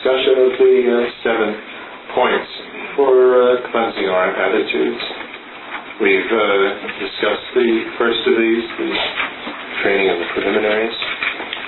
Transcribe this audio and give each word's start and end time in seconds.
discussion 0.00 0.48
of 0.48 0.52
the 0.56 0.76
uh, 0.88 0.96
seven 1.20 1.50
points 2.16 2.48
for 2.96 3.12
uh, 3.12 3.68
cleansing 3.68 4.08
our 4.08 4.32
attitudes. 4.32 5.04
We've 6.00 6.24
uh, 6.24 6.40
discussed 7.04 7.48
the 7.52 7.68
first 8.00 8.24
of 8.24 8.32
these, 8.32 8.64
the 8.80 8.92
training 9.84 10.08
of 10.08 10.18
the 10.24 10.28
preliminaries. 10.32 10.96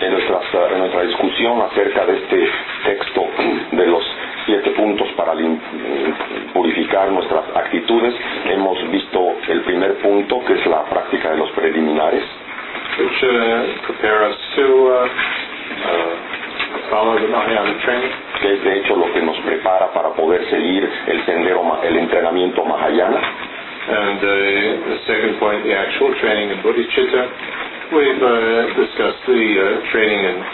En, 0.01 0.13
nuestras, 0.17 0.49
en 0.73 0.79
nuestra 0.79 1.03
discusión 1.05 1.61
acerca 1.61 2.07
de 2.07 2.17
este 2.25 2.41
texto 2.89 3.21
de 3.77 3.87
los 3.87 4.03
siete 4.46 4.71
puntos 4.71 5.07
para 5.14 5.35
purificar 6.55 7.12
nuestras 7.12 7.45
actitudes, 7.55 8.14
hemos 8.46 8.80
visto 8.91 9.37
el 9.46 9.61
primer 9.61 9.99
punto, 10.01 10.43
que 10.46 10.55
es 10.55 10.67
la 10.67 10.85
práctica 10.87 11.33
de 11.33 11.37
los 11.37 11.51
preliminares. 11.51 12.25
Which 12.99 13.25
uh, 13.25 13.87
prepare 13.87 14.25
us 14.29 14.37
to 14.57 14.64
uh, 14.64 16.21
Que 16.93 18.52
es 18.52 18.64
de 18.64 18.78
hecho 18.78 18.96
lo 18.96 19.10
que 19.14 19.23
nos 19.23 19.38
prepara 19.38 19.91
para 19.95 20.10
poder 20.10 20.45
seguir 20.50 20.87
el 21.06 21.24
sendero, 21.24 21.80
el 21.83 21.96
entrenamiento. 21.96 22.62
And 22.64 24.20
the 24.20 24.98
second 25.06 25.41
point, 25.41 25.64
the 25.64 25.74
actual 25.74 26.14
training 26.20 26.50
in 26.50 26.59
bodhicitta. 26.62 27.28
We've 27.92 28.77
discussed 28.77 29.24
the 29.27 29.83
training 29.91 30.20
in 30.20 30.45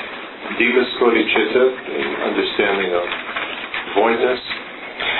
Divas 0.56 0.88
bodhicitta, 0.98 1.74
the 1.86 2.02
understanding 2.24 2.94
of 2.94 3.04
voidness. 3.94 4.57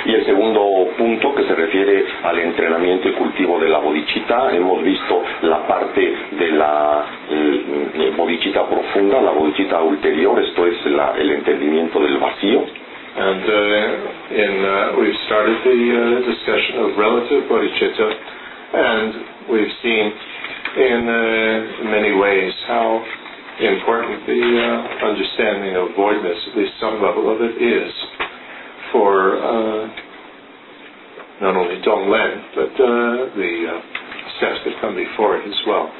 Y 0.05 0.13
el 0.13 0.25
segundo 0.25 0.87
punto 0.97 1.35
que 1.35 1.43
se 1.43 1.55
refiere 1.55 2.05
al 2.23 2.39
entrenamiento 2.39 3.09
y 3.09 3.11
cultivo 3.13 3.59
de 3.59 3.69
la 3.69 3.79
bodhicitta, 3.79 4.49
hemos 4.55 4.81
visto 4.83 5.23
la 5.41 5.67
parte 5.67 6.15
de 6.31 6.51
la 6.51 7.05
eh, 7.29 8.13
bodhicitta 8.15 8.65
profunda, 8.67 9.21
la 9.21 9.31
bodhicitta 9.31 9.81
ulterior, 9.81 10.39
esto 10.39 10.65
es 10.67 10.85
la, 10.85 11.13
el 11.17 11.31
entendimiento 11.31 11.99
del 11.99 12.17
vacío. 12.17 12.65
And 13.17 13.43
uh, 13.43 14.33
in, 14.35 14.65
uh, 14.65 14.95
we've 15.01 15.17
started 15.25 15.57
the 15.65 15.79
uh, 15.91 16.25
discussion 16.29 16.79
of 16.79 16.97
relative 16.97 17.49
bodhicitta, 17.49 18.09
and 18.73 19.13
we've 19.49 19.73
seen 19.83 20.13
in 20.77 21.09
uh, 21.09 21.83
many 21.89 22.13
ways 22.13 22.53
how 22.67 23.03
important 23.59 24.25
the 24.25 24.39
uh, 24.39 25.05
understanding 25.09 25.75
of 25.75 25.89
voidness, 25.97 26.37
at 26.51 26.57
least 26.57 26.71
some 26.79 27.01
level 27.01 27.27
of 27.33 27.41
it, 27.41 27.59
is 27.59 27.91
for 28.91 29.37
uh, 29.37 29.87
not 31.41 31.55
only 31.55 31.75
Donglen, 31.81 32.43
but 32.55 32.69
the 32.77 33.81
steps 34.37 34.59
that 34.65 34.81
come 34.81 34.95
before 34.95 35.37
it 35.37 35.47
as 35.47 35.59
well. 35.67 35.91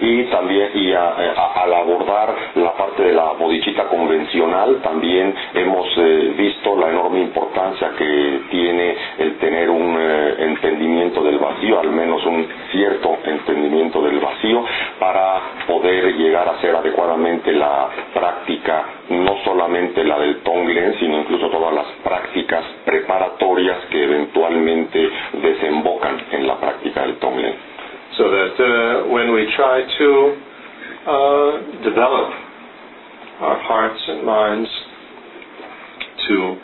Y 0.00 0.24
también 0.24 0.70
y 0.74 0.92
al 0.92 1.72
abordar 1.74 2.34
la 2.56 2.72
parte 2.74 3.02
de 3.04 3.12
la 3.12 3.32
bodhicitta 3.32 3.84
convencional 3.84 4.80
también 4.82 5.34
hemos 5.54 5.86
eh, 5.96 6.34
visto 6.36 6.76
la 6.76 6.88
enorme 6.90 7.20
importancia 7.20 7.90
que 7.96 8.40
tiene 8.50 8.96
el 9.18 9.36
tener 9.38 9.70
un 9.70 9.96
eh, 9.98 10.34
entendimiento 10.38 11.22
del 11.22 11.38
vacío, 11.38 11.80
al 11.80 11.90
menos 11.90 12.24
un 12.26 12.46
cierto 12.70 13.18
entendimiento 13.24 14.02
del 14.02 14.18
vacío 14.20 14.64
para 14.98 15.40
poder 15.66 16.14
llegar 16.16 16.48
a 16.48 16.52
hacer 16.52 16.74
adecuadamente 16.74 17.52
la 17.52 17.88
práctica, 18.14 18.84
no 19.10 19.36
solamente 19.44 20.04
la 20.04 20.18
del 20.18 20.38
Tonglen, 20.42 20.94
sino 20.98 21.18
incluso 21.18 21.48
todas 21.50 21.74
las 21.74 21.86
prácticas 22.02 22.64
preparatorias 22.84 23.78
que 23.90 24.04
eventualmente 24.04 25.08
desembocan 25.42 26.16
en 26.32 26.46
la 26.46 26.56
práctica 26.58 27.02
del 27.02 27.16
Tonglen. 27.16 27.72
So 28.22 28.30
that 28.30 28.54
uh, 28.54 29.10
when 29.10 29.34
we 29.34 29.50
try 29.58 29.82
to 29.82 30.08
uh, 31.10 31.50
develop 31.82 32.30
our 33.42 33.58
hearts 33.66 33.98
and 33.98 34.22
minds 34.22 34.70
to 36.30 36.54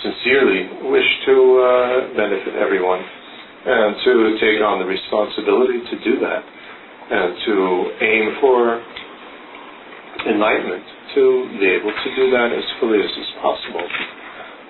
sincerely 0.00 0.88
wish 0.88 1.04
to 1.28 1.36
uh, 1.60 2.16
benefit 2.16 2.56
everyone 2.56 3.04
and 3.04 4.00
to 4.00 4.12
take 4.40 4.64
on 4.64 4.80
the 4.80 4.88
responsibility 4.88 5.84
to 5.92 5.96
do 6.08 6.16
that 6.24 6.40
and 6.40 7.36
to 7.44 7.56
aim 8.00 8.24
for 8.40 8.80
enlightenment 10.24 10.88
to 11.12 11.52
be 11.60 11.68
able 11.68 11.92
to 11.92 12.08
do 12.16 12.32
that 12.32 12.48
as 12.48 12.64
fully 12.80 13.04
as 13.04 13.12
is 13.12 13.30
possible. 13.44 13.84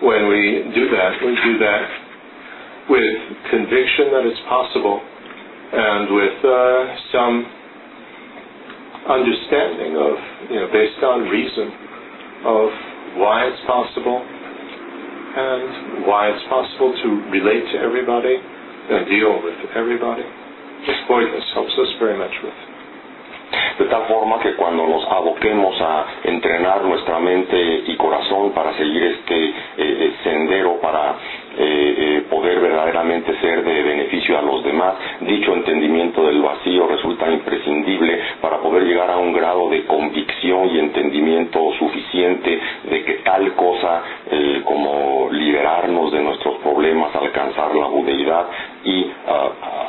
When 0.02 0.26
we 0.26 0.66
do 0.74 0.90
that, 0.98 1.14
we 1.22 1.30
do 1.46 1.62
that 1.62 1.86
with 2.90 3.14
conviction 3.54 4.10
that 4.10 4.26
it's 4.26 4.42
possible 4.50 5.13
and 5.74 6.14
with 6.14 6.38
uh, 6.44 6.96
some 7.10 7.34
understanding 9.10 9.92
of, 9.98 10.14
you 10.50 10.56
know, 10.62 10.68
based 10.72 11.02
on 11.02 11.28
reason 11.28 11.68
of 12.46 12.68
why 13.20 13.44
it's 13.46 13.62
possible 13.66 14.22
and 15.34 16.06
why 16.06 16.30
it's 16.30 16.46
possible 16.48 16.94
to 17.02 17.08
relate 17.30 17.66
to 17.74 17.78
everybody 17.82 18.36
and 18.38 19.08
deal 19.10 19.42
with 19.42 19.58
everybody. 19.74 20.22
This 20.86 21.00
voidness 21.08 21.44
helps 21.54 21.72
us 21.74 21.90
very 21.98 22.16
much 22.16 22.32
with. 22.44 22.54
De 23.78 23.86
tal 23.90 24.06
forma 24.06 24.38
que 24.40 24.54
cuando 24.56 24.86
nos 24.86 25.04
aboquemos 25.10 25.74
a 25.80 26.06
entrenar 26.24 26.84
nuestra 26.84 27.18
mente 27.18 27.56
y 27.86 27.96
corazón 27.96 28.52
para 28.52 28.72
seguir 28.76 29.02
este 29.02 29.54
eh, 29.78 30.14
sendero, 30.22 30.80
para 30.80 31.16
eh, 31.56 31.94
eh, 31.96 32.24
poder 32.30 32.60
verdaderamente 32.60 33.34
ser 33.40 33.64
de 33.64 33.82
beneficio 33.82 34.38
a 34.38 34.42
los 34.42 34.64
demás. 34.64 34.94
Dicho 35.20 35.54
entendimiento 35.54 36.26
del 36.26 36.42
vacío 36.42 36.86
resulta 36.86 37.30
imprescindible 37.30 38.20
para 38.40 38.58
poder 38.58 38.84
llegar 38.84 39.10
a 39.10 39.18
un 39.18 39.32
grado 39.32 39.68
de 39.70 39.84
convicción 39.84 40.68
y 40.70 40.78
entendimiento 40.78 41.72
suficiente 41.78 42.60
de 42.90 43.04
que 43.04 43.14
tal 43.24 43.52
cosa 43.54 44.02
como 44.64 45.28
liberarnos 45.30 46.12
de 46.12 46.20
nuestros 46.20 46.56
problemas, 46.58 47.14
alcanzar 47.14 47.74
la 47.74 47.86
budeidad 47.86 48.46
y 48.84 49.04
uh, 49.04 49.10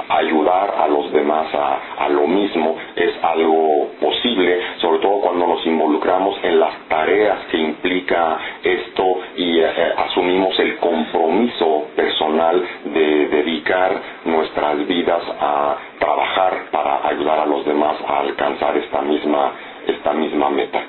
ayudar 0.09 0.73
a 0.79 0.87
los 0.87 1.11
demás 1.11 1.47
a, 1.53 2.07
lo 2.09 2.27
mismo 2.27 2.77
es 2.95 3.11
algo 3.23 3.89
posible, 3.99 4.59
sobre 4.79 4.99
todo 4.99 5.19
cuando 5.21 5.47
nos 5.47 5.65
involucramos 5.65 6.37
en 6.43 6.59
las 6.59 6.73
tareas 6.87 7.45
que 7.51 7.57
implica 7.57 8.37
esto 8.63 9.03
y 9.35 9.59
uh, 9.59 9.65
asumimos 9.97 10.57
el 10.59 10.77
compromiso 10.77 11.87
personal 11.95 12.63
de 12.85 13.27
dedicar 13.27 14.01
nuestras 14.25 14.87
vidas 14.87 15.23
a 15.39 15.75
trabajar 15.99 16.65
para 16.71 17.07
ayudar 17.09 17.39
a 17.39 17.45
los 17.45 17.65
demás 17.65 17.97
a 18.07 18.19
alcanzar 18.19 18.77
esta 18.77 19.01
misma, 19.01 19.51
esta 19.87 20.13
misma 20.13 20.49
meta. 20.49 20.81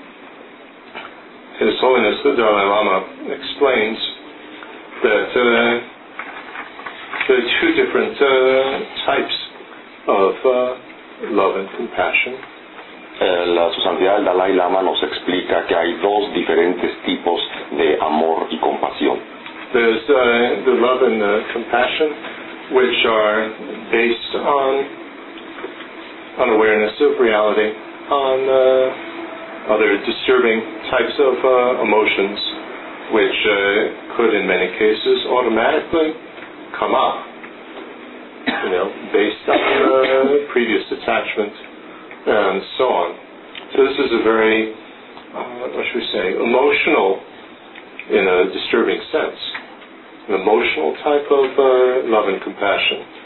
His 1.59 1.73
Holiness 1.81 2.21
the 2.23 2.37
Dalai 2.37 2.67
Lama 2.69 3.05
explains 3.33 3.99
that 5.03 5.33
uh, 5.33 5.96
there 7.28 7.38
are 7.38 7.50
two 7.60 7.72
different 7.75 8.15
uh, 8.21 8.28
types 9.06 9.37
of 10.09 10.32
uh, 10.44 11.32
love 11.32 11.56
and 11.56 11.69
compassion. 11.77 12.34
Eh, 13.16 13.47
la, 13.47 13.72
su 13.72 13.81
santidad 13.81 14.19
el 14.19 14.25
Dalai 14.25 14.53
Lama 14.53 14.82
nos 14.82 15.03
explica 15.03 15.66
que 15.66 15.75
hay 15.75 15.94
dos 16.03 16.34
diferentes 16.34 16.93
tipos 17.06 17.41
de 17.72 17.97
amor 18.00 18.47
y 18.50 18.59
compasión. 18.59 19.19
There's 19.72 20.03
uh, 20.05 20.65
the 20.66 20.76
love 20.76 21.03
and 21.03 21.21
the 21.21 21.44
compassion, 21.53 22.12
which 22.76 23.06
are 23.06 23.50
based 23.91 24.34
on 24.37 24.72
on 26.44 26.49
awareness 26.50 26.93
of 27.00 27.19
reality, 27.19 27.72
on 28.12 28.38
uh, 28.44 29.72
other 29.72 29.97
disturbing 30.05 30.60
types 30.93 31.16
of 31.19 31.34
uh, 31.41 31.82
emotions, 31.82 32.38
which 33.16 33.38
uh, 33.49 34.16
could, 34.16 34.34
in 34.34 34.47
many 34.47 34.69
cases, 34.76 35.25
automatically 35.32 36.25
come 36.78 36.94
up, 36.94 37.25
you 38.47 38.70
know, 38.70 38.87
based 39.12 39.44
on 39.48 39.60
uh, 39.60 40.53
previous 40.53 40.84
attachment 40.92 41.53
and 42.26 42.62
so 42.78 42.84
on. 42.91 43.09
So 43.75 43.76
this 43.84 43.98
is 43.98 44.10
a 44.12 44.22
very, 44.22 44.72
uh, 44.72 45.75
what 45.75 45.84
should 45.91 46.00
we 46.00 46.09
say, 46.12 46.26
emotional, 46.37 47.20
in 48.06 48.23
a 48.23 48.38
disturbing 48.52 49.00
sense, 49.11 49.40
an 50.28 50.34
emotional 50.43 50.94
type 51.02 51.26
of 51.26 51.49
uh, 51.58 52.06
love 52.11 52.28
and 52.28 52.38
compassion. 52.43 53.25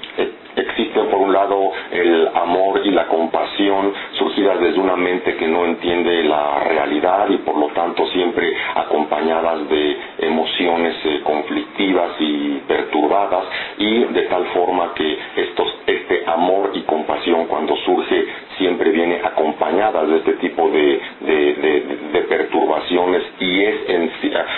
Existe 0.56 1.00
por 1.04 1.20
un 1.20 1.32
lado 1.32 1.70
el 1.90 2.28
amor 2.34 2.80
y 2.84 2.90
la 2.90 3.06
compasión 3.06 3.92
surgidas 4.12 4.60
desde 4.60 4.80
una 4.80 4.96
mente 4.96 5.36
que 5.36 5.46
no 5.46 5.64
entiende 5.64 6.24
la 6.24 6.60
realidad 6.64 7.28
y 7.28 7.38
por 7.38 7.56
lo 7.56 7.68
tanto 7.68 8.06
siempre 8.08 8.52
acompañadas 8.74 9.68
de 9.68 9.96
emociones 10.18 10.96
eh, 11.04 11.20
conflictivas 11.24 12.12
y 12.18 12.62
perturbadas 12.66 13.44
y 13.78 14.04
de 14.04 14.22
tal 14.22 14.44
forma 14.46 14.92
que 14.94 15.18
estos, 15.36 15.68
este 15.86 16.24
amor 16.26 16.70
y 16.74 16.82
compasión 16.82 17.46
cuando 17.46 17.76
surge 17.84 18.26
siempre 18.60 18.90
viene 18.90 19.20
acompañada 19.24 20.04
de 20.04 20.18
este 20.18 20.34
tipo 20.34 20.68
de, 20.70 21.00
de, 21.20 21.54
de, 21.54 21.98
de 22.12 22.20
perturbaciones 22.28 23.22
y 23.40 23.62
es 23.64 23.76
en, 23.88 24.12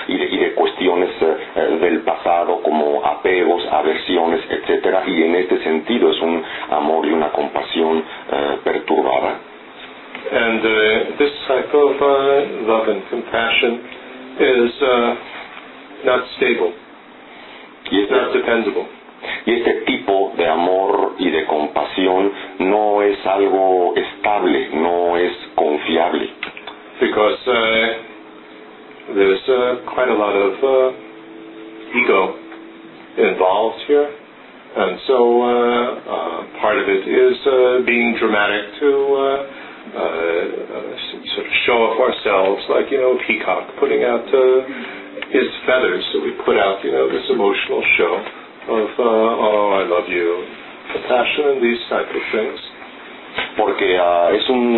y, 0.09 0.17
de, 0.19 0.25
y 0.27 0.37
de 0.39 0.53
cuestiones 0.55 1.11
eh, 1.23 1.79
del 1.81 2.01
pasado 2.01 2.61
como 2.63 3.05
apegos, 3.07 3.65
aversiones, 3.71 4.41
etcétera 4.51 5.05
y 5.07 5.23
en 5.23 5.37
este 5.37 5.59
sentido 5.63 6.11
es 6.11 6.21
un 6.21 6.43
amor 6.71 7.07
y 7.07 7.13
una 7.13 7.31
compasión 7.31 7.99
eh, 8.33 8.59
perturbada. 8.65 9.39
And 10.33 10.65
uh, 10.65 11.17
this 11.19 11.33
type 11.49 11.75
of 11.75 11.93
uh, 12.01 12.67
love 12.67 12.89
and 12.89 13.03
compassion 13.11 13.73
is 14.39 14.73
uh, 14.83 15.15
not 16.05 16.25
stable, 16.37 16.73
Y 17.91 18.01
este, 18.03 18.15
not 18.15 18.33
dependable. 18.33 19.02
Y 19.47 19.53
este 19.55 19.73
tipo 19.87 20.33
de 20.37 20.47
amor 20.47 21.15
y 21.19 21.31
de 21.31 21.45
compasión 21.47 22.33
no 22.59 23.03
es 23.03 23.25
algo 23.27 23.95
estable, 23.97 24.71
no 24.75 25.17
es 25.17 25.33
confiable. 25.55 26.31
because 27.03 27.41
uh, 27.51 29.15
there's 29.19 29.45
uh, 29.51 29.91
quite 29.91 30.07
a 30.07 30.15
lot 30.15 30.35
of 30.39 30.55
uh, 30.63 31.99
ego 31.99 32.21
involved 33.19 33.83
here. 33.91 34.07
And 34.73 35.01
so 35.11 35.19
uh, 35.43 35.51
uh, 35.51 36.61
part 36.63 36.79
of 36.79 36.87
it 36.89 37.05
is 37.05 37.37
uh, 37.45 37.85
being 37.85 38.17
dramatic 38.23 38.79
to 38.81 38.89
sort 41.35 41.47
of 41.47 41.53
show 41.67 41.79
off 41.91 41.99
ourselves, 41.99 42.63
like, 42.71 42.87
you 42.89 43.03
know, 43.03 43.19
peacock 43.27 43.69
putting 43.83 44.07
out 44.07 44.25
his 45.29 45.49
feathers. 45.67 46.07
So 46.15 46.23
we 46.23 46.39
put 46.47 46.57
out, 46.57 46.81
you 46.87 46.93
know, 46.93 47.11
this 47.11 47.27
emotional 47.29 47.83
show 47.99 48.15
of, 48.69 48.89
uh, 48.99 49.03
oh, 49.03 49.81
I 49.81 49.83
love 49.89 50.09
you, 50.09 50.47
compassion 50.93 51.57
and 51.57 51.61
these 51.63 51.83
type 51.89 52.07
of 52.07 52.23
things. 52.31 52.61
Porque 53.57 53.99
ah, 53.99 54.31
es 54.33 54.49
un 54.49 54.77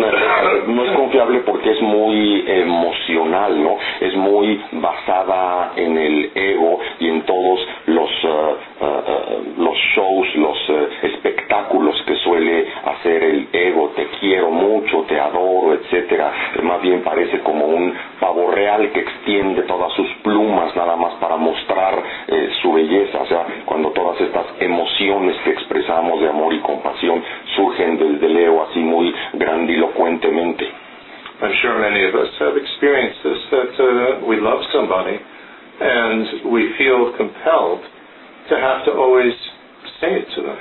no 0.67 0.85
es 0.85 0.91
confiable 0.91 1.39
porque 1.39 1.71
es 1.71 1.81
muy 1.81 2.43
emocional 2.47 3.63
no 3.63 3.77
es 4.01 4.15
muy 4.15 4.61
basada 4.73 5.73
en 5.75 5.97
el 5.97 6.31
ego 6.35 6.79
y 6.99 7.09
en 7.09 7.21
todos 7.23 7.59
los 7.87 8.09
ah, 8.25 8.53
los 9.57 9.77
shows 9.95 10.35
los 10.35 10.57
eh, 10.69 10.89
espectáculos 11.03 12.01
que 12.05 12.15
suele 12.17 12.67
hacer 12.85 13.23
el 13.23 13.47
ego. 13.51 13.91
Te 13.95 14.07
quiero 14.19 14.51
mucho 14.51 15.03
te 15.07 15.19
adoro 15.19 15.73
etcétera. 15.73 16.31
Más 16.63 16.81
bien 16.81 17.01
parece 17.01 17.39
como 17.39 17.65
un 17.65 17.93
pavo 18.19 18.51
real 18.51 18.91
que 18.91 18.99
extiende 18.99 19.63
todas 19.63 19.91
sus 19.93 20.07
plumas 20.23 20.75
nada 20.75 20.95
más 20.95 21.13
para 21.15 21.37
mostrar 21.37 22.01
eh, 22.27 22.49
su 22.61 22.73
belleza. 22.73 23.21
O 23.21 23.27
sea 23.27 23.45
cuando 23.65 23.91
todas 23.91 24.19
estas 24.21 24.45
emociones 24.59 25.37
que 25.43 25.51
expresamos 25.51 26.21
de 26.21 26.29
amor 26.29 26.53
y 26.53 26.59
compasión 26.59 27.23
surgen 27.55 27.97
desde 27.97 28.25
el 28.27 28.37
así 28.47 28.79
muy 28.79 29.13
grandilocuentemente. 29.33 30.65
I'm 31.41 31.53
sure 31.61 31.79
many 31.79 32.05
of 32.05 32.15
us 32.15 32.31
have 32.39 32.55
experienced 32.55 33.19
this 33.23 33.41
that 33.51 33.73
uh, 33.75 34.25
we 34.25 34.39
love 34.39 34.63
somebody 34.71 35.19
and 35.81 36.51
we 36.51 36.71
feel 36.77 37.11
compelled 37.17 37.83
to 38.49 38.55
have 38.55 38.85
to 38.85 38.91
always 38.93 39.33
say 39.99 40.15
it 40.15 40.27
to 40.35 40.41
them. 40.41 40.59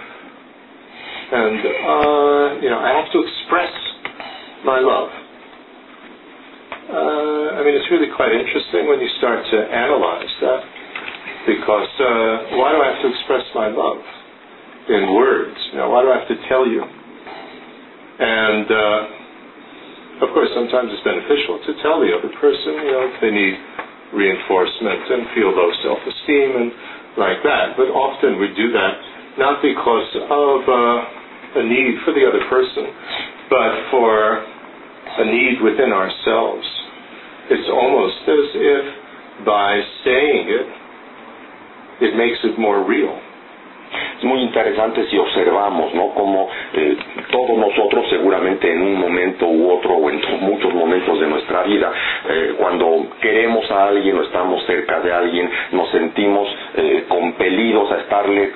And, 1.33 1.59
uh, 1.63 2.61
you 2.63 2.71
know, 2.71 2.81
I 2.83 2.91
have 2.91 3.11
to 3.13 3.19
express 3.23 3.73
my 4.65 4.81
love. 4.81 5.11
Uh, 6.85 7.57
I 7.57 7.65
mean, 7.65 7.75
it's 7.75 7.91
really 7.91 8.11
quite 8.17 8.33
interesting 8.33 8.89
when 8.89 9.01
you 9.01 9.09
start 9.19 9.47
to 9.51 9.59
analyze 9.71 10.33
that 10.43 10.63
because 11.47 11.89
uh, 12.01 12.59
why 12.59 12.73
do 12.73 12.79
I 12.83 12.93
have 12.93 13.03
to 13.03 13.09
express 13.09 13.45
my 13.55 13.69
love 13.69 14.03
in 14.89 15.15
words? 15.15 15.57
You 15.73 15.79
know, 15.79 15.91
why 15.91 16.03
do 16.03 16.11
I 16.11 16.19
have 16.19 16.29
to 16.29 16.49
tell 16.49 16.67
you? 16.67 16.83
And, 18.19 18.67
uh, 18.71 20.27
of 20.27 20.29
course, 20.35 20.51
sometimes 20.55 20.93
it's 20.95 21.03
beneficial 21.03 21.59
to 21.67 21.73
tell 21.83 21.99
the 21.99 22.15
other 22.15 22.31
person, 22.39 22.73
you 22.87 22.93
know, 22.95 23.11
if 23.11 23.17
they 23.21 23.33
need 23.35 23.57
reinforcement 24.15 25.03
and 25.11 25.27
feel 25.35 25.51
low 25.51 25.71
self-esteem 25.83 26.51
and 26.57 26.71
like 27.19 27.43
that. 27.43 27.77
But 27.77 27.91
often 27.91 28.39
we 28.39 28.55
do 28.55 28.71
that 28.73 28.95
not 29.39 29.63
because 29.63 30.11
of 30.15 30.59
uh, 30.69 31.61
a 31.61 31.65
need 31.67 31.99
for 32.05 32.15
the 32.15 32.23
other 32.27 32.43
person, 32.49 32.87
but 33.51 33.91
for 33.91 34.47
a 35.19 35.25
need 35.27 35.61
within 35.63 35.93
ourselves. 35.93 36.67
It's 37.51 37.69
almost 37.71 38.23
as 38.23 38.47
if 38.55 38.85
by 39.45 39.83
saying 40.05 40.47
it, 40.49 40.67
it 42.11 42.17
makes 42.17 42.39
it 42.45 42.59
more 42.59 42.87
real. 42.87 43.21
Muy 44.25 44.41
interesante 44.41 45.07
si 45.11 45.19
observamos, 45.19 45.95
¿no? 45.95 46.09
Como 46.15 46.49
eh, 46.73 46.97
todos 47.31 47.59
nosotros 47.59 48.07
seguramente 48.09 48.73
en 48.73 48.83
un 48.83 48.95
momento 48.99 49.47
u 49.47 49.71
otro 49.71 49.95
o 49.95 50.11
en 50.11 50.21
muchos 50.41 50.73
momentos 50.73 51.21
de 51.21 51.27
nuestra 51.27 51.63
vida, 51.63 51.93
eh, 52.29 52.55
cuando 52.59 53.09
queremos 53.21 53.71
a 53.71 53.89
alguien 53.89 54.17
o 54.19 54.23
estamos 54.23 54.65
cerca 54.67 55.01
de 55.01 55.13
alguien, 55.13 55.51
nos 55.73 55.91
sentimos 55.91 56.49
eh, 56.77 57.05
compelidos 57.09 57.93
a 57.93 57.99
estarle 57.99 58.53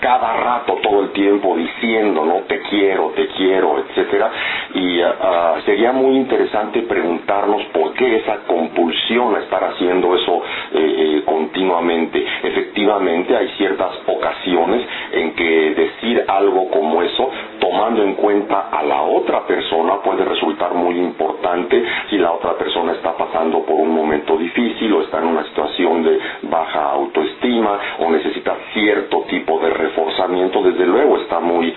cada 0.00 0.36
rato, 0.36 0.78
todo 0.82 1.02
el 1.02 1.10
tiempo 1.10 1.56
diciendo, 1.56 2.24
¿no? 2.24 2.42
Te 2.46 2.60
quiero, 2.62 3.12
te 3.14 3.26
quiero, 3.28 3.78
etcétera. 3.78 4.30
Y 4.74 5.00
ah, 5.00 5.56
sería 5.64 5.92
muy 5.92 6.16
interesante 6.16 6.82
preguntarnos 6.82 7.62
por 7.72 7.92
qué 7.94 8.16
esa 8.16 8.38
compulsión 8.46 9.34
a 9.36 9.40
estar 9.40 9.62
haciendo 9.64 10.14
eso 10.14 10.42
eh, 10.72 10.78
eh, 11.18 11.22
continuamente. 11.24 12.24
Efectivamente, 12.42 13.36
hay 13.36 13.48
ciertas 13.56 13.92
ocasiones 14.06 14.86
en 15.12 15.34
que 15.34 15.74
decir 15.74 16.24
algo 16.28 16.68
como 16.70 17.02
eso, 17.02 17.30
tomando 17.60 18.02
en 18.02 18.14
cuenta 18.14 18.68
a 18.70 18.82
la 18.82 19.02
otra 19.02 19.46
persona, 19.46 19.96
puede 20.02 20.24
resultar 20.24 20.74
muy 20.74 20.96
importante 20.98 21.82
si 22.10 22.18
la 22.18 22.32
otra 22.32 22.54
persona 22.56 22.92
está 22.92 23.16
pasando 23.16 23.64
por 23.64 23.76
un 23.76 23.94
momento 23.94 24.36
difícil 24.36 24.92
o 24.92 25.02
está 25.02 25.18
en 25.18 25.28
una 25.28 25.44
situación 25.44 26.02
de 26.04 26.18
baja 26.42 26.90
autoestima 26.92 27.78
o 28.00 28.10
necesita 28.10 28.56
cierto 28.74 29.22
tipo 29.28 29.58
de 29.60 29.70
reforzamiento, 29.86 30.62
desde 30.62 30.86
luego 30.86 31.18
está 31.18 31.40
muy 31.40 31.72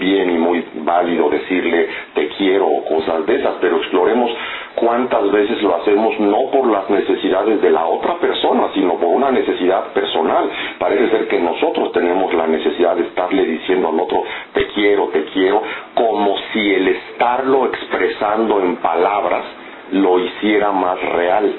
bien 0.00 0.30
y 0.30 0.38
muy 0.38 0.64
válido 0.84 1.28
decirle 1.30 1.88
te 2.14 2.28
quiero 2.36 2.66
o 2.66 2.84
cosas 2.84 3.26
de 3.26 3.36
esas, 3.36 3.54
pero 3.60 3.76
exploremos 3.78 4.30
cuántas 4.74 5.30
veces 5.30 5.62
lo 5.62 5.76
hacemos 5.76 6.18
no 6.20 6.50
por 6.50 6.70
las 6.70 6.88
necesidades 6.90 7.60
de 7.60 7.70
la 7.70 7.84
otra 7.86 8.14
persona, 8.18 8.68
sino 8.74 8.94
por 8.94 9.08
una 9.08 9.30
necesidad 9.30 9.92
personal. 9.92 10.50
Parece 10.78 11.08
ser 11.10 11.28
que 11.28 11.38
nosotros 11.38 11.92
tenemos 11.92 12.32
la 12.34 12.46
necesidad 12.46 12.96
de 12.96 13.04
estarle 13.04 13.44
diciendo 13.44 13.88
al 13.88 14.00
otro 14.00 14.22
te 14.52 14.66
quiero, 14.68 15.08
te 15.08 15.24
quiero, 15.26 15.62
como 15.94 16.36
si 16.52 16.74
el 16.74 16.88
estarlo 16.88 17.66
expresando 17.66 18.60
en 18.60 18.76
palabras 18.76 19.44
lo 19.92 20.18
hiciera 20.18 20.72
más 20.72 21.00
real. 21.12 21.52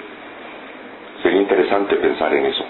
Sería 1.22 1.42
interesante 1.42 1.96
pensar 1.96 2.34
en 2.34 2.46
eso. 2.48 2.66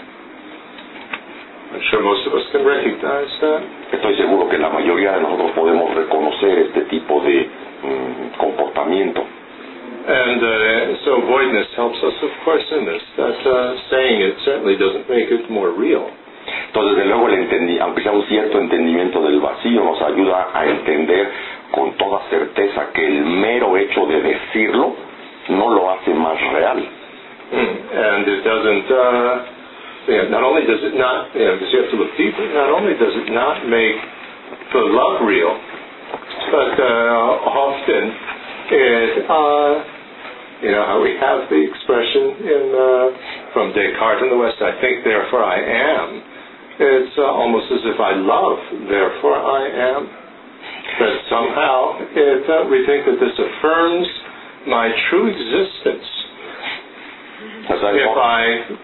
I'm 1.73 1.81
sure 1.89 2.01
most 2.03 2.27
of 2.27 2.33
us 2.37 2.45
can 2.51 2.63
recognize 2.65 3.31
that. 3.41 3.61
Estoy 3.93 4.15
seguro 4.17 4.47
que 4.49 4.57
la 4.59 4.69
mayoría 4.69 5.13
de 5.13 5.21
nosotros 5.21 5.51
podemos 5.51 5.93
reconocer 5.95 6.59
este 6.59 6.81
tipo 6.83 7.19
de 7.21 7.49
mm, 7.83 8.37
comportamiento. 8.37 9.23
And 10.05 10.43
uh, 10.43 10.97
so 11.05 11.21
voidness 11.21 11.67
helps 11.75 11.97
us, 12.03 12.13
of 12.21 12.31
course, 12.45 12.63
in 12.71 12.85
this. 12.85 13.01
That 13.17 13.39
uh, 13.47 13.75
saying 13.89 14.21
it 14.21 14.35
certainly 14.45 14.75
doesn't 14.77 15.09
make 15.09 15.31
it 15.31 15.49
more 15.49 15.71
real. 15.71 16.05
Entonces, 16.67 16.97
desde 16.97 17.09
luego, 17.09 17.27
el 17.29 17.35
entendi- 17.47 17.79
aunque 17.79 18.03
sea 18.03 18.11
un 18.11 18.23
cierto 18.27 18.59
entendimiento 18.59 19.21
del 19.21 19.39
vacío, 19.39 19.83
nos 19.83 20.01
ayuda 20.01 20.49
a 20.53 20.65
entender 20.65 21.31
con 21.71 21.93
toda 21.97 22.21
certeza 22.29 22.91
que 22.93 23.05
el 23.05 23.25
mero 23.25 23.77
hecho 23.77 24.05
de 24.05 24.21
decirlo 24.21 24.93
no 25.49 25.69
lo 25.73 25.89
hace 25.91 26.13
más 26.13 26.37
real. 26.51 26.85
And 27.53 28.27
it 28.27 28.43
doesn't, 28.43 28.91
uh, 28.91 29.39
not 30.07 30.43
only 30.43 30.67
does 30.67 30.83
it 30.83 30.95
not, 30.99 31.31
know, 31.31 31.55
because 31.55 31.71
you 31.71 31.79
have 31.79 31.91
to 31.91 31.99
look 31.99 32.13
deeper, 32.17 32.43
not 32.53 32.69
only 32.75 32.93
does 32.99 33.15
it 33.15 33.31
not 33.31 33.63
make 33.67 33.95
the 34.75 34.83
love 34.91 35.23
real, 35.23 35.55
but 36.51 36.75
uh, 36.75 37.31
often 37.47 38.03
it, 38.71 39.13
uh, 39.29 39.71
you 40.63 40.71
know, 40.71 40.83
how 40.87 40.99
we 41.03 41.15
have 41.19 41.47
the 41.47 41.59
expression 41.59 42.23
in, 42.43 42.63
uh, 42.71 43.53
from 43.55 43.71
Descartes 43.71 44.23
in 44.23 44.29
the 44.31 44.39
West, 44.39 44.59
I 44.59 44.79
think, 44.79 45.03
therefore 45.03 45.43
I 45.43 45.59
am. 45.59 46.07
It's 46.79 47.15
uh, 47.17 47.27
almost 47.29 47.71
as 47.71 47.83
if 47.85 47.99
I 47.99 48.15
love, 48.15 48.59
therefore 48.89 49.37
I 49.39 49.63
am. 49.69 50.01
That 50.99 51.15
somehow 51.29 51.99
it, 52.11 52.43
uh, 52.49 52.69
we 52.69 52.85
think 52.85 53.05
that 53.07 53.17
this 53.19 53.35
affirms 53.39 54.07
my 54.67 54.91
true 55.09 55.27
existence 55.27 56.05
O 57.63 57.75
sea, 57.79 57.91
if 57.95 58.15
I 58.17 58.41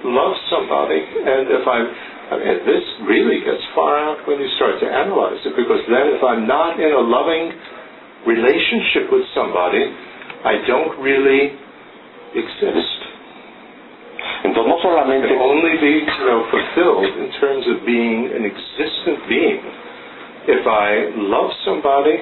love 0.07 0.35
somebody, 0.49 0.99
and 1.03 1.51
if 1.51 1.65
I'm, 1.67 1.85
I 2.31 2.35
mean, 2.39 2.57
this 2.65 2.85
really 3.07 3.43
gets 3.43 3.63
far 3.75 3.97
out 3.99 4.27
when 4.27 4.39
you 4.39 4.47
start 4.55 4.79
to 4.79 4.87
analyze 4.87 5.39
it, 5.43 5.55
because 5.55 5.83
then 5.91 6.15
if 6.15 6.23
I'm 6.23 6.47
not 6.47 6.79
in 6.79 6.91
a 6.91 7.03
loving 7.03 7.51
relationship 8.25 9.11
with 9.11 9.27
somebody, 9.35 9.83
I 10.45 10.63
don't 10.67 10.95
really 11.03 11.59
exist. 12.35 12.99
entonces, 14.43 14.67
no 14.67 14.77
I 14.77 14.83
solamente 14.83 15.27
can 15.27 15.39
only 15.39 15.75
be, 15.77 15.93
you 16.05 16.25
know, 16.25 16.47
fulfilled 16.51 17.05
in 17.19 17.31
terms 17.39 17.67
of 17.67 17.85
being 17.85 18.31
an 18.31 18.45
existent 18.45 19.19
being 19.27 19.59
if 20.47 20.65
I 20.65 21.11
love 21.15 21.51
somebody, 21.65 22.17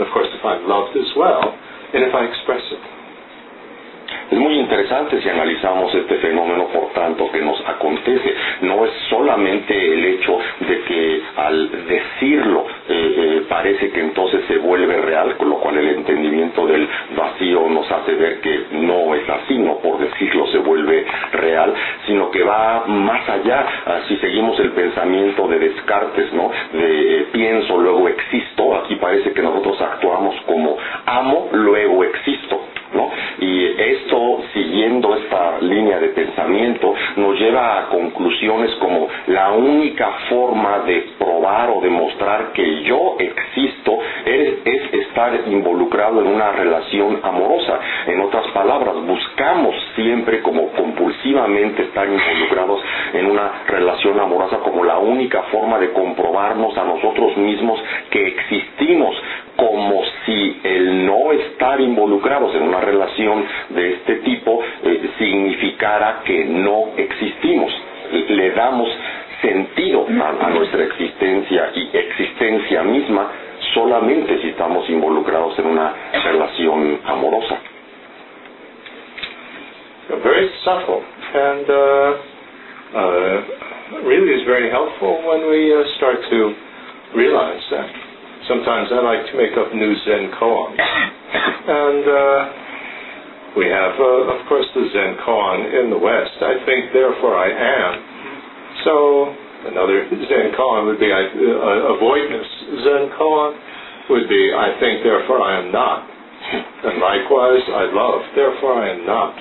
of 0.00 0.06
course, 0.12 0.28
if 0.34 0.44
I'm 0.44 0.68
loved 0.68 0.96
as 0.96 1.10
well, 1.16 1.56
and 1.94 2.02
if 2.02 2.12
I 2.14 2.24
express 2.26 2.62
it. 2.72 2.82
Es 4.30 4.38
muy 4.38 4.54
interesante 4.58 5.20
si 5.20 5.28
analizamos 5.28 5.94
este 5.94 6.16
fenómeno, 6.16 6.66
por 6.68 6.92
tanto, 6.92 7.30
que 7.30 7.40
nos 7.40 7.60
acontece. 7.66 8.34
No 8.62 8.84
es 8.84 8.90
solamente 9.08 9.74
el 9.94 10.04
hecho 10.04 10.38
de 10.60 10.80
que 10.82 11.22
al 11.36 11.86
decirlo 11.86 12.66
eh, 12.88 13.14
eh, 13.16 13.42
parece 13.48 13.90
que 13.90 14.00
entonces 14.00 14.44
se 14.48 14.58
vuelve 14.58 14.96
real, 15.00 15.36
con 15.36 15.50
lo 15.50 15.56
cual 15.60 15.78
el 15.78 15.88
entendimiento 15.90 16.66
del 16.66 16.88
vacío 17.16 17.68
nos 17.68 17.90
hace 17.90 18.14
ver 18.14 18.40
que 18.40 18.64
no 18.72 19.14
es 19.14 19.28
así, 19.28 19.58
no 19.58 19.78
por 19.78 19.98
decirlo 19.98 20.46
se 20.48 20.58
vuelve 20.58 21.04
real 21.32 21.74
sino 22.06 22.30
que 22.30 22.42
va 22.42 22.84
más 22.86 23.28
allá. 23.28 23.66
Ah, 23.86 24.00
si 24.08 24.16
seguimos 24.16 24.58
el 24.60 24.72
pensamiento 24.72 25.46
de 25.48 25.58
Descartes, 25.58 26.32
¿no? 26.32 26.50
De 26.72 27.20
eh, 27.20 27.26
pienso, 27.32 27.78
luego 27.78 28.08
existo, 28.08 28.76
aquí 28.76 28.96
parece 28.96 29.32
que 29.32 29.42
nosotros 29.42 29.80
actuamos 29.80 30.34
como 30.46 30.76
amo, 31.06 31.48
luego 31.52 32.04
existo. 32.04 32.60
¿No? 32.92 33.10
Y 33.38 33.66
esto, 33.80 34.42
siguiendo 34.52 35.16
esta 35.16 35.58
línea 35.60 35.98
de 35.98 36.08
pensamiento, 36.08 36.94
nos 37.16 37.38
lleva 37.38 37.80
a 37.80 37.88
conclusiones 37.88 38.70
como 38.76 39.08
la 39.26 39.52
única 39.52 40.10
forma 40.28 40.80
de 40.80 41.06
probar 41.18 41.70
o 41.70 41.80
demostrar 41.80 42.52
que 42.52 42.82
yo 42.84 43.16
existo 43.18 43.98
es, 44.24 44.54
es 44.64 44.94
estar 44.94 45.32
involucrado 45.46 46.20
en 46.20 46.28
una 46.28 46.52
relación 46.52 47.20
amorosa. 47.22 47.78
En 48.06 48.20
otras 48.20 48.46
palabras, 48.48 48.94
buscamos 49.06 49.74
siempre 49.94 50.40
como 50.42 50.68
compulsivamente 50.68 51.82
estar 51.82 52.06
involucrados 52.08 52.80
en 53.12 53.26
una 53.26 53.64
relación 53.66 54.18
amorosa 54.20 54.58
como 54.58 54.84
la 54.84 54.98
única 54.98 55.42
forma 55.44 55.78
de 55.78 55.92
comprobarnos 55.92 56.76
a 56.76 56.84
nosotros 56.84 57.36
mismos 57.36 57.80
que 58.10 58.26
existimos 58.28 59.16
como 59.56 60.02
si 60.24 60.60
el 60.62 61.06
no 61.06 61.32
estar 61.32 61.80
involucrados 61.80 62.54
en 62.54 62.62
una 62.62 62.75
relación 62.80 63.44
de 63.70 63.94
este 63.94 64.16
tipo 64.16 64.62
eh, 64.84 65.10
significara 65.18 66.22
que 66.24 66.44
no 66.44 66.90
existimos. 66.96 67.72
Le 68.28 68.50
damos 68.52 68.88
sentido 69.42 70.06
a, 70.22 70.46
a 70.46 70.50
nuestra 70.50 70.84
existencia 70.84 71.70
y 71.74 71.90
existencia 71.96 72.82
misma 72.82 73.30
solamente 73.74 74.38
si 74.40 74.48
estamos 74.48 74.88
involucrados 74.88 75.58
en 75.58 75.66
una 75.66 75.92
relación 76.24 77.00
amorosa. 77.04 77.58
Very 80.22 80.50
subtle 80.64 81.02
and 81.34 81.68
uh, 81.68 82.14
uh, 82.94 83.42
really 84.06 84.32
is 84.40 84.46
very 84.46 84.70
helpful 84.70 85.18
when 85.26 85.50
we 85.50 85.74
uh, 85.74 85.82
start 85.96 86.16
to 86.30 86.54
realize 87.14 87.60
that. 87.70 88.05
Sometimes 88.48 88.88
I 88.94 89.02
like 89.02 89.26
to 89.30 89.34
make 89.36 89.54
up 89.58 89.74
new 89.74 89.92
Zen 90.06 90.30
koans. 90.38 90.78
And 90.78 92.04
uh, 92.06 92.38
we 93.58 93.66
have, 93.66 93.98
uh, 93.98 94.34
of 94.38 94.46
course, 94.46 94.66
the 94.74 94.86
Zen 94.94 95.18
koan 95.26 95.66
in 95.82 95.90
the 95.90 95.98
West. 95.98 96.38
I 96.40 96.62
think, 96.64 96.92
therefore 96.94 97.34
I 97.34 97.50
am. 97.50 97.92
So 98.86 99.34
another 99.66 100.06
Zen 100.10 100.54
koan 100.54 100.86
would 100.86 101.00
be 101.00 101.10
uh, 101.10 101.94
avoidance. 101.98 102.46
Zen 102.86 103.10
koan 103.18 103.58
would 104.10 104.28
be 104.28 104.42
I 104.54 104.78
think, 104.78 105.02
therefore 105.02 105.42
I 105.42 105.58
am 105.66 105.72
not. 105.72 106.06
And 106.46 107.02
likewise, 107.02 107.64
I 107.66 107.90
love, 107.90 108.22
therefore 108.36 108.78
I 108.78 108.94
am 108.94 109.06
not. 109.06 109.34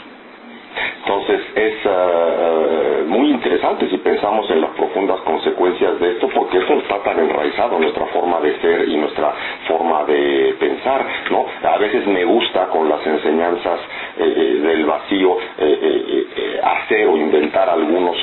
Entonces 0.99 1.41
es 1.55 1.85
uh, 1.85 3.05
muy 3.07 3.31
interesante 3.31 3.89
si 3.89 3.97
pensamos 3.97 4.49
en 4.49 4.61
las 4.61 4.71
profundas 4.71 5.19
consecuencias 5.21 5.99
de 5.99 6.13
esto, 6.13 6.27
porque 6.33 6.57
eso 6.57 6.73
está 6.75 7.01
tan 7.03 7.19
enraizado 7.19 7.75
en 7.75 7.83
nuestra 7.83 8.05
forma 8.07 8.39
de 8.41 8.59
ser 8.59 8.89
y 8.89 8.97
nuestra 8.97 9.33
forma 9.67 10.03
de 10.05 10.55
pensar, 10.59 11.05
¿no? 11.31 11.45
A 11.63 11.77
veces 11.77 12.05
me 12.07 12.25
gusta 12.25 12.67
con 12.67 12.89
las 12.89 13.05
enseñanzas 13.05 13.79
eh, 14.17 14.59
del 14.63 14.85
vacío 14.85 15.37
eh, 15.57 16.25
eh, 16.37 16.59
hacer 16.63 17.07
o 17.07 17.17
inventar 17.17 17.69
algunos 17.69 18.15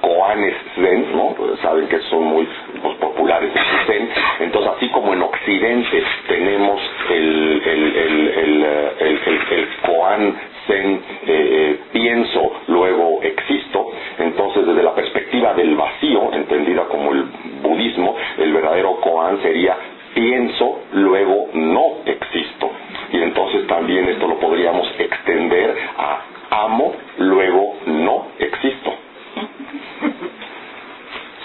koanes 0.00 0.54
zen, 0.74 1.16
¿no? 1.16 1.34
Saben 1.62 1.88
que 1.88 1.98
son 2.10 2.24
muy 2.24 2.48
populares 2.96 3.50
en 3.54 3.86
zen. 3.86 4.08
Entonces, 4.40 4.72
así 4.76 4.88
como 4.90 5.12
en 5.14 5.22
Occidente 5.22 6.02
tenemos 6.28 6.80
el, 7.10 7.62
el, 7.64 7.96
el, 7.96 8.64
el, 9.00 9.18
el 9.50 9.68
koan 9.84 10.34
zen 10.66 11.00
eh, 11.26 11.78
pienso, 11.92 12.52
luego 12.68 13.20
existo. 13.22 13.90
Entonces, 14.18 14.66
desde 14.66 14.82
la 14.82 14.94
perspectiva 14.94 15.54
del 15.54 15.74
vacío, 15.76 16.32
entendida 16.32 16.84
como 16.84 17.12
el 17.12 17.24
budismo, 17.62 18.16
el 18.38 18.52
verdadero 18.52 18.96
koan 19.00 19.40
sería 19.42 19.76
pienso, 20.14 20.80
luego 20.92 21.48
no 21.52 21.98
existo. 22.06 22.70
Y 23.12 23.18
entonces 23.22 23.66
también 23.66 24.08
esto 24.08 24.26
lo 24.26 24.38
podríamos 24.40 24.90
extender 24.98 25.76
a 25.98 26.22
amo, 26.64 26.94
luego 27.18 27.74
no 27.86 28.28
existo. 28.38 28.65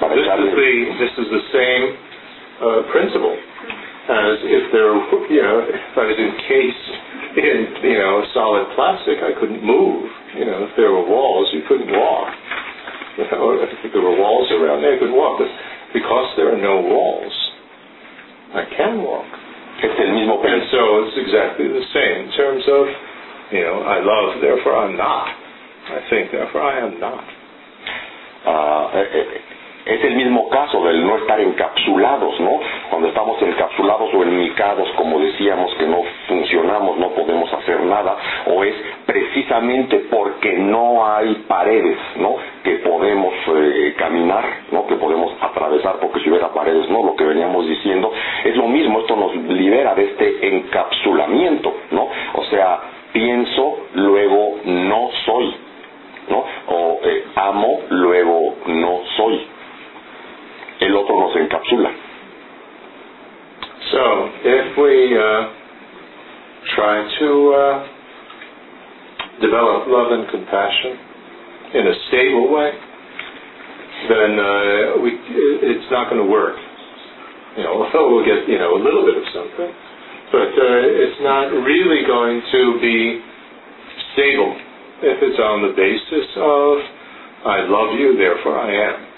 This 0.01 0.25
is 0.25 0.49
the, 0.57 0.73
this 0.97 1.13
is 1.21 1.27
the 1.29 1.43
same 1.53 1.83
uh, 2.57 2.81
principle 2.89 3.37
as 4.09 4.41
if 4.41 4.63
there, 4.73 4.97
you 5.29 5.41
know, 5.45 5.61
if 5.69 5.93
I 5.93 6.03
was 6.09 6.17
encased 6.17 6.89
in, 7.37 7.57
you 7.85 7.97
know, 8.01 8.25
solid 8.33 8.65
plastic, 8.73 9.21
I 9.21 9.37
couldn't 9.37 9.61
move. 9.61 10.09
You 10.35 10.45
know, 10.49 10.65
if 10.65 10.73
there 10.75 10.89
were 10.89 11.05
walls, 11.05 11.47
you 11.53 11.61
couldn't 11.69 11.93
walk. 11.93 12.33
You 13.21 13.25
know, 13.29 13.61
if 13.61 13.93
there 13.93 14.01
were 14.01 14.17
walls 14.17 14.49
around 14.51 14.81
there, 14.81 14.97
I 14.97 14.99
couldn't 14.99 15.15
walk. 15.15 15.37
But 15.37 15.53
because 15.93 16.27
there 16.35 16.49
are 16.49 16.59
no 16.59 16.81
walls, 16.81 17.35
I 18.57 18.65
can 18.73 19.05
walk. 19.05 19.29
Es 19.81 19.89
el 19.97 20.13
mismo 20.13 20.41
And 20.45 20.61
so 20.69 20.81
it's 21.05 21.17
exactly 21.17 21.67
the 21.69 21.85
same 21.93 22.25
in 22.25 22.31
terms 22.33 22.63
of, 22.67 22.83
you 23.53 23.61
know, 23.63 23.81
I 23.85 24.01
love, 24.01 24.41
therefore 24.41 24.77
I'm 24.77 24.97
not. 24.97 25.27
I 25.93 26.01
think, 26.09 26.31
therefore 26.31 26.61
I 26.61 26.79
am 26.85 26.99
not. 26.99 27.23
Uh, 28.45 29.50
es 29.85 30.03
el 30.03 30.15
mismo 30.15 30.47
caso 30.49 30.83
del 30.83 31.05
no 31.05 31.17
estar 31.17 31.39
encapsulados, 31.39 32.39
¿no? 32.39 32.59
Cuando 32.89 33.07
estamos 33.07 33.41
encapsulados 33.41 34.13
o 34.13 34.23
enmicados, 34.23 34.89
como 34.95 35.19
decíamos, 35.19 35.73
que 35.75 35.87
no 35.87 36.01
funcionamos, 36.27 36.97
no 36.97 37.09
podemos 37.09 37.51
hacer 37.53 37.81
nada, 37.81 38.15
o 38.47 38.63
es 38.63 38.75
precisamente 39.05 40.05
porque 40.11 40.53
no 40.57 41.05
hay 41.05 41.33
paredes, 41.47 41.97
¿no? 42.17 42.35
Que 42.63 42.75
podemos 42.77 43.33
eh, 43.55 43.95
caminar, 43.97 44.45
¿no? 44.71 44.85
Que 44.85 44.95
podemos 44.95 45.33
atravesar, 45.41 45.97
porque 45.99 46.19
si 46.19 46.29
hubiera 46.29 46.53
paredes, 46.53 46.89
¿no? 46.89 47.03
Lo 47.03 47.15
que 47.15 47.23
veníamos 47.23 47.67
diciendo 47.67 48.11
es 48.43 48.55
lo 48.55 48.67
mismo, 48.67 48.99
esto 48.99 49.15
nos 49.15 49.35
libera 49.35 49.95
de 49.95 50.05
este 50.05 50.57
encapsulamiento, 50.57 51.73
¿no? 51.91 52.07
O 52.33 52.43
sea, 52.45 52.79
pienso, 53.13 53.77
luego 53.95 54.57
no 54.65 55.09
soy, 55.25 55.55
¿no? 56.29 56.43
O 56.67 56.99
eh, 57.03 57.25
amo, 57.35 57.79
luego 57.89 58.55
no 58.67 58.99
soy 59.17 59.50
el 60.81 60.95
otro 60.97 61.19
nos 61.19 61.35
encapsula. 61.35 61.91
So, 63.91 64.29
if 64.43 64.77
we 64.77 65.17
uh, 65.17 65.41
try 66.75 66.95
to 67.19 67.29
uh, 67.53 67.87
develop 69.41 69.87
love 69.87 70.11
and 70.11 70.29
compassion 70.29 70.97
in 71.73 71.87
a 71.87 71.95
stable 72.07 72.51
way, 72.51 72.71
then 74.09 74.31
uh, 74.39 75.01
we, 75.01 75.11
it's 75.61 75.91
not 75.91 76.09
going 76.09 76.23
to 76.23 76.29
work. 76.29 76.55
You 77.57 77.63
know, 77.63 77.89
we'll 77.93 78.25
get 78.25 78.47
you 78.47 78.57
know 78.57 78.75
a 78.75 78.81
little 78.81 79.05
bit 79.05 79.17
of 79.17 79.25
something, 79.33 79.71
but 80.31 80.51
uh, 80.55 81.03
it's 81.03 81.19
not 81.21 81.51
really 81.51 82.07
going 82.07 82.41
to 82.41 82.79
be 82.79 83.19
stable 84.13 84.55
if 85.03 85.17
it's 85.21 85.39
on 85.39 85.61
the 85.67 85.73
basis 85.75 86.29
of 86.37 86.79
I 87.43 87.65
love 87.67 87.99
you, 87.99 88.15
therefore 88.17 88.57
I 88.57 88.71
am. 88.71 89.10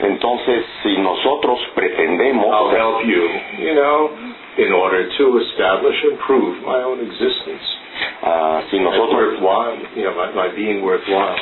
Entonces, 0.00 0.64
si 0.82 0.96
nosotros 0.98 1.58
pretendemos, 1.74 2.46
I'll 2.46 2.70
help 2.70 3.04
you, 3.04 3.28
you 3.58 3.74
know, 3.74 4.10
in 4.56 4.72
order 4.72 5.08
to 5.18 5.38
establish 5.38 5.96
and 6.04 6.18
prove 6.20 6.62
my 6.62 6.82
own 6.82 7.00
existence. 7.00 7.62
uh, 8.22 8.62
si 8.70 8.78
nosotros, 8.78 9.40
worthwhile, 9.40 9.76
you 9.96 10.04
know, 10.04 10.14
my, 10.14 10.32
my 10.34 10.48
being 10.54 10.82
worthwhile. 10.82 11.36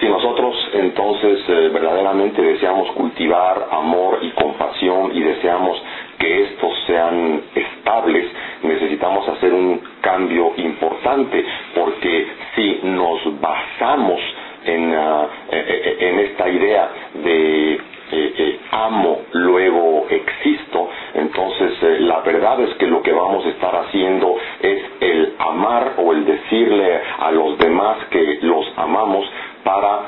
si 0.00 0.08
nosotros 0.08 0.54
entonces 0.74 1.40
eh, 1.48 1.68
verdaderamente 1.72 2.40
deseamos 2.42 2.90
cultivar 2.92 3.68
amor 3.70 4.18
y 4.22 4.30
compasión 4.30 5.10
y 5.14 5.20
deseamos 5.20 5.80
que 6.18 6.42
estos 6.44 6.72
sean 6.86 7.42
estables, 7.54 8.30
necesitamos 8.62 9.28
hacer 9.28 9.52
un 9.52 9.80
cambio 10.00 10.52
importante, 10.56 11.44
porque 11.74 12.26
si 12.54 12.80
nos 12.82 13.40
basamos 13.40 14.20
en, 14.64 14.90
uh, 14.96 15.26
en 15.50 16.18
esta 16.20 16.48
idea 16.48 16.88
de 17.14 17.80
eh, 18.12 18.60
amo, 18.72 19.20
luego 19.32 20.06
existo, 20.10 20.88
entonces 21.14 22.00
la 22.00 22.20
verdad 22.20 22.60
es 22.60 22.74
que 22.74 22.86
lo 22.86 23.02
que 23.02 23.12
vamos 23.12 23.44
a 23.46 23.50
estar 23.50 23.74
haciendo 23.76 24.36
es 24.60 24.82
el 25.00 25.34
amar 25.38 25.92
o 25.98 26.12
el 26.12 26.24
decirle 26.24 27.00
a 27.20 27.30
los 27.30 27.56
demás 27.58 27.98
que 28.10 28.38
los 28.42 28.66
amamos 28.76 29.30
para 29.62 30.00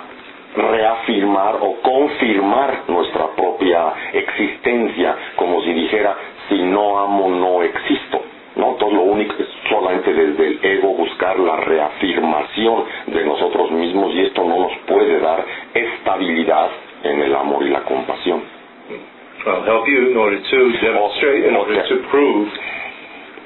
reafirmar 0.56 1.56
o 1.61 1.76
confirmar 1.80 2.82
nuestra 2.88 3.28
propia 3.37 3.92
existencia, 4.12 5.16
como 5.37 5.62
si 5.62 5.73
dijera, 5.73 6.16
si 6.49 6.61
no 6.62 6.99
amo, 6.99 7.28
no 7.30 7.62
existo. 7.62 8.32
¿No? 8.62 8.75
Todo 8.76 8.92
lo 8.92 9.02
único 9.02 9.35
es 9.38 9.49
solamente 9.69 10.12
desde 10.12 10.47
el 10.47 10.59
ego 10.62 10.95
buscar 10.95 11.38
la 11.38 11.57
reafirmación 11.57 12.85
de 13.09 13.25
nosotros 13.25 13.73
mismos 13.73 14.14
y 14.14 14.21
esto 14.21 14.45
no 14.45 14.57
nos 14.61 14.73
puede 14.87 15.19
dar 15.19 15.45
estabilidad 15.75 16.71
en 17.02 17.21
el 17.23 17.35
amor 17.35 17.64
y 17.66 17.71
la 17.71 17.81
compasión. 17.81 18.40
I'll 19.45 19.64
help 19.64 19.88
you 19.88 20.11
in 20.11 20.16
order 20.16 20.38
to 20.38 20.59
demonstrate, 20.81 21.49
in 21.49 21.57
order 21.57 21.83
to 21.88 21.97
prove, 22.12 22.49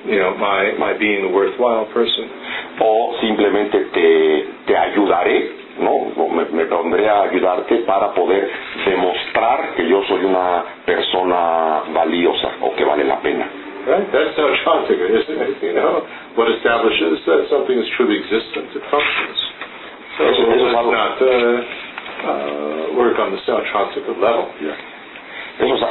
you 0.04 0.18
know, 0.18 0.36
my, 0.36 0.72
my 0.78 0.92
being 0.98 1.24
a 1.24 1.28
worthwhile 1.34 1.86
person. 1.94 2.28
O 2.78 3.16
simplemente 3.22 3.78
te, 3.94 4.46
te 4.66 4.76
ayudaré, 4.76 5.52
¿no? 5.80 6.28
Me, 6.28 6.44
me 6.52 6.66
pondré 6.66 7.08
a 7.08 7.22
ayudarte 7.22 7.76
para 7.86 8.12
poder 8.12 8.46
demostrar 8.84 9.74
que 9.74 9.88
yo 9.88 10.02
soy 10.06 10.26
una 10.26 10.64
persona 10.84 11.84
valiosa 11.94 12.50
o 12.60 12.74
que 12.74 12.84
vale 12.84 13.04
la 13.04 13.18
pena. 13.20 13.65
Right? 13.86 14.02
That's 14.10 14.34
how 14.34 14.50
Chantika, 14.66 15.06
isn't 15.14 15.38
it? 15.46 15.62
You 15.66 15.74
know, 15.78 16.02
what 16.34 16.50
establishes 16.50 17.22
that 17.26 17.46
something 17.50 17.78
is 17.78 17.86
truly 17.96 18.18
existent, 18.18 18.74
it 18.74 18.82
functions. 18.90 19.38
So 20.18 20.24
let's 20.26 20.74
algo- 20.74 20.90
not 20.90 21.16
uh, 21.22 21.28
uh, 21.30 22.98
work 22.98 23.14
on 23.22 23.30
the 23.30 23.38
Sautrantika 23.46 24.10
level 24.18 24.50
here. 24.58 24.74
Eso 25.60 25.74
es, 25.74 25.82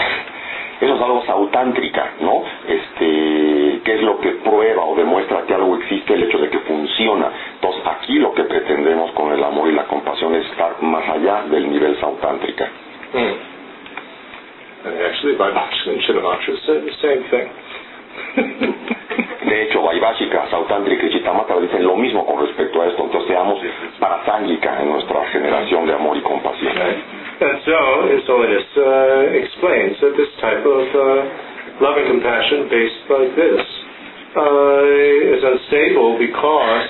eso 0.81 0.93
es 0.95 1.01
algo 1.01 1.23
sautántrica, 1.25 2.13
¿no? 2.21 2.43
Este, 2.67 3.81
¿Qué 3.83 3.93
es 3.95 4.01
lo 4.03 4.19
que 4.19 4.31
prueba 4.43 4.83
o 4.83 4.95
demuestra 4.95 5.43
que 5.47 5.53
algo 5.55 5.77
existe? 5.77 6.13
El 6.13 6.23
hecho 6.23 6.37
de 6.37 6.49
que 6.49 6.59
funciona. 6.59 7.31
Entonces, 7.55 7.81
aquí 7.85 8.19
lo 8.19 8.33
que 8.33 8.43
pretendemos 8.43 9.11
con 9.13 9.31
el 9.31 9.43
amor 9.43 9.69
y 9.69 9.71
la 9.71 9.85
compasión 9.85 10.35
es 10.35 10.45
estar 10.51 10.81
más 10.83 11.07
allá 11.09 11.43
del 11.49 11.71
nivel 11.71 11.97
sautántrica. 11.99 12.69
Hmm. 13.13 13.33
And 14.85 15.01
actually, 15.01 15.35
Vaibhashika 15.35 15.89
and 15.89 16.01
Chittamatra 16.01 16.57
say 16.67 16.79
the 16.85 16.93
same 17.01 17.23
thing. 17.31 17.49
De 19.45 19.61
hecho, 19.61 19.79
y 19.93 21.09
Chitamatra 21.09 21.59
dicen 21.59 21.83
lo 21.83 21.95
mismo 21.95 22.25
con 22.25 22.45
respecto 22.45 22.81
a 22.81 22.87
esto. 22.87 23.03
Entonces, 23.03 23.29
seamos 23.29 23.61
en 24.81 24.89
nuestra 24.89 25.25
generación 25.27 25.85
de 25.85 25.93
amor 25.93 26.17
y 26.17 26.21
compasión. 26.21 26.73
And 27.37 27.59
so, 27.65 28.07
His 28.07 28.23
Holiness 28.27 28.65
uh, 28.77 29.43
explains 29.43 29.99
that 29.99 30.15
this 30.15 30.31
type 30.39 30.65
of 30.65 30.87
uh, 30.95 31.83
love 31.83 31.97
and 31.97 32.07
compassion 32.07 32.69
based 32.69 33.03
like 33.11 33.35
this 33.35 33.61
uh, 34.35 35.35
is 35.35 35.43
unstable 35.43 36.17
because 36.17 36.89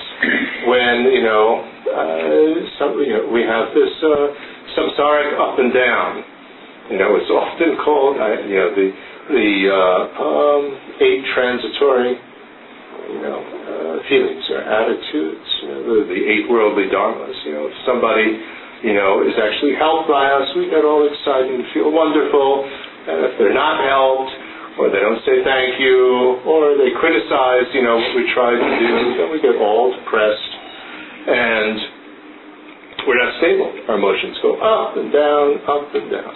when, 0.66 1.10
you 1.10 1.22
know, 1.22 1.66
uh, 1.90 2.78
some, 2.78 2.98
you 3.02 3.10
know 3.14 3.26
we 3.30 3.42
have 3.42 3.74
this 3.74 3.90
uh, 4.02 4.30
samsaric 4.78 5.34
up 5.38 5.58
and 5.58 5.74
down. 5.74 6.24
You 6.90 6.98
know, 6.98 7.16
it's 7.18 7.30
often 7.30 7.76
called, 7.82 8.18
uh, 8.18 8.46
you 8.46 8.54
know, 8.54 8.70
the, 8.70 8.94
the 9.30 9.50
uh, 9.70 10.22
um, 10.22 10.62
eight 11.02 11.22
transitory 11.34 12.18
you 13.06 13.22
know, 13.22 13.38
uh, 13.38 13.96
feelings 14.10 14.44
or 14.50 14.60
attitudes, 14.66 15.48
you 15.62 15.68
know, 15.70 15.80
the, 15.86 15.96
the 16.10 16.20
eight 16.26 16.46
worldly 16.50 16.90
dharmas. 16.90 17.34
You 17.46 17.52
know, 17.54 17.64
if 17.70 17.76
somebody, 17.86 18.26
you 18.82 18.94
know, 18.94 19.22
is 19.22 19.34
actually 19.38 19.78
helped 19.78 20.10
by 20.10 20.26
us, 20.26 20.46
we 20.58 20.66
get 20.66 20.82
all 20.82 21.06
excited 21.06 21.54
and 21.54 21.64
feel 21.70 21.90
wonderful. 21.94 22.66
And 22.66 23.30
if 23.30 23.32
they're 23.38 23.54
not 23.54 23.86
helped, 23.86 24.32
or 24.76 24.90
they 24.90 25.00
don't 25.00 25.22
say 25.22 25.40
thank 25.46 25.78
you, 25.80 26.42
or 26.44 26.76
they 26.76 26.92
criticize, 26.98 27.70
you 27.72 27.86
know, 27.86 27.96
what 27.96 28.12
we 28.18 28.26
tried 28.34 28.58
to 28.58 28.70
do, 28.82 28.92
then 29.22 29.28
we 29.30 29.38
get 29.40 29.54
all 29.56 29.94
depressed. 29.94 30.52
And 31.30 33.06
we're 33.06 33.22
not 33.22 33.38
stable. 33.38 33.70
Our 33.86 33.96
emotions 34.02 34.36
go 34.42 34.58
up 34.58 34.98
and 34.98 35.14
down, 35.14 35.46
up 35.64 35.94
and 35.94 36.10
down. 36.10 36.34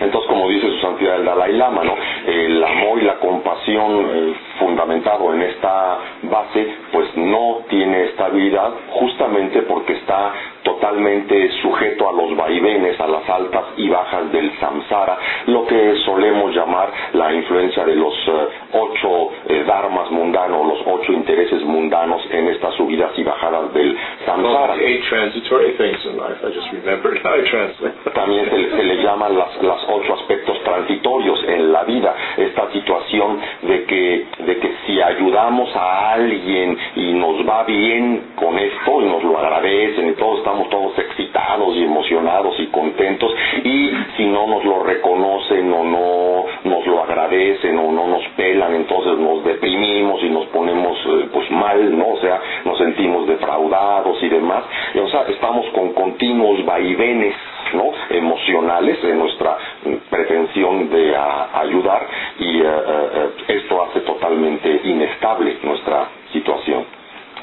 Entonces, 0.00 0.28
como 0.28 0.48
dice 0.48 0.68
su 0.68 0.78
santidad 0.78 1.16
el 1.16 1.24
Dalai 1.24 1.52
Lama, 1.54 1.84
¿no? 1.84 1.94
el 2.26 2.62
amor 2.62 2.98
y 3.00 3.04
la 3.04 3.16
compasión 3.16 4.10
eh, 4.12 4.34
fundamentado 4.58 5.32
en 5.34 5.42
esta 5.42 5.98
base, 6.22 6.74
pues 6.92 7.08
no 7.16 7.62
tiene 7.68 8.04
estabilidad 8.04 8.72
justamente 8.90 9.62
porque 9.62 9.94
está 9.94 10.32
totalmente 10.66 11.48
sujeto 11.62 12.08
a 12.08 12.12
los 12.12 12.36
vaivenes, 12.36 12.98
a 13.00 13.06
las 13.06 13.28
altas 13.30 13.64
y 13.76 13.88
bajas 13.88 14.30
del 14.32 14.50
samsara, 14.58 15.16
lo 15.46 15.64
que 15.66 15.94
solemos 16.04 16.52
llamar 16.54 16.88
la 17.12 17.32
influencia 17.32 17.84
de 17.84 17.94
los 17.94 18.12
eh, 18.26 18.32
ocho 18.72 19.28
eh, 19.48 19.64
dharmas 19.66 20.10
mundanos, 20.10 20.66
los 20.66 20.80
ocho 20.86 21.12
intereses 21.12 21.62
mundanos 21.64 22.20
en 22.32 22.48
estas 22.48 22.74
subidas 22.74 23.12
y 23.16 23.22
bajadas 23.22 23.72
del 23.74 23.96
samsara. 24.26 24.74
the 24.76 24.84
eight 24.84 25.02
transitory 25.08 25.70
things 25.78 26.04
in 26.04 26.16
life. 26.18 26.38
I 26.42 26.50
just 26.52 26.68
remembered 26.72 27.18
how 27.24 27.34
I 27.34 27.42
translate. 27.48 27.94
También 28.14 28.50
se, 28.50 28.58
le- 28.58 28.70
se 28.76 28.82
le 28.82 28.96
llaman 29.02 29.38
las, 29.38 29.62
las 29.62 29.80
ocho 29.88 30.14
aspectos 30.14 30.60
transitorios 30.64 31.38
en 31.48 31.72
la 31.72 31.84
vida, 31.84 32.12
esta 32.36 32.70
situación 32.72 33.40
de 33.62 33.84
que, 33.84 34.26
de 34.46 34.56
que 34.58 34.70
si 34.84 35.00
ayudamos 35.00 35.74
a 35.76 36.12
alguien 36.14 36.76
y 36.96 37.12
nos 37.12 37.36
va 37.48 37.62
bien 37.64 38.32
con 38.34 38.58
esto 38.58 39.00
y 39.00 39.04
nos 39.04 39.22
lo 39.22 39.38
agradecen 39.38 40.08
y 40.10 40.12
todos 40.14 40.38
estamos 40.38 40.55
todos 40.64 40.98
excitados 40.98 41.76
y 41.76 41.84
emocionados 41.84 42.54
y 42.58 42.66
contentos 42.66 43.32
y 43.64 43.90
si 44.16 44.26
no 44.26 44.46
nos 44.46 44.64
lo 44.64 44.82
reconocen 44.82 45.72
o 45.72 45.84
no 45.84 46.44
nos 46.64 46.86
lo 46.86 47.02
agradecen 47.02 47.78
o 47.78 47.92
no 47.92 48.06
nos 48.06 48.24
pelan, 48.36 48.74
entonces 48.74 49.18
nos 49.18 49.44
deprimimos 49.44 50.22
y 50.22 50.28
nos 50.30 50.46
ponemos 50.46 50.98
eh, 51.06 51.28
pues 51.32 51.50
mal, 51.50 51.96
¿no? 51.96 52.16
Sea, 52.20 52.40
nos 52.64 52.78
sentimos 52.78 53.26
defraudados 53.26 54.22
y 54.22 54.28
demás. 54.28 54.64
Y, 54.94 55.08
sea, 55.10 55.22
estamos 55.28 55.66
con 55.70 55.92
continuos 55.92 56.64
vaivenes 56.64 57.34
¿no? 57.74 57.90
emocionales 58.10 59.02
en 59.04 59.18
nuestra 59.18 59.56
mm, 59.84 59.94
pretensión 60.10 60.90
de 60.90 61.16
a- 61.16 61.60
ayudar 61.60 62.06
y 62.38 62.60
eh, 62.60 62.64
eh, 62.64 63.28
esto 63.48 63.82
hace 63.84 64.00
totalmente 64.00 64.80
inestable 64.84 65.58
nuestra 65.62 66.08
situación. 66.32 66.84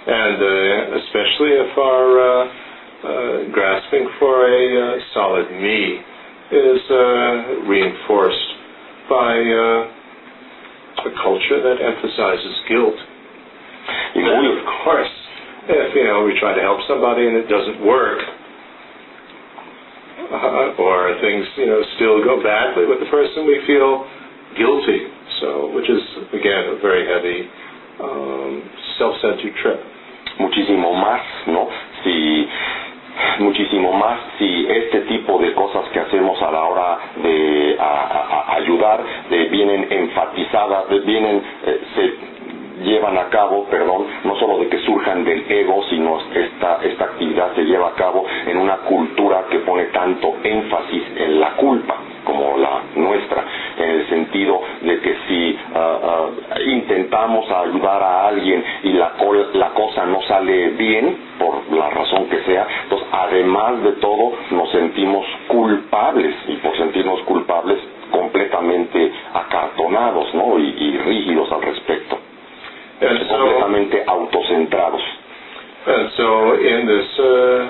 and 0.05 0.41
uh, 0.41 0.97
especially 0.99 1.53
if 1.63 1.77
our 1.77 2.19
uh, 2.19 2.43
uh, 2.43 2.47
grasping 3.51 4.07
for 4.19 4.47
a 4.47 4.63
uh, 4.79 4.99
solid 5.13 5.51
me 5.51 5.99
is 6.51 6.81
uh, 6.89 7.67
reinforced 7.67 8.49
by 9.09 9.35
uh, 9.35 11.07
a 11.07 11.11
culture 11.21 11.59
that 11.59 11.83
emphasizes 11.83 12.55
guilt. 12.69 12.95
Y 14.15 14.21
And 14.21 14.27
muy, 14.27 14.47
of 14.55 14.63
course, 14.83 15.11
if 15.67 15.95
you 15.95 16.03
know 16.05 16.23
we 16.23 16.39
try 16.39 16.55
to 16.55 16.61
help 16.61 16.79
somebody 16.87 17.27
and 17.27 17.35
it 17.35 17.47
doesn't 17.49 17.83
work, 17.83 18.19
uh, 20.31 20.79
or 20.79 21.19
things 21.19 21.45
you 21.57 21.67
know 21.67 21.83
still 21.95 22.23
go 22.23 22.41
badly 22.41 22.85
with 22.85 22.99
the 22.99 23.09
person, 23.11 23.45
we 23.45 23.59
feel 23.67 24.07
guilty. 24.55 25.11
So, 25.41 25.75
which 25.75 25.89
is 25.89 26.01
again 26.31 26.71
a 26.71 26.79
very 26.79 27.03
heavy 27.03 27.49
um, 27.99 28.63
self-centered 28.97 29.55
trip. 29.61 29.81
muchísimo 30.39 30.93
más, 30.93 31.21
¿no? 31.47 31.69
Si 32.03 32.47
muchísimo 33.39 33.93
más. 33.93 34.19
Si 34.37 34.65
este 34.67 35.01
tipo 35.01 35.39
de 35.39 35.53
cosas 35.53 35.85
que 35.89 35.99
hacemos 35.99 36.41
a 36.41 36.51
la 36.51 36.63
hora 36.63 36.97
de 37.21 37.77
ayudar 38.47 39.03
de, 39.29 39.45
vienen 39.45 39.87
enfatizadas, 39.89 40.85
vienen 41.05 41.41
eh, 41.65 41.81
se 41.95 42.83
llevan 42.83 43.17
a 43.17 43.29
cabo, 43.29 43.65
perdón, 43.65 44.05
no 44.23 44.35
solo 44.37 44.59
de 44.59 44.67
que 44.67 44.79
surjan 44.79 45.23
del 45.23 45.49
ego, 45.49 45.83
sino 45.89 46.19
esta 46.33 46.79
esta 46.83 47.05
actividad 47.05 47.53
se 47.55 47.63
lleva 47.63 47.89
a 47.89 47.93
cabo 47.93 48.25
en 48.45 48.57
una 48.57 48.77
cultura 48.77 49.45
que 49.49 49.59
pone 49.59 49.85
tanto 49.85 50.35
énfasis 50.43 51.03
en 51.17 51.39
la 51.39 51.51
culpa 51.55 51.97
como 52.25 52.57
la 52.57 52.81
nuestra, 52.95 53.43
en 53.77 53.89
el 53.89 54.09
sentido 54.09 54.61
de 54.81 54.99
que 55.01 55.15
si 55.27 55.59
ah, 55.75 56.27
intentamos 56.65 57.49
ayudar 57.51 58.01
a 58.03 58.27
alguien 58.27 58.63
y 58.83 58.93
la, 58.93 59.11
col- 59.11 59.49
la 59.53 59.69
cosa 59.69 60.05
no 60.05 60.21
sale 60.23 60.69
bien, 60.69 61.17
por 61.39 61.61
la 61.71 61.89
razón 61.89 62.25
que 62.29 62.41
sea, 62.43 62.67
entonces 62.83 63.07
además 63.11 63.83
de 63.83 63.91
todo 63.93 64.33
nos 64.51 64.69
sentimos 64.71 65.25
culpables 65.47 66.35
y 66.47 66.55
por 66.57 66.75
sentirnos 66.77 67.21
culpables 67.21 67.79
completamente 68.11 69.11
acartonados 69.33 70.33
¿no? 70.35 70.59
y, 70.59 70.75
y 70.77 70.97
rígidos 70.99 71.51
al 71.51 71.61
respecto, 71.63 72.17
so, 72.99 73.37
completamente 73.37 74.03
autocentrados. 74.07 75.01
and 75.85 76.09
so 76.15 76.53
in 76.55 76.85
this 76.87 77.19
uh, 77.19 77.67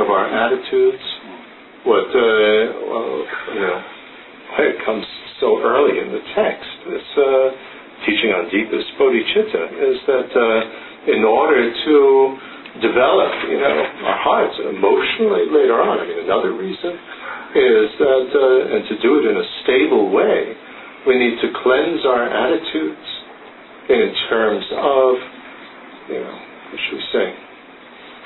of 0.00 0.10
our 0.10 0.24
attitudes, 0.24 1.02
what 1.84 2.08
uh, 2.10 2.62
well, 2.88 3.14
you 3.54 3.60
know, 3.62 3.78
why 4.54 4.62
it 4.72 4.78
comes 4.84 5.04
so 5.40 5.62
early 5.62 5.98
in 5.98 6.10
the 6.10 6.22
text, 6.34 6.70
this 6.90 7.08
uh, 7.14 7.48
teaching 8.06 8.30
on 8.34 8.50
deepest 8.50 8.88
bodhicitta, 8.98 9.62
is 9.92 9.98
that 10.06 10.30
uh, 10.34 11.12
in 11.14 11.22
order 11.22 11.70
to 11.70 11.96
develop, 12.82 13.32
you 13.50 13.58
know, 13.58 13.76
our 14.06 14.18
hearts 14.22 14.54
emotionally 14.60 15.50
later 15.50 15.78
on. 15.82 15.98
I 15.98 16.04
mean, 16.06 16.20
another 16.24 16.54
reason 16.54 16.94
is 17.54 17.88
that, 17.98 18.28
uh, 18.34 18.74
and 18.76 18.82
to 18.86 18.94
do 19.02 19.18
it 19.18 19.24
in 19.26 19.36
a 19.36 19.46
stable 19.64 20.10
way, 20.12 20.54
we 21.06 21.16
need 21.18 21.40
to 21.40 21.48
cleanse 21.62 22.02
our 22.06 22.28
attitudes 22.28 23.08
in 23.88 24.08
terms 24.28 24.64
of, 24.76 25.10
you 26.12 26.20
know, 26.20 26.36
what 26.70 26.78
should 26.86 26.96
we 27.00 27.06
say? 27.12 27.28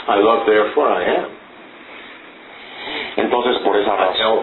I 0.08 0.18
love, 0.18 0.44
therefore 0.46 0.88
I 0.90 1.02
am. 1.22 1.41
Entonces 3.16 3.58
por 3.58 3.76
esa 3.76 3.96
razón. 3.96 4.40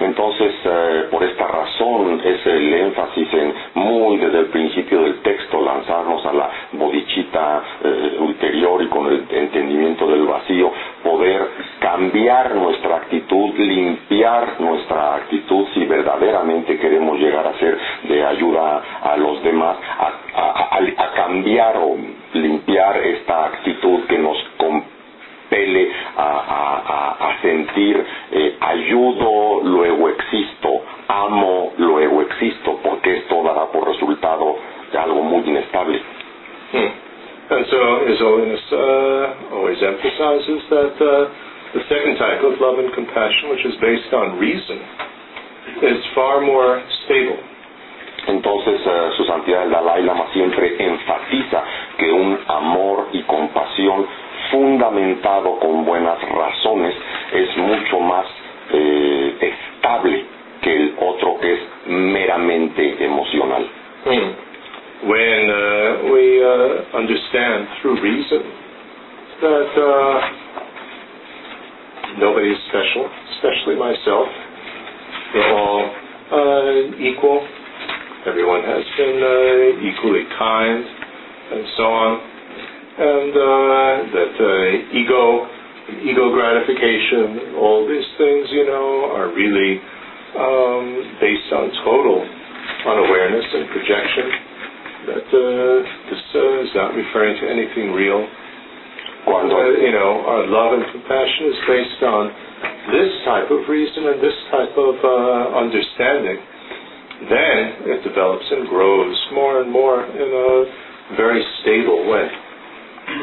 Entonces, 0.00 0.54
eh, 0.64 1.04
por 1.10 1.22
esta 1.22 1.46
razón 1.46 2.20
es 2.24 2.46
el 2.46 2.74
énfasis 2.74 3.28
en 3.34 3.54
muy 3.74 4.16
desde 4.18 4.40
el 4.40 4.46
principio 4.46 5.02
del 5.02 5.20
texto 5.22 5.60
lanzarnos 5.62 6.24
a 6.26 6.32
la 6.32 6.50
bodichita 6.72 7.62
eh, 7.84 8.16
ulterior 8.20 8.82
y 8.82 8.88
con 8.88 9.06
el 9.06 9.26
entendimiento 9.30 10.06
del 10.08 10.26
vacío, 10.26 10.72
poder 11.04 11.48
cambiar 11.80 12.54
nuestra 12.56 12.96
actitud, 12.96 13.54
limpiar 13.56 14.56
nuestra 14.60 15.16
actitud 15.16 15.66
si 15.74 15.84
verdaderamente 15.86 16.78
queremos 16.78 17.18
llegar 17.18 17.46
a 17.46 17.54
ser 17.58 17.78
de 18.04 18.24
ayuda 18.26 18.82
a 19.02 19.16
los 19.16 19.42
demás, 19.42 19.76
a, 19.98 20.12
a- 20.40 20.68
a- 20.76 21.04
a 21.04 21.12
cambiar 21.14 21.76
o 21.78 21.96
limpiar 22.34 22.96
esta 22.98 23.46
actitud 23.46 24.04
que 24.08 24.18
nos 24.18 24.36
compele 25.52 25.90
a, 26.16 26.22
a, 26.22 27.28
a 27.28 27.40
sentir 27.42 28.04
eh, 28.32 28.56
ayudo, 28.60 29.60
luego 29.62 30.08
existo, 30.08 30.82
amo, 31.08 31.72
luego 31.76 32.22
existo, 32.22 32.78
porque 32.82 33.18
esto 33.18 33.42
dará 33.42 33.66
por 33.70 33.86
resultado 33.86 34.56
algo 34.98 35.22
muy 35.22 35.42
inestable. 35.48 36.00
Hmm. 36.72 36.90
And 37.50 37.66
so 37.66 37.78
uh, 38.72 39.56
always 39.56 39.76
emphasizes 39.82 40.62
that 40.70 40.94
uh, 40.96 41.28
the 41.74 41.82
second 41.88 42.16
type 42.16 42.40
of 42.44 42.58
love 42.60 42.78
and 42.78 42.92
compassion, 42.94 43.50
which 43.50 43.64
is 43.66 43.74
based 43.80 44.12
on 44.14 44.38
reason, 44.38 44.78
is 45.82 46.00
far 46.14 46.40
more 46.40 46.82
stable. 47.04 47.36
Entonces, 48.28 48.80
uh, 48.86 49.10
su 49.16 49.24
santidad 49.24 49.64
el 49.64 49.70
Dalai 49.70 50.02
Lama 50.02 50.26
siempre 50.32 50.76
enfatiza 50.78 51.64
que 51.98 52.10
un 52.12 52.38
amor 52.48 53.08
y 53.12 53.22
compasión 53.24 54.06
fundamentado 54.50 55.58
con 55.58 55.84
buenas 55.84 56.18
razones 56.30 56.94
es 57.32 57.56
mucho 57.56 58.00
más 58.00 58.26
eh, 58.72 59.36
estable 59.40 60.24
que 60.62 60.76
el 60.76 60.94
otro 60.98 61.38
que 61.40 61.54
es 61.54 61.60
meramente 61.86 63.04
emocional. 63.04 63.68
Hmm. 64.04 64.32
When 65.08 65.50
uh, 65.50 66.12
we 66.12 66.38
uh, 66.38 66.96
understand 66.96 67.66
through 67.80 68.00
reason 68.00 68.42
that 69.40 69.70
uh, 69.74 70.20
nobody 72.18 72.50
is 72.50 72.58
special, 72.68 73.10
especially 73.34 73.76
myself, 73.76 74.28
we're 75.34 75.52
all 75.58 75.90
uh, 76.30 77.02
equal. 77.02 77.42
Everyone 78.26 78.62
has 78.62 78.84
been 78.96 79.18
uh, 79.18 79.88
equally 79.90 80.22
kind, 80.38 80.84
and 81.50 81.66
so 81.76 81.82
on, 81.82 82.20
and 82.98 83.32
uh, 83.32 83.92
that 84.12 84.34
uh, 84.36 84.96
ego, 85.00 85.48
ego 86.04 86.28
gratification, 86.28 87.56
all 87.56 87.88
these 87.88 88.04
things, 88.20 88.48
you 88.52 88.66
know, 88.68 89.08
are 89.16 89.32
really 89.32 89.80
um, 90.36 91.16
based 91.20 91.48
on 91.56 91.72
total 91.84 92.20
unawareness 92.20 93.46
and 93.48 93.64
projection. 93.72 94.26
That 95.08 95.24
uh, 95.24 95.76
this 96.12 96.22
uh, 96.36 96.62
is 96.62 96.72
not 96.76 96.94
referring 96.94 97.40
to 97.40 97.46
anything 97.48 97.92
real. 97.96 98.28
Uh, 99.22 99.48
you 99.80 99.92
know, 99.92 100.22
our 100.26 100.46
love 100.46 100.76
and 100.76 100.84
compassion 100.92 101.46
is 101.48 101.58
based 101.66 102.02
on 102.02 102.24
this 102.92 103.12
type 103.24 103.48
of 103.50 103.68
reason 103.68 104.08
and 104.12 104.18
this 104.20 104.36
type 104.50 104.74
of 104.76 104.94
uh, 105.00 105.56
understanding. 105.56 106.38
Then 107.30 107.58
it 107.88 108.04
develops 108.04 108.44
and 108.50 108.68
grows 108.68 109.16
more 109.32 109.62
and 109.62 109.70
more 109.70 110.04
in 110.04 110.28
a 110.28 111.16
very 111.16 111.42
stable 111.62 112.10
way. 112.10 112.51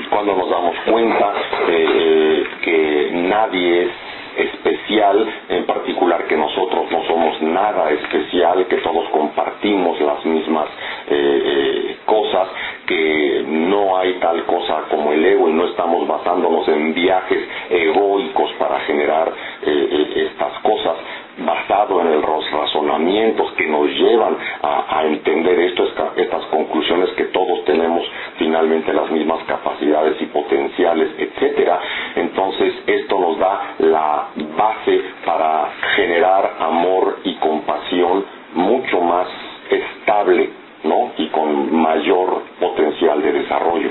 Cuando 0.10 0.36
nos 0.36 0.50
damos 0.50 0.76
cuenta 0.86 1.34
eh, 1.70 2.44
que 2.62 3.10
nadie 3.14 3.84
es 3.84 3.92
especial, 4.40 5.28
en 5.50 5.66
particular 5.66 6.26
que 6.26 6.38
nosotros 6.38 6.90
no 6.92 7.04
somos 7.06 7.42
nada 7.42 7.92
especial, 7.92 8.66
que 8.68 8.78
todos 8.78 9.10
compartimos 9.10 10.00
las 10.02 10.24
mismas 10.26 10.68
eh, 11.08 11.42
eh, 11.46 11.98
cosas, 12.06 12.48
que 12.86 13.44
no 13.48 13.98
hay 13.98 14.14
tal 14.14 14.46
cosa 14.46 14.84
como 14.90 15.12
el 15.12 15.26
ego 15.26 15.50
y 15.50 15.54
no 15.54 15.66
estamos 15.66 16.08
basándonos 16.08 16.68
en 16.68 16.94
viajes 16.94 17.48
egoicos 17.70 18.52
para 18.54 18.80
generar 18.82 19.32
eh, 19.64 19.88
eh, 19.92 20.28
estas 20.32 20.60
cosas, 20.62 20.96
basado 21.46 22.02
en 22.02 22.22
los 22.22 22.52
razonamientos 22.52 23.52
que 23.54 23.66
nos 23.68 23.88
llevan 23.90 24.38
a, 24.64 25.04
entender 25.06 25.60
esto, 25.60 25.84
esta- 25.86 26.12
estas 26.18 26.44
conclusiones 26.46 27.10
que 27.12 27.26
todos 27.26 27.64
tenemos 27.66 28.04
finalmente 28.38 28.94
las 28.94 29.10
mismas 29.12 29.44
capacidades 29.46 30.22
y 30.22 30.26
potenciales, 30.28 31.10
etcétera. 31.18 31.80
Entonces 32.16 32.74
esto 32.88 33.20
nos 33.20 33.40
da 33.40 33.76
la 33.80 34.28
base 34.58 35.02
para 35.26 35.70
generar 35.96 36.56
amor 36.60 37.20
y 37.24 37.36
compasión 37.36 38.26
mucho 38.54 39.00
más 39.02 39.28
estable, 39.70 40.50
¿no? 40.84 41.12
Y 41.18 41.28
con 41.28 41.74
mayor 41.76 42.42
potencial 42.60 43.22
de 43.22 43.32
desarrollo. 43.34 43.90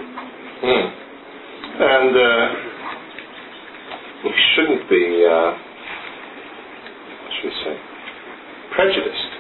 And 1.81 2.17
uh, 2.17 2.49
we 4.25 4.33
shouldn't 4.55 4.89
be, 4.91 5.25
uh, 5.27 5.53
should 7.42 7.57
say, 7.64 7.74
prejudiced 8.74 9.33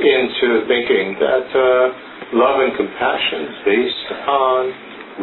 into 0.00 0.66
thinking 0.66 1.14
that 1.20 1.46
uh, 1.54 2.36
love 2.36 2.60
and 2.60 2.74
compassion 2.76 3.40
based 3.64 4.08
on 4.26 4.60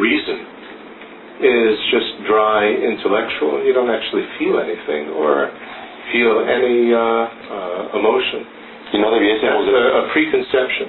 reason 0.00 0.38
is 1.42 1.74
just 1.92 2.08
dry 2.24 2.64
intellectual 2.70 3.58
and 3.58 3.66
you 3.66 3.72
don't 3.74 3.90
actually 3.90 4.24
feel 4.38 4.58
anything 4.60 5.10
or 5.12 5.50
feel 6.12 6.40
any 6.48 6.92
uh, 6.94 6.98
uh, 7.00 7.98
emotion. 7.98 8.46
Y 8.94 8.98
no 9.00 9.10
debiésemos 9.10 9.66
de- 9.66 9.76
a, 9.76 9.98
a 10.04 10.12
preconception, 10.12 10.88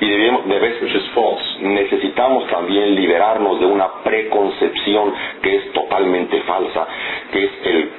y 0.00 0.06
debemos, 0.10 0.46
debes- 0.46 0.82
which 0.82 0.94
is 0.94 1.06
false. 1.14 1.42
necesitamos 1.62 2.46
también 2.50 2.94
liberarnos 2.96 3.60
de 3.60 3.66
una 3.66 3.88
preconcepción 4.02 5.12
que 5.42 5.56
es 5.56 5.72
totalmente 5.72 6.40
falsa, 6.42 6.86
que 7.32 7.44
es 7.44 7.50
el 7.64 7.90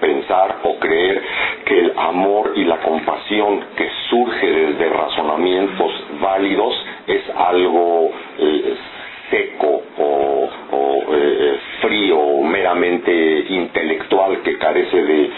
pensar 0.00 0.58
o 0.64 0.78
creer 0.78 1.22
que 1.64 1.78
el 1.78 1.92
amor 1.96 2.52
y 2.56 2.64
la 2.64 2.78
compasión 2.78 3.60
que 3.76 3.88
surge 4.10 4.46
desde 4.46 4.88
razonamientos 4.90 5.92
válidos 6.20 6.74
es 7.06 7.22
algo 7.36 8.10
eh, 8.38 8.76
seco 9.30 9.82
o, 9.98 10.48
eh, 11.12 11.58
frío 11.80 12.18
o 12.18 12.42
meramente 12.44 13.12
intelectual 13.48 14.42
que 14.42 14.58
carece 14.58 15.02
de 15.02 15.30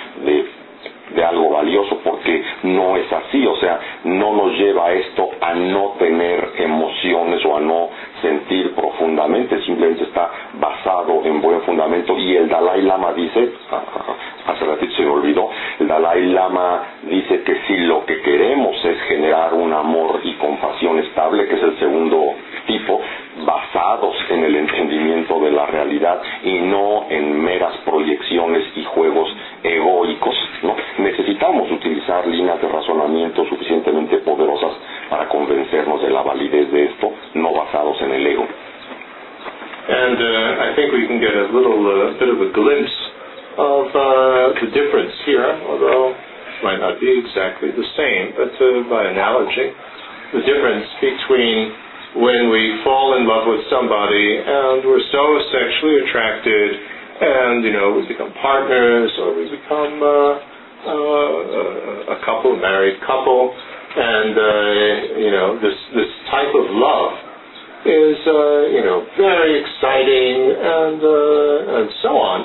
de 1.14 1.24
algo 1.24 1.50
valioso 1.50 1.98
porque 2.04 2.42
no 2.64 2.96
es 2.96 3.12
así, 3.12 3.44
o 3.46 3.56
sea, 3.56 3.80
no 4.04 4.32
nos 4.34 4.52
lleva 4.56 4.92
esto 4.92 5.30
a 5.40 5.54
no 5.54 5.94
tener 5.98 6.52
emociones 6.58 7.44
o 7.44 7.56
a 7.56 7.60
no 7.60 7.88
sentir 8.22 8.74
profundamente, 8.74 9.60
simplemente 9.62 10.04
está 10.04 10.30
basado 10.54 11.22
en 11.24 11.40
buen 11.40 11.60
fundamento. 11.62 12.16
Y 12.18 12.36
el 12.36 12.48
Dalai 12.48 12.82
Lama 12.82 13.12
dice, 13.12 13.52
hace 14.50 14.64
ratito 14.64 14.92
se 14.94 15.06
olvidó, 15.06 15.48
el 15.78 15.88
Dalai 15.88 16.26
Lama 16.26 16.82
dice 17.02 17.42
que 17.42 17.54
si 17.66 17.76
lo 17.78 18.04
que 18.04 18.20
queremos 18.22 18.76
es 18.84 19.00
generar 19.02 19.54
un 19.54 19.72
amor 19.72 20.20
y 20.24 20.34
compasión 20.34 20.98
estable, 20.98 21.46
que 21.48 21.54
es 21.56 21.62
el 21.62 21.78
segundo 21.78 22.34
tipo, 22.66 23.00
basados 23.44 24.16
en 24.30 24.44
el 24.44 24.56
entendimiento 24.56 25.40
de 25.40 25.50
la 25.50 25.66
realidad 25.66 26.20
y 26.44 26.58
no 26.58 27.06
en 27.08 27.40
meras 27.42 27.76
proyecciones 27.84 28.64
y 28.76 28.84
juegos 28.84 29.34
egoicos, 29.62 30.36
¿no? 30.62 30.76
Necesitamos 30.98 31.70
utilizar 31.70 32.26
líneas 32.26 32.60
de 32.60 32.68
razonamiento 32.68 33.44
suficientemente 33.46 34.18
poderosas 34.18 34.72
para 35.08 35.28
convencernos 35.28 36.02
de 36.02 36.10
la 36.10 36.22
validez 36.22 36.70
de 36.70 36.84
esto, 36.86 37.12
no 37.34 37.52
basados 37.52 38.00
en 38.02 38.12
el 38.12 38.26
ego. 38.26 38.46
And 39.88 40.20
uh, 40.20 40.70
I 40.70 40.74
think 40.76 40.92
we 40.92 41.06
can 41.08 41.18
get 41.18 41.34
a 41.34 41.50
little 41.50 41.82
uh, 41.82 42.18
bit 42.18 42.28
of 42.28 42.40
a 42.40 42.52
glimpse 42.52 42.94
of 43.58 43.84
uh, 43.90 44.02
the 44.62 44.68
difference 44.70 45.14
here, 45.26 45.46
although 45.66 46.14
it 46.14 46.60
might 46.62 46.78
not 46.78 47.00
be 47.00 47.10
exactly 47.10 47.70
the 47.74 47.86
same, 47.96 48.34
but 48.36 48.52
uh, 48.54 48.86
by 48.86 49.10
analogy, 49.10 49.74
the 50.34 50.42
difference 50.46 50.86
between 51.02 51.74
when 52.22 52.50
we 52.50 52.82
fall 52.82 53.18
in 53.18 53.26
love 53.26 53.46
with 53.46 53.62
somebody 53.70 54.28
and 54.42 54.82
we're 54.82 55.02
so 55.10 55.24
sexually 55.50 56.06
attracted 56.06 56.70
and, 57.20 57.64
you 57.64 57.72
know, 57.72 57.94
we 57.94 58.06
become 58.06 58.32
partners 58.42 59.10
or 59.22 59.34
we 59.36 59.46
become 59.50 59.94
uh, 60.02 60.32
uh, 60.80 62.14
a 62.16 62.18
couple, 62.24 62.56
a 62.56 62.60
married 62.60 62.98
couple, 63.04 63.52
and, 63.52 64.32
uh, 64.32 65.18
you 65.20 65.30
know, 65.30 65.58
this, 65.60 65.76
this 65.94 66.10
type 66.30 66.50
of 66.54 66.66
love 66.70 67.30
is 67.84 68.18
uh, 68.28 68.68
you 68.76 68.84
know 68.84 69.06
very 69.16 69.56
exciting 69.56 70.52
and 70.52 71.00
uh, 71.00 71.76
and 71.80 71.88
so 72.04 72.12
on, 72.12 72.44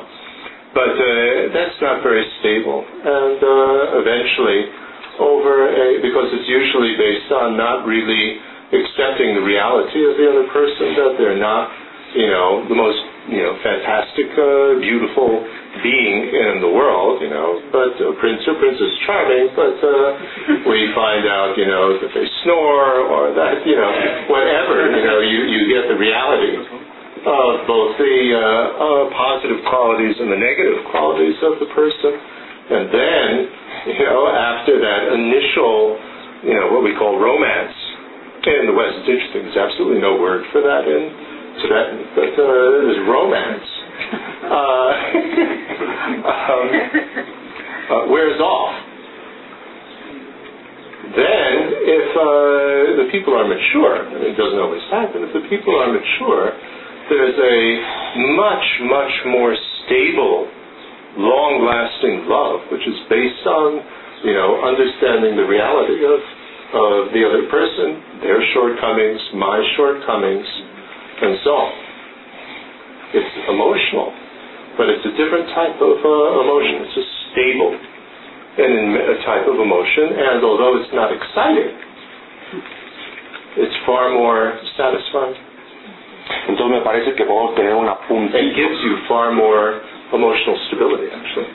but 0.76 0.92
uh, 0.92 1.56
that's 1.56 1.80
not 1.80 2.04
very 2.04 2.28
stable. 2.44 2.84
And 2.84 3.40
uh, 3.40 4.04
eventually, 4.04 4.62
over 5.24 5.72
because 6.04 6.28
it's 6.36 6.50
usually 6.52 7.00
based 7.00 7.32
on 7.32 7.56
not 7.56 7.88
really 7.88 8.44
accepting 8.76 9.40
the 9.40 9.46
reality 9.48 10.04
of 10.04 10.20
the 10.20 10.26
other 10.28 10.48
person, 10.52 11.00
that 11.00 11.16
they're 11.16 11.40
not 11.40 11.72
you 12.12 12.28
know 12.28 12.68
the 12.68 12.76
most 12.76 13.00
you 13.32 13.40
know 13.40 13.56
fantastic, 13.64 14.28
uh, 14.36 14.76
beautiful 14.84 15.48
being 15.84 16.32
in 16.32 16.64
the 16.64 16.72
world, 16.72 17.20
you 17.20 17.28
know, 17.28 17.60
but 17.72 17.96
Prince 18.20 18.44
or 18.48 18.56
Princess 18.60 18.92
Charming, 19.04 19.52
but 19.56 19.76
we 20.72 20.88
find 20.96 21.28
out, 21.28 21.52
you 21.60 21.68
know, 21.68 22.00
that 22.00 22.12
they 22.16 22.28
snore 22.44 23.04
or 23.12 23.36
that, 23.36 23.60
you 23.68 23.76
know, 23.76 23.92
whatever, 24.32 24.88
you 24.96 25.04
know, 25.04 25.20
you, 25.20 25.40
you 25.52 25.62
get 25.68 25.92
the 25.92 26.00
reality 26.00 26.95
of 27.26 27.66
both 27.66 27.98
the 27.98 28.18
uh, 28.38 28.40
uh, 28.40 29.04
positive 29.18 29.66
qualities 29.66 30.16
and 30.22 30.30
the 30.30 30.38
negative 30.38 30.86
qualities 30.94 31.38
of 31.42 31.58
the 31.58 31.70
person. 31.74 32.14
And 32.66 32.86
then, 32.90 33.30
you 33.98 34.06
know, 34.06 34.30
after 34.30 34.78
that 34.78 35.02
initial, 35.14 35.98
you 36.46 36.54
know, 36.54 36.70
what 36.74 36.86
we 36.86 36.94
call 36.98 37.18
romance, 37.18 37.74
in 38.46 38.70
the 38.70 38.78
West, 38.78 38.94
it's 39.02 39.10
interesting. 39.10 39.42
There's 39.50 39.58
absolutely 39.58 40.02
no 40.06 40.22
word 40.22 40.46
for 40.54 40.62
that 40.62 40.86
in 40.86 41.04
Tibetan, 41.66 41.98
but 42.14 42.30
uh, 42.38 42.46
there's 42.86 43.02
romance. 43.10 43.70
Uh, 44.46 44.92
um, 46.30 46.68
uh, 47.90 48.06
wears 48.14 48.38
off. 48.38 48.76
Then, 51.16 51.54
if 51.90 52.08
uh, 52.14 53.02
the 53.02 53.08
people 53.10 53.34
are 53.34 53.48
mature, 53.50 54.14
and 54.14 54.22
it 54.26 54.38
doesn't 54.38 54.60
always 54.60 54.86
happen, 54.94 55.26
if 55.26 55.34
the 55.34 55.50
people 55.50 55.74
are 55.74 55.90
mature, 55.90 56.54
there's 57.10 57.38
a 57.38 57.58
much, 58.34 58.66
much 58.90 59.14
more 59.30 59.54
stable, 59.86 60.50
long-lasting 61.18 62.26
love, 62.26 62.66
which 62.72 62.82
is 62.82 62.98
based 63.10 63.46
on, 63.46 63.80
you 64.26 64.34
know, 64.34 64.66
understanding 64.66 65.38
the 65.38 65.46
reality 65.46 66.02
of, 66.02 66.20
of 66.76 67.14
the 67.14 67.22
other 67.22 67.46
person, 67.54 68.20
their 68.26 68.42
shortcomings, 68.58 69.22
my 69.38 69.62
shortcomings, 69.78 70.48
and 71.22 71.38
so 71.46 71.52
on. 71.54 71.74
It's 73.16 73.36
emotional, 73.54 74.10
but 74.76 74.90
it's 74.90 75.06
a 75.06 75.14
different 75.16 75.48
type 75.56 75.78
of 75.80 75.96
uh, 76.02 76.42
emotion. 76.42 76.90
It's 76.90 76.98
a 77.00 77.08
stable 77.32 77.74
and 78.56 78.98
a 78.98 79.18
type 79.24 79.46
of 79.48 79.60
emotion, 79.60 80.16
and 80.16 80.44
although 80.44 80.80
it's 80.82 80.92
not 80.96 81.12
exciting, 81.12 81.72
it's 83.62 83.78
far 83.86 84.12
more 84.12 84.58
satisfying. 84.76 85.55
Entonces 86.48 86.80
me 86.80 86.84
parece 86.84 87.14
que 87.14 87.26
podemos 87.26 87.56
tener 87.56 87.74
una 87.74 87.94
It 87.94 88.08
puntita, 88.08 88.40
gives 88.40 88.82
you 88.82 88.98
far 89.08 89.32
more 89.32 89.82
emotional 90.12 90.58
stability, 90.68 91.08
actually. 91.14 91.48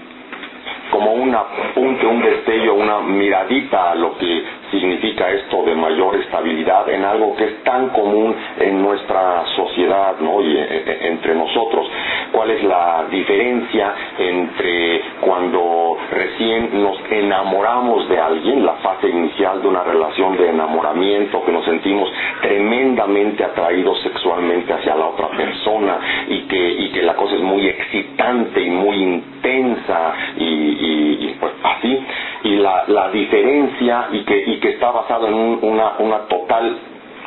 como 0.91 1.13
un 1.13 1.35
apunte, 1.35 2.05
un 2.07 2.21
destello, 2.21 2.75
una 2.75 3.01
miradita 3.01 3.93
a 3.93 3.95
lo 3.95 4.19
que 4.19 4.43
significa 4.71 5.31
esto 5.31 5.63
de 5.65 5.75
mayor 5.75 6.17
estabilidad 6.17 6.89
en 6.89 7.05
algo 7.05 7.35
que 7.37 7.45
es 7.45 7.65
tan 7.65 7.89
común 7.91 8.35
en 8.59 8.83
nuestra 8.83 9.45
sociedad 9.57 10.17
¿no? 10.21 10.41
y 10.41 10.57
e- 10.57 10.61
e- 10.87 11.09
entre 11.09 11.35
nosotros. 11.35 11.89
¿Cuál 12.33 12.51
es 12.51 12.63
la 12.65 13.07
diferencia 13.11 13.95
entre 14.19 15.01
cuando 15.21 15.97
recién 16.13 16.83
nos 16.83 16.99
enamoramos 17.11 18.09
de 18.09 18.19
alguien, 18.19 18.65
la 18.65 18.75
fase 18.75 19.09
inicial 19.09 19.61
de 19.63 19.69
una 19.69 19.83
relación 19.83 20.37
de 20.37 20.49
enamoramiento, 20.51 21.45
que 21.45 21.53
nos 21.53 21.65
sentimos 21.65 22.11
tremendamente 22.43 23.45
atraídos 23.45 24.01
sexualmente 24.03 24.73
hacia 24.73 24.95
la 24.95 25.07
otra 25.07 25.29
persona 25.31 25.99
y 26.29 26.41
que, 26.43 26.71
y 26.73 26.89
que 26.91 27.03
la 27.03 27.15
cosa 27.15 27.35
es 27.35 27.41
muy 27.43 27.67
excitante 27.67 28.61
y 28.61 28.71
muy 28.71 28.97
intensa 28.97 30.13
y, 30.37 30.45
y- 30.45 31.19
y, 31.31 31.37
pues 31.41 31.53
así 31.63 31.99
y 32.45 32.57
la, 32.57 32.85
la 32.89 33.11
diferencia 33.11 34.09
y 34.13 34.25
que, 34.25 34.43
y 34.47 34.59
que 34.61 34.71
está 34.71 34.91
basado 34.91 35.29
en 35.29 35.35
un- 35.35 35.59
una, 35.63 35.93
una 35.99 36.19
total 36.29 36.77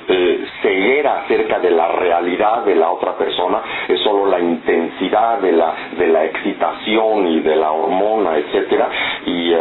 eh, 0.06 0.43
ceguera 0.62 1.19
acerca 1.21 1.60
de 1.60 1.71
la 1.71 1.88
realidad 1.93 2.65
de 2.65 2.76
la 2.76 2.89
otra 2.91 3.13
persona 3.17 3.62
es 3.88 4.02
solo 4.02 4.26
la 4.26 4.38
intensidad 4.38 5.38
de 5.39 5.54
la 5.54 5.73
de 5.97 6.08
la 6.08 6.26
excitación 6.26 7.26
y 7.28 7.39
de 7.39 7.56
la 7.56 7.71
hormona 7.71 8.36
etcétera. 8.38 8.89
Y, 9.26 9.54
eh, 9.54 9.58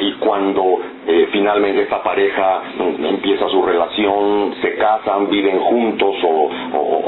y 0.00 0.12
cuando 0.14 0.80
eh, 1.06 1.28
finalmente 1.30 1.82
esta 1.82 2.02
pareja 2.02 2.62
mm, 2.76 3.04
empieza 3.04 3.48
su 3.48 3.62
relación 3.62 4.54
se 4.60 4.74
casan 4.74 5.30
viven 5.30 5.60
juntos 5.60 6.16
o- 6.24 6.50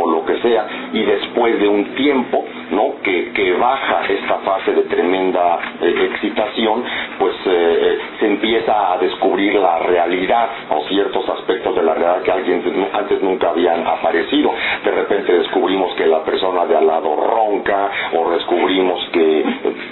o 0.05 0.11
lo 0.11 0.25
que 0.25 0.37
sea 0.39 0.67
y 0.93 1.03
después 1.03 1.59
de 1.61 1.67
un 1.67 1.87
tiempo 1.97 2.45
no 2.71 2.95
que, 3.03 3.33
que 3.33 3.53
baja 3.55 4.05
esta 4.09 4.39
fase 4.39 4.73
de 4.73 4.83
tremenda 4.83 5.59
eh, 5.81 6.09
excitación 6.13 6.83
pues 7.19 7.35
eh, 7.47 7.49
eh, 7.49 7.99
se 8.21 8.27
empieza 8.27 8.93
a 8.93 8.99
descubrir 8.99 9.55
la 9.55 9.79
realidad 9.81 10.49
o 10.71 10.83
ciertos 10.89 11.29
aspectos 11.29 11.75
de 11.75 11.83
la 11.83 11.95
realidad 11.95 12.23
que 12.23 12.33
alguien 12.33 12.89
antes 12.93 13.23
nunca 13.23 13.51
habían 13.51 13.87
aparecido. 13.87 14.53
De 14.85 14.91
repente 14.91 15.33
descubrimos 15.33 15.95
que 15.95 16.07
la 16.07 16.25
persona 16.25 16.67
de 16.67 16.77
al 16.77 16.87
lado 16.87 17.17
ronca 17.17 17.91
o 18.15 18.31
descubrimos 18.31 19.09
que 19.13 19.41
eh, 19.41 19.45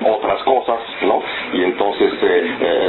otras 0.06 0.42
cosas 0.42 0.80
no 1.02 1.22
y 1.52 1.62
entonces 1.62 2.12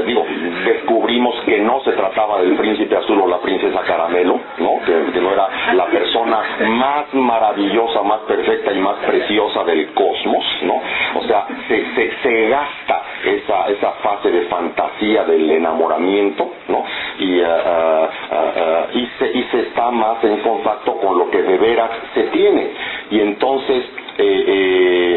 digo 0.05 0.25
descubrimos 0.65 1.35
que 1.45 1.59
no 1.59 1.81
se 1.81 1.91
trataba 1.93 2.41
del 2.41 2.55
príncipe 2.55 2.95
azul 2.95 3.21
o 3.21 3.27
la 3.27 3.39
princesa 3.39 3.81
caramelo 3.81 4.39
no 4.59 4.71
que, 4.85 5.11
que 5.11 5.21
no 5.21 5.31
era 5.33 5.47
la 5.73 5.85
persona 5.87 6.39
más 6.67 7.13
maravillosa 7.13 8.01
más 8.03 8.19
perfecta 8.21 8.71
y 8.73 8.79
más 8.79 8.95
preciosa 9.05 9.63
del 9.63 9.93
cosmos 9.93 10.45
no 10.63 10.81
o 11.19 11.23
sea 11.23 11.45
se, 11.67 11.85
se, 11.95 12.11
se 12.21 12.49
gasta 12.49 13.01
esa, 13.25 13.67
esa 13.69 13.91
fase 14.03 14.31
de 14.31 14.41
fantasía 14.47 15.23
del 15.23 15.49
enamoramiento 15.49 16.51
¿no? 16.67 16.83
y, 17.19 17.39
eh, 17.39 17.43
eh, 17.45 18.07
eh, 18.31 18.85
y, 18.93 19.07
se, 19.19 19.31
y 19.31 19.43
se 19.51 19.59
está 19.61 19.91
más 19.91 20.23
en 20.23 20.37
contacto 20.37 20.97
con 20.97 21.17
lo 21.17 21.29
que 21.29 21.41
de 21.41 21.57
veras 21.57 21.89
se 22.13 22.23
tiene. 22.23 22.71
Y 23.11 23.19
entonces 23.19 23.83
eh, 24.17 24.43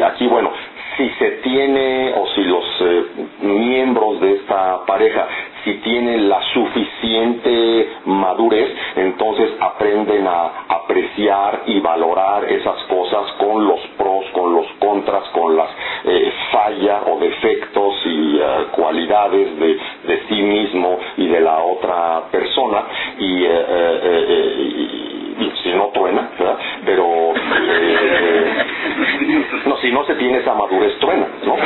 eh, 0.01 0.05
aquí 0.05 0.27
bueno 0.27 0.51
si 0.99 1.09
se 1.19 1.31
tiene 1.43 2.13
o 2.15 2.27
si 2.35 2.45
los 2.45 2.65
eh, 2.83 3.05
miembros 3.43 4.21
de 4.21 4.35
esta 4.35 4.85
pareja 4.87 5.29
si 5.65 5.75
tienen 5.77 6.29
la 6.29 6.43
suficiente 6.53 7.89
madurez 8.07 8.71
entonces 8.97 9.51
aprenden 9.61 10.27
a 10.27 10.65
apreciar 10.69 11.63
y 11.67 11.81
valorar 11.81 12.45
esas 12.53 12.83
cosas 12.85 13.33
con 13.39 13.67
los 13.67 13.81
pros 13.97 14.27
con 14.35 14.53
los 14.55 14.67
contras 14.81 15.25
con 15.31 15.57
las 15.57 15.71
eh, 16.05 16.33
fallas 16.53 17.03
o 17.07 17.19
defectos 17.19 17.95
y 18.07 18.39
eh, 18.39 18.67
cualidades 18.73 19.59
de, 19.59 19.79
de 20.07 20.23
sí 20.29 20.43
mismo 20.43 20.99
y 21.17 21.29
de 21.29 21.41
la 21.41 21.59
otra 21.63 22.23
persona. 22.31 22.85
Y, 23.19 23.45
eh, 23.45 23.49
eh, 23.51 24.01
eh, 24.05 24.55
y- 24.59 25.08
no 25.79 25.89
truena 25.95 26.29
¿verdad? 26.39 26.59
pero 26.85 27.33
eh, 27.35 28.49
no, 29.67 29.77
si 29.79 29.91
no 29.93 30.05
se 30.05 30.15
tiene 30.15 30.39
esa 30.39 30.55
madurez 30.55 30.99
truena, 30.99 31.27
¿no? 31.45 31.57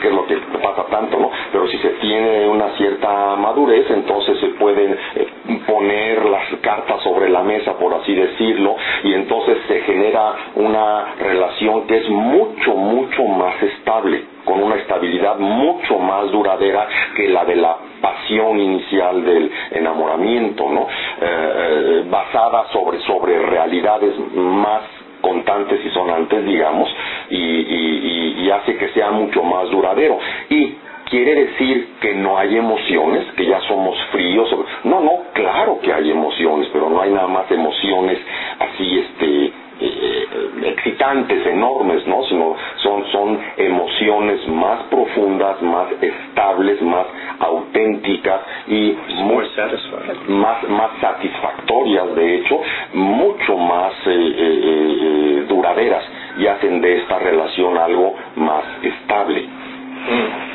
Que 0.00 0.08
es 0.08 0.14
lo 0.14 0.26
que 0.26 0.36
pasa 0.62 0.84
tanto, 0.90 1.18
¿no? 1.18 1.30
Pero 1.52 1.66
si 1.68 1.78
se 1.78 1.90
tiene 2.00 2.48
una 2.48 2.70
cierta 2.76 3.36
madurez, 3.36 3.88
entonces 3.90 4.38
se 4.40 4.48
pueden 4.48 4.96
eh, 5.14 5.28
poner 5.66 6.24
las 6.26 6.48
cartas 6.60 7.02
sobre 7.02 7.28
la 7.28 7.42
mesa, 7.42 7.74
por 7.78 7.94
así 7.94 8.14
decirlo, 8.14 8.76
y 9.02 9.14
entonces 9.14 9.58
se 9.68 9.80
genera 9.82 10.34
una 10.56 11.14
relación 11.18 11.86
que 11.86 11.98
es 11.98 12.08
mucho, 12.08 12.74
mucho 12.74 13.24
más 13.24 13.62
estable, 13.62 14.24
con 14.44 14.62
una 14.62 14.76
estabilidad 14.76 15.38
mucho 15.38 15.98
más 15.98 16.30
duradera 16.30 16.86
que 17.16 17.28
la 17.28 17.44
de 17.44 17.56
la 17.56 17.76
pasión 18.04 18.60
inicial 18.60 19.24
del 19.24 19.50
enamoramiento, 19.72 20.68
¿no? 20.70 20.82
Eh, 20.82 20.88
eh, 21.22 22.04
basada 22.10 22.66
sobre, 22.72 23.00
sobre 23.00 23.38
realidades 23.46 24.12
más 24.34 24.82
contantes 25.22 25.80
y 25.86 25.88
sonantes, 25.90 26.44
digamos, 26.44 26.94
y, 27.30 27.36
y- 27.36 28.44
hace 28.50 28.76
que 28.76 28.88
sea 28.90 29.10
mucho 29.10 29.42
más 29.42 29.70
duradero. 29.70 30.18
Y 30.50 30.74
quiere 31.08 31.34
decir 31.46 31.94
que 32.00 32.14
no 32.14 32.36
hay 32.38 32.56
emociones, 32.58 33.24
que 33.36 33.46
ya 33.46 33.58
somos 33.62 33.96
fríos. 34.12 34.54
No, 34.84 35.00
no, 35.00 35.12
claro 35.32 35.78
que 35.82 35.92
hay 35.92 36.10
emociones, 36.10 36.68
pero 36.74 36.90
no 36.90 37.00
hay 37.00 37.10
nada 37.10 37.28
más 37.28 37.50
emociones 37.50 38.18
así, 38.58 38.98
este, 38.98 39.52
eh, 39.80 40.26
excitantes, 40.64 41.46
enormes, 41.46 42.06
¿no? 42.06 42.22
Sino 42.24 42.56
son, 42.82 43.04
son 43.12 43.38
emociones 43.56 44.46
más 44.48 44.82
profundas, 44.84 45.60
más 45.62 45.88
estables, 46.00 46.80
más 46.82 47.06
auténticas 47.40 48.40
y 48.68 48.96
muy 49.22 49.44
más, 50.28 50.68
más 50.68 50.90
satisfactorias, 51.00 52.14
de 52.14 52.36
hecho, 52.36 52.60
mucho 52.94 53.56
más 53.56 53.92
eh, 54.06 54.10
eh, 54.10 54.34
eh, 54.38 55.44
duraderas 55.48 56.04
y 56.38 56.46
hacen 56.46 56.80
de 56.80 56.98
esta 56.98 57.18
relación 57.18 57.76
algo 57.78 58.14
más 58.36 58.64
estable. 58.82 59.42
Mm. 59.42 60.54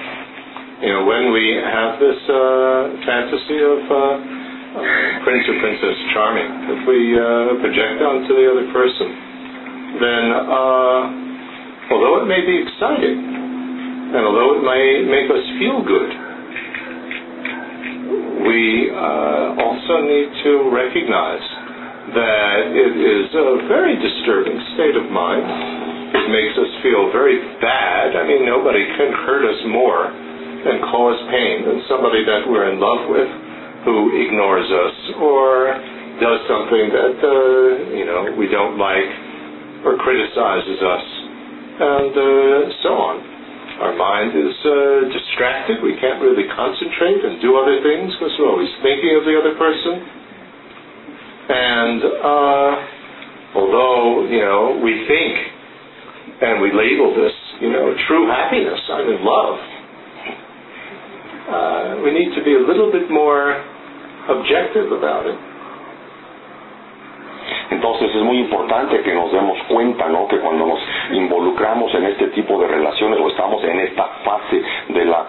You 0.81 0.93
know, 0.93 1.05
when 1.05 1.33
we 1.33 1.59
have 1.61 1.99
this 1.99 2.17
uh, 2.29 3.03
fantasy 3.05 3.59
of 3.59 3.91
uh, 3.91 4.48
Prince 4.69 5.49
or 5.49 5.57
Princess 5.65 5.97
Charming, 6.13 6.45
if 6.69 6.81
we 6.85 6.99
uh, 7.17 7.57
project 7.57 8.05
onto 8.05 8.37
the 8.37 8.45
other 8.45 8.67
person, 8.69 9.09
then 9.97 10.25
uh, 10.29 11.01
although 11.89 12.21
it 12.21 12.29
may 12.29 12.45
be 12.45 12.53
exciting, 12.53 13.17
and 14.13 14.21
although 14.21 14.61
it 14.61 14.63
may 14.65 15.09
make 15.09 15.25
us 15.25 15.41
feel 15.57 15.81
good, 15.81 16.11
we 18.45 18.93
uh, 18.93 19.57
also 19.57 20.05
need 20.05 20.29
to 20.45 20.69
recognize 20.69 21.45
that 22.13 22.69
it 22.69 22.93
is 22.93 23.25
a 23.33 23.65
very 23.73 23.97
disturbing 23.97 24.57
state 24.77 24.93
of 25.01 25.09
mind. 25.09 25.49
It 26.13 26.29
makes 26.29 26.53
us 26.61 26.69
feel 26.85 27.09
very 27.09 27.41
bad. 27.57 28.13
I 28.17 28.21
mean, 28.21 28.45
nobody 28.45 28.85
can 28.97 29.17
hurt 29.25 29.49
us 29.49 29.61
more 29.65 30.13
and 30.13 30.77
cause 30.93 31.17
pain 31.33 31.65
than 31.65 31.81
somebody 31.89 32.21
that 32.21 32.45
we're 32.45 32.69
in 32.69 32.77
love 32.77 33.09
with 33.09 33.48
who 33.89 34.13
ignores 34.13 34.69
us 34.69 34.97
or 35.17 35.73
does 36.21 36.39
something 36.45 36.85
that 36.93 37.17
uh, 37.17 37.33
you 37.95 38.05
know 38.05 38.35
we 38.37 38.45
don't 38.51 38.77
like 38.77 39.09
or 39.87 39.97
criticizes 39.97 40.79
us, 40.83 41.05
and 41.79 42.11
uh, 42.11 42.59
so 42.83 42.91
on. 42.93 43.15
Our 43.79 43.95
mind 43.95 44.35
is 44.35 44.55
uh, 44.67 45.07
distracted; 45.09 45.81
we 45.81 45.95
can't 45.97 46.21
really 46.21 46.45
concentrate 46.51 47.23
and 47.23 47.41
do 47.41 47.55
other 47.55 47.79
things 47.81 48.11
because 48.19 48.35
we're 48.37 48.51
always 48.51 48.73
thinking 48.83 49.15
of 49.15 49.23
the 49.23 49.35
other 49.39 49.55
person. 49.55 49.93
And 51.49 51.99
uh, 52.03 52.71
although 53.57 54.27
you 54.27 54.43
know 54.43 54.77
we 54.83 54.93
think 55.07 55.33
and 56.41 56.61
we 56.61 56.71
label 56.71 57.15
this, 57.15 57.33
you 57.59 57.71
know, 57.71 57.95
true 58.07 58.27
happiness, 58.27 58.79
I'm 58.91 59.07
in 59.07 59.21
love. 59.23 59.57
Uh, 61.49 62.03
we 62.03 62.11
need 62.11 62.35
to 62.35 62.43
be 62.43 62.53
a 62.53 62.63
little 62.63 62.91
bit 62.91 63.09
more 63.09 63.57
objective 64.29 64.91
about 64.93 65.27
it. 65.27 65.35
Entonces 67.71 68.09
es 68.15 68.23
muy 68.23 68.39
importante 68.39 69.01
que 69.01 69.13
nos 69.13 69.31
demos 69.31 69.57
cuenta, 69.67 70.07
¿no? 70.09 70.27
Que 70.27 70.37
cuando 70.39 70.65
nos 70.65 70.79
involucramos 71.11 71.93
en 71.93 72.05
este 72.05 72.27
tipo 72.29 72.59
de 72.59 72.67
relaciones 72.67 73.19
o 73.19 73.29
estamos 73.29 73.63
en 73.63 73.79
esta 73.79 74.05
fase 74.23 74.61
de 74.89 75.05
la 75.05 75.25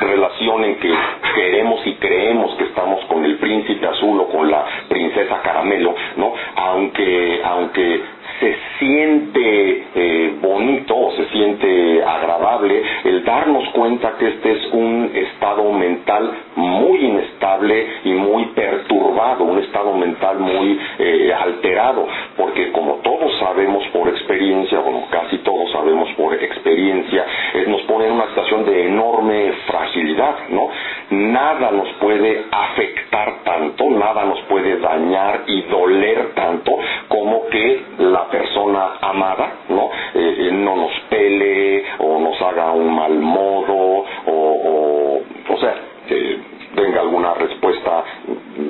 relación 0.00 0.64
en 0.64 0.76
que 0.76 0.92
queremos 1.34 1.86
y 1.86 1.94
creemos 1.94 2.54
que 2.56 2.64
estamos 2.64 3.04
con 3.06 3.24
el 3.24 3.36
príncipe 3.36 3.86
azul 3.86 4.20
o 4.20 4.26
con 4.28 4.50
la 4.50 4.64
princesa 4.88 5.40
caramelo, 5.42 5.94
¿no? 6.16 6.32
Aunque, 6.56 7.40
aunque 7.44 8.02
se 8.40 8.56
siente 8.78 9.84
eh, 9.94 10.34
bonito, 10.40 10.94
se 11.16 11.26
siente 11.26 12.02
agradable 12.02 12.82
el 13.04 13.22
darnos 13.24 13.68
cuenta 13.70 14.16
que 14.18 14.28
este 14.28 14.52
es 14.52 14.72
un 14.72 15.10
estado 15.14 15.70
mental 15.72 16.32
muy 16.56 16.98
inestable 17.04 17.86
y 18.04 18.12
muy 18.12 18.46
perturbado, 18.46 19.44
un 19.44 19.58
estado 19.58 19.92
mental 19.94 20.38
muy 20.38 20.78
eh, 20.98 21.32
alterado, 21.32 22.06
porque 22.36 22.72
como 22.72 22.94
todos 22.96 23.30
sabemos 23.38 23.86
por 23.88 24.08
experiencia, 24.08 24.80
bueno, 24.80 25.04
casi 25.10 25.38
todos 25.38 25.70
sabemos 25.72 26.08
por 26.16 26.34
experiencia, 26.34 27.26
eh, 27.54 27.64
nos 27.68 27.82
pone 27.82 28.06
en 28.06 28.12
una 28.12 28.26
situación 28.28 28.64
de 28.64 28.86
enorme 28.86 29.52
fragilidad, 29.66 30.36
¿no? 30.48 30.68
Nada 31.10 31.70
nos 31.72 31.88
puede 32.00 32.44
afectar 32.50 33.42
tanto, 33.44 33.90
nada 33.90 34.24
nos 34.24 34.40
puede 34.42 34.78
dañar 34.78 35.42
y 35.46 35.62
doler 35.62 36.32
tanto 36.34 36.78
como 37.08 37.46
que 37.48 37.82
la 37.98 38.29
persona 38.30 38.98
amada, 39.00 39.52
¿no? 39.68 39.90
Eh, 40.14 40.36
eh, 40.38 40.50
no 40.52 40.76
nos 40.76 40.92
pele 41.08 41.84
o 41.98 42.18
nos 42.18 42.40
haga 42.40 42.72
un 42.72 42.94
mal 42.94 43.14
modo 43.18 44.04
o, 44.26 45.20
o, 45.48 45.56
sea, 45.58 45.74
eh, 46.08 46.38
tenga 46.74 47.00
alguna 47.00 47.34
respuesta 47.34 48.04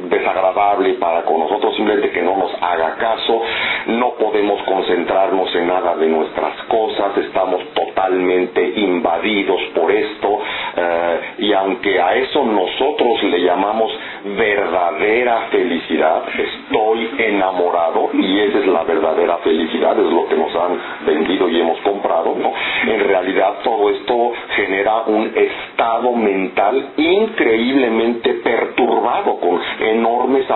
desagradable 0.09 0.95
para 0.95 1.23
con 1.23 1.41
nosotros, 1.41 1.75
simplemente 1.77 2.11
que 2.11 2.23
no 2.23 2.37
nos 2.37 2.53
haga 2.63 2.97
caso, 2.97 3.43
no 3.87 4.15
podemos 4.15 4.63
concentrarnos 4.63 5.55
en 5.55 5.67
nada 5.67 5.97
de 5.97 6.09
nuestras 6.09 6.55
cosas, 6.65 7.17
estamos 7.19 7.63
totalmente 7.75 8.73
invadidos 8.77 9.61
por 9.75 9.91
esto 9.91 10.39
eh, 10.77 11.21
y 11.39 11.53
aunque 11.53 12.01
a 12.01 12.15
eso 12.17 12.45
nosotros 12.45 13.23
le 13.25 13.43
llamamos 13.43 13.91
verdadera 14.37 15.49
felicidad, 15.51 16.23
estoy 16.39 17.11
enamorado 17.19 18.11
y 18.13 18.41
esa 18.41 18.59
es 18.59 18.67
la 18.67 18.85
verdadera 18.85 19.39
felicidad, 19.39 19.99
es 19.99 20.13
lo 20.13 20.27
que 20.29 20.37
nos 20.37 20.55
han 20.55 20.79
vendido 21.07 21.49
y 21.49 21.61
hemos 21.61 21.79
comprado, 21.81 22.35
¿no? 22.39 22.53
En 22.93 23.01
realidad 23.01 23.55
todo 23.65 23.91
esto 23.91 24.33
genera 24.57 25.03
un 25.07 25.33
estado 25.35 26.13
mental 26.13 26.91
increíblemente 26.97 28.35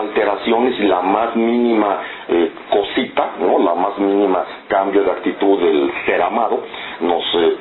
alteración 0.08 0.66
es 0.68 0.80
la 0.80 1.02
más 1.02 1.34
mínima 1.36 1.98
eh, 2.28 2.50
cosita, 2.70 3.32
¿no? 3.40 3.58
la 3.58 3.74
más 3.74 3.98
mínima 3.98 4.44
cambio 4.68 5.02
de 5.04 5.10
actitud 5.10 5.60
del 5.60 5.92
ser 6.06 6.22
amado, 6.22 6.62
nos 7.00 7.24
eh, 7.36 7.56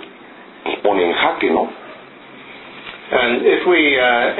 pone 0.84 1.06
en 1.06 1.13
jaque, 1.13 1.49
¿no? 1.49 1.69
And 3.12 3.45
if 3.45 3.67
we 3.67 3.99
uh, 3.99 4.33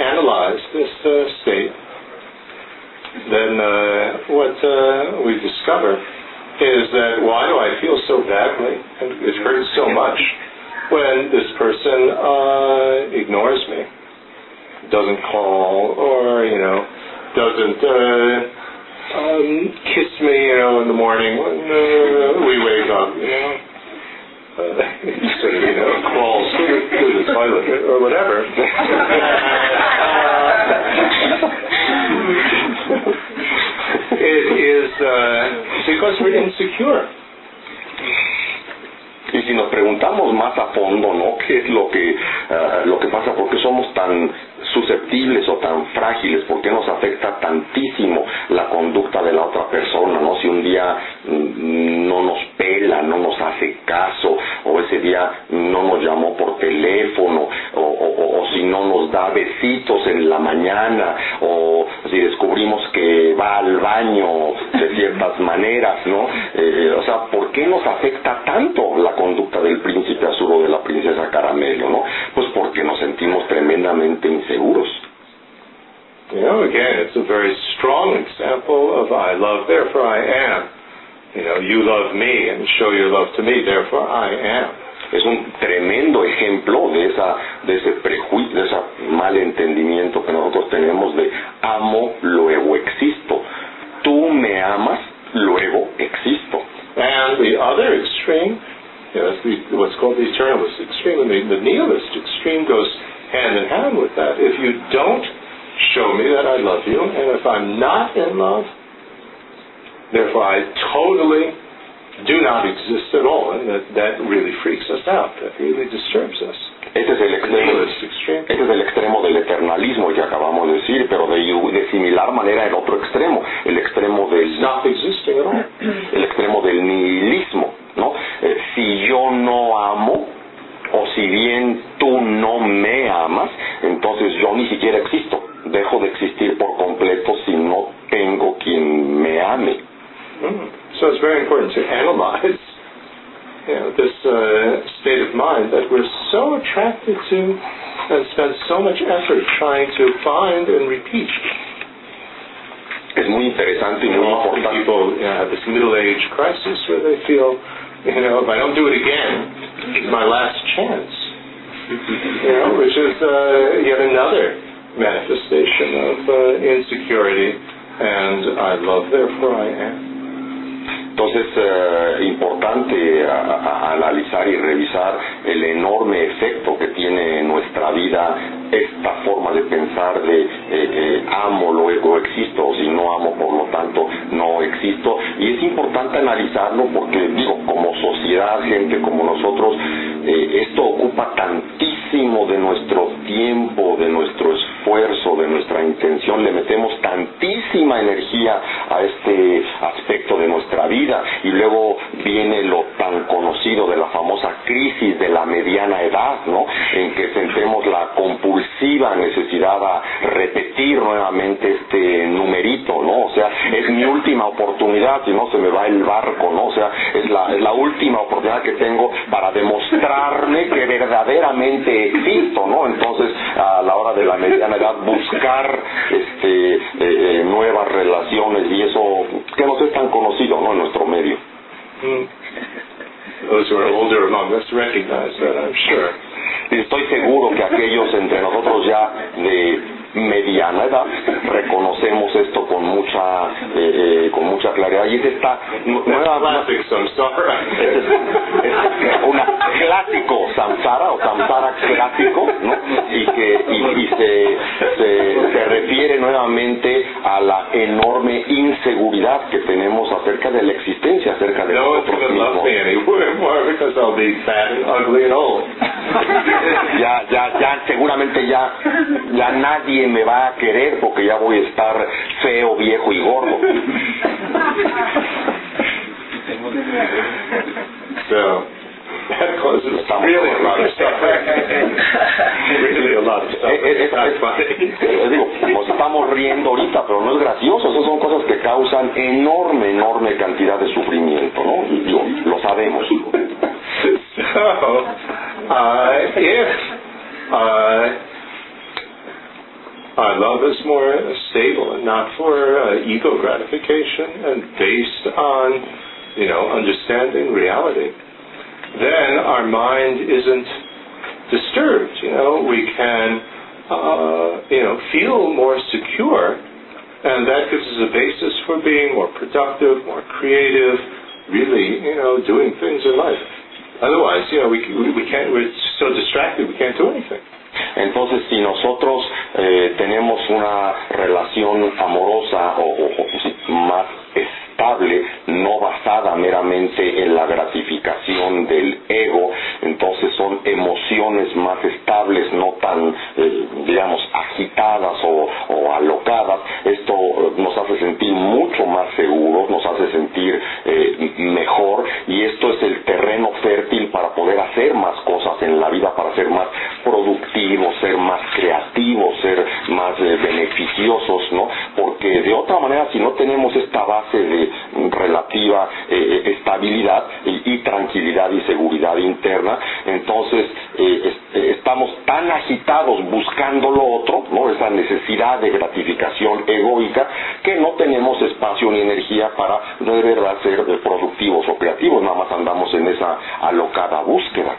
eh, 365.72 365.86
eh, 366.10 366.52
estabilidad 366.58 367.24
y, 367.46 367.78
tranquilidad 367.80 368.52
y 368.52 368.62
seguridad 368.62 369.18
interna, 369.18 369.78
entonces 370.06 370.66
eh, 370.98 371.22
es- 371.54 371.62
estamos 371.78 372.16
tan 372.26 372.50
agitados 372.52 373.24
buscando 373.30 373.90
lo 373.92 374.04
otro, 374.04 374.44
¿no? 374.52 374.70
Esa 374.70 374.90
necesidad 374.90 375.60
de 375.60 375.70
gratificación 375.70 376.64
egoica, 376.68 377.28
que 377.64 377.76
no 377.76 377.90
tenemos 377.92 378.42
espacio 378.42 378.92
ni 378.92 379.02
energía 379.02 379.50
para 379.56 379.80
de 380.00 380.22
verdad 380.22 380.58
ser 380.64 380.84
productivos 381.02 381.68
o 381.70 381.78
creativos, 381.78 382.22
nada 382.22 382.36
más 382.36 382.52
andamos 382.52 382.94
en 382.94 383.08
esa 383.08 383.38
alocada 383.62 384.22
búsqueda. 384.22 384.76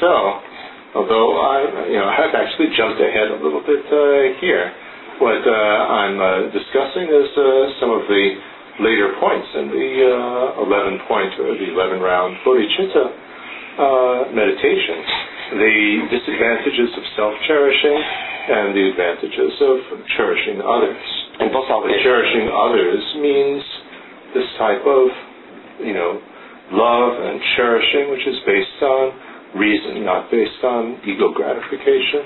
So, 0.00 0.40
although 0.94 1.38
I, 1.40 1.62
you 1.90 1.98
know, 1.98 2.08
I've 2.18 2.34
actually 2.34 2.70
jumped 2.76 3.00
ahead 3.00 3.30
a 3.30 3.36
little 3.42 3.60
bit 3.62 3.84
uh, 3.92 4.38
here, 4.40 4.72
what 5.20 5.46
uh, 5.46 5.52
I'm 5.52 6.18
uh, 6.20 6.50
discussing 6.52 7.08
is 7.08 7.28
uh, 7.36 7.70
some 7.78 7.90
of 7.90 8.02
the 8.08 8.24
later 8.80 9.12
points 9.20 9.48
in 9.58 9.68
the 9.68 9.90
uh, 10.56 10.64
11 10.64 11.04
point 11.08 11.32
or 11.40 11.52
the 11.58 11.68
11 11.68 12.00
round 12.00 12.36
bodhicitta 12.46 13.04
uh, 13.76 14.32
meditation. 14.32 14.98
The 15.52 15.76
disadvantages 16.08 16.90
of 16.96 17.04
self-cherishing 17.16 17.98
and 18.48 18.72
the 18.72 18.84
advantages 18.88 19.52
of 19.60 19.76
cherishing 20.16 20.64
others. 20.64 21.04
Aunque, 21.40 21.92
cherishing 22.00 22.48
others 22.48 23.02
means 23.20 23.62
this 24.32 24.48
type 24.56 24.80
of, 24.80 25.04
you 25.84 25.92
know, 25.92 26.20
love 26.72 27.12
and 27.20 27.40
cherishing, 27.56 28.08
which 28.10 28.24
is 28.24 28.40
based 28.48 28.80
on 28.80 29.12
reason, 29.60 30.04
not 30.04 30.30
based 30.30 30.64
on 30.64 30.96
ego 31.04 31.32
gratification. 31.36 32.24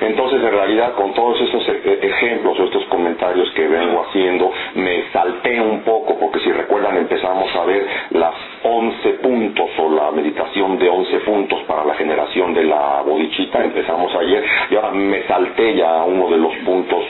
Entonces, 0.00 0.42
en 0.42 0.50
realidad, 0.52 0.92
con 0.94 1.12
todos 1.14 1.40
estos 1.40 1.68
e- 1.68 1.98
ejemplos 2.02 2.58
o 2.58 2.64
estos 2.64 2.84
comentarios 2.86 3.50
que 3.52 3.66
vengo 3.68 4.04
haciendo, 4.08 4.50
me 4.74 5.04
salté 5.12 5.60
un 5.60 5.80
poco, 5.80 6.18
porque 6.18 6.40
si 6.40 6.50
recuerdan, 6.52 6.96
empezamos 6.96 7.54
a 7.56 7.64
ver 7.64 7.86
las 8.10 8.34
11 8.62 9.08
puntos 9.22 9.66
o 9.78 9.90
la 9.90 10.10
meditación 10.12 10.78
de 10.78 10.88
11 10.88 11.18
puntos 11.20 11.60
para 11.66 11.84
la 11.84 11.94
generación 11.94 12.54
de 12.54 12.64
la 12.64 13.02
bodichita, 13.04 13.62
empezamos 13.64 14.14
ayer, 14.14 14.44
y 14.70 14.74
ahora 14.76 14.90
me 14.92 15.22
salté 15.24 15.74
ya 15.76 16.00
a 16.00 16.04
uno 16.04 16.28
de 16.28 16.38
los 16.38 16.54
puntos 16.64 17.04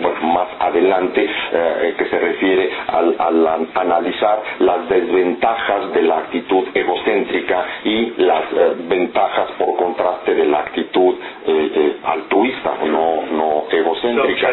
bueno, 0.00 0.20
más 0.34 0.48
adelante, 0.58 1.28
eh, 1.52 1.94
que 1.98 2.04
se 2.06 2.18
refiere 2.18 2.70
al, 2.88 3.14
al 3.18 3.46
an- 3.46 3.68
analizar 3.74 4.40
las 4.60 4.88
desventajas 4.88 5.92
de 5.92 6.02
la 6.02 6.18
actitud 6.18 6.64
egocéntrica 6.74 7.64
y 7.84 8.12
las 8.18 8.42
eh, 8.52 8.74
ventajas 8.88 9.50
por 9.58 9.76
contraste 9.76 10.34
de 10.34 10.46
la 10.46 10.60
actitud 10.60 11.14
eh, 11.46 11.89
altruista, 12.04 12.74
no, 12.86 13.22
no 13.30 13.64
egocéntrica. 13.70 14.48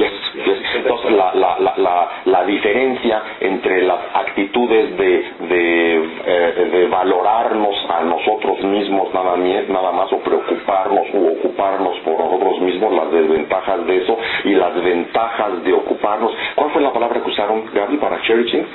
Yes, 0.00 0.12
yes. 0.34 0.58
Entonces, 0.76 1.12
la, 1.12 1.34
la, 1.34 1.58
la, 1.58 1.74
la, 1.76 2.08
la 2.24 2.44
diferencia 2.44 3.22
entre 3.40 3.82
las 3.82 4.00
actitudes 4.14 4.96
de, 4.96 5.24
de, 5.48 6.04
eh, 6.26 6.68
de 6.72 6.86
valorarnos 6.88 7.74
a 7.90 8.00
nosotros 8.04 8.60
mismos 8.64 9.12
nada, 9.14 9.36
nada 9.36 9.92
más 9.92 10.12
o 10.12 10.18
preocuparnos 10.20 11.06
o 11.14 11.18
ocuparnos 11.38 11.98
por 12.00 12.18
nosotros 12.18 12.60
mismos, 12.60 12.92
las 12.94 13.10
desventajas 13.12 13.86
de 13.86 13.96
eso 14.02 14.18
y 14.44 14.50
las 14.54 14.74
ventajas 14.82 15.64
de 15.64 15.72
ocuparnos. 15.72 16.32
¿Cuál 16.54 16.70
fue 16.70 16.82
la 16.82 16.92
palabra 16.92 17.22
que 17.22 17.30
usaron, 17.30 17.64
Gaby, 17.72 17.96
para 17.98 18.20
cherishing? 18.22 18.66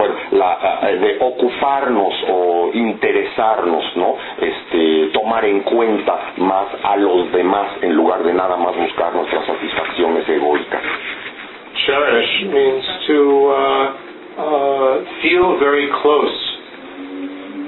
Bueno, 0.00 0.14
la, 0.32 0.88
de 0.98 1.18
ocuparnos 1.20 2.14
o, 2.30 2.70
priorizarnos, 2.98 3.96
¿no? 3.96 4.16
Este, 4.40 5.10
tomar 5.12 5.44
en 5.44 5.60
cuenta 5.60 6.32
más 6.38 6.68
a 6.82 6.96
los 6.96 7.30
demás 7.32 7.72
en 7.82 7.94
lugar 7.94 8.22
de 8.22 8.32
nada 8.32 8.56
más 8.56 8.74
buscar 8.76 9.14
nuestras 9.14 9.44
satisfacciones 9.44 10.26
egoicas. 10.26 10.80
Cherish 11.84 12.46
means 12.46 12.84
to 13.08 13.50
uh, 13.50 13.92
uh, 14.38 15.04
feel 15.20 15.58
very 15.58 15.88
close, 16.00 16.58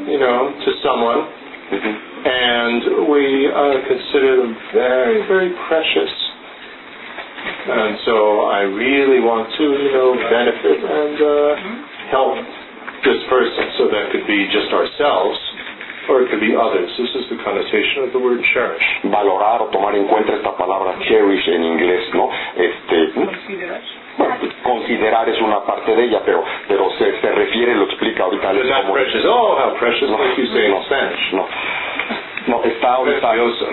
you 0.09 0.19
know, 0.19 0.55
to 0.65 0.71
someone, 0.83 1.27
and 2.25 3.09
we 3.13 3.53
uh, 3.53 3.89
consider 3.89 4.37
them 4.39 4.57
very, 4.73 5.27
very 5.29 5.53
precious. 5.69 6.11
And 7.69 7.99
so 8.07 8.41
I 8.49 8.61
really 8.63 9.21
want 9.21 9.53
to, 9.59 9.65
you 9.65 9.93
know, 9.93 10.15
benefit 10.31 10.79
and 10.83 11.17
uh, 11.21 11.92
help 12.13 12.37
this 13.03 13.19
person. 13.33 13.65
So 13.81 13.89
that 13.91 14.13
could 14.13 14.27
be 14.29 14.47
just 14.53 14.71
ourselves, 14.71 15.39
or 16.09 16.23
it 16.23 16.31
could 16.31 16.41
be 16.45 16.55
others. 16.55 16.87
This 17.01 17.11
is 17.19 17.25
the 17.33 17.39
connotation 17.43 18.05
of 18.07 18.13
the 18.13 18.21
word 18.23 18.39
cherish. 18.55 18.85
Valorar 19.11 19.63
o 19.63 19.67
tomar 19.73 19.97
en 19.97 20.07
cuenta 20.07 20.37
esta 20.37 20.53
palabra 20.57 20.95
cherish 21.09 21.49
en 21.49 21.65
inglés, 21.65 22.05
¿no? 22.15 22.29
Este, 22.55 23.11
bueno, 24.19 24.37
considerar 24.63 25.29
es 25.29 25.41
una 25.41 25.61
parte 25.65 25.97
de 25.97 26.05
ella, 26.05 26.21
pero 26.25 26.45
pero 26.69 26.91
se, 26.99 27.19
se 27.21 27.33
refiere, 27.33 27.75
lo 27.75 27.85
explica 27.85 28.25
ahorita. 28.25 28.53
But 28.53 28.65
not 28.67 28.83
como- 28.83 28.93
precious. 28.95 29.25
Oh, 29.27 29.57
how 29.59 29.75
precious, 29.79 30.11
no, 30.11 30.19
like 30.19 30.37
you 30.39 30.47
say 30.53 30.67
in 30.67 30.71
no, 30.73 30.83
Spanish. 30.85 31.33
no, 31.33 31.47
no, 32.47 32.63
está 32.65 32.95
ahorita 32.95 33.31
Precioso, 33.33 33.67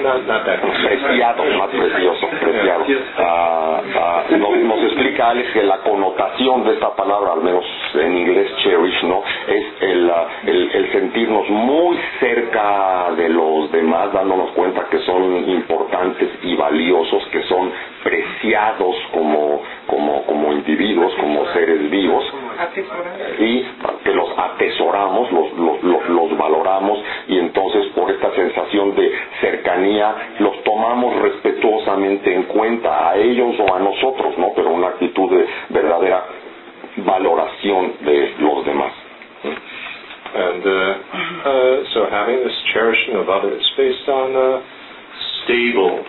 preciado, 0.84 1.44
más 1.58 1.70
precioso, 1.70 2.28
preciado. 2.40 2.86
Ah, 3.18 3.82
ah, 3.96 4.24
nos, 4.32 4.58
nos 4.58 4.84
explica 4.84 5.30
Alex 5.30 5.52
que 5.54 5.64
la 5.64 5.78
connotación 5.78 6.64
de 6.66 6.74
esta 6.74 6.96
palabra, 6.96 7.34
al 7.34 7.42
menos 7.42 7.64
en 7.96 8.18
inglés 8.18 8.52
cherish, 8.64 9.04
¿no? 9.04 9.24
Es 9.48 9.66
el, 9.82 10.10
ah, 10.10 10.28
el, 10.46 10.72
el 10.72 10.92
sentirnos 10.92 11.50
muy 11.50 11.98
cerca 12.20 13.12
de 13.16 13.30
los 13.30 13.72
demás, 13.72 14.14
dándonos 14.14 14.52
cuenta 14.52 14.88
que 14.90 15.00
son 15.00 15.50
importantes 15.50 16.30
y 16.44 16.56
valiosos, 16.56 17.26
que 17.32 17.44
son 17.44 17.72
preciados 18.04 18.96
como, 19.12 19.62
como, 19.88 20.24
como 20.24 20.54
individuos, 20.54 21.14
como 21.16 21.46
seres 21.54 21.90
vivos. 21.90 22.24
Y 23.40 23.66
que 24.04 24.14
los 24.14 24.30
atesoramos, 24.38 25.32
los, 25.32 25.54
los, 25.54 25.84
los, 25.84 26.10
los 26.10 26.38
valoramos 26.38 27.00
y 27.28 27.40
entonces 27.40 27.88
esta 28.20 28.36
sensación 28.36 28.96
de 28.96 29.12
cercanía 29.40 30.36
los 30.40 30.62
tomamos 30.64 31.16
respetuosamente 31.22 32.36
en 32.36 32.44
cuenta 32.44 33.10
a 33.12 33.16
ellos 33.16 33.56
o 33.60 33.74
a 33.74 33.80
nosotros, 33.80 34.38
¿no? 34.38 34.52
Pero 34.56 34.72
una 34.72 34.88
actitud 34.90 35.32
de 35.32 35.48
verdadera 35.70 36.26
valoración 36.98 37.94
de 38.02 38.36
los 38.40 38.66
demás. 38.66 38.92
And 40.36 40.62
uh, 40.62 40.70
uh, 40.70 41.84
so 41.94 42.06
having 42.12 42.44
this 42.44 42.54
cherishing 42.74 43.16
of 43.16 43.30
others 43.30 43.64
based 43.78 44.08
on 44.10 44.36
uh, 44.36 44.62
stable, 45.42 46.04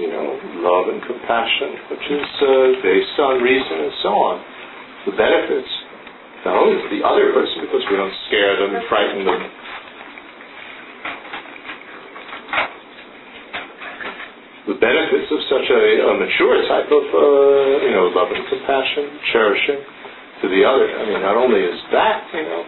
you 0.00 0.08
know, 0.08 0.34
love 0.64 0.88
and 0.88 1.00
compassion, 1.04 1.76
which 1.92 2.06
is 2.10 2.28
uh, 2.42 2.82
based 2.82 3.16
on 3.20 3.42
reason 3.42 3.86
and 3.86 3.92
so 4.02 4.08
on. 4.08 4.36
The 5.06 5.12
benefits, 5.14 5.68
not 6.44 6.56
only 6.56 6.80
to 6.82 6.88
the 6.90 7.06
other 7.06 7.30
person, 7.34 7.60
because 7.62 7.84
we 7.90 7.96
don't 7.96 8.14
scare 8.26 8.56
them 8.56 8.82
frighten 8.88 9.26
them. 9.26 9.61
The 14.62 14.78
benefits 14.78 15.26
of 15.26 15.40
such 15.50 15.66
a, 15.74 15.82
a 16.06 16.12
mature 16.14 16.56
type 16.70 16.86
of, 16.86 17.04
uh, 17.10 17.82
you 17.82 17.92
know, 17.98 18.14
love 18.14 18.30
and 18.30 18.46
compassion, 18.46 19.18
cherishing 19.34 19.80
to 20.42 20.46
the 20.46 20.62
other. 20.62 20.86
I 20.86 21.02
mean, 21.10 21.20
not 21.22 21.34
only 21.34 21.60
is 21.60 21.78
that, 21.90 22.30
you 22.30 22.46
know, 22.46 22.62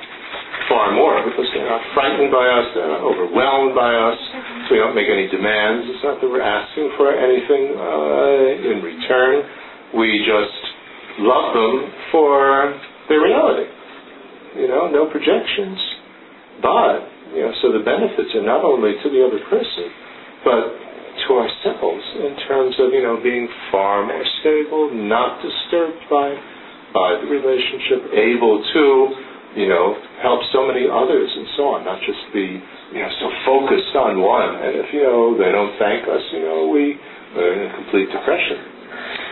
far 0.68 0.91
more 0.95 1.22
because 1.22 1.47
they're 1.55 1.68
not 1.68 1.82
frightened 1.95 2.35
by 2.35 2.47
us, 2.47 2.66
they're 2.74 2.89
not 2.89 3.05
overwhelmed 3.05 3.74
by 3.78 3.95
us, 3.95 4.18
so 4.66 4.74
we 4.74 4.78
don't 4.82 4.95
make 4.95 5.07
any 5.07 5.30
demands. 5.30 5.87
It's 5.91 6.03
not 6.03 6.18
that 6.18 6.28
we're 6.28 6.43
asking 6.43 6.91
for 6.99 7.14
anything 7.14 7.78
uh, 7.78 8.70
in 8.74 8.82
return. 8.82 9.35
We 9.95 10.18
just 10.26 10.59
love 11.22 11.55
them 11.55 11.74
for 12.11 12.74
their 13.09 13.22
reality. 13.22 13.70
You 14.57 14.68
know, 14.68 14.91
no 14.91 15.07
projections. 15.11 15.78
But, 16.62 17.07
you 17.35 17.43
know, 17.43 17.53
so 17.61 17.74
the 17.74 17.82
benefits 17.82 18.30
are 18.39 18.47
not 18.47 18.62
only 18.62 18.95
to 19.03 19.07
the 19.11 19.20
other 19.20 19.43
person, 19.51 19.87
but 20.47 20.62
to 21.26 21.28
ourselves 21.39 22.05
in 22.22 22.35
terms 22.47 22.74
of, 22.78 22.91
you 22.91 23.03
know, 23.03 23.18
being 23.22 23.47
far 23.70 24.07
more 24.07 24.24
stable, 24.41 24.91
not 24.95 25.43
disturbed 25.43 26.03
by, 26.11 26.35
by 26.95 27.18
the 27.22 27.26
relationship, 27.30 28.11
able 28.14 28.59
to, 28.74 28.85
you 29.55 29.68
know, 29.70 29.95
help 30.22 30.43
so 30.51 30.66
many 30.66 30.91
others 30.91 31.30
and 31.30 31.47
so 31.57 31.78
on, 31.78 31.87
not 31.87 32.03
just 32.03 32.18
be, 32.35 32.59
you 32.93 33.01
know, 33.01 33.11
so 33.22 33.26
focused 33.47 33.95
on 33.95 34.18
one. 34.18 34.59
And 34.59 34.72
if, 34.82 34.91
you 34.91 35.07
know, 35.07 35.39
they 35.39 35.55
don't 35.55 35.74
thank 35.78 36.07
us, 36.11 36.22
you 36.35 36.43
know, 36.43 36.66
we 36.70 36.99
are 37.39 37.53
in 37.62 37.70
complete 37.82 38.11
depression. 38.11 38.74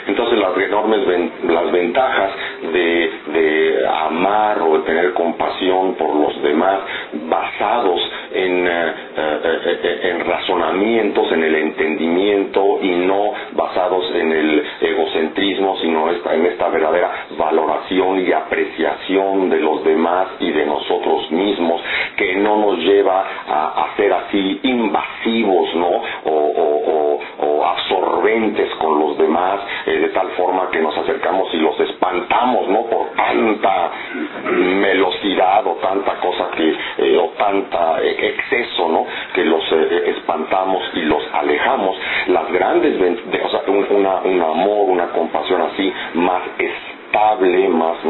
Entonces 0.07 0.39
las 0.39 0.57
enormes 0.57 1.01
las 1.45 1.71
ventajas 1.71 2.31
de, 2.73 3.83
amar 4.05 4.61
o 4.63 4.79
de 4.79 4.85
tener 4.85 5.13
compasión 5.13 5.95
por 5.95 6.15
los 6.15 6.43
demás 6.43 6.81
basados 7.29 8.01
en, 8.33 8.67
eh, 8.67 8.95
eh, 9.17 9.79
eh, 9.83 10.01
en 10.11 10.27
razonamientos, 10.27 11.31
en 11.33 11.45
el 11.45 11.55
entendimiento 11.55 12.79
y 12.83 12.91
no 12.91 13.33
basados 13.53 14.11
en 14.15 14.33
el 14.33 14.65
egocentrismo, 14.81 15.77
sino 15.79 16.11
esta, 16.11 16.35
en 16.35 16.47
esta 16.47 16.69
verdadera 16.69 17.27
valoración 17.39 18.27
y 18.27 18.33
apreciación 18.33 19.51
de 19.51 19.61
los 19.61 19.85
demás 19.85 20.29
y 20.41 20.51
de 20.51 20.67
nosotros 20.67 21.31
mismos, 21.31 21.81
que 22.17 22.37
no 22.37 22.57
nos 22.57 22.79
lleva 22.79 23.25
a, 23.49 23.95
ser 23.97 24.13
así 24.13 24.61
invasivos, 24.63 25.75
¿no? 25.75 25.91
O- 26.25 27.21
absorbentes 27.67 28.75
con 28.77 28.99
los 28.99 29.19
demás, 29.19 29.61
eh, 29.87 29.93
de 29.99 30.09
tal 30.09 30.29
forma 30.31 30.71
que 30.71 30.81
nos 30.81 30.97
acercamos 30.97 31.53
y 31.55 31.59
los 31.59 31.79
espantamos, 31.81 32.69
¿no? 32.69 32.83
Por 32.87 33.11
tanta 33.17 33.91
velocidad 34.45 35.67
o 35.67 35.75
tanta 35.77 36.15
cosa 36.21 36.51
que, 36.57 36.75
eh, 36.99 37.17
o 37.19 37.31
tanta 37.39 38.03
eh, 38.03 38.17
exceso, 38.35 38.89
¿no? 38.89 39.07
Que 39.35 39.45
los 39.45 39.63
eh, 39.73 40.11
espantamos 40.17 40.83
y 40.95 41.01
los 41.03 41.23
alejamos. 41.33 41.97
Las 42.29 42.51
grandes, 42.53 42.95
o 43.45 43.49
sea, 43.51 43.63
un, 43.69 43.87
una- 43.91 44.21
un 44.23 44.41
amor, 44.43 44.89
una 44.91 45.07
compasión 45.09 45.63
así 45.63 45.93
más 46.15 46.43
estable, 47.13 47.69
más 47.69 47.97
mm, 48.05 48.09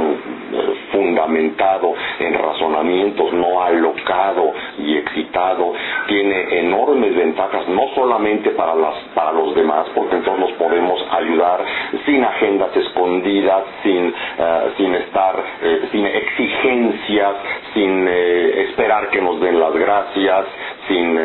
eh, 0.55 0.75
fundamentado 0.93 1.93
en 2.21 2.35
razonamientos, 2.35 3.33
no 3.33 3.61
alocado 3.61 4.53
y 4.79 4.97
excitado, 4.97 5.73
tiene 6.07 6.61
enormes 6.61 7.17
ventajas, 7.17 7.67
no 7.69 7.83
solamente 7.95 8.51
para, 8.51 8.77
las, 8.77 8.95
para 9.15 9.33
los 9.33 9.55
demás, 9.57 9.87
porque 9.95 10.17
entonces 10.17 10.41
nos 10.41 10.53
podemos 10.53 11.05
ayudar 11.11 11.65
sin 12.07 12.23
agendas 12.23 12.77
escondidas, 12.77 13.65
sin, 13.83 14.15
eh, 14.39 14.73
sin 14.77 14.95
estar, 14.95 15.35
eh, 15.63 15.89
sin 15.91 16.07
exigencias, 16.07 17.35
sin 17.75 18.07
esperar 18.07 19.09
que 19.11 19.21
nos 19.21 19.41
den 19.41 19.59
las 19.59 19.73
gracias, 19.75 20.45
sin, 20.89 21.19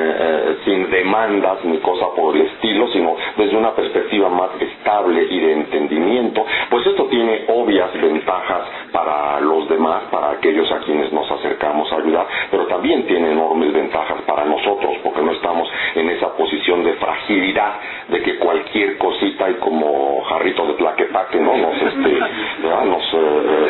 sin 0.64 0.90
demandas 0.90 1.64
ni 1.66 1.78
cosa 1.80 2.06
por 2.16 2.36
el 2.36 2.44
estilo, 2.44 2.88
sino 2.90 3.16
desde 3.36 3.58
una 3.58 3.72
perspectiva 3.72 4.30
más 4.30 4.50
estable 4.60 5.28
y 5.30 5.40
de 5.40 5.54
entendimiento, 5.54 6.46
pues 6.70 6.86
esto 6.88 6.97
tiene 7.18 7.46
obvias 7.48 7.92
ventajas 8.00 8.62
para 8.92 9.40
los 9.42 9.68
demás, 9.68 10.04
para 10.12 10.32
aquellos 10.34 10.72
a 10.72 10.80
quienes 10.82 11.12
nos 11.12 11.30
acercamos 11.32 11.92
a 11.92 11.96
ayudar, 11.96 12.28
pero 12.52 12.68
también 12.68 13.08
tiene 13.08 13.32
enormes 13.32 13.74
ventajas 13.74 14.22
para 14.28 14.46
nosotros, 14.46 14.98
porque 15.04 15.24
no 15.24 15.32
estamos 15.32 15.68
en 15.96 16.10
esa 16.10 16.32
posición 16.38 16.84
de 16.84 16.94
fragilidad, 16.94 17.74
de 18.10 18.22
que 18.22 18.38
cualquier 18.38 19.00
cosita 19.00 19.50
y 19.50 19.56
como 19.56 20.22
jarrito 20.26 20.68
de 20.68 20.74
plaquepaque 20.74 21.40
no 21.40 21.58
nos, 21.58 21.82
este, 21.82 22.20
¿verdad? 22.62 22.86
nos, 22.86 23.07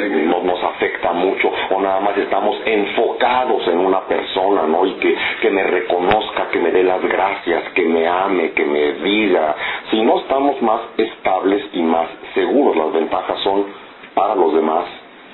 no- 0.10 0.42
nos 0.44 0.64
afecta 0.64 1.12
mucho, 1.14 1.52
o 1.72 1.82
nada 1.82 2.00
más 2.02 2.18
estamos 2.18 2.58
enfocados 2.66 3.68
en 3.68 3.80
una 3.80 4.02
persona, 4.02 4.64
¿no? 4.64 4.86
Y 4.86 4.94
que, 4.96 5.16
que 5.42 5.50
me 5.50 5.64
reconozca, 5.64 6.50
que 6.52 6.60
me 6.60 6.72
dé 6.72 6.84
las 6.84 7.02
gracias, 7.04 7.64
que 7.74 7.84
me 7.84 8.08
ame, 8.08 8.52
que 8.52 8.66
me 8.66 8.94
diga. 8.94 9.56
Si 9.92 10.02
no 10.02 10.20
estamos 10.20 10.62
más 10.62 10.82
estables 10.98 11.64
y 11.74 11.82
más 11.82 12.08
seguros, 12.34 12.76
las 12.76 12.94
ventajas 12.94 13.40
son 13.42 13.66
para 14.14 14.36
los 14.36 14.54
demás 14.54 14.86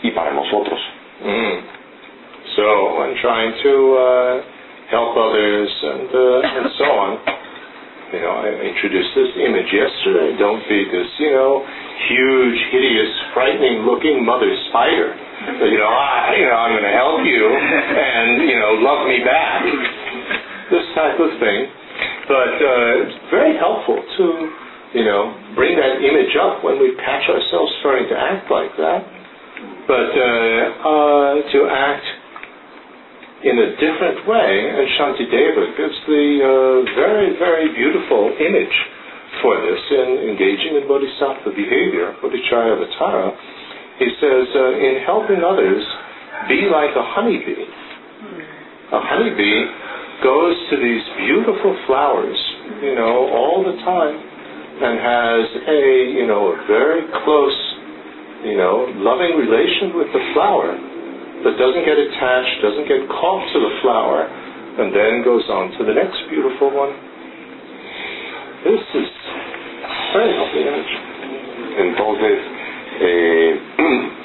y 0.03 0.11
para 0.11 0.31
nosotros. 0.31 0.79
Mm. 1.23 1.59
So, 2.55 2.95
when 2.99 3.15
trying 3.21 3.53
to 3.63 3.97
uh, 3.97 4.41
help 4.91 5.15
others 5.17 5.69
and, 5.83 6.09
uh, 6.13 6.41
and 6.57 6.71
so 6.77 6.83
on, 6.85 7.17
you 8.13 8.21
know, 8.21 8.45
I 8.45 8.53
introduced 8.61 9.11
this 9.17 9.33
image 9.41 9.73
yesterday. 9.73 10.37
Don't 10.37 10.61
be 10.69 10.85
this, 10.85 11.09
you 11.17 11.33
know, 11.33 11.65
huge, 12.07 12.59
hideous, 12.69 13.11
frightening-looking 13.33 14.21
mother 14.21 14.53
spider. 14.69 15.17
So, 15.57 15.65
you 15.65 15.81
know, 15.81 15.89
I, 15.89 16.37
you 16.37 16.45
know, 16.45 16.55
I'm 16.55 16.71
going 16.77 16.85
to 16.85 16.95
help 16.95 17.25
you, 17.25 17.43
and 17.49 18.45
you 18.45 18.57
know, 18.61 18.77
love 18.85 19.09
me 19.09 19.25
back. 19.25 19.65
This 20.69 20.85
type 20.95 21.19
of 21.19 21.31
thing, 21.41 21.59
but 22.29 22.53
uh, 22.61 23.01
it's 23.03 23.17
very 23.33 23.57
helpful 23.57 23.99
to, 23.99 24.25
you 24.95 25.03
know, 25.03 25.33
bring 25.57 25.75
that 25.75 25.99
image 25.99 26.37
up 26.39 26.63
when 26.63 26.79
we 26.79 26.95
catch 27.01 27.27
ourselves 27.27 27.73
starting 27.81 28.07
to 28.09 28.17
act 28.17 28.49
like 28.49 28.71
that 28.77 29.03
but 29.87 30.11
uh, 30.15 30.63
uh, 30.79 31.33
to 31.51 31.59
act 31.67 32.05
in 33.43 33.59
a 33.59 33.69
different 33.75 34.23
way, 34.23 34.51
and 34.71 34.87
Shantideva 34.95 35.75
gives 35.75 35.99
the 36.07 36.25
uh, 36.39 36.95
very, 36.95 37.35
very 37.35 37.75
beautiful 37.75 38.31
image 38.39 38.77
for 39.43 39.59
this 39.59 39.83
in 39.91 40.31
engaging 40.31 40.79
in 40.79 40.87
bodhisattva 40.87 41.51
behavior, 41.51 42.15
bodhicharyavatara. 42.23 43.35
He 43.99 44.09
says, 44.23 44.47
uh, 44.55 44.87
in 44.87 45.03
helping 45.03 45.43
others, 45.43 45.83
be 46.47 46.71
like 46.71 46.95
a 46.95 47.03
honeybee. 47.03 47.67
A 48.95 48.99
honeybee 49.11 49.61
goes 50.23 50.55
to 50.71 50.75
these 50.79 51.03
beautiful 51.27 51.75
flowers, 51.85 52.39
you 52.79 52.95
know, 52.95 53.27
all 53.27 53.59
the 53.59 53.75
time, 53.83 54.15
and 54.87 54.95
has 55.03 55.45
a, 55.67 55.83
you 56.15 56.27
know, 56.27 56.55
a 56.55 56.67
very 56.67 57.03
close, 57.27 57.59
you 58.47 58.55
know, 58.55 58.87
loving 59.03 59.35
relation 59.35 59.99
with 59.99 60.07
the 60.15 60.23
flower 60.31 60.92
but 61.43 61.59
doesn't 61.59 61.85
get 61.85 61.99
attached, 61.99 62.61
doesn't 62.63 62.87
get 62.87 63.07
caught 63.09 63.43
to 63.53 63.59
the 63.59 63.73
flower, 63.83 64.25
and 64.79 64.95
then 64.95 65.23
goes 65.23 65.43
on 65.51 65.71
to 65.77 65.85
the 65.85 65.93
next 65.93 66.17
beautiful 66.31 66.71
one. 66.71 66.91
This 68.63 68.81
is 68.95 69.09
very 70.15 70.31
lovely 70.39 70.63
image. 70.63 70.93
Entonces, 71.83 72.39
eh, 73.03 73.51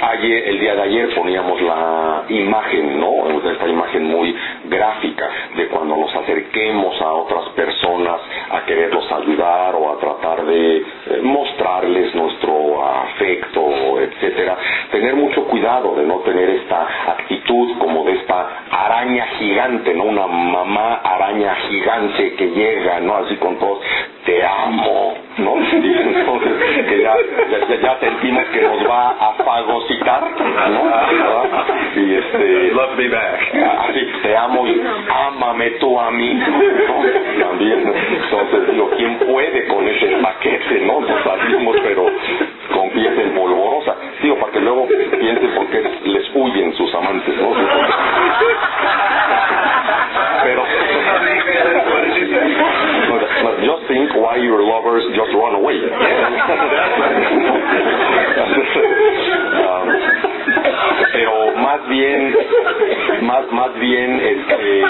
ayer, 0.00 0.48
el 0.48 0.60
día 0.60 0.74
de 0.74 0.82
ayer 0.82 1.14
poníamos 1.14 1.60
la 1.62 2.24
imagen, 2.28 3.00
¿no? 3.00 3.40
Esta 3.50 3.68
imagen 3.68 4.04
muy 4.04 4.34
gráfica 4.64 5.28
de 5.56 5.68
cuando 5.68 5.96
nos 5.96 6.14
acerquemos 6.14 7.00
a 7.00 7.12
otras 7.12 7.48
personas 7.50 8.20
a 8.50 8.64
quererlos 8.64 9.10
ayudar 9.12 9.74
o 9.74 9.92
a 9.92 9.98
tratar 9.98 10.44
de 10.44 10.76
eh, 10.78 10.84
mostrarles 11.22 12.14
nuestro 12.14 12.84
afecto, 12.84 14.00
etcétera. 14.00 14.56
Tener 14.90 15.14
mucho 15.14 15.44
cuidado 15.44 15.94
de 15.96 16.06
no 16.06 16.18
tener 16.20 16.48
esta 16.50 17.10
actitud 17.12 17.78
como 17.78 18.04
de 18.04 18.12
esta 18.12 18.48
araña 18.70 19.26
gigante, 19.38 19.94
¿no? 19.94 20.04
Una 20.04 20.26
mamá 20.26 21.00
araña 21.04 21.54
gigante 21.68 22.34
que 22.34 22.46
llega, 22.50 23.00
¿no? 23.00 23.16
Así 23.16 23.36
con 23.36 23.58
todos, 23.58 23.80
te 24.24 24.44
amo, 24.44 25.14
¿no? 25.44 25.56
Y 25.80 25.92
entonces 25.92 26.52
que 26.88 27.02
ya, 27.02 27.14
ya, 27.50 27.80
ya 27.80 27.98
sentimos 28.00 28.44
que 28.46 28.62
nos 28.62 28.88
va 28.88 29.10
a 29.10 29.32
fagocitar, 29.44 30.22
¿no? 30.70 31.40
Y 32.00 32.14
este... 32.14 32.70
Love 32.72 32.96
me 32.96 33.08
back. 33.08 33.54
Así, 33.88 34.06
te 34.22 34.36
amo 34.36 34.66
y 34.66 34.80
ámame 35.26 35.70
tú 35.80 35.98
a 35.98 36.10
mí, 36.10 36.34
¿no? 36.34 37.46
También, 37.46 37.92
entonces 38.22 38.72
digo, 38.72 38.90
¿quién 38.96 39.18
puede 39.18 39.66
con 39.66 39.86
ese 39.88 40.06
paquete, 40.22 40.80
no? 40.86 41.00
Nos 41.00 41.22
salimos, 41.24 41.76
pero 41.82 42.06
con 42.72 42.90
pies 42.90 43.18
en 43.18 43.34
polvorosa. 43.34 43.96
Digo, 44.22 44.36
para 44.38 44.52
que 44.52 44.60
luego 44.60 44.86
piensen 45.18 45.50
por 45.54 45.66
qué 45.68 45.82
les 46.04 46.30
huyen 46.34 46.72
sus 46.74 46.94
amantes, 46.94 47.36
¿no? 47.36 47.50
think 53.90 54.14
why 54.14 54.36
your 54.38 54.62
lovers 54.62 55.02
just 55.18 55.34
run 55.34 55.54
away. 55.58 55.82
Um, 59.66 59.84
pero 61.12 61.52
más 61.58 61.88
bien, 61.88 62.36
más, 63.22 63.50
más 63.52 63.74
bien, 63.80 64.20
este, 64.20 64.82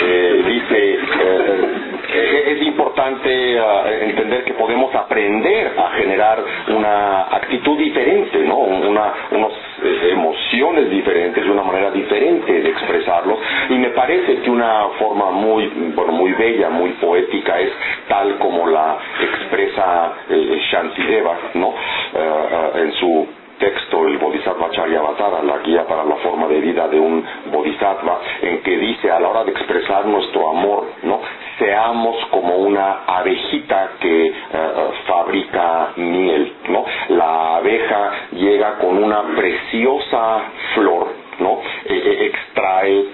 eh, 0.00 0.42
dice, 0.46 0.98
eh, 1.20 1.97
es 2.08 2.62
importante 2.62 3.60
uh, 3.60 3.86
entender 4.02 4.44
que 4.44 4.54
podemos 4.54 4.94
aprender 4.94 5.72
a 5.78 5.90
generar 5.90 6.42
una 6.68 7.22
actitud 7.24 7.78
diferente, 7.78 8.38
¿no? 8.38 8.58
Una, 8.58 9.12
unos 9.30 9.52
eh, 9.82 10.10
emociones 10.12 10.90
diferentes, 10.90 11.44
una 11.46 11.62
manera 11.62 11.90
diferente 11.90 12.52
de 12.60 12.68
expresarlos. 12.70 13.38
Y 13.68 13.74
me 13.74 13.90
parece 13.90 14.40
que 14.40 14.50
una 14.50 14.88
forma 14.98 15.30
muy, 15.30 15.66
bueno, 15.94 16.12
muy 16.12 16.32
bella, 16.32 16.70
muy 16.70 16.90
poética 16.92 17.60
es 17.60 17.70
tal 18.08 18.38
como 18.38 18.66
la 18.68 18.96
expresa 19.20 20.12
eh, 20.30 20.60
Shantideva, 20.70 21.36
¿no? 21.54 21.74
En 22.74 22.92
su 22.92 23.28
texto 23.58 24.06
el 24.06 24.18
Bodhisattva 24.18 24.70
Charyavatara, 24.70 25.42
la 25.42 25.58
guía 25.58 25.86
para 25.86 26.04
la 26.04 26.16
forma 26.16 26.46
de 26.48 26.60
vida 26.60 26.88
de 26.88 26.98
un 26.98 27.24
Bodhisattva, 27.52 28.20
en 28.42 28.62
que 28.62 28.76
dice 28.78 29.10
a 29.10 29.20
la 29.20 29.28
hora 29.28 29.44
de 29.44 29.50
expresar 29.52 30.06
nuestro 30.06 30.50
amor, 30.50 30.86
¿no? 31.02 31.20
Seamos 31.58 32.16
como 32.30 32.56
una 32.56 33.04
abejita 33.06 33.90
que 34.00 34.30
uh, 34.32 35.06
fabrica 35.06 35.92
miel, 35.96 36.52
¿no? 36.68 36.84
La 37.08 37.56
abeja 37.56 38.10
llega 38.32 38.78
con 38.78 39.02
una 39.02 39.22
preciosa 39.36 40.40
flor, 40.74 41.08
¿no? 41.40 41.60
E 41.86 42.26
extrae, 42.26 43.04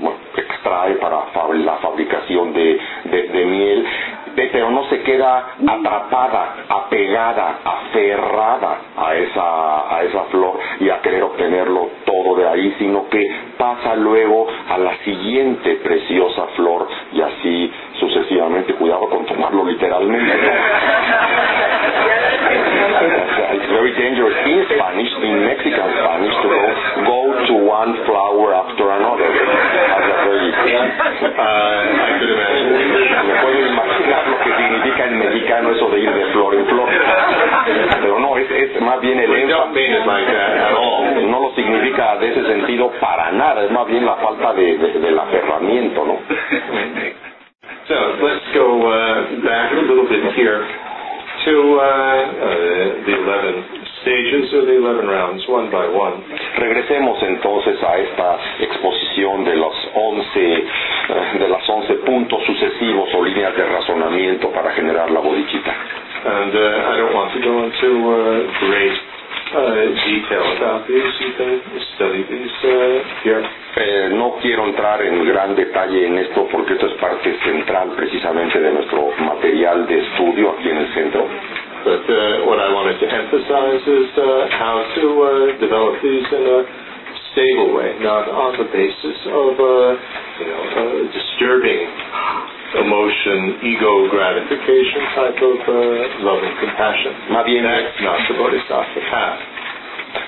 bueno, 0.00 0.17
extrae 0.58 0.94
para 0.94 1.24
la 1.54 1.76
fabricación 1.76 2.52
de, 2.52 2.80
de, 3.04 3.44
miel, 3.44 3.86
pero 4.34 4.70
no 4.70 4.84
se 4.84 5.02
queda 5.02 5.54
atrapada, 5.66 6.54
apegada, 6.68 7.58
aferrada 7.64 8.78
a 8.96 9.14
esa, 9.14 9.96
a 9.96 10.02
esa 10.02 10.22
flor 10.24 10.58
y 10.80 10.90
a 10.90 11.00
querer 11.00 11.22
obtenerlo 11.22 11.90
todo 12.04 12.36
de 12.36 12.48
ahí, 12.48 12.74
sino 12.78 13.08
que 13.08 13.24
pasa 13.56 13.94
luego 13.96 14.46
a 14.68 14.78
la 14.78 14.96
siguiente 15.04 15.76
preciosa 15.76 16.46
flor 16.56 16.88
y 17.12 17.20
así 17.20 17.72
sucesivamente. 17.98 18.74
Cuidado 18.74 19.08
con 19.08 19.24
tomarlo 19.26 19.64
literalmente. 19.64 20.32
It's 22.98 23.68
very 23.70 23.94
dangerous 23.94 24.34
in 24.46 24.64
Spanish, 24.74 25.12
in 25.22 25.44
Mexican 25.44 25.88
Spanish, 25.98 26.34
to 26.42 26.48
go 27.06 27.20
to 27.46 27.54
one 27.64 27.94
flower 28.06 28.54
after 28.54 28.90
another. 28.90 29.27
Me 33.26 33.34
puedo 33.42 33.66
imaginar 33.66 34.28
lo 34.28 34.38
que 34.38 34.56
significa 34.56 35.04
en 35.06 35.18
mexicano 35.18 35.70
eso 35.70 35.88
de 35.90 36.00
ir 36.00 36.12
de 36.12 36.24
flor 36.32 36.54
en 36.54 36.66
flor. 36.66 36.88
Pero 38.00 38.18
no, 38.18 38.36
es, 38.38 38.50
es 38.50 38.80
más 38.80 39.00
bien 39.00 39.18
el 39.18 39.34
énfasis. 39.34 40.06
Like 40.06 40.32
no 41.26 41.40
lo 41.40 41.54
significa 41.54 42.16
de 42.16 42.28
ese 42.30 42.44
sentido 42.46 42.90
para 43.00 43.30
nada, 43.32 43.64
es 43.64 43.70
más 43.70 43.86
bien 43.86 44.04
la 44.04 44.16
falta 44.16 44.52
de, 44.54 44.78
de, 44.78 44.98
del 45.00 45.18
aferramiento, 45.18 46.04
¿no? 46.04 46.18
So 47.88 47.94
let's 48.20 48.44
go 48.52 48.84
uh, 48.84 49.40
back 49.42 49.72
a 49.72 49.76
little 49.76 50.04
bit 50.08 50.22
here 50.36 50.60
to 51.44 51.80
uh, 51.80 51.82
uh, 51.82 53.04
the 53.06 53.14
11 53.16 53.77
stages 54.02 54.50
the 54.50 54.76
11 54.78 55.06
rounds, 55.06 55.42
one 55.48 55.70
by 55.70 55.86
one. 55.88 56.22
Regresemos 56.58 57.22
entonces 57.22 57.82
a 57.82 57.98
esta 57.98 58.38
exposición 58.60 59.44
de 59.44 59.56
los 59.56 59.74
11 59.94 60.64
de 61.38 61.48
las 61.48 61.68
11 61.68 61.94
puntos 62.04 62.44
sucesivos 62.44 63.08
o 63.14 63.24
líneas 63.24 63.56
de 63.56 63.64
razonamiento 63.64 64.50
para 64.50 64.72
generar 64.72 65.10
la 65.10 65.20
bodhicitta. 65.20 65.74
And 66.24 66.52
uh, 66.52 66.92
I 66.92 66.96
don't 66.98 67.14
want 67.14 67.32
to 67.32 67.40
go 67.40 67.64
into 67.64 67.90
uh, 68.10 68.66
great 68.66 68.98
uh, 69.54 69.86
detail 70.04 70.46
about 70.58 70.86
these. 70.88 71.14
You 71.20 71.32
can 71.38 71.62
study 71.94 72.22
these 72.28 72.52
here. 73.22 73.46
Eh, 73.80 74.10
no 74.12 74.36
quiero 74.42 74.66
entrar 74.66 75.00
en 75.02 75.24
gran 75.24 75.54
detalle 75.54 76.06
en 76.06 76.18
esto 76.18 76.48
porque 76.50 76.72
esto 76.72 76.86
es 76.86 76.94
parte 76.94 77.38
central 77.44 77.92
precisamente 77.94 78.58
de 78.60 78.72
nuestro 78.72 79.10
material 79.20 79.86
de 79.86 80.00
estudio 80.00 80.50
aquí 80.58 80.68
en 80.68 80.78
el 80.78 80.94
centro. 80.94 81.28
But 81.84 82.04
uh, 82.06 82.46
what 82.48 82.58
I 82.58 82.68
wanted 82.74 82.98
to 83.00 83.06
emphasize 83.06 83.82
is 83.86 84.08
uh, 84.18 84.26
how 84.58 84.76
to 84.98 85.04
uh, 85.04 85.30
develop 85.62 86.02
these 86.02 86.26
in 86.26 86.42
a 86.42 86.60
stable 87.32 87.74
way, 87.74 87.94
not 88.02 88.26
on 88.26 88.58
the 88.58 88.66
basis 88.72 89.18
of 89.30 89.54
you 89.54 90.46
know, 90.48 91.08
disturbing 91.12 91.86
emotion, 92.82 93.62
ego 93.64 94.10
gratification 94.12 95.02
type 95.16 95.40
of 95.40 95.58
love 96.20 96.42
and 96.44 96.56
compassion. 96.60 97.12
Más 97.32 97.44
bien, 97.46 97.64
That's 97.64 98.00
not 98.02 98.20
the 98.28 98.34
bodhisattva 98.36 99.00
path. 99.10 99.40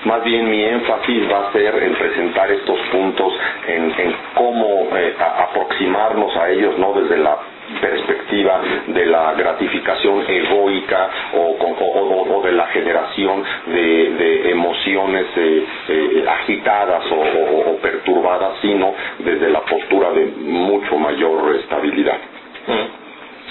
Más 0.05 0.23
bien 0.23 0.49
mi 0.49 0.63
énfasis 0.63 1.29
va 1.31 1.49
a 1.49 1.51
ser 1.53 1.75
en 1.83 1.93
presentar 1.95 2.51
estos 2.51 2.79
puntos, 2.91 3.33
en, 3.67 3.91
en 3.99 4.15
cómo 4.35 4.87
eh, 4.95 5.15
a, 5.19 5.43
aproximarnos 5.43 6.35
a 6.37 6.49
ellos, 6.49 6.77
no 6.77 6.93
desde 6.93 7.17
la 7.17 7.37
perspectiva 7.79 8.61
de 8.87 9.05
la 9.05 9.33
gratificación 9.33 10.23
egoica 10.27 11.09
o, 11.33 11.55
o, 11.59 12.37
o 12.37 12.41
de 12.43 12.51
la 12.51 12.67
generación 12.67 13.43
de, 13.67 14.11
de 14.11 14.51
emociones 14.51 15.25
eh, 15.35 15.65
eh, 15.89 16.25
agitadas 16.27 17.03
o, 17.11 17.77
perturbadas, 17.81 18.59
sino 18.61 18.93
desde 19.19 19.49
la 19.49 19.61
postura 19.61 20.11
de 20.11 20.25
mucho 20.25 20.97
mayor 20.97 21.55
estabilidad. 21.55 22.19
Hmm. 22.67 23.01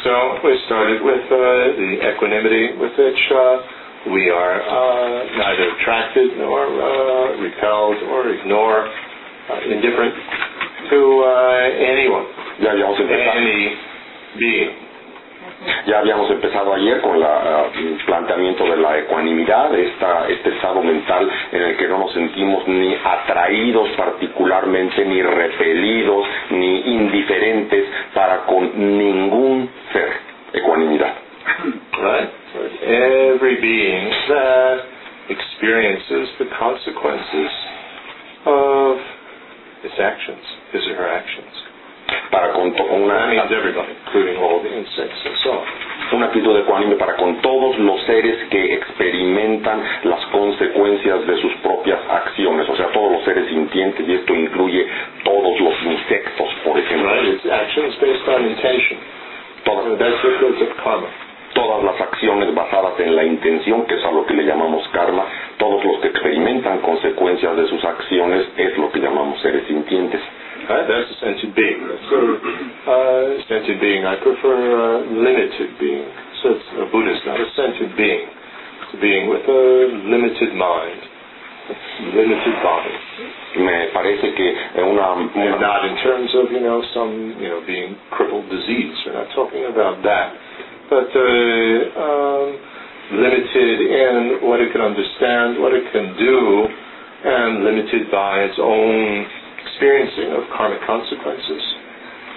So 0.05 0.41
we 0.45 0.57
started 0.67 1.03
with 1.03 1.25
uh, 1.29 1.37
the 1.77 1.99
equanimity 2.09 2.73
with 2.81 2.97
which 2.97 3.21
uh, 3.33 3.59
we 4.09 4.31
are 4.31 4.57
uh, 4.63 5.37
neither 5.37 5.77
attracted 5.77 6.39
nor 6.39 6.65
uh, 6.65 7.37
repelled 7.37 8.01
or 8.09 8.31
ignore, 8.31 8.89
uh, 8.89 9.61
indifferent 9.69 10.15
to 10.89 11.01
uh, 11.21 11.85
anyone, 11.85 12.25
ya 12.61 12.73
empezado. 12.73 13.37
any 13.37 13.90
being. 14.37 14.91
Ya 15.87 15.99
habíamos 15.99 16.31
empezado 16.31 16.73
ayer 16.75 17.01
con 17.01 17.17
el 17.17 17.23
uh, 17.23 18.07
planteamiento 18.07 18.65
de 18.65 18.77
la 18.77 18.99
ecuanimidad, 18.99 19.75
esta, 19.75 20.29
este 20.29 20.51
estado 20.51 20.83
mental 20.83 21.31
en 21.53 21.63
el 21.63 21.77
que 21.77 21.89
no 21.89 21.99
nos 21.99 22.13
sentimos 22.13 22.67
ni 22.67 22.95
atraídos 23.05 23.89
particularmente, 23.91 25.05
ni 25.05 25.23
repelidos, 25.23 26.27
ni 26.51 26.81
indiferentes 26.95 27.85
para 28.15 28.47
con 28.47 28.71
ningún 28.99 29.69
ser. 29.93 30.13
Ecuanimidad. 30.53 31.15
Right? 32.01 32.31
Every 32.83 33.61
being 33.61 34.11
that 34.29 34.79
experiences 35.29 36.29
the 36.39 36.47
consequences 36.59 37.51
of 38.47 38.97
its 39.85 39.95
actions, 40.01 40.43
his 40.73 40.83
or 40.89 40.97
her 40.97 41.09
actions. 41.09 41.70
Para 42.31 42.53
con 42.53 42.75
una, 42.91 43.29
una 46.13 46.27
actitud 46.27 46.57
ecuánime 46.59 46.97
para 46.97 47.17
con 47.17 47.37
todos 47.41 47.79
los 47.79 48.03
seres 48.03 48.49
que 48.51 48.75
experimentan 48.75 49.83
las 50.05 50.25
consecuencias 50.27 51.27
de 51.27 51.37
sus 51.37 51.55
propias 51.57 51.99
acciones, 52.09 52.69
o 52.69 52.77
sea, 52.77 52.87
todos 52.93 53.13
los 53.13 53.25
seres 53.25 53.49
sintientes, 53.49 54.09
y 54.09 54.15
esto 54.15 54.35
incluye 54.35 54.87
todos 55.25 55.61
los 55.61 55.83
insectos, 55.83 56.49
por 56.65 56.79
ejemplo. 56.79 57.11
Right? 57.11 57.35
It's 57.35 57.47
actions 57.47 57.97
based 58.01 58.29
on 58.29 58.47
intention. 58.47 58.99
Todas, 59.65 59.99
todas 61.53 61.85
las 61.85 62.01
acciones 62.01 62.55
basadas 62.55 62.99
en 63.01 63.15
la 63.15 63.25
intención, 63.25 63.85
que 63.87 63.95
es 63.95 64.05
a 64.05 64.11
lo 64.11 64.25
que 64.27 64.35
le 64.35 64.45
llamamos 64.45 64.87
karma, 64.89 65.25
todos 65.59 65.85
los 65.85 65.99
que 66.01 66.09
experimentan 66.09 66.79
consecuencias 66.79 67.57
de 67.57 67.67
sus 67.69 67.85
acciones 67.85 68.49
es 68.57 68.77
lo 68.79 68.91
que 68.91 69.01
llamamos 69.01 69.41
seres 69.43 69.67
sintientes. 69.67 70.21
Right? 70.71 70.87
That's 70.87 71.11
a 71.11 71.19
sentient 71.19 71.51
being. 71.59 71.83
So, 71.83 72.19
uh, 72.87 73.43
sentient 73.51 73.83
being, 73.83 74.07
I 74.07 74.15
prefer 74.23 74.55
uh, 74.55 75.03
limited 75.19 75.75
being. 75.83 76.07
So 76.47 76.55
it's, 76.55 76.69
a 76.79 76.87
Buddhist, 76.95 77.27
not 77.27 77.43
a 77.43 77.49
sentient 77.59 77.99
being. 77.99 78.31
It's 78.87 78.95
a 78.95 79.01
being 79.03 79.27
with 79.27 79.43
a 79.51 79.63
limited 80.15 80.55
mind, 80.55 81.03
limited 82.15 82.55
body. 82.63 82.95
Me 83.67 83.91
parece 83.91 84.31
que 84.31 84.47
eh, 84.47 84.83
una, 84.87 85.19
And 85.19 85.59
not 85.59 85.85
in 85.91 85.97
terms 86.07 86.31
of, 86.39 86.53
you 86.55 86.63
know, 86.63 86.87
some, 86.95 87.35
you 87.43 87.51
know, 87.51 87.67
being 87.67 87.99
crippled 88.15 88.47
disease. 88.49 88.95
We're 89.07 89.19
not 89.19 89.27
talking 89.35 89.67
about 89.67 90.05
that. 90.07 90.39
But 90.87 91.11
uh, 91.11 91.99
um, 91.99 92.47
limited 93.19 93.79
in 93.91 94.47
what 94.47 94.61
it 94.63 94.71
can 94.71 94.83
understand, 94.83 95.59
what 95.59 95.75
it 95.75 95.91
can 95.91 96.15
do, 96.15 96.69
and 97.27 97.65
limited 97.65 98.07
by 98.15 98.47
its 98.47 98.59
own 98.63 99.40
experiencing 99.81 100.37
of 100.37 100.45
karmic 100.53 100.85
consequences, 100.85 101.65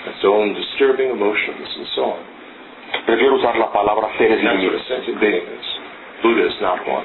its 0.08 0.24
own 0.24 0.56
disturbing 0.56 1.12
emotions, 1.12 1.68
and 1.76 1.88
so 1.92 2.04
on. 2.16 2.24
prefiero 3.04 3.36
usar 3.36 3.60
la 3.60 3.68
palabra 3.68 4.08
seres 4.18 4.40
that's 4.40 4.64
what 4.64 4.80
a 4.80 4.84
sentient 4.88 5.20
being 5.20 5.44
is. 5.44 5.68
Buddha 6.24 6.48
is 6.48 6.56
not 6.62 6.80
one. 6.88 7.04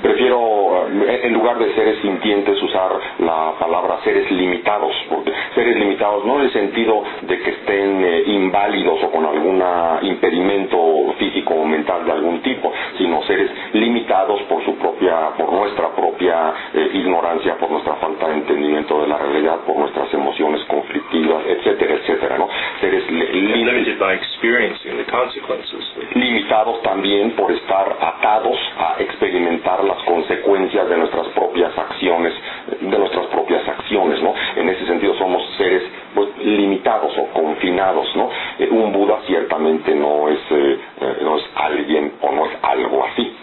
Prefiero, 0.00 0.88
eh, 0.88 1.20
en 1.24 1.34
lugar 1.34 1.58
de 1.58 1.74
seres 1.74 1.98
sintientes, 2.00 2.62
usar 2.62 2.92
la 3.18 3.52
palabra 3.58 3.98
seres 4.04 4.30
limitados, 4.30 4.94
porque 5.10 5.32
seres 5.54 5.76
limitados 5.76 6.24
no 6.24 6.36
en 6.38 6.42
el 6.46 6.52
sentido 6.52 7.02
de 7.22 7.38
que 7.40 7.50
estén 7.50 8.04
eh, 8.04 8.22
inválidos 8.26 9.02
o 9.04 9.10
con 9.10 9.26
algún 9.26 9.62
impedimento 10.02 11.14
físico 11.18 11.54
o 11.54 11.64
mental 11.66 12.04
de 12.06 12.12
algún 12.12 12.40
tipo, 12.42 12.72
sino 12.96 13.22
seres 13.24 13.50
limitados 13.72 14.40
por 14.42 14.64
su 14.64 14.76
propia, 14.76 15.30
por 15.36 15.52
nuestra 15.52 15.88
propia 15.94 16.52
eh, 16.72 16.90
ignorancia, 16.94 17.56
por 17.58 17.70
nuestra 17.70 17.94
falta 17.96 18.28
de 18.28 18.34
entendimiento 18.34 19.02
de 19.02 19.08
la 19.08 19.18
realidad, 19.18 19.58
por 19.66 19.76
nuestras 19.76 20.12
emociones 20.14 20.62
conflictivas, 20.64 21.42
etcétera, 21.46 21.94
etcétera, 21.94 22.38
¿no? 22.38 22.48
Seres 22.80 23.04
limitados 26.14 26.82
también 26.82 27.32
por 27.32 27.50
estar 27.52 27.96
atados 28.00 28.56
a 28.78 28.96
experimentar 29.00 29.65
las 29.84 30.02
consecuencias 30.04 30.88
de 30.88 30.96
nuestras 30.96 31.26
propias 31.28 31.76
acciones, 31.76 32.32
de 32.80 32.98
nuestras 32.98 33.26
propias 33.26 33.66
acciones, 33.68 34.22
¿no? 34.22 34.32
En 34.54 34.68
ese 34.68 34.86
sentido 34.86 35.14
somos 35.14 35.42
seres 35.58 35.82
pues, 36.14 36.28
limitados 36.38 37.12
o 37.18 37.26
confinados, 37.32 38.06
¿no? 38.14 38.30
Eh, 38.58 38.68
un 38.70 38.92
Buda 38.92 39.18
ciertamente 39.26 39.94
no 39.94 40.28
es, 40.28 40.38
eh, 40.50 40.78
eh, 41.00 41.16
no 41.22 41.36
es 41.36 41.44
alguien 41.56 42.12
o 42.20 42.32
no 42.32 42.46
es 42.46 42.52
algo 42.62 43.04
así. 43.04 43.36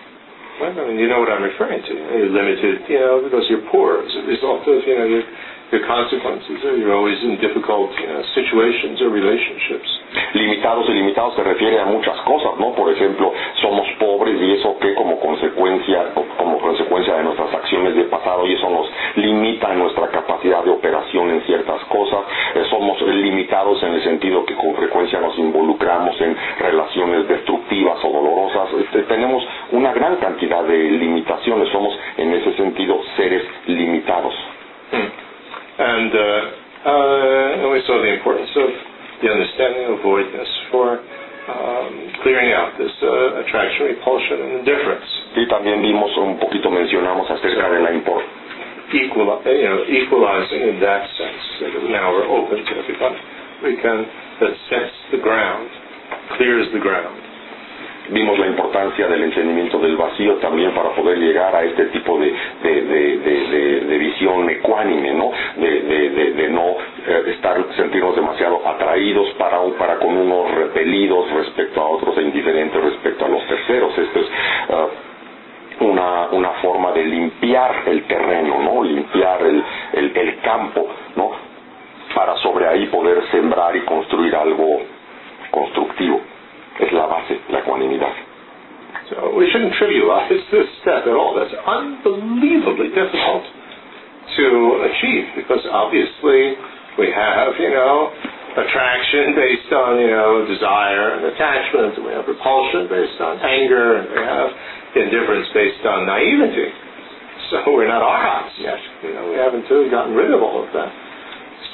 Well, 0.61 0.71
I 0.71 0.85
mean, 0.87 0.99
you 0.99 1.07
know 1.07 1.19
what 1.19 1.29
I'm 1.29 1.41
referring 1.41 1.81
limited, 2.31 2.87
you 2.87 2.99
know, 2.99 3.21
because 3.23 3.49
you're 3.49 3.65
poor 3.71 4.03
you 4.05 4.37
know, 4.37 5.23
your 5.73 5.81
consequences. 5.89 6.61
You're 6.77 6.93
always 6.93 7.17
in 7.25 7.41
difficult, 7.41 7.89
you 7.97 8.05
know, 8.05 8.21
situations 8.37 9.01
or 9.01 9.09
relationships. 9.09 9.89
Limitados 10.37 10.85
y 10.89 10.93
limitados 10.93 11.33
se 11.35 11.41
refiere 11.43 11.79
a 11.81 11.85
muchas 11.85 12.15
cosas, 12.21 12.53
¿no? 12.59 12.73
Por 12.77 12.93
ejemplo, 12.93 13.33
somos 13.61 13.87
pobres 13.99 14.39
y 14.39 14.53
eso 14.53 14.77
que 14.79 14.93
como 14.93 15.19
consecuencia, 15.19 16.13
como 16.37 16.59
consecuencia 16.59 17.15
de 17.17 17.23
nuestras 17.23 17.51
acciones 17.55 17.95
de 17.95 18.03
pasado 18.03 18.45
y 18.45 18.53
eso 18.53 18.69
nos 18.69 18.87
limita 19.15 19.73
nuestra 19.73 20.07
capacidad 20.09 20.63
de 20.63 20.69
operación 20.69 21.31
en 21.31 21.41
ciertas 21.41 21.83
cosas. 21.85 22.19
Eh, 22.53 22.63
somos 22.69 23.01
limitados 23.01 23.81
en 23.81 23.93
el 23.93 24.03
sentido 24.03 24.45
que 24.45 24.53
con 24.55 24.75
frecuencia 24.75 25.19
nos 25.19 25.37
involucramos 25.39 26.19
en 26.21 26.35
relaciones 26.59 27.27
destructivas 27.27 27.97
o 28.03 28.09
dolorosas. 28.09 28.69
Este, 28.79 29.01
tenemos 29.03 29.43
una 29.71 29.91
gran 29.93 30.17
cantidad 30.17 30.63
de 30.63 30.77
limitaciones, 30.77 31.69
somos 31.69 31.97
en 32.17 32.33
ese 32.33 32.53
sentido 32.57 33.01
seres 33.17 33.43
limitados. 33.65 34.35
And, 35.83 36.11
uh, 36.15 36.23
uh, 36.87 37.59
and 37.59 37.67
we 37.75 37.83
saw 37.83 37.99
the 37.99 38.13
importance 38.15 38.51
of 38.55 38.69
the 39.19 39.27
understanding 39.27 39.85
of 39.91 39.99
voidness 39.99 40.47
for 40.71 40.95
um, 40.95 41.91
clearing 42.23 42.55
out 42.55 42.71
this 42.79 42.91
uh, 43.03 43.43
attraction, 43.43 43.91
repulsion, 43.91 44.37
and 44.47 44.51
indifference. 44.63 45.07
Y 45.35 45.43
también 45.47 45.81
vimos 45.81 46.15
un 46.17 46.39
poquito, 46.39 46.71
mencionamos 46.71 47.29
acerca 47.29 47.69
de 47.69 47.79
la 47.83 47.91
importancia 47.93 48.43
Equal, 48.93 49.41
you 49.41 49.65
know, 49.65 49.81
equalizing 49.89 50.69
in 50.69 50.77
that 50.85 51.01
sense. 51.17 51.43
That 51.65 51.73
now 51.89 52.13
we're 52.13 52.29
open 52.29 52.61
to 52.61 52.73
everybody. 52.77 53.17
We 53.65 53.73
can, 53.81 54.05
that 54.39 54.53
sets 54.69 54.93
the 55.09 55.17
ground, 55.17 55.65
clears 56.37 56.67
the 56.73 56.79
ground. 56.79 57.32
Vimos 58.09 58.37
la 58.39 58.47
importancia 58.47 59.07
del 59.07 59.23
entendimiento 59.23 59.79
del 59.79 59.95
vacío 59.97 60.35
también 60.35 60.71
para 60.73 60.89
poder 60.91 61.17
llegar 61.19 61.55
a 61.55 61.63
este 61.63 61.85
tipo 61.85 62.19
de, 62.19 62.33
de, 62.63 62.81
de, 62.81 63.17
de- 63.17 63.79
visión 63.97 64.49
ecuánime, 64.49 65.13
¿no? 65.13 65.31
De, 65.57 65.81
no 66.49 66.75
eh, 67.07 67.23
estar, 67.27 67.57
sentirnos 67.75 68.15
demasiado 68.15 68.61
atraídos 68.67 69.29
para, 69.39 69.59
para 69.77 69.95
con 69.99 70.15
unos 70.17 70.51
repelidos 70.51 71.31
respecto 71.31 71.81
a 71.81 71.87
otros 71.89 72.17
e 72.17 72.21
indiferentes 72.23 72.81
respecto 72.83 73.25
a 73.25 73.29
los 73.29 73.45
terceros. 73.47 73.97
Esto 73.97 74.19
es 74.19 74.27
ah, 74.69 74.87
una, 75.81 76.27
una 76.31 76.49
forma 76.61 76.91
de 76.91 77.05
limpiar 77.05 77.83
el 77.87 78.03
terreno, 78.03 78.59
¿no? 78.61 78.83
Limpiar 78.83 79.41
el, 79.43 79.63
el, 79.93 80.17
el 80.17 80.39
campo, 80.41 80.87
¿no? 81.15 81.31
Para 82.13 82.35
sobre 82.37 82.67
ahí 82.67 82.85
poder 82.87 83.23
sembrar 83.31 83.75
y 83.75 83.81
construir 83.81 84.35
algo 84.35 84.81
constructivo. 85.51 86.21
Es 86.81 86.91
la 86.91 87.05
base, 87.07 87.37
la 87.49 87.59
ecuanimidad. 87.59 88.15
So 89.09 89.35
we 89.35 89.49
shouldn't 89.51 89.73
trivialize 89.75 90.29
this 90.49 90.67
step 90.81 91.05
at 91.05 91.13
all. 91.13 91.35
That's 91.35 91.53
unbelievably 91.53 92.89
difficult 92.95 93.43
to 94.37 94.47
achieve 94.89 95.25
because 95.35 95.61
obviously 95.69 96.55
we 96.97 97.11
have, 97.11 97.53
you 97.59 97.69
know, 97.69 98.09
attraction 98.57 99.33
based 99.35 99.69
on, 99.73 99.99
you 99.99 100.09
know, 100.13 100.45
desire 100.45 101.17
and 101.17 101.25
attachment, 101.25 101.97
and 101.97 102.05
we 102.05 102.13
have 102.13 102.25
repulsion 102.27 102.87
based 102.89 103.19
on 103.21 103.41
anger, 103.41 103.97
and 103.97 104.05
we 104.13 104.21
have 104.21 104.49
indifference 104.95 105.47
based 105.53 105.85
on 105.85 106.05
naivety. 106.05 106.69
So 107.49 107.73
we're 107.73 107.89
not 107.89 108.01
arhats 108.01 108.53
yet. 108.61 108.79
You 109.03 109.13
know, 109.13 109.29
we 109.29 109.37
haven't 109.37 109.69
really 109.69 109.89
gotten 109.89 110.13
rid 110.15 110.31
of 110.31 110.41
all 110.41 110.63
of 110.63 110.69
that. 110.73 110.89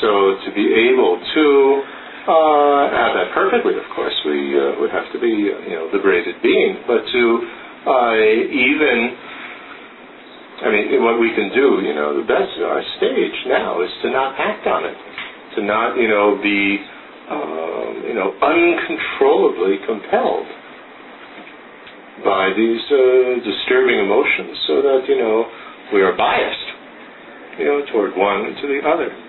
So 0.01 0.39
to 0.47 0.49
be 0.55 0.65
able 0.91 1.19
to 1.19 1.45
uh, 2.29 2.93
have 2.93 3.13
that 3.17 3.33
perfectly, 3.33 3.73
of 3.73 3.87
course, 3.97 4.13
we 4.25 4.53
uh, 4.53 4.77
would 4.79 4.93
have 4.93 5.09
to 5.13 5.19
be, 5.19 5.49
you 5.49 5.73
know, 5.73 5.89
liberated 5.91 6.37
being. 6.45 6.77
But 6.85 7.01
to 7.01 7.23
uh, 7.89 8.13
even, 8.53 8.97
I 10.61 10.67
mean, 10.69 11.01
what 11.01 11.19
we 11.19 11.33
can 11.33 11.49
do, 11.49 11.81
you 11.81 11.97
know, 11.97 12.13
the 12.21 12.27
best 12.29 12.53
our 12.61 12.83
stage 13.01 13.37
now 13.49 13.81
is 13.81 13.89
to 14.03 14.11
not 14.13 14.37
act 14.37 14.67
on 14.67 14.85
it, 14.85 14.97
to 15.57 15.61
not, 15.65 15.97
you 15.97 16.07
know, 16.07 16.37
be, 16.37 16.77
um, 17.33 18.03
you 18.05 18.13
know, 18.13 18.37
uncontrollably 18.37 19.81
compelled 19.89 20.47
by 22.23 22.51
these 22.53 22.83
uh, 22.91 23.41
disturbing 23.41 23.99
emotions, 23.99 24.53
so 24.67 24.81
that 24.81 25.05
you 25.07 25.17
know 25.17 25.47
we 25.93 26.01
are 26.01 26.15
biased, 26.17 26.67
you 27.57 27.65
know, 27.65 27.85
toward 27.91 28.15
one 28.17 28.45
and 28.45 28.55
to 28.59 28.67
the 28.67 28.81
other. 28.87 29.28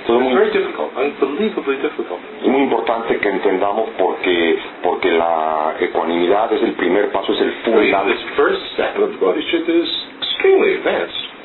Entonces, 0.00 0.24
muy, 0.24 0.34
very 0.34 0.50
difficult, 0.50 0.90
unbelievably 0.96 1.76
difficult. 1.76 2.20
es 2.42 2.48
muy 2.48 2.62
importante 2.62 3.18
que 3.18 3.28
entendamos 3.28 3.90
porque, 3.98 4.58
porque 4.82 5.10
la 5.12 5.74
ecuanimidad 5.80 6.52
es 6.52 6.62
el 6.62 6.72
primer 6.72 7.10
paso, 7.12 7.32
es 7.32 7.40
el 7.40 7.52
fundamento. 7.64 8.04
this 8.06 8.22
first 8.36 8.60
step 8.74 8.96
of 8.98 9.38
is 9.38 9.88
extremely 10.20 10.74
advanced. 10.76 11.37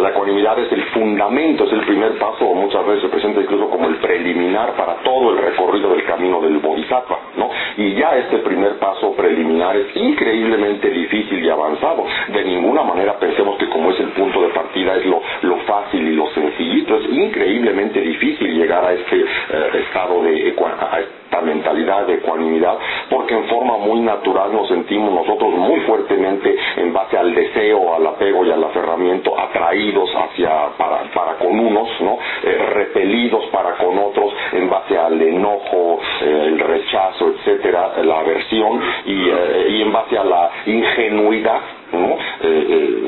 La 0.00 0.10
ecuanimidad 0.10 0.58
es 0.60 0.70
el 0.72 0.82
fundamento, 0.94 1.64
es 1.64 1.72
el 1.72 1.80
primer 1.80 2.16
paso, 2.18 2.46
o 2.46 2.54
muchas 2.54 2.86
veces 2.86 3.02
se 3.02 3.08
presenta 3.08 3.40
incluso 3.40 3.68
como 3.68 3.88
el 3.88 3.96
preliminar 3.96 4.74
para 4.76 4.94
todo 5.02 5.32
el 5.32 5.38
recorrido 5.38 5.90
del 5.90 6.04
camino 6.04 6.40
del 6.40 6.58
bodhisattva, 6.58 7.18
¿no? 7.36 7.50
Y 7.76 7.94
ya 7.94 8.16
este 8.16 8.38
primer 8.38 8.78
paso 8.78 9.12
preliminar 9.14 9.76
es 9.76 9.96
increíblemente 9.96 10.88
difícil 10.88 11.44
y 11.44 11.50
avanzado. 11.50 12.04
De 12.28 12.44
ninguna 12.44 12.82
manera 12.84 13.18
pensemos 13.18 13.58
que 13.58 13.68
como 13.68 13.90
es 13.90 14.00
el 14.00 14.10
punto 14.10 14.42
de 14.42 14.48
partida 14.48 14.96
es 14.96 15.06
lo, 15.06 15.20
lo 15.42 15.56
fácil 15.58 16.06
y 16.06 16.14
lo 16.14 16.28
sencillito, 16.28 16.96
es 16.96 17.10
increíblemente 17.10 18.00
difícil 18.00 18.56
llegar 18.56 18.84
a 18.84 18.92
este 18.92 19.16
eh, 19.20 19.84
estado 19.84 20.22
de 20.22 20.54
a 20.60 21.21
esta 21.32 21.40
mentalidad 21.40 22.06
de 22.06 22.14
ecuanimidad, 22.16 22.76
porque 23.08 23.32
en 23.34 23.44
forma 23.44 23.78
muy 23.78 24.00
natural 24.00 24.52
nos 24.52 24.68
sentimos 24.68 25.14
nosotros 25.14 25.54
muy 25.54 25.80
fuertemente 25.80 26.54
en 26.76 26.92
base 26.92 27.16
al 27.16 27.34
deseo, 27.34 27.94
al 27.94 28.06
apego 28.06 28.44
y 28.44 28.50
al 28.50 28.62
aferramiento, 28.62 29.38
atraídos 29.38 30.10
hacia 30.14 30.76
para, 30.76 31.04
para 31.14 31.38
con 31.38 31.58
unos, 31.58 31.88
¿no? 32.02 32.18
Eh, 32.44 32.58
repelidos 32.74 33.46
para 33.46 33.76
con 33.78 33.98
otros 33.98 34.34
en 34.52 34.68
base 34.68 34.98
al 34.98 35.20
enojo, 35.22 36.00
eh, 36.20 36.44
el 36.48 36.58
rechazo, 36.58 37.28
etcétera, 37.28 37.94
la 38.02 38.18
aversión 38.18 38.82
y, 39.06 39.28
eh, 39.30 39.66
y 39.70 39.82
en 39.82 39.92
base 39.92 40.18
a 40.18 40.24
la 40.24 40.50
ingenuidad 40.66 41.60
¿no? 41.92 42.16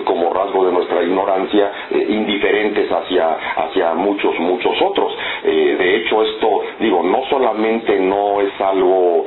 Como 0.05 0.35
rasgo 0.35 0.67
de 0.67 0.73
nuestra 0.73 1.03
ignorancia, 1.03 1.73
indiferentes 1.91 2.91
hacia, 2.93 3.33
hacia 3.57 3.95
muchos, 3.95 4.39
muchos 4.39 4.77
otros. 4.83 5.14
De 5.45 5.97
hecho, 5.97 6.23
esto, 6.23 6.63
digo, 6.81 7.03
no 7.03 7.23
solamente 7.29 7.99
no 8.01 8.41
es 8.41 8.61
algo 8.61 9.25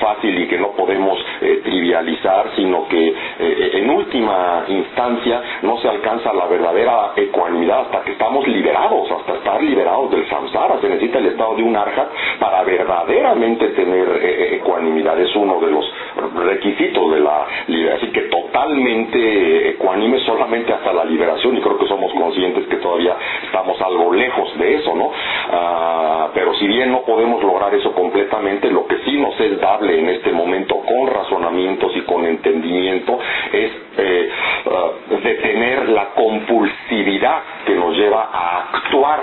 fácil 0.00 0.38
y 0.38 0.46
que 0.48 0.58
no 0.58 0.72
podemos 0.72 1.18
trivializar, 1.64 2.50
sino 2.56 2.86
que 2.88 3.14
en 3.38 3.90
última 3.90 4.64
instancia 4.68 5.42
no 5.62 5.78
se 5.78 5.88
alcanza 5.88 6.32
la 6.32 6.46
verdadera 6.46 7.12
ecuanimidad 7.16 7.82
hasta 7.82 8.02
que 8.02 8.12
estamos 8.12 8.46
liberados, 8.46 9.10
hasta 9.10 9.34
estar 9.34 9.62
liberados 9.62 10.10
del 10.10 10.28
samsara. 10.28 10.80
Se 10.80 10.88
necesita 10.88 11.18
el 11.18 11.26
estado 11.26 11.56
de 11.56 11.62
un 11.62 11.76
arhat 11.76 12.08
para 12.38 12.62
verdaderamente 12.62 13.68
tener 13.68 14.08
ecuanimidad. 14.54 15.20
Es 15.20 15.34
uno 15.34 15.60
de 15.60 15.70
los 15.70 15.84
requisitos 16.44 17.12
de 17.12 17.20
la 17.20 17.46
liberación. 17.66 17.98
Así 18.02 18.12
que 18.12 18.22
totalmente 18.22 19.70
ecuánime 19.70 20.18
solamente 20.20 20.72
hasta 20.72 20.92
la 20.92 21.04
liberación 21.04 21.56
y 21.56 21.60
creo 21.60 21.78
que 21.78 21.86
somos 21.86 22.12
conscientes 22.12 22.66
que 22.66 22.76
todavía 22.76 23.16
estamos 23.44 23.80
algo 23.82 24.12
lejos 24.12 24.58
de 24.58 24.74
eso, 24.76 24.94
¿no? 24.94 25.10
Ah, 25.50 26.28
pero 26.34 26.54
si 26.54 26.66
bien 26.66 26.90
no 26.92 27.02
podemos 27.02 27.42
lograr 27.42 27.74
eso 27.74 27.92
completamente, 27.92 28.70
lo 28.70 28.86
que 28.86 28.98
sí 29.04 29.18
nos 29.18 29.38
es 29.40 29.60
dable 29.60 29.98
en 29.98 30.08
este 30.08 30.32
momento 30.32 30.76
con 30.80 31.06
razonamientos 31.08 31.92
y 31.96 32.00
con 32.02 32.24
entendimiento 32.24 33.18
es 33.52 33.70
eh, 33.98 34.30
uh, 34.66 35.14
detener 35.22 35.88
la 35.90 36.10
compulsividad 36.14 37.42
que 37.66 37.74
nos 37.74 37.96
lleva 37.96 38.30
a 38.32 38.76
actuar 38.76 39.20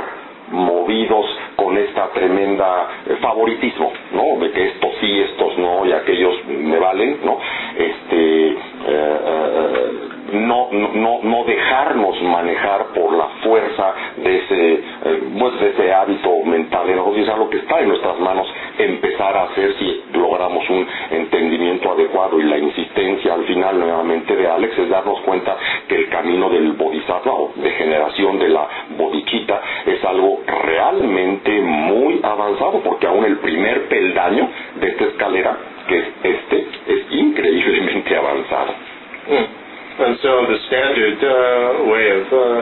movidos 0.51 1.25
con 1.55 1.77
esta 1.77 2.07
tremenda 2.09 2.87
eh, 3.07 3.15
favoritismo, 3.21 3.91
¿no? 4.13 4.39
De 4.39 4.51
que 4.51 4.67
estos 4.69 4.91
sí, 4.99 5.19
estos 5.21 5.57
no 5.57 5.85
y 5.85 5.91
aquellos 5.91 6.45
me 6.47 6.77
valen, 6.79 7.19
¿no? 7.23 7.37
Este 7.77 8.47
eh, 8.49 8.55
eh, 8.87 9.91
no, 10.33 10.69
no, 10.71 11.19
no 11.23 11.43
dejarnos 11.45 12.21
manejar 12.23 12.87
por 12.93 13.13
la 13.13 13.27
fuerza 13.43 13.93
de 14.17 14.37
ese, 14.37 14.73
eh, 14.73 15.23
pues 15.39 15.59
de 15.59 15.69
ese 15.69 15.93
hábito 15.93 16.43
mental 16.45 16.87
de 16.87 16.95
nosotros, 16.95 17.23
es 17.23 17.29
algo 17.29 17.49
que 17.49 17.57
está 17.57 17.79
en 17.79 17.89
nuestras 17.89 18.19
manos 18.19 18.47
empezar 18.77 19.35
a 19.35 19.43
hacer 19.43 19.73
si 19.77 20.03
logramos 20.13 20.69
un 20.69 20.87
entendimiento 21.11 21.91
adecuado 21.91 22.39
y 22.39 22.43
la 22.43 22.57
insistencia 22.57 23.33
al 23.33 23.43
final 23.45 23.79
nuevamente 23.79 24.35
de 24.35 24.47
Alex 24.47 24.77
es 24.77 24.89
darnos 24.89 25.19
cuenta 25.21 25.57
que 25.87 25.95
el 25.95 26.09
camino 26.09 26.49
del 26.49 26.73
bodhisattva 26.73 27.33
o 27.33 27.51
de 27.55 27.71
generación 27.71 28.39
de 28.39 28.49
la 28.49 28.67
bodhicitta 28.97 29.61
es 29.85 30.03
algo 30.05 30.41
realmente 30.65 31.61
muy 31.61 32.19
avanzado 32.23 32.81
porque 32.83 33.07
aún 33.07 33.25
el 33.25 33.37
primer 33.39 33.87
peldaño 33.87 34.49
de 34.79 34.87
esta 34.89 35.05
escalera 35.05 35.57
que 35.87 35.97
es 35.99 36.05
este 36.23 36.67
es 36.87 37.11
increíblemente 37.11 38.15
avanzado. 38.15 38.73
Mm. 39.27 39.68
And 39.99 40.15
so 40.23 40.31
the 40.47 40.59
standard 40.71 41.19
uh, 41.19 41.33
way 41.91 42.05
of 42.07 42.25
uh, 42.31 42.59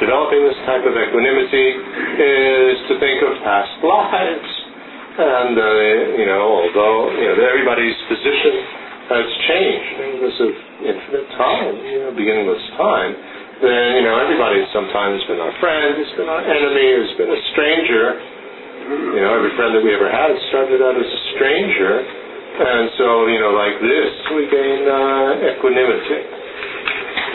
developing 0.00 0.40
this 0.48 0.56
type 0.64 0.80
of 0.80 0.96
equanimity 0.96 1.76
is 2.16 2.76
to 2.88 2.96
think 2.96 3.20
of 3.20 3.36
past 3.44 3.76
lives. 3.84 4.50
And, 5.20 5.54
uh, 5.60 6.16
you 6.16 6.24
know, 6.24 6.40
although, 6.40 7.12
you 7.12 7.26
know, 7.28 7.36
everybody's 7.44 7.98
position 8.08 8.54
has 9.12 9.26
changed 9.44 9.94
in 10.00 10.12
this 10.24 10.36
of 10.40 10.52
infinite 10.80 11.28
time, 11.36 11.74
you 11.84 11.98
know, 12.00 12.10
beginningless 12.16 12.64
time, 12.80 13.12
then, 13.60 14.00
you 14.00 14.04
know, 14.08 14.16
everybody's 14.16 14.64
sometimes 14.72 15.20
been 15.28 15.36
our 15.36 15.52
friend, 15.60 16.00
has 16.00 16.12
been 16.16 16.32
our 16.32 16.40
enemy, 16.40 16.88
has 16.96 17.12
been 17.20 17.28
a 17.28 17.40
stranger. 17.52 18.06
You 18.88 19.20
know, 19.20 19.36
every 19.36 19.52
friend 19.52 19.76
that 19.76 19.84
we 19.84 19.92
ever 19.92 20.08
had 20.08 20.32
started 20.48 20.80
out 20.80 20.96
as 20.96 21.04
a 21.04 21.20
stranger. 21.36 21.94
And 22.56 22.88
so, 22.96 23.28
you 23.28 23.36
know, 23.36 23.52
like 23.52 23.76
this, 23.84 24.12
we 24.32 24.48
gain 24.48 24.88
uh, 24.88 25.52
equanimity. 25.52 26.39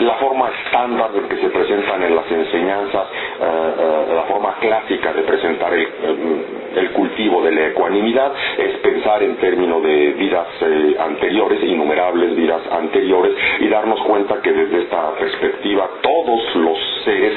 La 0.00 0.14
forma 0.16 0.50
estándar 0.64 1.12
de 1.12 1.28
que 1.28 1.36
se 1.40 1.48
presentan 1.48 2.02
en 2.02 2.16
las 2.16 2.30
enseñanzas, 2.30 3.06
eh, 3.40 3.74
eh, 3.78 4.14
la 4.14 4.22
forma 4.22 4.54
clásica 4.60 5.12
de 5.12 5.22
presentar 5.22 5.72
el, 5.74 6.90
cultivo 6.92 7.42
de 7.42 7.52
la 7.52 7.66
ecuanimidad 7.68 8.32
es 8.56 8.78
pensar 8.78 9.22
en 9.22 9.36
términos 9.36 9.82
de 9.82 10.12
vidas 10.12 10.46
eh, 10.60 10.96
anteriores, 10.98 11.62
innumerables 11.62 12.36
vidas 12.36 12.62
anteriores, 12.70 13.32
y 13.60 13.68
darnos 13.68 14.00
cuenta 14.02 14.40
que 14.40 14.52
desde 14.52 14.82
esta 14.82 15.12
perspectiva 15.14 15.88
todos 16.02 16.54
los 16.56 16.78
seres 17.04 17.36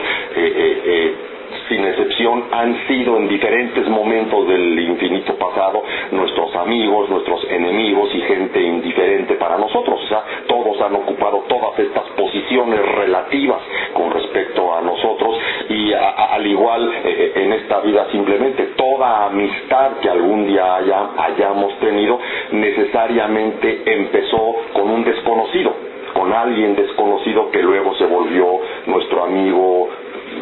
sin 1.70 1.86
excepción, 1.86 2.46
han 2.52 2.88
sido 2.88 3.16
en 3.18 3.28
diferentes 3.30 3.88
momentos 3.88 4.48
del 4.48 4.80
infinito 4.80 5.36
pasado 5.36 5.84
nuestros 6.12 6.54
amigos, 6.56 7.10
nuestros 7.10 7.46
enemigos 7.50 8.10
y 8.14 8.22
gente 8.22 8.62
indiferente 8.62 9.36
para 9.36 9.58
nosotros. 9.58 10.02
O 10.04 10.08
sea, 10.08 10.24
todos 10.48 10.82
han 10.82 10.96
ocupado 10.96 11.46
todas 11.48 11.78
estas 11.80 12.04
posiciones 12.18 12.82
relativas 12.96 13.62
con 13.94 14.12
respecto 14.12 14.74
a 14.76 14.82
nosotros 14.82 15.38
y 15.70 15.94
al 15.94 16.46
igual 16.48 16.92
eh, 16.92 17.02
eh, 17.06 17.44
en 17.44 17.54
esta 17.54 17.80
vida 17.82 18.08
simplemente 18.12 18.64
toda 18.76 19.28
amistad 19.28 19.98
que 20.02 20.10
algún 20.10 20.48
día 20.48 20.76
haya, 20.78 21.10
hayamos 21.18 21.78
tenido 21.80 22.20
necesariamente 22.52 23.84
empezó 23.86 24.56
con 24.74 24.90
un 24.90 25.04
desconocido 25.04 25.90
con 26.14 26.34
alguien 26.34 26.76
desconocido 26.76 27.52
que 27.52 27.62
luego 27.62 27.96
se 27.96 28.06
volvió 28.06 28.60
nuestro 28.88 29.24
amigo, 29.24 29.90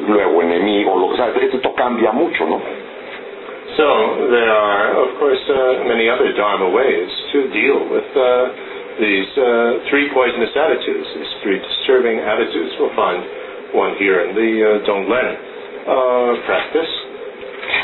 luego 0.08 0.42
enemigo, 0.42 0.98
lo 0.98 1.10
que 1.12 1.18
sea, 1.18 1.30
esto 1.42 1.74
cambia 1.76 2.12
mucho, 2.12 2.46
¿no? 2.48 2.62
So 3.76 4.28
there 4.32 4.50
are, 4.50 4.98
of 4.98 5.20
course, 5.20 5.44
uh, 5.50 5.86
many 5.86 6.10
other 6.10 6.34
Dharma 6.34 6.70
ways 6.70 7.12
to 7.34 7.52
deal 7.54 7.78
with 7.92 8.10
uh, 8.16 8.50
these 8.98 9.30
uh, 9.38 9.86
three 9.92 10.10
poisonous 10.10 10.50
attitudes, 10.56 11.06
these 11.14 11.34
three 11.44 11.60
disturbing 11.60 12.18
attitudes. 12.18 12.74
We'll 12.80 12.96
find 12.96 13.22
one 13.76 13.94
here 14.00 14.26
in 14.26 14.34
the 14.34 14.52
uh, 14.66 14.88
Donglen 14.88 15.30
uh, 15.86 16.42
practice. 16.48 16.90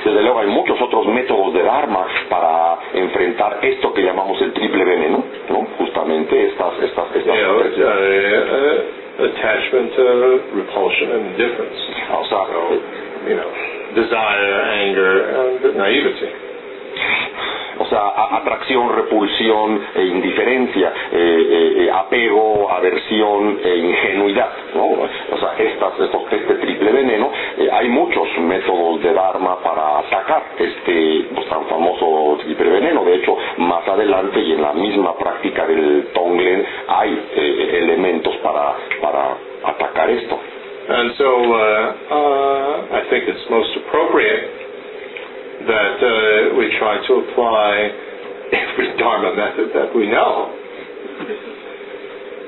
Desde 0.05 0.24
luego 0.24 0.39
hay 0.39 0.47
muchos 0.47 0.82
otros 0.82 1.05
métodos 1.07 1.53
de 1.53 1.61
Dharma 1.61 2.07
para 2.30 2.80
enfrentar 2.93 3.59
esto 3.61 3.93
que 3.93 4.01
llamamos 4.01 4.41
el 4.41 4.53
triple 4.53 4.86
veneno, 4.86 5.24
¿no? 5.49 5.67
Justamente 5.78 6.47
estas, 6.47 6.74
estas, 6.82 7.15
estas. 7.15 7.36
Yeah, 7.36 7.51
uh, 7.51 9.02
attachment, 9.20 9.91
uh, 9.93 10.57
repulsion, 10.57 11.07
and 11.14 11.22
indifference. 11.34 11.80
Also, 12.09 12.38
so, 12.49 12.61
you 13.30 13.36
know, 13.38 13.49
desire, 13.93 14.61
anger, 14.74 15.14
and 15.30 15.78
naivety. 15.78 16.52
O 17.79 17.85
sea, 17.85 18.13
atracción, 18.37 18.93
repulsión 18.95 19.81
e 19.95 20.03
indiferencia, 20.05 20.93
eh, 21.11 21.15
eh, 21.17 21.73
eh, 21.85 21.91
apego, 21.91 22.69
aversión 22.71 23.59
e 23.63 23.75
ingenuidad, 23.77 24.51
¿no? 24.75 24.85
O 24.85 25.37
sea, 25.39 25.55
estas, 25.57 25.99
estos, 25.99 26.21
este 26.31 26.53
triple 26.55 26.91
veneno, 26.91 27.31
eh, 27.57 27.69
hay 27.71 27.89
muchos 27.89 28.27
métodos 28.39 29.01
de 29.01 29.13
Dharma 29.13 29.57
para 29.63 29.99
atacar 29.99 30.43
este 30.59 31.25
pues, 31.33 31.47
tan 31.49 31.65
famoso 31.65 32.37
triple 32.43 32.69
veneno. 32.69 33.03
De 33.05 33.15
hecho, 33.15 33.35
más 33.57 33.87
adelante 33.87 34.39
y 34.39 34.53
en 34.53 34.61
la 34.61 34.73
misma 34.73 35.17
práctica 35.17 35.65
del 35.65 36.09
Tonglen 36.13 36.65
hay 36.87 37.27
eh, 37.35 37.79
elementos 37.81 38.35
para, 38.37 38.75
para 39.01 39.35
atacar 39.63 40.09
esto. 40.11 40.39
And 40.89 41.15
so, 41.15 41.23
uh, 41.23 41.93
uh, 42.11 42.97
I 42.99 43.01
think 43.09 43.23
it's 43.29 43.49
most 43.49 43.71
appropriate 43.77 44.72
that 45.68 45.97
uh, 45.99 46.57
we 46.59 46.68
try 46.80 46.99
to 46.99 47.14
apply 47.28 47.72
every 48.53 48.89
Dharma 48.97 49.36
method 49.36 49.72
that 49.74 49.89
we 49.95 50.07
know 50.09 50.51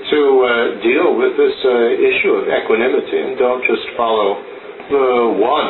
to 0.05 0.22
uh, 0.22 0.49
deal 0.86 1.18
with 1.18 1.34
this 1.34 1.57
uh, 1.66 1.74
issue 1.97 2.34
of 2.38 2.45
equanimity 2.45 3.18
and 3.26 3.34
don't 3.41 3.63
just 3.66 3.82
follow 3.97 4.38
the 4.86 5.34
one, 5.41 5.70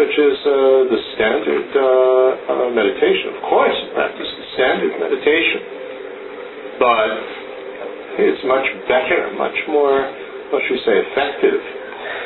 which 0.00 0.14
is 0.16 0.36
uh, 0.48 0.88
the 0.88 1.00
standard 1.12 1.68
uh, 1.76 1.84
uh, 1.84 2.68
meditation. 2.72 3.36
Of 3.36 3.42
course, 3.44 3.76
practice 3.92 4.30
the 4.40 4.46
standard 4.56 4.92
meditation, 4.96 5.60
but 6.80 7.12
it's 8.24 8.42
much 8.48 8.64
better, 8.88 9.36
much 9.36 9.58
more, 9.68 10.00
what 10.48 10.64
should 10.64 10.80
we 10.80 10.82
say, 10.88 10.96
effective 11.12 11.60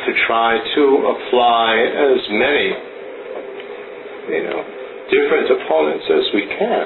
to 0.07 0.11
try 0.30 0.62
to 0.62 0.84
apply 1.11 1.70
as 1.91 2.20
many, 2.30 2.66
you 4.28 4.42
know, 4.46 4.58
different 5.10 5.46
opponents 5.50 6.06
as 6.10 6.24
we 6.34 6.44
can 6.50 6.84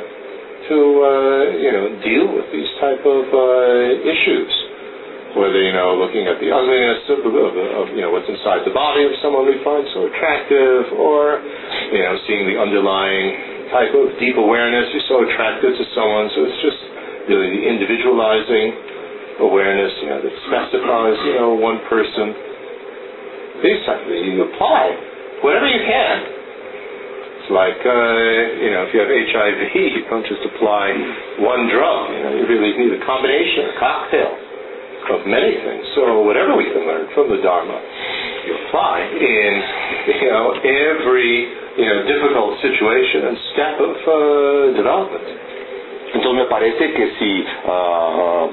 to, 0.71 0.77
uh, 0.77 1.43
you 1.57 1.71
know, 1.73 1.85
deal 2.05 2.27
with 2.37 2.47
these 2.53 2.69
type 2.79 3.03
of 3.03 3.25
uh, 3.33 4.11
issues. 4.13 4.53
Whether 5.31 5.63
you 5.63 5.71
know, 5.71 5.95
looking 5.95 6.27
at 6.27 6.43
the 6.43 6.51
ugliness 6.51 7.07
of, 7.07 7.23
of, 7.23 7.55
of 7.55 7.87
you 7.95 8.03
know 8.03 8.11
what's 8.11 8.27
inside 8.27 8.67
the 8.67 8.75
body 8.75 9.07
of 9.07 9.15
someone 9.23 9.47
we 9.47 9.63
find 9.63 9.87
so 9.95 10.11
attractive, 10.11 10.91
or 10.99 11.39
you 11.95 12.03
know, 12.03 12.19
seeing 12.27 12.51
the 12.51 12.59
underlying 12.59 13.71
type 13.71 13.95
of 13.95 14.11
deep 14.19 14.35
awareness 14.35 14.91
you're 14.91 15.07
so 15.07 15.23
attracted 15.23 15.79
to 15.79 15.85
someone. 15.95 16.27
So 16.35 16.51
it's 16.51 16.61
just 16.67 16.81
really 17.31 17.47
the 17.47 17.63
individualizing 17.63 18.75
awareness, 19.39 19.95
you 20.03 20.09
know, 20.11 20.19
that 20.19 20.35
specifies, 20.51 21.17
you 21.31 21.35
know, 21.39 21.55
one 21.55 21.79
person. 21.87 22.35
These 23.63 23.87
type 23.87 24.03
of 24.03 24.11
you 24.11 24.51
apply 24.51 24.85
whatever 25.47 25.67
you 25.71 25.81
can. 25.87 26.40
Like, 27.51 27.83
uh, 27.83 28.63
you 28.63 28.71
know, 28.71 28.87
if 28.87 28.95
you 28.95 29.01
have 29.03 29.11
HIV, 29.11 29.75
you 29.75 30.03
don't 30.07 30.23
just 30.27 30.43
apply 30.55 30.95
one 31.43 31.67
drug. 31.67 32.15
You 32.15 32.23
know, 32.23 32.33
you 32.39 32.45
really 32.47 32.73
need 32.79 32.95
a 32.95 33.03
combination, 33.05 33.75
a 33.75 33.77
cocktail 33.79 34.33
of 35.19 35.27
many 35.27 35.59
things. 35.59 35.83
So 35.99 36.23
whatever 36.23 36.55
we 36.55 36.71
can 36.71 36.87
learn 36.87 37.11
from 37.11 37.27
the 37.27 37.43
Dharma, 37.43 37.75
you 38.47 38.55
apply 38.71 39.03
in, 39.03 39.53
you 40.23 40.31
know, 40.31 40.55
every, 40.63 41.35
you 41.75 41.87
know, 41.91 41.99
difficult 42.07 42.61
situation 42.63 43.27
and 43.27 43.37
step 43.53 43.75
of 43.83 43.95
uh, 43.99 44.15
development. 44.79 45.27
Entonces 46.15 46.43
me 46.43 46.47
parece 46.51 46.93
que 46.95 47.07
si 47.19 47.45
uh, 47.67 48.47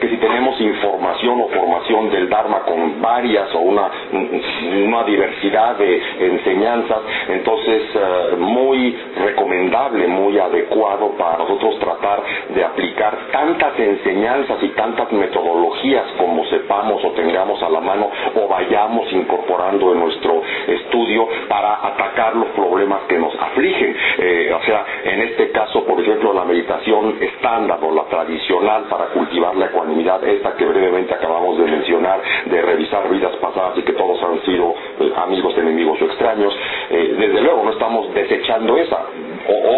que 0.00 0.08
si 0.08 0.16
tenemos 0.16 0.60
información 0.60 1.40
o 1.40 1.48
formación 1.48 2.10
del 2.10 2.28
Dharma 2.28 2.60
con 2.60 3.00
varias 3.00 3.54
o 3.54 3.60
una, 3.60 3.90
una 4.12 5.04
diversidad 5.04 5.76
de 5.76 6.02
enseñanzas, 6.20 6.98
entonces 7.28 7.82
uh, 7.94 8.36
muy 8.36 8.96
recomendable, 9.16 10.06
muy 10.08 10.38
adecuado 10.38 11.10
para 11.16 11.38
nosotros 11.38 11.78
tratar 11.78 12.22
de 12.54 12.64
aplicar 12.64 13.16
tantas 13.32 13.78
enseñanzas 13.78 14.58
y 14.62 14.68
tantas 14.68 15.10
metodologías 15.12 16.04
como 16.18 16.44
sepamos 16.46 17.04
o 17.04 17.10
tengamos 17.12 17.62
a 17.62 17.70
la 17.70 17.80
mano 17.80 18.10
o 18.34 18.48
vayamos 18.48 19.10
incorporando 19.12 19.92
en 19.92 20.00
nuestro 20.00 20.42
estudio 20.66 21.28
para 21.48 21.86
atacar 21.86 22.36
los 22.36 22.48
problemas 22.48 23.02
que 23.08 23.18
nos 23.18 23.34
afligen. 23.34 23.96
Eh, 24.18 24.52
o 24.54 24.64
sea, 24.64 24.84
en 25.04 25.20
este 25.22 25.50
caso, 25.50 25.84
por 25.84 26.00
ejemplo, 26.00 26.32
la 26.32 26.44
meditación 26.44 27.16
estándar 27.20 27.78
o 27.82 27.94
la 27.94 28.04
tradicional 28.04 28.84
para 28.88 29.06
cultivar 29.06 29.56
la 29.56 29.69
ecuanimidad, 29.70 30.22
esta 30.24 30.54
que 30.54 30.64
brevemente 30.64 31.14
acabamos 31.14 31.58
de 31.58 31.64
mencionar, 31.64 32.20
de 32.46 32.62
revisar 32.62 33.08
vidas 33.08 33.34
pasadas 33.36 33.78
y 33.78 33.82
que 33.82 33.92
todos 33.92 34.22
han 34.22 34.42
sido 34.44 34.74
eh, 35.00 35.12
amigos, 35.16 35.56
enemigos 35.56 36.00
o 36.02 36.04
extraños, 36.04 36.52
eh, 36.90 37.14
desde 37.18 37.40
luego 37.40 37.64
no 37.64 37.72
estamos 37.72 38.12
desechando 38.14 38.76
esa. 38.76 38.98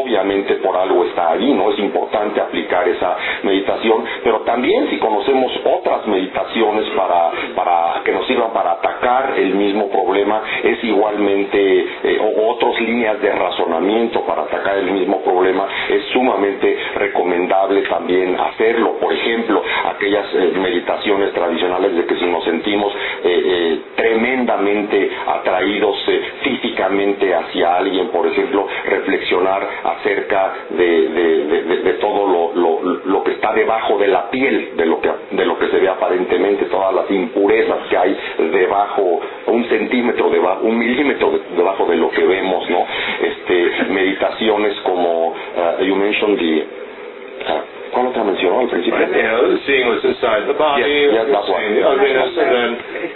Obviamente 0.02 0.54
por 0.56 0.76
algo 0.76 1.04
está 1.04 1.32
ahí, 1.32 1.52
¿no? 1.52 1.70
Es 1.70 1.78
importante 1.78 2.40
aplicar 2.40 2.86
esa 2.88 3.16
meditación, 3.42 4.04
pero 4.22 4.40
también 4.40 4.88
si 4.90 4.98
conocemos 4.98 5.52
otras 5.64 6.06
meditaciones 6.06 6.88
para, 6.90 7.30
para 7.54 8.02
que 8.04 8.12
nos 8.12 8.26
sirvan 8.26 8.52
para 8.52 8.72
atacar 8.72 9.34
el 9.36 9.54
mismo 9.54 9.88
problema, 9.88 10.42
es 10.62 10.82
igualmente, 10.84 11.86
eh, 12.04 12.18
o 12.20 12.50
otras 12.52 12.80
líneas 12.80 13.20
de 13.20 13.32
razonamiento 13.32 14.22
para 14.26 14.42
atacar 14.42 14.78
el 14.78 14.90
mismo 14.90 15.22
problema, 15.22 15.66
es 15.88 16.04
sumamente 16.12 16.76
recomendable 16.96 17.82
también 17.82 18.38
hacerlo. 18.38 18.98
Por 19.00 19.12
ejemplo, 19.12 19.62
aquellas 19.94 20.26
eh, 20.34 20.52
meditaciones 20.60 21.32
tradicionales 21.32 21.96
de 21.96 22.06
que 22.06 22.16
si 22.16 22.26
nos 22.26 22.44
sentimos 22.44 22.92
eh, 23.24 23.80
tremendamente 23.96 25.10
atraídos 25.26 25.96
físicamente 26.42 27.34
hacia 27.34 27.76
alguien, 27.76 28.08
por 28.08 28.26
ejemplo, 28.26 28.66
reflexionar 28.84 29.61
acerca 29.84 30.52
de, 30.70 31.08
de, 31.08 31.44
de, 31.46 31.76
de 31.82 31.92
todo 31.94 32.26
lo, 32.26 32.54
lo, 32.54 33.00
lo, 33.04 33.24
que 33.24 33.32
está 33.32 33.52
debajo 33.52 33.98
de 33.98 34.08
la 34.08 34.30
piel, 34.30 34.76
de 34.76 34.86
lo 34.86 35.00
que, 35.00 35.10
de 35.30 35.44
lo 35.44 35.58
que 35.58 35.68
se 35.68 35.78
ve 35.78 35.88
aparentemente, 35.88 36.66
todas 36.66 36.94
las 36.94 37.10
impurezas 37.10 37.78
que 37.88 37.96
hay 37.96 38.16
debajo, 38.38 39.20
un 39.46 39.64
centímetro 39.68 40.30
debajo, 40.30 40.64
un 40.64 40.78
milímetro 40.78 41.32
debajo 41.56 41.86
de 41.86 41.96
lo 41.96 42.10
que 42.10 42.24
vemos, 42.24 42.68
¿no? 42.70 42.86
Este, 43.20 43.84
meditaciones 43.90 44.74
como, 44.80 45.28
uh, 45.28 45.82
you 45.82 45.94
mentioned 45.94 46.38
the, 46.38 47.52
uh, 47.52 47.60
¿Cuál 47.92 48.06
otra 48.06 48.24
mencionó 48.24 48.60
al 48.60 48.68
principio? 48.68 48.98
Right, 48.98 49.12
you 49.14 49.20
know, 49.20 49.58
seeing 49.66 49.86
what's 49.86 50.02
inside 50.02 50.46
the 50.48 50.56
body, 50.56 50.80
yes, 50.80 51.12
yes, 51.12 51.26
that's 51.28 51.44
seeing 51.44 51.74
the 51.76 51.84
ugliness, 51.84 52.32
and 52.40 52.48
then 52.48 52.70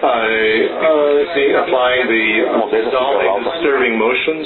uh, 0.05 0.07
uh, 0.85 1.35
seeing, 1.35 1.55
applying 1.57 2.05
the 2.13 2.27
uh, 2.45 2.69
disturbing 3.41 3.97
motions 3.97 4.45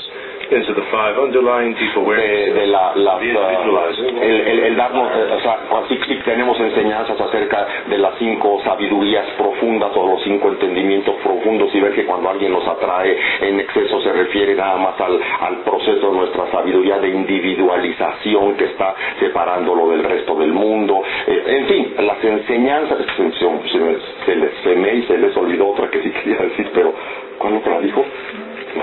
awareness. 1.96 2.54
De, 2.54 2.60
de 2.60 2.66
la, 2.66 2.92
las, 2.96 3.22
uh, 3.22 4.22
el, 4.22 4.40
el, 4.40 4.58
el, 4.60 4.76
darnos, 4.76 5.10
eh, 5.14 5.32
o 5.36 5.40
sea, 5.40 5.58
sí, 5.88 5.98
sí 6.06 6.18
tenemos 6.24 6.58
enseñanzas 6.60 7.20
acerca 7.20 7.66
de 7.88 7.98
las 7.98 8.14
cinco 8.18 8.60
sabidurías 8.64 9.26
profundas 9.38 9.90
o 9.96 10.06
los 10.06 10.22
cinco 10.22 10.48
entendimientos 10.48 11.14
profundos 11.22 11.74
y 11.74 11.80
ver 11.80 11.94
que 11.94 12.04
cuando 12.04 12.30
alguien 12.30 12.52
nos 12.52 12.66
atrae 12.66 13.16
en 13.40 13.60
exceso 13.60 14.00
se 14.02 14.12
refiere 14.12 14.54
nada 14.54 14.76
más 14.76 15.00
al, 15.00 15.20
al 15.40 15.56
proceso 15.62 16.10
de 16.10 16.18
nuestra 16.18 16.50
sabiduría 16.50 16.98
de 16.98 17.08
individualización 17.08 18.54
que 18.56 18.64
está 18.64 18.94
separándolo 19.18 19.90
del 19.90 20.04
resto 20.04 20.34
del 20.36 20.52
mundo. 20.52 21.02
Eh, 21.26 21.42
en 21.46 21.66
fin, 21.66 21.94
las 21.98 22.22
enseñanzas, 22.24 22.98
se, 23.16 23.32
se, 23.32 23.98
se, 24.26 24.36
les, 24.36 24.52
se 24.62 24.76
me 24.76 24.94
y 24.94 25.02
se 25.04 25.18
les 25.18 25.36
olvidó 25.36 25.68
otra 25.68 25.88
que 25.90 26.02
sí 26.02 26.10
quería 26.10 26.38
decir, 26.42 26.70
pero 26.74 26.92
¿cuándo 27.38 27.60
te 27.60 27.70
la 27.70 27.80
dijo? 27.80 28.04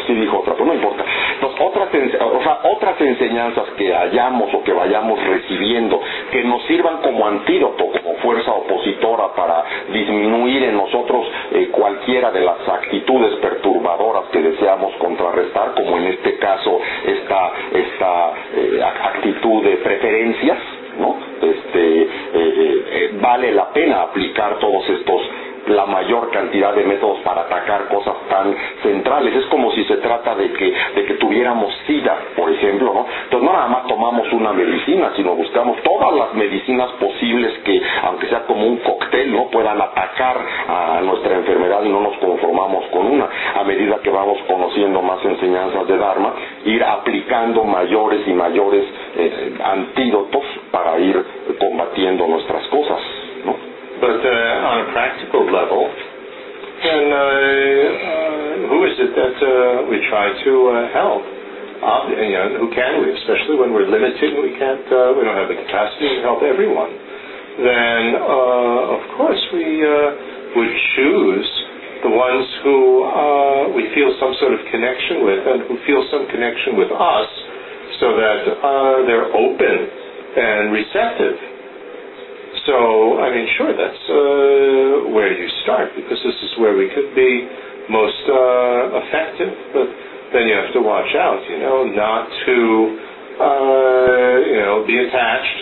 Sí 0.08 0.14
dijo 0.14 0.39
otra, 0.39 0.53
pero 0.53 0.66
no 0.66 0.74
importa. 0.74 1.03
Entonces, 1.34 1.60
otras, 1.62 1.89
o 2.22 2.41
sea, 2.41 2.60
otras 2.64 3.01
enseñanzas 3.01 3.66
que 3.78 3.93
hayamos 3.93 4.53
o 4.53 4.64
que 4.64 4.72
vayamos 4.72 5.22
recibiendo 5.28 5.99
que 6.32 6.43
nos 6.45 6.64
sirvan 6.64 6.99
como 7.01 7.28
antídoto, 7.28 7.86
como 7.88 8.16
fuerza 8.22 8.51
opositora 8.53 9.34
para 9.36 9.64
disminuir 9.91 10.64
en 10.64 10.78
nosotros 10.78 11.28
eh, 11.51 11.68
cualquiera 11.72 12.32
de 12.32 12.39
las 12.41 12.68
actitudes 12.70 13.36
perturbadoras 13.41 14.24
que 14.32 14.41
deseamos 14.41 14.93
contrarrestar, 14.95 15.74
como 15.74 15.97
en 15.97 16.08
este 16.08 16.38
caso 16.38 16.80
esta, 17.05 17.51
esta 17.74 18.32
eh, 18.55 18.82
actitud 18.84 19.64
de 19.64 19.78
preferencias, 19.78 20.58
¿no? 20.99 21.18
Este, 21.41 22.01
eh, 22.01 22.08
eh, 22.34 23.10
vale 23.22 23.51
la 23.51 23.70
pena 23.72 24.03
aplicar 24.03 24.58
todos 24.60 24.89
estos 24.89 25.22
la 25.68 25.86
mayor 25.86 26.32
cantidad 26.32 26.74
de 26.74 26.84
métodos 26.84 27.20
para 27.20 27.41
atacar 27.41 27.88
cosas 27.88 28.15
tan 28.30 28.55
centrales. 28.84 29.36
Es 29.36 29.45
como 29.45 29.72
si 29.72 29.84
se 29.86 29.97
trata 29.97 30.36
de 30.36 30.51
que, 30.53 30.74
de 30.95 31.05
que 31.05 31.13
tuviéramos 31.15 31.74
SIDA, 31.86 32.18
por 32.36 32.51
ejemplo, 32.51 32.93
¿no? 32.93 33.05
Entonces 33.24 33.47
no 33.47 33.53
nada 33.53 33.68
más 33.68 33.88
tomamos 33.88 34.32
una 34.34 34.53
medicina, 34.53 35.11
sino 35.15 35.36
buscamos 35.36 35.78
todas 35.84 36.13
las 36.13 36.34
medicinas 36.34 36.89
posibles 36.99 37.53
que, 37.63 37.82
aunque 38.03 38.28
sea 38.28 38.43
como 38.45 38.65
un 38.65 38.78
cóctel, 38.78 39.32
¿no? 39.34 39.47
puedan 39.49 39.82
atacar 39.82 40.38
a 40.68 41.01
nuestra 41.01 41.36
enfermedad 41.36 41.84
y 41.84 41.89
no 41.89 42.01
nos 42.01 42.18
conformamos 42.18 42.86
con 42.88 43.07
una. 43.07 43.28
A 43.55 43.63
medida 43.63 43.99
que 44.03 44.09
vamos 44.09 44.38
conociendo 44.47 45.01
más 45.01 45.24
enseñanzas 45.24 45.88
de 45.88 45.97
Dharma, 45.97 46.34
ir 46.65 46.84
aplicando 46.84 47.63
mayores 47.63 48.28
y 48.28 48.34
mayores 48.34 48.86
eh, 49.15 49.57
antídotos 49.63 50.43
para 50.72 50.99
ir 50.99 51.24
combatiendo 51.59 52.28
nuestras 52.28 52.68
cosas. 52.68 53.16
But 54.08 54.24
uh, 54.24 54.72
on 54.72 54.88
a 54.88 54.91
practical 54.95 55.43
level, 55.51 55.84
then 55.84 57.12
uh, 57.12 57.20
uh, 57.20 58.72
who 58.72 58.80
is 58.88 58.95
it 59.03 59.12
that 59.12 59.36
uh, 59.36 59.84
we 59.91 59.99
try 60.08 60.32
to 60.32 60.53
uh, 60.72 60.95
help? 60.95 61.28
You 62.16 62.39
know, 62.39 62.47
who 62.55 62.72
can 62.72 63.03
we, 63.03 63.12
especially 63.12 63.60
when 63.60 63.76
we're 63.76 63.91
limited 63.91 64.32
and 64.32 64.47
we 64.47 64.55
can't, 64.55 64.88
uh, 64.88 65.12
we 65.12 65.28
don't 65.28 65.36
have 65.36 65.51
the 65.51 65.60
capacity 65.60 66.08
to 66.08 66.20
help 66.24 66.39
everyone. 66.39 66.88
Then, 67.68 68.16
of 68.16 69.03
course, 69.20 69.43
we 69.51 69.84
would 70.55 70.74
choose 70.95 71.49
the 72.08 72.12
ones 72.16 72.47
who 72.64 73.12
we 73.76 73.91
feel 73.91 74.16
some 74.24 74.32
sort 74.39 74.55
of 74.55 74.64
connection 74.72 75.28
with 75.28 75.41
and 75.51 75.60
who 75.68 75.76
feel 75.84 75.99
some 76.16 76.32
connection 76.32 76.80
with 76.80 76.95
us, 76.95 77.30
so 77.99 78.16
that 78.16 78.39
they're 79.03 79.28
open 79.36 79.78
and 80.39 80.72
receptive 80.72 81.46
so, 82.68 83.24
I 83.24 83.32
mean, 83.32 83.47
sure, 83.55 83.72
that's 83.72 84.03
uh, 84.11 85.15
where 85.15 85.32
you 85.32 85.47
start 85.63 85.95
because 85.95 86.20
this 86.20 86.36
is 86.36 86.51
where 86.59 86.76
we 86.76 86.91
could 86.91 87.15
be 87.15 87.47
most 87.88 88.20
uh, 88.28 88.99
effective. 88.99 89.55
But 89.72 89.88
then 90.36 90.51
you 90.51 90.55
have 90.59 90.76
to 90.76 90.84
watch 90.84 91.07
out, 91.15 91.39
you 91.47 91.63
know, 91.63 91.88
not 91.88 92.28
to, 92.28 92.57
uh, 93.39 94.36
you 94.51 94.59
know, 94.59 94.84
be 94.84 94.99
attached 94.99 95.57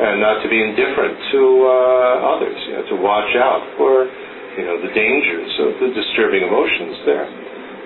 and 0.00 0.16
not 0.24 0.40
to 0.40 0.48
be 0.48 0.56
indifferent 0.56 1.12
to 1.36 1.42
uh, 1.68 2.32
others. 2.32 2.56
You 2.56 2.72
know, 2.80 2.84
to 2.88 2.96
watch 3.04 3.32
out 3.36 3.60
for, 3.76 4.08
you 4.56 4.64
know, 4.64 4.80
the 4.80 4.92
dangers 4.96 5.52
of 5.60 5.76
the 5.76 5.92
disturbing 5.92 6.40
emotions 6.40 7.04
there. 7.04 7.28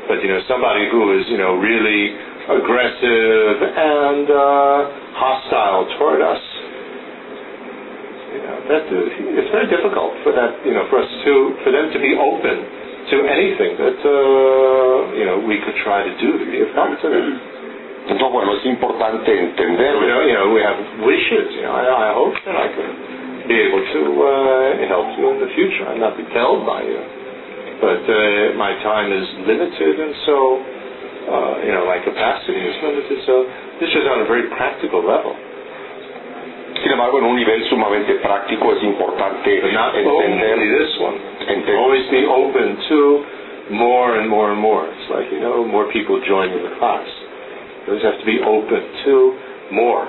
But 0.07 0.23
you 0.23 0.31
know, 0.31 0.47
somebody 0.47 0.87
who 0.95 1.18
is, 1.18 1.27
you 1.27 1.43
know, 1.43 1.59
really 1.59 2.14
aggressive 2.55 3.57
and 3.66 4.27
uh, 4.31 4.79
hostile 5.18 5.91
toward 5.99 6.23
us 6.23 6.51
that 8.68 8.85
uh, 8.89 9.39
it's 9.39 9.51
very 9.53 9.68
difficult 9.68 10.16
for 10.24 10.33
that 10.33 10.57
you 10.64 10.72
know 10.72 10.87
for 10.89 11.03
us 11.03 11.11
to 11.24 11.33
for 11.64 11.70
them 11.72 11.93
to 11.93 11.99
be 12.01 12.16
open 12.16 12.57
to 13.12 13.16
anything 13.26 13.76
that 13.76 13.99
uh, 14.01 15.16
you 15.18 15.26
know 15.26 15.37
we 15.45 15.59
could 15.61 15.76
try 15.85 16.01
to 16.07 16.12
do 16.22 16.28
to 16.39 16.47
be 16.49 16.61
of 16.62 16.70
help 16.72 16.95
to 17.03 17.09
them. 17.09 17.28
Entonces, 18.03 18.33
bueno, 18.35 18.57
es 18.59 18.66
importante 18.66 19.30
entender. 19.30 19.95
You 19.95 20.09
know, 20.11 20.22
you 20.26 20.35
know, 20.35 20.51
we 20.51 20.61
have 20.61 20.74
wishes. 21.07 21.55
You 21.55 21.62
know, 21.62 21.70
I, 21.70 22.11
I 22.11 22.12
hope 22.12 22.35
that 22.35 22.57
I 22.59 22.66
can 22.74 22.91
be 23.47 23.55
able 23.55 23.78
to 23.78 24.01
uh, 24.26 24.89
help 24.91 25.07
you 25.18 25.30
in 25.30 25.39
the 25.39 25.51
future. 25.55 25.87
and 25.87 26.01
not 26.01 26.16
be 26.18 26.24
compelled 26.26 26.66
by 26.66 26.83
you, 26.83 26.99
but 27.78 28.03
uh, 28.03 28.59
my 28.59 28.74
time 28.83 29.12
is 29.12 29.26
limited, 29.47 30.01
and 30.03 30.14
so 30.26 30.37
uh, 31.30 31.55
you 31.62 31.70
know, 31.70 31.87
my 31.87 32.03
capacity 32.03 32.59
is 32.59 32.74
limited. 32.83 33.18
So 33.26 33.47
this 33.78 33.91
is 33.91 34.05
on 34.11 34.22
a 34.22 34.26
very 34.26 34.51
practical 34.51 35.03
level. 35.07 35.35
Sin 36.81 36.93
embargo, 36.93 37.18
en 37.18 37.25
un 37.25 37.37
nivel 37.37 37.64
sumamente 37.68 38.14
práctico 38.14 38.73
es 38.73 38.83
importante 38.83 39.59
entender, 39.59 40.07
only 40.07 40.79
this 40.79 40.99
one. 41.01 41.16
entender 41.49 41.77
Always 41.77 42.09
be 42.11 42.25
open 42.27 42.77
to 42.89 43.25
more 43.70 44.18
and 44.18 44.29
more 44.29 44.51
and 44.51 44.61
more. 44.61 44.87
It's 44.87 45.11
like, 45.11 45.31
you 45.31 45.41
know, 45.41 45.64
more 45.64 45.91
people 45.93 46.20
joining 46.27 46.62
the 46.62 46.75
class. 46.79 47.07
You 47.87 47.93
always 47.93 48.05
have 48.05 48.18
to 48.18 48.27
be 48.27 48.41
open 48.41 48.83
to 49.05 49.37
more 49.73 50.09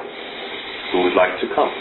who 0.91 1.03
would 1.03 1.15
like 1.15 1.39
to 1.41 1.47
come. 1.53 1.71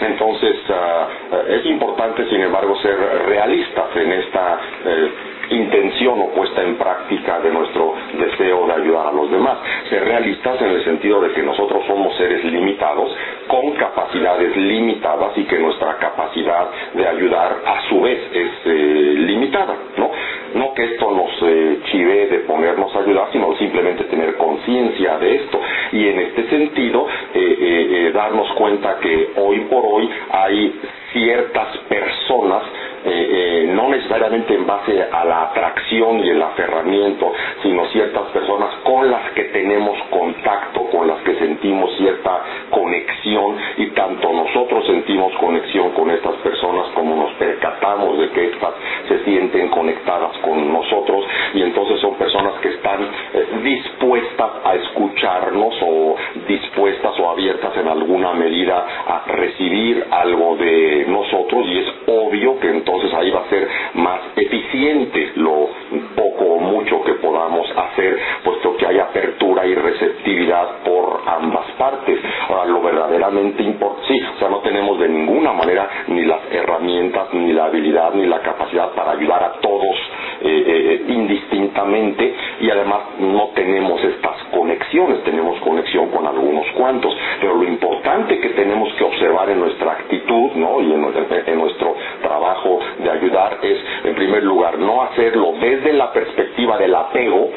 Entonces, 0.00 0.56
ah, 0.70 1.08
es 1.48 1.66
importante, 1.66 2.28
sin 2.28 2.40
embargo, 2.40 2.76
ser 2.80 2.96
realistas 3.26 3.96
en 3.96 4.12
esta 4.12 4.60
eh, 4.84 5.10
intención 5.50 6.20
o 6.20 6.28
puesta 6.28 6.62
en 6.62 6.76
práctica 6.76 7.40
de 7.40 7.50
nuestro 7.50 7.94
deseo 8.18 8.66
de 8.66 8.72
ayudar 8.72 9.06
a 9.08 9.12
los 9.12 9.30
demás. 9.30 9.58
Ser 9.88 10.04
realistas 10.04 10.60
en 10.60 10.68
el 10.70 10.84
sentido 10.84 11.20
de 11.20 11.32
que 11.32 11.42
nosotros 11.42 11.84
somos 11.86 12.16
seres 12.16 12.44
limitados, 12.44 13.14
con 13.46 13.72
capacidades 13.72 14.56
limitadas 14.56 15.36
y 15.36 15.44
que 15.44 15.58
nuestra 15.58 15.96
capacidad 15.98 16.68
de 16.94 17.06
ayudar 17.06 17.56
a 17.64 17.82
su 17.88 18.00
vez 18.00 18.18
es 18.32 18.50
eh, 18.64 19.14
limitada, 19.18 19.74
¿no? 19.96 20.10
No 20.54 20.72
que 20.74 20.84
esto 20.94 21.10
nos 21.10 21.30
eh, 21.42 21.78
chive 21.90 22.26
de 22.28 22.38
ponernos 22.40 22.94
a 22.94 23.00
ayudar, 23.00 23.28
sino 23.32 23.54
simplemente 23.56 24.04
tener 24.04 24.36
conciencia 24.36 25.18
de 25.18 25.36
esto. 25.36 25.60
Y 25.92 26.08
en 26.08 26.18
este 26.20 26.48
sentido, 26.48 27.06
eh, 27.34 27.38
eh, 27.60 27.86
eh, 28.08 28.12
darnos 28.12 28.50
cuenta 28.52 28.98
que 29.00 29.30
hoy 29.36 29.60
por 29.70 29.84
hoy 29.84 30.08
hay 30.30 30.80
ciertas 31.12 31.76
personas 31.88 32.62
eh, 33.04 33.10
eh, 33.10 33.70
no 33.72 33.88
necesariamente 33.88 34.54
en 34.54 34.66
base 34.66 35.02
a 35.02 35.24
la 35.24 35.42
atracción 35.42 36.18
y 36.18 36.30
el 36.30 36.42
aferramiento, 36.42 37.32
sino 37.62 37.86
ciertas 37.86 38.24
personas 38.32 38.74
con 38.82 39.08
las 39.10 39.30
que 39.32 39.44
tenemos 39.44 39.96
contacto, 40.10 40.82
con 40.90 41.06
las 41.06 41.18
que 41.22 41.34
sentimos 41.36 41.96
cierta 41.96 42.42
conexión 42.70 43.56
y 43.76 43.86
tanto 43.90 44.32
nosotros 44.32 44.84
sentimos 44.86 45.32
conexión 45.38 45.90
con 45.92 46.10
estas 46.10 46.34
personas 46.36 46.88
como 46.94 47.14
nos 47.16 47.32
percatamos 47.34 48.18
de 48.18 48.30
que 48.30 48.46
estas 48.46 48.74
se 49.08 49.24
sienten 49.24 49.68
conectadas 49.68 50.36
con 50.38 50.72
nosotros 50.72 51.24
y 51.54 51.62
entonces 51.62 52.00
son 52.00 52.14
personas 52.16 52.37
están 52.68 53.02
eh, 53.02 53.46
dispuestas 53.62 54.50
a 54.64 54.74
escucharnos 54.74 55.74
o 55.82 56.16
dispuestas 56.46 57.18
o 57.18 57.30
abiertas 57.30 57.76
en 57.76 57.88
alguna 57.88 58.32
medida 58.34 58.86
a 59.06 59.24
recibir 59.26 60.04
algo 60.10 60.56
de 60.56 61.06
nosotros 61.08 61.66
y 61.66 61.78
es 61.78 61.86
obvio 62.06 62.58
que 62.60 62.70
entonces 62.70 63.12
ahí 63.14 63.30
va 63.30 63.40
a 63.40 63.48
ser 63.48 63.68
más 63.94 64.20
eficiente 64.36 65.32
lo 65.36 65.68
poco 66.14 66.44
o 66.44 66.60
mucho 66.60 67.02
que 67.04 67.14
podamos 67.14 67.68
hacer, 67.76 68.18
puesto 68.44 68.76
que 68.76 68.86
hay 68.86 68.98
apertura 68.98 69.37
y 69.66 69.74
receptividad 69.74 70.82
por 70.84 71.22
ambas 71.26 71.70
partes. 71.78 72.18
Ahora, 72.48 72.66
lo 72.66 72.80
verdaderamente 72.80 73.62
importante, 73.62 74.06
sí, 74.08 74.20
o 74.36 74.38
sea, 74.38 74.48
no 74.48 74.60
tenemos 74.60 74.98
de 74.98 75.08
ninguna 75.08 75.52
manera 75.52 75.88
ni 76.08 76.24
las 76.24 76.40
herramientas, 76.50 77.32
ni 77.32 77.52
la 77.52 77.66
habilidad, 77.66 78.14
ni 78.14 78.26
la 78.26 78.40
capacidad 78.40 78.90
para 78.92 79.12
ayudar 79.12 79.42
a 79.42 79.52
todos 79.60 79.96
eh, 80.40 80.64
eh, 80.66 81.04
indistintamente 81.08 82.34
y 82.60 82.70
además 82.70 83.00
no 83.18 83.48
tenemos 83.54 84.02
estas 84.04 84.36
conexiones, 84.52 85.22
tenemos 85.24 85.58
conexión 85.60 86.10
con 86.10 86.26
algunos 86.26 86.66
cuantos, 86.76 87.12
pero 87.40 87.54
lo 87.54 87.64
importante 87.64 88.38
que 88.38 88.50
tenemos 88.50 88.92
que 88.94 89.04
observar 89.04 89.50
en 89.50 89.60
nuestra 89.60 89.92
actitud 89.92 90.52
¿no? 90.54 90.80
y 90.80 90.92
en 90.92 91.58
nuestro 91.58 91.96
trabajo 92.22 92.80
de 92.98 93.10
ayudar 93.10 93.58
es, 93.62 93.78
en 94.04 94.14
primer 94.14 94.44
lugar, 94.44 94.78
no 94.78 95.02
hacerlo 95.02 95.54
desde 95.60 95.92
la 95.92 96.12
perspectiva 96.12 96.78
del 96.78 96.94
apego, 96.94 97.50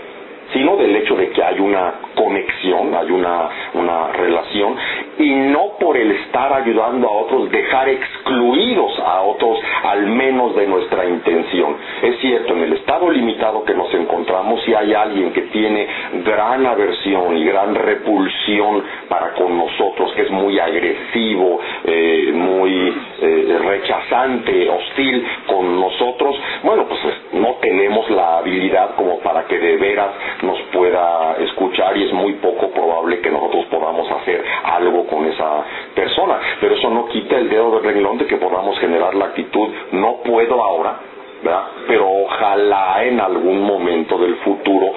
sino 0.54 0.78
del 0.78 0.96
hecho 0.96 1.16
de 1.16 1.30
que 1.30 1.44
hay 1.44 1.60
una 1.60 1.94
conexión, 2.16 2.94
hay 2.94 3.12
una, 3.12 3.50
una 3.74 4.08
relación, 4.14 4.76
y 5.18 5.30
no 5.30 5.78
por 5.80 5.98
el 5.98 6.12
estar 6.12 6.54
ayudando 6.54 7.08
a 7.08 7.12
otros 7.12 7.50
dejar 7.52 7.90
excluidos 7.90 9.00
a 9.00 9.22
otros 9.22 9.60
al 9.84 10.08
menos 10.08 10.56
de 10.56 10.68
nuestra 10.68 11.06
intención. 11.06 11.76
Es 12.02 12.20
cierto, 12.20 12.54
en 12.54 12.64
el 12.64 12.74
estado 12.74 13.10
limitado 13.10 13.64
que 13.64 13.74
nos 13.74 13.94
encontramos, 13.94 14.62
si 14.64 14.74
hay 14.74 14.94
alguien 14.94 15.32
que 15.34 15.42
tiene 15.44 15.88
gran 16.26 16.66
aversión 16.66 17.38
y 17.38 17.46
gran 17.46 17.76
repulsión 17.76 18.84
para 19.10 19.34
con 19.34 19.58
nosotros, 19.58 20.12
que 20.14 20.24
es 20.24 20.32
muy 20.32 20.60
agresivo, 20.60 21.60
eh, 21.84 22.32
muy 22.34 22.94
eh, 23.22 23.60
rechazante, 23.64 24.70
hostil 24.70 25.26
con 25.48 25.80
nosotros, 25.80 26.36
bueno, 26.64 26.86
pues 26.88 27.00
no 27.34 27.56
tenemos 27.62 28.10
la 28.10 28.38
habilidad 28.38 28.96
como 28.96 29.20
para 29.20 29.46
que 29.46 29.58
de 29.58 29.78
veras 29.78 30.12
nos 30.44 30.60
pueda 30.74 31.36
escuchar 31.40 31.98
y 31.98 32.06
es 32.06 32.14
muy 32.14 32.34
poco 32.34 32.70
probable 32.72 33.20
que 33.22 33.30
nosotros 33.30 33.66
podamos 33.66 34.10
hacer 34.12 34.44
algo 34.64 35.06
con 35.08 35.26
esa 35.26 35.64
persona. 35.96 36.40
Pero 36.60 36.76
eso 36.76 36.90
no 36.90 37.08
quita 37.08 37.38
el 37.38 37.50
dedo 37.50 37.72
del 37.72 37.84
renglón 37.84 38.18
de 38.18 38.26
que 38.26 38.38
podamos 38.38 38.78
generar 38.80 39.16
la 39.16 39.26
actitud, 39.26 39.70
no 39.92 40.18
puedo 40.24 40.62
ahora, 40.62 41.00
¿verdad? 41.44 41.66
pero 41.88 42.08
ojalá 42.10 43.04
en 43.04 43.20
algún 43.20 43.62
momento 43.64 44.18
del 44.18 44.36
futuro 44.38 44.94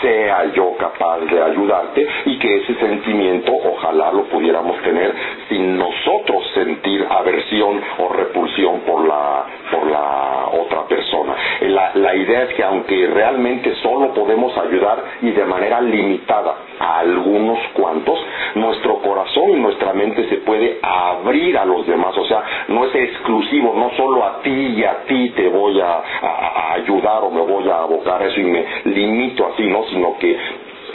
sea 0.00 0.52
yo 0.52 0.76
capaz 0.76 1.20
de 1.20 1.42
ayudarte 1.42 2.06
y 2.26 2.38
que 2.38 2.56
ese 2.56 2.74
sentimiento 2.74 3.52
ojalá 3.52 4.12
lo 4.12 4.24
pudiéramos 4.24 4.80
tener 4.82 5.14
sin 5.48 5.78
nosotros 5.78 6.44
sentir 6.54 7.06
aversión 7.08 7.80
o 7.98 8.08
repulsión 8.12 8.80
por 8.80 9.06
la 9.06 9.44
por 9.70 9.86
la 9.90 10.48
otra 10.52 10.84
persona. 10.86 11.34
La, 11.68 12.14
idea 12.14 12.42
es 12.44 12.54
que 12.54 12.62
aunque 12.62 13.06
realmente 13.06 13.74
solo 13.76 14.12
podemos 14.12 14.56
ayudar 14.58 15.02
y 15.22 15.30
de 15.30 15.44
manera 15.44 15.80
limitada 15.80 16.56
a 16.78 16.98
algunos 16.98 17.58
cuantos, 17.74 18.18
nuestro 18.54 18.98
corazón 18.98 19.50
y 19.50 19.54
nuestra 19.54 19.92
mente 19.92 20.28
se 20.28 20.36
puede 20.38 20.78
abrir 20.82 21.56
a 21.56 21.64
los 21.64 21.86
demás, 21.86 22.16
o 22.16 22.24
sea, 22.26 22.42
no 22.68 22.84
es 22.86 22.94
exclusivo, 22.94 23.74
no 23.76 23.90
solo 23.96 24.24
a 24.24 24.42
ti 24.42 24.50
y 24.50 24.84
a 24.84 25.04
ti 25.06 25.30
te 25.30 25.48
voy 25.48 25.80
a 25.80 26.74
ayudar 26.74 27.22
o 27.22 27.30
me 27.30 27.40
voy 27.40 27.68
a 27.68 27.78
abocar 27.78 28.22
a 28.22 28.26
eso 28.26 28.40
y 28.40 28.44
me 28.44 28.64
limito 28.84 29.46
así, 29.46 29.66
¿no? 29.66 29.84
Sino 29.84 30.18
que 30.18 30.36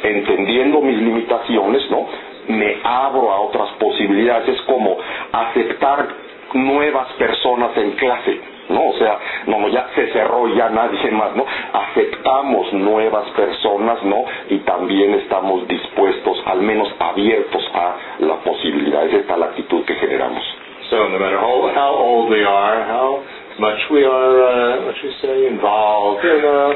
entendiendo 0.03 0.81
mis 0.81 0.97
limitaciones, 0.97 1.89
¿no? 1.89 2.05
Me 2.47 2.77
abro 2.83 3.31
a 3.31 3.41
otras 3.41 3.69
posibilidades, 3.79 4.49
es 4.49 4.61
como 4.63 4.97
aceptar 5.31 6.07
nuevas 6.53 7.11
personas 7.13 7.75
en 7.77 7.91
clase, 7.91 8.58
¿no? 8.69 8.89
O 8.89 8.93
sea, 8.97 9.19
no, 9.47 9.67
ya 9.67 9.89
se 9.95 10.07
cerró 10.13 10.47
ya 10.55 10.69
nadie 10.69 11.11
más, 11.11 11.35
¿no? 11.35 11.45
Aceptamos 11.73 12.71
nuevas 12.73 13.29
personas, 13.31 14.03
¿no? 14.03 14.23
Y 14.49 14.59
también 14.59 15.15
estamos 15.15 15.67
dispuestos, 15.67 16.41
al 16.45 16.61
menos 16.61 16.89
abiertos 16.99 17.69
a 17.73 17.95
la 18.19 18.35
posibilidad. 18.35 19.05
Es 19.05 19.13
esta 19.13 19.37
la 19.37 19.47
actitud 19.47 19.83
que 19.85 19.95
generamos. 19.95 20.43
So 20.89 21.07
no 21.07 21.19
matter 21.19 21.37
how, 21.37 21.69
how 21.75 21.93
old 21.93 22.31
we 22.31 22.43
are, 22.43 22.83
how 22.85 23.21
much 23.59 23.79
we 23.91 24.03
are, 24.03 24.33
uh, 24.41 24.85
what 24.85 24.95
you 25.03 25.11
say, 25.21 25.45
involved 25.45 26.25
in 26.25 26.41
a, 26.41 26.73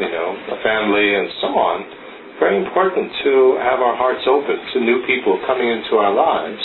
you 0.00 0.08
know, 0.08 0.36
a 0.48 0.62
family 0.62 1.14
and 1.14 1.28
so 1.42 1.48
on, 1.48 1.84
very 2.40 2.56
important 2.56 3.12
to 3.22 3.58
have 3.60 3.80
our 3.80 3.94
hearts 3.96 4.24
open 4.26 4.56
to 4.72 4.80
new 4.80 5.04
people 5.04 5.38
coming 5.46 5.68
into 5.68 5.96
our 6.00 6.14
lives, 6.14 6.64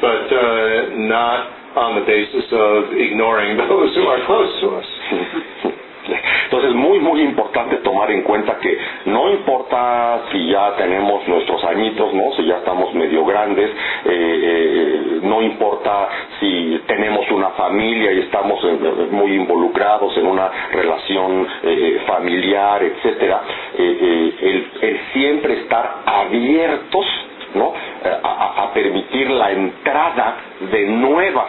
but 0.00 0.26
uh, 0.34 0.98
not 1.06 1.46
on 1.76 1.94
the 2.00 2.04
basis 2.06 2.46
of 2.52 2.92
ignoring 2.96 3.56
those 3.56 3.94
who 3.94 4.04
are 4.08 4.24
close 4.26 4.52
to 4.60 4.68
us. 4.76 4.88
Entonces 6.44 6.70
es 6.70 6.76
muy 6.76 7.00
muy 7.00 7.20
importante 7.22 7.76
tomar 7.78 8.10
en 8.10 8.22
cuenta 8.22 8.58
que 8.58 8.78
no 9.06 9.28
importa 9.30 10.22
si 10.30 10.48
ya 10.48 10.76
tenemos 10.76 11.26
nuestros 11.26 11.62
añitos, 11.64 12.14
no, 12.14 12.32
si 12.36 12.44
ya 12.46 12.58
estamos 12.58 12.94
medio 12.94 13.24
grandes, 13.24 13.70
eh, 13.70 13.74
eh, 14.04 15.20
no 15.22 15.42
importa 15.42 16.08
si 16.38 16.80
tenemos 16.86 17.28
una 17.30 17.50
familia 17.50 18.12
y 18.12 18.20
estamos 18.20 18.62
eh, 18.64 19.08
muy 19.10 19.34
involucrados 19.34 20.16
en 20.16 20.26
una 20.26 20.48
relación 20.72 21.46
eh, 21.64 22.00
familiar, 22.06 22.82
etcétera, 22.82 23.42
eh, 23.76 24.68
el, 24.82 25.00
siempre 25.12 25.54
estar 25.62 26.02
abiertos, 26.06 27.06
no, 27.54 27.72
a 28.22 28.70
permitir 28.74 29.30
la 29.30 29.50
entrada 29.50 30.36
de 30.70 30.86
nuevas 30.86 31.46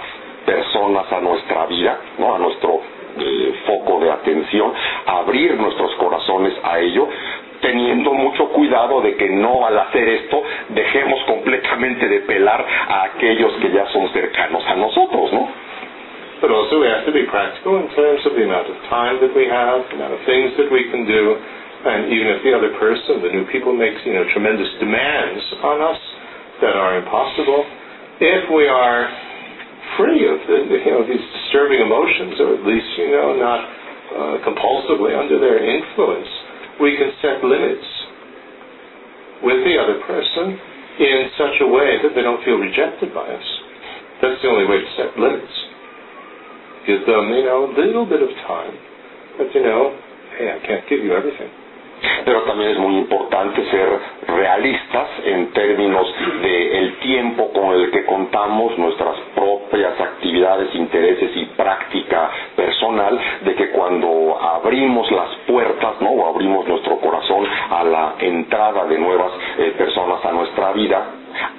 personas 0.47 1.11
a 1.11 1.19
nuestra 1.19 1.65
vida, 1.65 1.99
¿no? 2.17 2.33
a 2.33 2.39
nuestro 2.39 2.79
eh, 3.19 3.53
foco 3.67 3.99
de 3.99 4.09
atención, 4.09 4.71
abrir 5.05 5.55
nuestros 5.59 5.93
corazones 5.95 6.53
a 6.63 6.79
ello, 6.79 7.09
teniendo 7.61 8.13
mucho 8.13 8.47
cuidado 8.49 9.01
de 9.01 9.17
que 9.17 9.29
no 9.29 9.65
al 9.65 9.77
hacer 9.77 10.07
esto 10.07 10.41
dejemos 10.69 11.19
completamente 11.25 12.07
de 12.07 12.21
pelar 12.21 12.65
a 12.87 13.03
aquellos 13.03 13.51
que 13.61 13.71
ya 13.71 13.87
son 13.87 14.07
cercanos 14.13 14.65
a 14.65 14.75
nosotros, 14.75 15.33
¿no? 15.33 15.49
But 16.39 16.51
also 16.51 16.79
we 16.79 16.87
have 16.87 17.03
to 17.05 17.11
be 17.11 17.23
practical 17.25 17.81
in 17.81 17.89
terms 17.95 18.23
of 18.25 18.35
the 18.37 18.43
amount 18.45 18.69
of 18.69 18.77
time 18.89 19.19
that 19.19 19.33
we 19.35 19.49
have, 19.49 19.89
the 19.89 19.95
amount 19.97 20.13
of 20.13 20.21
things 20.29 20.53
that 20.55 20.71
we 20.71 20.85
can 20.93 21.09
do, 21.09 21.35
and 21.83 22.13
even 22.13 22.27
if 22.37 22.43
the 22.43 22.53
other 22.53 22.77
person, 22.77 23.25
the 23.25 23.33
new 23.33 23.45
people, 23.51 23.73
makes 23.73 23.99
you 24.05 24.13
know 24.13 24.23
tremendous 24.31 24.69
demands 24.79 25.41
on 25.65 25.81
us 25.81 25.99
that 26.61 26.77
are 26.77 27.01
impossible, 27.01 27.65
if 28.21 28.53
we 28.53 28.69
are 28.69 29.09
free 29.97 30.23
of 30.29 30.39
the, 30.45 30.57
you 30.69 30.91
know 30.93 31.03
these 31.03 31.25
disturbing 31.43 31.81
emotions, 31.81 32.37
or 32.39 32.49
at 32.55 32.63
least 32.63 32.89
you 32.97 33.11
know 33.11 33.35
not 33.35 33.61
uh, 34.13 34.35
compulsively 34.45 35.17
under 35.17 35.41
their 35.41 35.59
influence, 35.59 36.29
we 36.79 36.95
can 36.95 37.11
set 37.21 37.43
limits 37.43 37.87
with 39.43 39.59
the 39.65 39.75
other 39.77 39.99
person 40.05 40.57
in 40.97 41.29
such 41.37 41.61
a 41.61 41.67
way 41.67 42.01
that 42.01 42.13
they 42.15 42.23
don't 42.25 42.41
feel 42.41 42.57
rejected 42.57 43.13
by 43.13 43.25
us. 43.25 43.47
That's 44.21 44.41
the 44.41 44.49
only 44.49 44.65
way 44.65 44.81
to 44.81 44.89
set 44.97 45.13
limits. 45.19 45.53
Give 46.89 47.05
them, 47.05 47.29
you 47.29 47.45
know, 47.45 47.69
a 47.69 47.71
little 47.77 48.05
bit 48.05 48.23
of 48.23 48.29
time. 48.49 48.73
But, 49.37 49.53
you 49.53 49.61
know, 49.61 49.93
hey, 50.39 50.57
I 50.57 50.59
can't 50.65 50.89
give 50.89 51.05
you 51.05 51.13
everything. 51.13 51.51
Pero 52.25 52.41
también 52.43 52.71
es 52.71 52.77
muy 52.77 52.97
importante 52.97 53.63
ser 53.69 53.89
realistas 54.27 55.07
en 55.25 55.51
términos 55.53 56.07
de 56.41 56.79
el 56.79 56.99
tiempo 56.99 57.51
con 57.53 57.75
el 57.75 57.91
que 57.91 58.05
contamos, 58.05 58.77
nuestras 58.77 59.15
propias 59.35 59.99
actividades, 59.99 60.73
intereses 60.75 61.31
y 61.35 61.45
práctica 61.55 62.29
personal, 62.55 63.19
de 63.45 63.55
que 63.55 63.69
cuando 63.71 64.37
abrimos 64.39 65.09
las 65.11 65.29
puertas, 65.47 66.01
¿no? 66.01 66.09
o 66.11 66.27
abrimos 66.27 66.67
nuestro 66.67 66.97
corazón 66.99 67.45
a 67.69 67.83
la 67.83 68.15
entrada 68.19 68.85
de 68.85 68.97
nuevas 68.97 69.31
eh, 69.57 69.73
personas 69.77 70.23
a 70.25 70.31
nuestra 70.31 70.71
vida, 70.73 71.05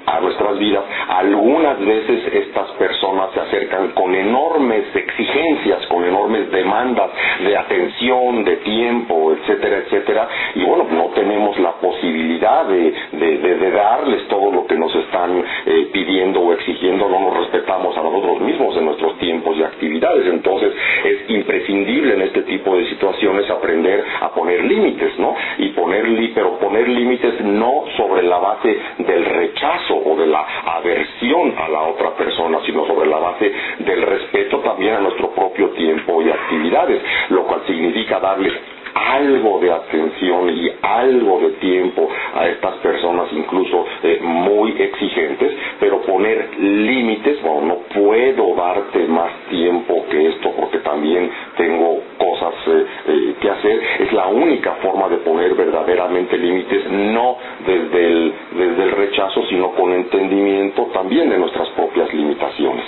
a 0.06 0.20
nuestras 0.20 0.58
vidas, 0.58 0.84
algunas 1.08 1.78
veces 1.80 2.32
estas 2.32 2.70
personas 2.72 3.30
se 3.34 3.40
acercan 3.40 3.88
con 3.92 4.14
enormes 4.14 4.84
exigencias, 4.94 5.86
con 5.86 6.04
enormes 6.04 6.50
demandas 6.50 7.10
de 7.40 7.56
atención, 7.56 8.44
de 8.44 8.56
tiempo, 8.56 9.32
etcétera, 9.32 9.78
etcétera, 9.78 10.28
y 10.54 10.64
bueno, 10.64 10.86
no 10.90 11.06
tenemos 11.14 11.58
la 11.58 11.72
posibilidad 11.72 12.64
de, 12.66 12.94
de, 13.12 13.70
darles 13.70 14.26
todo 14.28 14.50
lo 14.50 14.66
que 14.66 14.76
nos 14.76 14.94
están 14.94 15.44
eh, 15.66 15.88
pidiendo 15.92 16.40
o 16.40 16.52
exigiendo, 16.54 17.08
no 17.08 17.20
nos 17.20 17.36
respetamos 17.38 17.96
a 17.96 18.02
nosotros 18.02 18.40
mismos 18.40 18.76
en 18.76 18.86
nuestros 18.86 19.18
tiempos 19.18 19.56
y 19.58 19.62
actividades, 19.62 20.26
entonces 20.26 20.72
es 21.04 21.30
imprescindible 21.30 22.14
en 22.14 22.22
este 22.22 22.42
tipo 22.42 22.76
de 22.76 22.88
situaciones 22.88 23.48
aprender 23.50 24.04
a 24.20 24.30
poner 24.30 24.64
límites, 24.64 25.18
¿no? 25.18 25.34
Y 25.58 25.68
poner, 25.70 26.06
pero 26.34 26.58
poner 26.58 26.88
límites 26.88 27.40
no 27.42 27.84
sobre 27.96 28.22
la 28.22 28.38
base 28.38 28.78
del 28.98 29.24
rechazo 29.24 29.67
o 29.90 30.16
de 30.16 30.26
la 30.26 30.46
aversión 30.76 31.54
a 31.58 31.68
la 31.68 31.82
otra 31.82 32.10
persona, 32.16 32.58
sino 32.64 32.86
sobre 32.86 33.08
la 33.08 33.18
base 33.18 33.52
del 33.80 34.02
respeto 34.02 34.58
también 34.60 34.94
a 34.94 35.00
nuestro 35.00 35.30
propio 35.30 35.70
tiempo 35.70 36.22
y 36.22 36.30
actividades, 36.30 37.02
lo 37.30 37.44
cual 37.44 37.62
significa 37.66 38.18
darles 38.18 38.52
algo 38.98 39.60
de 39.60 39.72
atención 39.72 40.50
y 40.50 40.70
algo 40.82 41.40
de 41.40 41.50
tiempo 41.60 42.08
a 42.34 42.48
estas 42.48 42.74
personas 42.76 43.28
incluso 43.32 43.86
eh, 44.02 44.18
muy 44.22 44.72
exigentes, 44.80 45.52
pero 45.80 46.00
poner 46.02 46.48
límites, 46.58 47.40
bueno, 47.42 47.66
no 47.66 47.74
puedo 47.94 48.54
darte 48.54 49.06
más 49.08 49.30
tiempo 49.50 50.04
que 50.10 50.28
esto 50.28 50.52
porque 50.58 50.78
también 50.78 51.30
tengo 51.56 52.00
cosas 52.18 52.54
eh, 52.66 52.84
eh, 53.08 53.34
que 53.40 53.50
hacer, 53.50 53.80
es 54.00 54.12
la 54.12 54.26
única 54.28 54.72
forma 54.82 55.08
de 55.08 55.18
poner 55.18 55.54
verdaderamente 55.54 56.36
límites, 56.36 56.90
no 56.90 57.36
desde 57.66 58.06
el, 58.06 58.34
desde 58.52 58.82
el 58.84 58.90
rechazo, 58.92 59.42
sino 59.48 59.70
con 59.72 59.92
entendimiento 59.92 60.84
también 60.92 61.30
de 61.30 61.38
nuestras 61.38 61.68
propias 61.70 62.12
limitaciones. 62.12 62.84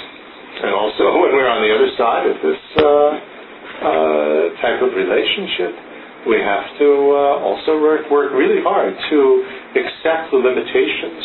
And 0.63 0.75
also, 0.75 1.05
when 1.23 1.33
we're 1.33 1.49
on 1.49 1.63
the 1.63 1.73
other 1.73 1.89
side 1.97 2.27
of 2.29 2.37
this 2.43 2.61
uh, 2.77 2.85
uh, 3.81 4.61
type 4.61 4.83
of 4.83 4.93
relationship, 4.95 5.73
we 6.29 6.37
have 6.37 6.67
to 6.77 6.89
uh, 7.17 7.47
also 7.49 7.81
work, 7.81 8.05
work 8.13 8.33
really 8.37 8.61
hard 8.61 8.93
to 8.93 9.21
accept 9.73 10.29
the 10.33 10.41
limitations 10.41 11.25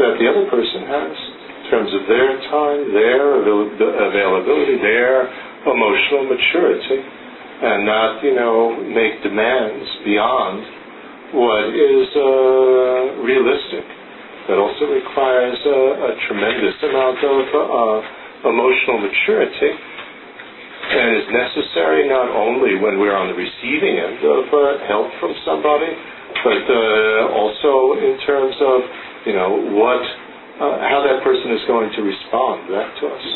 that 0.00 0.16
the 0.16 0.24
other 0.24 0.48
person 0.48 0.88
has 0.88 1.12
in 1.12 1.64
terms 1.68 1.92
of 1.92 2.02
their 2.08 2.32
time, 2.48 2.80
their 2.96 3.44
availability, 3.44 4.80
their 4.80 5.28
emotional 5.68 6.24
maturity, 6.24 7.00
and 7.60 7.84
not, 7.84 8.24
you 8.24 8.34
know, 8.34 8.72
make 8.88 9.20
demands 9.22 9.84
beyond 10.04 10.64
what 11.36 11.68
is 11.68 12.08
uh, 12.16 13.20
realistic. 13.20 13.84
That 14.48 14.56
also 14.56 14.88
requires 14.88 15.60
a, 15.62 15.80
a 16.08 16.12
tremendous 16.26 16.74
amount 16.88 17.20
of 17.20 17.42
uh, 17.52 18.48
emotional 18.48 18.98
maturity 19.04 19.76
and 20.80 21.16
is 21.16 21.28
necessary 21.28 22.08
not 22.08 22.28
only 22.32 22.80
when 22.80 22.98
we're 22.98 23.14
on 23.14 23.28
the 23.28 23.36
receiving 23.36 24.00
end 24.00 24.20
of 24.24 24.44
uh, 24.48 24.60
help 24.88 25.12
from 25.20 25.36
somebody, 25.44 25.92
but 26.44 26.64
uh, 26.66 27.36
also 27.36 28.00
in 28.00 28.16
terms 28.24 28.56
of 28.60 28.78
you 29.26 29.34
know 29.36 29.50
what 29.76 30.02
uh, 30.60 30.80
how 30.88 31.04
that 31.04 31.22
person 31.22 31.52
is 31.52 31.62
going 31.68 31.92
to 31.92 32.02
respond 32.02 32.68
back 32.72 32.90
to 33.00 33.04
us. 33.06 33.26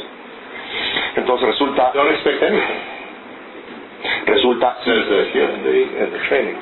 Entonces 1.20 1.46
resulta 1.52 1.92
don't 1.92 2.12
expect 2.12 2.40
anything. 2.42 2.80
Resulta 4.28 4.70
says 4.84 5.04
that 5.08 5.24
here 5.32 5.48
in 5.52 5.60
the 5.62 5.78
in 6.04 6.08
the 6.12 6.20
training. 6.28 6.58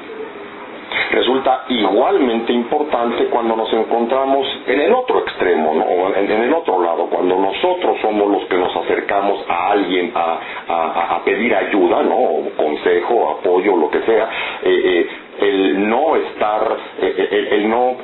Resulta 1.10 1.64
igualmente 1.68 2.52
importante 2.52 3.26
cuando 3.26 3.56
nos 3.56 3.72
encontramos 3.72 4.46
en 4.66 4.80
el 4.80 4.92
otro 4.92 5.20
extremo, 5.20 5.74
¿no? 5.74 5.84
o 5.84 6.14
en, 6.14 6.30
el 6.30 6.52
otro 6.52 6.82
lado, 6.82 7.06
cuando 7.06 7.36
nosotros 7.36 7.96
somos 8.00 8.30
los 8.30 8.44
que 8.46 8.56
nos 8.56 8.74
acercamos 8.76 9.44
a 9.48 9.70
alguien 9.72 10.12
a, 10.14 10.38
a, 10.68 11.16
a 11.16 11.24
pedir 11.24 11.54
ayuda, 11.54 12.02
¿no? 12.02 12.16
O 12.16 12.50
consejo, 12.56 13.38
apoyo, 13.38 13.76
lo 13.76 13.90
que 13.90 14.00
sea, 14.02 14.28
eh, 14.62 14.82
eh, 14.84 15.08
el 15.40 15.88
no 15.88 16.16
estar, 16.16 16.76
eh, 17.00 17.28
el, 17.30 17.46
el, 17.48 17.70
no 17.70 17.96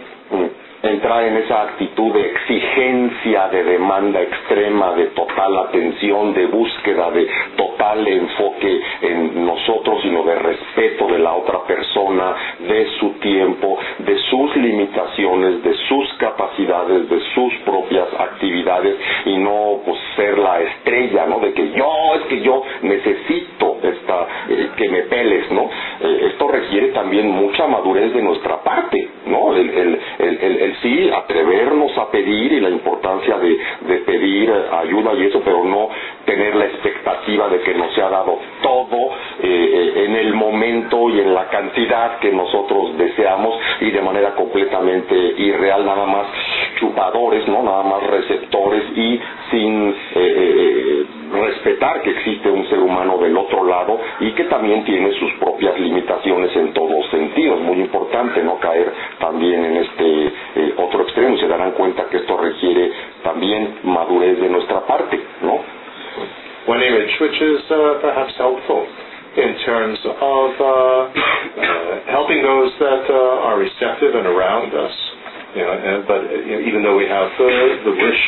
entrar 0.82 1.24
en 1.24 1.36
esa 1.38 1.62
actitud 1.62 2.12
de 2.12 2.26
exigencia, 2.30 3.48
de 3.48 3.64
demanda 3.64 4.22
extrema, 4.22 4.92
de 4.92 5.06
total 5.06 5.56
atención, 5.58 6.34
de 6.34 6.46
búsqueda, 6.46 7.10
de 7.10 7.28
total 7.56 8.06
enfoque 8.06 8.80
en 9.02 9.46
nosotros, 9.46 10.00
sino 10.02 10.22
de 10.22 10.34
respeto 10.36 11.06
de 11.08 11.18
la 11.18 11.34
otra 11.34 11.60
persona, 11.64 12.34
de 12.60 12.86
su 13.00 13.10
tiempo, 13.20 13.78
de 13.98 14.18
sus 14.30 14.56
limitaciones, 14.56 15.62
de 15.62 15.74
sus 15.88 16.12
capacidades, 16.14 17.08
de 17.08 17.20
sus 17.34 17.54
propias 17.64 18.08
actividades 18.18 18.96
y 19.26 19.36
no 19.36 19.80
pues 19.84 19.98
ser 20.16 20.38
la 20.38 20.60
estrella, 20.60 21.26
¿no? 21.26 21.40
De 21.40 21.52
que 21.52 21.72
yo, 21.72 21.90
es 22.16 22.22
que 22.28 22.40
yo 22.40 22.62
necesito 22.82 23.78
esta, 23.82 24.26
eh, 24.48 24.70
que 24.76 24.88
me 24.88 25.02
peles, 25.02 25.50
¿no? 25.50 25.68
Eh, 26.00 26.30
esto 26.32 26.48
requiere 26.48 26.88
también 26.88 27.28
mucha 27.28 27.66
madurez 27.66 28.12
de 28.12 28.22
nuestra 28.22 28.62
parte, 28.62 29.08
¿no? 29.26 29.54
El, 29.54 29.70
el, 29.70 30.00
el, 30.18 30.38
el, 30.42 30.67
sí 30.82 31.10
atrevernos 31.10 31.96
a 31.98 32.10
pedir 32.10 32.52
y 32.52 32.60
la 32.60 32.70
importancia 32.70 33.36
de, 33.38 33.98
pedir 34.06 34.50
ayuda 34.50 35.14
y 35.14 35.26
eso, 35.26 35.40
pero 35.44 35.64
no 35.64 35.88
tener 36.24 36.54
la 36.54 36.66
expectativa 36.66 37.48
de 37.48 37.60
que 37.60 37.74
nos 37.74 37.94
sea 37.94 38.08
dado 38.08 38.38
todo 38.62 39.10
eh, 39.42 40.04
en 40.06 40.16
el 40.16 40.34
momento 40.34 41.10
y 41.10 41.20
en 41.20 41.34
la 41.34 41.48
cantidad 41.48 42.18
que 42.18 42.32
nosotros 42.32 42.96
deseamos 42.96 43.58
y 43.80 43.90
de 43.90 44.00
manera 44.02 44.34
completamente 44.34 45.14
irreal, 45.14 45.84
nada 45.84 46.06
más 46.06 46.26
chupadores, 46.78 47.46
¿no? 47.48 47.62
Nada 47.62 47.82
más 47.82 48.02
receptores 48.04 48.82
y 48.96 49.20
sin 49.50 49.88
eh, 49.90 49.94
eh, 50.14 51.06
respetar 51.32 52.02
que 52.02 52.10
existe 52.10 52.50
un 52.50 52.66
ser 52.68 52.78
humano 52.78 53.18
del 53.18 53.36
otro 53.36 53.64
lado 53.64 53.98
y 54.20 54.32
que 54.32 54.44
también 54.44 54.84
tiene 54.84 55.12
sus 55.12 55.32
propias 55.34 55.78
limitaciones 55.78 56.54
en 56.56 56.72
todos 56.72 57.06
sentidos. 57.10 57.60
Muy 57.60 57.80
importante 57.80 58.42
no 58.42 58.58
caer 58.58 58.92
también 59.18 59.64
en 59.64 59.76
este 59.76 60.26
eh, 60.56 60.74
otro 60.76 61.02
extremo 61.02 61.36
se 61.38 61.48
darán 61.48 61.72
cuenta 61.72 62.04
que 62.08 62.18
esto 62.18 62.36
requiere 62.36 62.90
también 63.22 63.78
madurez 63.84 64.40
de 64.40 64.48
nuestra 64.48 64.80
parte, 64.86 65.20
¿no? 65.42 65.60
One 66.66 66.84
image 66.86 67.20
which 67.20 67.40
is 67.40 67.60
uh, 67.70 67.98
perhaps 68.02 68.36
helpful 68.36 68.86
in 69.36 69.54
terms 69.64 69.98
of 70.04 70.50
uh, 70.60 70.66
uh, 70.66 71.08
helping 72.10 72.42
those 72.42 72.72
that 72.80 73.04
uh, 73.08 73.46
are 73.48 73.58
receptive 73.58 74.14
and 74.14 74.26
around 74.26 74.74
us. 74.74 74.94
You 75.56 75.64
but 76.06 76.28
even 76.44 76.82
though 76.84 76.96
we 76.96 77.08
have 77.08 77.30
the 77.38 77.94
wish 77.96 78.22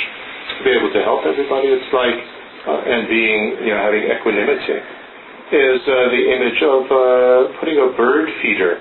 to 0.56 0.64
be 0.64 0.70
able 0.72 0.90
to 0.92 1.02
help 1.04 1.26
everybody, 1.26 1.68
it's 1.68 1.92
like 1.92 2.16
uh, 2.16 2.39
and 2.66 3.08
being 3.08 3.42
you 3.64 3.72
know 3.72 3.80
having 3.80 4.04
equanimity 4.04 4.78
is 5.50 5.80
uh, 5.82 5.94
the 6.12 6.24
image 6.30 6.60
of 6.62 6.80
putting 7.58 7.78
a 7.80 7.90
bird 7.96 8.28
feeder 8.42 8.78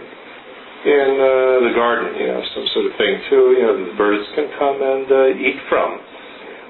in 0.85 1.09
the 1.65 1.73
garden. 1.73 2.13
You 2.15 2.27
know, 2.27 2.41
some 2.53 2.67
sort 2.73 2.85
of 2.91 2.93
thing 2.99 3.13
too. 3.29 3.43
You 3.57 3.63
know, 3.63 3.75
the 3.89 3.97
birds 3.97 4.25
can 4.35 4.47
come 4.59 4.77
and 4.79 5.07
eat 5.39 5.59
from. 5.67 5.99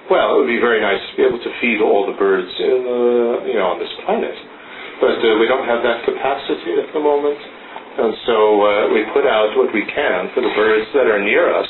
Well, 0.09 0.33
it 0.33 0.35
would 0.41 0.49
be 0.49 0.57
very 0.57 0.81
nice 0.81 0.97
to 0.97 1.13
be 1.13 1.21
able 1.21 1.37
to 1.37 1.51
feed 1.61 1.85
all 1.85 2.09
the 2.09 2.17
birds 2.17 2.49
in 2.57 2.81
the, 2.81 3.01
you 3.45 3.61
know, 3.61 3.69
on 3.69 3.77
this 3.77 3.93
planet. 4.09 4.33
But 4.97 5.21
uh, 5.21 5.37
we 5.37 5.45
don't 5.45 5.69
have 5.69 5.85
that 5.85 6.01
capacity 6.01 6.81
at 6.81 6.89
the 6.97 6.99
moment. 6.99 7.37
And 7.37 8.17
so 8.25 8.37
uh, 8.57 8.71
we 8.89 9.05
put 9.13 9.29
out 9.29 9.53
what 9.53 9.69
we 9.69 9.85
can 9.85 10.33
for 10.33 10.41
the 10.41 10.49
birds 10.57 10.89
that 10.97 11.05
are 11.05 11.21
near 11.21 11.53
us. 11.53 11.69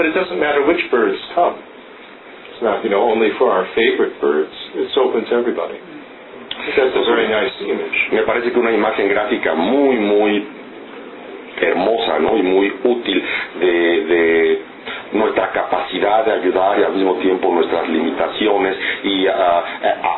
But 0.00 0.08
it 0.08 0.16
doesn't 0.16 0.40
matter 0.40 0.64
which 0.64 0.80
birds 0.88 1.20
come. 1.36 1.60
It's 2.54 2.62
not, 2.62 2.84
you 2.84 2.90
know, 2.90 3.02
only 3.02 3.30
for 3.38 3.50
our 3.50 3.66
favorite 3.74 4.14
birds. 4.20 4.54
it's 4.78 4.94
open 4.96 5.24
to 5.26 5.32
everybody. 5.34 5.74
That's 6.78 6.94
a 6.94 7.04
very 7.10 7.26
nice 7.28 7.50
image. 7.66 7.98
Me 8.14 8.22
parece 8.22 8.52
que 8.52 8.58
una 8.60 8.70
imagen 8.72 9.08
gráfica 9.08 9.54
muy, 9.54 9.96
muy 9.98 10.46
hermosa, 11.60 12.18
¿no? 12.20 12.36
Y 12.38 12.42
muy 12.42 12.72
útil 12.84 13.22
de, 13.60 13.66
de 14.06 14.58
nuestra 15.12 15.50
capacidad 15.52 16.24
de 16.24 16.32
ayudar 16.32 16.78
y 16.78 16.82
al 16.84 16.92
mismo 16.92 17.14
tiempo 17.16 17.50
nuestras 17.52 17.88
limitaciones 17.88 18.76
y 19.04 19.26
a- 19.26 19.64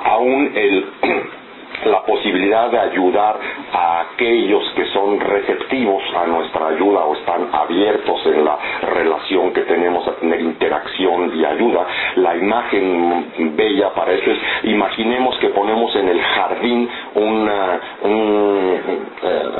aún 0.04 0.52
el 0.54 0.84
la 1.84 2.02
posibilidad 2.04 2.70
de 2.70 2.78
ayudar 2.78 3.38
a 3.72 4.00
aquellos 4.00 4.62
que 4.74 4.86
son 4.86 5.20
receptivos 5.20 6.02
a 6.16 6.26
nuestra 6.26 6.68
ayuda 6.68 7.04
o 7.04 7.14
están 7.14 7.48
abiertos 7.52 8.24
en 8.26 8.44
la 8.44 8.58
relación 8.82 9.52
que 9.52 9.62
tenemos 9.62 10.06
a 10.08 10.12
tener 10.16 10.40
interacción 10.40 11.32
y 11.36 11.44
ayuda. 11.44 11.86
La 12.16 12.36
imagen 12.36 13.32
bella 13.56 13.90
para 13.94 14.12
eso 14.12 14.30
es, 14.30 14.38
imaginemos 14.64 15.36
que 15.38 15.48
ponemos 15.50 15.94
en 15.96 16.08
el 16.08 16.20
jardín 16.20 16.88
una- 17.14 17.80
un, 18.02 18.80
eh, 19.22 19.50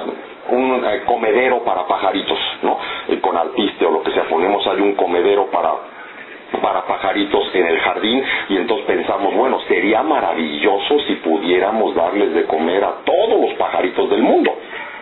un 0.51 0.85
eh, 0.85 1.03
comedero 1.07 1.65
para 1.65 1.87
pajaritos, 1.87 2.39
¿no? 2.63 2.79
Con 3.21 3.37
alpiste 3.37 3.85
o 3.85 3.91
lo 3.91 4.03
que 4.03 4.13
sea, 4.13 4.25
ponemos 4.29 4.67
ahí 4.67 4.81
un 4.81 4.95
comedero 4.95 5.47
para 5.51 5.73
para 6.57 6.87
pajaritos 6.87 7.51
en 7.55 7.67
el 7.67 7.79
jardín 7.81 8.23
y 8.49 8.57
entonces 8.57 8.87
pensamos, 8.87 9.35
bueno, 9.35 9.61
sería 9.69 10.03
maravilloso 10.03 10.99
si 11.07 11.15
pudiéramos 11.17 11.95
darles 11.95 12.35
de 12.35 12.45
comer 12.45 12.85
a 12.85 12.95
todos 13.05 13.41
los 13.41 13.55
pajaritos 13.55 14.11
del 14.11 14.23
mundo, 14.23 14.53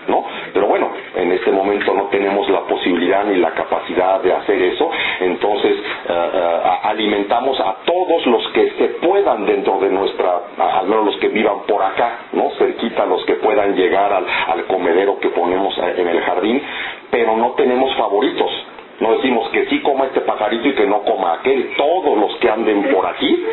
¿no? 0.08 0.24
Pero 0.52 0.66
bueno, 0.66 0.90
en 1.16 1.32
este 1.32 1.50
momento 1.50 1.94
no 1.94 2.04
tenemos 2.04 2.48
la 2.50 2.60
posibilidad 2.60 3.24
ni 3.24 3.36
la 3.36 3.50
capacidad 3.52 4.20
de 4.20 4.32
hacer 4.32 4.60
eso, 4.62 4.90
entonces 5.20 5.76
a- 6.08 6.80
alimentamos 6.90 7.58
a 7.60 7.76
todos 7.84 8.26
los 8.26 8.46
que 8.48 8.70
se 8.78 8.84
puedan 9.06 9.46
dentro 9.46 9.78
de 9.80 9.88
nuestra, 9.90 10.40
al 10.58 10.86
menos 10.86 11.06
los 11.06 11.16
que 11.16 11.28
vivan 11.28 11.62
por 11.66 11.82
acá, 11.82 12.18
¿no? 12.32 12.50
Cerquita, 12.58 13.06
los 13.06 13.24
que 13.24 13.34
puedan 13.34 13.74
llegar 13.74 14.12
al, 14.12 14.26
al 14.48 14.64
comedero 14.66 15.18
que 15.20 15.28
ponemos 15.30 15.76
eh, 15.78 15.94
en 15.98 16.08
el 16.08 16.20
jardín, 16.20 16.62
pero 17.10 17.36
no 17.36 17.52
tenemos 17.52 17.94
favoritos. 17.96 18.50
No 19.00 19.12
decimos 19.16 19.48
que 19.50 19.66
sí 19.66 19.80
coma 19.80 20.06
este 20.06 20.20
pajarito 20.20 20.68
y 20.68 20.72
que 20.74 20.86
no 20.86 21.02
coma 21.02 21.34
aquel. 21.34 21.72
Todos 21.76 22.18
los 22.18 22.36
que 22.36 22.48
anden 22.48 22.84
por 22.92 23.06
aquí, 23.06 23.44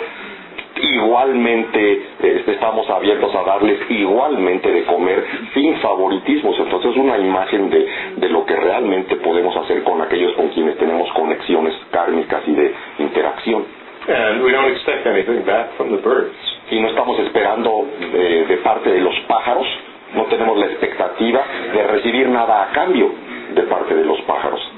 igualmente 0.81 2.01
eh, 2.21 2.43
estamos 2.47 2.89
abiertos 2.89 3.33
a 3.35 3.43
darles 3.43 3.79
igualmente 3.89 4.71
de 4.71 4.83
comer 4.85 5.25
sin 5.53 5.75
favoritismos. 5.77 6.57
Entonces 6.59 6.91
es 6.91 6.97
una 6.97 7.17
imagen 7.17 7.69
de, 7.69 7.87
de 8.17 8.29
lo 8.29 8.45
que 8.45 8.55
realmente 8.55 9.15
podemos 9.17 9.55
hacer 9.57 9.83
con 9.83 10.01
aquellos 10.01 10.33
con 10.33 10.49
quienes 10.49 10.77
tenemos 10.77 11.11
conexiones 11.13 11.73
kármicas 11.91 12.41
y 12.47 12.53
de 12.53 12.73
interacción. 12.99 13.65
And 14.07 14.43
we 14.43 14.51
don't 14.51 14.71
expect 14.71 15.05
anything 15.05 15.45
back 15.45 15.73
from 15.77 15.89
the 15.89 15.97
birds. 16.01 16.33
Y 16.71 16.79
no 16.79 16.87
estamos 16.87 17.19
esperando 17.19 17.85
de, 18.11 18.45
de 18.45 18.57
parte 18.57 18.91
de 18.91 18.99
los 18.99 19.15
pájaros, 19.27 19.67
no 20.15 20.23
tenemos 20.25 20.57
la 20.57 20.65
expectativa 20.65 21.43
de 21.73 21.83
recibir 21.83 22.27
nada 22.29 22.63
a 22.63 22.71
cambio 22.71 23.11
de 23.53 23.61
parte 23.63 23.93
de 23.93 24.05
los 24.05 24.19
pájaros. 24.21 24.70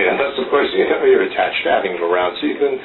Mean, 0.00 0.16
unless 0.16 0.34
of 0.40 0.48
course 0.48 0.68
you 0.72 0.88
you're 0.88 1.28
attached 1.28 1.60
to 1.64 1.68
having 1.68 1.92
them 1.92 2.04
around, 2.04 2.40
so 2.40 2.48
you 2.48 2.56
can 2.56 2.80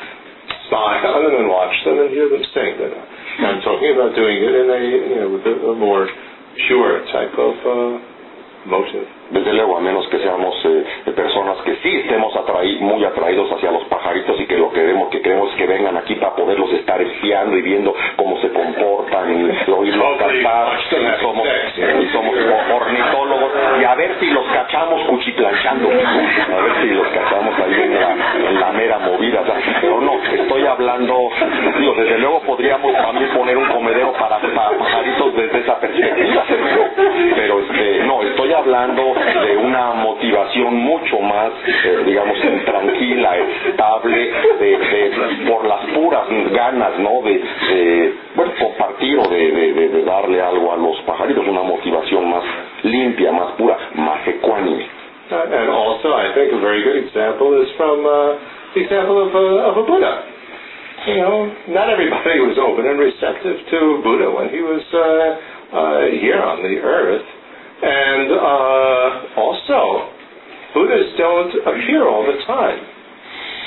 spy 0.67 0.99
on 1.07 1.23
them 1.23 1.35
and 1.39 1.47
watch 1.47 1.75
them 1.87 2.03
and 2.03 2.09
hear 2.11 2.27
them 2.27 2.43
sing. 2.51 2.75
But 2.75 2.91
I'm 2.91 3.63
talking 3.63 3.95
about 3.95 4.15
doing 4.15 4.37
it 4.43 4.53
in 4.53 4.67
a 4.67 4.81
you 4.83 5.17
know 5.23 5.29
with 5.31 5.45
a, 5.47 5.55
a 5.71 5.75
more 5.79 6.07
pure 6.67 7.07
type 7.15 7.33
of 7.39 7.55
uh. 7.63 8.14
Desde 9.31 9.53
luego, 9.53 9.77
a 9.77 9.81
menos 9.81 10.07
que 10.09 10.19
seamos 10.19 10.55
eh, 10.65 10.85
personas 11.15 11.57
que 11.63 11.75
sí 11.77 11.97
estemos 11.97 12.33
atraí- 12.35 12.79
muy 12.79 13.03
atraídos 13.05 13.51
hacia 13.51 13.71
los 13.71 13.83
pajaritos 13.85 14.39
y 14.39 14.45
que 14.45 14.57
lo 14.57 14.69
que 14.71 14.81
queremos, 14.81 15.09
que 15.09 15.21
queremos 15.21 15.49
que 15.55 15.65
vengan 15.67 15.97
aquí 15.97 16.15
para 16.15 16.35
poderlos 16.35 16.71
estar 16.73 17.01
espiando 17.01 17.57
y 17.57 17.61
viendo 17.61 17.93
cómo 18.17 18.37
se 18.39 18.49
comportan 18.51 19.31
y 19.67 19.71
oírlos 19.71 20.17
cantar 20.17 20.67
y 21.17 21.21
somos, 21.21 21.47
y 22.03 22.07
somos 22.13 22.35
ornitólogos 22.73 23.51
y 23.79 23.83
a 23.83 23.95
ver 23.95 24.15
si 24.19 24.27
los 24.31 24.45
cachamos 24.47 25.01
cuchiplanchando, 25.09 25.89
a 25.89 26.61
ver 26.61 26.73
si 26.81 26.87
los 26.89 27.07
cachamos 27.07 27.55
ahí 27.59 27.73
en 27.83 27.93
la, 27.95 28.15
en 28.49 28.59
la 28.59 28.71
mera 28.73 28.99
movida. 28.99 29.41
O 29.41 29.45
sea, 29.45 29.55
pero 29.81 30.01
no, 30.01 30.13
estoy 30.33 30.65
hablando, 30.65 31.15
digo, 31.79 31.93
desde 31.97 32.17
luego 32.19 32.41
podríamos 32.41 32.93
también 32.93 33.29
poner 33.31 33.57
un 33.57 33.65
comedero 33.69 34.13
para, 34.13 34.39
para 34.39 34.77
pajaritos 34.77 35.35
desde 35.35 35.59
esa 35.59 35.79
perspectiva, 35.79 36.43
pero 37.35 37.59
este, 37.59 38.03
no, 38.05 38.21
estoy 38.23 38.53
hablando 38.57 39.13
de 39.45 39.57
una 39.57 39.93
motivación 39.93 40.75
mucho 40.75 41.19
más, 41.19 41.51
eh, 41.85 42.03
digamos, 42.05 42.37
tranquila, 42.65 43.37
estable, 43.67 44.31
de, 44.59 45.45
por 45.47 45.65
las 45.65 45.85
puras 45.93 46.25
ganas, 46.51 46.97
¿no? 46.99 47.21
De, 47.23 48.13
bueno, 48.35 48.51
compartir 48.59 49.17
o 49.19 49.27
de, 49.27 49.51
de- 49.51 50.03
darle 50.03 50.41
algo 50.41 50.71
a 50.73 50.77
los 50.77 50.97
pajaritos, 51.01 51.47
una 51.47 51.63
motivación 51.63 52.29
más 52.29 52.43
limpia, 52.83 53.31
más 53.31 53.51
pura, 53.53 53.77
más 53.95 54.27
ecuánime. 54.27 54.85
Uh, 55.31 55.35
and 55.51 55.69
also, 55.71 56.13
I 56.13 56.33
think 56.35 56.53
a 56.53 56.59
very 56.61 56.83
good 56.83 56.97
example 56.97 57.59
is 57.59 57.67
from 57.77 58.05
uh, 58.05 58.37
the 58.75 58.81
example 58.81 59.25
of 59.25 59.33
a, 59.33 59.47
of 59.73 59.77
a 59.77 59.83
Buddha. 59.83 60.21
You 61.07 61.15
know, 61.17 61.51
not 61.69 61.89
everybody 61.89 62.39
was 62.41 62.57
open 62.61 62.85
and 62.85 62.99
receptive 62.99 63.57
to 63.71 64.01
Buddha 64.03 64.29
when 64.29 64.49
he 64.49 64.61
was 64.61 64.81
uh, 64.93 65.01
uh, 65.75 66.05
here 66.21 66.37
on 66.41 66.61
the 66.61 66.77
earth. 66.77 67.25
And 67.75 68.27
uh, 68.31 69.41
also, 69.41 69.79
Buddhas 70.73 71.09
don't 71.17 71.53
appear 71.67 72.07
all 72.07 72.23
the 72.23 72.39
time. 72.47 72.79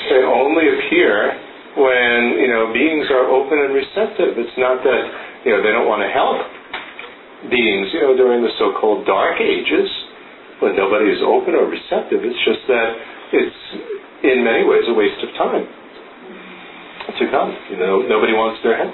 They 0.09 0.21
only 0.25 0.65
appear 0.65 1.37
when, 1.77 2.41
you 2.41 2.49
know, 2.49 2.73
beings 2.73 3.05
are 3.13 3.29
open 3.29 3.57
and 3.59 3.71
receptive. 3.73 4.37
It's 4.37 4.57
not 4.57 4.81
that, 4.81 5.03
you 5.45 5.53
know, 5.53 5.61
they 5.61 5.69
don't 5.69 5.85
want 5.85 6.01
to 6.01 6.09
help 6.09 6.41
beings, 7.47 7.87
you 7.93 8.01
know, 8.01 8.17
during 8.17 8.43
the 8.43 8.51
so-called 8.59 9.05
dark 9.05 9.39
ages 9.39 9.87
when 10.59 10.75
nobody 10.75 11.07
is 11.07 11.21
open 11.23 11.55
or 11.55 11.69
receptive. 11.71 12.25
It's 12.25 12.41
just 12.43 12.65
that 12.67 12.89
it's 13.31 13.61
in 14.27 14.43
many 14.43 14.67
ways 14.67 14.83
a 14.89 14.95
waste 14.97 15.21
of 15.23 15.31
time 15.39 15.63
to 17.15 17.23
come. 17.31 17.51
You 17.71 17.77
know, 17.79 18.03
nobody 18.03 18.33
wants 18.35 18.59
their 18.65 18.75
help. 18.75 18.91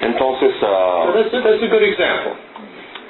Entonces, 0.00 0.54
ah, 0.64 1.12
So 1.12 1.12
that's 1.12 1.32
a, 1.34 1.38
that's 1.44 1.62
a 1.62 1.68
good 1.68 1.84
example. 1.84 2.32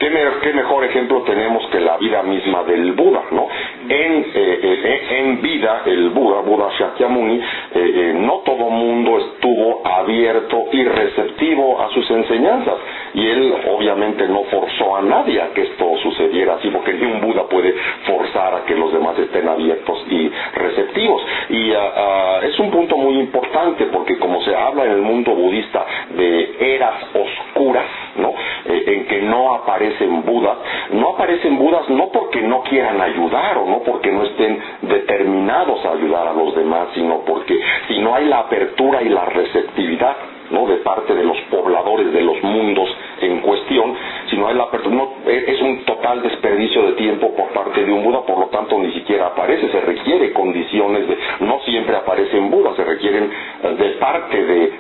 ¿Qué, 0.05 0.11
me- 0.11 0.41
qué 0.43 0.53
mejor 0.53 0.85
ejemplo 0.85 1.23
tenemos 1.23 1.67
que 1.69 1.81
la 1.81 1.97
vida 1.97 2.23
misma 2.25 2.63
del 2.65 2.93
Buda, 2.93 3.23
¿no? 3.31 3.49
En, 3.89 4.13
eh, 4.23 4.29
eh, 4.35 5.07
en 5.19 5.41
vida, 5.41 5.81
el 5.87 6.11
Buda, 6.11 6.41
Buda 6.43 6.69
Shakyamuni, 6.79 7.37
eh, 7.37 7.43
eh, 7.75 8.13
no 8.15 8.41
todo 8.45 8.69
mundo 8.69 9.17
estuvo 9.19 9.81
abierto 9.87 10.67
y 10.73 10.85
receptivo 10.85 11.81
a 11.81 11.89
sus 11.95 12.11
enseñanzas. 12.11 12.75
Y 13.15 13.27
él 13.29 13.55
obviamente 13.71 14.29
no 14.29 14.43
forzó 14.45 14.97
a 14.97 15.01
nadie 15.01 15.41
a 15.41 15.55
que 15.55 15.63
esto 15.63 15.97
sucediera 16.03 16.57
así, 16.57 16.69
porque 16.69 16.93
ni 16.93 17.05
un 17.11 17.23
Buda 17.23 17.45
puede 17.49 17.75
forzar 18.07 18.57
a 18.57 18.65
que 18.67 18.75
los 18.75 18.93
demás 18.93 19.19
estén 19.19 19.49
abiertos 19.49 20.05
y 20.11 20.31
receptivos. 20.55 21.23
Y 21.49 21.73
ah, 21.73 21.93
ah, 21.97 22.41
es 22.43 22.59
un 22.59 22.71
punto 22.71 22.99
muy 22.99 23.19
importante, 23.21 23.87
porque 23.87 24.19
como 24.19 24.43
se 24.43 24.55
habla 24.55 24.85
en 24.85 24.91
el 24.93 25.01
mundo 25.03 25.35
budista 25.35 25.87
de 26.15 26.57
eras 26.75 26.95
oscuras, 27.15 27.87
¿no? 28.17 28.35
Eh, 28.67 28.85
en 28.87 29.07
que 29.07 29.23
no 29.23 29.55
aparecen 29.95 30.25
Budas, 30.25 30.59
no 30.93 31.11
aparecen 31.11 31.59
Budas 31.59 31.89
no 31.89 32.09
porque 32.11 32.41
no 32.43 32.63
quieran 32.63 33.01
ayudar 33.01 33.59
o 33.59 33.67
no 33.67 33.81
porque 33.81 34.11
no 34.11 34.25
estén 34.25 34.59
determinados 34.83 35.85
a 35.85 35.93
ayudar 35.93 36.29
a 36.29 36.33
los 36.33 36.55
demás, 36.55 36.89
sino 36.95 37.21
porque 37.21 37.59
si 37.89 37.99
no 38.01 38.15
hay 38.15 38.27
la 38.27 38.41
apertura 38.41 39.03
y 39.03 39.09
la 39.09 39.25
receptividad 39.25 40.17
¿no? 40.55 40.67
de 40.67 40.77
parte 40.79 41.15
de 41.15 41.25
los 41.25 41.37
pobladores 41.51 42.13
de 42.13 42.23
los 42.23 42.43
mundos 42.43 42.89
en 43.21 43.41
cuestión, 43.41 43.95
si 44.31 44.37
no 44.37 44.49
hay 44.49 44.55
la 44.55 44.69
no, 44.91 45.15
es 45.27 45.49
es 45.49 45.61
un 45.61 45.85
total 45.85 46.23
desperdicio 46.23 46.83
de 46.83 46.93
tiempo 46.93 47.35
por 47.35 47.49
parte 47.49 47.85
de 47.85 47.93
un 47.93 48.03
Buda, 48.03 48.23
por 48.23 48.39
lo 48.39 48.47
tanto 48.47 48.79
ni 48.79 48.93
siquiera 48.93 49.27
aparece, 49.27 49.69
se 49.71 49.81
requiere 49.81 50.33
condiciones 50.33 51.09
de, 51.09 51.17
no 51.41 51.61
siempre 51.61 51.97
aparecen 51.97 52.51
Budas, 52.51 52.77
se 52.77 52.85
requieren 52.85 53.31
eh, 53.63 53.69
de 53.79 53.89
parte 53.93 54.45
de, 54.45 54.73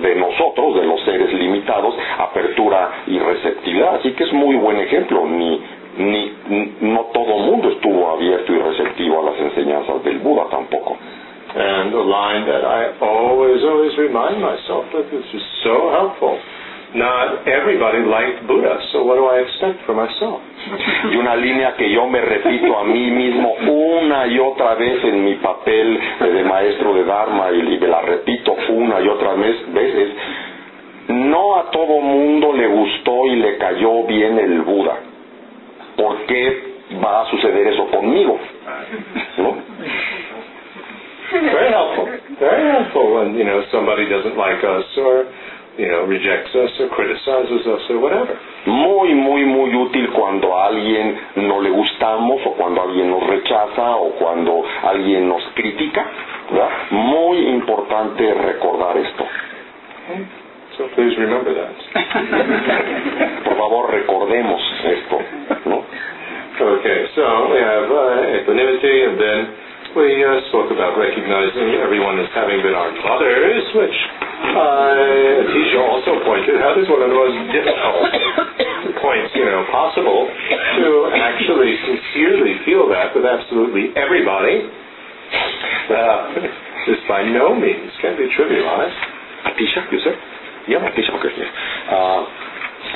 de, 0.00 0.16
nosotros, 0.16 0.76
de 0.76 0.84
los 0.86 1.00
seres 1.02 1.32
limitados, 1.32 1.94
apertura 2.18 3.02
y 3.06 3.18
receptividad, 3.18 3.96
así 3.96 4.12
que 4.12 4.24
es 4.24 4.32
muy 4.32 4.56
buen 4.56 4.78
ejemplo, 4.78 5.26
ni, 5.26 5.60
ni, 5.98 6.32
no 6.80 7.06
todo 7.12 7.38
mundo 7.38 7.70
estuvo 7.70 8.10
abierto 8.10 8.52
y 8.52 8.58
receptivo 8.58 9.20
a 9.20 9.30
las 9.30 9.40
enseñanzas 9.40 10.04
del 10.04 10.18
Buda 10.18 10.46
tampoco. 10.50 10.96
And 11.50 11.92
a 11.94 12.02
line 12.02 12.46
that 12.46 12.62
I 12.64 12.94
always, 13.02 13.58
always 13.64 13.96
remind 13.98 14.40
myself 14.40 14.86
that 14.94 15.10
this 15.10 15.26
is 15.34 15.42
so 15.64 15.90
helpful. 15.90 16.38
Not 16.94 17.46
everybody 17.46 18.02
liked 18.02 18.46
Buddha, 18.46 18.74
so 18.92 19.02
what 19.04 19.14
do 19.14 19.26
I 19.26 19.38
expect 19.46 19.86
for 19.86 19.94
myself? 19.94 20.40
y 21.10 21.16
una 21.16 21.36
línea 21.36 21.74
que 21.76 21.90
yo 21.90 22.06
me 22.08 22.20
repito 22.20 22.76
a 22.78 22.84
mí 22.84 23.10
mismo 23.10 23.54
una 23.68 24.26
y 24.26 24.38
otra 24.40 24.74
vez 24.74 25.02
en 25.04 25.24
mi 25.24 25.34
papel 25.36 25.98
de 26.20 26.44
maestro 26.44 26.94
de 26.94 27.04
Dharma 27.04 27.50
y, 27.52 27.74
y 27.74 27.78
me 27.78 27.86
la 27.86 28.00
repito 28.02 28.56
una 28.70 29.00
y 29.00 29.08
otra 29.08 29.34
vez, 29.34 29.72
veces, 29.72 30.10
no 31.08 31.56
a 31.56 31.70
todo 31.70 32.00
mundo 32.00 32.52
le 32.52 32.66
gustó 32.66 33.26
y 33.26 33.36
le 33.36 33.56
cayó 33.58 34.04
bien 34.04 34.38
el 34.38 34.62
Buda. 34.62 34.98
¿Por 35.96 36.26
qué 36.26 36.70
va 37.04 37.22
a 37.22 37.30
suceder 37.30 37.68
eso 37.68 37.86
conmigo? 37.86 38.38
¿no? 39.38 39.56
Very 41.30 41.70
helpful. 41.70 42.06
Very 42.38 42.64
helpful 42.70 43.14
when, 43.14 43.34
you 43.34 43.44
know, 43.44 43.62
somebody 43.70 44.08
doesn't 44.08 44.36
like 44.36 44.58
us 44.64 44.84
or, 44.98 45.24
you 45.78 45.86
know, 45.88 46.02
rejects 46.04 46.50
us 46.54 46.70
or 46.80 46.88
criticizes 46.90 47.62
us 47.66 47.82
or 47.90 47.98
whatever. 48.00 48.34
Muy, 48.66 49.14
muy, 49.14 49.44
muy 49.46 49.70
útil 49.74 50.10
cuando 50.12 50.56
a 50.58 50.66
alguien 50.66 51.16
no 51.36 51.60
le 51.60 51.70
gustamos 51.70 52.40
o 52.46 52.52
cuando 52.54 52.82
alguien 52.82 53.10
nos 53.10 53.26
rechaza 53.26 53.96
o 53.96 54.10
cuando 54.18 54.62
alguien 54.82 55.28
nos 55.28 55.42
critica. 55.54 56.04
¿verdad? 56.50 56.70
Muy 56.90 57.38
importante 57.48 58.34
recordar 58.34 58.96
esto. 58.98 59.24
So 60.76 60.88
please 60.96 61.14
remember 61.16 61.54
that. 61.54 61.76
Por 63.44 63.56
favor, 63.56 63.90
recordemos 63.90 64.60
esto. 64.84 65.18
¿no? 65.66 65.84
Okay, 66.60 67.06
so 67.14 67.48
we 67.48 67.58
have 67.58 67.88
uh, 67.88 68.36
equanimity, 68.36 69.04
and 69.08 69.16
then 69.18 69.48
we 69.96 70.22
uh, 70.22 70.38
spoke 70.54 70.70
about 70.70 70.94
recognizing 70.94 71.82
everyone 71.82 72.18
as 72.22 72.30
having 72.30 72.62
been 72.62 72.74
our 72.78 72.94
mothers, 73.02 73.64
which 73.74 73.96
uh, 74.54 75.50
Tisha 75.50 75.80
also 75.82 76.22
pointed 76.22 76.62
out 76.62 76.78
is 76.78 76.86
one 76.86 77.02
of 77.02 77.10
the 77.10 77.18
most 77.18 77.38
difficult 77.50 78.06
points, 79.04 79.30
you 79.34 79.46
know, 79.46 79.66
possible 79.74 80.30
to 80.30 80.88
actually 81.18 81.74
sincerely 81.82 82.54
feel 82.62 82.86
that 82.86 83.14
with 83.18 83.26
absolutely 83.26 83.90
everybody. 83.98 84.70
Uh, 85.90 86.38
this 86.86 87.00
by 87.10 87.26
no 87.26 87.54
means 87.58 87.90
can 87.98 88.14
be 88.14 88.30
trivialized. 88.38 88.98
Atisha, 89.50 89.90
you 89.90 90.00
said? 90.06 90.16
Yeah, 90.70 90.86
Atisha, 90.86 91.18
okay. 91.18 91.34
yeah. 91.34 92.49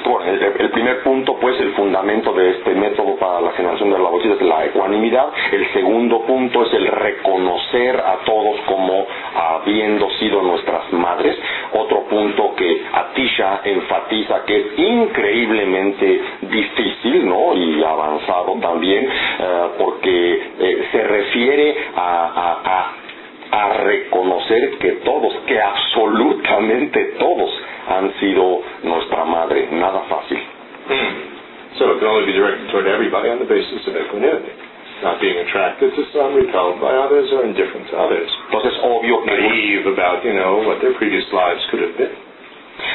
Bueno, 0.05 0.31
el, 0.33 0.71
primer 0.71 1.03
punto, 1.03 1.37
pues, 1.41 1.59
el 1.61 1.73
fundamento 1.73 2.33
de 2.33 2.51
este 2.51 2.75
método 2.75 3.17
para 3.17 3.41
la 3.41 3.53
generación 3.53 3.91
de 3.91 3.99
la 3.99 4.09
bolsita 4.09 4.35
es 4.35 4.43
la 4.43 4.65
ecuanimidad. 4.67 5.27
El 5.53 5.73
segundo 5.73 6.21
punto 6.23 6.65
es 6.65 6.73
el 6.75 6.87
reconocer 6.87 7.97
a 7.99 8.19
todos 8.25 8.61
como 8.67 9.07
habiendo 9.35 10.11
sido 10.19 10.43
nuestras 10.43 10.93
madres. 10.93 11.37
Otro 11.73 12.03
punto 12.05 12.55
que 12.57 12.83
Atisha 12.93 13.61
enfatiza 13.65 14.45
que 14.45 14.57
es 14.57 14.79
increíblemente 14.79 16.21
difícil, 16.43 17.29
¿no? 17.29 17.55
Y 17.55 17.83
avanzado 17.83 18.57
también, 18.61 19.05
eh, 19.07 19.69
porque 19.79 20.53
eh, 20.59 20.89
se 20.93 21.03
refiere 21.03 21.77
a 21.97 23.04
a 23.51 23.73
reconocer 23.85 24.79
que 24.79 24.93
todos, 25.05 25.35
que 25.47 25.61
absolutamente 25.61 27.05
todos 27.19 27.51
han 27.89 28.13
sido 28.21 28.63
nuestra 28.83 29.25
madre. 29.25 29.69
Nada 29.71 30.01
fácil. 30.09 30.39
So 31.79 31.91
it 31.91 31.99
can 31.99 32.07
only 32.07 32.27
be 32.27 32.33
directed 32.33 32.71
toward 32.71 32.87
everybody 32.87 33.29
on 33.31 33.39
the 33.39 33.47
basis 33.47 33.83
of 33.89 33.97
equanimity. 33.97 34.53
Not 35.03 35.21
being 35.21 35.37
attracted 35.37 35.91
to 35.97 36.03
some, 36.15 36.35
repelled 36.35 36.81
by 36.81 36.95
others, 36.95 37.29
or 37.33 37.45
indifferent 37.45 37.91
to 37.91 37.99
others. 37.99 38.31
Entonces, 38.47 38.79
obvio 38.81 39.25
que 39.25 39.35
Naive 39.35 39.87
about, 39.91 40.25
you 40.25 40.33
know, 40.33 40.63
what 40.63 40.81
their 40.81 40.95
previous 40.95 41.27
lives 41.33 41.61
could 41.71 41.83
have 41.83 41.97
been. 41.99 42.15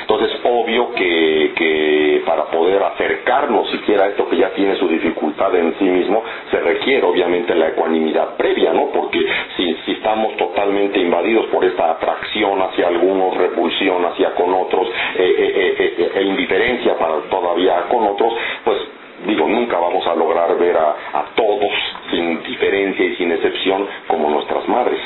Entonces, 0.01 0.39
obvio 0.43 0.91
que, 0.93 1.51
que 1.55 2.21
para 2.25 2.45
poder 2.45 2.81
acercarnos 2.83 3.69
siquiera 3.71 4.05
a 4.05 4.07
esto 4.09 4.27
que 4.29 4.37
ya 4.37 4.49
tiene 4.53 4.75
su 4.75 4.87
dificultad 4.87 5.55
en 5.55 5.75
sí 5.77 5.85
mismo, 5.85 6.23
se 6.51 6.59
requiere 6.59 7.05
obviamente 7.05 7.55
la 7.55 7.69
ecuanimidad 7.69 8.35
previa, 8.35 8.73
¿no? 8.73 8.87
Porque 8.91 9.19
si, 9.55 9.75
si 9.85 9.91
estamos 9.93 10.35
totalmente 10.37 10.99
invadidos 10.99 11.45
por 11.47 11.63
esta 11.63 11.91
atracción 11.91 12.61
hacia 12.61 12.87
algunos, 12.87 13.35
repulsión 13.37 14.05
hacia 14.05 14.33
con 14.35 14.53
otros, 14.53 14.87
eh, 15.15 15.35
eh, 15.37 15.95
eh, 15.97 16.11
e 16.15 16.21
indiferencia 16.23 16.97
para 16.97 17.19
todavía 17.29 17.83
con 17.89 18.07
otros, 18.07 18.33
pues 18.63 18.77
digo, 19.25 19.47
nunca 19.47 19.77
vamos 19.77 20.05
a 20.07 20.15
lograr 20.15 20.57
ver 20.57 20.77
a, 20.77 20.89
a 21.13 21.25
todos 21.35 21.71
sin 22.09 22.41
diferencia 22.43 23.05
y 23.05 23.15
sin 23.15 23.31
excepción 23.31 23.87
como 24.07 24.29
nuestras 24.29 24.67
madres. 24.67 24.99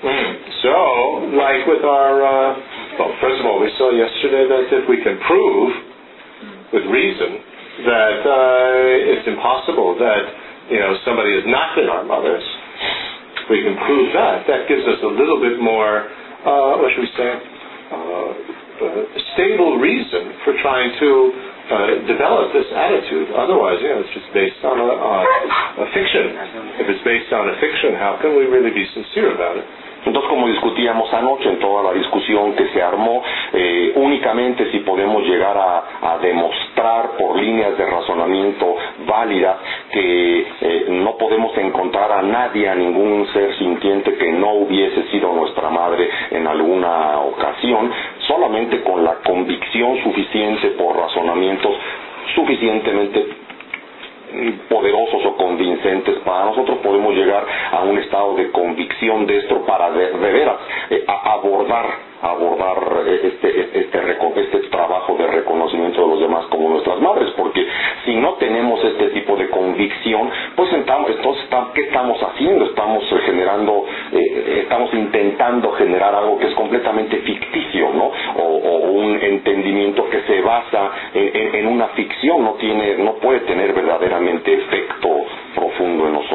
So, 0.00 0.72
like 1.36 1.68
with 1.68 1.84
our, 1.84 2.14
uh, 2.24 2.50
well, 2.96 3.12
first 3.20 3.40
of 3.40 3.44
all, 3.44 3.60
we 3.60 3.68
saw 3.76 3.92
yesterday 3.92 4.48
that 4.48 4.64
if 4.72 4.88
we 4.88 5.04
can 5.04 5.20
prove 5.28 5.70
with 6.72 6.84
reason 6.88 7.36
that 7.84 8.18
uh, 8.24 9.12
it's 9.12 9.28
impossible 9.28 9.96
that, 10.00 10.24
you 10.72 10.80
know, 10.80 10.96
somebody 11.04 11.36
has 11.36 11.44
not 11.44 11.76
been 11.76 11.88
our 11.88 12.04
mothers, 12.04 12.44
we 13.52 13.60
can 13.60 13.76
prove 13.84 14.12
that. 14.16 14.48
That 14.48 14.68
gives 14.68 14.84
us 14.88 15.00
a 15.04 15.12
little 15.12 15.40
bit 15.40 15.60
more, 15.60 16.08
uh, 16.48 16.80
what 16.80 16.88
should 16.96 17.04
we 17.04 17.12
say, 17.20 17.32
uh, 17.92 17.96
uh, 17.96 19.04
stable 19.36 19.76
reason 19.76 20.32
for 20.48 20.56
trying 20.64 20.96
to 20.96 21.10
uh, 21.70 21.76
develop 22.08 22.56
this 22.56 22.68
attitude. 22.72 23.36
Otherwise, 23.36 23.84
you 23.84 23.88
know, 23.92 24.00
it's 24.00 24.14
just 24.16 24.32
based 24.32 24.64
on 24.64 24.80
a, 24.80 24.90
a, 24.96 25.14
a 25.84 25.86
fiction. 25.92 26.24
If 26.80 26.86
it's 26.88 27.04
based 27.04 27.32
on 27.36 27.52
a 27.52 27.56
fiction, 27.60 28.00
how 28.00 28.16
can 28.20 28.32
we 28.32 28.48
really 28.48 28.72
be 28.72 28.88
sincere 28.96 29.36
about 29.36 29.60
it? 29.60 29.66
Entonces, 30.04 30.30
como 30.30 30.48
discutíamos 30.48 31.12
anoche 31.12 31.48
en 31.48 31.58
toda 31.58 31.82
la 31.82 31.92
discusión 31.92 32.54
que 32.54 32.68
se 32.68 32.82
armó, 32.82 33.22
eh, 33.52 33.92
únicamente 33.96 34.70
si 34.70 34.78
podemos 34.80 35.22
llegar 35.24 35.56
a, 35.56 36.18
demostrar 36.20 37.12
por 37.16 37.36
líneas 37.36 37.78
de 37.78 37.86
razonamiento 37.86 38.76
válidas 39.06 39.56
que 39.90 40.46
eh, 40.60 40.86
no 40.88 41.16
podemos 41.16 41.56
encontrar 41.56 42.12
a 42.12 42.22
nadie, 42.22 42.68
a 42.68 42.74
ningún 42.74 43.26
ser 43.32 43.56
sintiente 43.56 44.16
que 44.16 44.32
no 44.32 44.52
hubiese 44.52 45.04
sido 45.10 45.32
nuestra 45.32 45.70
madre 45.70 46.08
en 46.30 46.46
alguna 46.46 47.20
ocasión, 47.20 47.90
solamente 48.26 48.82
con 48.82 49.02
la 49.02 49.16
convicción 49.26 50.02
suficiente 50.02 50.68
por 50.70 50.96
razonamientos 50.96 51.74
suficientemente 52.34 53.26
poderosos 54.68 55.24
o 55.26 55.36
convincentes 55.36 56.18
para 56.24 56.46
nosotros 56.46 56.78
podemos 56.90 57.14
llegar 57.14 57.46
a 57.70 57.82
un 57.84 57.98
estado 57.98 58.34
de 58.34 58.50
convicción 58.50 59.24
de 59.26 59.36
esto 59.38 59.64
para 59.64 59.92
de, 59.92 60.10
de 60.10 60.32
veras 60.32 60.56
eh, 60.90 61.04
a 61.06 61.34
abordar 61.34 62.10
abordar 62.22 62.76
este, 63.08 63.60
este, 63.60 63.80
este 63.80 64.58
trabajo 64.70 65.16
de 65.16 65.26
reconocimiento 65.26 66.02
de 66.02 66.06
los 66.08 66.20
demás 66.20 66.44
como 66.46 66.68
nuestras 66.68 67.00
madres, 67.00 67.30
porque 67.36 67.66
si 68.04 68.14
no 68.16 68.34
tenemos 68.34 68.82
este 68.84 69.08
tipo 69.08 69.36
de 69.36 69.48
convicción, 69.48 70.28
pues 70.54 70.72
entonces, 70.72 71.16
¿qué 71.74 71.80
estamos 71.82 72.20
haciendo? 72.22 72.66
Estamos 72.66 73.04
generando, 73.24 73.84
eh, 74.12 74.60
estamos 74.62 74.92
intentando 74.94 75.72
generar 75.72 76.14
algo 76.14 76.38
que 76.38 76.48
es 76.48 76.54
completamente 76.54 77.16
ficticio, 77.18 77.90
¿no? 77.94 78.10
O, 78.36 78.42
o 78.42 78.90
un 78.90 79.18
entendimiento 79.22 80.08
que 80.10 80.20
se 80.22 80.40
basa 80.42 80.90
en, 81.14 81.36
en, 81.36 81.54
en, 81.54 81.66
una 81.68 81.88
ficción, 81.88 82.44
no 82.44 82.52
tiene, 82.54 82.96
no 82.98 83.14
puede 83.14 83.40
tener 83.40 83.72
verdaderamente 83.72 84.52
efecto 84.52 85.08
profundo 85.54 86.06
en 86.06 86.12
nosotros. 86.12 86.29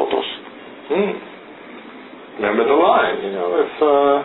Hmm. 0.86 1.12
Remember 2.36 2.64
the 2.68 2.78
line, 2.78 3.16
you 3.24 3.32
know, 3.32 3.48
if 3.58 3.72
uh, 3.80 4.16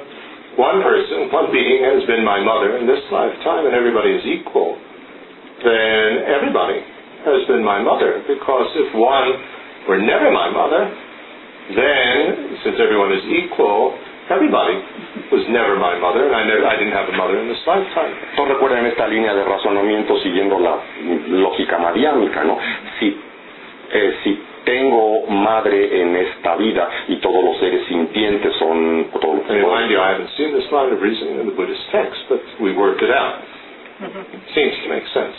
one 0.60 0.84
person, 0.84 1.32
one 1.32 1.48
being 1.50 1.82
has 1.88 2.04
been 2.06 2.28
my 2.28 2.44
mother 2.44 2.76
in 2.78 2.86
this 2.86 3.02
lifetime 3.08 3.66
and 3.66 3.74
everybody 3.74 4.12
is 4.12 4.24
equal, 4.28 4.76
then 5.64 6.28
everybody 6.28 6.84
has 7.24 7.48
been 7.48 7.64
my 7.64 7.80
mother. 7.82 8.22
Because 8.28 8.68
if 8.76 8.94
one 8.94 9.30
were 9.88 10.02
never 10.02 10.30
my 10.30 10.52
mother, 10.52 10.92
then, 11.72 12.60
since 12.68 12.76
everyone 12.84 13.16
is 13.16 13.24
equal, 13.32 13.96
everybody 14.30 14.76
was 15.32 15.48
never 15.48 15.80
my 15.80 15.96
mother, 15.98 16.28
and 16.28 16.36
I, 16.36 16.44
never, 16.44 16.68
I 16.68 16.76
didn't 16.76 16.94
have 16.94 17.08
a 17.08 17.16
mother 17.16 17.40
in 17.40 17.48
this 17.48 17.64
lifetime. 17.66 18.12
Recuerden 18.38 18.86
esta 18.86 19.08
línea 19.08 19.34
de 19.34 19.44
razonamiento 19.46 20.20
siguiendo 20.20 20.60
la 20.60 20.78
lógica 21.30 21.78
mariánica, 21.78 22.44
¿no? 22.44 22.58
Si, 23.00 23.16
eh, 23.94 24.16
si 24.24 24.51
tengo 24.66 25.28
madre 25.28 26.02
en 26.02 26.16
esta 26.16 26.56
vida 26.56 26.90
y 27.08 27.16
todos 27.18 27.44
los 27.44 27.58
seres 27.58 27.86
sintientes 27.88 28.56
son 28.58 29.08
todos 29.20 29.42
And 29.50 29.68
mind 29.68 29.92
you, 29.92 30.00
I 30.00 30.16
haven't 30.16 30.30
seen 30.38 30.54
this 30.54 30.70
line 30.72 30.94
of 30.94 31.02
reasoning 31.02 31.40
in 31.42 31.46
the 31.46 31.56
Buddhist 31.56 31.82
text, 31.92 32.24
but 32.30 32.40
we 32.62 32.72
worked 32.72 33.02
it 33.02 33.12
out. 33.12 33.42
Mm-hmm. 34.00 34.38
It 34.38 34.44
seems 34.56 34.76
to 34.84 34.90
make 34.90 35.04
sense. 35.14 35.36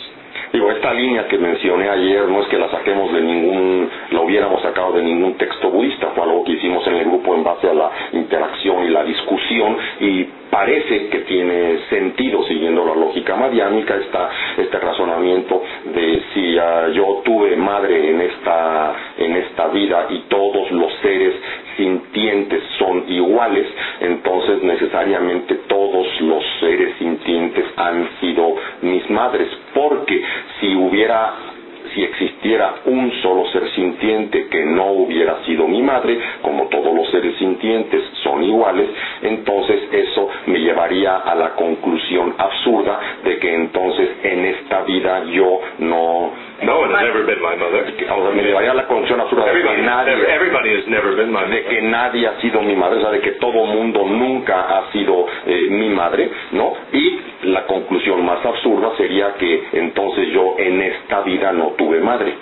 Digo, 0.53 0.69
esta 0.69 0.93
línea 0.93 1.27
que 1.27 1.39
mencioné 1.39 1.89
ayer 1.89 2.27
no 2.29 2.43
es 2.43 2.47
que 2.47 2.59
la 2.59 2.69
saquemos 2.69 3.11
de 3.11 3.21
ningún, 3.21 3.89
la 4.11 4.21
hubiéramos 4.21 4.61
sacado 4.61 4.93
de 4.93 5.01
ningún 5.01 5.33
texto 5.33 5.71
budista, 5.71 6.11
fue 6.13 6.23
algo 6.25 6.43
que 6.43 6.51
hicimos 6.51 6.85
en 6.85 6.93
el 6.97 7.05
grupo 7.05 7.33
en 7.33 7.43
base 7.43 7.67
a 7.67 7.73
la 7.73 7.89
interacción 8.11 8.83
y 8.85 8.89
la 8.89 9.03
discusión 9.03 9.75
y 9.99 10.27
parece 10.51 11.07
que 11.07 11.21
tiene 11.21 11.79
sentido 11.89 12.43
siguiendo 12.43 12.85
la 12.85 12.93
lógica 12.93 13.35
mariánica 13.35 13.95
esta, 13.95 14.29
este 14.55 14.77
razonamiento 14.77 15.63
de 15.85 16.21
si 16.31 16.55
uh, 16.55 16.91
yo 16.93 17.21
tuve 17.25 17.55
madre 17.55 18.11
en 18.11 18.21
esta, 18.21 18.93
en 19.17 19.35
esta 19.35 19.69
vida 19.69 20.05
y 20.11 20.19
todos 20.29 20.69
los 20.69 20.93
seres 21.01 21.33
sintientes 21.75 22.61
son 22.77 23.05
iguales, 23.07 23.65
entonces 23.99 24.61
necesariamente 24.61 25.55
todos 25.67 26.21
los 26.21 26.43
seres 26.59 26.95
sintientes 26.99 27.65
han 27.75 28.07
sido 28.21 28.55
mis 28.83 29.09
madres, 29.09 29.47
porque 29.73 30.23
si 30.59 30.75
hubiera 30.75 31.33
si 31.93 32.03
existiera 32.03 32.75
un 32.85 33.11
solo 33.21 33.45
ser 33.47 33.69
sintiente 33.71 34.47
que 34.47 34.65
no 34.65 34.91
hubiera 34.91 35.43
sido 35.45 35.67
mi 35.67 35.81
madre, 35.81 36.17
como 36.41 36.67
todos 36.67 36.93
los 36.93 37.09
seres 37.11 37.35
sintientes 37.37 38.03
son 38.23 38.43
iguales, 38.43 38.89
entonces 39.21 39.81
eso 39.91 40.29
me 40.47 40.59
llevaría 40.59 41.17
a 41.17 41.35
la 41.35 41.51
conclusión 41.51 42.35
absurda 42.37 42.99
de 43.23 43.37
que 43.37 43.53
entonces 43.53 44.09
en 44.23 44.45
esta 44.45 44.83
vida 44.83 45.23
yo 45.25 45.59
no 45.79 46.31
no 46.63 46.79
one 46.79 46.95
has 46.95 47.03
ever 47.03 47.25
been 47.25 47.41
my 47.41 47.57
mother. 47.57 47.93
O 48.09 48.23
sea, 48.23 48.31
me 48.31 48.43
llevaría 48.43 48.71
a 48.71 48.75
la 48.75 48.87
conclusión 48.87 49.19
absurda 49.19 49.51
de 49.51 49.61
que 49.61 49.77
nadie 49.81 50.13
everybody 50.33 50.75
has 50.75 50.87
never 50.87 51.15
been 51.15 51.31
my 51.31 51.45
de 51.49 51.63
que 51.65 51.81
nadie 51.81 52.27
ha 52.27 52.39
sido 52.39 52.61
mi 52.61 52.75
madre, 52.75 52.99
o 52.99 53.01
sea, 53.01 53.11
de 53.11 53.19
que 53.19 53.31
todo 53.33 53.65
mundo 53.65 54.05
nunca 54.05 54.61
ha 54.61 54.91
sido 54.91 55.27
eh, 55.45 55.67
mi 55.69 55.89
madre, 55.89 56.29
¿no? 56.51 56.73
Y 56.93 57.19
la 57.43 57.65
conclusión 57.65 58.25
más 58.25 58.45
absurda 58.45 58.95
sería 58.97 59.33
que 59.35 59.63
entonces 59.73 60.29
yo 60.33 60.55
en 60.57 60.81
esta 60.81 61.21
vida 61.21 61.51
no 61.51 61.73
tuve 61.77 61.99
madre. 61.99 62.33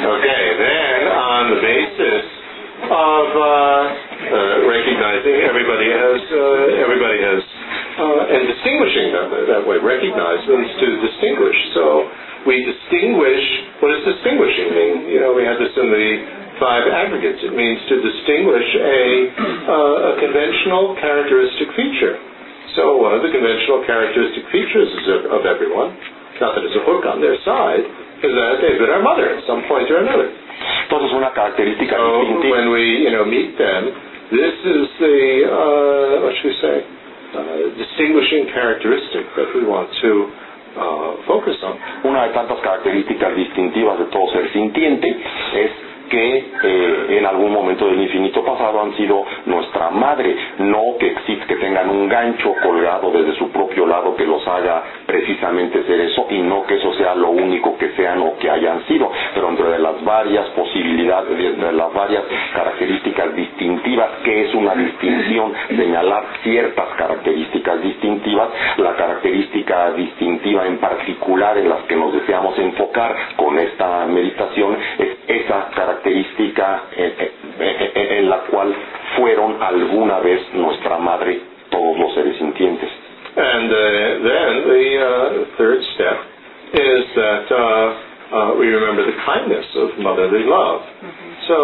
Okay, 0.00 0.44
then 0.56 1.08
on 1.08 1.50
the 1.50 1.60
basis 1.60 2.24
of 2.90 3.26
uh, 3.36 3.42
uh, 3.42 4.66
recognizing 4.70 5.36
everybody 5.44 5.90
has 5.90 6.20
uh, 6.30 6.84
everybody 6.84 7.18
has 7.20 7.42
uh, 7.98 8.34
and 8.34 8.48
distinguishing 8.48 9.12
them 9.12 9.28
that 9.50 9.62
way. 9.66 9.76
Recognize 9.82 10.46
means 10.48 10.72
to 10.78 10.88
distinguish. 11.04 11.58
So 11.74 12.08
we 12.46 12.64
distinguish. 12.64 13.44
What 13.82 13.92
does 13.92 14.04
distinguishing 14.14 14.68
mean? 14.72 14.94
You 15.10 15.20
know, 15.20 15.34
we 15.34 15.44
had 15.44 15.58
this 15.58 15.74
in 15.76 15.90
the 15.90 16.08
five 16.60 16.84
aggregates. 16.86 17.40
It 17.42 17.56
means 17.56 17.80
to 17.88 17.94
distinguish 18.04 18.68
a 18.76 19.00
uh, 19.66 20.10
a 20.12 20.12
conventional 20.20 20.94
characteristic 21.00 21.72
feature. 21.74 22.14
So 22.76 23.00
one 23.02 23.16
of 23.18 23.22
the 23.26 23.32
conventional 23.34 23.82
characteristic 23.88 24.44
features 24.54 24.90
of, 25.10 25.40
of 25.40 25.42
everyone, 25.48 25.90
not 26.38 26.54
that 26.54 26.62
it's 26.62 26.76
a 26.78 26.84
hook 26.86 27.02
on 27.08 27.18
their 27.18 27.34
side, 27.42 27.82
is 28.22 28.30
that 28.30 28.62
they've 28.62 28.78
been 28.78 28.92
our 28.94 29.02
mother 29.02 29.26
at 29.26 29.42
some 29.48 29.64
point 29.66 29.90
or 29.90 29.98
another. 30.04 30.30
Entonces 30.86 31.10
una 31.16 31.32
característica 31.34 31.96
So 31.96 32.22
distintiva. 32.22 32.52
when 32.54 32.66
we, 32.70 32.84
you 33.08 33.10
know, 33.10 33.24
meet 33.24 33.56
them, 33.58 33.90
this 34.30 34.54
is 34.62 34.86
the 35.02 35.18
uh, 35.50 36.22
what 36.22 36.32
should 36.38 36.52
we 36.52 36.56
say, 36.62 36.76
uh, 37.34 37.62
distinguishing 37.74 38.46
characteristic 38.54 39.24
that 39.34 39.48
we 39.56 39.64
want 39.66 39.88
to 40.04 40.10
uh, 40.78 41.10
focus 41.26 41.56
on. 41.66 41.74
Una 42.06 42.28
de 42.28 42.32
tantas 42.34 42.60
características 42.60 43.34
distintivas 43.34 43.98
de 43.98 44.06
todo 44.14 44.30
ser 44.30 44.46
sintiente 44.52 45.10
es 45.58 45.70
que 46.10 46.38
eh, 46.62 47.06
en 47.18 47.24
algún 47.24 47.52
momento 47.52 47.86
del 47.86 48.00
infinito 48.02 48.44
pasado 48.44 48.82
han 48.82 48.94
sido 48.96 49.24
nuestra 49.46 49.90
madre, 49.90 50.36
no 50.58 50.96
que 50.98 51.06
existe, 51.12 51.46
que 51.46 51.56
tengan 51.56 51.88
un 51.88 52.08
gancho 52.08 52.52
colgado 52.62 53.10
desde 53.12 53.38
su 53.38 53.48
propio 53.50 53.86
lado 53.86 54.16
que 54.16 54.26
los 54.26 54.46
haga 54.46 54.82
precisamente 55.06 55.84
ser 55.84 56.00
eso 56.00 56.26
y 56.28 56.38
no 56.42 56.64
que 56.66 56.74
eso 56.74 56.92
sea 56.94 57.14
lo 57.14 57.30
único 57.30 57.78
que 57.78 57.90
sean 57.92 58.18
o 58.22 58.36
que 58.38 58.50
hayan 58.50 58.84
sido, 58.86 59.10
pero 59.34 59.50
entre 59.50 59.78
las 59.78 60.02
varias 60.04 60.48
posibilidades, 60.50 61.30
entre 61.38 61.72
las 61.72 61.92
varias 61.94 62.24
características 62.54 63.34
distintivas, 63.36 64.10
que 64.24 64.46
es 64.46 64.54
una 64.54 64.74
distinción, 64.74 65.52
señalar 65.68 66.24
ciertas 66.42 66.88
características 66.96 67.82
distintivas, 67.82 68.48
la 68.78 68.96
característica 68.96 69.92
distintiva 69.92 70.66
en 70.66 70.78
particular 70.78 71.56
en 71.56 71.68
las 71.68 71.82
que 71.84 71.94
nos 71.94 72.12
deseamos 72.12 72.58
enfocar 72.58 73.14
con 73.36 73.56
esta 73.58 74.06
meditación 74.06 74.76
es 74.98 75.08
esa 75.28 75.68
característica 75.74 75.99
eh, 76.04 76.26
eh, 76.96 77.32
eh, 77.58 77.92
eh, 77.94 78.18
en 78.18 78.30
la 78.30 78.38
cual 78.50 78.74
fueron 79.16 79.62
alguna 79.62 80.20
vez 80.20 80.40
nuestra 80.54 80.98
madre 80.98 81.40
todos 81.70 81.98
los 81.98 82.14
seres 82.14 82.36
sintientes. 82.38 82.88
And 83.36 83.70
uh, 83.70 83.78
then 84.26 84.50
the 84.66 84.86
uh, 84.98 85.56
third 85.56 85.80
step 85.94 86.18
is 86.74 87.02
that 87.14 87.46
uh, 87.50 87.56
uh, 88.34 88.54
we 88.58 88.66
remember 88.66 89.06
the 89.06 89.16
kindness 89.24 89.66
of 89.76 89.98
motherly 90.02 90.44
love. 90.44 90.82
So 91.46 91.56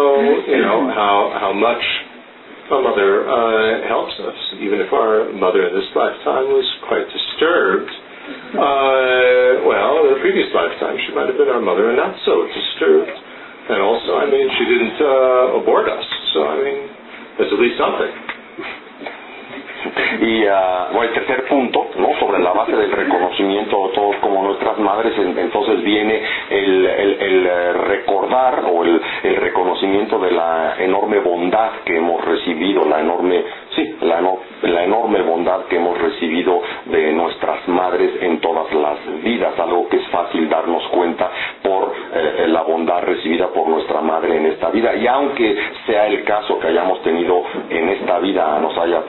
you 0.47 0.61
know 0.63 0.87
how 0.91 1.35
how 1.39 1.53
much 1.53 1.83
a 2.71 2.81
mother 2.81 3.23
uh, 3.27 3.87
helps 3.87 4.15
us, 4.19 4.35
even 4.59 4.79
if 4.79 4.91
our 4.91 5.31
mother 5.31 5.67
in 5.67 5.73
this 5.75 5.87
lifetime 5.95 6.51
was 6.51 6.67
quite 6.87 7.07
disturbed. 7.07 7.91
Uh, 8.51 9.63
well, 9.63 10.03
in 10.03 10.15
the 10.15 10.19
previous 10.19 10.51
lifetime, 10.51 10.99
she 11.07 11.15
might 11.15 11.31
have 11.31 11.39
been 11.39 11.47
our 11.47 11.63
mother 11.63 11.87
and 11.87 11.95
not 11.95 12.15
so 12.27 12.43
disturbed. 12.47 13.15
And 13.69 13.81
also, 13.81 14.17
I 14.17 14.25
mean, 14.31 14.47
she 14.57 14.65
didn't 14.65 15.01
uh, 15.01 15.59
abort 15.59 15.89
us. 15.89 16.05
So, 16.33 16.47
I 16.47 16.55
mean, 16.63 16.89
there's 17.37 17.51
at 17.51 17.59
least 17.59 17.77
something. 17.77 18.11
Y 20.21 20.45
ah, 20.47 20.89
bueno, 20.91 21.09
el 21.09 21.13
tercer 21.13 21.45
punto, 21.47 21.89
¿no? 21.97 22.09
sobre 22.19 22.39
la 22.39 22.51
base 22.51 22.75
del 22.75 22.91
reconocimiento 22.91 23.87
de 23.89 23.93
todos 23.95 24.15
como 24.17 24.43
nuestras 24.43 24.77
madres, 24.79 25.17
en- 25.17 25.37
entonces 25.37 25.81
viene 25.83 26.21
el, 26.49 26.85
el- 26.85 27.21
el, 27.21 27.45
eh, 27.47 27.73
recordar 27.73 28.63
o 28.71 28.83
el, 28.83 29.01
el 29.23 29.35
reconocimiento 29.37 30.19
de 30.19 30.31
la 30.31 30.75
enorme 30.79 31.19
bondad 31.19 31.71
que 31.85 31.97
hemos 31.97 32.23
recibido, 32.25 32.85
la 32.85 33.01
enorme, 33.01 33.43
sí, 33.77 33.95
la, 34.01 34.19
eno- 34.19 34.39
la 34.63 34.83
enorme 34.83 35.21
bondad 35.21 35.65
que 35.69 35.77
hemos 35.77 35.97
recibido 35.97 36.61
de 36.87 37.13
nuestras 37.13 37.65
madres 37.69 38.11
en 38.21 38.39
todas 38.41 38.73
las 38.73 38.97
vidas, 39.23 39.57
algo 39.59 39.87
que 39.87 39.97
es 39.97 40.07
fácil 40.09 40.49
darnos 40.49 40.83
cuenta 40.89 41.31
por 41.63 41.93
eh, 42.13 42.45
la 42.47 42.63
bondad 42.63 43.03
recibida 43.03 43.47
por 43.49 43.69
nuestra 43.69 44.01
madre 44.01 44.35
en 44.35 44.47
esta 44.47 44.69
vida. 44.71 44.95
Y 44.95 45.07
aunque 45.07 45.55
sea 45.85 46.07
el 46.07 46.23
caso 46.25 46.59
que 46.59 46.67
hayamos 46.67 47.01
tenido 47.03 47.43
en 47.69 47.89
esta 47.89 48.19
vida, 48.19 48.59
nos 48.59 48.77
haya 48.77 49.01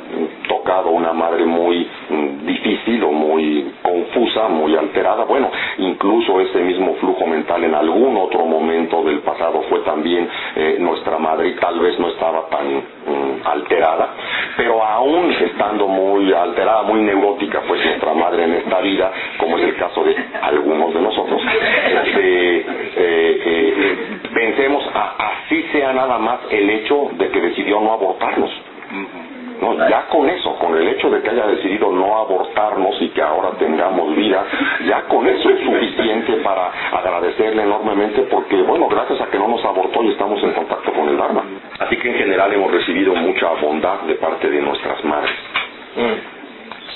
tocado 0.48 0.90
una 0.90 1.12
madre 1.12 1.44
muy 1.46 1.88
mm, 2.10 2.46
difícil 2.46 3.02
o 3.04 3.10
muy 3.12 3.72
confusa, 3.82 4.48
muy 4.48 4.76
alterada, 4.76 5.24
bueno, 5.24 5.50
incluso 5.78 6.40
ese 6.40 6.58
mismo 6.60 6.94
flujo 6.96 7.26
mental 7.26 7.64
en 7.64 7.74
algún 7.74 8.16
otro 8.18 8.44
momento 8.44 9.02
del 9.02 9.20
pasado 9.20 9.62
fue 9.70 9.80
también 9.80 10.28
eh, 10.56 10.76
nuestra 10.78 11.18
madre 11.18 11.48
y 11.48 11.54
tal 11.54 11.78
vez 11.80 11.98
no 11.98 12.08
estaba 12.08 12.48
tan 12.50 12.66
mm, 12.76 13.46
alterada, 13.46 14.10
pero 14.58 14.82
aún 14.84 15.30
estando 15.30 15.86
muy 15.86 16.32
alterada, 16.34 16.82
muy 16.82 17.00
neurótica, 17.00 17.62
pues 17.68 17.82
nuestra 17.84 18.12
madre 18.12 18.42
en 18.42 18.54
esta 18.54 18.80
vida, 18.80 19.12
como 19.38 19.56
es 19.56 19.62
el 19.64 19.76
caso 19.76 20.02
de 20.02 20.16
algunos 20.42 20.92
de 20.92 21.00
nosotros, 21.00 21.40
este, 22.04 22.56
eh, 22.58 22.64
eh, 22.96 24.18
pensemos, 24.34 24.84
a- 24.92 25.14
así 25.44 25.62
sea 25.70 25.92
nada 25.92 26.18
más 26.18 26.40
el 26.50 26.68
hecho 26.70 27.08
de 27.12 27.28
que 27.30 27.40
decidió 27.40 27.80
no 27.80 27.92
abortarnos. 27.92 28.50
No, 29.60 29.88
ya 29.88 30.06
con 30.06 30.28
eso, 30.28 30.54
con 30.58 30.76
el 30.76 30.86
hecho 30.88 31.10
de 31.10 31.20
que 31.20 31.30
haya 31.30 31.46
decidido 31.46 31.90
no 31.90 32.18
abortarnos 32.18 33.00
y 33.02 33.08
que 33.08 33.22
ahora 33.22 33.50
tengamos 33.58 34.14
vida, 34.14 34.44
ya 34.86 35.02
con 35.02 35.26
eso 35.26 35.50
es 35.50 35.60
suficiente 35.64 36.34
para 36.44 36.70
agradecerle 36.92 37.62
enormemente 37.62 38.22
porque, 38.30 38.62
bueno, 38.62 38.88
gracias 38.88 39.20
a 39.20 39.26
que 39.26 39.38
no 39.38 39.48
nos 39.48 39.64
abortó 39.64 40.02
y 40.04 40.10
estamos 40.10 40.42
en 40.42 40.52
contacto 40.52 40.92
con 40.92 41.08
el 41.08 41.16
Dharma. 41.16 41.42
Así 41.80 41.96
que 41.96 42.08
en 42.08 42.18
general 42.18 42.52
hemos 42.52 42.70
recibido 42.72 43.14
mucha 43.14 43.48
bondad 43.60 44.00
de 44.02 44.14
parte 44.14 44.48
de 44.48 44.60
nuestras 44.60 45.04
madres. 45.04 45.34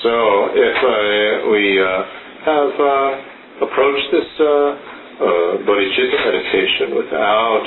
So 0.01 0.51
if 0.55 0.83
uh, 0.83 1.49
we 1.51 1.79
uh, 1.79 2.03
have 2.45 2.79
uh, 2.79 3.65
approached 3.65 4.11
this 4.11 4.27
uh, 4.39 4.45
uh, 4.45 5.57
bodhicitta 5.65 6.17
meditation 6.25 6.95
without 6.95 7.63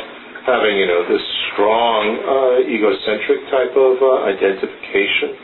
having, 0.46 0.78
you 0.78 0.86
know, 0.86 1.02
this 1.10 1.22
strong 1.52 2.02
uh, 2.22 2.70
egocentric 2.70 3.50
type 3.50 3.74
of 3.74 3.94
uh, 3.98 4.30
identification 4.30 5.34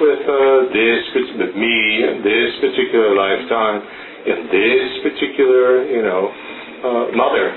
with 0.00 0.22
uh, 0.24 0.72
this, 0.72 1.02
with 1.36 1.54
me 1.54 1.76
in 2.08 2.24
this 2.24 2.50
particular 2.64 3.12
lifetime, 3.12 3.84
in 4.24 4.48
this 4.48 4.88
particular, 5.04 5.84
you 5.92 6.00
know, 6.00 6.32
uh, 6.80 7.04
mother 7.12 7.52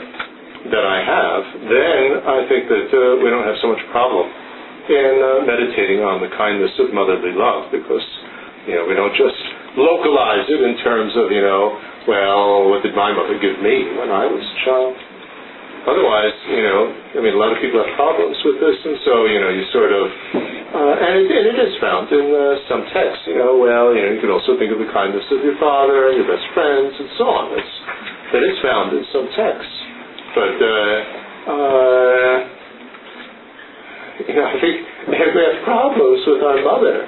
that 0.76 0.84
I 0.84 0.99
have, 0.99 1.41
then 1.72 2.07
I 2.23 2.39
think 2.51 2.68
that 2.68 2.88
uh, 2.91 3.23
we 3.23 3.31
don't 3.31 3.47
have 3.47 3.60
so 3.64 3.72
much 3.72 3.84
problem 3.91 4.27
in 4.88 5.14
uh, 5.23 5.47
meditating 5.47 6.03
on 6.03 6.19
the 6.19 6.31
kindness 6.35 6.72
of 6.84 6.91
motherly 6.91 7.31
love 7.31 7.72
because 7.72 8.03
you 8.68 8.76
know 8.76 8.84
we 8.84 8.95
don't 8.95 9.15
just 9.15 9.39
localize 9.80 10.43
it 10.51 10.60
in 10.60 10.76
terms 10.84 11.15
of 11.15 11.31
you 11.31 11.39
know 11.39 11.80
well 12.03 12.68
what 12.68 12.84
did 12.84 12.91
my 12.91 13.15
mother 13.15 13.39
give 13.39 13.64
me 13.64 13.95
when 13.95 14.11
I 14.11 14.27
was 14.27 14.43
a 14.43 14.57
child 14.68 14.91
otherwise 15.88 16.35
you 16.49 16.64
know 16.64 16.81
I 17.15 17.19
mean 17.19 17.35
a 17.35 17.41
lot 17.41 17.51
of 17.51 17.60
people 17.60 17.81
have 17.84 17.93
problems 17.99 18.38
with 18.47 18.57
this 18.64 18.77
and 18.84 18.95
so 19.03 19.14
you 19.27 19.39
know 19.39 19.51
you 19.51 19.64
sort 19.72 19.91
of 19.91 20.05
uh, 20.73 20.95
and, 21.05 21.14
it, 21.22 21.30
and 21.30 21.45
it 21.53 21.57
is 21.60 21.73
found 21.77 22.10
in 22.10 22.26
uh, 22.34 22.57
some 22.72 22.88
texts 22.91 23.27
you 23.27 23.38
know 23.38 23.60
well 23.60 23.91
you 23.93 24.01
know 24.01 24.11
you 24.15 24.22
can 24.23 24.31
also 24.31 24.57
think 24.57 24.72
of 24.72 24.80
the 24.80 24.89
kindness 24.95 25.26
of 25.30 25.43
your 25.43 25.57
father 25.60 26.14
your 26.15 26.27
best 26.30 26.45
friends 26.53 26.93
and 26.93 27.10
so 27.18 27.26
on. 27.26 27.43
That's, 27.55 27.73
that 28.34 28.43
is 28.45 28.57
found 28.61 28.97
in 28.97 29.03
some 29.14 29.27
texts. 29.38 29.76
But 30.34 30.57
uh, 30.57 30.97
uh, 31.43 32.35
you 34.30 34.34
know, 34.38 34.45
I 34.45 34.55
think 34.61 34.76
we 35.10 35.15
have 35.18 35.64
problems 35.65 36.22
with 36.26 36.41
our 36.41 36.60
mother, 36.61 37.05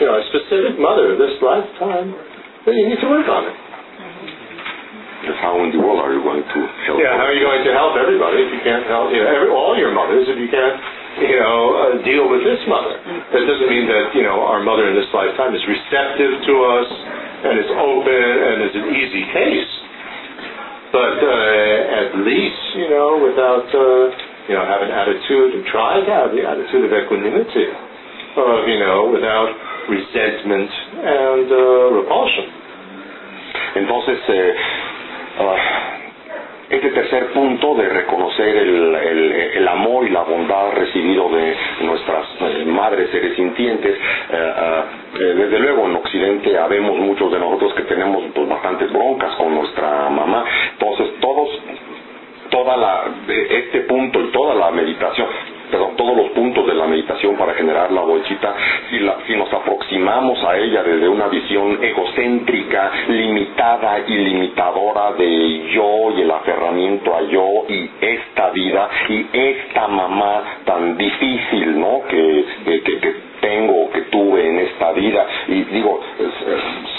you 0.00 0.06
know, 0.06 0.16
a 0.16 0.24
specific 0.32 0.80
mother 0.80 1.16
this 1.16 1.36
lifetime, 1.40 2.12
then 2.64 2.74
you 2.76 2.88
need 2.88 3.00
to 3.00 3.08
work 3.08 3.28
on 3.28 3.48
it. 3.48 3.56
How 5.40 5.60
in 5.64 5.70
the 5.72 5.80
world 5.80 6.00
are 6.00 6.12
you 6.12 6.22
going 6.24 6.42
to 6.42 6.60
help 6.88 6.96
Yeah, 6.98 7.16
how 7.16 7.28
are 7.28 7.36
you 7.36 7.44
going 7.44 7.64
to 7.64 7.72
help 7.76 7.94
everybody 7.96 8.42
if 8.44 8.50
you 8.52 8.62
can't 8.64 8.86
help 8.88 9.12
you 9.12 9.20
know, 9.20 9.28
every, 9.28 9.50
all 9.52 9.76
your 9.76 9.92
mothers 9.92 10.24
if 10.28 10.38
you 10.40 10.48
can't 10.48 10.76
you 11.20 11.36
know 11.40 11.60
uh, 11.76 11.84
deal 12.04 12.28
with 12.28 12.44
this 12.44 12.60
mother. 12.68 12.96
That 13.32 13.44
doesn't 13.44 13.70
mean 13.72 13.88
that 13.88 14.12
you 14.12 14.24
know 14.24 14.44
our 14.44 14.60
mother 14.60 14.88
in 14.88 14.94
this 14.96 15.08
lifetime 15.12 15.56
is 15.56 15.64
receptive 15.64 16.32
to 16.44 16.54
us 16.76 16.88
and 17.46 17.54
is 17.60 17.70
open 17.72 18.28
and 18.48 18.56
is 18.68 18.74
an 18.76 18.86
easy 18.92 19.24
case. 19.32 19.72
But 20.92 21.16
uh, 21.20 22.00
at 22.04 22.10
least 22.24 22.62
you 22.76 22.88
know 22.92 23.20
without 23.20 23.68
uh, 23.72 24.04
you 24.48 24.54
know 24.56 24.64
have 24.64 24.84
an 24.84 24.92
attitude, 24.92 25.64
try 25.72 26.04
to 26.04 26.12
have 26.12 26.30
the 26.36 26.44
attitude 26.44 26.84
of 26.84 26.92
equanimity, 26.92 27.68
of 28.36 28.68
you 28.68 28.78
know 28.80 29.08
without 29.08 29.52
resentment 29.88 30.70
and 31.00 31.46
uh, 31.48 31.60
repulsion. 31.96 32.66
Entonces, 33.76 34.18
eh, 34.28 34.54
este 36.68 36.90
tercer 36.90 37.26
punto 37.32 37.74
de 37.76 37.88
reconocer 37.88 38.56
el, 38.56 38.94
el, 38.94 39.32
el, 39.32 39.68
amor 39.68 40.04
y 40.06 40.10
la 40.10 40.22
bondad 40.22 40.72
recibido 40.72 41.28
de 41.28 41.54
nuestras 41.82 42.26
eh, 42.40 42.64
madres 42.66 43.10
seres 43.10 43.36
sintientes, 43.36 43.96
eh, 43.96 44.52
ah, 44.56 44.84
eh, 45.14 45.18
desde 45.18 45.60
luego 45.60 45.86
en 45.86 45.94
Occidente 45.96 46.58
habemos 46.58 46.98
muchos 46.98 47.30
de 47.30 47.38
nosotros 47.38 47.72
que 47.74 47.82
tenemos 47.82 48.24
pues, 48.34 48.48
bastantes 48.48 48.92
broncas 48.92 49.34
con 49.36 49.54
nuestra 49.54 50.10
mamá, 50.10 50.44
entonces 50.72 51.20
todos 51.20 51.48
toda 52.50 52.76
la 52.76 53.04
este 53.50 53.80
punto 53.82 54.20
y 54.20 54.30
toda 54.32 54.54
la 54.54 54.70
meditación 54.70 55.26
perdón, 55.70 55.96
todos 55.96 56.16
los 56.16 56.30
puntos 56.30 56.66
de 56.66 56.74
la 56.74 56.86
meditación 56.86 57.36
para 57.36 57.54
generar 57.54 57.90
la 57.90 58.02
bolsita, 58.02 58.54
si, 58.90 58.98
la, 59.00 59.16
si 59.26 59.34
nos 59.36 59.52
aproximamos 59.52 60.42
a 60.44 60.56
ella 60.58 60.82
desde 60.82 61.08
una 61.08 61.28
visión 61.28 61.78
egocéntrica, 61.82 62.90
limitada 63.08 64.00
y 64.06 64.16
limitadora 64.16 65.12
de 65.12 65.70
yo 65.72 66.12
y 66.16 66.22
el 66.22 66.30
aferramiento 66.30 67.14
a 67.14 67.22
yo 67.22 67.46
y 67.68 67.90
esta 68.00 68.50
vida 68.50 68.88
y 69.08 69.26
esta 69.32 69.88
mamá 69.88 70.42
tan 70.64 70.96
difícil, 70.96 71.78
¿no? 71.78 72.02
Que, 72.08 72.44
que, 72.64 72.82
que 72.82 73.25
tengo 73.46 73.90
que 73.90 74.02
tuve 74.02 74.48
en 74.48 74.58
esta 74.58 74.92
vida. 74.92 75.26
Y 75.48 75.62
digo 75.64 76.00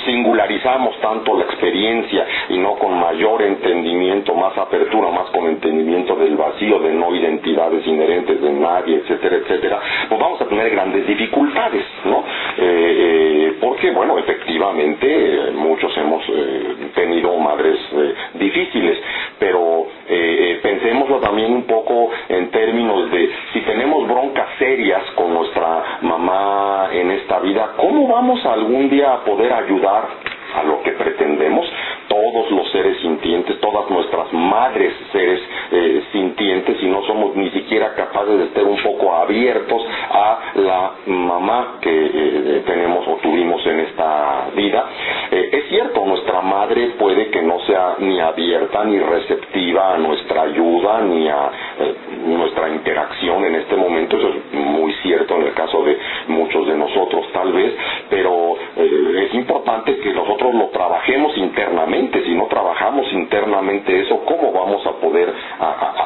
singularizamos 0.05 0.97
tanto 1.01 1.37
la 1.37 1.43
experiencia 1.43 2.25
y 2.49 2.57
no 2.57 2.75
con 2.75 2.97
mayor 2.97 3.41
entendimiento 3.41 4.33
más 4.33 4.57
apertura 4.57 5.09
más 5.11 5.29
con 5.31 5.47
entendimiento 5.47 6.15
del 6.15 6.37
vacío 6.37 6.79
de 6.79 6.93
no 6.93 7.13
identidades 7.13 7.85
inherentes 7.85 8.41
de 8.41 8.51
nadie 8.53 8.97
etcétera 8.97 9.35
etcétera. 9.37 9.79
Pues 10.07 10.19
vamos 10.19 10.39
a 10.41 10.45
tener 10.45 10.69
grandes 10.69 11.05
dificultades 11.05 11.83
no 12.05 12.19
eh, 12.19 12.63
eh, 12.67 13.57
porque 13.59 13.91
bueno 13.91 14.17
efectivamente 14.17 15.51
muchos 15.53 15.95
hemos 15.97 16.23
eh, 16.29 16.75
tenido 16.95 17.35
madres 17.37 17.77
eh, 17.91 18.13
difíciles 18.35 18.97
pero 19.39 19.87
eh, 20.07 20.59
pensémoslo 20.63 21.19
también 21.19 21.51
un 21.53 21.63
poco 21.63 22.09
en 22.29 22.49
términos 22.49 23.11
de 23.11 23.29
tenemos 23.67 24.07
broncas 24.07 24.47
serias 24.57 25.03
con 25.15 25.33
nuestra 25.33 25.99
mamá 26.01 26.89
en 26.93 27.11
esta 27.11 27.39
vida, 27.39 27.73
¿cómo 27.75 28.07
vamos 28.07 28.43
algún 28.45 28.89
día 28.89 29.13
a 29.13 29.23
poder 29.25 29.51
ayudar 29.51 30.07
a 30.55 30.63
lo 30.63 30.81
que 30.81 30.91
pretendemos? 30.91 31.67
Todos 32.07 32.49
los 32.51 32.71
seres 32.71 32.97
sintientes, 33.01 33.59
todas 33.59 33.89
nuestras 33.89 34.31
madres 34.31 34.93
seres 35.11 35.41
eh, 35.71 36.03
sintientes, 36.13 36.81
y 36.81 36.87
no 36.87 37.03
somos 37.03 37.35
ni 37.35 37.49
siquiera 37.51 37.93
capaces 37.95 38.39
de 38.39 38.45
estar 38.45 38.63
un 38.63 38.81
poco 38.81 39.13
abiertos 39.13 39.85
a 40.09 40.39
la 40.55 40.91
mamá 41.05 41.77
que 41.81 41.89
eh, 41.91 42.63
tenemos 42.65 43.05
o 43.07 43.15
tuvimos 43.17 43.65
en 43.67 43.81
esta 43.81 44.47
vida. 44.55 44.85
Eh, 45.31 45.49
es 45.51 45.69
cierto, 45.69 46.05
nuestra 46.05 46.41
madre 46.41 46.91
puede 46.97 47.29
que 47.29 47.41
no 47.41 47.59
sea 47.67 47.95
ni 47.99 48.19
abierta 48.19 48.85
ni 48.85 48.99
receptiva 48.99 49.95
a 49.95 49.97
nuestra 49.97 50.43
ayuda 50.43 51.01
ni 51.01 51.27
a 51.27 51.51
eh, 51.79 51.95
nuestra 52.27 52.69
interacción 52.69 53.45
en 53.45 53.55
este 53.55 53.75
momento, 53.75 54.17
eso 54.17 54.29
es 54.29 54.53
muy 54.53 54.93
cierto 55.03 55.35
en 55.35 55.43
el 55.43 55.53
caso 55.53 55.83
de 55.83 55.97
muchos 56.27 56.67
de 56.67 56.75
nosotros 56.75 57.25
tal 57.33 57.51
vez, 57.53 57.73
pero 58.09 58.55
eh, 58.75 59.25
es 59.27 59.33
importante 59.35 59.97
que 59.99 60.13
nosotros 60.13 60.53
lo 60.53 60.67
trabajemos 60.67 61.37
internamente, 61.37 62.23
si 62.23 62.33
no 62.35 62.45
trabajamos 62.47 63.11
internamente 63.13 64.01
eso, 64.01 64.23
¿cómo 64.25 64.51
vamos 64.51 64.85
a 64.85 64.91
poder 64.93 65.33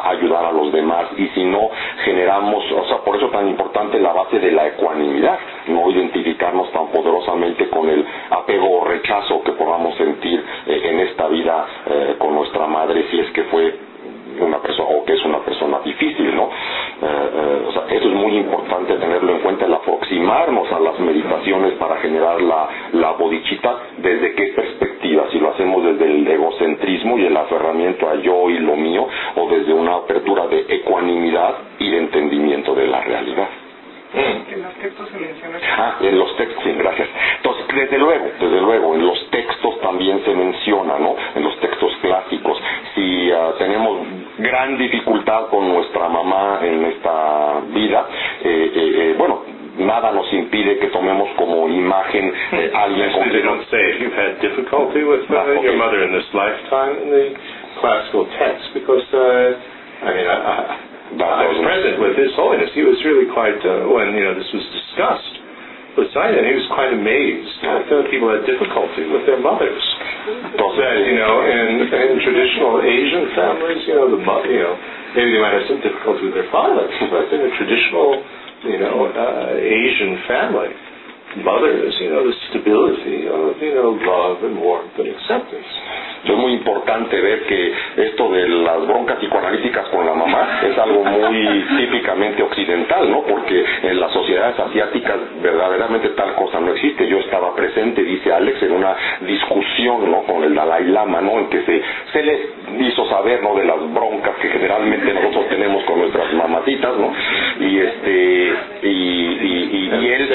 ayudar 0.06 0.46
a 0.46 0.52
los 0.52 0.72
demás? 0.72 1.06
Y 1.18 1.28
si 1.30 1.44
no 1.46 1.70
generamos, 2.04 2.64
o 2.72 2.86
sea, 2.88 2.98
por 2.98 3.16
eso 3.16 3.28
es 3.28 3.32
tan 3.32 3.48
importante 3.48 4.00
la 4.00 4.14
base 4.14 4.40
de 4.40 4.52
la 4.52 4.68
ecuanimidad, 4.68 5.38
no 5.68 5.90
identificarnos 5.92 6.72
tan 6.72 6.88
poderosamente 6.88 7.70
con 7.70 7.90
el 7.90 8.06
apego 8.30 8.80
o 8.82 8.86
rechazo 8.86 9.42
que 9.44 9.52
podamos 9.54 9.96
sentir 9.98 10.44
eh, 10.68 10.82
en 10.86 11.00
esta 11.02 11.28
vida 11.28 11.66
eh, 11.88 12.16
con 12.18 12.34
nuestra 12.36 12.68
madre 12.68 13.06
si 13.10 13.20
es 13.20 13.30
que 13.32 13.44
fue 13.46 13.91
una 14.44 14.60
persona 14.60 14.90
o 14.90 15.06
que 15.06 15.14
es 15.14 15.24
una 15.26 15.40
persona 15.40 15.80
difícil, 15.84 16.36
¿no? 16.36 16.44
Eh, 16.44 17.30
eh, 17.34 17.66
o 17.68 17.72
sea, 17.72 17.84
eso 17.90 18.08
es 18.08 18.14
muy 18.14 18.38
importante 18.38 18.96
tenerlo 18.96 19.32
en 19.34 19.40
cuenta, 19.40 19.66
el 19.66 19.74
aproximarnos 19.74 20.72
a 20.72 20.80
las 20.80 21.00
meditaciones 21.00 21.74
para 21.74 21.98
generar 21.98 22.42
la, 22.42 22.70
la 22.94 23.12
bodichita, 23.12 23.76
desde 23.98 24.34
qué 24.34 24.54
perspectiva, 24.56 25.26
si 25.32 25.40
lo 25.40 25.52
hacemos 25.52 25.84
desde 25.84 26.06
el 26.06 26.28
egocentrismo 26.28 27.18
y 27.18 27.26
el 27.26 27.38
aferramiento 27.38 28.10
a 28.10 28.16
yo 28.16 28.50
y 28.50 28.60
lo 28.60 28.76
mío, 28.76 29.08
o 29.36 29.50
desde 29.50 29.74
una 29.74 29.96
apertura 29.96 30.48
de 30.48 30.66
ecuanimidad 30.70 31.56
y 31.80 31.90
de 31.92 31.98
entendimiento 31.98 32.76
de 32.76 32.88
la 32.88 33.02
realidad. 33.02 33.61
En 34.14 34.62
los 34.64 34.74
textos 34.76 35.10
se 35.10 35.18
menciona. 35.18 35.58
Ah, 35.78 35.96
en 36.02 36.20
los 36.20 36.36
textos, 36.36 36.64
sí, 36.64 36.72
gracias. 36.78 37.08
Entonces, 37.38 37.66
desde 37.74 37.98
luego, 37.98 38.26
desde 38.40 38.62
luego, 38.62 38.96
en 38.96 39.06
los 39.06 39.30
textos 39.32 39.80
también 39.82 40.22
se 40.26 40.34
menciona, 40.36 41.00
¿no? 41.00 41.16
En 41.36 41.44
los 41.44 41.58
textos 41.62 41.96
clásicos, 42.02 42.62
si 42.94 43.32
uh, 43.32 43.54
tenemos 43.58 44.00
gran 44.40 44.78
dificultad 44.78 45.48
con 45.48 45.70
nuestra 45.70 46.10
mamá 46.10 46.60
en 46.62 46.86
esta 46.86 47.62
vida, 47.74 48.06
eh, 48.44 48.72
eh, 48.76 48.92
eh, 49.12 49.16
bueno, 49.18 49.44
nada 49.78 50.12
nos 50.12 50.32
impide 50.34 50.78
que 50.80 50.88
tomemos 50.88 51.30
como 51.38 51.70
imagen 51.70 52.34
eh, 52.52 52.72
alguien 52.76 53.12
con 53.14 53.30
They 53.32 53.42
don't 53.42 53.64
say 53.70 53.92
if 53.92 54.02
you've 54.02 54.16
had 54.16 54.42
difficulty 54.42 55.04
with 55.04 55.22
uh, 55.32 55.36
Ah, 55.38 55.44
okay. 55.44 55.64
your 55.64 55.78
mother 55.78 56.04
in 56.04 56.12
this 56.12 56.28
lifetime 56.34 56.98
in 57.04 57.10
the 57.12 57.34
classical 57.80 58.28
text, 58.38 58.74
because 58.74 59.06
uh, 59.14 59.56
I 60.04 60.14
mean, 60.14 60.28
I, 60.28 60.36
I, 60.36 60.78
I 61.20 61.44
was 61.44 61.60
present 61.60 62.00
with 62.00 62.16
His 62.16 62.32
Holiness. 62.40 62.72
He 62.72 62.88
was 62.88 62.96
really 63.04 63.28
quite 63.36 63.60
uh, 63.68 63.84
when 63.92 64.16
you 64.16 64.24
know 64.24 64.32
this 64.32 64.48
was 64.56 64.64
discussed 64.72 65.36
with 66.00 66.08
Simon. 66.16 66.48
He 66.48 66.56
was 66.56 66.68
quite 66.72 66.96
amazed 66.96 67.52
that 67.68 67.84
uh, 67.92 68.08
people 68.08 68.32
had 68.32 68.48
difficulty 68.48 69.12
with 69.12 69.28
their 69.28 69.44
mothers. 69.44 69.84
That 70.56 70.96
you 71.04 71.20
know, 71.20 71.34
in, 71.44 71.84
in 71.84 72.16
traditional 72.24 72.80
Asian 72.80 73.26
families, 73.36 73.82
you 73.92 73.96
know, 74.00 74.08
the 74.08 74.22
you 74.48 74.62
know 74.64 74.74
maybe 75.18 75.36
they 75.36 75.42
might 75.44 75.56
have 75.60 75.68
some 75.68 75.84
difficulty 75.84 76.32
with 76.32 76.36
their 76.40 76.48
fathers, 76.48 76.94
but 77.12 77.28
in 77.28 77.44
a 77.44 77.52
traditional 77.60 78.10
you 78.72 78.80
know 78.80 79.12
uh, 79.12 79.52
Asian 79.60 80.16
family, 80.32 80.72
mothers, 81.38 81.96
you 82.00 82.10
know, 82.10 82.24
the 82.28 82.36
stability 82.50 83.28
of 83.28 83.56
you 83.62 83.74
know 83.76 83.96
love 83.96 84.44
and 84.44 84.60
warmth 84.60 84.98
and 85.00 85.10
acceptance. 85.16 85.68
Es 86.24 86.38
muy 86.38 86.54
importante 86.54 87.20
ver 87.20 87.48
que 87.48 87.74
esto 87.98 88.30
de 88.32 88.48
las 88.48 88.86
broncas 88.86 89.18
psicoanalíticas 89.18 89.88
con 89.88 90.06
la 90.06 90.14
mamá 90.14 90.62
es 90.70 90.78
algo 90.78 91.04
muy 91.04 91.66
típicamente 91.78 92.44
occidental, 92.44 93.10
¿no? 93.10 93.24
Porque 93.24 93.66
en 93.84 94.00
las 94.00 94.12
sociedades 94.14 94.60
asiáticas 94.60 95.18
verdaderamente 95.42 96.10
tal 96.10 96.36
cosa 96.36 96.60
no 96.60 96.74
existe. 96.74 97.08
Yo 97.08 97.18
estaba 97.18 97.56
presente, 97.56 98.04
dice 98.04 98.32
Alex, 98.32 98.62
en 98.62 98.72
una 98.72 98.96
discusión, 99.22 100.12
¿no? 100.12 100.22
Con 100.24 100.44
el 100.44 100.54
Dalai 100.54 100.86
Lama, 100.86 101.22
¿no? 101.22 101.40
En 101.40 101.48
que 101.48 101.64
se, 101.64 101.82
se 102.14 102.24
les 102.24 102.40
hizo 102.80 103.10
saber, 103.10 103.42
¿no? 103.42 103.56
De 103.56 103.66
las 103.66 103.92
broncas 103.92 104.36
que 104.42 104.50
generalmente 104.50 105.14
nosotros 105.14 105.50
tenemos 105.50 105.84
con 105.86 106.00
nuestras 106.00 106.32
mamacitas, 106.34 106.96
¿no? 106.98 107.12
Y 107.60 107.80
este, 107.80 108.54
y, 108.84 108.88
y, 108.88 109.70
y, 109.72 110.06
y 110.06 110.08
él 110.08 110.28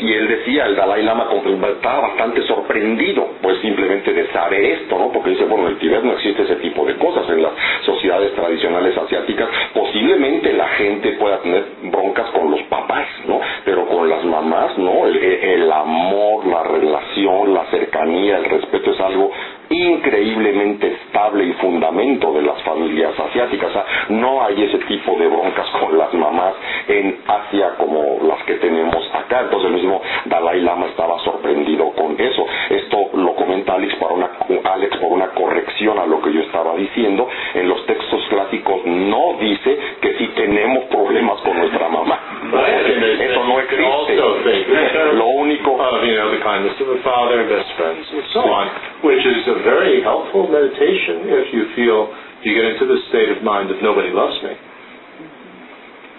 Y 0.00 0.12
él 0.12 0.28
decía, 0.28 0.66
el 0.66 0.76
Dalai 0.76 1.02
Lama 1.02 1.26
estaba 1.72 2.08
bastante 2.08 2.42
sorprendido, 2.42 3.28
pues 3.42 3.58
simplemente 3.60 4.12
de 4.12 4.26
saber 4.32 4.64
esto, 4.64 4.98
¿no? 4.98 5.12
Porque 5.12 5.30
dice, 5.30 5.44
bueno, 5.44 5.66
en 5.66 5.72
el 5.72 5.78
Tibet 5.78 6.02
no 6.02 6.12
existe 6.12 6.42
ese 6.42 6.56
tipo 6.56 6.84
de 6.84 6.96
cosas. 6.96 7.28
En 7.28 7.42
las 7.42 7.52
sociedades 7.84 8.34
tradicionales 8.34 8.96
asiáticas, 8.96 9.48
posiblemente 9.74 10.52
la 10.52 10.68
gente 10.68 11.12
pueda 11.12 11.38
tener 11.38 11.64
broncas 11.84 12.30
con 12.30 12.50
los 12.50 12.62
papás, 12.64 13.06
¿no? 13.26 13.40
Pero 13.64 13.86
con 13.86 14.08
las 14.08 14.24
mamás, 14.24 14.76
¿no? 14.78 15.06
El, 15.06 15.16
el 15.16 15.72
amor, 15.72 16.46
la 16.46 16.62
relación, 16.64 17.54
la 17.54 17.64
cercanía, 17.66 18.38
el 18.38 18.44
respeto 18.44 18.92
es 18.92 19.00
algo 19.00 19.30
increíblemente 19.70 20.94
estable 20.94 21.44
y 21.44 21.52
fundamento 21.54 22.32
de 22.32 22.42
las 22.42 22.62
familias 22.62 23.18
asiáticas. 23.18 23.72
No 24.08 24.42
hay 24.42 24.62
ese 24.62 24.78
tipo 24.78 25.16
de 25.18 25.28
broncas 25.28 25.66
con 25.80 25.98
las 25.98 26.12
mamás 26.14 26.54
en 26.88 27.20
Asia 27.26 27.74
como 27.76 28.18
las 28.26 28.42
que 28.44 28.54
tenemos 28.54 29.04
acá. 29.14 29.42
Entonces 29.42 29.70
el 29.70 29.76
mismo 29.76 30.00
Dalai 30.26 30.60
Lama 30.60 30.86
estaba 30.86 31.18
sorprendido 31.20 31.90
con 31.92 32.18
eso. 32.18 32.46
Esto 32.70 33.10
lo 33.14 33.34
comenta 33.34 33.74
Alex, 33.74 33.94
para 33.96 34.14
una, 34.14 34.30
Alex 34.72 34.96
por 34.96 35.12
una 35.12 35.28
corrección 35.28 35.98
a 35.98 36.06
lo 36.06 36.20
que 36.22 36.32
yo 36.32 36.40
estaba 36.40 36.74
diciendo. 36.74 37.28
En 37.54 37.68
los 37.68 37.84
textos 37.86 38.26
clásicos 38.28 38.84
no 38.86 39.34
dice 39.40 39.78
que 40.00 40.14
si 40.18 40.26
tenemos 40.28 40.84
problemas 40.84 41.40
con 41.40 41.56
nuestra 41.58 41.88
mamá. 41.88 42.27
No 42.48 43.60
can 43.68 43.84
also 43.84 44.40
think 44.44 44.64
existe. 44.64 45.20
Lo 45.20 45.28
único 45.44 45.76
of 45.76 46.04
you 46.04 46.16
know 46.16 46.32
the 46.32 46.42
kindness 46.42 46.76
of 46.80 46.88
a 46.88 47.00
father, 47.04 47.44
and 47.44 47.48
best 47.52 47.68
friends, 47.76 48.04
and 48.08 48.24
so 48.32 48.40
on, 48.40 48.66
which 49.04 49.20
is 49.20 49.42
a 49.52 49.60
very 49.62 50.00
helpful 50.02 50.48
meditation 50.48 51.28
if 51.28 51.52
you 51.52 51.68
feel 51.76 52.08
you 52.42 52.54
get 52.54 52.64
into 52.64 52.86
the 52.86 53.00
state 53.12 53.28
of 53.34 53.42
mind 53.44 53.70
of 53.70 53.76
nobody 53.82 54.08
loves 54.10 54.38
me. 54.42 54.67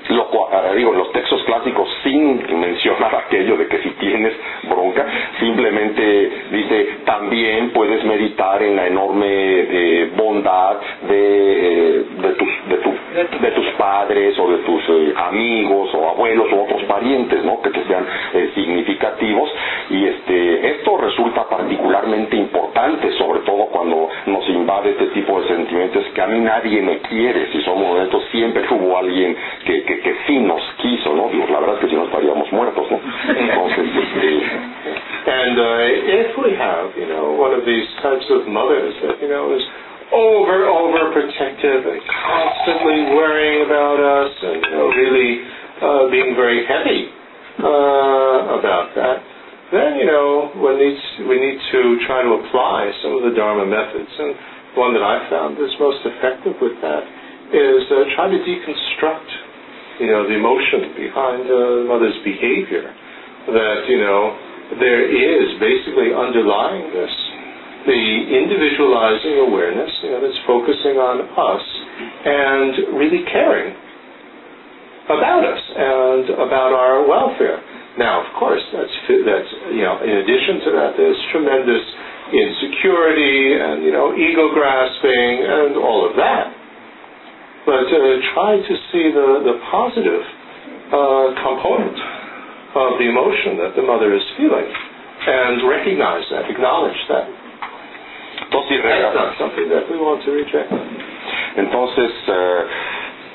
Lo 0.10 0.28
digo, 0.76 0.94
los 0.94 1.12
textos 1.12 1.44
clásicos 1.44 1.90
sin 2.04 2.60
mencionar 2.60 3.14
aquello 3.28 3.58
de 3.58 3.68
que 3.68 3.80
si 3.80 3.90
tienes 3.92 4.34
bronca, 4.64 5.06
simplemente 5.40 6.32
dice, 6.52 6.88
también 7.06 7.72
puedes 7.72 8.04
meditar 8.04 8.62
en 8.64 8.76
la 8.76 8.88
enorme 8.88 9.28
eh, 9.30 10.12
bondad 10.16 10.78
de, 11.08 12.06
de, 12.22 12.30
tus, 12.38 12.50
de, 12.70 12.78
tu, 12.78 12.92
de, 13.42 13.52
tus 13.52 13.66
padres 13.78 14.38
o 14.40 14.52
de 14.52 14.58
tus 14.60 14.82
eh, 14.90 15.14
amigos 15.18 15.90
o 15.94 16.10
abuelos 16.10 16.48
o 16.54 16.64
otros 16.64 16.84
parientes, 16.84 17.44
¿no? 17.44 17.62
Que 17.62 17.70
te 17.70 17.84
sean 17.86 18.06
eh, 18.34 18.52
significativos. 18.56 19.50
Y 19.90 20.06
este, 20.06 20.72
esto 20.78 20.98
resulta 20.98 21.48
particularmente 21.50 22.36
importante, 22.36 23.12
sobre 23.14 23.40
todo 23.42 23.66
cuando 23.68 24.08
nos 24.28 24.48
este 24.86 25.08
tipo 25.08 25.42
de 25.42 25.48
sentimientos 25.48 26.06
que 26.14 26.22
a 26.22 26.28
mí 26.28 26.40
nadie 26.40 26.82
me 26.82 27.00
quiere, 27.00 27.52
si 27.52 27.62
somos 27.64 27.96
honestos, 27.96 28.24
siempre 28.32 28.64
hubo 28.70 28.98
alguien 28.98 29.36
que, 29.66 29.84
que, 29.84 30.00
que 30.00 30.16
sí 30.28 30.38
nos 30.40 30.62
quiso, 30.78 31.14
¿no? 31.16 31.28
Digo, 31.30 31.48
la 31.50 31.60
verdad 31.60 31.76
es 31.76 31.82
que 31.82 31.90
si 31.90 31.96
no 31.96 32.04
estaríamos 32.06 32.52
muertos, 32.52 32.86
¿no? 32.92 33.00
Entonces, 33.28 33.86
este... 33.96 34.42
And 35.26 35.60
uh, 35.60 35.64
if 36.24 36.38
we 36.38 36.56
have, 36.56 36.96
you 36.98 37.08
know, 37.08 37.32
one 37.34 37.54
of 37.54 37.66
these 37.66 37.86
types 38.02 38.26
of 38.30 38.48
mothers 38.48 38.94
that, 39.02 39.22
you 39.22 39.28
know, 39.28 39.54
is 39.54 39.64
over, 40.12 40.66
overprotective 40.66 41.86
and 41.86 42.02
constantly 42.08 43.14
worrying 43.14 43.66
about 43.66 44.00
us 44.00 44.32
and, 44.42 44.64
you 44.66 44.72
know, 44.72 44.88
really 44.90 45.42
uh, 45.82 46.10
being 46.10 46.36
very 46.36 46.66
heavy 46.66 47.10
uh, 47.60 48.58
about 48.58 48.94
that, 48.96 49.18
then, 49.72 50.02
you 50.02 50.08
know, 50.10 50.50
we 50.58 50.72
need, 50.78 51.00
we 51.30 51.36
need 51.38 51.60
to 51.72 51.82
try 52.10 52.26
to 52.26 52.32
apply 52.42 52.90
some 53.06 53.18
of 53.20 53.24
the 53.30 53.34
Dharma 53.38 53.66
methods. 53.70 54.10
And 54.10 54.34
one 54.78 54.94
that 54.98 55.06
I've 55.06 55.30
found 55.30 55.58
is 55.58 55.70
most 55.78 56.02
effective 56.06 56.58
with 56.62 56.78
that 56.82 57.04
is 57.50 57.82
uh, 57.90 58.10
try 58.18 58.30
to 58.30 58.40
deconstruct 58.42 59.30
you 60.00 60.08
know, 60.08 60.24
the 60.24 60.36
emotion 60.40 60.96
behind 60.96 61.44
a 61.50 61.84
mother's 61.86 62.16
behavior. 62.24 62.88
That, 63.52 63.86
you 63.90 64.00
know, 64.00 64.38
there 64.80 65.04
is 65.04 65.60
basically 65.60 66.14
underlying 66.14 66.94
this 66.94 67.14
the 67.88 68.04
individualizing 68.36 69.50
awareness, 69.50 69.90
you 70.04 70.12
know, 70.12 70.20
that's 70.20 70.38
focusing 70.46 71.00
on 71.00 71.24
us 71.26 71.66
and 72.28 73.00
really 73.00 73.24
caring 73.32 73.72
about 75.08 75.42
us 75.48 75.64
and 75.74 76.24
about 76.44 76.76
our 76.76 77.08
welfare. 77.08 77.58
Now, 78.00 78.24
of 78.24 78.32
course, 78.40 78.64
that's 78.72 78.96
that's 79.28 79.52
you 79.76 79.84
know, 79.84 80.00
in 80.00 80.24
addition 80.24 80.64
to 80.66 80.70
that, 80.80 80.92
there's 80.96 81.20
tremendous 81.36 81.84
insecurity 82.32 83.60
and 83.60 83.84
you 83.84 83.92
know, 83.92 84.16
ego 84.16 84.56
grasping 84.56 85.44
and 85.44 85.76
all 85.76 86.08
of 86.08 86.16
that 86.16 86.56
but 87.70 87.86
uh, 87.86 88.02
try 88.34 88.58
to 88.58 88.74
see 88.90 89.14
the, 89.14 89.46
the 89.46 89.56
positive 89.70 90.24
uh, 90.90 91.38
component 91.38 91.98
of 92.74 92.98
the 92.98 93.06
emotion 93.06 93.62
that 93.62 93.78
the 93.78 93.86
mother 93.86 94.10
is 94.18 94.26
feeling 94.42 94.66
and 94.66 95.70
recognize 95.70 96.26
that, 96.34 96.50
acknowledge 96.50 96.98
that. 97.14 97.30
Entonces, 98.50 98.82
That's 98.82 99.14
not 99.14 99.38
something 99.38 99.70
that 99.70 99.86
we 99.86 100.02
want 100.02 100.26
to 100.26 100.32
reject. 100.34 100.74
Entonces, 101.62 102.14
uh, 102.26 102.34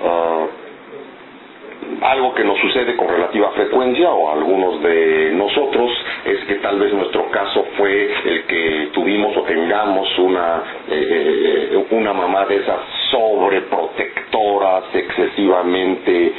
uh, 0.02 0.63
algo 2.00 2.34
que 2.34 2.44
nos 2.44 2.58
sucede 2.60 2.96
con 2.96 3.08
relativa 3.08 3.50
frecuencia 3.50 4.10
o 4.10 4.30
algunos 4.32 4.82
de 4.82 5.32
nosotros 5.34 5.90
es 6.24 6.44
que 6.46 6.54
tal 6.56 6.78
vez 6.78 6.92
nuestro 6.92 7.30
caso 7.30 7.66
fue 7.76 8.10
el 8.24 8.44
que 8.44 8.88
tuvimos 8.92 9.36
o 9.36 9.42
tengamos 9.42 10.08
una 10.18 10.62
eh, 10.88 11.86
una 11.90 12.12
mamá 12.12 12.46
de 12.46 12.56
esas 12.56 12.80
sobreprotectoras 13.10 14.84
excesivamente 14.94 16.32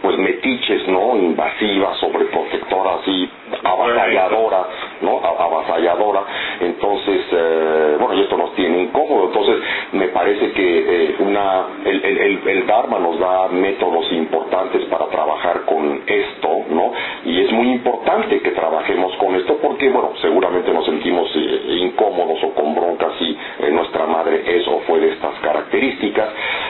pues 0.00 0.16
metiches, 0.16 0.86
¿no? 0.86 1.16
Invasiva, 1.16 1.94
sobreprotectora, 1.96 2.94
así 3.02 3.28
avasalladora, 3.62 4.66
¿no? 5.00 5.18
Avasalladora. 5.18 6.22
Entonces, 6.60 7.22
eh, 7.32 7.96
bueno, 7.98 8.14
y 8.14 8.20
esto 8.22 8.36
nos 8.36 8.54
tiene 8.54 8.82
incómodo. 8.82 9.26
Entonces, 9.26 9.56
me 9.92 10.08
parece 10.08 10.52
que 10.52 10.78
eh, 10.78 11.16
una, 11.20 11.66
el, 11.84 12.04
el, 12.04 12.48
el, 12.48 12.66
Dharma 12.66 12.98
nos 12.98 13.18
da 13.18 13.48
métodos 13.48 14.10
importantes 14.12 14.84
para 14.86 15.06
trabajar 15.06 15.62
con 15.64 16.02
esto, 16.06 16.48
¿no? 16.70 16.92
Y 17.24 17.40
es 17.44 17.52
muy 17.52 17.70
importante 17.72 18.40
que 18.40 18.50
trabajemos 18.50 19.14
con 19.16 19.34
esto 19.36 19.58
porque, 19.60 19.88
bueno, 19.90 20.12
seguramente 20.20 20.72
nos 20.72 20.84
sentimos 20.84 21.28
eh, 21.36 21.78
incómodos 21.80 22.42
o 22.44 22.54
con 22.54 22.74
broncas 22.74 23.12
si 23.18 23.36
nuestra 23.70 24.06
madre 24.06 24.42
eso 24.46 24.80
fue 24.86 25.00
de 25.00 25.10
estas 25.12 25.34
características. 25.40 26.28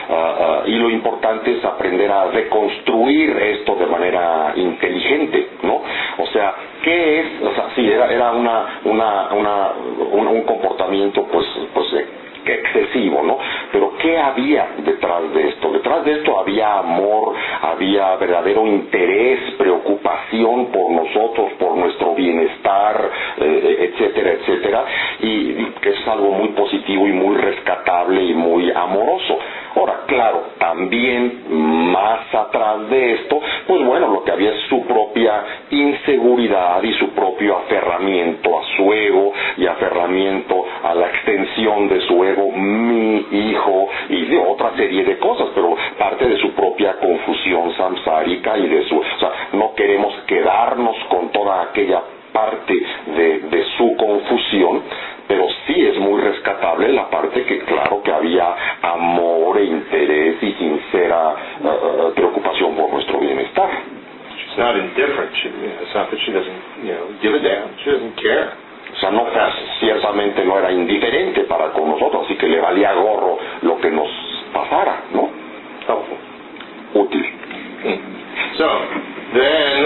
Uh, 0.09 0.13
uh, 0.13 0.67
y 0.67 0.75
lo 0.77 0.89
importante 0.89 1.57
es 1.57 1.63
aprender 1.63 2.11
a 2.11 2.25
reconstruir 2.25 3.29
esto 3.37 3.75
de 3.75 3.85
manera 3.85 4.53
inteligente, 4.55 5.49
¿no? 5.63 5.81
O 6.17 6.27
sea, 6.27 6.53
¿qué 6.83 7.19
es? 7.19 7.41
O 7.41 7.55
sea, 7.55 7.69
sí, 7.75 7.89
era, 7.89 8.07
era 8.13 8.31
una, 8.31 8.81
una, 8.85 9.33
una, 9.33 9.71
un, 10.11 10.27
un 10.27 10.41
comportamiento, 10.43 11.25
pues, 11.31 11.45
pues 11.73 11.87
excesivo, 12.45 13.23
¿no? 13.23 13.37
Pero 13.71 13.93
¿qué 14.01 14.17
había 14.17 14.67
detrás 14.79 15.33
de 15.33 15.49
esto? 15.49 15.71
Detrás 15.71 16.05
de 16.05 16.13
esto 16.13 16.39
había 16.39 16.79
amor, 16.79 17.33
había 17.61 18.15
verdadero 18.17 18.65
interés, 18.67 19.39
preocupación 19.57 20.67
por 20.67 20.91
nosotros, 20.91 21.53
por 21.59 21.77
nuestro 21.77 22.13
bienestar, 22.15 23.09
eh, 23.37 23.91
etcétera, 23.91 24.31
etcétera, 24.33 24.85
y 25.21 25.65
que 25.81 25.89
es 25.89 26.07
algo 26.07 26.31
muy 26.31 26.49
positivo 26.49 27.07
y 27.07 27.13
muy 27.13 27.35
rescatable 27.35 28.23
y 28.23 28.33
muy 28.33 28.71
amoroso. 28.71 29.37
Ahora, 29.75 30.01
claro, 30.05 30.43
también 30.59 31.43
más 31.91 32.33
atrás 32.33 32.89
de 32.89 33.13
esto, 33.13 33.39
pues 33.67 33.83
bueno, 33.85 34.07
lo 34.07 34.23
que 34.23 34.31
había 34.31 34.51
es 34.51 34.61
su 34.69 34.85
propia 34.85 35.43
inseguridad 35.71 36.81
y 36.83 36.93
su 36.93 37.09
propio 37.09 37.57
aferramiento 37.57 38.59
a 38.59 38.63
su 38.75 38.93
ego 38.93 39.33
y 39.57 39.65
aferramiento 39.65 40.65
a 40.83 40.93
la 40.93 41.07
extensión 41.07 41.89
de 41.89 42.01
su 42.01 42.23
ego, 42.23 42.32
mi 42.51 43.25
hijo, 43.31 43.89
y 44.09 44.25
de 44.25 44.37
otra 44.37 44.75
serie 44.75 45.03
de 45.03 45.17
cosas, 45.17 45.47
pero 45.55 45.75
parte 45.97 46.27
de 46.27 46.37
su 46.37 46.51
propia 46.53 46.93
confusión 46.99 47.73
samsárica 47.75 48.57
y 48.57 48.67
de 48.67 48.83
su, 48.87 48.97
o 48.97 49.19
sea, 49.19 49.31
no 49.53 49.73
queremos 49.75 50.13
quedarnos 50.27 50.95
con 51.09 51.29
toda 51.31 51.63
aquella 51.63 52.01
parte 52.31 52.73
de, 52.73 53.39
de 53.41 53.63
su 53.77 53.95
confusión, 53.95 54.81
pero 55.27 55.47
sí 55.65 55.85
es 55.85 55.97
muy 55.99 56.19
rescatable 56.21 56.89
la 56.89 57.09
parte 57.09 57.43
que 57.43 57.59
claro 57.59 58.01
que 58.03 58.11
había 58.11 58.55
amor 58.81 59.57
e 59.59 59.65
interés 59.65 60.41
y 60.41 60.51
sincera 60.53 61.35
uh, 61.61 62.13
preocupación 62.13 62.75
por 62.75 62.91
nuestro 62.91 63.19
bienestar. 63.19 63.69
She's 64.35 64.57
not 64.57 64.75
indifferent. 64.75 65.31
She, 65.35 65.49
you 65.49 65.67
know, 65.69 65.81
it's 65.81 65.93
not 65.95 66.09
that 66.11 66.19
she 66.25 66.31
doesn't, 66.31 66.61
you 66.83 66.93
know, 66.93 67.07
give 67.21 67.33
a 67.33 67.39
damn. 67.39 67.69
She 67.83 67.91
doesn't 67.91 68.15
care. 68.17 68.53
Ciertamente 69.79 70.45
no 70.45 70.57
era 70.59 70.71
indiferente 70.71 71.43
para 71.43 71.71
con 71.71 71.89
nosotros, 71.89 72.25
así 72.25 72.35
que 72.35 72.47
le 72.47 72.59
valía 72.59 72.93
gorro 72.93 73.37
lo 73.61 73.77
que 73.79 73.91
nos 73.91 74.09
pasara, 74.53 75.03
¿no? 75.13 75.29
Útil. 76.93 77.25
So, 78.57 78.67
then, 79.33 79.85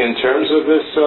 in 0.00 0.14
terms 0.22 0.50
of 0.50 0.66
this, 0.66 0.86
uh, 0.96 1.02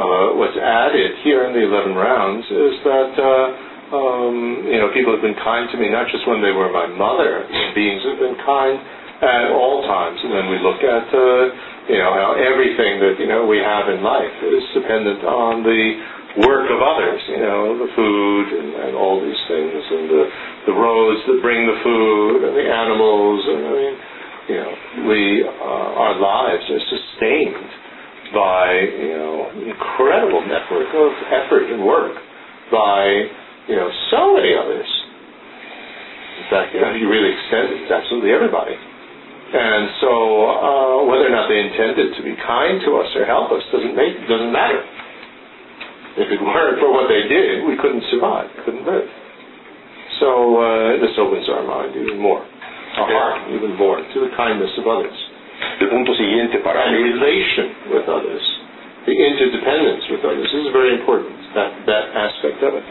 uh, 0.00 0.36
what's 0.36 0.56
added 0.56 1.12
here 1.22 1.44
in 1.44 1.52
the 1.52 1.62
11 1.62 1.94
rounds 1.94 2.46
is 2.50 2.74
that, 2.84 3.12
uh, 3.20 3.96
um, 3.96 4.64
you 4.66 4.78
know, 4.78 4.88
people 4.94 5.12
have 5.12 5.22
been 5.22 5.36
kind 5.44 5.70
to 5.70 5.76
me, 5.76 5.90
not 5.90 6.08
just 6.08 6.26
when 6.26 6.40
they 6.40 6.52
were 6.52 6.72
my 6.72 6.86
mother, 6.86 7.46
beings 7.74 8.02
have 8.04 8.18
been 8.18 8.36
kind 8.46 8.80
at 9.22 9.52
all 9.52 9.82
times. 9.82 10.18
And 10.24 10.32
then 10.32 10.48
we 10.50 10.58
look 10.58 10.82
at, 10.82 11.06
uh, 11.12 11.81
you 11.92 12.00
know, 12.00 12.16
how 12.16 12.32
everything 12.40 13.04
that, 13.04 13.20
you 13.20 13.28
know, 13.28 13.44
we 13.44 13.60
have 13.60 13.92
in 13.92 14.00
life 14.00 14.32
is 14.40 14.64
dependent 14.72 15.28
on 15.28 15.60
the 15.60 16.40
work 16.48 16.64
of 16.72 16.80
others, 16.80 17.20
you 17.28 17.36
know, 17.36 17.76
the 17.76 17.90
food 17.92 18.46
and, 18.56 18.88
and 18.88 18.92
all 18.96 19.20
these 19.20 19.36
things, 19.44 19.76
and 19.76 20.08
the, 20.08 20.24
the 20.72 20.74
roads 20.74 21.20
that 21.28 21.36
bring 21.44 21.68
the 21.68 21.76
food, 21.84 22.48
and 22.48 22.56
the 22.56 22.64
animals, 22.64 23.40
and 23.44 23.60
I 23.60 23.72
mean, 23.76 23.94
you 24.48 24.56
know, 24.56 24.72
we, 25.12 25.20
uh, 25.44 26.00
our 26.00 26.16
lives 26.16 26.64
are 26.72 26.84
sustained 26.88 27.68
by, 28.32 28.72
you 28.72 29.12
know, 29.20 29.52
incredible 29.68 30.40
network 30.48 30.88
of 30.96 31.12
effort 31.28 31.68
and 31.68 31.84
work 31.84 32.16
by, 32.72 33.28
you 33.68 33.76
know, 33.76 33.92
so 34.08 34.32
many 34.32 34.56
others. 34.56 34.88
In 36.40 36.44
fact, 36.48 36.72
you 36.72 36.80
know, 36.80 36.96
you 36.96 37.04
really 37.12 37.36
extend 37.36 37.76
it 37.76 37.88
to 37.88 37.94
absolutely 38.00 38.32
everybody. 38.32 38.80
And 39.52 39.84
so, 40.00 40.12
uh, 40.48 40.96
whether 41.12 41.28
or 41.28 41.34
not 41.36 41.44
they 41.44 41.60
intended 41.60 42.16
to 42.16 42.22
be 42.24 42.32
kind 42.40 42.80
to 42.88 42.90
us 42.96 43.08
or 43.20 43.28
help 43.28 43.52
us 43.52 43.60
doesn't 43.68 43.92
make 43.92 44.16
doesn't 44.24 44.48
matter. 44.48 44.80
If 46.16 46.28
it 46.32 46.40
weren't 46.40 46.80
for 46.80 46.88
what 46.88 47.08
they 47.08 47.28
did, 47.28 47.68
we 47.68 47.76
couldn't 47.76 48.04
survive, 48.08 48.48
couldn't 48.64 48.88
live. 48.88 49.08
So 50.20 50.56
uh, 50.56 51.00
this 51.04 51.12
opens 51.20 51.48
our 51.52 51.64
mind 51.68 51.92
even 51.96 52.16
more, 52.16 52.40
our 52.40 53.08
heart 53.12 53.52
even 53.52 53.76
more 53.76 54.00
to 54.00 54.18
the 54.24 54.32
kindness 54.36 54.72
of 54.80 54.88
others, 54.88 55.16
El 55.84 55.88
punto 55.88 56.12
siguiente 56.16 56.60
para 56.64 56.88
and 56.88 56.96
relation 56.96 57.92
with 57.92 58.08
others, 58.08 58.44
the 59.04 59.12
interdependence 59.12 60.04
with 60.16 60.22
others. 60.24 60.48
This 60.48 60.64
is 60.64 60.72
very 60.72 60.96
important. 60.96 61.36
That 61.52 61.76
that 61.84 62.04
aspect 62.16 62.64
of 62.64 62.72
it. 62.72 62.84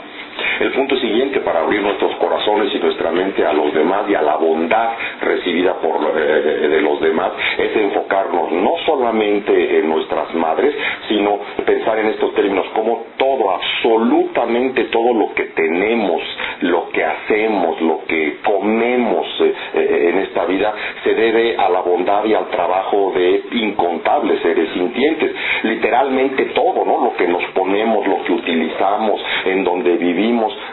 El 0.60 0.72
punto 0.72 0.98
siguiente 0.98 1.40
para 1.40 1.62
abrir 1.62 1.82
nuestros 1.82 2.16
corazones 2.16 2.74
y 2.74 2.80
nuestra 2.80 3.12
mente 3.12 3.45
a 3.45 3.53
los 3.53 3.74
demás 3.74 4.10
y 4.10 4.16
a 4.16 4.22
la 4.22 4.36
bondad 4.36 4.90
recibida 5.22 5.74
por 5.76 6.02
eh, 6.16 6.68
de 6.68 6.82
los 6.82 6.99
demás 7.02 7.32
es 7.58 7.76
enfocarnos 7.76 8.52
no 8.52 8.74
solamente 8.86 9.80
en 9.80 9.90
nuestras 9.90 10.34
madres, 10.36 10.76
sino 11.08 11.40
pensar 11.66 11.99
en 11.99 12.08
estos 12.08 12.34
términos 12.36 12.66
como 12.74 13.06
todo, 13.18 13.52
absolutamente 13.52 14.86
todo 14.86 15.14
lo 15.14 15.34
que 15.34 15.45
tenemos, 15.45 16.22
lo 16.62 16.90
que 16.90 17.03
hacemos, 17.03 17.82
lo 17.82 18.06
que 18.08 18.38
comemos 18.44 19.28
eh, 19.41 19.53
eh, 19.74 20.10
en 20.10 20.20
esta 20.20 20.45
vida 20.45 20.74
se 21.03 21.14
debe 21.14 21.58
a 21.58 21.70
la 21.70 21.82
bondad 21.82 22.26
y 22.26 22.34
al 22.34 22.49
trabajo 22.49 23.12
de 23.16 23.44
incontables 23.52 24.41
seres 24.41 24.70
sintientes. 24.74 25.32
Literalmente 25.64 26.45
todo, 26.53 26.86
¿no? 26.86 27.06
Lo 27.06 27.14
que 27.16 27.28
nos 27.28 27.44
ponemos, 27.53 28.06
lo 28.08 28.24
que 28.24 28.34
utilizamos, 28.34 29.22
en 29.45 29.64
donde 29.64 29.98
vivimos, 29.98 30.20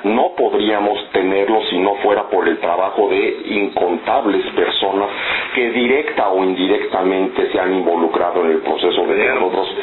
no 0.05 0.33
podríamos 0.37 1.11
tenerlo 1.12 1.62
si 1.70 1.79
no 1.79 1.95
fuera 1.97 2.25
por 2.29 2.47
el 2.47 2.59
trabajo 2.59 3.09
de 3.09 3.43
incontables 3.47 4.45
personas 4.55 5.09
que 5.55 5.70
directa 5.70 6.29
o 6.29 6.45
indirectamente 6.45 7.51
se 7.51 7.59
han 7.59 7.75
involucrado 7.75 8.45
en 8.45 8.53
el 8.53 8.59
proceso 8.59 9.07
de 9.07 9.29
nosotros, 9.35 9.75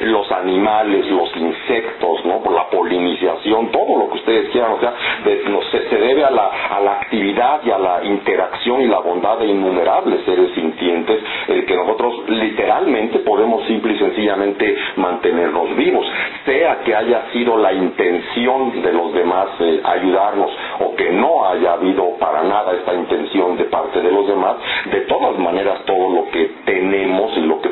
los 0.00 0.32
animales, 0.32 1.06
los 1.10 1.36
insectos, 1.36 2.24
¿no? 2.24 2.42
la 2.50 2.68
polinización, 2.70 3.70
todo 3.70 3.98
lo 3.98 4.08
que 4.10 4.18
ustedes 4.18 4.50
quieran, 4.50 4.72
o 4.72 4.80
sea, 4.80 4.94
se, 5.70 5.96
debe 5.96 6.24
a 6.24 6.30
la, 6.30 6.46
a 6.70 6.80
la 6.80 6.92
actividad 7.00 7.60
y 7.64 7.70
a 7.70 7.78
la 7.78 8.04
interacción 8.04 8.82
y 8.82 8.86
la 8.86 9.00
bondad 9.00 9.38
de 9.38 9.46
innumerables 9.46 10.24
seres 10.24 10.50
sintientes, 10.54 11.22
el 11.48 11.66
que 11.66 11.74
nosotros 11.76 12.28
literalmente 12.28 13.18
podemos 13.20 13.66
simple 13.66 13.94
y 13.94 13.98
sencillamente 13.98 14.76
mantenernos 14.96 15.76
vivos, 15.76 16.06
sea 16.44 16.80
que 16.84 16.94
haya 16.94 17.30
sido 17.32 17.56
la 17.58 17.72
intención 17.72 18.82
de 18.82 18.92
los 18.94 19.12
demás 19.12 19.48
eh, 19.60 19.80
ayudarnos 19.84 20.50
o 20.80 20.94
que 20.96 21.10
no 21.10 21.46
haya 21.46 21.74
habido 21.74 22.16
para 22.18 22.42
nada 22.42 22.72
esta 22.72 22.94
intención 22.94 23.56
de 23.56 23.64
parte 23.64 24.00
de 24.00 24.10
los 24.10 24.26
demás, 24.26 24.56
de 24.90 25.00
todas 25.02 25.38
maneras 25.38 25.84
todo 25.84 26.08
lo 26.10 26.30
que 26.30 26.44
tenemos 26.64 27.36
y 27.36 27.40
lo 27.40 27.60
que 27.60 27.70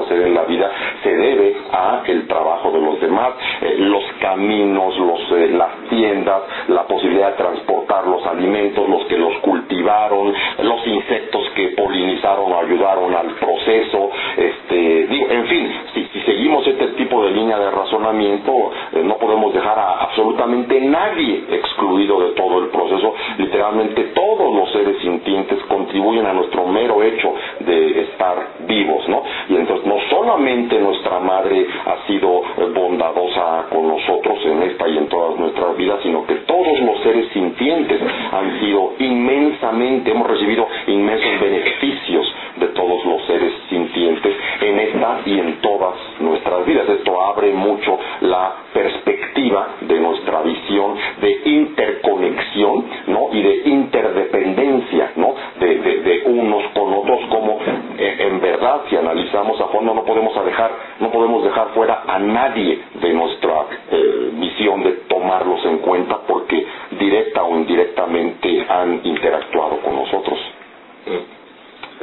hacer 0.00 0.22
en 0.22 0.34
la 0.34 0.42
vida 0.44 0.70
se 1.02 1.14
debe 1.14 1.56
a 1.72 2.02
el 2.06 2.26
trabajo 2.26 2.70
de 2.70 2.80
los 2.80 3.00
demás, 3.00 3.34
eh, 3.60 3.74
los 3.78 4.04
caminos, 4.20 4.96
los, 4.98 5.20
eh, 5.32 5.48
las 5.48 5.88
tiendas, 5.88 6.42
la 6.68 6.82
posibilidad 6.84 7.30
de 7.30 7.36
transportar 7.36 8.06
los 8.06 8.24
alimentos, 8.26 8.88
los 8.88 9.04
que 9.06 9.18
los 9.18 9.36
cultivaron, 9.38 10.32
los 10.62 10.86
insectos 10.86 11.48
que 11.54 11.68
polinizaron 11.68 12.52
o 12.52 12.60
ayudaron 12.60 13.14
al 13.14 13.30
proceso, 13.34 14.10
este, 14.36 15.06
digo, 15.06 15.26
en 15.30 15.46
fin, 15.46 15.72
si, 15.94 16.08
seguimos 16.24 16.66
este 16.66 16.88
tipo 16.88 17.24
de 17.24 17.30
línea 17.32 17.58
de 17.58 17.70
razonamiento, 17.70 18.52
eh, 18.92 19.02
no 19.04 19.16
podemos 19.16 19.52
dejar 19.52 19.78
a 19.78 20.04
absolutamente 20.04 20.80
nadie 20.80 21.44
excluido 21.50 22.20
de 22.20 22.30
todo 22.32 22.60
el 22.62 22.70
proceso, 22.70 23.14
literalmente 23.38 24.02
todos 24.14 24.54
los 24.54 24.70
seres 24.72 24.98
sintientes 25.02 25.58
contribuyen 25.68 26.26
a 26.26 26.32
nuestro 26.32 26.66
mero 26.66 27.02
hecho 27.02 27.34
de 27.60 28.02
estar 28.02 28.48
vivos, 28.66 29.08
¿no? 29.08 29.22
Y 29.48 29.56
entonces 29.56 29.83
no 29.84 29.98
solamente 30.10 30.78
nuestra 30.78 31.20
madre 31.20 31.66
ha 31.86 32.06
sido 32.06 32.42
eh, 32.58 32.66
bondadosa 32.74 33.66
con 33.70 33.88
nosotros 33.88 34.38
en 34.44 34.62
esta 34.62 34.88
y 34.88 34.98
en 34.98 35.08
todas 35.08 35.38
nuestras 35.38 35.76
vidas, 35.76 36.00
sino 36.02 36.26
que 36.26 36.34
todos 36.46 36.80
los 36.80 37.00
seres 37.02 37.28
sintientes 37.32 38.00
han 38.32 38.60
sido 38.60 38.92
inmensamente, 38.98 40.10
hemos 40.10 40.28
recibido 40.28 40.66
inmensos 40.86 41.40
beneficios 41.40 42.34
de 42.56 42.66
todos 42.68 43.04
los 43.04 43.26
seres 43.26 43.52
sintientes 43.68 44.34
en 44.60 44.78
esta 44.78 45.20
y 45.26 45.38
en 45.38 45.60
todas 45.60 45.94
nuestras 46.20 46.64
vidas. 46.66 46.88
Esto 46.88 47.20
abre 47.20 47.52
mucho 47.52 47.98
la 48.20 48.54
perspectiva 48.72 49.68
de 49.80 50.00
nuestra 50.00 50.42
visión 50.42 50.94
de 51.20 51.40
interconexión 51.44 52.84
¿no? 53.08 53.28
y 53.32 53.42
de 53.42 53.62
interdependencia 53.66 55.12
¿no? 55.16 55.34
de, 55.60 56.22
unos 56.26 56.64
con 56.74 56.83
verdad 58.74 58.88
si 58.88 58.96
analizamos 58.96 59.60
a 59.60 59.66
fondo 59.68 59.94
no 59.94 60.04
podemos 60.04 60.32
dejar 60.44 60.70
no 61.00 61.10
podemos 61.10 61.44
dejar 61.44 61.68
fuera 61.74 62.02
a 62.06 62.18
nadie 62.18 62.80
de 62.94 63.12
nuestra 63.12 63.66
eh, 63.90 64.30
visión 64.34 64.82
de 64.82 64.92
tomarlos 65.08 65.64
en 65.64 65.78
cuenta 65.78 66.18
porque 66.26 66.66
directa 66.98 67.42
o 67.44 67.56
indirectamente 67.56 68.66
han 68.68 69.00
interactuado 69.04 69.78
con 69.78 69.96
nosotros. 69.96 70.38
Mm. 71.06 71.34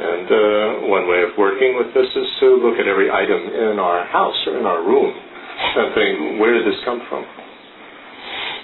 And 0.02 0.30
uh, 0.30 0.90
one 0.90 1.06
way 1.06 1.22
of 1.22 1.36
working 1.36 1.76
with 1.76 1.92
this 1.92 2.08
is 2.16 2.26
to 2.40 2.56
look 2.56 2.78
at 2.80 2.86
every 2.86 3.10
item 3.10 3.40
in 3.54 3.78
our 3.78 4.04
house 4.06 4.34
or 4.48 4.58
in 4.58 4.66
our 4.66 4.82
room 4.82 5.12
and 5.76 5.94
think, 5.94 6.40
where 6.40 6.54
did 6.54 6.64
this 6.64 6.80
come 6.84 7.00
from? 7.08 7.24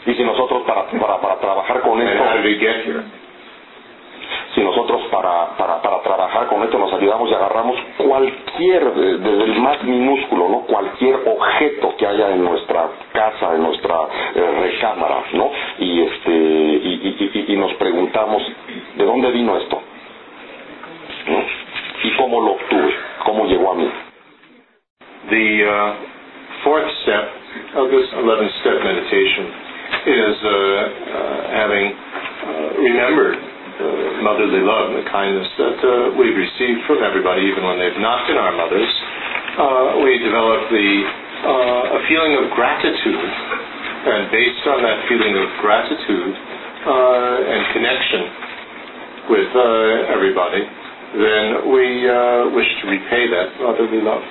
Y 0.07 0.15
si 0.15 0.25
nosotros 0.25 0.63
para, 0.67 0.87
para, 0.87 1.21
para 1.21 1.37
trabajar 1.39 1.83
con 1.83 2.01
esto, 2.01 2.25
how 2.25 2.43
did 2.43 2.47
it 2.47 2.61
get 2.61 2.87
here? 2.87 3.05
si 4.55 4.65
nosotros 4.65 5.03
para, 5.11 5.57
para, 5.57 5.81
para 5.83 6.03
trabajar 6.03 6.08
con 6.49 6.63
esto 6.63 6.79
nos 6.79 6.93
ayudamos 6.93 7.31
y 7.31 7.35
agarramos 7.35 7.77
cualquier, 7.99 8.93
desde 8.95 9.45
el 9.45 9.61
más 9.61 9.83
minúsculo, 9.85 10.49
¿no? 10.49 10.61
cualquier 10.63 11.17
objeto 11.27 11.95
que 11.97 12.07
haya 12.07 12.31
en 12.31 12.45
nuestra 12.45 12.89
casa, 13.13 13.55
en 13.55 13.63
nuestra 13.63 13.97
eh, 14.35 14.51
recámara, 14.63 15.25
¿no? 15.35 15.51
y, 15.79 16.03
este, 16.03 16.31
y, 16.31 17.31
y, 17.47 17.53
y 17.53 17.57
nos 17.57 17.73
preguntamos, 17.75 18.43
¿de 18.97 19.05
dónde 19.05 19.31
vino 19.33 19.57
esto? 19.57 19.81
¿no? 21.29 21.69
y 22.03 22.17
cómo 22.17 22.41
lo 22.41 22.53
obtuve, 22.53 22.95
cómo 23.25 23.47
llegó 23.47 23.73
a 23.73 23.75
mí. 23.75 23.91
The 25.31 25.65
uh, 25.69 25.95
fourth 26.65 26.89
step 27.03 27.25
of 27.77 27.91
this 27.91 28.09
11 28.15 28.51
step 28.61 28.79
meditation 28.85 29.45
is 30.07 30.37
uh, 30.43 30.49
uh, 30.49 31.51
having 31.53 31.93
uh, 31.93 32.81
remembered 32.81 33.37
the 33.79 34.21
motherly 34.27 34.61
love 34.61 34.91
and 34.91 34.99
the 34.99 35.09
kindness 35.09 35.47
that 35.55 35.79
uh, 35.79 35.91
we've 36.19 36.35
received 36.35 36.83
from 36.91 37.03
everybody, 37.07 37.47
even 37.47 37.63
when 37.63 37.79
they've 37.79 38.03
not 38.03 38.27
been 38.27 38.37
our 38.37 38.51
mothers. 38.51 38.91
Uh, 39.59 40.03
we 40.03 40.19
develop 40.19 40.67
the 40.71 40.91
a 41.39 42.01
feeling 42.11 42.35
of 42.35 42.51
gratitude, 42.51 43.15
and 43.15 44.27
based 44.35 44.67
on 44.67 44.83
that 44.83 45.07
feeling 45.07 45.39
of 45.39 45.47
gratitude 45.63 46.35
and 46.35 47.61
connection 47.71 48.23
with 49.31 49.51
everybody, 50.11 50.67
then 51.15 51.71
we 51.71 52.11
uh, 52.11 52.51
wish 52.51 52.67
to 52.83 52.91
repay 52.91 53.31
that 53.31 53.55
motherly 53.63 54.03
love. 54.03 54.23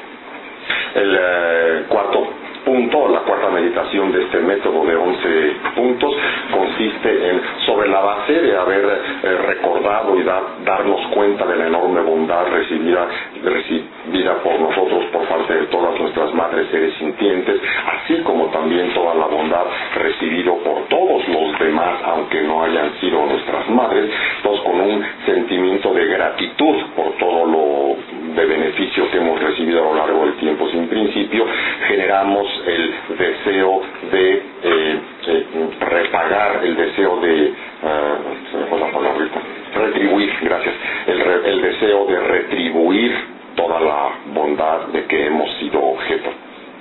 El 0.95 1.87
cuarto 1.87 2.46
punto, 2.67 3.07
la 3.07 3.21
cuarta 3.21 3.49
meditación 3.49 4.11
de 4.11 4.23
este 4.23 4.39
método 4.39 4.85
de 4.85 4.95
11 4.97 5.55
puntos 5.73 6.13
consiste 6.51 7.29
en, 7.29 7.41
sobre 7.65 7.87
la 7.87 8.01
base 8.01 8.33
de 8.33 8.57
haber 8.57 8.83
eh, 9.23 9.37
recordado 9.47 10.19
y 10.19 10.23
dar, 10.23 10.43
darnos 10.65 10.99
cuenta 11.13 11.45
de 11.45 11.55
la 11.55 11.67
enorme 11.67 12.01
bondad 12.01 12.45
recibida, 12.51 13.07
recibida 13.41 14.33
por 14.43 14.59
nosotros 14.59 15.05
por 15.13 15.25
parte 15.29 15.53
de 15.53 15.65
todas 15.67 15.97
nuestras 15.97 16.33
madres 16.33 16.67
seres 16.69 16.93
sintientes, 16.95 17.61
así 17.87 18.21
como 18.23 18.47
también 18.47 18.93
toda 18.93 19.15
la 19.15 19.27
bondad 19.27 19.63
recibido 19.95 20.57
por 20.57 20.83
todos 20.89 21.25
los 21.29 21.59
demás, 21.59 22.01
aunque 22.03 22.41
no 22.41 22.63
hayan 22.65 22.99
sido 22.99 23.25
nuestras 23.25 23.69
madres, 23.69 24.11
todos 24.43 24.59
con 24.61 24.81
un 24.81 25.05
sentimiento 25.25 25.93
de 25.93 26.05
gratitud 26.05 26.75
por 26.97 27.13
todo 27.13 27.45
lo 27.45 28.17
de 28.37 28.45
beneficio 28.45 29.09
que 29.09 29.17
hemos 29.17 29.39
recibido 29.41 29.81
a 29.81 29.93
lo 29.93 29.95
largo 29.95 30.25
del 30.25 30.35
tiempo. 30.35 30.69
Sin 30.69 30.87
principio, 30.87 31.45
generamos 31.87 32.47
el 32.65 33.17
deseo 33.17 33.81
de 34.11 34.33
eh, 34.63 35.01
eh, 35.27 35.69
repagar, 35.79 36.63
el 36.63 36.75
deseo 36.75 37.19
de, 37.19 37.53
la 37.83 38.91
palabrita, 38.91 39.41
retribuir, 39.75 40.31
gracias, 40.41 40.75
el, 41.07 41.21
el 41.21 41.61
deseo 41.61 42.05
de 42.05 42.19
retribuir 42.19 43.37
toda 43.55 43.79
la 43.81 44.09
bondad 44.33 44.87
de 44.93 45.05
que 45.05 45.25
hemos 45.25 45.49
sido 45.57 45.81
objeto. 45.83 46.29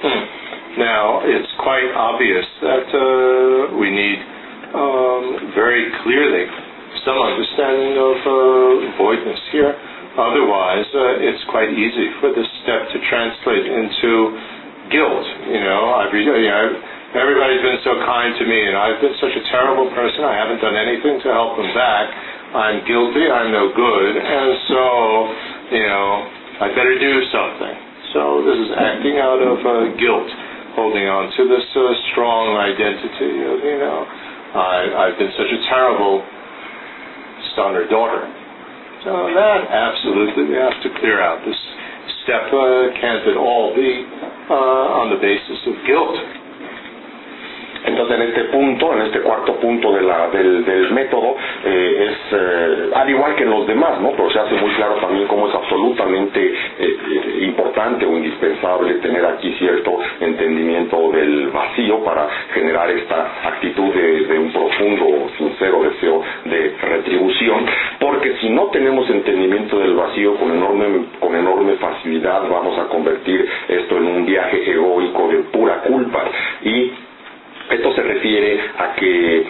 Hmm. 0.03 0.47
Now, 0.78 1.23
it's 1.24 1.48
quite 1.57 1.89
obvious 1.97 2.44
that 2.61 2.86
uh, 2.93 3.77
we 3.81 3.89
need 3.90 4.19
um, 4.77 5.53
very 5.57 5.89
clearly 6.05 6.44
some 7.05 7.16
understanding 7.16 7.97
of 7.97 8.16
uh, 8.20 8.98
voidness 9.01 9.40
here. 9.53 9.73
Otherwise, 10.19 10.85
uh, 10.93 11.24
it's 11.28 11.44
quite 11.48 11.73
easy 11.73 12.12
for 12.20 12.28
this 12.36 12.47
step 12.62 12.93
to 12.93 12.98
translate 13.09 13.66
into 13.66 14.36
guilt. 14.91 15.27
You 15.51 15.61
know, 15.63 15.95
I've, 15.95 16.13
you 16.15 16.27
know, 16.27 16.67
everybody's 17.15 17.63
been 17.63 17.81
so 17.85 17.99
kind 18.05 18.35
to 18.39 18.45
me, 18.47 18.59
and 18.67 18.77
I've 18.77 19.01
been 19.01 19.15
such 19.21 19.35
a 19.35 19.45
terrible 19.51 19.91
person. 19.95 20.25
I 20.25 20.35
haven't 20.37 20.61
done 20.61 20.77
anything 20.77 21.21
to 21.25 21.29
help 21.33 21.57
them 21.57 21.71
back. 21.75 22.07
I'm 22.55 22.87
guilty. 22.87 23.27
I'm 23.27 23.51
no 23.53 23.75
good, 23.75 24.13
and 24.17 24.51
so, 24.71 24.83
you 25.77 25.85
know, 25.87 26.09
I 26.63 26.73
better 26.73 26.97
do 26.97 27.15
something. 27.31 27.75
So 28.15 28.47
this 28.47 28.57
is 28.57 28.71
acting 28.79 29.19
out 29.19 29.43
of 29.43 29.59
uh, 29.61 29.93
guilt, 29.99 30.31
holding 30.79 31.05
on 31.05 31.29
to 31.37 31.43
this 31.51 31.67
uh, 31.75 31.83
strong 32.13 32.57
identity 32.57 33.45
of, 33.45 33.57
you 33.61 33.79
know, 33.83 34.07
I, 34.57 35.05
I've 35.05 35.19
been 35.19 35.33
such 35.37 35.53
a 35.53 35.61
terrible 35.69 36.25
son 37.59 37.77
or 37.77 37.85
daughter. 37.89 38.25
So 39.05 39.13
that 39.35 39.69
absolutely 39.69 40.49
we 40.49 40.57
have 40.57 40.81
to 40.83 40.89
clear 40.99 41.21
out. 41.21 41.45
This 41.45 41.59
uh, 42.51 42.90
can't 43.01 43.28
at 43.28 43.36
all 43.36 43.74
be 43.74 44.05
uh, 44.51 44.98
on 44.98 45.11
the 45.15 45.20
basis 45.23 45.61
of 45.66 45.74
guilt. 45.86 46.45
Entonces, 47.87 48.17
en 48.17 48.23
este 48.23 48.45
punto, 48.45 48.93
en 48.95 49.03
este 49.03 49.21
cuarto 49.21 49.55
punto 49.57 49.93
de 49.93 50.03
la, 50.03 50.29
del, 50.29 50.65
del, 50.65 50.91
método, 50.93 51.37
eh, 51.65 52.91
al 52.95 53.09
igual 53.09 53.35
que 53.37 53.45
en 53.45 53.51
los 53.51 53.67
demás, 53.67 54.01
¿no? 54.01 54.11
Pero 54.11 54.29
se 54.31 54.41
hace 54.41 54.55
muy 54.57 54.71
claro 54.73 54.95
también 54.97 55.27
cómo 55.29 55.49
es 55.49 55.55
absolutamente 55.55 56.45
eh, 56.45 56.55
eh, 56.79 57.45
importante 57.45 58.05
o 58.05 58.17
indispensable 58.17 58.95
tener 58.95 59.25
aquí 59.25 59.53
cierto 59.59 59.99
entendimiento 60.21 61.11
del 61.13 61.49
vacío 61.49 62.03
para 62.03 62.29
generar 62.55 62.91
esta 62.91 63.49
actitud 63.49 63.95
de, 63.95 64.37
un 64.39 64.53
profundo, 64.53 65.31
sincero 65.39 65.83
deseo 65.85 66.23
de 66.45 66.75
retribución, 66.83 67.67
porque 68.01 68.37
si 68.41 68.51
no 68.51 68.67
tenemos 68.67 69.09
entendimiento 69.09 69.79
del 69.79 69.95
vacío 69.95 70.35
con 70.37 70.51
enorme, 70.51 71.07
con 71.21 71.35
enorme 71.37 71.75
facilidad 71.75 72.43
vamos 72.49 72.79
a 72.79 72.89
convertir 72.89 73.49
esto 73.69 73.97
en 73.97 74.07
un 74.07 74.27
viaje 74.27 74.71
egoico 74.73 75.29
de 75.29 75.37
pura 75.53 75.83
culpa 75.83 76.25
y 76.63 76.93
esto 77.71 77.95
se 77.95 78.03
refiere 78.03 78.61
a 78.79 78.95
que 78.95 79.47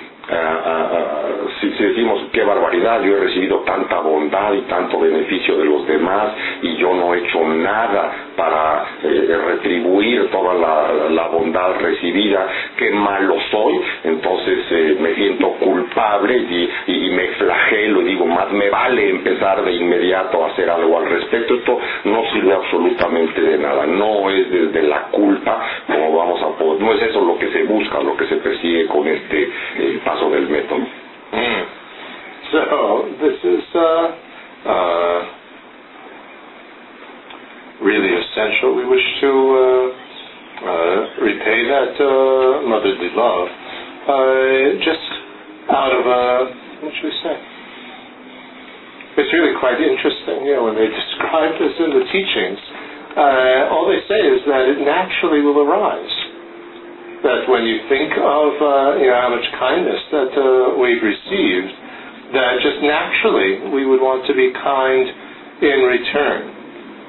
si, 1.60 1.68
decimos 1.68 2.20
qué 2.32 2.42
barbaridad, 2.42 3.02
yo 3.02 3.16
he 3.16 3.20
recibido 3.20 3.58
tanta 3.60 4.00
bondad 4.00 4.52
y 4.54 4.62
tanto 4.62 4.98
beneficio 4.98 5.56
de 5.56 5.64
los 5.64 5.86
demás 5.86 6.32
y 6.62 6.76
yo 6.76 6.94
no 6.94 7.14
he 7.14 7.18
hecho 7.18 7.46
nada 7.46 8.12
para 8.36 8.86
retribuir 9.02 10.28
toda 10.30 10.54
la, 10.54 11.26
bondad 11.28 11.80
recibida, 11.80 12.46
qué 12.76 12.90
malo 12.90 13.36
soy, 13.50 13.80
entonces 14.04 14.58
eh, 14.70 14.96
me 15.00 15.14
siento 15.14 15.52
culpable 15.52 16.36
y, 16.36 16.70
y, 16.86 17.10
me 17.10 17.28
flagelo 17.28 18.02
y 18.02 18.04
digo, 18.04 18.26
más 18.26 18.50
me 18.52 18.70
vale 18.70 19.10
empezar 19.10 19.62
de 19.64 19.72
inmediato 19.72 20.44
a 20.44 20.48
hacer 20.48 20.70
algo 20.70 20.98
al 20.98 21.06
respecto. 21.06 21.54
Esto 21.54 21.78
no 22.04 22.22
sirve 22.32 22.52
absolutamente 22.52 23.40
de 23.40 23.58
nada, 23.58 23.86
no 23.86 24.30
es 24.30 24.50
desde 24.50 24.82
la 24.82 25.02
culpa 25.10 25.60
como 25.86 26.16
vamos 26.16 26.42
a 26.42 26.58
poder, 26.58 26.80
no 26.80 26.92
es 26.92 27.02
eso 27.02 27.20
lo 27.24 27.38
que 27.38 27.48
se 27.48 27.64
busca, 27.64 28.00
lo 28.00 28.16
que 28.16 28.26
se 28.26 28.36
persigue 28.36 28.86
con 28.86 29.06
este 29.06 29.50
paso 30.16 30.30
del 30.30 30.48
método. 30.48 30.86
Mm. 31.32 31.64
So, 32.52 33.08
this 33.20 33.38
is 33.44 33.64
uh, 33.74 34.14
uh, 34.64 35.20
really 37.82 38.12
essential. 38.16 38.74
We 38.76 38.86
wish 38.86 39.04
to 39.20 39.30
uh, 39.30 39.86
uh, 40.64 41.24
repay 41.24 41.68
that 41.68 41.94
uh, 42.00 42.68
motherly 42.68 43.10
love 43.14 43.48
uh, 44.08 44.84
just 44.84 45.08
out 45.68 45.92
of, 45.92 46.04
what 46.82 46.92
should 46.94 47.04
we 47.04 47.16
say? 47.22 47.36
It's 49.18 49.32
really 49.32 49.56
quite 49.58 49.80
interesting, 49.80 50.46
you 50.46 50.54
know, 50.56 50.64
when 50.64 50.76
they 50.76 50.86
describe 51.02 51.58
this 51.58 51.72
in 51.80 51.90
the 51.90 52.04
teachings, 52.12 52.60
all 53.72 53.88
they 53.88 54.00
say 54.08 54.20
is 54.20 54.40
that 54.46 54.68
it 54.68 54.78
naturally 54.80 55.40
will 55.40 55.60
arise 55.60 56.25
that 57.26 57.50
when 57.50 57.66
you 57.66 57.82
think 57.90 58.14
of 58.14 58.48
uh, 58.62 59.02
you 59.02 59.10
know 59.10 59.18
how 59.18 59.30
much 59.34 59.46
kindness 59.58 60.00
that 60.14 60.32
uh, 60.38 60.78
we've 60.78 61.02
received, 61.02 61.70
that 62.38 62.62
just 62.62 62.78
naturally 62.86 63.74
we 63.74 63.82
would 63.82 63.98
want 63.98 64.22
to 64.30 64.34
be 64.34 64.54
kind 64.54 65.06
in 65.58 65.78
return, 65.90 66.42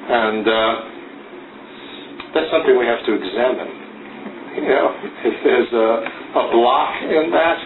and 0.10 0.44
uh, 0.50 0.74
that's 2.34 2.50
something 2.50 2.74
we 2.74 2.90
have 2.90 3.06
to 3.06 3.14
examine. 3.14 3.72
You 4.58 4.74
know, 4.74 4.90
if 5.22 5.36
there's 5.46 5.70
a, 5.70 5.90
a 6.34 6.44
block 6.50 6.92
in 7.06 7.30
that, 7.30 7.58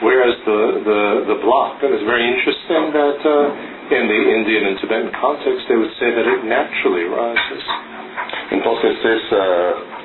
where 0.00 0.24
is 0.24 0.36
the, 0.48 0.60
the, 0.80 1.00
the 1.28 1.38
block? 1.44 1.84
And 1.84 1.92
it's 1.92 2.08
very 2.08 2.24
interesting 2.24 2.88
that 2.96 3.20
uh, 3.20 3.92
in 3.92 4.08
the 4.08 4.20
Indian 4.32 4.62
and 4.72 4.76
Tibetan 4.80 5.12
context, 5.20 5.68
they 5.68 5.76
would 5.76 5.92
say 6.00 6.08
that 6.08 6.24
it 6.24 6.40
naturally 6.48 7.04
rises. 7.04 7.64
Entonces 8.48 8.96
es 8.96 9.24
uh, 9.32 10.00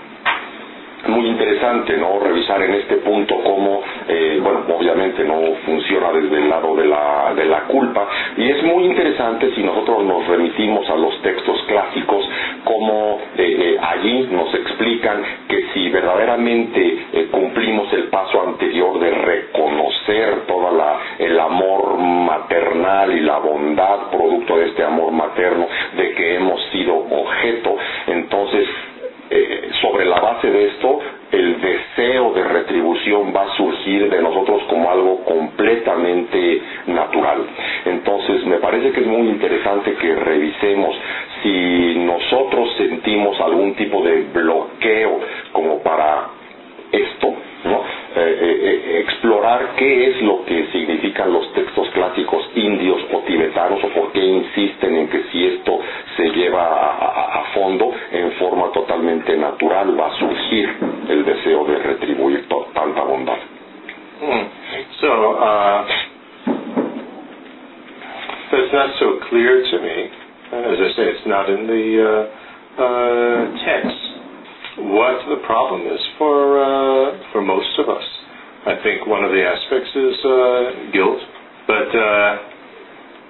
muy 1.08 1.28
interesante 1.28 1.98
no 1.98 2.20
revisar 2.20 2.62
en 2.62 2.74
este 2.76 2.96
punto 2.98 3.36
cómo 3.44 3.82
eh, 4.08 4.40
bueno 4.42 4.62
obviamente 4.78 5.24
no 5.24 5.40
funciona 5.66 6.12
desde 6.12 6.38
el 6.38 6.50
lado 6.50 6.76
de 6.76 6.86
la, 6.86 7.34
de 7.36 7.46
la 7.46 7.62
culpa. 7.64 8.08
Y 8.38 8.50
es 8.50 8.64
muy 8.64 8.86
interesante 8.86 9.54
si 9.56 9.64
nosotros 9.64 10.04
nos 10.04 10.28
remitimos 10.28 10.90
a 10.90 10.96
los 10.96 11.22
textos 11.22 11.62
clásicos 11.68 12.28
cómo 12.64 13.20
eh, 13.38 13.44
eh, 13.60 13.78
allí 13.82 14.28
nos 14.32 14.54
explican 14.54 15.24
que 15.48 15.66
si 15.74 15.90
verdaderamente 15.90 17.28
cumplimos 17.32 17.92
el 17.94 18.06
paso 18.06 18.42
anterior 18.48 19.00
de 19.00 19.12
reconocer 19.12 20.46
toda 20.48 20.72
la 20.72 21.00
el 21.20 21.40
amor 21.40 21.98
maternal 21.98 23.12
y 23.16 23.22
la 23.22 23.38
bondad 23.40 24.10
producto 24.12 24.58
de 24.58 24.68
este 24.68 24.84
amor 24.84 25.12
materno 25.12 25.68
de 25.98 26.14
que 26.14 26.36
hemos 26.36 26.62
sido 26.72 26.96
objeto 26.96 27.76
entonces 28.08 28.68
eh, 29.38 29.70
sobre 29.82 30.06
la 30.06 30.20
base 30.20 30.50
de 30.50 30.68
esto, 30.68 31.00
el 31.32 31.60
deseo 31.60 32.32
de 32.34 32.44
retribución 32.44 33.34
va 33.36 33.44
a 33.44 33.56
surgir 33.58 34.10
de 34.10 34.22
nosotros 34.22 34.64
como 34.70 34.90
algo 34.90 35.24
completamente 35.26 36.62
natural. 36.88 37.46
Entonces, 37.86 38.46
me 38.46 38.58
parece 38.58 38.92
que 38.92 39.02
es 39.02 39.08
muy 39.08 39.28
interesante 39.28 39.94
que 39.96 40.16
revisemos 40.16 40.96
si 41.44 41.96
nosotros 41.98 42.74
sentimos 42.78 43.40
algún 43.42 43.76
tipo 43.76 44.02
de 44.04 44.22
bloqueo 44.34 45.20
como 45.52 45.80
para 45.80 46.28
esto, 46.92 47.34
¿no? 47.66 47.84
Eh, 48.16 48.38
eh, 48.42 49.00
explorar 49.02 49.76
qué 49.76 50.10
es 50.10 50.22
lo 50.22 50.46
que 50.46 50.68
significan 50.72 51.34
los 51.34 51.52
textos 51.54 51.90
clásicos 51.90 52.50
indios 52.56 53.02
o 53.12 53.20
tibetanos 53.20 53.84
o 53.84 53.90
por 53.90 54.12
qué 54.14 54.24
insisten 54.24 54.96
en 54.96 55.10
que 55.10 55.24
si 55.32 55.48
esto 55.48 55.80
se 56.16 56.30
lleva 56.30 56.64
a, 56.64 57.44
fondo 57.54 57.94
en 58.12 58.32
forma 58.34 58.70
totalmente 58.74 59.38
natural 59.38 59.98
va 59.98 60.08
a 60.08 60.20
surgir 60.20 60.70
el 61.10 61.24
deseo 61.24 61.64
de 61.66 61.78
retribuir 61.78 62.48
tanta 62.74 63.02
bondad. 63.02 63.38
Hmm. 64.20 64.46
So, 65.00 65.38
uh, 65.38 65.86
not 68.74 68.90
so 69.00 69.20
clear 69.30 69.64
to 69.72 69.80
me. 69.80 70.10
As 70.52 70.80
I 70.80 70.96
say, 70.96 71.04
it's 71.16 71.26
not 71.26 71.50
in 71.50 71.66
the 71.68 71.86
uh, 72.04 72.82
uh, 72.84 73.66
text 73.66 74.15
what 74.78 75.24
the 75.30 75.40
problem 75.46 75.88
is 75.88 76.02
for 76.18 76.60
uh, 76.60 77.32
for 77.32 77.42
most 77.42 77.80
of 77.80 77.90
us. 77.90 78.04
I 78.66 78.76
think 78.84 79.08
one 79.08 79.24
of 79.24 79.32
the 79.32 79.44
aspects 79.46 79.92
is 79.94 80.18
uh, 80.26 80.92
guilt, 80.92 81.22
but 81.68 81.90
uh, 81.94 82.32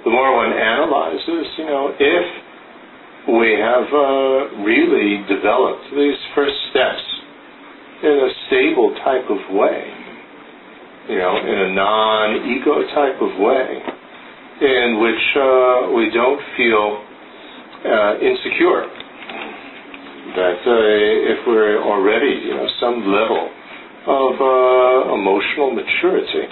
the 0.05 0.11
more 0.11 0.35
one 0.35 0.53
analyzes, 0.53 1.45
you 1.57 1.65
know, 1.65 1.93
if 1.99 2.27
we 3.35 3.57
have 3.57 3.89
uh, 3.91 4.63
really 4.63 5.25
developed 5.27 5.85
these 5.91 6.17
first 6.35 6.55
steps 6.71 7.03
in 8.03 8.15
a 8.15 8.29
stable 8.47 8.93
type 9.03 9.25
of 9.29 9.41
way, 9.55 9.91
you 11.09 11.17
know, 11.17 11.37
in 11.37 11.57
a 11.57 11.73
non-ego 11.73 12.85
type 12.93 13.21
of 13.21 13.33
way, 13.41 13.81
in 14.61 15.01
which 15.01 15.23
uh, 15.35 15.91
we 15.93 16.09
don't 16.13 16.41
feel 16.55 17.03
uh, 17.85 18.13
insecure. 18.21 19.04
That 20.33 20.59
uh, 20.65 21.31
if 21.33 21.39
we're 21.45 21.83
already, 21.83 22.49
you 22.49 22.55
know, 22.55 22.67
some 22.81 23.05
level 23.13 23.45
of 24.07 24.33
uh, 24.41 25.13
emotional 25.13 25.69
maturity, 25.69 26.49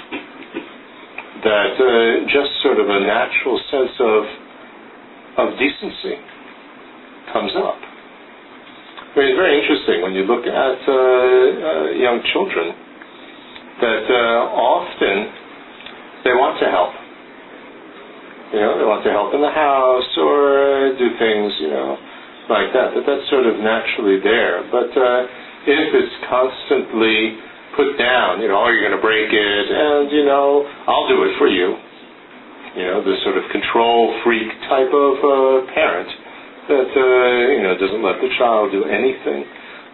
that 1.44 1.74
uh, 1.76 2.26
just 2.30 2.52
sort 2.62 2.80
of 2.80 2.88
a 2.88 3.00
natural 3.02 3.60
sense 3.72 3.96
of 4.00 4.22
of 5.38 5.58
decency 5.58 6.22
comes 7.34 7.52
up. 7.58 7.82
I 9.14 9.20
mean, 9.20 9.30
it's 9.30 9.38
very 9.38 9.58
interesting 9.62 10.02
when 10.02 10.14
you 10.14 10.26
look 10.26 10.46
at 10.46 10.80
uh, 10.90 10.94
uh, 10.94 11.86
young 11.98 12.22
children 12.34 12.74
that 13.82 14.06
uh, 14.10 14.42
often 14.54 15.16
they 16.26 16.34
want 16.34 16.58
to 16.62 16.68
help. 16.70 16.94
You 18.54 18.62
know, 18.62 18.78
they 18.78 18.86
want 18.86 19.02
to 19.06 19.12
help 19.12 19.34
in 19.34 19.42
the 19.42 19.54
house 19.54 20.10
or 20.18 20.94
do 20.98 21.08
things, 21.18 21.52
you 21.62 21.70
know, 21.74 21.98
like 22.50 22.74
that. 22.74 22.96
That 22.96 23.04
that's 23.06 23.28
sort 23.30 23.46
of 23.48 23.60
naturally 23.60 24.20
there. 24.20 24.64
But 24.72 24.92
uh, 24.96 25.20
if 25.68 25.88
it's 25.96 26.16
constantly 26.28 27.40
put 27.76 27.98
down, 27.98 28.42
you 28.42 28.48
know, 28.48 28.62
oh, 28.62 28.70
you're 28.70 28.84
going 28.84 28.98
to 28.98 29.04
break 29.04 29.32
it, 29.32 29.66
and 29.72 30.12
you 30.12 30.26
know, 30.26 30.66
I'll 30.88 31.08
do 31.08 31.24
it 31.24 31.34
for 31.38 31.48
you. 31.48 31.78
You 32.78 32.86
know, 32.90 33.06
this 33.06 33.22
sort 33.24 33.38
of 33.38 33.46
control 33.54 34.18
freak 34.26 34.50
type 34.68 34.90
of 34.90 35.16
uh, 35.22 35.74
parent 35.78 36.10
that 36.68 36.90
uh, 36.90 37.54
you 37.54 37.62
know 37.64 37.78
doesn't 37.78 38.04
let 38.04 38.18
the 38.24 38.32
child 38.40 38.72
do 38.72 38.86
anything, 38.86 39.46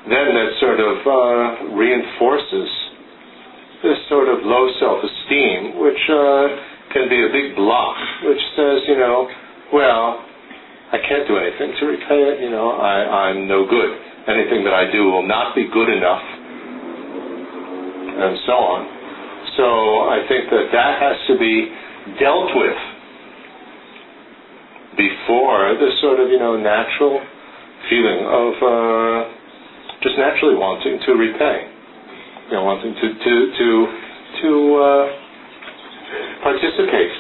then 0.07 0.27
that 0.38 0.51
sort 0.61 0.80
of 0.80 0.95
uh, 1.03 1.76
reinforces 1.76 2.69
this 3.84 3.97
sort 4.09 4.27
of 4.27 4.43
low 4.43 4.67
self-esteem, 4.80 5.80
which 5.80 6.03
uh, 6.11 6.47
can 6.91 7.07
be 7.07 7.19
a 7.23 7.31
big 7.31 7.55
block, 7.55 7.95
which 8.23 8.41
says, 8.55 8.80
you 8.88 8.97
know, 8.97 9.30
well, 9.71 10.26
I 10.91 10.98
can't 10.98 11.28
do 11.28 11.38
anything 11.38 11.78
to 11.80 11.86
repay 11.86 12.22
it. 12.34 12.41
You 12.41 12.49
know, 12.49 12.72
I, 12.82 13.30
I'm 13.30 13.48
no 13.48 13.66
good. 13.70 13.91
Anything 14.28 14.64
that 14.66 14.74
I 14.74 14.90
do 14.91 15.06
will 15.06 15.26
not 15.26 15.53
be 15.56 15.70
good 15.70 15.90
enough, 15.90 16.22
and 18.20 18.38
so 18.45 18.56
on. 18.57 18.82
So 19.57 19.66
I 20.10 20.26
think 20.28 20.49
that 20.49 20.66
that 20.74 21.02
has 21.02 21.18
to 21.30 21.38
be 21.38 21.70
dealt 22.20 22.49
with 22.57 22.80
before 24.98 25.78
this 25.80 25.94
sort 26.02 26.20
of 26.20 26.30
you 26.30 26.40
know 26.40 26.57
natural 26.57 27.22
feeling 27.90 28.26
of 28.26 28.53
uh, 28.60 29.18
just 30.02 30.18
naturally 30.18 30.56
wanting 30.56 30.99
to 31.06 31.11
repay, 31.14 31.70
you 32.49 32.53
know, 32.53 32.64
wanting 32.66 32.94
to 32.94 33.07
to 33.14 33.34
to 33.57 33.70
to 34.41 34.52
uh, 34.76 35.06
participate 36.44 37.14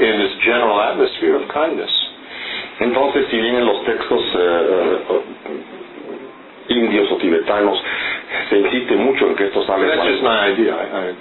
in 0.00 0.12
this 0.20 0.34
general 0.44 0.80
atmosphere 0.80 1.40
of 1.40 1.48
kindness. 1.52 2.05
Entonces, 2.80 3.26
si 3.30 3.40
bien 3.40 3.56
en 3.56 3.66
los 3.66 3.84
textos 3.84 4.22
eh, 4.38 4.98
eh, 5.10 6.74
indios 6.74 7.10
o 7.12 7.16
tibetanos 7.16 7.82
se 8.50 8.58
insiste 8.58 8.96
mucho 8.96 9.28
en 9.28 9.34
que 9.36 9.44
esto 9.46 9.62
sale, 9.64 9.86
That's 9.88 10.08
just 10.08 10.22
my 10.22 10.52
idea. 10.52 10.74
I, 10.74 11.10
I, 11.10 11.14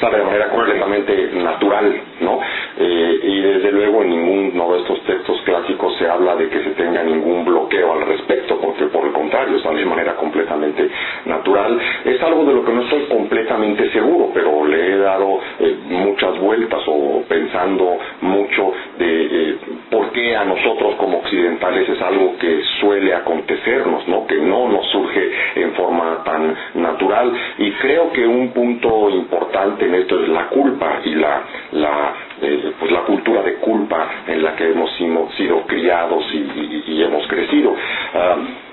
sale 0.00 0.18
de 0.18 0.24
manera 0.24 0.48
completamente 0.48 1.30
natural, 1.34 2.00
¿no? 2.20 2.40
Eh, 2.78 3.18
y 3.22 3.40
desde 3.40 3.72
luego 3.72 4.02
en 4.02 4.10
ninguno 4.10 4.72
de 4.72 4.80
estos 4.80 5.02
textos 5.04 5.40
clásicos 5.42 5.96
se 5.98 6.08
habla 6.08 6.36
de 6.36 6.48
que 6.48 6.62
se 6.62 6.70
tenga 6.70 7.02
ningún 7.02 7.44
bloqueo 7.44 7.94
al 7.94 8.06
respecto, 8.06 8.58
porque 8.60 8.84
por 8.86 9.06
el 9.06 9.12
contrario, 9.12 9.58
sale 9.60 9.80
de 9.80 9.86
manera 9.86 10.14
completamente 10.16 10.88
natural. 11.24 11.78
Es 12.04 12.22
algo 12.22 12.44
de 12.44 12.54
lo 12.54 12.64
que 12.64 12.72
no 12.72 12.82
estoy 12.82 13.02
completamente 13.04 13.90
seguro, 13.90 14.30
pero 14.34 14.66
le 14.66 14.94
he 14.94 14.98
dado 14.98 15.38
eh, 15.60 15.76
muchas 15.88 16.38
vueltas 16.38 16.82
o 16.86 17.22
pensando 17.28 17.98
mucho 18.20 18.72
de 18.98 19.24
eh, 19.24 19.56
por 19.90 20.10
qué 20.12 20.36
a 20.36 20.44
nosotros 20.44 20.96
como 20.96 21.18
occidentales 21.18 21.88
es 21.88 22.00
algo 22.02 22.36
que 22.38 22.60
suele 22.80 23.14
acontecernos, 23.14 24.06
¿no? 24.08 24.26
Que 24.26 24.36
no 24.36 24.68
nos 24.68 24.86
surge 24.90 25.30
en 25.56 25.72
forma 25.72 26.22
tan 26.24 26.54
natural. 26.74 27.32
Y 27.58 27.70
creo 27.72 28.12
que 28.12 28.26
un 28.26 28.50
punto 28.50 29.10
importante 29.10 29.85
en 29.86 29.94
esto 29.94 30.20
es 30.22 30.28
la 30.28 30.48
culpa 30.48 31.00
y 31.04 31.14
la, 31.14 31.42
la, 31.72 32.14
eh, 32.42 32.72
pues 32.78 32.90
la 32.92 33.00
cultura 33.00 33.42
de 33.42 33.54
culpa 33.54 34.08
en 34.26 34.42
la 34.42 34.54
que 34.56 34.70
hemos 34.70 34.90
sido, 34.96 35.28
sido 35.36 35.62
criados 35.66 36.24
y, 36.32 36.36
y, 36.38 36.84
y 36.94 37.02
hemos 37.02 37.26
crecido. 37.26 37.70
Uh, 37.72 38.66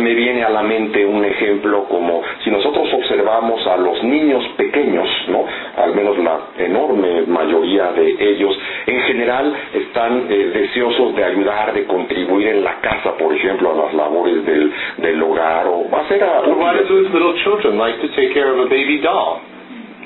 me 0.00 0.14
viene 0.14 0.44
a 0.44 0.50
la 0.50 0.62
mente 0.62 1.04
un 1.06 1.24
ejemplo 1.24 1.84
como 1.84 2.22
si 2.44 2.50
nosotros 2.50 2.88
observamos 2.92 3.66
a 3.66 3.76
los 3.76 4.02
niños 4.02 4.44
pequeños, 4.56 5.08
¿no? 5.28 5.44
Al 5.76 5.94
menos 5.94 6.18
la 6.18 6.38
enorme 6.58 7.22
mayoría 7.22 7.92
de 7.92 8.16
ellos, 8.18 8.58
en 8.86 9.00
general 9.02 9.54
están 9.72 10.26
eh, 10.28 10.50
deseosos 10.52 11.14
de 11.16 11.24
ayudar, 11.24 11.72
de 11.72 11.84
contribuir 11.86 12.48
en 12.48 12.64
la 12.64 12.80
casa, 12.80 13.16
por 13.16 13.34
ejemplo, 13.34 13.72
a 13.72 13.86
las 13.86 13.94
labores 13.94 14.44
del, 14.44 14.72
del 14.98 15.22
hogar 15.22 15.66
o 15.66 15.86
hacer 15.96 16.22
a... 16.24 16.40
Why 16.42 16.74
do 16.76 16.84
those 16.88 17.10
little 17.12 17.34
children 17.44 17.78
like 17.78 17.98
to 18.00 18.08
take 18.08 18.34
care 18.34 18.50
of 18.52 18.58
a 18.58 18.68
baby 18.68 18.98
doll? 18.98 19.40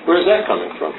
Where's 0.06 0.26
that 0.26 0.46
coming 0.46 0.70
from? 0.78 0.92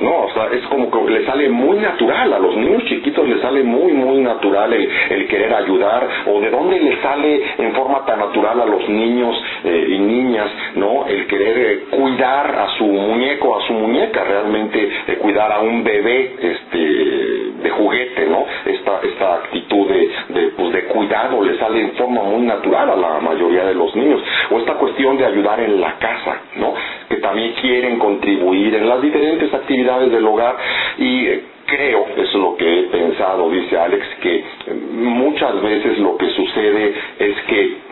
No, 0.00 0.24
o 0.24 0.30
sea, 0.32 0.46
es 0.52 0.66
como 0.68 0.90
que 0.90 1.10
le 1.10 1.26
sale 1.26 1.50
muy 1.50 1.76
natural, 1.76 2.32
a 2.32 2.38
los 2.38 2.56
niños 2.56 2.84
chiquitos 2.86 3.28
les 3.28 3.40
sale 3.42 3.62
muy, 3.62 3.92
muy 3.92 4.20
natural 4.22 4.72
el, 4.72 4.88
el 5.10 5.28
querer 5.28 5.52
ayudar, 5.52 6.08
o 6.26 6.40
de 6.40 6.48
dónde 6.50 6.80
le 6.80 6.96
sale 7.02 7.42
en 7.58 7.74
forma 7.74 8.04
tan 8.06 8.18
natural 8.18 8.62
a 8.62 8.64
los 8.64 8.88
niños 8.88 9.36
eh, 9.64 9.86
y 9.90 9.98
niñas, 9.98 10.48
¿no? 10.76 11.06
El 11.06 11.26
querer 11.26 11.58
eh, 11.58 11.84
cuidar 11.90 12.46
a 12.46 12.78
su 12.78 12.84
muñeco, 12.84 13.58
a 13.58 13.66
su 13.66 13.74
muñeca, 13.74 14.24
realmente 14.24 14.90
eh, 15.06 15.16
cuidar 15.16 15.52
a 15.52 15.60
un 15.60 15.84
bebé, 15.84 16.34
este, 16.40 16.78
de 16.78 17.70
juguete, 17.70 18.26
¿no? 18.26 18.46
Esta, 18.64 19.00
esta 19.02 19.34
actitud 19.34 19.86
de, 19.86 20.48
pues, 20.56 20.72
de 20.72 20.84
cuidado 20.84 21.44
le 21.44 21.58
sale 21.58 21.78
en 21.78 21.92
forma 21.92 22.22
muy 22.22 22.46
natural 22.46 22.88
a 22.88 22.96
la 22.96 23.20
mayoría 23.20 23.66
de 23.66 23.74
los 23.74 23.94
niños, 23.94 24.22
o 24.50 24.58
esta 24.60 24.74
cuestión 24.74 25.18
de 25.18 25.26
ayudar 25.26 25.60
en 25.60 25.78
la 25.78 25.98
casa, 25.98 26.40
¿no? 26.56 26.72
Que 27.10 27.16
también 27.16 27.52
quieren 27.60 27.98
contribuir 27.98 28.74
en 28.74 28.88
las 28.88 29.02
diferentes 29.02 29.52
actividades 29.52 30.10
del 30.12 30.26
hogar 30.26 30.56
y 30.96 31.26
eh, 31.26 31.42
creo, 31.66 32.06
es 32.16 32.32
lo 32.34 32.56
que 32.56 32.80
he 32.80 32.82
pensado, 32.84 33.50
dice 33.50 33.76
Alex, 33.76 34.06
que 34.22 34.36
eh, 34.36 34.44
muchas 34.92 35.60
veces 35.60 35.98
lo 35.98 36.16
que 36.16 36.30
sucede 36.30 36.94
es 37.18 37.36
que 37.48 37.89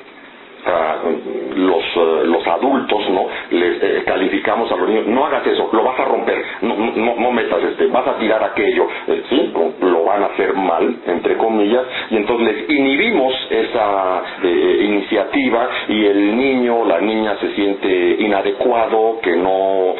Los, 1.57 1.97
uh, 1.97 2.25
los 2.25 2.47
adultos 2.47 3.09
no 3.11 3.27
les 3.51 3.83
eh, 3.83 4.03
calificamos 4.07 4.71
a 4.71 4.77
los 4.77 4.89
niños 4.89 5.07
no 5.07 5.25
hagas 5.27 5.47
eso 5.47 5.69
lo 5.73 5.83
vas 5.83 5.99
a 5.99 6.05
romper 6.05 6.45
no, 6.63 6.77
no, 6.77 7.15
no 7.17 7.33
metas 7.33 7.63
este 7.63 7.87
vas 7.87 8.07
a 8.07 8.17
tirar 8.19 8.43
aquello 8.45 8.87
eh, 9.07 9.23
sí 9.29 9.53
lo 9.81 10.05
van 10.05 10.23
a 10.23 10.27
hacer 10.27 10.55
mal 10.55 10.97
entre 11.07 11.37
comillas 11.37 11.83
y 12.11 12.17
entonces 12.17 12.47
les 12.47 12.71
inhibimos 12.71 13.35
esa 13.51 14.23
eh, 14.45 14.85
iniciativa 14.85 15.69
y 15.89 16.05
el 16.05 16.37
niño 16.37 16.85
la 16.85 17.01
niña 17.01 17.37
se 17.41 17.55
siente 17.55 18.17
inadecuado 18.21 19.19
que 19.23 19.35
no 19.37 19.95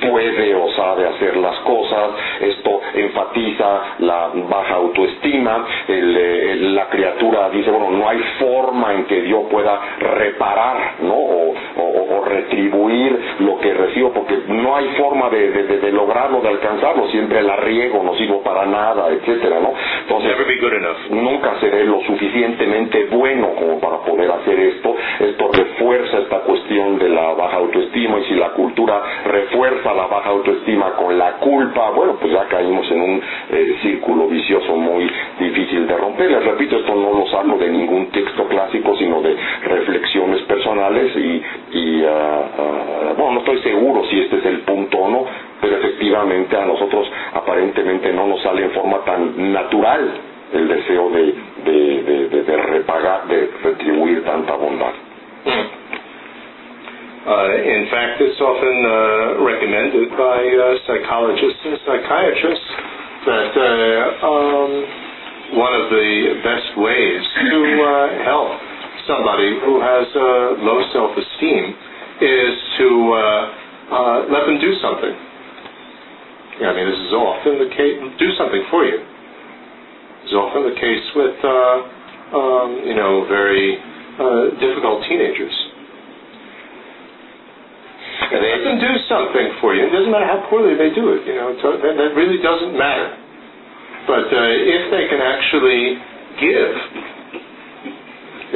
puede 0.00 0.54
o 0.54 0.68
sabe 0.72 1.06
hacer 1.06 1.36
las 1.36 1.56
cosas. 1.60 2.10
Esto 2.40 2.80
enfatiza 2.94 3.96
la 4.00 4.30
baja 4.48 4.74
autoestima 4.74 5.66
el, 5.88 6.74
la 6.74 6.88
criatura 6.88 7.50
dice 7.50 7.70
bueno 7.70 7.90
no 7.90 8.08
hay 8.08 8.18
forma 8.38 8.94
en 8.94 9.04
que 9.04 9.22
Dios 9.22 9.44
pueda 9.50 9.80
reparar, 10.10 10.96
¿no? 11.02 11.14
O, 11.14 11.54
retribuir 12.24 13.18
lo 13.40 13.58
que 13.58 13.72
recibo, 13.74 14.12
porque 14.12 14.38
no 14.48 14.76
hay 14.76 14.86
forma 14.98 15.30
de, 15.30 15.50
de, 15.50 15.78
de, 15.78 15.92
lograrlo, 15.92 16.40
de 16.40 16.48
alcanzarlo, 16.48 17.08
siempre 17.08 17.42
la 17.42 17.56
riego, 17.56 18.02
no 18.02 18.14
sirvo 18.14 18.42
para 18.42 18.66
nada, 18.66 19.08
etcétera, 19.10 19.60
¿no? 19.60 19.72
Entonces, 20.02 20.36
nunca 21.10 21.58
seré 21.60 21.84
lo 21.84 22.00
suficientemente 22.02 23.06
bueno 23.10 23.50
como 23.58 23.80
para 23.80 23.98
poder 23.98 24.30
hacer 24.30 24.58
esto. 24.58 24.94
Esto 25.20 25.50
refuerza 25.52 26.18
esta 26.18 26.40
cuestión 26.40 26.98
de 26.98 27.08
la 27.08 27.32
baja 27.34 27.56
autoestima 27.56 28.18
y 28.20 28.24
si 28.24 28.34
la 28.34 28.50
cultura 28.50 29.02
refuerza 29.24 29.92
la 29.94 30.06
baja 30.06 30.30
autoestima 30.30 30.92
con 30.96 31.16
la 31.18 31.32
culpa, 31.38 31.90
bueno, 31.90 32.16
pues 32.20 32.32
ya 32.32 32.46
caímos 32.48 32.90
en 32.90 33.00
un 33.00 33.22
eh, 33.50 33.76
círculo 33.82 34.28
vicioso 34.28 34.76
muy 34.76 35.10
difícil 35.38 35.86
de 35.86 35.96
romper. 35.96 36.30
Les 36.30 36.44
repito, 36.44 36.76
esto 36.76 36.94
no 36.94 37.12
lo 37.12 37.38
hablo 37.38 37.56
de 37.58 37.68
ningún 37.70 38.06
texto 38.10 38.46
clásico, 38.48 38.96
sino 38.96 39.20
de 39.22 39.36
reflexiones 39.64 40.42
personales 40.42 41.16
y, 41.16 41.42
y 41.72 42.04
uh, 42.10 42.62
uh, 42.62 43.14
bueno, 43.16 43.32
no 43.34 43.38
estoy 43.40 43.62
seguro 43.62 44.04
si 44.04 44.20
este 44.20 44.38
es 44.38 44.46
el 44.46 44.60
punto 44.60 44.98
o 44.98 45.10
no, 45.10 45.26
pero 45.60 45.76
efectivamente 45.76 46.56
a 46.56 46.66
nosotros 46.66 47.10
aparentemente 47.34 48.12
no 48.12 48.26
nos 48.26 48.42
sale 48.42 48.64
en 48.64 48.70
forma 48.72 48.98
tan 49.04 49.52
natural 49.52 50.10
el 50.52 50.68
deseo 50.68 51.10
de, 51.10 51.34
de, 51.64 52.02
de, 52.02 52.28
de, 52.28 52.42
de 52.42 52.56
repagar, 52.56 53.26
de 53.28 53.50
retribuir 53.62 54.24
tanta 54.24 54.54
bondad. 54.56 54.92
Uh, 57.26 57.52
in 57.62 57.86
fact, 57.90 58.20
it's 58.20 58.40
often 58.40 58.76
uh, 58.80 59.44
recommended 59.44 60.08
by 60.16 60.40
uh, 60.40 60.78
psychologists 60.86 61.60
and 61.64 61.78
psychiatrists 61.84 62.70
that 63.26 63.52
uh, 63.54 64.26
um, 64.26 64.70
one 65.60 65.74
of 65.74 65.90
the 65.90 66.40
best 66.42 66.78
ways 66.80 67.22
to 67.50 67.60
uh, 67.84 68.24
help 68.24 68.48
somebody 69.06 69.52
who 69.60 69.80
has 69.80 70.06
uh, 70.16 70.64
low 70.64 70.80
self-esteem 70.92 71.76
is 72.20 72.54
to 72.78 72.88
uh, 73.16 73.42
uh, 73.90 74.18
let 74.28 74.44
them 74.44 74.60
do 74.60 74.72
something. 74.84 75.14
I 76.60 76.76
mean, 76.76 76.86
this 76.92 77.00
is 77.08 77.12
often 77.16 77.56
the 77.56 77.72
case. 77.72 77.96
Do 78.20 78.28
something 78.36 78.60
for 78.68 78.84
you. 78.84 79.00
Is 80.28 80.36
often 80.36 80.68
the 80.68 80.76
case 80.76 81.04
with, 81.16 81.36
uh, 81.40 82.36
um, 82.36 82.68
you 82.84 82.92
know, 82.92 83.24
very 83.24 83.80
uh, 84.20 84.60
difficult 84.60 85.00
teenagers. 85.08 85.56
And 88.30 88.44
they 88.44 88.60
can 88.60 88.76
do 88.76 88.92
something 89.08 89.56
for 89.64 89.74
you. 89.74 89.88
It 89.88 89.92
doesn't 89.96 90.12
matter 90.12 90.28
how 90.28 90.44
poorly 90.52 90.76
they 90.76 90.92
do 90.92 91.16
it. 91.16 91.24
You 91.24 91.34
know, 91.40 91.56
that, 91.56 91.96
that 91.96 92.12
really 92.12 92.36
doesn't 92.44 92.76
matter. 92.76 93.16
But 94.06 94.28
uh, 94.28 94.52
if 94.60 94.92
they 94.92 95.08
can 95.08 95.24
actually 95.24 95.96
give 96.36 96.72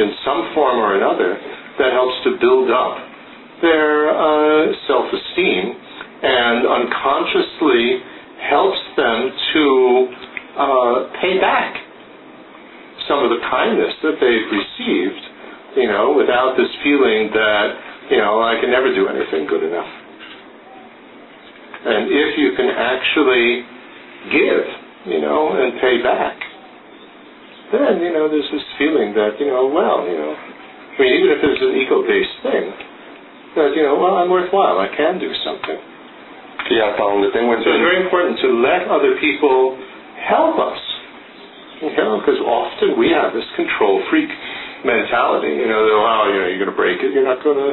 in 0.04 0.12
some 0.20 0.52
form 0.52 0.76
or 0.76 1.00
another, 1.00 1.40
that 1.80 1.96
helps 1.96 2.20
to 2.28 2.36
build 2.36 2.70
up 2.70 3.13
their 3.62 4.10
uh, 4.10 4.72
self 4.86 5.06
esteem 5.12 5.76
and 6.22 6.66
unconsciously 6.66 8.01
helps 8.48 8.81
them 8.97 9.31
to 9.52 9.64
uh, 10.56 10.94
pay 11.20 11.39
back 11.40 11.76
some 13.09 13.20
of 13.22 13.31
the 13.31 13.40
kindness 13.51 13.93
that 14.02 14.16
they've 14.20 14.48
received, 14.48 15.22
you 15.76 15.89
know, 15.89 16.12
without 16.16 16.56
this 16.56 16.70
feeling 16.82 17.28
that, 17.35 17.68
you 18.10 18.18
know, 18.18 18.40
I 18.40 18.60
can 18.60 18.70
never 18.70 18.94
do 18.94 19.09
anything 19.09 19.47
good 19.47 19.62
enough. 19.62 19.93
And 21.85 22.09
if 22.09 22.39
you 22.39 22.56
can 22.56 22.70
actually 22.72 23.64
give, 24.32 24.64
you 25.12 25.20
know, 25.20 25.52
and 25.52 25.81
pay 25.81 26.01
back, 26.02 26.36
then, 27.72 28.01
you 28.01 28.12
know, 28.12 28.28
there's 28.28 28.48
this 28.52 28.64
feeling 28.78 29.12
that, 29.14 29.36
you 29.40 29.47
know, 29.47 29.68
well, 29.68 30.06
you 30.09 30.16
know, 30.16 30.32
I 30.32 30.97
mean, 31.02 31.12
even 31.12 31.28
if 31.32 31.40
it's 31.43 31.60
an 31.60 31.74
ego-based 31.76 32.36
thing, 32.40 32.93
that, 33.56 33.74
you 33.76 33.82
know, 33.82 33.97
well, 33.97 34.16
I'm 34.16 34.31
worthwhile, 34.31 34.78
I 34.78 34.89
can 34.94 35.18
do 35.18 35.31
something. 35.44 35.78
Y 36.70 36.81
hasta 36.81 36.97
donde 36.97 37.31
tengo 37.32 37.52
So 37.60 37.70
it's 37.70 37.85
very 37.85 38.02
important 38.02 38.40
to 38.40 38.48
let 38.64 38.89
other 38.89 39.20
people 39.20 39.76
help 40.24 40.59
us, 40.59 40.81
you 41.82 41.93
know, 41.93 42.18
because 42.20 42.40
often 42.40 42.98
we 42.98 43.10
have 43.10 43.35
this 43.35 43.44
control 43.56 44.01
freak 44.09 44.31
mentality, 44.85 45.60
you 45.60 45.68
know, 45.68 45.85
oh, 45.85 46.32
you 46.32 46.40
know, 46.40 46.48
you're 46.48 46.62
going 46.64 46.72
to 46.72 46.76
break 46.76 47.01
it, 47.05 47.12
you're 47.12 47.24
not 47.24 47.44
going 47.44 47.60
to, 47.60 47.72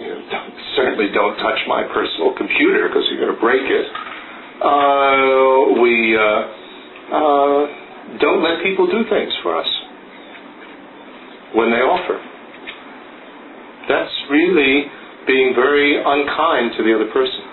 you 0.00 0.08
know, 0.08 0.20
don't, 0.32 0.54
certainly 0.76 1.12
don't 1.12 1.36
touch 1.38 1.60
my 1.68 1.84
personal 1.92 2.32
computer 2.36 2.88
because 2.88 3.04
you're 3.12 3.20
going 3.20 3.34
to 3.34 3.40
break 3.40 3.68
it. 3.68 3.86
Uh, 4.64 5.80
we, 5.82 6.16
uh, 6.16 6.40
uh, 7.12 7.60
don't 8.18 8.42
let 8.42 8.62
people 8.62 8.86
do 8.88 9.04
things 9.10 9.32
for 9.42 9.56
us 9.60 9.68
when 11.54 11.70
they 11.70 11.84
offer. 11.84 12.16
That's 13.88 14.12
really 14.30 14.88
being 15.26 15.54
very 15.54 16.00
unkind 16.02 16.72
to 16.76 16.82
the 16.82 16.94
other 16.94 17.10
person. 17.12 17.52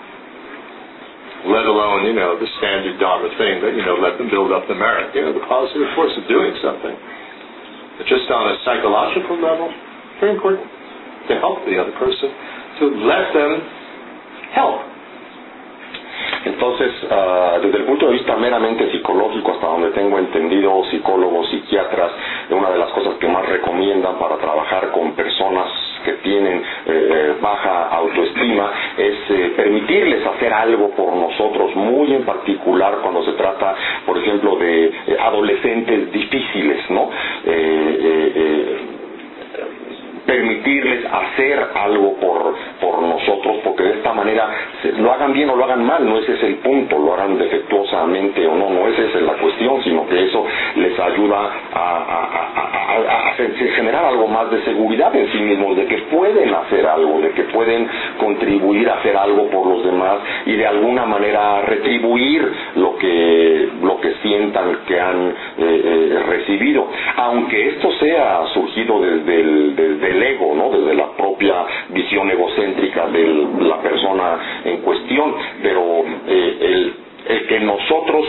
let 1.48 1.64
alone, 1.64 2.04
you 2.04 2.12
know, 2.12 2.36
the 2.36 2.48
standard 2.60 3.00
Dharma 3.00 3.32
thing 3.40 3.64
that, 3.64 3.72
you 3.72 3.80
know, 3.80 3.96
let 3.96 4.20
them 4.20 4.28
build 4.28 4.52
up 4.52 4.68
the 4.68 4.76
merit, 4.76 5.14
you 5.16 5.24
know, 5.24 5.32
the 5.32 5.46
positive 5.48 5.88
force 5.96 6.12
of 6.20 6.28
doing 6.28 6.52
something. 6.60 6.92
But 7.96 8.04
just 8.04 8.28
on 8.28 8.44
a 8.52 8.56
psychological 8.64 9.40
level, 9.40 9.72
very 10.20 10.36
important 10.36 10.68
to 11.32 11.40
help 11.40 11.64
the 11.64 11.80
other 11.80 11.96
person, 11.96 12.28
to 12.80 12.84
let 13.08 13.32
them 13.32 13.52
help. 14.52 14.84
Entonces, 16.40 16.92
uh, 17.08 17.60
desde 17.60 17.78
el 17.78 17.84
punto 17.84 18.06
de 18.08 18.12
vista 18.16 18.36
meramente 18.36 18.90
psicológico, 18.92 19.52
hasta 19.52 19.66
donde 19.66 19.90
tengo 19.90 20.18
entendido, 20.18 20.84
psicólogos, 20.90 21.48
psiquiatras, 21.50 22.12
una 22.50 22.70
de 22.70 22.78
las 22.78 22.90
cosas 22.92 23.14
que 23.16 23.28
más 23.28 23.46
recomiendan 23.46 24.18
para 24.18 24.36
trabajar 24.36 24.90
con 24.90 25.12
personas 25.12 25.89
que 26.04 26.12
tienen 26.24 26.62
eh, 26.86 27.34
baja 27.40 27.88
autoestima 27.88 28.72
es 28.96 29.14
eh, 29.30 29.52
permitirles 29.56 30.24
hacer 30.26 30.52
algo 30.52 30.90
por 30.90 31.14
nosotros, 31.14 31.74
muy 31.76 32.14
en 32.14 32.24
particular 32.24 32.98
cuando 33.02 33.22
se 33.24 33.32
trata, 33.32 33.74
por 34.06 34.18
ejemplo, 34.18 34.56
de 34.56 34.86
eh, 34.86 34.92
adolescentes 35.20 36.12
difíciles, 36.12 36.90
¿no? 36.90 37.10
Permitirles 40.30 41.04
hacer 41.06 41.58
algo 41.74 42.14
por, 42.20 42.54
por 42.80 43.02
nosotros, 43.02 43.56
porque 43.64 43.82
de 43.82 43.94
esta 43.94 44.12
manera 44.12 44.48
lo 44.98 45.12
hagan 45.12 45.32
bien 45.32 45.50
o 45.50 45.56
lo 45.56 45.64
hagan 45.64 45.84
mal, 45.84 46.08
no 46.08 46.18
ese 46.18 46.34
es 46.34 46.42
el 46.44 46.54
punto, 46.56 46.98
lo 46.98 47.14
hagan 47.14 47.36
defectuosamente 47.36 48.46
o 48.46 48.54
no, 48.54 48.70
no 48.70 48.86
esa 48.86 49.02
es 49.02 49.22
la 49.22 49.32
cuestión, 49.34 49.82
sino 49.82 50.06
que 50.06 50.26
eso 50.26 50.46
les 50.76 50.96
ayuda 51.00 51.50
a, 51.74 53.34
generar 53.74 54.04
algo 54.04 54.26
más 54.28 54.50
de 54.50 54.62
seguridad 54.62 55.14
en 55.14 55.30
sí 55.32 55.38
mismos, 55.38 55.76
de 55.76 55.86
que 55.86 55.98
pueden 56.14 56.52
hacer 56.52 56.86
algo, 56.86 57.20
de 57.20 57.30
que 57.30 57.44
pueden 57.44 57.88
contribuir 58.18 58.88
a 58.88 58.94
hacer 58.94 59.16
algo 59.16 59.48
por 59.48 59.66
los 59.66 59.84
demás 59.84 60.18
y 60.44 60.52
de 60.52 60.66
alguna 60.66 61.06
manera 61.06 61.62
retribuir 61.62 62.52
lo 62.76 62.96
que, 62.96 63.68
lo 63.82 64.00
que 64.00 64.14
sientan 64.22 64.80
que 64.86 65.00
han 65.00 65.28
eh, 65.30 65.32
eh, 65.58 66.22
recibido, 66.26 66.88
aunque 67.16 67.68
esto 67.68 67.90
sea 67.92 68.44
surgido 68.52 69.00
desde 69.00 69.40
desde 69.74 70.10
el 70.10 70.19
ego, 70.22 70.54
¿no? 70.54 70.70
desde 70.70 70.94
la 70.94 71.10
propia 71.12 71.66
visión 71.90 72.30
egocéntrica 72.30 73.08
de 73.08 73.46
la 73.60 73.80
persona 73.80 74.60
en 74.64 74.78
cuestión, 74.78 75.34
pero 75.62 76.04
eh, 76.26 76.56
el, 76.60 76.94
el 77.28 77.46
que 77.46 77.60
nosotros 77.60 78.26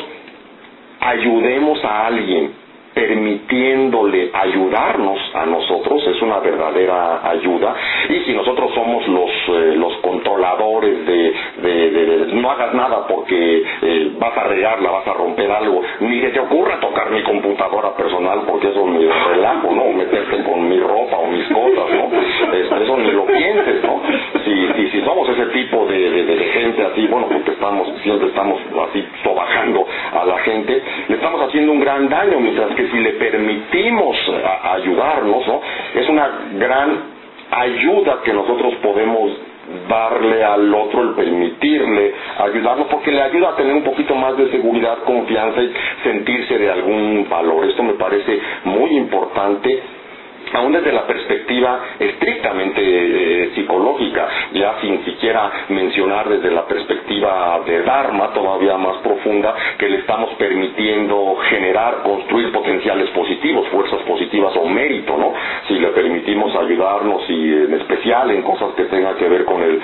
ayudemos 0.99 1.84
a 1.84 2.07
alguien 2.07 2.60
permitiéndole 2.93 4.31
ayudarnos 4.34 5.19
a 5.34 5.45
nosotros 5.45 6.05
es 6.07 6.22
una 6.22 6.39
verdadera 6.39 7.30
ayuda 7.30 7.73
y 8.09 8.19
si 8.26 8.34
nosotros 8.34 8.72
somos 8.73 9.07
los 9.07 9.30
eh, 9.30 9.76
los 9.76 9.93
controladores 9.97 11.05
de, 11.05 11.34
de, 11.61 12.27
no 12.34 12.51
hagas 12.51 12.73
nada 12.73 13.07
porque 13.07 13.63
eh, 13.81 14.11
vas 14.19 14.38
a 14.38 14.43
regarla, 14.43 14.91
vas 14.91 15.07
a 15.07 15.13
romper 15.13 15.49
algo 15.51 15.81
ni 16.01 16.19
que 16.19 16.30
te 16.30 16.39
ocurra 16.39 16.80
tocar 16.80 17.09
mi 17.11 17.23
computadora 17.23 17.95
personal 17.95 18.41
porque 18.47 18.69
eso 18.69 18.85
me 18.85 18.99
relajo, 18.99 19.72
¿no? 19.73 19.91
meterte 19.93 20.43
con 20.43 20.68
mi 20.68 20.80
ropa 20.80 21.18
o 21.18 21.27
mis 21.27 21.47
cosas, 21.47 21.89
¿no? 21.91 22.09
eso 22.59 22.97
ni 22.97 23.11
lo 23.11 23.25
pienses, 23.25 23.83
¿no? 23.83 24.01
Si, 24.43 24.67
si, 24.73 24.89
si 24.89 25.01
somos 25.01 25.27
ese 25.29 25.45
tipo 25.47 25.85
de, 25.85 26.51
gente 26.53 26.83
así, 26.83 27.07
bueno, 27.07 27.27
porque 27.27 27.51
estamos, 27.51 27.87
siempre 28.03 28.27
estamos 28.27 28.59
así 28.89 29.05
sobajando 29.23 29.85
a 30.13 30.25
la 30.25 30.37
gente, 30.39 30.81
le 31.07 31.15
estamos 31.15 31.41
haciendo 31.41 31.71
un 31.71 31.79
gran 31.79 32.09
daño 32.09 32.39
mientras 32.39 32.73
que 32.75 32.87
si 32.87 32.97
le 32.99 33.11
permitimos 33.13 34.17
ayudarnos, 34.63 35.47
¿no? 35.47 35.61
es 35.95 36.09
una 36.09 36.29
gran 36.57 37.21
ayuda 37.51 38.21
que 38.23 38.33
nosotros 38.33 38.73
podemos 38.81 39.31
darle 39.87 40.43
al 40.43 40.73
otro, 40.73 41.01
el 41.01 41.15
permitirle 41.15 42.13
ayudarnos, 42.39 42.87
porque 42.87 43.11
le 43.11 43.21
ayuda 43.21 43.49
a 43.49 43.55
tener 43.55 43.73
un 43.73 43.83
poquito 43.83 44.15
más 44.15 44.35
de 44.37 44.49
seguridad, 44.51 44.99
confianza 45.05 45.61
y 45.61 45.73
sentirse 46.03 46.57
de 46.57 46.71
algún 46.71 47.27
valor. 47.29 47.65
Esto 47.65 47.83
me 47.83 47.93
parece 47.93 48.39
muy 48.65 48.95
importante 48.97 50.00
aún 50.53 50.73
desde 50.73 50.91
la 50.91 51.05
perspectiva 51.05 51.79
estrictamente 51.99 52.81
eh, 52.81 53.51
psicológica, 53.55 54.27
ya 54.53 54.79
sin 54.81 55.03
siquiera 55.05 55.51
mencionar 55.69 56.29
desde 56.29 56.51
la 56.51 56.65
perspectiva 56.65 57.61
de 57.65 57.83
Dharma, 57.83 58.33
todavía 58.33 58.77
más 58.77 58.97
profunda, 58.97 59.55
que 59.77 59.89
le 59.89 59.97
estamos 59.97 60.33
permitiendo 60.35 61.37
generar, 61.49 62.03
construir 62.03 62.51
potenciales 62.51 63.09
positivos, 63.11 63.67
fuerzas 63.69 64.01
positivas 64.03 64.55
o 64.57 64.65
mérito, 64.65 65.17
¿no? 65.17 65.33
Si 65.67 65.75
le 65.75 65.87
permitimos 65.89 66.55
ayudarnos 66.55 67.29
y 67.29 67.53
en 67.53 67.73
especial 67.73 68.31
en 68.31 68.41
cosas 68.41 68.73
que 68.75 68.83
tengan 68.85 69.15
que 69.15 69.27
ver 69.27 69.45
con 69.45 69.61
el, 69.61 69.81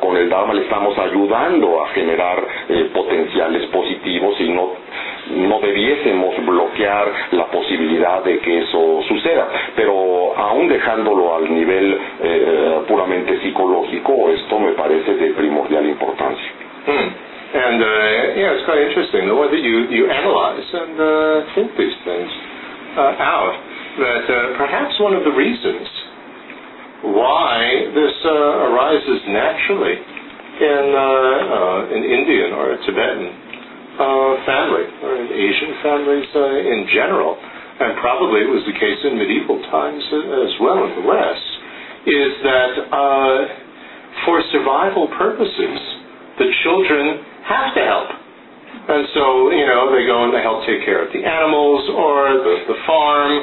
con, 0.00 0.16
el 0.16 0.28
Dharma, 0.28 0.54
le 0.54 0.62
estamos 0.62 0.98
ayudando 0.98 1.82
a 1.84 1.88
generar 1.88 2.44
eh, 2.68 2.90
potenciales 2.92 3.66
positivos 3.66 4.40
y 4.40 4.48
no 4.50 4.87
no 5.30 5.60
debiésemos 5.60 6.34
bloquear 6.44 7.12
la 7.32 7.46
posibilidad 7.46 8.22
de 8.24 8.38
que 8.40 8.58
eso 8.60 9.02
suceda. 9.08 9.48
Pero 9.76 10.36
aún 10.36 10.68
dejándolo 10.68 11.36
al 11.36 11.52
nivel 11.52 11.98
eh, 12.22 12.80
puramente 12.86 13.40
psicológico, 13.40 14.30
esto 14.30 14.58
me 14.58 14.72
parece 14.72 15.14
de 15.14 15.34
primordial 15.34 15.86
importancia. 15.86 16.52
Hmm. 16.86 17.28
And 17.48 17.80
uh, 17.80 17.88
yeah, 18.36 18.52
it's 18.52 18.64
quite 18.68 18.76
interesting 18.76 19.24
the 19.26 19.34
way 19.34 19.48
that 19.48 19.62
you, 19.64 20.04
analyze 20.04 20.68
and 20.68 21.00
uh, 21.00 21.54
think 21.54 21.72
these 21.78 21.96
things 22.04 22.28
uh, 22.92 23.16
out. 23.24 23.56
That 23.98 24.24
uh, 24.28 24.56
perhaps 24.58 25.00
one 25.00 25.16
of 25.16 25.24
the 25.24 25.32
reasons 25.32 25.88
why 27.08 27.88
this 27.94 28.16
uh, 28.24 28.68
arises 28.68 29.20
naturally 29.28 29.96
in 29.96 30.84
uh, 30.92 31.00
uh, 31.00 31.96
an 31.96 32.04
Indian 32.04 32.52
or 32.52 32.72
a 32.72 32.78
Tibetan 32.84 33.47
family, 34.46 34.86
or 35.02 35.12
in 35.18 35.26
Asian 35.26 35.72
families 35.82 36.28
uh, 36.34 36.74
in 36.74 36.86
general, 36.94 37.34
and 37.34 37.98
probably 37.98 38.46
it 38.46 38.50
was 38.50 38.62
the 38.66 38.74
case 38.78 39.00
in 39.06 39.18
medieval 39.18 39.58
times 39.70 40.02
as 40.42 40.52
well 40.62 40.86
in 40.86 41.02
the 41.02 41.06
West, 41.06 41.48
is 42.06 42.32
that 42.46 42.72
uh, 42.94 43.38
for 44.24 44.42
survival 44.54 45.10
purposes, 45.18 45.78
the 46.38 46.46
children 46.62 47.22
have 47.46 47.74
to 47.74 47.82
help. 47.82 48.08
And 48.88 49.04
so, 49.12 49.50
you 49.50 49.66
know, 49.66 49.92
they 49.92 50.06
go 50.06 50.24
and 50.24 50.32
they 50.32 50.40
help 50.40 50.64
take 50.64 50.84
care 50.84 51.04
of 51.04 51.12
the 51.12 51.20
animals 51.20 51.82
or 51.92 52.40
the, 52.40 52.54
the 52.72 52.78
farm 52.86 53.34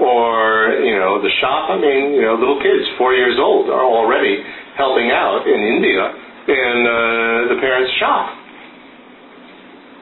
or, 0.00 0.78
you 0.80 0.96
know, 0.96 1.20
the 1.20 1.30
shop. 1.40 1.70
I 1.70 1.76
mean, 1.76 2.14
you 2.14 2.22
know, 2.22 2.34
little 2.34 2.60
kids, 2.62 2.86
four 2.96 3.12
years 3.14 3.36
old, 3.38 3.68
are 3.68 3.84
already 3.84 4.42
helping 4.78 5.10
out 5.10 5.44
in 5.46 5.60
India 5.60 6.02
in 6.48 6.74
uh, 6.86 7.54
the 7.54 7.58
parents' 7.60 7.92
shop. 8.00 8.43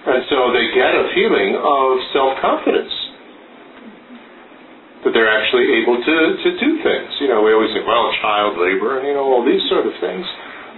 And 0.03 0.27
so 0.27 0.51
they 0.51 0.66
get 0.74 0.93
a 0.99 1.07
feeling 1.15 1.55
of 1.55 1.89
self-confidence 2.11 2.95
that 5.07 5.15
they're 5.15 5.31
actually 5.31 5.83
able 5.83 5.99
to, 5.99 6.16
to 6.43 6.51
do 6.59 6.70
things. 6.83 7.11
You 7.23 7.31
know, 7.31 7.43
we 7.43 7.55
always 7.55 7.70
think, 7.74 7.87
well, 7.87 8.11
child 8.23 8.59
labor 8.59 8.99
and, 8.99 9.07
you 9.07 9.15
know, 9.15 9.27
all 9.27 9.47
these 9.47 9.62
sort 9.70 9.87
of 9.87 9.95
things. 10.03 10.27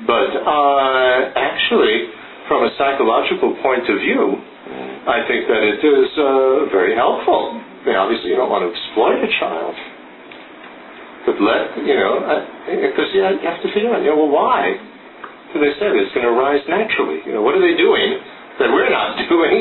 But 0.04 0.32
uh, 0.32 1.32
actually, 1.36 2.12
from 2.48 2.68
a 2.68 2.70
psychological 2.76 3.56
point 3.64 3.88
of 3.88 3.96
view, 4.00 4.36
I 5.04 5.24
think 5.28 5.48
that 5.48 5.60
it 5.60 5.80
is 5.84 6.08
uh, 6.16 6.72
very 6.72 6.96
helpful. 6.96 7.60
I 7.60 7.84
mean, 7.84 7.96
obviously, 7.96 8.32
you 8.32 8.36
don't 8.36 8.48
want 8.48 8.64
to 8.64 8.72
exploit 8.72 9.20
a 9.20 9.30
child. 9.40 9.76
But 11.28 11.36
let, 11.40 11.80
you 11.84 11.96
know, 11.96 12.20
because 12.68 13.08
you 13.12 13.20
have 13.24 13.60
to 13.64 13.68
figure 13.72 13.92
out, 13.92 14.04
you 14.04 14.12
know, 14.12 14.20
well, 14.24 14.32
why? 14.32 14.76
So 15.52 15.60
they 15.60 15.72
said 15.80 15.96
it's 15.96 16.12
going 16.12 16.24
to 16.24 16.32
arise 16.32 16.60
naturally. 16.68 17.24
You 17.24 17.36
know, 17.36 17.42
what 17.44 17.56
are 17.56 17.64
they 17.64 17.76
doing 17.76 18.20
that 18.58 18.70
we're 18.70 18.90
not 18.90 19.18
doing, 19.28 19.58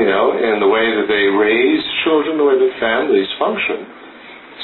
you 0.00 0.06
know, 0.06 0.36
in 0.36 0.60
the 0.60 0.68
way 0.68 0.86
that 0.96 1.06
they 1.08 1.28
raise 1.28 1.82
children, 2.04 2.38
the 2.38 2.44
way 2.44 2.56
that 2.58 2.72
families 2.80 3.28
function, 3.38 3.86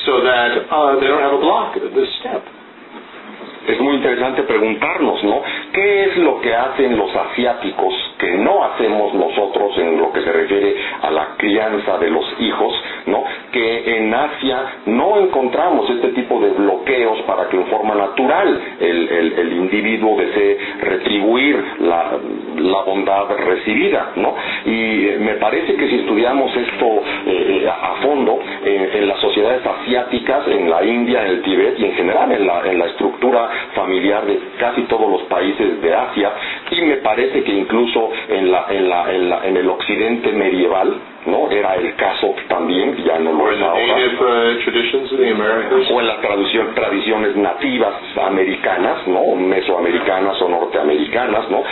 so 0.07 0.25
that 0.25 0.51
uh, 0.69 1.01
they 1.01 1.07
don't 1.07 1.21
have 1.21 1.37
a 1.37 1.43
block 1.43 1.77
at 1.77 1.93
this 1.95 2.09
step. 2.21 2.58
Es 3.69 3.81
muy 3.81 3.97
interesante 3.97 4.43
preguntarnos, 4.45 5.23
¿no? 5.25 5.43
¿Qué 5.73 6.05
es 6.05 6.17
lo 6.19 6.41
que 6.41 6.55
hacen 6.55 6.97
los 6.97 7.15
asiáticos 7.15 7.95
que 8.19 8.33
no 8.39 8.65
hacemos 8.65 9.15
nosotros 9.15 9.77
en 9.79 9.99
lo 9.99 10.13
que 10.13 10.23
se 10.23 10.33
refiere 10.33 10.75
a 11.03 11.11
la 11.11 11.37
crianza 11.37 11.99
de 11.99 12.11
los 12.11 12.25
hijos, 12.41 12.75
¿no? 13.07 13.25
Que 13.53 13.97
en 13.99 14.13
Asia 14.13 14.59
no 14.87 15.19
encontramos 15.21 15.89
este 15.91 16.09
tipo 16.09 16.41
de 16.41 16.51
bloqueos 16.51 17.21
para 17.23 17.49
que 17.49 17.57
en 17.57 17.67
forma 17.67 17.95
natural 17.95 18.61
el, 18.81 19.09
el, 19.09 19.53
individuo 19.59 20.17
desee 20.19 20.59
retribuir 20.81 21.63
la, 21.81 22.13
la, 22.57 22.83
bondad 22.83 23.27
recibida, 23.37 24.13
¿no? 24.17 24.35
Y 24.65 25.11
me 25.21 25.35
parece 25.35 25.75
que 25.75 25.89
si 25.89 25.97
estudiamos 25.97 26.55
esto 26.57 26.87
eh, 27.27 27.69
a 27.71 27.95
fondo 28.03 28.39
en 28.65 29.09
las 29.09 29.21
sociedades 29.21 29.65
asiáticas, 29.65 30.47
en 30.49 30.71
la 30.71 30.85
India, 30.85 31.23
en 31.23 31.29
el 31.29 31.43
Tíbet 31.43 31.79
y 31.79 31.85
en 31.85 31.93
general 31.95 32.33
en 32.33 32.47
la, 32.47 32.63
en 32.65 32.79
la 32.79 32.87
estructura 32.87 33.49
familiar 33.75 34.25
de 34.27 34.39
casi 34.59 34.83
todos 34.83 35.11
los 35.11 35.23
países 35.23 35.81
de 35.81 35.95
Asia 35.95 36.33
y 36.71 36.81
me 36.83 36.97
parece 36.97 37.43
que 37.43 37.53
incluso 37.53 38.11
en, 38.29 38.51
la, 38.51 38.67
en, 38.71 38.89
la, 38.89 39.15
en, 39.15 39.29
la, 39.29 39.47
en 39.47 39.57
el 39.57 39.69
occidente 39.69 40.33
medieval 40.33 40.95
¿no? 41.29 41.51
Era 41.51 41.75
el 41.77 41.95
caso 41.97 42.35
también, 42.49 42.97
ya 43.05 43.19
no 43.19 43.33
lo 43.33 43.51
es 43.53 43.61
ahora. 43.63 43.81
uh, 45.91 45.95
o 45.95 46.01
en 46.01 46.07
las 46.07 46.21
tradiciones 46.75 47.37
nativas 47.37 47.95
americanas, 48.27 49.07
¿no? 49.07 49.35
mesoamericanas 49.37 50.41
o 50.43 50.49
norteamericanas, 50.49 51.51
¿no? 51.51 51.63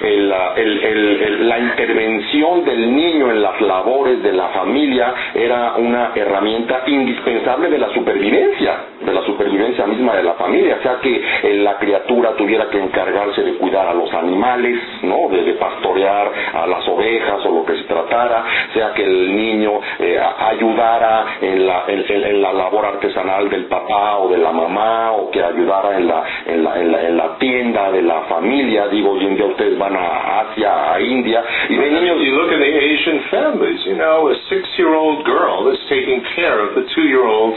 El, 0.00 0.32
el- 0.56 0.84
el- 0.84 1.22
el- 1.22 1.48
la 1.48 1.58
intervención 1.58 2.64
del 2.64 2.94
niño 2.94 3.30
en 3.30 3.42
las 3.42 3.60
labores 3.60 4.22
de 4.22 4.32
la 4.32 4.48
familia 4.48 5.14
era 5.34 5.74
una 5.76 6.10
herramienta 6.14 6.82
indispensable 6.86 7.70
de 7.70 7.78
la 7.78 7.88
supervivencia, 7.90 8.76
de 9.00 9.12
la 9.12 9.22
supervivencia 9.22 9.86
misma 9.86 10.16
de 10.16 10.22
la 10.24 10.34
familia, 10.34 10.78
sea 10.82 10.98
que 11.00 11.14
eh, 11.16 11.54
la 11.62 11.76
criatura 11.78 12.30
tuviera 12.36 12.68
que 12.70 12.78
encargarse 12.80 13.42
de 13.42 13.54
cuidar 13.54 13.86
a 13.86 13.94
los 13.94 14.12
animales, 14.14 14.78
¿no? 15.02 15.28
De, 15.30 15.42
de 15.44 15.52
pastorear 15.54 16.30
a 16.54 16.66
las 16.66 16.86
ovejas 16.88 17.44
o 17.46 17.50
lo 17.54 17.64
que 17.64 17.76
se 17.76 17.84
tratara, 17.84 18.44
sea 18.72 18.92
que 18.94 19.03
el 19.04 19.36
niño 19.36 19.72
eh, 19.98 20.18
ayudara 20.50 21.36
en 21.40 21.66
la, 21.66 21.84
en, 21.88 22.04
en- 22.08 22.42
la 22.42 22.52
labor 22.52 22.84
artesanal 22.86 23.48
del 23.50 23.64
papá 23.66 24.18
o 24.18 24.28
de 24.28 24.38
la 24.38 24.52
mamá 24.52 25.12
o 25.12 25.30
que 25.30 25.42
ayudara 25.42 25.96
en 25.96 26.06
la, 26.08 26.24
en 26.46 26.64
la, 26.64 26.80
en 26.80 26.92
la, 26.92 26.98
en 27.08 27.16
la 27.16 27.38
tienda 27.38 27.90
de 27.92 28.02
la 28.02 28.20
familia, 28.22 28.88
digo, 28.88 29.12
hoy 29.12 29.26
en 29.26 29.36
día 29.36 29.46
ustedes 29.46 29.78
van 29.78 29.94
a 29.96 30.40
Asia, 30.40 31.00
India 31.00 31.42
y 31.68 31.76
ven 31.76 31.94
niños 31.94 32.18
You 32.24 32.32
look 32.36 32.52
at 32.52 32.58
the 32.58 32.78
Asian 32.78 33.20
families, 33.30 33.80
you 33.84 33.94
know, 33.96 34.28
a 34.30 34.34
six-year-old 34.48 35.24
girl 35.26 35.68
is 35.72 35.78
taking 35.88 36.22
care 36.36 36.58
of 36.60 36.74
the 36.74 36.82
two-year-old 36.94 37.54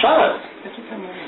child. 0.00 0.40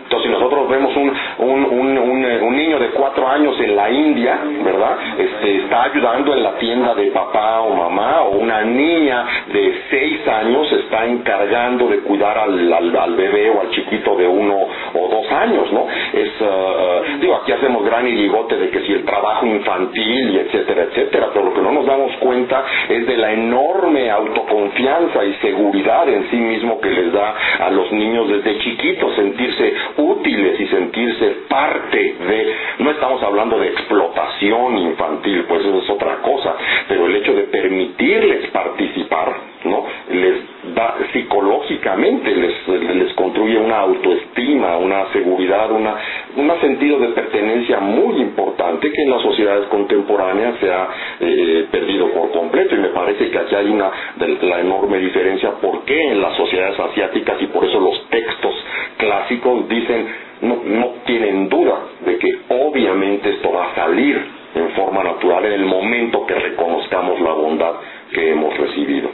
Entonces, 0.08 0.30
si 0.30 0.32
nosotros 0.32 0.70
vemos 0.70 0.96
un, 0.96 1.12
un, 1.36 1.64
un, 1.66 1.98
un, 1.98 2.24
eh, 2.24 2.40
un 2.40 2.56
niño 2.56 2.78
de 2.78 2.88
cuatro 2.92 3.28
años 3.28 3.54
en 3.60 3.76
la 3.76 3.90
India, 3.90 4.40
¿verdad? 4.64 4.96
Este, 5.18 5.56
está 5.58 5.82
ayudando 5.82 6.32
en 6.32 6.42
la 6.44 6.52
tienda 6.56 6.94
de 6.94 7.10
papá 7.10 7.60
o 7.60 7.74
mamá, 7.74 8.22
o 8.22 8.38
una 8.38 8.62
niña 8.62 9.26
de 9.52 9.82
seis 9.90 10.26
años 10.26 10.72
está 10.72 11.04
encargando 11.04 11.88
de 11.88 11.98
cuidar 11.98 12.38
al, 12.38 12.72
al, 12.72 13.16
bebé 13.16 13.50
o 13.50 13.60
al 13.60 13.70
chiquito 13.72 14.16
de 14.16 14.26
uno 14.26 14.56
o 14.94 15.08
dos 15.08 15.30
años, 15.30 15.70
¿no? 15.74 15.86
Es, 16.14 16.30
eh, 16.40 17.02
digo, 17.20 17.34
aquí 17.42 17.52
hacemos 17.52 17.84
gran 17.84 18.08
irigote 18.08 18.56
de 18.56 18.70
que 18.70 18.80
si 18.86 18.92
el 18.94 19.04
trabajo 19.04 19.44
infantil 19.44 20.30
y 20.30 20.38
etcétera, 20.38 20.84
etcétera, 20.84 21.28
pero 21.34 21.44
lo 21.44 21.52
que 21.52 21.60
no 21.60 21.70
nos 21.70 21.84
damos 21.84 22.16
cuenta 22.16 22.64
es 22.88 23.06
de 23.06 23.16
la 23.18 23.30
enorme 23.34 24.10
autoconfianza 24.10 25.22
y 25.26 25.34
seguridad 25.34 26.08
en 26.08 26.30
sí 26.30 26.36
mismo 26.36 26.80
que 26.80 26.88
les 26.88 27.12
da 27.12 27.34
a 27.58 27.70
los 27.70 27.92
niños 27.92 28.26
desde 28.30 28.58
chiquitos 28.60 29.14
sentirse 29.14 29.74
útiles 29.98 30.60
y 30.60 30.66
sentirse 30.68 31.26
parte 31.48 31.98
de, 31.98 32.54
no 32.78 32.90
estamos 32.90 33.22
hablando 33.22 33.58
de 33.58 33.68
explotación 33.68 34.78
infantil, 34.78 35.44
pues 35.48 35.60
eso 35.62 35.82
es 35.82 35.90
otra 35.90 36.16
cosa, 36.22 36.54
pero 36.88 37.06
el 37.06 37.16
hecho 37.16 37.34
de 37.34 37.42
permitirles 37.44 38.48
participar, 38.50 39.34
¿no? 39.64 39.84
Les 40.10 40.36
da 40.74 40.96
psicológicamente, 41.12 42.34
les, 42.34 42.68
les 42.68 43.12
construye 43.14 43.58
una 43.58 43.80
autoestima, 43.80 44.76
una 44.76 45.12
seguridad, 45.12 45.70
una, 45.72 45.96
un 46.36 46.60
sentido 46.60 46.98
de 46.98 47.08
pertenencia 47.08 47.80
muy 47.80 48.20
importante 48.20 48.92
que 48.92 49.02
en 49.02 49.10
las 49.10 49.22
sociedades 49.22 49.66
contemporáneas 49.68 50.54
se 50.60 50.70
ha 50.70 50.88
eh, 51.20 51.66
perdido 51.70 52.08
por 52.12 52.30
completo 52.30 52.74
y 52.74 52.78
me 52.78 52.88
parece 52.88 53.30
que 53.30 53.38
aquí 53.38 53.54
hay 53.54 53.68
una 53.68 53.90
de 54.16 54.28
la 54.46 54.60
enorme 54.60 54.98
diferencia 54.98 55.52
por 55.60 55.84
qué 55.84 56.12
en 56.12 56.20
las 56.20 56.36
sociedades 56.36 56.78
asiáticas 56.78 57.40
y 57.42 57.46
por 57.46 57.64
eso 57.64 57.80
los 57.80 58.08
textos 58.10 58.57
clásicos 58.98 59.68
dicen 59.68 60.06
no, 60.42 60.60
no 60.64 60.86
tienen 61.06 61.48
duda 61.48 61.78
de 62.04 62.18
que 62.18 62.40
obviamente 62.48 63.30
esto 63.30 63.52
va 63.52 63.72
a 63.72 63.74
salir 63.74 64.16
en 64.54 64.70
forma 64.70 65.02
natural 65.02 65.44
en 65.46 65.52
el 65.52 65.66
momento 65.66 66.26
que 66.26 66.34
reconozcamos 66.34 67.20
la 67.20 67.32
bondad 67.32 67.72
que 68.12 68.32
hemos 68.32 68.56
recibido. 68.56 69.10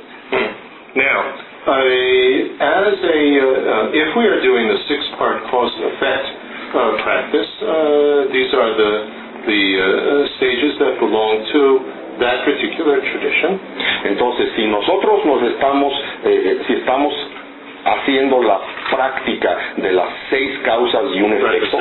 Now, 0.94 1.20
uh, 1.66 2.62
as 2.62 2.98
a, 3.02 3.20
uh, 3.40 3.90
if 3.93 4.16
we 4.16 4.27
are 4.27 4.40
doing 4.43 4.69
the 4.69 4.78
six-part 4.86 5.44
cause 5.51 5.73
and 5.77 5.85
effect 5.93 6.27
uh, 6.74 7.02
practice, 7.02 7.51
uh, 7.62 8.32
these 8.32 8.52
are 8.55 8.74
the 8.77 9.24
the 9.44 9.62
uh, 9.77 10.36
stages 10.40 10.73
that 10.81 10.97
belong 10.98 11.44
to 11.52 11.62
that 12.20 12.44
particular 12.48 13.01
tradition. 13.01 13.61
Entonces, 14.09 14.52
si 14.56 14.66
nosotros 14.66 15.24
nos 15.24 15.43
estamos, 15.52 15.93
eh, 16.24 16.62
si 16.66 16.73
estamos 16.74 17.12
haciendo 17.85 18.43
la 18.43 18.61
práctica 18.90 19.56
de 19.77 19.93
las 19.93 20.09
seis 20.31 20.59
causas 20.65 21.02
y 21.15 21.20
un 21.20 21.32
efecto, 21.32 21.78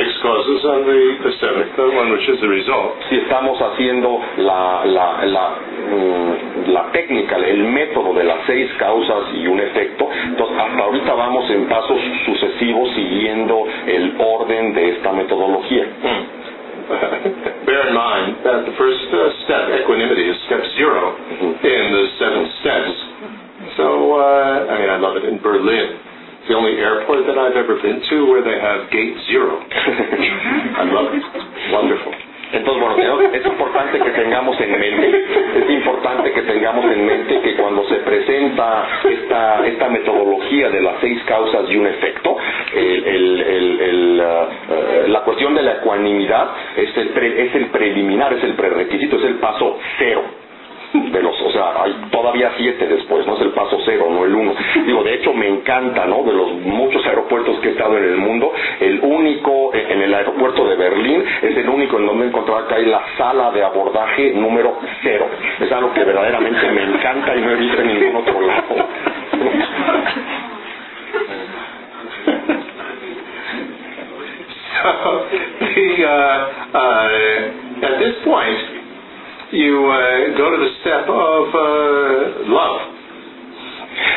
si 3.09 3.15
estamos 3.15 3.59
haciendo 3.61 4.19
la, 4.37 4.85
la, 4.85 5.25
la, 5.25 5.49
mm, 5.91 6.71
la 6.71 6.91
técnica, 6.91 7.37
el 7.37 7.63
método 7.63 8.13
de 8.13 8.23
las 8.23 8.45
seis 8.45 8.69
causas 8.77 9.23
y 9.33 9.47
un 9.47 9.59
efecto, 9.59 10.09
entonces 10.25 10.57
hasta 10.57 10.83
ahorita 10.83 11.13
vamos 11.13 11.49
en 11.49 11.67
pasos 11.67 11.99
sucesivos 12.25 12.89
siguiendo 12.95 13.65
el 13.87 14.15
orden 14.19 14.73
de 14.73 14.89
esta 14.89 15.11
metodología. 15.11 15.85
Bear 17.65 17.87
in 17.87 17.95
mind 17.95 18.43
that 18.43 18.65
the 18.67 18.75
first 18.75 19.07
uh, 19.07 19.31
step, 19.47 19.71
equanimity, 19.71 20.27
is 20.27 20.35
step 20.47 20.59
zero 20.75 21.15
in 21.39 21.55
the 21.63 22.05
seven 22.19 22.43
steps. 22.59 23.42
So, 23.77 23.85
uh, 24.19 24.69
I 24.69 24.79
mean, 24.79 24.89
I 24.89 24.97
love 24.97 25.17
it 25.17 25.25
in 25.25 25.39
Berlin. 25.41 25.97
It's 26.43 26.47
the 26.49 26.55
only 26.55 26.75
airport 26.77 27.25
that 27.25 27.37
I've 27.39 27.55
ever 27.55 27.75
been 27.81 28.01
to 28.09 28.15
where 28.29 28.43
they 28.43 28.59
have 28.59 28.91
gate 28.91 29.15
zero. 29.31 29.63
I 30.77 30.83
love 30.91 31.09
it. 31.15 31.23
Wonderful. 31.71 32.13
Entonces, 32.53 32.83
bueno, 32.83 33.19
es 33.33 33.45
importante 33.47 33.97
que 33.99 34.11
tengamos 34.11 34.61
en 34.61 34.71
mente, 34.79 35.25
es 35.57 35.69
importante 35.71 36.31
que 36.33 36.41
tengamos 36.43 36.85
en 36.85 37.03
mente 37.03 37.41
que 37.41 37.55
cuando 37.55 37.83
se 37.85 37.95
presenta 37.95 38.85
esta, 39.09 39.65
esta 39.65 39.89
metodología 39.89 40.69
de 40.69 40.81
las 40.81 40.99
seis 41.01 41.19
causas 41.25 41.67
y 41.71 41.77
un 41.77 41.87
efecto, 41.87 42.37
el- 42.75 43.03
el- 43.05 43.41
el- 43.41 43.81
el, 43.81 44.21
ah, 44.21 44.47
la 45.07 45.21
cuestión 45.21 45.55
de 45.55 45.63
la 45.63 45.71
ecuanimidad 45.77 46.51
es 46.77 46.95
el, 46.95 47.07
pre- 47.09 47.43
es 47.47 47.55
el 47.55 47.65
preliminar, 47.71 48.31
es 48.33 48.43
el 48.43 48.53
prerequisito, 48.53 49.17
es 49.17 49.23
el 49.23 49.35
paso 49.39 49.79
cero. 49.97 50.21
De 50.93 51.23
los, 51.23 51.41
o 51.41 51.51
sea, 51.51 51.73
hay 51.83 51.91
todavía 52.11 52.51
siete 52.55 52.85
después, 52.85 53.25
no 53.25 53.35
es 53.35 53.41
el 53.41 53.49
paso 53.49 53.79
cero, 53.83 54.07
no 54.11 54.25
el 54.25 54.35
uno. 54.35 54.53
Digo, 54.85 55.03
de 55.03 55.15
hecho 55.15 55.33
me 55.33 55.47
encanta, 55.47 56.05
¿no? 56.05 56.23
De 56.23 56.33
los 56.33 56.53
muchos 56.53 57.03
aeropuertos 57.07 57.59
que 57.61 57.69
he 57.69 57.71
estado 57.71 57.97
en 57.97 58.03
el 58.03 58.17
mundo, 58.17 58.53
el 58.79 58.99
único, 59.01 59.73
eh, 59.73 59.87
en 59.89 60.01
el 60.03 60.13
aeropuerto 60.13 60.67
de 60.67 60.75
Berlín, 60.75 61.23
es 61.41 61.57
el 61.57 61.67
único 61.67 61.97
en 61.97 62.05
donde 62.05 62.25
he 62.25 62.27
encontrado 62.27 62.67
que 62.67 62.75
hay 62.75 62.85
la 62.85 63.01
sala 63.17 63.49
de 63.51 63.63
abordaje 63.63 64.33
número 64.35 64.77
cero. 65.01 65.25
Es 65.59 65.71
algo 65.71 65.91
que 65.93 66.03
verdaderamente 66.03 66.71
me 66.71 66.83
encanta 66.83 67.35
y 67.35 67.41
no 67.41 67.51
he 67.51 67.55
visto 67.55 67.81
en 67.81 67.87
ningún 67.87 68.15
otro 68.17 68.41
lado. 68.41 68.63
So, 74.83 75.29
the, 75.59 76.03
uh, 76.03 76.77
uh, 76.77 77.87
at 77.87 77.99
this 77.99 78.15
point, 78.25 78.59
you 79.53 79.85
uh, 79.85 80.33
go 80.33 80.49
to 80.49 80.57
the 80.57 80.71
step 80.81 81.05
of 81.05 81.43
uh, 81.53 82.49
love. 82.49 82.81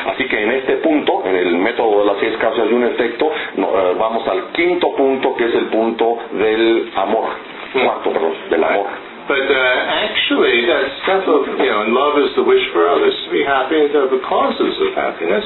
Así 0.06 0.24
que 0.24 0.40
en 0.40 0.50
este 0.52 0.76
punto, 0.76 1.22
en 1.26 1.36
el 1.36 1.56
método 1.58 2.00
de 2.00 2.06
las 2.06 2.18
seis 2.18 2.36
causas 2.38 2.66
y 2.70 2.72
un 2.72 2.84
efecto, 2.84 3.30
no, 3.56 3.68
eh, 3.68 3.94
vamos 3.98 4.26
al 4.26 4.52
quinto 4.52 4.94
punto, 4.96 5.36
que 5.36 5.44
es 5.44 5.54
el 5.54 5.66
punto 5.66 6.18
del 6.32 6.90
amor. 6.96 7.28
Cuarto, 7.72 8.10
perdón, 8.10 8.32
del 8.48 8.64
amor. 8.64 8.86
But 9.28 9.42
uh, 9.42 10.06
actually, 10.06 10.64
that 10.70 10.86
step 11.02 11.26
of, 11.26 11.58
you 11.58 11.66
know, 11.66 11.82
and 11.82 11.92
love 11.92 12.16
is 12.22 12.30
the 12.36 12.44
wish 12.46 12.62
for 12.72 12.88
others 12.88 13.12
to 13.26 13.30
be 13.34 13.42
happy 13.42 13.74
and 13.74 13.92
they're 13.92 14.08
the 14.08 14.22
causes 14.22 14.74
of 14.80 14.94
happiness. 14.94 15.44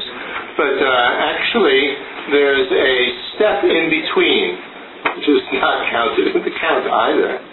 But 0.55 0.77
uh, 0.77 1.31
actually, 1.33 1.97
there's 2.29 2.69
a 2.71 2.95
step 3.35 3.65
in 3.65 3.89
between, 3.89 4.55
which 5.17 5.27
is 5.27 5.41
not 5.57 5.89
counted 5.89 6.35
in 6.35 6.45
the 6.45 6.53
count 6.61 6.85
either. 6.85 7.50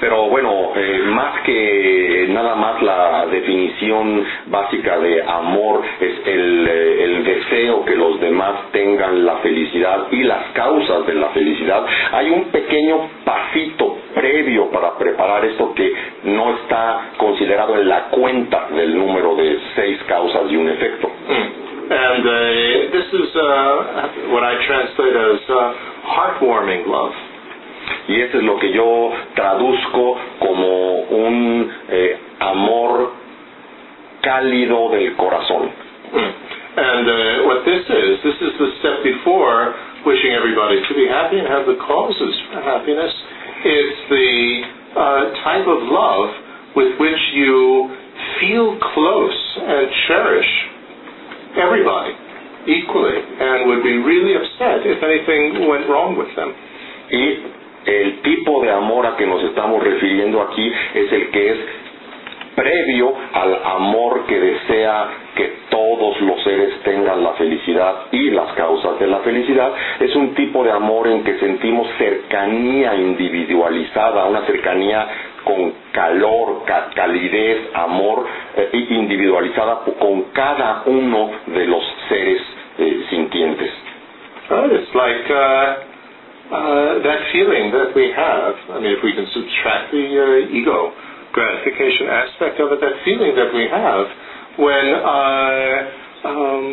Pero 0.00 0.28
bueno, 0.28 0.72
eh, 0.76 1.02
más 1.06 1.40
que 1.42 2.26
nada 2.30 2.54
más 2.54 2.82
la 2.82 3.26
definición 3.26 4.24
básica 4.46 4.98
de 4.98 5.22
amor 5.22 5.82
es 6.00 6.26
el, 6.26 6.68
eh, 6.68 7.04
el 7.04 7.24
deseo 7.24 7.84
que 7.84 7.96
los 7.96 8.20
demás 8.20 8.70
tengan 8.72 9.24
la 9.24 9.36
felicidad 9.38 10.06
y 10.10 10.22
las 10.24 10.44
causas 10.52 11.06
de 11.06 11.14
la 11.14 11.28
felicidad. 11.28 11.84
Hay 12.12 12.30
un 12.30 12.44
pequeño 12.50 13.08
pasito 13.24 13.98
previo 14.14 14.70
para 14.70 14.96
preparar 14.98 15.44
esto 15.44 15.72
que 15.74 15.92
no 16.24 16.54
está 16.56 17.10
considerado 17.16 17.78
en 17.78 17.88
la 17.88 18.08
cuenta 18.10 18.68
del 18.70 18.96
número 18.96 19.34
de 19.36 19.58
seis 19.74 19.98
causas 20.08 20.42
y 20.50 20.56
un 20.56 20.68
efecto. 20.68 21.10
And 21.84 22.24
uh, 22.24 22.92
this 22.96 23.08
is 23.12 23.36
uh, 23.36 24.32
what 24.32 24.42
I 24.42 24.56
translate 24.66 25.16
as 25.16 25.50
uh, 25.50 25.74
heartwarming 26.16 26.86
love. 26.88 27.12
Y 28.08 28.20
eso 28.20 28.38
es 28.38 28.44
lo 28.44 28.58
que 28.58 28.72
yo 28.72 29.12
traduzco 29.34 30.18
como 30.38 30.94
un 31.02 31.70
eh, 31.88 32.18
amor 32.40 33.12
cálido 34.20 34.90
del 34.90 35.14
corazón. 35.16 35.70
And 36.76 37.06
uh, 37.06 37.46
what 37.46 37.64
this 37.64 37.86
is, 37.86 38.18
this 38.22 38.38
is 38.42 38.52
the 38.58 38.70
step 38.80 39.02
before 39.04 39.74
wishing 40.04 40.32
everybody 40.34 40.82
to 40.82 40.94
be 40.94 41.06
happy 41.06 41.38
and 41.38 41.46
have 41.48 41.66
the 41.66 41.78
causes 41.86 42.34
for 42.50 42.60
happiness. 42.60 43.12
It's 43.64 44.00
the 44.10 44.30
uh, 44.98 45.22
type 45.46 45.66
of 45.66 45.80
love 45.86 46.28
with 46.76 46.98
which 46.98 47.22
you 47.34 47.94
feel 48.40 48.76
close 48.92 49.38
and 49.62 49.86
cherish 50.08 50.50
everybody 51.62 52.12
equally 52.66 53.22
and 53.22 53.68
would 53.70 53.82
be 53.82 53.96
really 54.02 54.34
upset 54.34 54.82
if 54.82 54.98
anything 54.98 55.68
went 55.68 55.88
wrong 55.88 56.18
with 56.18 56.34
them. 56.34 56.50
Y 57.10 57.63
el 57.86 58.22
tipo 58.22 58.62
de 58.62 58.70
amor 58.70 59.06
a 59.06 59.16
que 59.16 59.26
nos 59.26 59.42
estamos 59.44 59.82
refiriendo 59.82 60.42
aquí 60.42 60.72
es 60.94 61.12
el 61.12 61.30
que 61.30 61.50
es 61.52 61.58
previo 62.54 63.12
al 63.32 63.54
amor 63.64 64.26
que 64.26 64.38
desea 64.38 65.08
que 65.34 65.52
todos 65.68 66.20
los 66.20 66.42
seres 66.44 66.80
tengan 66.84 67.22
la 67.22 67.32
felicidad 67.32 68.06
y 68.12 68.30
las 68.30 68.52
causas 68.52 68.98
de 69.00 69.06
la 69.08 69.18
felicidad, 69.18 69.72
es 70.00 70.14
un 70.14 70.34
tipo 70.34 70.62
de 70.62 70.70
amor 70.70 71.08
en 71.08 71.24
que 71.24 71.38
sentimos 71.38 71.88
cercanía 71.98 72.94
individualizada, 72.94 74.24
una 74.26 74.42
cercanía 74.46 75.08
con 75.42 75.72
calor, 75.92 76.62
calidez, 76.94 77.70
amor 77.74 78.26
eh, 78.56 78.70
individualizada 78.90 79.80
con 79.98 80.22
cada 80.32 80.84
uno 80.86 81.30
de 81.46 81.66
los 81.66 81.82
seres 82.08 82.40
eh, 82.78 83.04
sintientes. 83.10 83.70
It's 84.50 84.94
like 84.94 85.30
uh, 85.30 85.93
uh, 86.52 87.00
that 87.00 87.20
feeling 87.32 87.72
that 87.72 87.96
we 87.96 88.12
have. 88.12 88.54
I 88.74 88.80
mean, 88.80 88.92
if 88.92 89.02
we 89.02 89.16
can 89.16 89.24
subtract 89.32 89.92
the 89.92 90.04
uh, 90.04 90.52
ego 90.52 90.92
gratification 91.32 92.06
aspect 92.08 92.60
of 92.60 92.72
it, 92.72 92.80
that 92.84 92.96
feeling 93.04 93.32
that 93.34 93.50
we 93.50 93.64
have 93.72 94.04
when 94.60 94.86
uh, 95.02 95.76
um, 96.28 96.64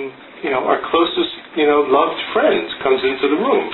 you 0.43 0.51
know 0.51 0.61
our 0.67 0.79
closest 0.91 1.33
you 1.55 1.65
know 1.65 1.87
loved 1.87 2.19
friend 2.35 2.67
comes 2.83 3.01
into 3.01 3.31
the 3.31 3.39
room. 3.39 3.67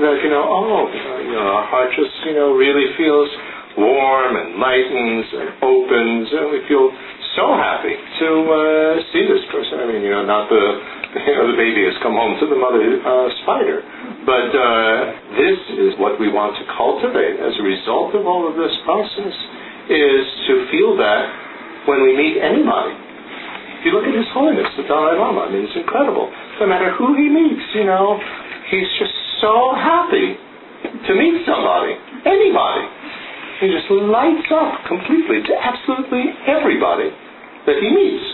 That 0.00 0.16
you 0.24 0.30
know, 0.30 0.46
oh, 0.46 0.88
you 1.20 1.34
know, 1.34 1.46
our 1.52 1.66
heart 1.68 1.90
just 1.92 2.14
you 2.24 2.34
know 2.34 2.54
really 2.56 2.88
feels 2.96 3.28
warm 3.76 4.36
and 4.36 4.56
lightens 4.56 5.26
and 5.36 5.48
opens, 5.62 6.26
and 6.32 6.44
we 6.50 6.64
feel 6.66 6.90
so 7.38 7.54
happy 7.54 7.94
to 7.94 8.28
uh, 8.48 8.94
see 9.14 9.22
this 9.26 9.44
person. 9.54 9.78
I 9.78 9.86
mean, 9.86 10.02
you 10.02 10.10
know, 10.10 10.26
not 10.26 10.50
the 10.50 10.64
you 11.26 11.34
know 11.34 11.46
the 11.50 11.58
baby 11.58 11.86
has 11.86 11.94
come 12.02 12.14
home 12.14 12.38
to 12.38 12.46
the 12.46 12.58
mother 12.58 12.82
uh, 12.82 13.28
spider, 13.44 13.82
but 14.26 14.50
uh, 14.50 14.98
this 15.38 15.60
is 15.78 15.90
what 15.98 16.18
we 16.18 16.30
want 16.30 16.58
to 16.58 16.64
cultivate 16.74 17.38
as 17.38 17.54
a 17.58 17.64
result 17.64 18.14
of 18.18 18.26
all 18.26 18.46
of 18.46 18.54
this 18.58 18.74
process 18.82 19.34
is 19.90 20.24
to 20.46 20.70
feel 20.70 20.94
that 20.98 21.26
when 21.86 22.02
we 22.06 22.14
meet 22.14 22.38
anybody. 22.38 22.94
If 23.80 23.88
you 23.88 23.96
look 23.96 24.04
at 24.04 24.12
His 24.12 24.28
Holiness, 24.36 24.68
the 24.76 24.84
Dalai 24.84 25.16
Lama, 25.16 25.48
I 25.48 25.56
mean, 25.56 25.64
it's 25.64 25.72
incredible. 25.72 26.28
No 26.60 26.68
matter 26.68 26.92
who 27.00 27.16
he 27.16 27.32
meets, 27.32 27.64
you 27.72 27.88
know, 27.88 28.20
he's 28.68 28.86
just 29.00 29.16
so 29.40 29.72
happy 29.72 30.36
to 31.08 31.10
meet 31.16 31.40
somebody, 31.48 31.96
anybody. 32.28 32.84
He 33.60 33.68
just 33.68 33.88
lights 33.92 34.48
up 34.48 34.88
completely 34.88 35.44
to 35.44 35.52
absolutely 35.52 36.32
everybody 36.48 37.12
that 37.68 37.76
he 37.76 37.88
meets. 37.92 38.26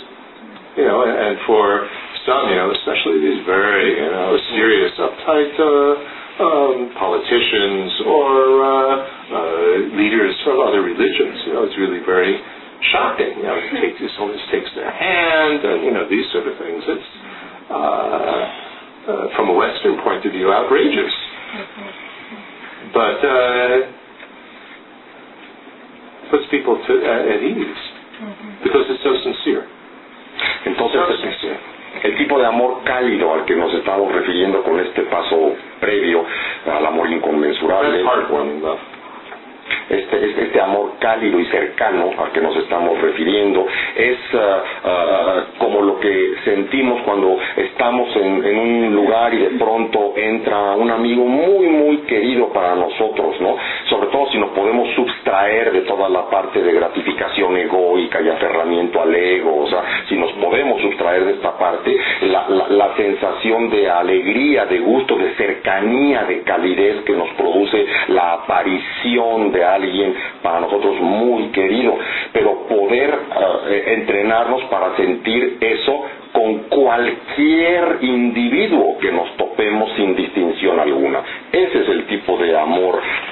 You 0.78 0.86
know, 0.86 1.02
and, 1.02 1.16
and 1.18 1.34
for 1.50 1.88
some, 2.28 2.46
you 2.46 2.56
know, 2.56 2.70
especially 2.70 3.18
these 3.26 3.42
very, 3.42 3.96
you 3.96 4.10
know, 4.12 4.38
serious, 4.54 4.92
uptight 5.02 5.52
uh, 5.58 6.42
um, 6.46 6.92
politicians 6.94 7.90
or 8.06 8.30
uh, 8.60 8.70
uh, 8.70 9.98
leaders 9.98 10.36
from 10.44 10.60
other 10.60 10.82
religions. 10.82 11.42
You 11.48 11.52
know, 11.54 11.62
it's 11.64 11.78
really 11.80 12.04
very 12.04 12.36
shocking. 12.92 13.40
You 13.40 13.48
know, 13.50 13.56
he 13.56 13.80
takes 13.82 13.98
takes 14.52 14.70
their 14.76 14.92
hand, 14.92 15.64
and 15.64 15.78
you 15.82 15.92
know 15.96 16.04
these 16.08 16.26
sort 16.32 16.46
of 16.46 16.54
things. 16.60 16.82
It's 16.86 17.10
uh, 17.72 17.74
uh, 17.74 19.26
from 19.34 19.48
a 19.50 19.56
Western 19.56 19.96
point 20.04 20.26
of 20.26 20.32
view 20.32 20.52
outrageous, 20.52 21.14
but 22.92 23.18
uh, 23.24 24.05
puts 26.30 26.46
people 26.50 26.76
to, 26.86 26.92
uh, 26.92 27.32
at 27.34 27.42
ease 27.42 27.82
because 28.62 28.84
it's 28.90 29.02
so 29.02 29.14
sincere. 29.22 29.64
Entonces, 30.64 31.00
So 31.00 31.16
sincere. 31.22 31.56
el 32.02 32.16
tipo 32.16 32.38
de 32.38 32.46
amor 32.46 32.82
cálido 32.84 33.32
al 33.34 33.44
que 33.46 33.54
nos 33.56 33.72
estamos 33.74 34.12
refiriendo 34.12 34.62
con 34.62 34.78
este 34.80 35.02
paso 35.02 35.54
previo 35.80 36.24
al 36.66 36.84
amor 36.86 37.08
inconmensurable, 37.10 38.02
That's 38.02 38.04
heartwarming 38.04 38.62
love. 38.62 38.78
Este, 39.88 40.26
este, 40.30 40.42
este 40.44 40.60
amor 40.60 40.92
cálido 40.98 41.38
y 41.38 41.46
cercano 41.46 42.10
al 42.18 42.32
que 42.32 42.40
nos 42.40 42.56
estamos 42.56 43.00
refiriendo, 43.00 43.66
es 43.96 44.18
ah, 44.34 44.62
ah, 44.84 45.44
como 45.58 45.82
lo 45.82 46.00
que 46.00 46.34
sentimos 46.44 47.02
cuando 47.02 47.38
estamos 47.56 48.14
en, 48.16 48.44
en 48.44 48.58
un 48.58 48.94
lugar 48.94 49.32
y 49.34 49.38
de 49.38 49.50
pronto 49.58 50.14
entra 50.16 50.72
un 50.74 50.90
amigo 50.90 51.24
muy, 51.24 51.68
muy 51.68 51.96
querido 51.98 52.48
para 52.52 52.74
nosotros, 52.74 53.40
¿no? 53.40 53.56
Sobre 53.88 54.08
todo 54.08 54.26
si 54.30 54.38
nos 54.38 54.50
podemos 54.50 54.88
sustraer 54.94 55.72
de 55.72 55.82
toda 55.82 56.08
la 56.08 56.28
parte 56.28 56.62
de 56.62 56.72
gratificación 56.72 57.56
egoica 57.56 58.20
y 58.20 58.28
aferramiento 58.28 59.00
al 59.02 59.14
ego, 59.14 59.64
o 59.64 59.68
sea, 59.68 59.82
si 60.08 60.16
nos 60.16 60.32
podemos 60.32 60.80
sustraer 60.82 61.24
de 61.24 61.32
esta 61.32 61.56
parte, 61.58 61.96
la, 62.22 62.48
la, 62.48 62.68
la 62.68 62.96
sensación 62.96 63.70
de 63.70 63.88
alegría, 63.90 64.66
de 64.66 64.78
gusto, 64.78 65.16
de 65.16 65.34
cercanía, 65.34 66.24
de 66.24 66.42
calidez 66.42 67.02
que 67.04 67.12
nos 67.12 67.28
produce 67.30 67.86
la 68.08 68.34
aparición 68.34 69.52
de 69.56 69.64
alguien 69.64 70.14
para 70.42 70.60
nosotros 70.60 71.00
muy 71.00 71.48
querido, 71.48 71.96
pero 72.32 72.66
poder 72.68 73.14
eh, 73.68 73.94
entrenarnos 73.98 74.62
para 74.64 74.96
sentir 74.96 75.58
eso 75.60 76.04
con 76.32 76.58
cualquier 76.68 77.98
individuo 78.02 78.98
que 78.98 79.10
nos 79.10 79.34
topemos 79.36 79.90
sin 79.96 80.14
distinción 80.14 80.78
alguna. 80.78 81.20
Ese 81.50 81.80
es 81.82 81.88
el 81.88 82.06
tipo 82.06 82.25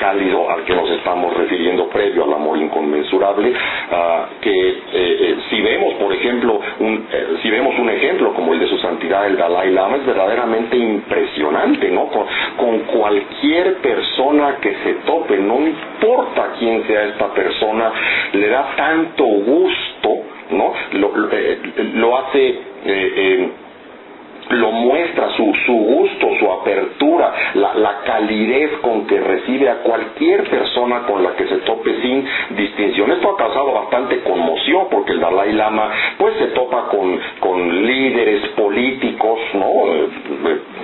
cálido 0.05 0.51
al 0.51 0.64
que 0.64 0.74
nos 0.74 0.90
estamos 0.90 1.35
refiriendo 1.35 1.89
previo 1.89 2.24
al 2.24 2.35
amor 2.35 2.59
inconmensurable, 2.59 3.55
ah, 3.90 4.26
que 4.43 4.51
eh, 4.51 4.76
eh, 4.93 5.36
si 5.48 5.62
vemos, 5.62 5.94
por 5.94 6.12
ejemplo, 6.12 6.60
un, 6.81 7.06
eh, 7.10 7.26
si 7.43 7.51
vemos 7.51 7.78
un 7.78 7.89
ejemplo 7.89 8.35
como 8.35 8.52
el 8.52 8.60
de 8.60 8.66
su 8.68 8.76
santidad 8.78 9.26
el 9.26 9.39
Dalai 9.39 9.70
Lama, 9.72 9.97
es 9.97 10.05
verdaderamente 10.06 10.76
impresionante, 10.76 11.90
¿no? 11.90 12.09
Con, 12.09 12.74
cualquier 12.85 13.76
persona 13.76 14.56
que 14.60 14.74
se 14.85 14.94
tope, 15.06 15.39
no 15.39 15.59
importa 15.60 16.52
quién 16.59 16.86
sea 16.86 17.05
esta 17.05 17.32
persona, 17.32 17.93
le 18.32 18.48
da 18.48 18.74
tanto 18.76 19.24
gusto, 19.24 20.10
¿no? 20.51 20.72
Lo, 20.93 21.16
lo, 21.16 21.28
lo 21.94 22.18
hace 22.18 23.55
lo 24.50 24.72
muestra 24.72 25.30
su, 25.36 25.52
su 25.66 25.72
gusto, 25.72 26.28
su 26.38 26.50
apertura, 26.50 27.32
la, 27.54 27.74
la, 27.74 28.00
calidez 28.04 28.72
con 28.82 29.06
que 29.06 29.18
recibe 29.18 29.70
a 29.70 29.76
cualquier 29.76 30.44
persona 30.48 31.06
con 31.06 31.22
la 31.22 31.34
que 31.34 31.46
se 31.46 31.56
tope 31.58 31.94
sin 32.02 32.26
distinción. 32.56 33.10
Esto 33.12 33.30
ha 33.30 33.36
causado 33.36 33.72
bastante 33.72 34.20
conmoción 34.20 34.86
porque 34.90 35.12
el 35.12 35.20
Dalai 35.20 35.52
Lama 35.52 35.90
pues 36.18 36.36
se 36.36 36.46
topa 36.48 36.88
con, 36.88 37.18
con 37.40 37.86
líderes 37.86 38.48
políticos, 38.50 39.40
¿no? 39.54 39.70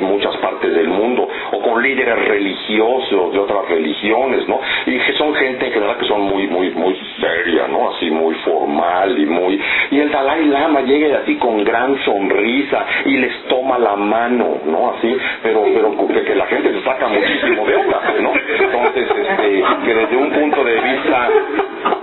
De 0.01 0.07
muchas 0.07 0.35
partes 0.39 0.73
del 0.75 0.89
mundo, 0.89 1.29
o 1.53 1.61
con 1.61 1.83
líderes 1.83 2.27
religiosos 2.27 3.33
de 3.33 3.39
otras 3.39 3.69
religiones, 3.69 4.49
¿no? 4.49 4.61
Y 4.87 4.99
que 4.99 5.13
son 5.15 5.35
gente 5.35 5.67
en 5.67 5.73
general 5.73 5.99
que 5.99 6.07
son 6.07 6.23
muy, 6.23 6.47
muy, 6.47 6.71
muy 6.71 6.99
seria, 7.21 7.67
¿no? 7.69 7.91
Así 7.91 8.11
muy 8.11 8.35
formal 8.37 9.19
y 9.19 9.27
muy... 9.27 9.61
Y 9.91 9.99
el 10.01 10.11
Dalai 10.11 10.47
Lama 10.47 10.81
llega 10.83 11.19
así 11.19 11.37
con 11.37 11.65
gran 11.65 11.99
sonrisa 12.05 12.87
y 13.05 13.17
les 13.17 13.45
toma 13.49 13.79
la 13.79 13.97
mano, 13.97 14.59
¿no? 14.65 14.95
Así, 14.97 15.17
pero, 15.43 15.65
pero 15.75 16.25
que, 16.25 16.35
la 16.35 16.47
gente 16.47 16.73
se 16.73 16.83
saca 16.83 17.09
muchísimo 17.09 17.67
de 17.67 17.77
onda, 17.77 18.01
¿no? 18.21 18.33
Entonces, 18.59 19.09
este, 19.11 19.65
que 19.85 19.95
desde 19.95 20.17
un 20.17 20.31
punto 20.31 20.65
de 20.65 20.75
vista, 20.81 21.29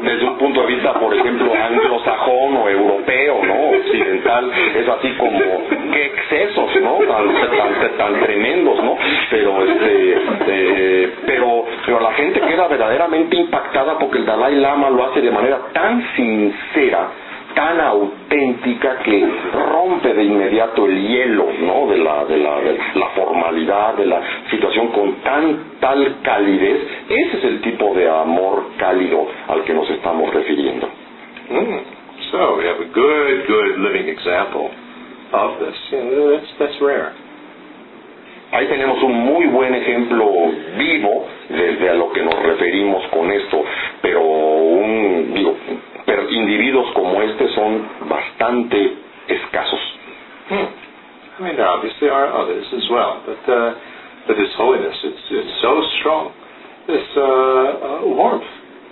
desde 0.02 0.26
un 0.26 0.38
punto 0.38 0.62
de 0.62 0.68
vista, 0.68 0.94
por 0.94 1.14
ejemplo, 1.14 1.54
anglosajón 1.54 2.58
o 2.58 2.70
europeo, 2.70 3.42
¿no? 3.44 3.78
Occidental, 3.78 4.52
es 4.76 4.88
así 4.88 5.10
como, 5.18 5.40
qué 5.94 6.06
excesos, 6.06 6.76
¿no? 6.82 6.98
Tan, 7.08 7.28
tan 7.90 8.20
tremendos, 8.22 8.84
¿no? 8.84 8.98
Pero, 9.30 9.64
este, 9.64 10.18
eh, 10.48 11.14
pero, 11.26 11.66
pero 11.86 12.00
la 12.00 12.14
gente 12.14 12.40
queda 12.42 12.68
verdaderamente 12.68 13.36
impactada 13.38 13.98
porque 14.00 14.20
el 14.20 14.26
Dalai 14.26 14.56
Lama 14.56 14.90
lo 14.90 15.06
hace 15.06 15.22
de 15.22 15.32
manera 15.32 15.60
tan 15.74 16.04
sincera, 16.16 17.08
tan 17.56 17.80
auténtica 17.80 19.00
que 19.00 19.28
rompe 19.72 20.14
de 20.14 20.24
inmediato 20.24 20.86
el 20.86 21.08
hielo 21.08 21.48
¿no? 21.62 21.88
de, 21.88 21.98
la, 21.98 22.26
de, 22.26 22.38
la, 22.38 22.58
la 22.96 23.08
formalidad, 23.16 23.96
de 23.96 24.06
la 24.06 24.22
situación 24.50 24.90
con 24.90 25.16
tan 25.24 25.80
tal 25.80 26.18
calidez. 26.22 26.82
Ese 27.10 27.38
es 27.38 27.44
el 27.44 27.62
tipo 27.62 27.94
de 27.96 28.10
amor 28.10 28.64
cálido 28.78 29.28
al 29.48 29.64
que 29.64 29.74
nos 29.74 29.90
estamos 29.90 30.34
refiriendo. 30.34 30.88
Mm. 31.50 31.98
So 32.32 32.58
we 32.58 32.66
have 32.68 32.82
a 32.82 32.92
good, 32.94 33.48
good 33.48 33.80
living 33.80 34.10
example 34.10 34.70
of 35.32 35.60
this. 35.60 35.76
That's, 35.92 36.52
that's 36.60 36.82
rare. 36.82 37.14
Ahí 38.52 38.66
tenemos 38.68 39.02
un 39.04 39.14
muy 39.14 39.46
buen 39.48 39.76
ejemplo 39.76 40.26
vivo 40.78 41.28
desde 41.50 41.90
a 41.90 41.94
lo 41.96 42.12
que 42.14 42.22
nos 42.22 42.42
referimos 42.44 43.06
con 43.08 43.30
esto, 43.30 43.64
pero 44.02 44.22
un, 44.22 45.34
digo, 45.34 45.56
pero 46.06 46.30
individuos 46.30 46.90
como 46.94 47.22
este 47.22 47.50
son 47.50 47.86
bastante 48.08 48.94
escasos. 49.28 49.80
Hmm. 50.50 50.88
I 51.40 51.44
mean, 51.44 51.56
there 51.56 51.68
obviously 51.68 52.10
are 52.10 52.32
others 52.34 52.66
as 52.74 52.90
well, 52.90 53.22
but 53.26 53.54
uh, 53.54 53.76
but 54.28 54.38
His 54.38 54.50
Holiness, 54.58 54.96
it's, 55.04 55.26
it's 55.30 55.62
so 55.62 55.84
strong, 56.00 56.32
this 56.88 57.04
uh, 57.16 57.22
uh, 57.22 58.16
warmth 58.16 58.48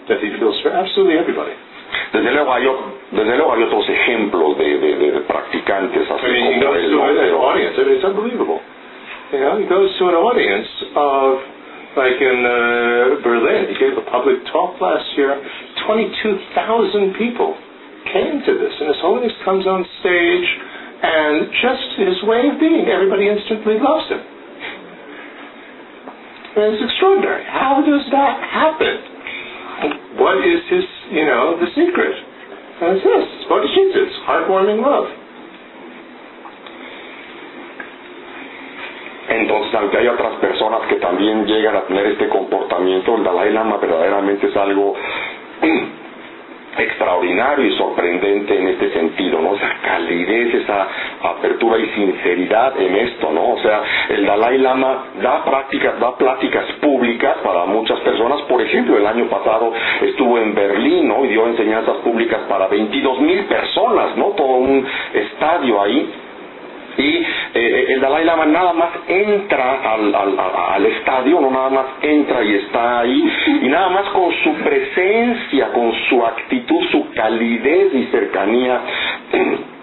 that 0.10 0.19
He 0.19 0.30
feels 0.38 0.60
for 0.61 0.69
absolutely 0.72 1.18
everybody. 1.18 1.56
Desde 2.11 2.32
luego 2.32 2.53
hay, 2.53 2.68
Desde 3.11 3.38
luego 3.38 3.53
hay 3.53 3.64
otros 3.64 3.88
ejemplos 3.88 4.57
de, 4.57 4.77
de, 4.77 5.11
de 5.11 5.19
practicantes 5.22 6.11
así 6.11 6.26
I 6.26 6.32
mean, 6.32 6.61
como 6.61 6.76
él, 6.76 7.34
audience, 7.34 7.77
and 7.80 7.91
it's 7.91 8.03
unbelievable. 8.03 8.60
You 9.36 9.44
know, 9.44 9.60
he 9.60 9.68
goes 9.68 9.91
to 9.99 10.07
an 10.07 10.16
audience 10.16 10.72
of, 10.95 11.44
like 11.99 12.16
in 12.24 12.40
uh, 12.40 13.20
Berlin, 13.20 13.68
he 13.68 13.76
gave 13.76 13.99
a 13.99 14.07
public 14.07 14.40
talk 14.48 14.80
last 14.80 15.03
year. 15.20 15.36
22,000 15.84 17.20
people 17.20 17.52
came 18.16 18.40
to 18.48 18.52
this, 18.56 18.72
and 18.80 18.88
His 18.95 19.02
Holiness 19.03 19.36
comes 19.44 19.68
on 19.68 19.84
stage, 19.99 20.48
and 21.03 21.52
just 21.52 21.88
his 21.99 22.16
way 22.24 22.48
of 22.48 22.56
being, 22.64 22.88
everybody 22.88 23.28
instantly 23.28 23.76
loves 23.76 24.07
him. 24.07 24.24
And 26.56 26.72
it's 26.72 26.84
extraordinary. 26.88 27.44
How 27.44 27.84
does 27.84 28.07
that 28.16 28.40
happen? 28.40 30.16
What 30.16 30.40
is 30.48 30.64
his, 30.72 30.88
you 31.12 31.28
know, 31.28 31.60
the 31.60 31.68
secret? 31.76 32.16
And 32.80 32.95
it's 32.95 33.03
this, 33.03 33.28
bodhicitta, 33.52 34.03
heartwarming 34.24 34.80
love. 34.80 35.24
Entonces, 39.27 39.73
aunque 39.73 39.97
hay 39.97 40.07
otras 40.07 40.34
personas 40.35 40.81
que 40.88 40.95
también 40.95 41.45
llegan 41.45 41.76
a 41.76 41.81
tener 41.81 42.06
este 42.07 42.30
comportamiento, 42.30 43.15
el 43.15 43.23
Dalai 43.23 43.52
Lama 43.52 43.77
verdaderamente 43.77 44.47
es 44.47 44.56
algo 44.56 44.93
extraordinario 46.77 47.65
y 47.65 47.72
sorprendente 47.77 48.57
en 48.57 48.68
este 48.68 48.91
sentido, 48.91 49.41
¿no? 49.41 49.56
Esa 49.56 49.73
calidez, 49.81 50.56
esa 50.56 50.88
apertura 51.23 51.77
y 51.80 51.88
sinceridad 51.89 52.80
en 52.80 52.95
esto, 52.95 53.31
¿no? 53.31 53.53
O 53.53 53.60
sea, 53.60 53.81
el 54.10 54.26
Dalai 54.26 54.57
Lama 54.57 55.06
da 55.22 55.43
prácticas, 55.43 55.99
da 55.99 56.15
pláticas 56.15 56.65
públicas 56.81 57.38
para 57.43 57.65
muchas 57.65 57.99
personas. 58.02 58.41
Por 58.43 58.61
ejemplo, 58.61 58.97
el 58.97 59.07
año 59.07 59.26
pasado 59.26 59.73
estuvo 60.02 60.38
en 60.38 60.53
Berlín, 60.53 61.07
¿no? 61.07 61.26
Y 61.26 61.30
dio 61.30 61.47
enseñanzas 61.47 61.97
públicas 61.97 62.41
para 62.49 62.68
22 62.68 63.22
mil 63.22 63.45
personas, 63.45 64.15
¿no? 64.18 64.27
Todo 64.31 64.57
un 64.57 64.85
estadio 65.14 65.81
ahí. 65.81 66.14
Y 66.97 67.26
eh, 67.53 67.85
el 67.89 68.01
Dalai 68.01 68.26
Lama 68.26 68.45
nada 68.45 68.73
más 68.73 68.89
entra 69.07 69.93
al, 69.93 70.15
al, 70.15 70.39
al 70.39 70.85
estadio, 70.85 71.41
no 71.41 71.51
nada 71.51 71.69
más 71.69 71.85
entra 72.01 72.43
y 72.43 72.53
está 72.55 72.99
ahí, 72.99 73.31
y 73.63 73.67
nada 73.67 73.89
más 73.89 74.05
con 74.09 74.31
su 74.43 74.53
presencia, 74.63 75.72
con 75.73 75.93
su 76.09 76.26
actitud, 76.26 76.84
su 76.91 77.11
calidez 77.13 77.93
y 77.93 78.03
cercanía 78.05 78.81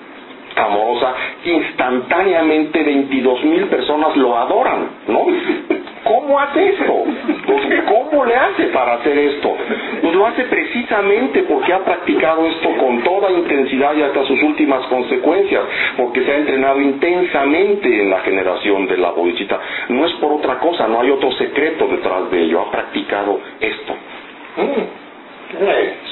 amorosa, 0.57 1.15
instantáneamente 1.45 2.83
22 2.83 3.45
mil 3.45 3.65
personas 3.66 4.16
lo 4.16 4.37
adoran, 4.37 4.89
¿no? 5.09 5.27
¿Cómo 6.05 6.39
hace 6.41 6.70
esto? 6.70 7.05
Pues, 7.47 7.62
¿Cómo 7.87 8.24
le 8.24 8.35
hace 8.35 8.65
para 8.65 8.95
hacer 8.95 9.16
esto? 9.16 9.57
Pues 10.01 10.15
lo 10.15 10.27
hace 10.27 10.43
precisamente 10.45 11.45
porque 11.45 11.73
ha 11.73 11.79
practicado 11.79 12.45
esto 12.45 12.70
con 12.77 13.03
toda 13.03 13.31
intensidad 13.31 13.95
y 13.95 14.03
hasta 14.03 14.24
sus 14.24 14.43
últimas 14.43 14.85
consecuencias, 14.87 15.62
porque 15.97 16.24
se 16.24 16.33
ha 16.33 16.37
entrenado 16.39 16.81
intensamente 16.81 18.03
en 18.03 18.11
la 18.11 18.20
generación 18.20 18.89
de 18.89 18.97
la 18.97 19.11
bodhicitta. 19.12 19.61
No 19.91 20.05
es 20.05 20.12
por 20.15 20.33
otra 20.33 20.59
cosa, 20.59 20.89
no 20.89 21.01
hay 21.01 21.11
otro 21.11 21.31
secreto 21.33 21.87
detrás 21.87 22.31
de 22.31 22.43
ello, 22.43 22.62
ha 22.62 22.70
practicado 22.70 23.39
esto. 23.61 23.95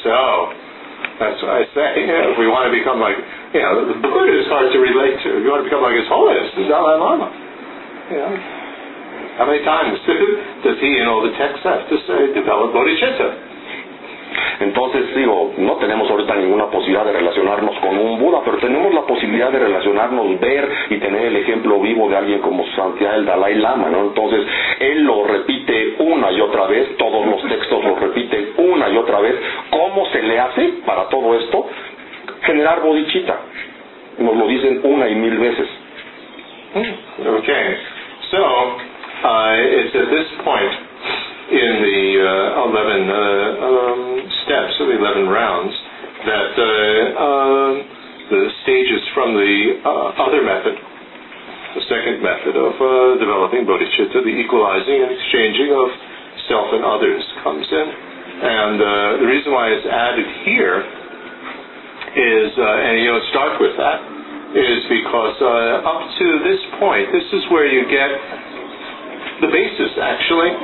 So 0.02 0.69
that's 1.20 1.36
what 1.44 1.52
I 1.52 1.68
say. 1.76 2.08
You 2.08 2.16
know, 2.16 2.32
if 2.32 2.38
we 2.40 2.48
want 2.48 2.66
to 2.66 2.72
become 2.72 2.96
like, 2.96 3.20
you 3.52 3.60
know, 3.60 3.84
the 3.92 4.00
Buddha 4.00 4.32
is 4.32 4.48
hard 4.48 4.72
to 4.72 4.78
relate 4.80 5.20
to. 5.20 5.28
If 5.36 5.44
you 5.44 5.50
want 5.52 5.60
to 5.60 5.68
become 5.68 5.84
like 5.84 6.00
His 6.00 6.08
Holiness, 6.08 6.48
the 6.56 6.64
Dalai 6.64 6.96
Lama. 6.96 7.28
You 8.08 8.18
know, 8.24 8.32
how 9.36 9.44
many 9.44 9.60
times 9.60 10.00
does 10.64 10.80
he 10.80 10.90
in 10.96 11.04
all 11.04 11.20
the 11.20 11.36
texts 11.36 11.62
have 11.68 11.84
to 11.92 11.96
say, 12.08 12.32
develop 12.32 12.72
bodhicitta? 12.72 13.49
Entonces 14.60 15.14
digo, 15.14 15.52
no 15.58 15.76
tenemos 15.76 16.10
ahorita 16.10 16.34
ninguna 16.36 16.66
posibilidad 16.66 17.04
de 17.04 17.12
relacionarnos 17.12 17.78
con 17.78 17.96
un 17.96 18.18
Buda, 18.18 18.40
pero 18.44 18.58
tenemos 18.58 18.92
la 18.94 19.02
posibilidad 19.02 19.50
de 19.50 19.58
relacionarnos, 19.58 20.38
ver 20.40 20.68
y 20.90 20.96
tener 20.98 21.26
el 21.26 21.36
ejemplo 21.36 21.80
vivo 21.80 22.08
de 22.08 22.16
alguien 22.16 22.40
como 22.40 22.64
Santiago 22.76 23.16
el 23.16 23.24
Dalai 23.26 23.54
Lama, 23.56 23.88
¿no? 23.88 24.00
Entonces, 24.02 24.46
él 24.78 25.02
lo 25.04 25.24
repite 25.24 25.94
una 25.98 26.30
y 26.32 26.40
otra 26.40 26.66
vez, 26.66 26.96
todos 26.96 27.26
los 27.26 27.42
textos 27.48 27.84
lo 27.84 27.96
repiten 27.96 28.50
una 28.58 28.88
y 28.88 28.96
otra 28.96 29.20
vez. 29.20 29.34
¿Cómo 29.70 30.06
se 30.06 30.22
le 30.22 30.38
hace 30.38 30.62
para 30.84 31.08
todo 31.08 31.34
esto? 31.38 31.66
Generar 32.42 32.80
bodhicitta. 32.80 33.36
Nos 34.18 34.36
lo 34.36 34.46
dicen 34.46 34.80
una 34.84 35.08
y 35.08 35.14
mil 35.14 35.38
veces. 35.38 35.68
Okay, 36.72 37.76
so 38.30 38.38
uh, 39.24 39.54
it's 39.56 39.94
at 39.96 40.08
this 40.08 40.26
point 40.44 40.72
in 41.50 41.74
the 41.82 42.02
uh, 42.22 42.70
11 42.70 43.10
uh, 43.10 43.18
um, 43.66 44.00
steps 44.46 44.74
of 44.78 44.86
the 44.86 44.96
11 45.02 45.26
rounds 45.26 45.74
that 46.22 46.52
uh, 46.54 47.26
um, 47.26 47.72
the 48.30 48.42
stages 48.62 49.02
from 49.18 49.34
the 49.34 49.82
uh, 49.82 50.22
other 50.30 50.46
method, 50.46 50.78
the 51.74 51.84
second 51.90 52.22
method 52.22 52.54
of 52.54 52.70
uh, 52.78 53.18
developing 53.18 53.66
bodhicitta, 53.66 54.22
the 54.22 54.30
equalizing 54.30 55.02
and 55.02 55.10
exchanging 55.10 55.74
of 55.74 55.90
self 56.46 56.70
and 56.70 56.86
others, 56.86 57.22
comes 57.42 57.66
in. 57.66 57.88
And 58.40 58.78
uh, 58.78 58.86
the 59.18 59.26
reason 59.26 59.50
why 59.50 59.74
it's 59.74 59.86
added 59.90 60.28
here 60.46 60.86
is, 62.14 62.50
and 62.54 62.94
you 63.02 63.10
know, 63.10 63.18
start 63.34 63.58
with 63.58 63.74
that, 63.74 63.98
is 64.54 64.86
because 64.86 65.34
up 65.82 66.02
to 66.14 66.26
this 66.46 66.62
point, 66.78 67.10
this 67.10 67.26
is 67.34 67.42
where 67.50 67.66
you 67.66 67.90
get 67.90 68.10
the 69.42 69.50
basis, 69.50 69.98
actually, 69.98 70.54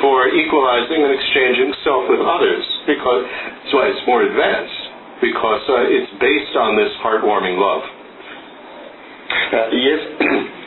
for 0.00 0.28
equalizing 0.28 1.04
and 1.04 1.12
exchanging 1.14 1.72
self 1.84 2.04
with 2.08 2.20
others. 2.20 2.64
Because 2.86 3.24
that's 3.24 3.72
why 3.74 3.84
it's 3.92 4.04
more 4.06 4.22
advanced, 4.22 4.80
because 5.20 5.62
uh, 5.68 5.94
it's 5.96 6.12
based 6.20 6.54
on 6.56 6.76
this 6.76 6.92
heartwarming 7.04 7.56
love. 7.58 7.84
Uh, 9.48 9.68
y 9.72 9.88
es 9.88 10.00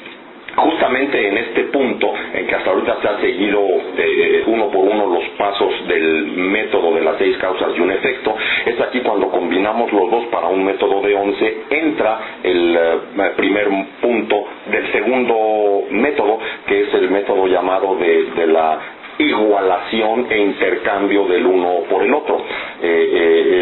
justamente 0.55 1.27
en 1.27 1.37
este 1.37 1.63
punto 1.65 2.13
en 2.33 2.45
que 2.47 2.55
hasta 2.55 2.71
ahorita 2.71 2.97
se 3.01 3.07
ha 3.07 3.19
seguido 3.21 3.59
eh, 3.97 4.43
uno 4.47 4.69
por 4.69 4.85
uno 4.85 5.07
los 5.07 5.23
pasos 5.37 5.71
del 5.87 6.27
método 6.27 6.93
de 6.93 7.01
las 7.01 7.17
seis 7.17 7.37
causas 7.37 7.69
y 7.75 7.79
un 7.79 7.91
efecto, 7.91 8.35
es 8.65 8.79
aquí 8.81 8.99
cuando 9.01 9.29
combinamos 9.29 9.91
los 9.93 10.11
dos 10.11 10.25
para 10.25 10.47
un 10.47 10.65
método 10.65 11.01
de 11.01 11.15
once, 11.15 11.57
entra 11.69 12.19
el 12.43 12.75
eh, 12.75 13.31
primer 13.37 13.67
punto 14.01 14.45
del 14.69 14.91
segundo 14.91 15.83
método, 15.91 16.39
que 16.67 16.81
es 16.81 16.93
el 16.93 17.09
método 17.09 17.47
llamado 17.47 17.95
de, 17.95 18.23
de 18.35 18.47
la 18.47 18.79
igualación 19.19 20.27
e 20.29 20.37
intercambio 20.39 21.25
del 21.27 21.45
uno 21.45 21.81
por 21.89 22.03
el 22.03 22.13
otro. 22.13 22.37
Eh, 22.81 23.09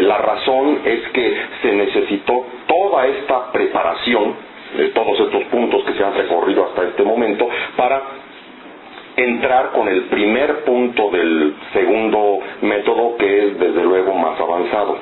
eh, 0.00 0.02
la 0.02 0.18
razón 0.18 0.80
es 0.84 1.00
que 1.10 1.36
se 1.62 1.72
necesitó 1.72 2.44
toda 2.66 3.06
esta 3.06 3.52
preparación 3.52 4.34
de 4.76 4.88
todos 4.90 5.18
estos 5.20 5.44
puntos 5.44 5.82
que 5.84 5.94
se 5.94 6.04
han 6.04 6.14
recorrido 6.14 6.64
hasta 6.66 6.84
este 6.84 7.02
momento 7.02 7.48
para 7.76 8.02
entrar 9.16 9.72
con 9.72 9.88
el 9.88 10.02
primer 10.04 10.64
punto 10.64 11.10
del 11.10 11.54
segundo 11.72 12.38
método 12.62 13.16
que 13.18 13.46
es 13.48 13.58
desde 13.58 13.82
luego 13.82 14.14
más 14.14 14.38
avanzado. 14.40 14.98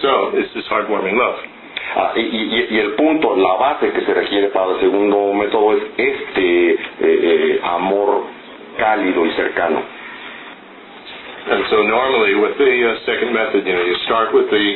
So, 0.00 0.30
this 0.34 0.46
is 0.54 0.64
heartwarming 0.68 1.16
love. 1.16 1.36
Ah, 1.96 2.12
y, 2.16 2.20
y- 2.20 2.66
y 2.70 2.78
el 2.78 2.92
punto, 2.92 3.34
la 3.36 3.54
base 3.54 3.90
que 3.92 4.02
se 4.02 4.12
requiere 4.12 4.48
para 4.48 4.72
el 4.72 4.80
segundo 4.80 5.32
método 5.32 5.72
es 5.76 5.82
este 5.96 6.70
eh, 6.72 6.78
eh, 7.00 7.60
amor 7.62 8.24
cálido 8.76 9.24
y 9.26 9.30
cercano. 9.36 9.82
And 11.46 11.62
so 11.70 11.78
normally 11.86 12.34
with 12.34 12.58
the 12.58 12.74
uh, 12.74 13.06
second 13.06 13.30
method, 13.30 13.62
you 13.62 13.70
know, 13.70 13.86
you 13.86 13.94
start 14.10 14.34
with 14.34 14.50
the 14.50 14.66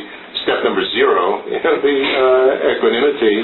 step 0.47 0.63
number 0.63 0.79
zero, 0.95 1.43
you 1.51 1.59
know, 1.59 1.75
the 1.83 1.97
uh, 1.99 2.71
equanimity 2.71 3.43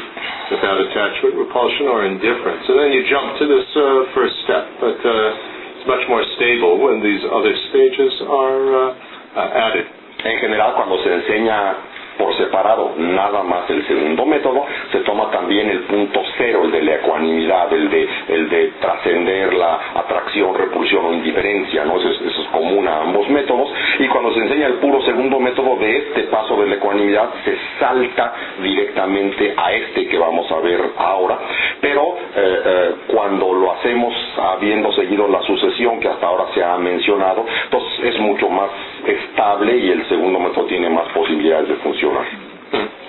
without 0.55 0.79
attachment, 0.79 1.35
repulsion, 1.35 1.91
or 1.91 2.07
indifference. 2.07 2.63
And 2.71 2.79
then 2.79 2.89
you 2.95 3.03
jump 3.11 3.35
to 3.43 3.45
this 3.51 3.67
uh, 3.75 4.15
first 4.15 4.35
step, 4.47 4.63
but 4.79 4.95
uh, 5.03 5.75
it's 5.75 5.87
much 5.91 6.07
more 6.07 6.23
stable 6.39 6.79
when 6.79 7.03
these 7.03 7.19
other 7.27 7.51
stages 7.67 8.13
are 8.31 8.63
uh, 8.71 9.43
uh, 9.43 9.59
added. 9.75 9.85
En 10.23 10.39
general, 10.41 10.73
cuando 10.73 10.97
se 11.03 11.11
enseña 11.13 11.75
por 12.17 12.35
separado 12.37 12.93
nada 12.97 13.43
más 13.43 13.69
el 13.69 13.85
segundo 13.87 14.25
método, 14.25 14.65
se 14.91 14.99
toma 14.99 15.29
también 15.31 15.69
el 15.69 15.79
punto 15.81 16.21
cero, 16.37 16.61
el 16.65 16.71
de 16.71 16.81
la 16.81 16.95
ecuanimidad, 16.95 17.71
el 17.73 17.89
de, 17.89 18.09
el 18.29 18.49
de 18.49 18.67
trascender 18.79 19.53
la 19.53 19.79
atracción, 19.95 20.55
repulsión 20.55 21.05
o 21.05 21.13
indiferencia, 21.13 21.85
¿no? 21.85 21.97
Eso 21.97 22.09
es, 22.09 22.47
común 22.51 22.87
a 22.87 23.01
ambos 23.01 23.29
métodos. 23.29 23.69
Y 23.99 24.07
cuando 24.07 24.33
se 24.33 24.39
enseña 24.39 24.67
el 24.67 24.75
puro 24.75 25.01
segundo 25.01 25.39
método 25.39 25.75
de 25.77 25.97
este 25.97 26.23
paso 26.23 26.55
de 26.61 26.67
la 26.67 26.75
ecuanimidad, 26.75 27.29
se 27.43 27.57
salta 27.79 28.33
directamente 28.61 29.53
a 29.55 29.73
este 29.73 30.07
que 30.07 30.17
vamos 30.17 30.49
a 30.51 30.59
ver 30.59 30.81
ahora. 30.97 31.37
Pero 31.81 32.15
eh, 32.35 32.59
eh, 32.65 32.91
cuando 33.07 33.53
lo 33.53 33.73
hacemos 33.73 34.13
habiendo 34.37 34.91
seguido 34.93 35.27
la 35.27 35.41
sucesión 35.43 35.99
que 35.99 36.07
hasta 36.07 36.25
ahora 36.25 36.45
se 36.53 36.63
ha 36.63 36.77
mencionado, 36.77 37.45
pues 37.69 37.83
es 38.03 38.19
mucho 38.19 38.49
más 38.49 38.69
estable 39.05 39.77
y 39.77 39.91
el 39.91 40.07
segundo 40.07 40.39
método 40.39 40.65
tiene 40.65 40.89
más 40.89 41.07
posibilidades 41.09 41.69
de 41.69 41.75
funcionar. 42.07 42.47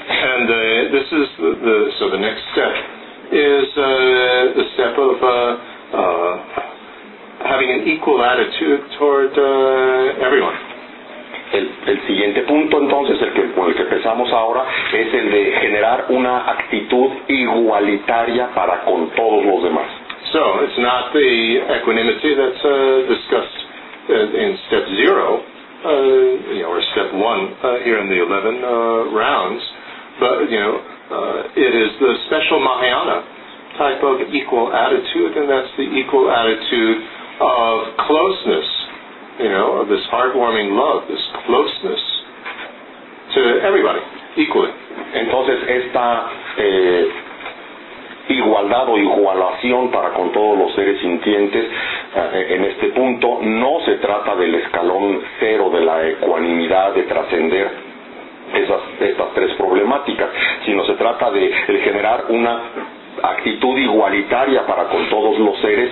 And 0.09 0.49
uh, 0.51 0.57
this 0.91 1.07
is 1.13 1.29
the, 1.39 1.51
the 1.63 1.77
so 1.99 2.11
the 2.11 2.19
next 2.19 2.43
step 2.53 2.75
is 3.31 3.69
uh, 3.77 3.85
the 4.57 4.65
step 4.75 4.95
of 4.99 5.17
uh, 5.23 5.31
uh, 5.95 6.35
having 7.45 7.71
an 7.71 7.81
equal 7.87 8.23
attitude 8.25 8.81
toward 8.99 9.33
uh, 9.37 10.27
everyone. 10.27 10.57
El, 11.53 11.65
el 11.87 12.07
siguiente 12.07 12.43
punto 12.43 12.79
entonces, 12.79 13.17
el 13.23 13.33
que 13.33 13.95
hablamos 13.97 14.31
ahora 14.33 14.65
es 14.93 15.15
el 15.15 15.31
de 15.31 15.53
generar 15.61 16.07
una 16.11 16.51
actitud 16.51 17.11
igualitaria 17.27 18.49
para 18.55 18.85
con 18.85 19.11
todos 19.11 19.45
los 19.47 19.63
demás. 19.63 19.87
So 20.33 20.61
it's 20.63 20.79
not 20.79 21.13
the 21.15 21.81
equanimity 21.81 22.35
that's 22.35 22.65
uh, 22.65 23.09
discussed 23.09 23.69
in 24.09 24.59
step 24.69 24.85
zero, 24.97 25.43
uh, 25.85 25.91
you 26.55 26.63
know, 26.63 26.75
or 26.75 26.81
step 26.93 27.15
one 27.15 27.55
uh, 27.63 27.79
here 27.87 27.99
in 28.03 28.09
the 28.11 28.19
11 28.19 28.65
uh, 28.65 28.71
rounds, 29.15 29.63
but 30.19 30.51
you 30.51 30.59
know, 30.59 30.75
uh, 31.09 31.41
it 31.55 31.73
is 31.75 31.91
the 32.01 32.13
special 32.27 32.59
Mahayana 32.59 33.79
type 33.79 34.03
of 34.03 34.21
equal 34.35 34.75
attitude, 34.75 35.39
and 35.39 35.47
that's 35.47 35.71
the 35.79 35.87
equal 35.87 36.31
attitude 36.31 36.99
of 37.41 37.75
closeness, 38.07 38.69
you 39.39 39.49
know, 39.49 39.83
of 39.83 39.89
this 39.89 40.03
heartwarming 40.11 40.75
love, 40.75 41.07
this 41.07 41.23
closeness 41.47 42.03
to 43.35 43.63
everybody 43.63 44.01
equally. 44.37 44.71
Entonces 45.15 45.63
esta 45.69 46.31
eh, 46.59 47.07
igualdad 48.29 48.89
o 48.89 48.99
igualación 48.99 49.91
para 49.91 50.11
con 50.11 50.33
todos 50.33 50.59
los 50.59 50.75
seres 50.75 51.01
sintientes 51.01 51.65
eh, 51.65 52.47
en 52.51 52.65
este 52.65 52.89
punto 52.89 53.39
no 53.43 53.81
se 53.85 53.95
trata 53.95 54.35
del 54.37 54.55
escalón 54.57 55.21
cero 55.41 55.71
de 55.73 55.81
la 55.81 56.09
ecuanimidad, 56.09 56.95
de 56.95 57.03
trascender 57.05 57.71
esas, 58.55 58.81
estas 59.01 59.35
tres 59.35 59.55
problemáticas, 59.55 60.29
sino 60.65 60.85
se 60.85 60.95
trata 60.95 61.31
de, 61.31 61.41
de 61.41 61.81
generar 61.81 62.25
una 62.29 62.61
actitud 63.23 63.77
igualitaria 63.79 64.67
para 64.67 64.85
con 64.85 65.09
todos 65.09 65.39
los 65.39 65.59
seres 65.61 65.91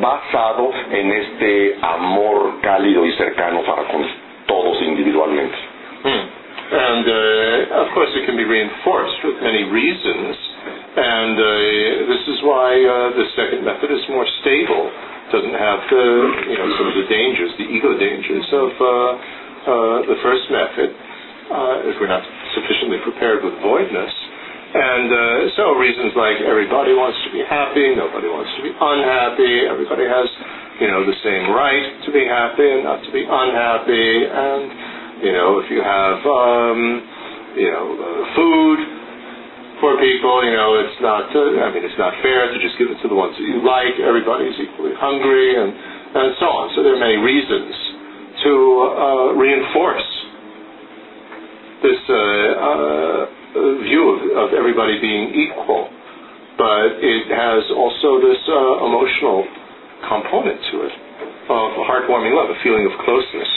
basado 0.00 0.70
en 0.90 1.12
este 1.12 1.76
amor 1.82 2.60
cálido 2.60 3.04
y 3.04 3.12
cercano 3.12 3.62
para 3.62 3.82
con 3.84 4.04
todos 4.46 4.80
individualmente. 4.82 5.56
Hmm. 6.04 6.41
And 6.72 7.04
uh, 7.04 7.84
of 7.84 7.92
course, 7.92 8.08
it 8.16 8.24
can 8.24 8.32
be 8.32 8.48
reinforced 8.48 9.20
with 9.28 9.44
many 9.44 9.68
reasons. 9.68 10.32
And 10.96 11.36
uh, 11.36 11.48
this 12.08 12.24
is 12.32 12.38
why 12.48 12.72
uh, 12.72 13.12
the 13.12 13.28
second 13.36 13.60
method 13.60 13.92
is 13.92 14.00
more 14.08 14.24
stable. 14.40 14.88
Doesn't 15.36 15.52
have 15.52 15.80
the 15.92 16.06
you 16.48 16.56
know 16.56 16.68
some 16.80 16.88
of 16.88 16.96
the 16.96 17.08
dangers, 17.12 17.52
the 17.60 17.68
ego 17.68 17.92
dangers 17.96 18.48
of 18.56 18.70
uh, 18.80 18.88
uh, 18.88 19.96
the 20.08 20.16
first 20.24 20.48
method. 20.48 20.96
Uh, 21.52 21.92
if 21.92 22.00
we're 22.00 22.08
not 22.08 22.24
sufficiently 22.56 22.96
prepared 23.04 23.44
with 23.44 23.52
voidness. 23.60 24.12
And 24.72 25.52
so 25.52 25.76
reasons 25.76 26.16
like 26.16 26.40
everybody 26.40 26.96
wants 26.96 27.20
to 27.28 27.30
be 27.36 27.44
happy, 27.44 27.92
nobody 27.92 28.32
wants 28.32 28.48
to 28.56 28.64
be 28.64 28.72
unhappy, 28.72 29.68
everybody 29.68 30.08
has, 30.08 30.24
you 30.80 30.88
know, 30.88 31.04
the 31.04 31.18
same 31.20 31.52
right 31.52 31.92
to 32.08 32.08
be 32.08 32.24
happy 32.24 32.64
and 32.64 32.88
not 32.88 33.04
to 33.04 33.12
be 33.12 33.20
unhappy, 33.28 34.08
and, 34.24 35.01
you 35.22 35.30
know, 35.30 35.62
if 35.62 35.70
you 35.70 35.78
have, 35.78 36.18
um, 36.26 36.78
you 37.54 37.70
know, 37.70 37.86
uh, 37.94 38.34
food 38.34 38.78
for 39.78 39.94
people, 40.02 40.42
you 40.42 40.50
know, 40.50 40.82
it's 40.82 40.98
not, 40.98 41.30
uh, 41.30 41.62
I 41.62 41.70
mean, 41.70 41.86
it's 41.86 41.98
not 41.98 42.10
fair 42.26 42.50
to 42.50 42.58
just 42.58 42.74
give 42.74 42.90
it 42.90 42.98
to 43.06 43.08
the 43.08 43.14
ones 43.14 43.38
that 43.38 43.46
you 43.46 43.62
like, 43.62 44.02
everybody's 44.02 44.58
equally 44.58 44.98
hungry, 44.98 45.54
and, 45.54 45.70
and 45.70 46.34
so 46.42 46.46
on. 46.50 46.74
So 46.74 46.82
there 46.82 46.98
are 46.98 47.02
many 47.02 47.22
reasons 47.22 47.70
to 48.42 48.52
uh, 48.82 49.28
reinforce 49.38 50.10
this 51.86 52.02
uh, 52.10 52.18
uh, 52.18 53.22
view 53.86 54.02
of, 54.10 54.18
of 54.42 54.48
everybody 54.58 54.98
being 54.98 55.30
equal, 55.38 55.86
but 56.58 56.98
it 56.98 57.30
has 57.30 57.62
also 57.78 58.18
this 58.18 58.42
uh, 58.50 58.86
emotional 58.90 59.46
component 60.02 60.58
to 60.74 60.76
it 60.82 60.94
of 61.46 61.70
heartwarming 61.86 62.34
love, 62.34 62.50
a 62.50 62.58
feeling 62.62 62.86
of 62.90 62.94
closeness 63.06 63.50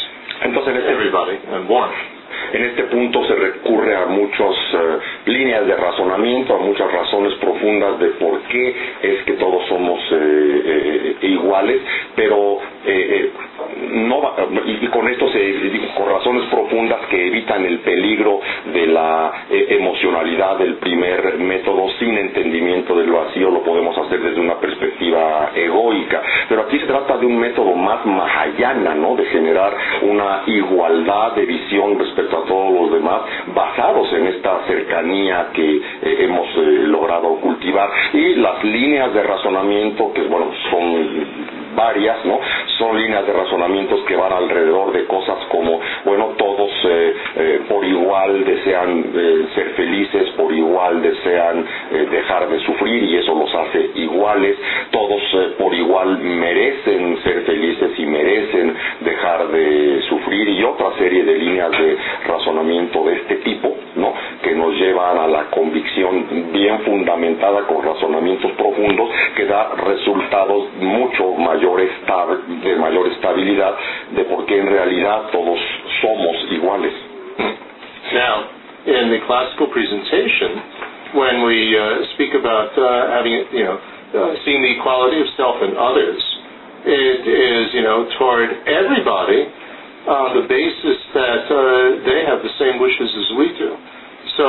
Entonces 0.44 0.76
en 0.76 0.82
este, 0.82 1.40
en 2.54 2.66
este 2.66 2.84
punto 2.84 3.24
se 3.26 3.36
recurre 3.36 3.96
a 3.96 4.06
muchas 4.06 4.56
eh, 4.74 4.98
líneas 5.26 5.66
de 5.66 5.76
razonamiento, 5.76 6.56
a 6.56 6.60
muchas 6.60 6.92
razones 6.92 7.34
profundas 7.36 8.00
de 8.00 8.08
por 8.10 8.40
qué 8.44 8.76
es 9.02 9.24
que 9.24 9.34
todos 9.34 9.66
somos 9.68 10.00
eh, 10.12 10.16
eh, 10.66 11.16
iguales, 11.28 11.82
pero 12.16 12.60
eh, 12.86 13.32
eh, 13.32 13.32
no 14.08 14.22
va- 14.22 14.36
y, 14.66 14.88
con 14.88 15.08
esto 15.08 15.28
se 15.30 15.56
con 15.96 16.10
razones 16.10 16.46
profundas 16.50 17.00
que 17.10 17.28
evitan 17.28 17.66
el 17.66 17.80
peligro 17.80 18.40
de 18.74 18.88
la 18.88 19.46
eh, 19.50 19.68
emocionalidad 19.80 20.58
del 20.58 20.76
primer 20.76 21.38
método 21.40 21.90
sin 22.00 22.18
entendimiento 22.18 22.96
del 22.96 23.12
vacío 23.12 23.50
lo 23.52 23.62
podemos 23.64 23.98
hacer 23.98 24.20
desde 24.22 24.40
una 24.42 24.56
perspectiva 24.60 25.52
egoica. 25.56 26.22
Pero 26.50 26.62
aquí 26.64 26.80
se 26.80 26.86
trata 26.86 27.18
de 27.18 27.26
un 27.26 27.38
método 27.40 27.74
más 27.74 28.06
mahayana 28.06 28.96
no 28.96 29.16
de 29.16 29.26
generar 29.26 29.74
una 30.04 30.44
igualdad 30.48 31.34
de 31.34 31.46
visión 31.46 31.98
respecto 32.00 32.38
a 32.40 32.46
todos 32.46 32.74
los 32.82 32.92
demás 32.94 33.22
basados 33.54 34.12
en 34.14 34.28
esta 34.28 34.62
cercanía 34.68 35.50
que 35.54 35.76
eh, 35.78 35.82
hemos 36.22 36.48
eh, 36.58 36.62
logrado 36.88 37.36
cultivar. 37.38 37.90
Y 38.14 38.36
las 38.36 38.64
líneas 38.64 39.14
de 39.14 39.24
razonamiento 39.24 40.12
que 40.14 40.22
bueno 40.24 40.52
son 40.72 41.55
varias, 41.76 42.24
¿no? 42.26 42.40
Son 42.78 42.98
líneas 43.00 43.26
de 43.26 43.34
razonamientos 43.34 44.02
que 44.06 44.16
van 44.16 44.34
alrededor 44.34 44.92
de 44.92 45.06
cosas 45.06 45.38
como, 45.50 45.80
bueno, 46.06 46.34
todos 46.38 46.72
eh, 46.86 47.14
eh, 47.36 47.62
por 47.70 47.86
igual 47.86 48.44
desean 48.46 49.06
eh, 49.14 49.46
ser 49.54 49.70
felices, 49.72 50.30
por 50.32 50.54
igual 50.54 51.02
desean 51.02 51.66
dejar 52.12 52.50
de 52.50 52.60
sufrir 52.62 53.04
y 53.04 53.18
eso 53.18 53.36
los 53.36 53.54
hace 53.54 53.92
iguales, 53.96 54.58
todos 54.92 55.22
por 55.58 55.74
igual 55.74 56.18
merecen 56.20 57.22
ser 57.24 57.42
felices 57.44 57.92
y 57.98 58.06
merecen 58.06 58.76
dejar 59.02 59.48
de 59.50 60.02
sufrir 60.10 60.50
y 60.50 60.64
otra 60.64 60.92
serie 60.98 61.24
de 61.24 61.38
líneas 61.38 61.72
de 61.72 61.98
razonamiento 62.28 63.04
de 63.04 63.16
este 63.16 63.36
tipo, 63.38 63.76
¿no? 63.96 64.14
Que 64.44 64.52
nos 64.56 64.74
llevan 64.76 65.18
a 65.18 65.28
la 65.28 65.44
convicción 65.50 66.52
bien 66.52 66.80
fundamentada 66.82 67.62
con 67.68 67.84
razonamientos 67.84 68.52
profundos 68.52 69.10
que 69.36 69.46
da 69.46 69.72
resultados 69.76 70.66
mucho 70.80 71.36
esta- 71.80 72.28
de 72.48 72.76
mayor 72.76 73.08
estabilidad 73.08 73.76
de 74.12 74.24
por 74.26 74.46
qué 74.46 74.60
en 74.60 74.68
realidad 74.68 75.30
todos 75.32 75.60
somos 76.02 76.36
iguales. 76.52 76.94
Now, 78.14 78.44
in 78.86 79.10
the 79.12 79.20
classical 79.26 79.68
presentation, 79.68 80.62
when 81.14 81.44
we 81.44 81.76
uh, 81.78 82.04
speak 82.14 82.34
about 82.36 82.78
uh, 82.78 83.12
having, 83.12 83.46
you 83.52 83.64
know, 83.66 83.78
uh, 84.14 84.36
seeing 84.46 84.62
the 84.62 84.72
equality 84.78 85.22
of 85.22 85.28
self 85.36 85.62
and 85.62 85.76
others, 85.78 86.22
it 86.86 87.26
is, 87.28 87.74
you 87.74 87.82
know, 87.82 88.06
toward 88.18 88.50
everybody 88.68 89.48
on 90.06 90.38
the 90.38 90.46
basis 90.46 91.00
that 91.18 91.44
uh, 91.50 91.58
they 92.06 92.22
have 92.30 92.46
the 92.46 92.54
same 92.62 92.78
wishes 92.78 93.10
as 93.10 93.28
we 93.38 93.48
do. 93.58 93.72
So 94.38 94.48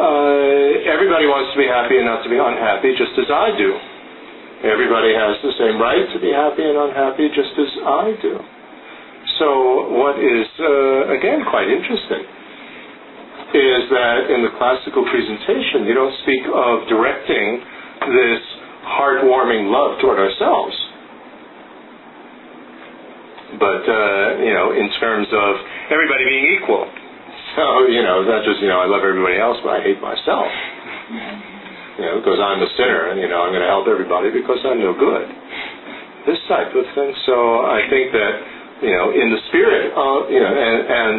uh, 0.00 0.88
everybody 0.88 1.28
wants 1.28 1.52
to 1.52 1.58
be 1.60 1.68
happy 1.68 2.00
and 2.00 2.08
not 2.08 2.24
to 2.24 2.30
be 2.32 2.40
unhappy, 2.40 2.96
just 2.96 3.12
as 3.20 3.28
I 3.28 3.52
do. 3.56 3.70
Everybody 4.64 5.12
has 5.12 5.36
the 5.42 5.54
same 5.58 5.76
right 5.76 6.06
to 6.14 6.18
be 6.22 6.30
happy 6.32 6.62
and 6.64 6.78
unhappy, 6.78 7.28
just 7.34 7.52
as 7.58 7.72
I 7.82 8.16
do. 8.22 8.34
So 9.38 9.48
what 9.92 10.16
is, 10.22 10.46
uh, 10.60 11.18
again, 11.18 11.44
quite 11.50 11.68
interesting 11.68 12.24
is 13.52 13.82
that 13.92 14.32
in 14.32 14.40
the 14.48 14.52
classical 14.56 15.04
presentation, 15.04 15.84
you 15.84 15.92
don't 15.92 16.16
speak 16.24 16.40
of 16.48 16.88
directing 16.88 17.60
this 18.08 18.42
heartwarming 18.96 19.68
love 19.68 20.00
toward 20.00 20.18
ourselves. 20.18 20.72
But, 23.58 23.84
uh, 23.84 24.40
you 24.40 24.52
know, 24.54 24.72
in 24.72 24.88
terms 25.00 25.28
of 25.32 25.50
everybody 25.90 26.24
being 26.24 26.56
equal. 26.56 26.88
So, 27.56 27.86
you 27.88 28.00
know, 28.00 28.24
not 28.24 28.44
just, 28.44 28.64
you 28.64 28.68
know, 28.68 28.80
I 28.80 28.88
love 28.88 29.04
everybody 29.04 29.36
else, 29.36 29.60
but 29.60 29.76
I 29.76 29.80
hate 29.84 30.00
myself. 30.00 30.48
You 32.00 32.04
know, 32.08 32.14
because 32.24 32.40
I'm 32.40 32.64
a 32.64 32.70
sinner 32.80 33.12
and, 33.12 33.20
you 33.20 33.28
know, 33.28 33.44
I'm 33.44 33.52
going 33.52 33.60
to 33.60 33.68
help 33.68 33.84
everybody 33.84 34.32
because 34.32 34.56
I'm 34.64 34.80
no 34.80 34.96
good. 34.96 35.28
This 36.24 36.40
type 36.48 36.72
of 36.72 36.86
thing. 36.96 37.12
So 37.28 37.66
I 37.68 37.84
think 37.92 38.12
that, 38.16 38.34
you 38.80 38.92
know, 38.96 39.12
in 39.12 39.28
the 39.28 39.40
spirit 39.52 39.92
of, 39.92 40.32
you 40.32 40.40
know, 40.40 40.48
and, 40.48 40.78
and 40.88 41.14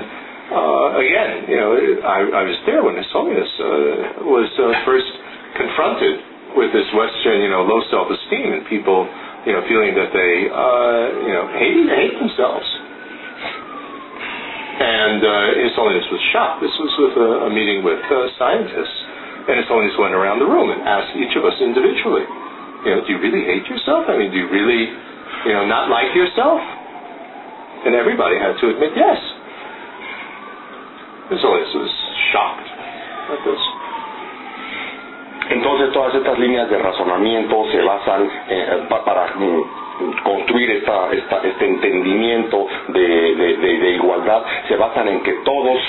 uh, 0.50 0.88
again, 0.98 1.32
you 1.48 1.58
know, 1.62 1.70
I, 2.02 2.18
I 2.34 2.44
was 2.50 2.58
there 2.66 2.82
when 2.82 2.98
His 2.98 3.08
Holiness 3.14 3.52
uh, 3.62 4.26
was 4.26 4.50
uh, 4.58 4.74
first 4.84 5.10
confronted 5.56 6.58
with 6.58 6.74
this 6.74 6.86
Western, 6.98 7.42
you 7.46 7.50
know, 7.50 7.62
low 7.66 7.82
self-esteem 7.90 8.54
and 8.54 8.66
people, 8.66 9.06
you 9.44 9.52
know, 9.52 9.62
feeling 9.68 9.92
that 9.96 10.12
they, 10.16 10.34
uh, 10.48 11.04
you 11.28 11.34
know, 11.36 11.46
hate, 11.60 11.88
hate 11.92 12.16
themselves. 12.16 12.68
And 14.74 15.20
uh, 15.22 15.64
His 15.68 15.74
Holiness 15.76 16.08
was 16.10 16.24
shocked. 16.32 16.64
This 16.64 16.74
was 16.80 16.92
with 16.98 17.16
a, 17.20 17.30
a 17.48 17.50
meeting 17.52 17.84
with 17.84 18.02
uh, 18.08 18.32
scientists. 18.40 18.98
And 19.48 19.60
His 19.60 19.68
Holiness 19.68 19.96
went 20.00 20.16
around 20.16 20.40
the 20.40 20.48
room 20.48 20.72
and 20.72 20.80
asked 20.88 21.12
each 21.20 21.36
of 21.36 21.44
us 21.44 21.56
individually, 21.60 22.24
you 22.88 22.92
know, 22.96 23.00
do 23.04 23.16
you 23.16 23.20
really 23.20 23.44
hate 23.44 23.68
yourself? 23.68 24.08
I 24.08 24.16
mean, 24.16 24.32
do 24.32 24.40
you 24.40 24.48
really, 24.48 24.92
you 25.48 25.54
know, 25.56 25.68
not 25.68 25.92
like 25.92 26.16
yourself? 26.16 26.60
And 27.84 27.96
everybody 27.96 28.40
had 28.40 28.56
to 28.64 28.66
admit 28.72 28.96
yes. 28.96 29.20
His 31.32 31.40
Holiness 31.44 31.72
was 31.76 31.92
shocked 32.32 32.70
at 33.32 33.40
this. 33.44 33.83
Entonces 35.50 35.92
todas 35.92 36.16
estas 36.16 36.38
líneas 36.40 36.70
de 36.70 36.78
razonamiento 36.78 37.66
se 37.72 37.82
basan 37.82 38.30
eh, 38.50 38.84
pa- 38.90 39.04
para 39.04 39.28
mm, 39.36 39.62
construir 40.24 40.72
esta, 40.72 41.10
esta- 41.12 41.42
este 41.44 41.68
entendimiento 41.68 42.68
de, 42.90 43.36
de- 43.36 43.58
igualdad, 43.92 44.44
se 44.68 44.76
basan 44.76 45.08
en 45.10 45.22
que 45.22 45.34
todos 45.46 45.80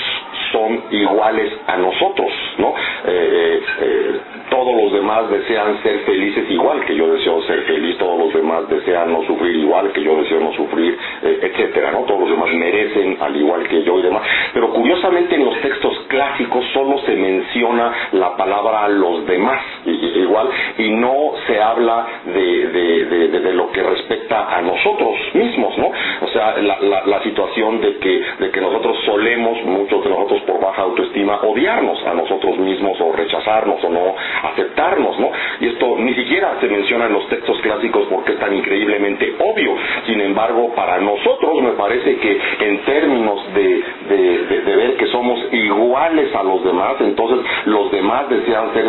son 0.51 0.83
iguales 0.91 1.51
a 1.67 1.77
nosotros, 1.77 2.31
¿no? 2.57 2.73
Eh, 3.07 3.61
eh, 3.81 4.19
todos 4.49 4.73
los 4.75 4.93
demás 4.93 5.29
desean 5.29 5.81
ser 5.83 5.99
felices 5.99 6.49
igual 6.49 6.85
que 6.85 6.95
yo 6.95 7.11
deseo 7.11 7.41
ser 7.43 7.61
feliz, 7.63 7.97
todos 7.97 8.19
los 8.19 8.33
demás 8.33 8.67
desean 8.69 9.11
no 9.11 9.23
sufrir 9.23 9.55
igual 9.57 9.91
que 9.91 10.03
yo 10.03 10.15
deseo 10.17 10.39
no 10.39 10.53
sufrir, 10.53 10.97
eh, 11.23 11.39
etcétera, 11.41 11.91
¿no? 11.91 11.99
Todos 12.01 12.21
los 12.21 12.29
demás 12.29 12.53
merecen 12.53 13.17
al 13.19 13.35
igual 13.35 13.67
que 13.67 13.83
yo 13.83 13.99
y 13.99 14.03
demás. 14.03 14.23
Pero 14.53 14.71
curiosamente 14.71 15.35
en 15.35 15.45
los 15.45 15.59
textos 15.61 15.97
clásicos 16.07 16.63
solo 16.73 16.99
se 16.99 17.15
menciona 17.15 17.91
la 18.13 18.35
palabra 18.35 18.87
los 18.89 19.25
demás, 19.25 19.61
igual, 19.85 20.49
y 20.77 20.89
no 20.91 21.33
se 21.47 21.61
habla 21.61 22.05
de, 22.25 22.67
de, 22.67 23.27
de, 23.39 23.53
lo 23.53 23.71
que 23.71 23.81
respecta 23.81 24.55
a 24.55 24.61
nosotros 24.61 25.15
mismos, 25.33 25.77
¿no? 25.77 25.91
O 26.21 26.27
sea, 26.27 26.57
la, 26.57 26.79
la, 26.79 27.05
la 27.05 27.23
situación 27.23 27.81
de 27.81 27.97
que, 27.97 28.21
de 28.39 28.51
que 28.51 28.61
nosotros 28.61 28.97
solemos, 29.05 29.63
muchos 29.63 30.03
de 30.03 30.09
nosotros 30.09 30.41
por 30.41 30.59
baja 30.59 30.81
autoestima, 30.81 31.39
odiarnos 31.41 32.03
a 32.05 32.13
nosotros 32.13 32.57
mismos 32.57 32.99
o 32.99 33.11
rechazarnos 33.13 33.83
o 33.83 33.89
no 33.89 34.15
aceptarnos, 34.45 35.19
¿no? 35.19 35.31
Y 35.59 35.67
esto 35.67 35.95
ni 35.97 36.13
siquiera 36.13 36.57
se 36.59 36.67
menciona 36.67 37.05
en 37.05 37.13
los 37.13 37.27
textos 37.29 37.59
clásicos 37.61 38.07
porque 38.09 38.33
es 38.33 38.39
tan 38.39 38.53
increíblemente 38.53 39.35
obvio. 39.39 39.75
Sin 40.05 40.21
embargo, 40.21 40.73
para 40.75 40.99
nosotros 40.99 41.61
me 41.61 41.71
parece 41.71 42.17
que 42.17 42.39
en 42.59 42.79
términos 42.85 43.41
de, 43.53 43.83
de, 44.09 44.75
ver 44.75 44.97
que 44.97 45.07
somos 45.07 45.39
iguales 45.51 46.33
a 46.35 46.43
los 46.43 46.63
demás, 46.63 46.95
entonces 46.99 47.39
los 47.65 47.91
demás 47.91 48.29
desean 48.29 48.73
ser, 48.73 48.85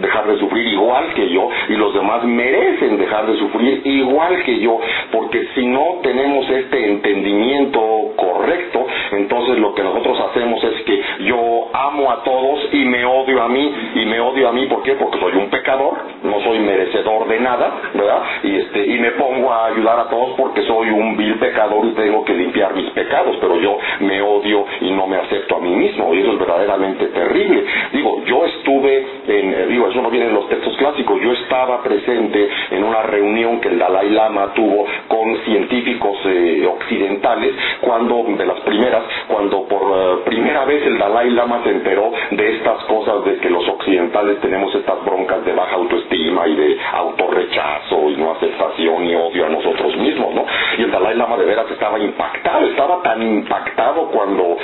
dejar 0.00 0.26
de 0.26 0.38
sufrir 0.38 0.66
igual 0.68 1.12
que 1.14 1.28
yo 1.28 1.48
y 1.68 1.74
los 1.74 1.94
demás 1.94 2.24
merecen 2.24 2.98
dejar 2.98 3.26
de 3.26 3.38
sufrir 3.38 3.82
igual 3.84 4.42
que 4.42 4.58
yo, 4.60 4.80
porque 5.12 5.48
si 5.54 5.66
no 5.66 6.00
tenemos 6.02 6.48
este 6.50 6.90
entendimiento 6.90 8.07
correcto, 8.48 8.86
entonces 9.12 9.58
lo 9.58 9.74
que 9.74 9.82
nosotros 9.82 10.18
hacemos 10.30 10.62
es 10.64 10.82
que 10.82 11.02
yo 11.24 11.68
amo 11.72 12.10
a 12.10 12.22
todos 12.24 12.60
y 12.72 12.84
me 12.84 13.04
odio 13.04 13.42
a 13.42 13.48
mí 13.48 13.74
y 13.94 14.06
me 14.06 14.20
odio 14.20 14.48
a 14.48 14.52
mí 14.52 14.66
¿por? 14.66 14.78
Porque 14.94 15.18
soy 15.18 15.34
un 15.34 15.50
pecador, 15.50 15.98
no 16.22 16.40
soy 16.40 16.60
merecedor 16.60 17.28
de 17.28 17.40
nada, 17.40 17.90
¿verdad? 17.92 18.22
Y 18.42 18.56
este 18.56 18.86
y 18.86 18.98
me 18.98 19.10
pongo 19.12 19.52
a 19.52 19.66
ayudar 19.66 20.00
a 20.00 20.08
todos 20.08 20.30
porque 20.38 20.62
soy 20.62 20.88
un 20.88 21.16
vil 21.16 21.34
pecador 21.38 21.84
y 21.86 21.90
tengo 21.90 22.24
que 22.24 22.32
limpiar 22.32 22.74
mis 22.74 22.90
pecados, 22.90 23.36
pero 23.40 23.60
yo 23.60 23.76
me 24.00 24.22
odio 24.22 24.64
y 24.80 24.90
no 24.92 25.06
me 25.06 25.16
acepto 25.16 25.56
a 25.56 25.60
mí 25.60 25.74
mismo 25.74 26.14
y 26.14 26.20
eso 26.20 26.32
es 26.32 26.38
verdaderamente 26.38 27.06
terrible. 27.08 27.64
Digo, 27.92 28.22
yo 28.24 28.46
estuve 28.46 29.06
en 29.26 29.68
digo, 29.68 29.88
eso 29.88 30.00
no 30.00 30.10
viene 30.10 30.26
en 30.26 30.34
los 30.34 30.48
textos 30.48 30.74
clásicos, 30.78 31.20
yo 31.20 31.32
estaba 31.32 31.82
presente 31.82 32.48
en 32.70 32.82
una 32.82 33.02
reunión 33.02 33.60
que 33.60 33.68
el 33.68 33.78
Dalai 33.78 34.08
Lama 34.10 34.54
tuvo 34.54 34.86
con 35.06 35.36
científicos 35.44 36.16
eh, 36.24 36.66
occidentales 36.66 37.54
cuando 37.80 38.16
de 38.38 38.46
las 38.46 38.60
primeras 38.60 39.02
cuando 39.26 39.64
por 39.64 39.82
eh, 39.82 40.22
primera 40.24 40.64
vez 40.64 40.86
el 40.86 40.98
Dalai 40.98 41.30
Lama 41.30 41.60
se 41.64 41.70
enteró 41.70 42.12
de 42.30 42.56
estas 42.56 42.84
cosas 42.84 43.24
de 43.24 43.38
que 43.38 43.50
los 43.50 43.66
occidentales 43.68 44.40
tenemos 44.40 44.74
estas 44.74 45.04
broncas 45.04 45.44
de 45.44 45.52
baja 45.52 45.74
autoestima 45.74 46.46
y 46.46 46.56
de 46.56 46.78
autorrechazo 46.92 48.10
y 48.10 48.16
no 48.16 48.32
aceptación 48.32 49.04
y 49.04 49.14
odio 49.14 49.46
a 49.46 49.48
nosotros 49.48 49.96
mismos, 49.96 50.34
¿no? 50.34 50.46
Y 50.78 50.82
el 50.82 50.90
Dalai 50.90 51.16
Lama 51.16 51.36
de 51.36 51.44
veras 51.44 51.70
estaba 51.70 51.98
impactado, 51.98 52.66
estaba 52.66 53.02
tan 53.02 53.22
impactado 53.22 54.06
cuando 54.08 54.56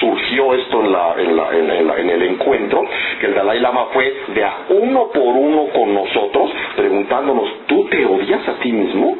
surgió 0.00 0.54
esto 0.54 0.80
en, 0.80 0.92
la, 0.92 1.14
en, 1.18 1.36
la, 1.86 1.96
en, 1.98 2.10
el 2.10 2.22
encuentro, 2.22 2.84
que 3.20 3.26
el 3.26 3.34
Dalai 3.34 3.60
Lama 3.60 3.86
fue 3.92 4.12
de 4.34 4.44
a 4.44 4.54
uno 4.70 5.08
por 5.12 5.22
uno 5.22 5.66
con 5.72 5.94
nosotros, 5.94 6.50
preguntándonos, 6.76 7.48
¿tú 7.66 7.86
te 7.88 8.04
odias 8.04 8.46
a 8.48 8.54
ti 8.54 8.72
mismo? 8.72 9.16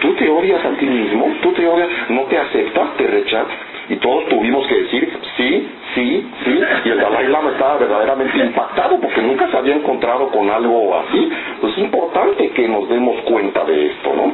¿Tú 0.00 0.14
te 0.14 0.28
odias 0.28 0.64
a 0.64 0.70
ti 0.78 0.86
mismo? 0.86 1.32
¿Tú 1.42 1.52
te 1.52 1.66
odias? 1.66 1.88
¿No 2.08 2.22
te 2.22 2.38
aceptas? 2.38 2.96
¿Te 2.96 3.06
rechazas? 3.06 3.54
Y 3.88 3.96
todos 3.96 4.28
tuvimos 4.28 4.66
que 4.66 4.74
decir, 4.76 5.12
sí, 5.36 5.68
sí, 5.94 6.26
sí. 6.44 6.60
Y 6.84 6.88
el 6.88 6.98
Dalai 6.98 7.28
Lama 7.28 7.50
estaba 7.50 7.76
verdaderamente 7.76 8.38
impactado 8.38 9.00
porque 9.00 9.20
nunca 9.20 9.50
se 9.50 9.56
había 9.56 9.74
encontrado 9.74 10.28
con 10.28 10.48
algo 10.48 10.96
así. 10.96 11.28
Pues 11.60 11.72
es 11.72 11.78
importante 11.80 12.50
que 12.50 12.68
nos 12.68 12.88
demos 12.88 13.20
cuenta 13.22 13.64
de 13.64 13.86
esto, 13.86 14.14
¿no? 14.14 14.32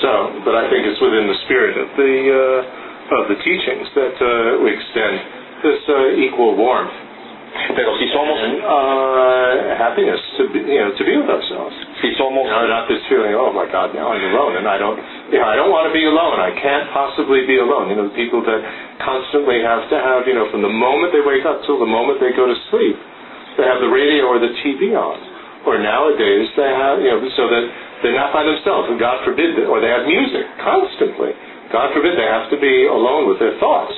So, 0.00 0.30
but 0.44 0.54
I 0.54 0.70
think 0.70 0.86
it's 0.86 1.00
within 1.00 1.26
the 1.26 1.34
spirit 1.44 1.76
of 1.76 1.88
the 1.96 2.14
uh, 2.30 3.16
of 3.18 3.28
the 3.28 3.34
teachings 3.42 3.88
that 3.94 4.14
uh, 4.22 4.62
we 4.62 4.70
extend 4.70 5.20
this 5.62 5.80
uh, 5.88 6.14
equal 6.14 6.54
warmth 6.54 7.07
Pero 7.48 7.96
si 7.96 8.08
somos 8.12 8.36
uh, 8.42 9.76
happiness 9.76 10.20
to 10.36 10.48
be, 10.52 10.60
you 10.60 10.80
know, 10.80 10.92
to 10.92 11.04
be 11.04 11.14
with 11.16 11.30
ourselves. 11.30 11.72
Si 12.00 12.12
somos 12.16 12.44
you 12.44 12.52
know, 12.52 12.68
not 12.68 12.88
this 12.88 13.00
feeling, 13.08 13.32
oh 13.36 13.52
my 13.52 13.68
God, 13.68 13.94
now 13.94 14.12
I'm 14.12 14.24
alone, 14.34 14.60
and 14.60 14.66
I 14.68 14.76
don't, 14.76 14.98
you 15.32 15.38
know, 15.40 15.48
I 15.48 15.56
don't 15.56 15.72
want 15.72 15.88
to 15.88 15.94
be 15.94 16.04
alone. 16.04 16.40
I 16.40 16.52
can't 16.56 16.88
possibly 16.92 17.44
be 17.48 17.60
alone. 17.60 17.92
You 17.92 17.96
know, 18.00 18.08
the 18.08 18.18
people 18.18 18.44
that 18.44 18.60
constantly 19.00 19.60
have 19.64 19.88
to 19.92 19.96
have, 19.96 20.28
you 20.28 20.36
know, 20.36 20.48
from 20.52 20.60
the 20.64 20.72
moment 20.72 21.12
they 21.12 21.24
wake 21.24 21.44
up 21.44 21.64
till 21.64 21.80
the 21.80 21.88
moment 21.88 22.20
they 22.20 22.32
go 22.36 22.48
to 22.48 22.56
sleep, 22.72 22.96
they 23.56 23.64
have 23.64 23.80
the 23.80 23.92
radio 23.92 24.28
or 24.28 24.40
the 24.40 24.52
TV 24.64 24.96
on. 24.96 25.18
Or 25.68 25.76
nowadays 25.76 26.48
they 26.56 26.72
have, 26.72 27.00
you 27.04 27.10
know, 27.12 27.20
so 27.36 27.44
that 27.52 27.64
they're 28.02 28.16
not 28.16 28.32
by 28.32 28.46
themselves, 28.46 28.88
and 28.88 28.96
God 28.96 29.24
forbid, 29.26 29.58
or 29.66 29.82
they 29.82 29.90
have 29.90 30.06
music 30.06 30.46
constantly. 30.62 31.34
God 31.68 31.92
forbid 31.92 32.16
they 32.16 32.30
have 32.30 32.48
to 32.48 32.58
be 32.58 32.88
alone 32.88 33.28
with 33.28 33.38
their 33.42 33.58
thoughts. 33.60 33.92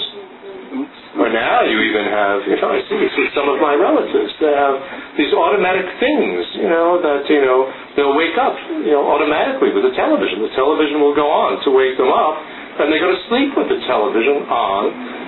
Or 1.18 1.26
now 1.26 1.66
you 1.66 1.74
even 1.90 2.06
have, 2.06 2.39
you 2.47 2.55
know, 2.55 2.70
I 2.70 2.86
see 2.86 2.94
this 2.94 3.10
some 3.34 3.50
of 3.50 3.58
my 3.58 3.74
relatives. 3.74 4.30
They 4.39 4.55
have 4.55 4.78
these 5.18 5.34
automatic 5.34 5.82
things, 5.98 6.39
you 6.55 6.70
know, 6.70 7.02
that, 7.02 7.26
you 7.26 7.42
know, 7.42 7.66
they'll 7.98 8.14
wake 8.14 8.39
up, 8.39 8.55
you 8.86 8.94
know, 8.94 9.10
automatically 9.10 9.74
with 9.74 9.90
the 9.90 9.94
television. 9.98 10.39
The 10.47 10.55
television 10.55 11.02
will 11.02 11.14
go 11.18 11.26
on 11.26 11.58
to 11.66 11.74
wake 11.74 11.98
them 11.98 12.14
up, 12.14 12.39
and 12.78 12.94
they 12.94 13.02
go 13.02 13.10
to 13.10 13.20
sleep 13.26 13.58
with 13.58 13.66
the 13.66 13.82
television 13.90 14.47
on, 14.47 14.82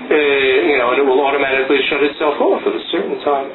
uh, 0.06 0.14
you 0.70 0.78
know, 0.78 0.94
and 0.94 1.02
it 1.02 1.06
will 1.06 1.18
automatically 1.18 1.82
shut 1.90 1.98
itself 2.06 2.38
off 2.38 2.62
at 2.62 2.74
a 2.78 2.84
certain 2.94 3.18
time. 3.26 3.50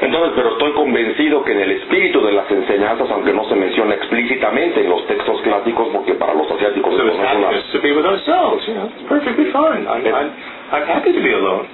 Entonces, 0.00 0.32
pero 0.34 0.52
estoy 0.52 0.72
convencido 0.72 1.44
que 1.44 1.52
en 1.52 1.60
el 1.60 1.70
espíritu 1.72 2.24
de 2.24 2.32
las 2.32 2.50
enseñanzas, 2.50 3.10
aunque 3.10 3.32
no 3.32 3.44
se 3.44 3.54
menciona 3.54 3.94
explícitamente 3.94 4.80
en 4.80 4.90
los 4.90 5.06
textos 5.06 5.40
clásicos, 5.42 5.88
porque 5.92 6.14
para 6.14 6.34
los 6.34 6.50
asiáticos 6.50 6.96
so 6.96 7.06
it's 7.06 7.18
happiness 7.18 7.64
to 7.72 7.80
be 7.80 7.92
with 7.92 8.06
ourselves, 8.06 8.66
you 8.66 8.74
know, 8.74 8.86
it's 8.86 9.08
perfectly 9.08 9.50
fine. 9.52 9.86
I'm, 9.86 10.04
I'm, 10.06 10.32
I'm 10.72 10.86
happy 10.86 11.12
to 11.12 11.20
be 11.20 11.32
alone. 11.32 11.68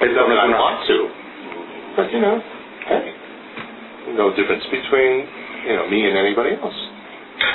It 0.00 0.14
doesn't 0.14 0.38
I 0.38 0.48
want 0.48 0.86
to, 0.86 1.08
but 1.96 2.12
you 2.12 2.20
know, 2.20 2.40
hey, 2.88 3.12
no 4.16 4.30
difference 4.34 4.64
between 4.70 5.28
you 5.68 5.76
know 5.76 5.86
me 5.88 6.08
and 6.08 6.16
anybody 6.16 6.56
else 6.56 6.88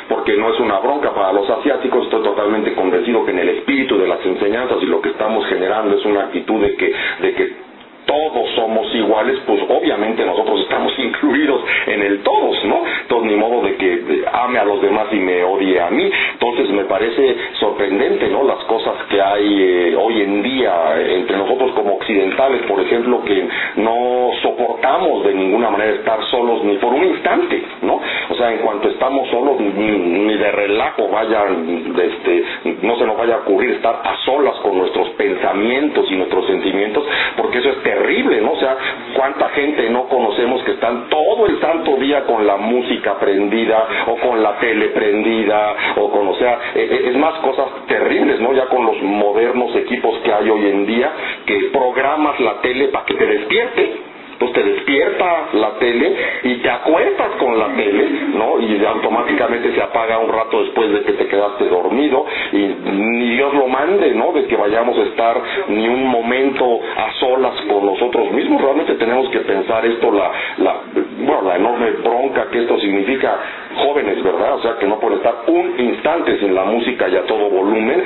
porque 0.10 0.36
no 0.38 0.52
es 0.54 0.60
una 0.60 0.80
bronca 0.80 1.14
para 1.14 1.34
los 1.34 1.50
asiáticos, 1.50 2.06
estoy 2.06 2.24
totalmente 2.24 2.74
convencido 2.74 3.26
que 3.26 3.32
en 3.32 3.40
el 3.40 3.50
espíritu 3.50 3.98
de 3.98 4.08
las 4.08 4.24
enseñanzas 4.26 4.78
y 4.82 4.86
lo 4.86 5.02
que 5.02 5.10
estamos 5.10 5.46
generando 5.48 5.98
es 5.98 6.06
una 6.06 6.22
actitud 6.22 6.62
de 6.62 6.76
que, 6.76 6.94
de 7.22 7.34
que 7.34 7.65
todos 8.06 8.50
somos 8.56 8.94
iguales, 8.96 9.40
pues 9.46 9.62
obviamente 9.70 10.26
nosotros 10.26 10.62
estamos 10.62 10.94
incluidos 11.00 11.62
en 11.88 12.02
el 12.02 12.24
todos, 12.24 12.64
¿no? 12.66 12.84
Entonces 13.02 13.32
ni 13.32 13.38
modo 13.38 13.62
de 13.62 13.76
que 13.76 14.26
ame 14.32 14.60
a 14.60 14.66
los 14.66 14.82
demás 14.82 15.08
y 15.12 15.18
me 15.18 15.44
odie 15.44 15.80
a 15.80 15.90
mí. 15.90 16.10
Entonces 16.34 16.70
me 16.70 16.86
parece 16.86 17.36
sorprendente, 17.60 18.28
¿no? 18.30 18.44
Las 18.44 18.64
cosas 18.66 18.94
que 19.10 19.22
hay 19.22 19.62
eh, 19.62 19.96
hoy 19.96 20.22
en 20.22 20.44
día 20.44 20.96
entre 21.08 21.38
nosotros 21.38 21.72
como 21.72 21.96
occidentales, 21.96 22.64
por 22.64 22.80
ejemplo, 22.80 23.24
que 23.24 23.48
no 23.78 24.32
soportamos 24.42 25.26
de 25.26 25.34
ninguna 25.34 25.70
manera 25.70 25.94
estar 25.94 26.24
solos 26.32 26.64
ni 26.64 26.78
por 26.78 26.94
un 26.94 27.04
instante, 27.06 27.62
¿no? 27.82 28.00
O 28.30 28.36
sea, 28.36 28.52
en 28.52 28.60
cuanto 28.60 28.90
estamos 28.90 29.28
solos, 29.30 29.60
ni, 29.60 30.36
de 30.36 30.52
relajo 30.52 31.08
vaya, 31.08 31.46
este, 31.48 32.44
no 32.82 32.98
se 32.98 33.06
nos 33.06 33.18
vaya 33.18 33.36
a 33.36 33.38
ocurrir 33.40 33.72
estar 33.72 34.02
a 34.04 34.18
solas 34.26 34.56
con 34.58 34.78
nuestros 34.78 35.10
pensamientos 35.12 36.06
y 36.10 36.16
nuestros 36.16 36.46
sentimientos, 36.48 37.06
porque 37.38 37.60
eso 37.60 37.70
es 37.70 37.84
terrible, 37.84 37.95
¿no? 38.42 38.52
O 38.52 38.60
sea, 38.60 38.78
cuánta 39.16 39.50
gente 39.50 39.90
no 39.90 40.08
conocemos 40.08 40.62
que 40.64 40.72
están 40.72 41.10
todo 41.10 41.48
el 41.48 41.60
santo 41.60 41.96
día 41.98 42.26
con 42.26 42.46
la 42.46 42.58
música 42.58 43.18
prendida 43.20 43.88
o 44.08 44.16
con 44.18 44.42
la 44.42 44.58
tele 44.60 44.90
prendida 44.90 45.76
o 45.98 46.10
con, 46.10 46.28
o 46.28 46.36
sea, 46.36 46.60
e, 46.76 46.82
e, 46.82 47.10
es 47.10 47.18
más 47.18 47.36
cosas 47.40 47.68
terribles, 47.88 48.40
¿no? 48.40 48.54
Ya 48.54 48.66
con 48.66 48.86
los 48.86 49.02
modernos 49.02 49.76
equipos 49.76 50.20
que 50.20 50.34
hay 50.34 50.50
hoy 50.50 50.66
en 50.68 50.86
día, 50.86 51.12
que 51.46 51.70
programas 51.72 52.40
la 52.40 52.62
tele 52.62 52.90
para 52.90 53.06
que 53.06 53.16
te 53.16 53.26
despierte 53.26 54.15
pues 54.40 54.52
te 54.54 54.64
despierta 54.64 55.48
la 55.54 55.72
tele 55.80 56.16
y 56.44 56.56
te 56.56 56.70
acuestas 56.70 57.32
con 57.40 57.58
la 57.58 57.68
tele, 57.76 58.10
¿no? 58.34 58.60
Y 58.60 58.84
automáticamente 58.86 59.74
se 59.74 59.82
apaga 59.82 60.20
un 60.20 60.32
rato 60.32 60.62
después 60.64 60.92
de 60.92 61.02
que 61.02 61.14
te 61.14 61.28
quedaste 61.28 61.66
dormido 61.66 62.26
y 62.52 62.58
ni 62.58 63.36
Dios 63.36 63.54
lo 63.54 63.68
mande, 63.68 64.14
¿no? 64.14 64.32
De 64.34 64.46
que 64.46 64.56
vayamos 64.56 64.98
a 64.98 65.04
estar 65.04 65.42
ni 65.70 65.88
un 65.88 66.06
momento 66.08 66.80
a 66.98 67.14
solas 67.20 67.62
con 67.70 67.86
nosotros 67.86 68.32
mismos. 68.32 68.62
Realmente 68.62 68.96
tenemos 68.96 69.30
que 69.30 69.40
pensar 69.40 69.86
esto, 69.86 70.12
la, 70.12 70.32
la, 70.58 70.76
bueno, 71.20 71.42
la 71.44 71.56
enorme 71.56 71.92
bronca 72.04 72.48
que 72.52 72.60
esto 72.60 72.80
significa 72.80 73.38
jóvenes, 73.76 74.24
¿verdad? 74.24 74.56
O 74.56 74.62
sea, 74.62 74.78
que 74.78 74.88
no 74.88 75.00
pueden 75.00 75.18
estar 75.18 75.36
un 75.48 75.80
instante 75.80 76.40
sin 76.40 76.54
la 76.56 76.66
música 76.66 77.08
y 77.10 77.16
a 77.16 77.24
todo 77.24 77.50
volumen, 77.50 78.04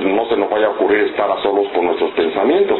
no 0.00 0.26
se 0.28 0.36
nos 0.36 0.50
vaya 0.50 0.66
a 0.66 0.70
ocurrir 0.70 1.04
estar 1.04 1.30
a 1.30 1.42
solos 1.42 1.68
con 1.74 1.86
nuestros 1.86 2.10
pensamientos. 2.12 2.78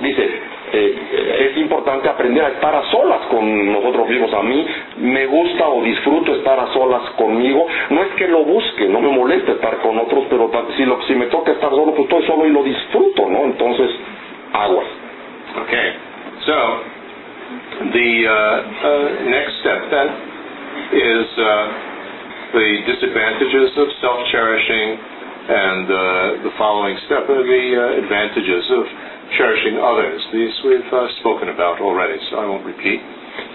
Dice, 0.00 0.30
eh, 0.72 1.50
es 1.50 1.56
importante 1.58 2.08
aprender 2.08 2.44
a 2.44 2.48
estar 2.48 2.74
a 2.74 2.82
solas 2.90 3.20
con 3.30 3.72
nosotros 3.72 4.08
mismos. 4.08 4.32
A 4.34 4.42
mí 4.42 4.66
me 4.98 5.26
gusta 5.26 5.68
o 5.68 5.82
disfruto 5.82 6.34
estar 6.34 6.58
a 6.58 6.72
solas 6.72 7.10
conmigo. 7.16 7.66
No 7.90 8.02
es 8.02 8.08
que 8.14 8.28
lo 8.28 8.44
busque, 8.44 8.86
no 8.88 9.00
me 9.00 9.08
molesta 9.10 9.52
estar 9.52 9.78
con 9.78 9.98
otros, 9.98 10.24
pero 10.28 10.50
si, 10.76 10.84
lo, 10.84 11.00
si 11.02 11.14
me 11.14 11.26
toca 11.26 11.52
estar 11.52 11.70
solo, 11.70 11.92
pues 11.94 12.02
estoy 12.08 12.22
solo 12.26 12.46
y 12.46 12.50
lo 12.50 12.62
disfruto, 12.62 13.28
¿no? 13.28 13.44
Entonces, 13.44 13.90
aguas. 14.52 14.86
Okay, 15.64 15.88
so 16.44 16.54
the 17.92 18.08
uh, 18.28 18.32
uh, 18.84 19.08
next 19.32 19.52
step 19.64 19.80
then 19.90 20.08
is 20.92 21.26
uh, 21.40 21.66
the 22.52 22.68
disadvantages 22.84 23.72
of 23.76 23.88
self-cherishing, 24.00 24.88
and 25.48 25.88
uh, 25.88 25.96
the 26.44 26.52
following 26.60 26.92
step 27.08 27.24
are 27.24 27.40
the 27.40 27.64
uh, 27.72 28.04
advantages 28.04 28.64
of 28.68 28.84
cherishing 29.40 29.80
others. 29.80 30.20
These 30.32 30.52
we've 30.64 30.92
uh, 30.92 31.08
spoken 31.24 31.48
about 31.48 31.80
already, 31.80 32.20
so 32.28 32.36
I 32.36 32.44
won't 32.44 32.66
repeat. 32.68 33.00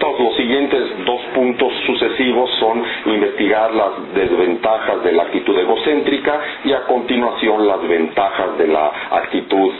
Los 0.00 0.36
siguientes 0.36 1.06
dos 1.06 1.20
puntos 1.34 1.72
sucesivos 1.86 2.50
son 2.58 2.82
investigar 3.06 3.72
las 3.74 4.14
desventajas 4.14 5.04
de 5.04 5.12
la 5.12 5.22
actitud 5.24 5.56
egocéntrica 5.58 6.40
y 6.64 6.72
a 6.72 6.82
continuación 6.84 7.66
las 7.66 7.86
ventajas 7.86 8.58
de 8.58 8.68
la 8.68 8.92
actitud 9.10 9.72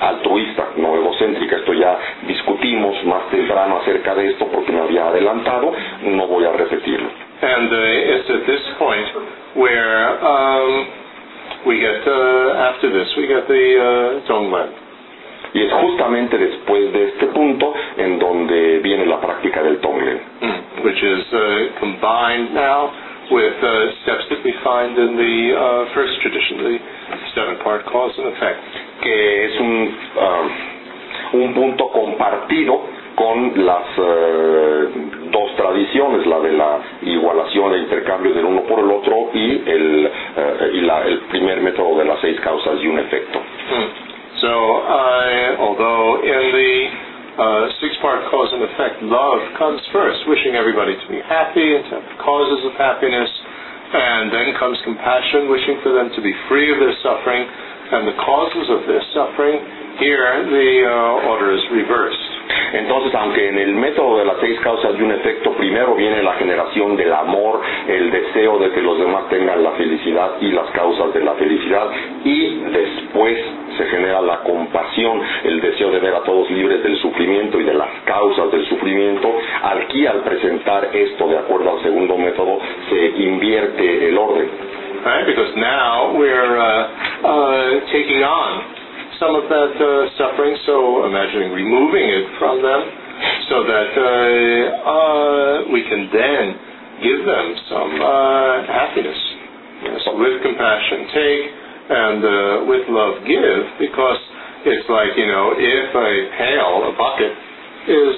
altruista, 0.00 0.68
no 0.76 0.96
egocéntrica. 0.96 1.56
Esto 1.56 1.72
ya 1.72 1.98
discutimos 2.26 3.02
más 3.06 3.30
temprano 3.30 3.78
acerca 3.78 4.14
de 4.14 4.30
esto 4.30 4.46
porque 4.52 4.72
me 4.72 4.80
había 4.80 5.08
adelantado, 5.08 5.72
no 6.02 6.26
voy 6.26 6.44
a 6.44 6.52
repetirlo. 6.52 7.08
And 7.42 7.72
uh, 7.72 7.76
it's 7.76 8.30
at 8.30 8.46
this 8.46 8.62
point 8.78 9.06
where 9.56 10.18
um, 10.24 10.86
we 11.66 11.80
get, 11.80 12.00
uh, 12.06 12.70
after 12.70 12.88
this, 12.92 13.08
we 13.18 13.26
get 13.26 13.46
the 13.48 13.64
uh, 13.76 14.26
Zhonglen. 14.30 14.70
Y 15.54 15.62
es 15.62 15.72
justamente 15.72 16.36
después 16.38 16.92
de 16.92 17.08
este 17.08 17.26
punto 17.26 17.72
en 17.96 18.18
donde 18.18 18.78
viene 18.80 19.06
la 19.06 19.20
práctica 19.20 19.62
del 19.62 19.78
Tonglen, 19.78 20.20
Mm, 20.40 20.84
which 20.84 21.02
is 21.02 21.24
uh, 21.32 21.80
combined 21.80 22.52
now 22.54 22.90
with 23.30 23.56
uh, 23.62 23.90
steps 24.02 24.24
that 24.30 24.44
we 24.44 24.52
find 24.62 24.98
in 24.98 25.16
the 25.16 25.36
uh, 25.56 25.94
first 25.94 26.20
tradition, 26.20 26.62
the 26.62 26.78
seven-part 27.34 27.84
cause 27.86 28.12
and 28.18 28.28
effect. 28.36 28.60
que 29.02 29.44
es 29.46 29.60
un, 29.60 29.96
ah, 30.18 30.48
un 31.32 31.54
punto 31.54 31.88
compartido 31.88 32.80
con 33.14 33.52
las 33.64 33.86
eh, 33.98 34.88
dos 35.30 35.45
tradiciones, 35.56 36.26
la 36.26 36.40
de 36.40 36.52
la 36.52 36.78
igualación 37.02 37.76
intercambio 37.78 38.32
del 38.34 38.44
uno 38.44 38.62
por 38.62 38.78
el 38.80 38.90
otro 38.90 39.30
y 39.34 39.62
el, 39.66 40.06
eh, 40.36 40.70
y 40.74 40.80
la- 40.82 41.02
el 41.06 41.18
primer 41.30 41.60
método 41.60 41.98
de 41.98 42.04
las 42.04 42.20
seis 42.20 42.38
causas 42.40 42.80
y 42.82 42.86
un 42.88 42.98
efecto. 42.98 43.38
Mm. 43.38 44.38
So, 44.40 44.48
uh, 44.48 45.56
although 45.58 46.20
in 46.22 46.52
the 46.52 46.88
uh, 47.42 47.68
six-part 47.80 48.30
cause 48.30 48.52
and 48.52 48.62
effect, 48.64 49.02
love 49.02 49.40
comes 49.58 49.80
first, 49.92 50.26
wishing 50.28 50.54
everybody 50.56 50.94
to 50.94 51.06
be 51.08 51.20
happy 51.20 51.76
and 51.76 51.84
to 51.88 51.90
have 51.96 52.18
causes 52.18 52.64
of 52.64 52.72
happiness, 52.76 53.30
and 53.92 54.32
then 54.32 54.52
comes 54.58 54.76
compassion, 54.84 55.48
wishing 55.48 55.80
for 55.82 55.92
them 55.92 56.10
to 56.14 56.20
be 56.20 56.32
free 56.48 56.70
of 56.72 56.78
their 56.80 56.94
suffering 57.02 57.46
and 57.92 58.06
the 58.08 58.16
causes 58.24 58.68
of 58.70 58.86
their 58.86 59.02
suffering. 59.14 59.60
Here, 59.96 60.44
the 60.44 60.84
uh, 60.84 61.30
order 61.32 61.56
is 61.56 61.64
reversed. 61.72 62.20
Entonces, 62.74 63.14
aunque 63.14 63.48
en 63.48 63.58
el 63.58 63.72
método 63.74 64.18
de 64.18 64.26
las 64.26 64.36
seis 64.40 64.60
causas 64.60 64.92
y 64.98 65.02
un 65.02 65.10
efecto, 65.10 65.52
primero 65.52 65.94
viene 65.94 66.22
la 66.22 66.34
generación 66.34 66.96
del 66.96 67.12
amor, 67.14 67.62
el 67.88 68.10
deseo 68.10 68.58
de 68.58 68.72
que 68.72 68.82
los 68.82 68.98
demás 68.98 69.26
tengan 69.30 69.62
la 69.64 69.70
felicidad 69.72 70.32
y 70.42 70.52
las 70.52 70.68
causas 70.72 71.14
de 71.14 71.20
la 71.24 71.32
felicidad, 71.34 71.88
y 72.24 72.56
después 72.72 73.38
se 73.78 73.86
genera 73.86 74.20
la 74.20 74.40
compasión, 74.40 75.22
el 75.44 75.62
deseo 75.62 75.90
de 75.90 76.00
ver 76.00 76.14
a 76.14 76.24
todos 76.24 76.50
libres 76.50 76.82
del 76.82 76.98
sufrimiento 76.98 77.58
y 77.58 77.64
de 77.64 77.74
las 77.74 77.88
causas 78.04 78.52
del 78.52 78.66
sufrimiento. 78.66 79.34
Aquí, 79.62 80.06
al 80.06 80.20
presentar 80.20 80.90
esto 80.92 81.28
de 81.28 81.38
acuerdo 81.38 81.70
al 81.70 81.82
segundo 81.82 82.18
método, 82.18 82.58
se 82.90 83.06
invierte 83.22 84.08
el 84.10 84.18
orden. 84.18 84.50
right? 85.06 85.24
Because 85.24 85.54
now 85.56 86.18
we're 86.18 86.58
uh, 86.58 86.82
uh, 87.22 87.92
taking 87.92 88.22
on 88.26 88.75
some 89.20 89.32
of 89.34 89.48
that 89.48 89.72
uh, 89.80 89.88
suffering, 90.20 90.56
so 90.66 91.06
imagining 91.08 91.52
removing 91.52 92.04
it 92.04 92.26
from 92.38 92.60
them, 92.60 92.82
so 93.48 93.64
that 93.64 93.90
uh, 93.96 94.04
uh, 94.84 95.54
we 95.72 95.80
can 95.88 96.08
then 96.12 96.42
give 97.00 97.20
them 97.24 97.46
some 97.72 97.92
uh, 97.96 98.66
happiness. 98.68 99.20
Yes, 99.84 100.00
with 100.16 100.40
compassion 100.44 101.00
take, 101.12 101.44
and 101.88 102.20
with 102.68 102.84
love 102.88 103.24
give, 103.24 103.62
because 103.80 104.20
it's 104.64 104.88
like, 104.88 105.16
you 105.16 105.28
know, 105.28 105.52
if 105.56 105.88
a 105.94 106.10
pail, 106.36 106.90
a 106.90 106.92
bucket, 106.96 107.32
is 107.86 108.16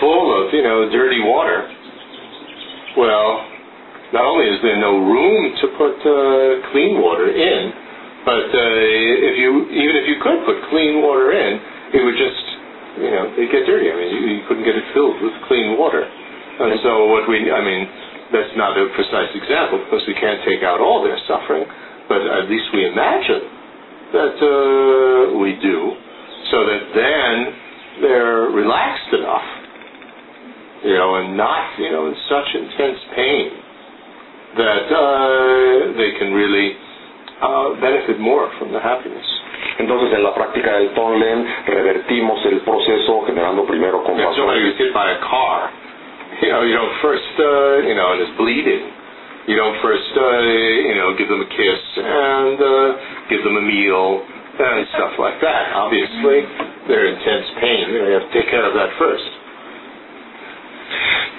full 0.00 0.26
of, 0.32 0.54
you 0.54 0.62
know, 0.62 0.88
dirty 0.90 1.20
water, 1.20 1.68
well, 2.96 3.44
not 4.14 4.24
only 4.24 4.46
is 4.46 4.62
there 4.62 4.80
no 4.80 4.98
room 5.02 5.54
to 5.60 5.66
put 5.76 5.94
clean 6.72 7.02
water 7.02 7.28
in, 7.28 7.83
but 8.24 8.48
uh, 8.48 9.28
if 9.28 9.36
you 9.36 9.50
even 9.68 9.94
if 10.00 10.06
you 10.08 10.16
could 10.24 10.40
put 10.48 10.56
clean 10.72 11.04
water 11.04 11.32
in, 11.32 11.60
it 11.92 12.00
would 12.04 12.16
just 12.16 12.44
you 13.04 13.10
know 13.12 13.24
it'd 13.36 13.52
get 13.52 13.68
dirty. 13.68 13.92
I 13.92 13.96
mean, 13.96 14.10
you, 14.10 14.20
you 14.40 14.42
couldn't 14.48 14.64
get 14.64 14.76
it 14.76 14.84
filled 14.96 15.20
with 15.20 15.32
clean 15.48 15.76
water. 15.76 16.02
And 16.04 16.80
so 16.80 17.10
what 17.12 17.28
we 17.28 17.52
I 17.52 17.60
mean 17.60 17.84
that's 18.32 18.54
not 18.56 18.72
a 18.80 18.88
precise 18.96 19.30
example 19.36 19.84
because 19.84 20.02
we 20.08 20.14
can't 20.16 20.40
take 20.48 20.64
out 20.64 20.80
all 20.80 21.04
their 21.04 21.18
suffering, 21.28 21.68
but 22.08 22.24
at 22.24 22.48
least 22.48 22.64
we 22.72 22.88
imagine 22.88 23.44
that 24.16 24.36
uh, 24.40 25.38
we 25.38 25.58
do, 25.60 25.78
so 26.50 26.64
that 26.64 26.82
then 26.96 27.34
they're 28.02 28.48
relaxed 28.54 29.12
enough, 29.12 29.48
you 30.84 30.94
know, 30.96 31.20
and 31.20 31.36
not 31.36 31.78
you 31.78 31.90
know 31.92 32.08
in 32.08 32.16
such 32.30 32.48
intense 32.56 33.00
pain 33.14 33.48
that 34.56 34.86
uh, 34.86 35.98
they 35.98 36.14
can 36.18 36.32
really 36.32 36.78
uh, 37.44 37.80
benefit 37.80 38.18
more 38.18 38.48
from 38.58 38.72
the 38.72 38.80
happiness. 38.80 39.26
Entonces, 39.78 40.12
en 40.14 40.22
la 40.22 40.34
práctica 40.34 40.78
del 40.78 40.90
Tonglen, 40.94 41.46
revertimos 41.66 42.44
el 42.46 42.60
proceso 42.60 43.22
generando 43.26 43.64
primero 43.66 44.02
compasión. 44.02 44.48
hit 44.78 44.92
by 44.92 45.10
a 45.10 45.20
car, 45.20 45.70
you 46.42 46.48
know, 46.50 46.62
you 46.62 46.74
don't 46.74 46.94
first, 47.02 47.34
uh, 47.38 47.86
you 47.86 47.94
know, 47.94 48.12
and 48.12 48.22
is 48.22 48.32
bleeding. 48.36 48.84
You 49.46 49.56
don't 49.56 49.76
first, 49.82 50.08
uh, 50.16 50.40
you 50.88 50.94
know, 50.94 51.14
give 51.18 51.28
them 51.28 51.42
a 51.42 51.50
kiss 51.52 51.82
and 52.00 52.56
uh, 52.56 52.88
give 53.28 53.44
them 53.44 53.56
a 53.56 53.62
meal 53.62 54.24
and 54.58 54.86
stuff 54.94 55.18
like 55.18 55.40
that. 55.42 55.74
Obviously, 55.74 56.46
they're 56.88 57.06
in 57.12 57.18
intense 57.18 57.46
pain. 57.60 57.84
You 57.92 57.98
know, 57.98 58.08
you 58.08 58.16
have 58.20 58.28
to 58.30 58.34
take 58.34 58.48
care 58.48 58.64
of 58.64 58.74
that 58.74 58.96
first. 58.98 59.43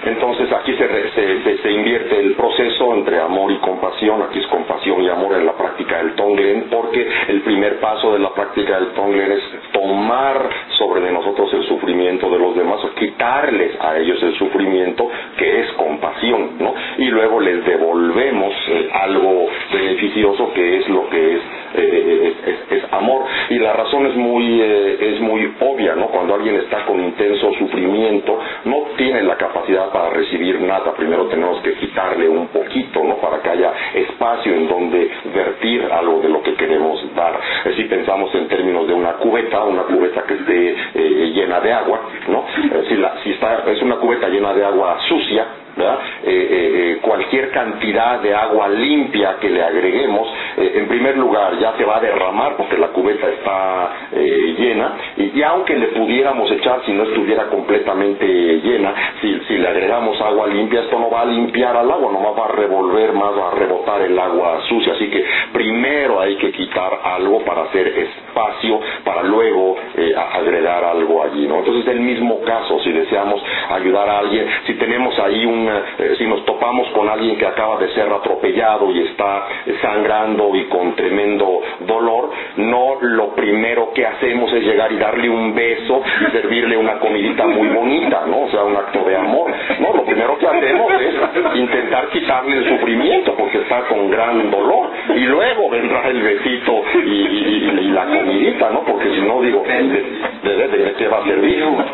Entonces 0.04 0.52
aquí 0.52 0.72
se, 0.74 1.70
invierte 1.72 2.20
el 2.20 2.34
proceso 2.34 2.94
entre 2.94 3.18
amor 3.18 3.50
y 3.50 3.56
compasión, 3.56 4.22
aquí 4.22 4.38
es 4.38 4.46
compasión 4.46 5.02
y 5.02 5.08
amor 5.08 5.34
en 5.34 5.46
la 5.46 5.54
práctica 5.54 5.98
del 5.98 6.14
Tonglen, 6.14 6.66
porque 6.70 7.08
el 7.28 7.42
primer 7.42 7.80
paso 7.80 8.12
de 8.12 8.20
la 8.20 8.32
práctica 8.32 8.78
del 8.78 8.92
Tonglen 8.92 9.32
es 9.32 9.42
tomar 9.72 10.48
sobre 10.78 11.00
de 11.00 11.12
nosotros 11.12 11.52
el 11.54 11.64
sufrimiento 11.64 12.30
de 12.30 12.38
los 12.38 12.56
demás, 12.56 12.84
o 12.84 12.94
quitarles 12.94 13.72
a 13.80 13.96
ellos 13.98 14.22
el 14.22 14.34
sufrimiento, 14.38 15.08
que 15.36 15.60
es 15.60 15.72
compasión, 15.72 16.52
¿no? 16.60 16.74
Y 16.98 17.06
luego 17.06 17.40
les 17.40 17.64
devolvemos 17.64 18.54
eh, 18.68 18.90
algo 18.92 19.48
beneficioso 19.72 20.52
que 20.52 20.78
es 20.78 20.88
lo 20.88 21.08
que 21.08 21.34
es, 21.34 21.40
eh, 21.74 22.34
es 22.70 22.92
amor. 22.92 23.24
Y 23.50 23.58
la 23.58 23.72
razón 23.72 24.06
es 24.06 24.16
muy, 24.16 24.60
eh, 24.60 24.96
es 25.00 25.20
muy 25.20 25.52
obvia, 25.60 25.94
¿no? 25.94 26.06
Cuando 26.08 26.34
alguien 26.34 26.56
está 26.56 26.84
con 26.84 27.02
intenso 27.02 27.52
sufrimiento, 27.58 28.38
no 28.64 28.76
tiene 28.96 29.22
la 29.22 29.35
capacidad 29.36 29.90
para 29.90 30.10
recibir 30.10 30.60
nada. 30.60 30.92
Primero 30.94 31.26
tenemos 31.26 31.60
que 31.60 31.74
quitarle 31.74 32.28
un 32.28 32.48
poquito, 32.48 33.02
¿no? 33.04 33.16
Para 33.16 33.40
que 33.42 33.50
haya 33.50 33.72
espacio 33.94 34.54
en 34.54 34.68
donde 34.68 35.10
vertir 35.34 35.84
algo 35.92 36.20
de 36.20 36.28
lo 36.28 36.42
que 36.42 36.54
queremos 36.54 37.02
dar. 37.14 37.40
Eh, 37.64 37.72
Si 37.76 37.84
pensamos 37.84 38.34
en 38.34 38.48
términos 38.48 38.86
de 38.88 38.94
una 38.94 39.12
cubeta, 39.14 39.64
una 39.64 39.82
cubeta 39.84 40.22
que 40.24 40.34
esté 40.34 40.70
eh, 40.94 41.32
llena 41.34 41.60
de 41.60 41.72
agua, 41.72 42.00
¿no? 42.28 42.44
Eh, 42.72 42.84
si, 42.88 42.96
la- 42.96 43.16
si 43.22 43.30
está, 43.32 43.62
es 43.66 43.82
una 43.82 43.96
cubeta 43.96 44.28
llena 44.28 44.52
de 44.54 44.64
agua 44.64 44.98
sucia, 45.08 45.46
Eh, 45.76 45.82
eh, 45.82 46.22
eh, 46.24 46.98
cualquier 47.02 47.50
cantidad 47.50 48.20
de 48.20 48.34
agua 48.34 48.66
limpia 48.68 49.36
que 49.38 49.50
le 49.50 49.62
agreguemos, 49.62 50.26
en 50.56 50.88
primer 50.88 51.18
lugar 51.18 51.58
ya 51.58 51.74
se 51.76 51.84
va 51.84 51.98
a 51.98 52.00
derramar 52.00 52.56
porque 52.56 52.78
la 52.78 52.88
cubeta 52.88 53.28
está 53.28 53.90
llena 54.12 54.96
y, 55.18 55.38
y 55.38 55.42
aunque 55.42 55.76
le 55.76 55.88
pudiéramos 55.88 56.50
echar 56.50 56.80
si 56.86 56.92
no 56.92 57.02
estuviera 57.04 57.48
completamente 57.48 58.26
llena, 58.26 58.94
si, 59.20 59.38
si 59.46 59.58
le 59.58 59.68
agregamos 59.68 60.18
agua 60.22 60.46
limpia, 60.46 60.80
esto 60.80 60.98
no 60.98 61.10
va 61.10 61.22
a 61.22 61.26
limpiar 61.26 61.76
al 61.76 61.90
agua, 61.90 62.10
nomás 62.10 62.32
va 62.38 62.46
a 62.46 62.56
revolver 62.56 63.12
más, 63.12 63.36
va 63.38 63.48
a 63.48 63.54
rebotar 63.54 64.00
el 64.00 64.18
agua 64.18 64.60
sucia. 64.68 64.94
Así 64.94 65.10
que 65.10 65.22
primero 65.52 66.20
hay 66.20 66.36
que 66.36 66.52
quitar 66.52 67.00
algo 67.04 67.44
para 67.44 67.64
hacer 67.64 67.88
espacio 67.88 68.80
para 69.04 69.22
luego 69.22 69.76
eh, 69.94 70.14
agregar 70.16 70.84
algo 70.84 71.22
allí, 71.22 71.46
¿no? 71.46 71.58
Entonces 71.58 71.86
el 71.88 72.00
mismo 72.00 72.40
caso, 72.42 72.80
si 72.80 72.92
deseamos 72.92 73.42
ayudar 73.70 74.08
a 74.08 74.18
alguien, 74.20 74.46
si 74.66 74.74
tenemos 74.74 75.18
ahí 75.18 75.44
un, 75.44 75.65
eh, 75.68 76.14
si 76.18 76.26
nos 76.26 76.44
topamos 76.44 76.88
con 76.90 77.08
alguien 77.08 77.36
que 77.36 77.46
acaba 77.46 77.76
de 77.78 77.88
ser 77.90 78.08
atropellado 78.12 78.90
y 78.90 79.00
está 79.00 79.46
sangrando 79.82 80.54
y 80.54 80.64
con 80.64 80.94
tremendo 80.94 81.60
dolor, 81.80 82.30
no 82.56 82.96
lo 83.00 83.34
primero 83.34 83.92
que 83.94 84.06
hacemos 84.06 84.52
es 84.52 84.62
llegar 84.64 84.92
y 84.92 84.96
darle 84.96 85.28
un 85.28 85.54
beso 85.54 86.02
y 86.20 86.30
servirle 86.32 86.76
una 86.76 86.98
comidita 86.98 87.46
muy 87.46 87.68
bonita, 87.68 88.22
¿no? 88.26 88.42
O 88.42 88.48
sea, 88.50 88.64
un 88.64 88.76
acto 88.76 89.04
de 89.04 89.16
amor. 89.16 89.50
No, 89.80 89.92
lo 89.94 90.04
primero 90.04 90.38
que 90.38 90.46
hacemos 90.46 90.92
es 91.00 91.14
intentar 91.58 92.08
quitarle 92.08 92.56
el 92.58 92.68
sufrimiento 92.68 93.34
porque 93.36 93.58
está 93.58 93.80
con 93.88 94.10
gran 94.10 94.50
dolor 94.50 94.90
y 95.14 95.20
luego 95.20 95.70
vendrá 95.70 96.08
el 96.08 96.22
besito 96.22 96.82
y, 97.04 97.08
y- 97.08 97.70
y- 97.72 97.78
y 97.80 97.88
la 97.90 98.04
comidita, 98.06 98.70
¿no? 98.70 98.84
Porque 98.84 99.10
si 99.14 99.20
no, 99.20 99.40
digo, 99.42 99.62
de- 99.64 100.56
de, 100.56 100.68
de 100.68 100.92
qué 100.94 101.08
va 101.08 101.18
a 101.18 101.24
servir? 101.24 101.58
¿no? 101.60 101.84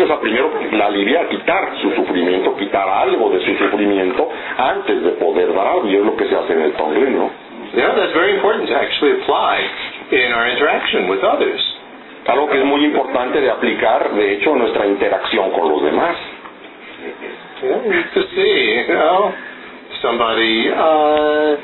Eso 0.00 0.06
es 0.06 0.16
la 0.16 0.20
primero, 0.20 0.50
la 0.72 0.86
aliviar, 0.86 1.28
quitar 1.28 1.76
su 1.82 1.90
sufrimiento, 1.90 2.56
quitar 2.56 2.88
algo 2.88 3.28
de 3.28 3.40
su 3.44 3.54
sufrimiento 3.56 4.30
antes 4.56 5.02
de 5.04 5.10
poder 5.10 5.52
dar 5.52 5.66
algo, 5.66 5.86
y 5.88 5.96
es 5.96 6.02
lo 6.02 6.16
que 6.16 6.24
se 6.26 6.34
hace 6.34 6.54
en 6.54 6.62
el 6.62 6.72
Tongle, 6.72 7.10
¿no? 7.10 7.30
Yeah, 7.76 7.94
that's 7.94 8.14
very 8.14 8.32
important 8.32 8.66
to 8.70 8.74
actually 8.76 9.20
apply 9.20 9.60
in 10.12 10.32
our 10.32 10.48
interaction 10.48 11.06
with 11.10 11.22
others. 11.22 11.60
Algo 12.28 12.48
que 12.48 12.60
es 12.60 12.64
muy 12.64 12.82
importante 12.86 13.42
de 13.42 13.50
aplicar, 13.50 14.14
de 14.14 14.32
hecho, 14.32 14.52
en 14.52 14.60
nuestra 14.60 14.86
interacción 14.86 15.50
con 15.50 15.68
los 15.68 15.82
demás. 15.82 16.16
Yeah, 17.62 18.02
to 18.14 18.22
see, 18.34 18.84
you 18.88 18.94
know, 18.94 19.34
somebody, 20.00 20.70
uh, 20.70 21.56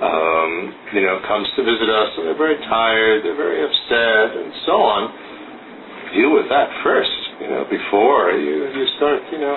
um, 0.00 0.74
you 0.94 1.02
know, 1.02 1.20
comes 1.28 1.46
to 1.56 1.62
visit 1.62 1.90
us 1.90 2.08
and 2.16 2.26
they're 2.26 2.38
very 2.38 2.56
tired, 2.70 3.22
they're 3.22 3.36
very 3.36 3.62
upset, 3.62 4.34
and 4.34 4.50
so 4.64 4.80
on. 4.80 5.25
Deal 6.16 6.32
with 6.32 6.48
that 6.48 6.72
first, 6.80 7.12
you 7.44 7.48
know, 7.52 7.68
before 7.68 8.32
you 8.32 8.72
you 8.72 8.86
start, 8.96 9.20
you 9.28 9.36
know, 9.36 9.56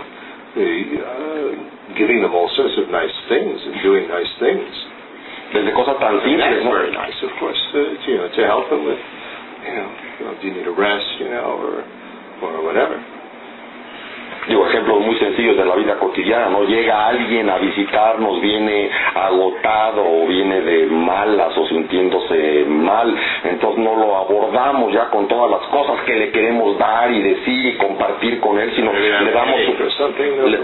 the, 0.59 0.69
uh, 0.99 1.95
giving 1.95 2.19
them 2.19 2.35
all 2.35 2.51
sorts 2.59 2.75
of 2.83 2.91
nice 2.91 3.15
things 3.31 3.55
and 3.63 3.79
doing 3.81 4.11
nice 4.11 4.27
things. 4.43 4.67
Desde 5.55 5.71
cosas 5.73 5.97
tan 5.97 6.19
simples, 6.19 6.61
¿no? 6.67 6.69
very 6.69 6.91
nice, 6.91 7.15
of 7.23 7.31
course, 7.39 7.57
to, 7.73 7.79
to, 7.95 8.07
you 8.11 8.17
know, 8.19 8.29
to 8.29 8.41
help 8.45 8.69
them 8.69 8.85
with, 8.85 8.99
you 8.99 9.73
know, 9.73 9.89
you 10.19 10.23
know, 10.25 10.33
do 10.35 10.47
you 10.47 10.53
need 10.53 10.67
a 10.67 10.75
rest, 10.75 11.09
you 11.23 11.29
know, 11.31 11.57
or 11.63 11.73
or 12.43 12.63
whatever. 12.63 13.18
Digo, 14.49 14.67
ejemplos 14.67 14.99
muy 15.01 15.15
sencillos 15.17 15.55
de 15.57 15.63
la 15.65 15.75
vida 15.75 15.95
cotidiana, 15.99 16.49
¿no? 16.49 16.63
Llega 16.63 17.07
alguien 17.07 17.49
a 17.49 17.57
visitarnos, 17.59 18.41
viene 18.41 18.89
agotado 19.13 20.03
o 20.05 20.25
viene 20.27 20.59
de 20.61 20.87
malas 20.87 21.55
o 21.57 21.65
sintiéndose 21.67 22.65
mal, 22.67 23.15
entonces 23.43 23.83
no 23.83 23.95
lo 23.95 24.17
abordamos 24.17 24.91
ya 24.91 25.09
con 25.09 25.27
todas 25.27 25.51
las 25.51 25.61
cosas 25.69 26.01
que 26.05 26.15
le 26.15 26.31
queremos 26.31 26.77
dar 26.79 27.11
y 27.11 27.21
decir 27.21 27.65
y 27.73 27.77
compartir 27.77 28.39
con 28.39 28.59
él, 28.59 28.71
sino 28.75 28.91
le 29.25 29.31
damos 29.31 29.55
su, 29.65 29.71
le- 30.47 30.57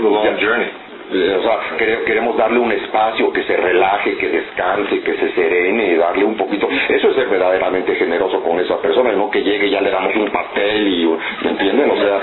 Eh, 1.13 1.35
O 1.39 1.41
sea, 1.43 1.77
quere- 1.77 2.03
queremos 2.05 2.35
darle 2.37 2.57
un 2.59 2.71
espacio 2.71 3.31
que 3.31 3.43
se 3.43 3.55
relaje, 3.57 4.15
que 4.17 4.27
descanse, 4.29 4.99
que 5.01 5.13
se 5.13 5.29
serene 5.33 5.95
darle 5.97 6.25
un 6.25 6.35
poquito. 6.35 6.67
Eso 6.89 7.09
es 7.09 7.15
ser 7.15 7.27
verdaderamente 7.27 7.95
generoso 7.95 8.41
con 8.41 8.59
esa 8.59 8.77
persona, 8.81 9.11
no 9.11 9.29
que 9.29 9.43
llegue 9.43 9.67
y 9.67 9.69
ya 9.71 9.81
le 9.81 9.91
damos 9.91 10.15
un 10.15 10.29
pastel 10.31 10.87
y, 10.87 11.05
¿me 11.43 11.49
entienden? 11.51 11.91
O 11.91 11.95
sea, 11.97 12.19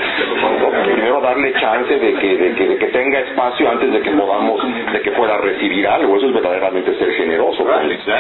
primero 0.85 1.21
darle 1.21 1.53
chance 1.55 1.97
de 1.99 2.15
que, 2.15 2.37
de 2.37 2.55
que, 2.55 2.67
de 2.69 2.77
que 2.79 2.87
tenga 2.87 3.21
espacio 3.21 3.71
antes 3.71 3.93
de 3.93 4.01
que 4.01 4.11
podamos, 4.11 4.61
de 4.93 5.01
que 5.01 5.11
pueda 5.13 5.37
recibir 5.39 5.87
algo. 5.87 6.17
Eso 6.17 6.27
es 6.29 6.35
verdaderamente 6.35 6.95
ser 6.97 7.13
generoso 7.13 7.65
con, 7.65 7.73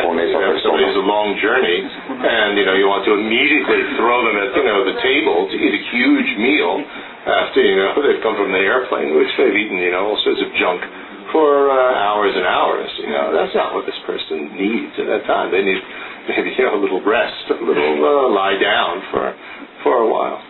con 0.09 0.21
esa 0.21 0.39
persona. 0.39 0.79
long 1.03 1.35
journey, 1.41 1.85
and 2.23 2.57
you 2.57 2.65
know 2.65 2.75
you 2.77 2.89
want 2.89 3.05
to 3.05 3.15
immediately 3.15 3.83
throw 3.97 4.23
them 4.25 4.37
at 4.39 4.55
you 4.57 4.63
know 4.63 4.85
the 4.85 4.95
table 5.03 5.47
to 5.51 5.57
eat 5.57 5.75
a 5.75 5.83
huge 5.97 6.37
meal 6.39 6.85
after 7.27 7.63
you 7.63 7.77
know 7.77 7.95
they've 8.03 8.23
come 8.23 8.35
from 8.37 8.51
the 8.51 8.63
airplane, 8.63 9.15
which 9.15 9.31
they've 9.39 9.55
eaten 9.55 9.79
you 9.79 9.93
know 9.93 10.11
all 10.11 10.21
sorts 10.25 10.43
of 10.43 10.51
junk 10.59 10.83
for 11.31 11.71
uh, 11.71 11.95
hours 11.95 12.35
and 12.35 12.45
hours. 12.45 12.91
You 12.99 13.15
know 13.15 13.33
that's 13.33 13.55
not 13.55 13.75
what 13.75 13.87
this 13.87 13.99
person 14.07 14.53
needs 14.59 14.93
at 14.99 15.07
that 15.07 15.23
time. 15.27 15.51
They 15.55 15.63
need 15.63 15.81
maybe 16.29 16.51
you 16.59 16.65
know 16.67 16.79
a 16.79 16.83
little 16.83 17.03
rest, 17.03 17.51
a 17.51 17.63
little 17.63 18.03
uh, 18.03 18.29
lie 18.35 18.59
down 18.59 19.03
for 19.11 19.23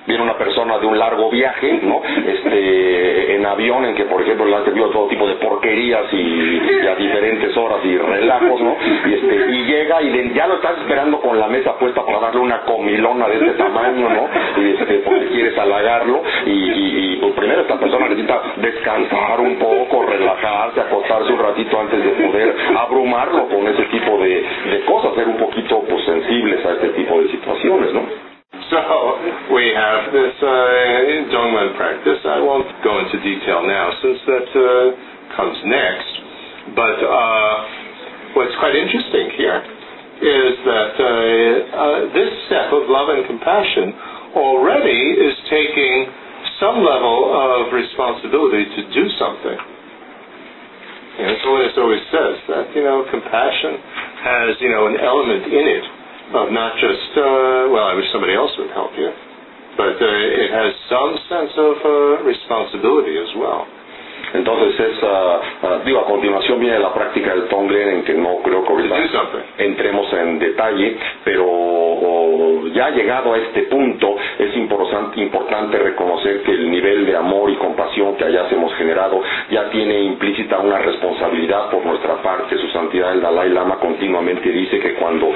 Viene 0.07 0.23
una 0.23 0.37
persona 0.37 0.79
de 0.79 0.87
un 0.87 0.99
largo 0.99 1.31
viaje, 1.31 1.81
¿no? 1.83 2.03
Este, 2.05 3.35
en 3.37 3.47
avión, 3.47 3.85
en 3.85 3.95
que, 3.95 4.05
por 4.05 4.23
ejemplo, 4.23 4.47
le 4.47 4.57
han 4.57 4.65
servido 4.65 4.91
todo 4.91 5.09
tipo 5.09 5.27
de 5.27 5.35
porquerías 5.37 6.13
y, 6.13 6.87
a 6.87 6.95
diferentes 6.97 7.57
horas 7.57 7.79
y 7.85 7.97
relajos, 7.97 8.61
¿no? 8.61 8.77
Y, 9.07 9.15
este, 9.15 9.51
y 9.51 9.65
llega 9.65 10.03
y 10.03 10.33
ya 10.35 10.47
lo 10.47 10.57
estás 10.57 10.79
esperando 10.79 11.21
con 11.21 11.39
la 11.39 11.49
mesa 11.49 11.79
puesta 11.79 12.05
para 12.05 12.21
darle 12.21 12.41
una 12.41 12.61
comilona 12.63 13.29
de 13.29 13.37
este 13.37 13.53
tamaño, 13.53 14.09
¿no? 14.09 14.29
Y 14.61 14.71
este, 14.71 14.95
porque 15.05 15.27
quieres 15.29 15.59
halagarlo 15.59 16.23
y, 16.47 16.51
y, 16.51 17.15
y, 17.15 17.17
pues, 17.17 17.33
primero 17.35 17.63
esta 17.63 17.79
persona 17.79 18.09
necesita 18.09 18.43
descansar 18.57 19.41
un 19.41 19.57
poco, 19.57 20.05
relajarse, 20.05 20.81
acostarse 20.81 21.33
un 21.33 21.39
ratito 21.39 21.81
antes 21.81 22.05
de 22.05 22.11
poder 22.27 22.55
abrumarlo 22.77 23.49
con 23.49 23.67
ese 23.69 23.85
tipo 23.85 24.19
de, 24.19 24.45
de 24.71 24.81
cosas, 24.85 25.15
ser 25.15 25.29
un 25.29 25.37
poquito 25.37 25.83
pues 25.89 26.05
sensibles 26.05 26.65
a 26.67 26.73
este 26.73 26.89
tipo 26.91 27.21
de 27.21 27.29
situaciones, 27.29 27.93
¿no? 27.93 28.32
So 28.73 28.81
we 29.53 29.69
have 29.77 30.09
this 30.17 30.33
uh, 30.41 31.29
Dongmen 31.29 31.77
practice. 31.77 32.25
I 32.25 32.41
won't 32.41 32.73
go 32.81 33.05
into 33.05 33.21
detail 33.21 33.69
now 33.69 33.93
since 34.01 34.17
that 34.25 34.49
uh, 34.49 35.37
comes 35.37 35.61
next. 35.69 36.13
But 36.73 36.97
uh, 37.05 37.55
what's 38.33 38.57
quite 38.65 38.73
interesting 38.73 39.29
here 39.37 39.61
is 40.25 40.55
that 40.65 40.95
uh, 40.97 41.05
uh, 41.05 42.01
this 42.17 42.33
step 42.49 42.73
of 42.73 42.89
love 42.89 43.13
and 43.13 43.29
compassion 43.29 43.93
already 44.41 45.21
is 45.21 45.37
taking 45.53 46.09
some 46.57 46.81
level 46.81 47.29
of 47.29 47.77
responsibility 47.77 48.73
to 48.73 48.81
do 48.89 49.05
something. 49.21 49.59
You 51.21 51.25
know, 51.29 51.37
so 51.45 51.49
it 51.61 51.77
always 51.77 52.05
says 52.09 52.37
that 52.49 52.73
you 52.73 52.89
know 52.89 53.05
compassion 53.13 53.77
has 54.25 54.57
you 54.65 54.73
know 54.73 54.89
an 54.89 54.97
element 54.97 55.45
in 55.45 55.67
it 55.77 55.85
of 56.35 56.53
not 56.53 56.77
just 56.81 57.11
uh, 57.17 57.69
well 57.73 57.87
I 57.87 57.95
wish 57.95 58.09
somebody 58.13 58.35
else 58.35 58.51
would 58.59 58.73
help 58.73 58.93
you, 58.97 59.11
but 59.77 59.97
uh, 60.01 60.43
it 60.43 60.51
has 60.53 60.71
some 60.89 61.13
sense 61.29 61.53
of 61.57 61.75
uh, 61.85 61.93
responsibility 62.25 63.17
as 63.19 63.31
well. 63.37 63.67
Entonces 64.35 64.81
es, 64.81 64.99
ah, 65.03 65.41
ah, 65.63 65.79
digo, 65.85 66.01
a 66.01 66.05
continuación 66.07 66.59
viene 66.59 66.79
la 66.79 66.93
práctica 66.95 67.35
del 67.35 67.49
Tonglen 67.49 67.89
en 67.89 68.03
que 68.05 68.15
no 68.15 68.39
creo 68.43 68.65
que 68.65 68.73
ahorita 68.73 68.97
entremos 69.59 70.11
en 70.15 70.39
detalle, 70.39 70.97
pero 71.23 72.67
ya 72.73 72.91
llegado 72.91 73.35
a 73.35 73.39
este 73.39 73.63
punto 73.65 74.17
es 74.39 74.57
importante, 74.57 75.21
importante 75.21 75.77
reconocer 75.79 76.43
que 76.45 76.53
el 76.53 76.71
nivel 76.71 77.05
de 77.07 77.17
amor 77.17 77.51
y 77.51 77.57
compasión 77.57 78.17
que 78.17 78.25
allá 78.25 78.47
hemos 78.51 78.75
generado 78.77 79.21
ya 79.51 79.69
tiene 79.71 80.01
implícita 80.03 80.59
una 80.61 80.79
responsabilidad 80.79 81.71
por 81.71 81.85
nuestra 81.85 82.15
parte. 82.23 82.57
Su 82.57 82.69
santidad 82.69 83.13
el 83.13 83.21
Dalai 83.21 83.51
Lama 83.51 83.77
continuamente 83.77 84.49
dice 84.51 84.79
que 84.81 84.95
cuando 84.95 85.31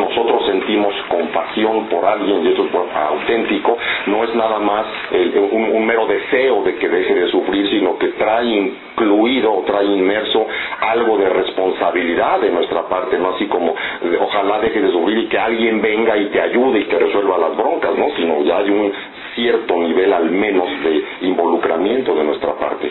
nosotros 0.00 0.44
sentimos 0.46 0.94
compasión 1.08 1.86
por 1.88 2.04
alguien, 2.04 2.44
y 2.44 2.48
eso 2.52 2.64
es 2.64 2.70
auténtico, 2.96 3.76
no 4.06 4.24
es 4.24 4.34
nada 4.34 4.58
más 4.58 4.86
el- 5.12 5.38
un, 5.52 5.62
un 5.76 5.86
mero 5.86 6.06
deseo 6.06 6.62
de 6.62 6.76
que 6.76 6.88
deje 6.88 7.14
de 7.14 7.28
sufrir, 7.28 7.68
sino 7.68 7.98
que 7.98 8.08
trae 8.08 8.46
incluido 8.46 9.52
o 9.52 9.62
trae 9.62 9.84
inmerso 9.86 10.46
algo 10.80 11.18
de 11.18 11.28
responsabilidad 11.28 12.40
de 12.40 12.50
nuestra 12.50 12.82
parte, 12.88 13.18
no 13.18 13.30
así 13.30 13.46
como 13.46 13.70
eh, 13.72 14.18
ojalá 14.20 14.58
deje 14.60 14.80
de 14.80 14.90
sufrir 14.90 15.18
y 15.18 15.26
que 15.28 15.38
alguien 15.38 15.80
venga 15.82 16.16
y 16.16 16.26
te 16.26 16.40
ayude 16.40 16.80
y 16.80 16.84
te 16.84 16.98
resuelva 16.98 17.38
las 17.38 17.56
broncas, 17.56 17.92
¿no? 17.96 18.06
sino 18.16 18.42
ya 18.42 18.58
hay 18.58 18.70
un 18.70 18.92
cierto 19.34 19.76
nivel 19.76 20.12
al 20.12 20.30
menos 20.30 20.66
de 20.82 21.04
involucramiento 21.28 22.14
de 22.14 22.24
nuestra 22.24 22.54
parte. 22.54 22.90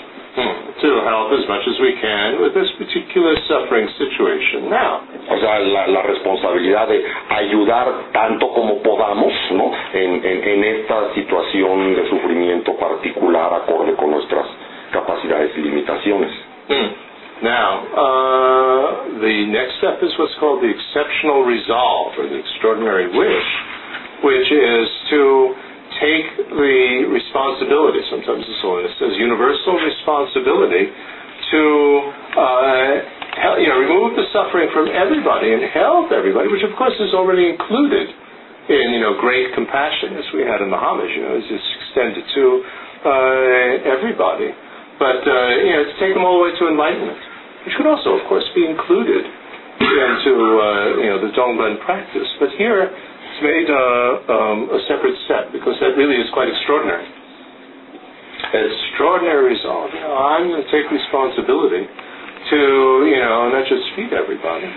To 0.79 0.91
help 1.03 1.35
as 1.35 1.43
much 1.51 1.67
as 1.67 1.75
we 1.83 1.91
can 1.99 2.39
with 2.39 2.55
this 2.55 2.71
particular 2.79 3.35
suffering 3.51 3.83
situation 3.99 4.71
now. 4.71 5.03
O 5.27 5.35
sea, 5.35 5.59
la, 5.59 5.87
la 5.91 6.01
responsabilidad 6.03 6.87
de 6.87 7.03
ayudar 7.35 8.11
tanto 8.13 8.47
como 8.53 8.81
podamos 8.81 9.33
¿no? 9.51 9.73
en, 9.91 10.23
en, 10.23 10.37
en 10.39 10.63
esta 10.63 11.13
situación 11.15 11.95
de 11.95 12.07
sufrimiento 12.07 12.77
particular 12.77 13.53
acorde 13.55 13.93
con 13.95 14.11
nuestras 14.11 14.47
capacidades 14.93 15.51
y 15.57 15.61
limitaciones. 15.63 16.31
Hmm. 16.69 16.87
Now, 17.43 17.69
uh, 17.95 19.19
the 19.19 19.45
next 19.51 19.79
step 19.79 19.99
is 20.01 20.11
what's 20.17 20.35
called 20.39 20.63
the 20.63 20.71
exceptional 20.71 21.43
resolve 21.43 22.15
or 22.19 22.27
the 22.27 22.39
extraordinary 22.39 23.07
wish, 23.11 23.47
which 24.23 24.47
is 24.51 24.87
to 25.11 25.55
take 25.99 26.27
the 26.49 27.07
responsibility, 27.11 27.99
sometimes 28.09 28.43
the 28.47 28.55
holiness 28.63 28.95
says 28.99 29.13
universal 29.19 29.75
responsibility, 29.79 30.91
to 31.51 31.63
uh, 32.35 32.91
you 33.59 33.67
know, 33.67 33.79
remove 33.79 34.15
the 34.19 34.27
suffering 34.35 34.67
from 34.75 34.91
everybody 34.91 35.55
and 35.55 35.63
help 35.71 36.11
everybody, 36.11 36.51
which 36.51 36.63
of 36.63 36.75
course 36.75 36.95
is 36.99 37.15
already 37.15 37.47
included 37.47 38.11
in 38.69 38.93
you 38.93 39.01
know 39.01 39.17
great 39.17 39.49
compassion, 39.55 40.13
as 40.19 40.27
we 40.35 40.45
had 40.45 40.61
in 40.61 40.69
the 40.69 40.77
homage. 40.77 41.09
You 41.15 41.23
know, 41.25 41.33
is 41.39 41.47
extended 41.47 42.25
to 42.35 42.43
uh, 43.05 43.91
everybody, 43.95 44.51
but 44.99 45.23
uh, 45.23 45.51
you 45.63 45.73
know, 45.73 45.83
to 45.87 45.95
take 45.97 46.13
them 46.13 46.23
all 46.23 46.43
the 46.43 46.51
way 46.51 46.53
to 46.59 46.63
enlightenment, 46.69 47.19
which 47.65 47.75
could 47.79 47.87
also, 47.87 48.19
of 48.19 48.23
course, 48.27 48.45
be 48.53 48.67
included 48.67 49.23
into 49.79 50.33
uh, 50.59 51.01
you 51.01 51.09
know 51.09 51.19
the 51.23 51.31
Dongban 51.33 51.81
practice. 51.81 52.27
But 52.37 52.51
here, 52.59 52.91
made 53.41 53.67
uh, 53.69 54.33
um, 54.33 54.57
a 54.71 54.79
separate 54.87 55.15
step 55.25 55.51
because 55.51 55.75
that 55.81 55.95
really 55.97 56.15
is 56.15 56.29
quite 56.33 56.47
extraordinary. 56.49 57.05
Extraordinary 58.49 59.53
result. 59.53 59.93
You 59.93 60.01
know, 60.01 60.15
I'm 60.17 60.47
going 60.49 60.63
to 60.63 60.71
take 60.71 60.89
responsibility 60.89 61.85
to 61.85 62.59
you 63.11 63.19
know 63.19 63.49
not 63.51 63.67
just 63.67 63.83
feed 63.95 64.13
everybody, 64.13 64.69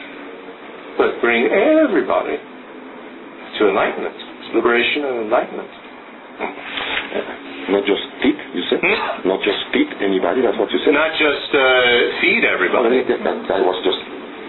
but 0.99 1.21
bring 1.21 1.47
everybody 1.47 2.37
to 2.37 3.61
enlightenment, 3.69 4.17
to 4.17 4.49
liberation 4.59 5.05
and 5.05 5.17
enlightenment. 5.29 5.71
Not 7.71 7.87
just 7.87 8.03
feed, 8.21 8.35
you 8.59 8.63
said? 8.69 8.81
Hmm? 8.83 9.29
Not 9.29 9.39
just 9.47 9.61
feed 9.73 9.87
anybody, 10.03 10.43
that's 10.43 10.59
what 10.59 10.69
you 10.75 10.81
said? 10.83 10.93
Not 10.93 11.15
just 11.15 11.49
uh, 11.55 11.63
feed 12.21 12.43
everybody. 12.45 13.07
I 13.07 13.61
was 13.63 13.79
just... 13.87 14.01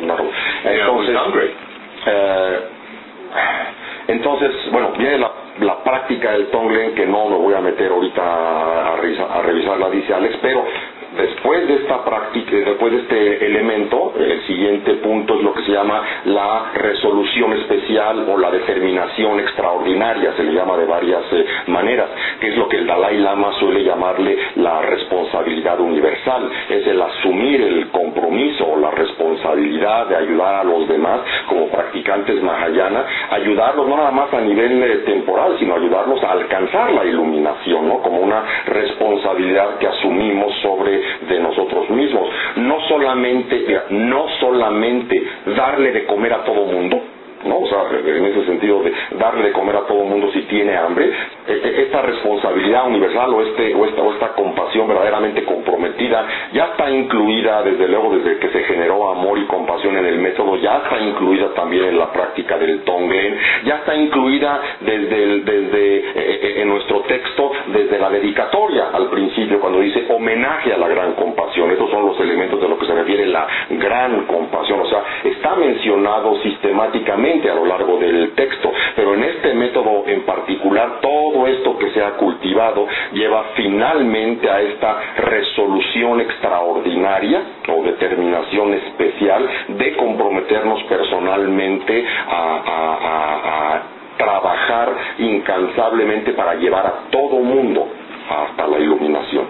No. 0.03 0.17
You 0.17 0.77
know, 0.81 0.97
who's 0.97 1.07
Entonces, 1.07 1.21
hungry. 1.21 1.49
eh, 1.53 2.55
Entonces, 4.07 4.51
bueno, 4.71 4.91
viene 4.97 5.17
la, 5.17 5.31
la 5.61 5.83
práctica 5.83 6.31
del 6.31 6.47
Tonglen, 6.47 6.93
que 6.95 7.05
no 7.05 7.27
me 7.29 7.37
voy 7.37 7.53
a 7.53 7.61
meter 7.61 7.91
ahorita 7.91 8.21
a, 8.21 8.93
a, 8.93 8.97
revisar, 8.97 9.27
a 9.31 9.41
revisarla, 9.41 9.89
dice 9.89 10.13
Alex, 10.13 10.37
pero 10.41 10.65
después 11.17 11.67
de 11.67 11.75
esta 11.75 12.03
práctica, 12.03 12.55
después 12.55 12.91
de 12.91 12.99
este 12.99 13.45
elemento, 13.45 14.13
el 14.17 14.41
siguiente 14.45 14.93
punto 14.95 15.35
es 15.35 15.43
lo 15.43 15.53
que 15.53 15.63
se 15.63 15.71
llama 15.71 16.01
la 16.25 16.71
resolución 16.73 17.53
especial 17.53 18.25
o 18.29 18.37
la 18.37 18.51
determinación 18.51 19.39
extraordinaria, 19.39 20.33
se 20.35 20.43
le 20.43 20.53
llama 20.53 20.77
de 20.77 20.85
varias 20.85 21.23
eh, 21.31 21.45
maneras, 21.67 22.09
que 22.39 22.49
es 22.49 22.57
lo 22.57 22.67
que 22.67 22.77
el 22.77 22.87
Dalai 22.87 23.17
Lama 23.17 23.53
suele 23.59 23.83
llamarle 23.83 24.37
la 24.55 24.81
responsabilidad 24.81 25.79
universal, 25.79 26.49
es 26.69 26.87
el 26.87 27.01
asumir 27.01 27.61
el 27.61 27.89
compromiso 27.89 28.65
o 28.65 28.79
la 28.79 28.91
responsabilidad 28.91 30.07
de 30.07 30.15
ayudar 30.15 30.55
a 30.55 30.63
los 30.63 30.87
demás 30.87 31.21
como 31.47 31.67
practicantes 31.69 32.41
Mahayana, 32.41 33.05
ayudarlos 33.31 33.87
no 33.87 33.97
nada 33.97 34.11
más 34.11 34.33
a 34.33 34.41
nivel 34.41 34.83
eh, 34.83 34.97
temporal, 35.05 35.55
sino 35.59 35.75
ayudarlos 35.75 36.23
a 36.23 36.31
alcanzar 36.31 36.91
la 36.91 37.05
iluminación, 37.05 37.87
¿no? 37.87 37.99
como 38.01 38.19
una 38.19 38.43
responsabilidad 38.65 39.77
que 39.77 39.87
asumimos 39.87 40.53
sobre 40.61 41.02
de 41.27 41.39
nosotros 41.39 41.89
mismos. 41.89 42.29
No 42.57 42.79
solamente, 42.87 43.81
no 43.89 44.27
solamente 44.39 45.23
darle 45.55 45.91
de 45.91 46.05
comer 46.05 46.33
a 46.33 46.43
todo 46.43 46.65
mundo, 46.65 47.01
¿no? 47.45 47.59
O 47.59 47.67
sea, 47.67 47.83
en 47.91 48.25
ese 48.25 48.45
sentido 48.45 48.81
de 48.83 48.93
darle 49.17 49.47
de 49.47 49.51
comer 49.51 49.75
a 49.77 49.87
todo 49.87 50.03
mundo 50.03 50.29
si 50.31 50.41
tiene 50.43 50.75
hambre, 50.75 51.11
e, 51.47 51.51
e, 51.51 51.81
esta 51.83 52.01
responsabilidad 52.01 52.87
universal 52.87 53.33
o, 53.33 53.41
este, 53.41 53.75
o, 53.75 53.85
esta, 53.85 54.01
o 54.01 54.13
esta 54.13 54.29
compasión 54.33 54.87
verdaderamente 54.87 55.43
comprometida 55.43 56.25
ya 56.53 56.65
está 56.65 56.89
incluida, 56.89 57.63
desde 57.63 57.87
luego, 57.87 58.15
desde 58.15 58.39
que 58.39 58.49
se 58.49 58.63
generó 58.63 59.11
amor 59.11 59.37
y 59.39 59.45
compasión 59.45 59.97
en 59.97 60.05
el 60.05 60.19
método, 60.19 60.57
ya 60.57 60.77
está 60.77 60.99
incluida 60.99 61.53
también 61.53 61.85
en 61.85 61.97
la 61.97 62.11
práctica 62.11 62.57
del 62.57 62.81
Tonglen, 62.83 63.37
ya 63.65 63.75
está 63.77 63.95
incluida 63.95 64.61
desde, 64.81 65.23
el, 65.23 65.45
desde 65.45 65.97
eh, 65.97 66.61
en 66.61 66.69
nuestro 66.69 67.01
texto, 67.01 67.51
desde 67.67 67.99
la 67.99 68.09
dedicatoria 68.09 68.89
al 68.93 69.09
principio, 69.09 69.59
cuando 69.59 69.79
dice 69.79 70.05
homenaje 70.09 70.73
a 70.73 70.77
la 70.77 70.87
gran 70.87 71.13
compasión. 71.13 71.71
Estos 71.71 71.89
son 71.89 72.05
los 72.05 72.19
elementos 72.19 72.61
de 72.61 72.67
lo 72.67 72.77
que 72.77 72.85
se 72.85 72.93
refiere 72.93 73.25
la 73.25 73.47
gran 73.69 74.25
compasión, 74.25 74.79
o 74.81 74.87
sea, 74.87 75.03
está 75.23 75.55
mencionado 75.55 76.35
sistemáticamente 76.41 77.32
a 77.49 77.55
lo 77.55 77.65
largo 77.65 77.97
del 77.97 78.31
texto, 78.35 78.71
pero 78.95 79.15
en 79.15 79.23
este 79.23 79.53
método 79.53 80.03
en 80.05 80.21
particular 80.21 80.99
todo 81.01 81.47
esto 81.47 81.77
que 81.77 81.89
se 81.91 82.03
ha 82.03 82.11
cultivado 82.11 82.87
lleva 83.13 83.45
finalmente 83.55 84.49
a 84.49 84.61
esta 84.61 84.99
resolución 85.17 86.21
extraordinaria 86.21 87.41
o 87.67 87.83
determinación 87.83 88.73
especial 88.75 89.49
de 89.69 89.95
comprometernos 89.95 90.83
personalmente 90.83 92.05
a, 92.29 93.81
trabajar 94.15 94.93
incansablemente 95.17 96.33
para 96.33 96.53
llevar 96.53 96.85
a 96.85 96.93
todo 97.09 97.39
mundo 97.39 97.87
hasta 98.29 98.67
la 98.67 98.77
iluminación. 98.77 99.45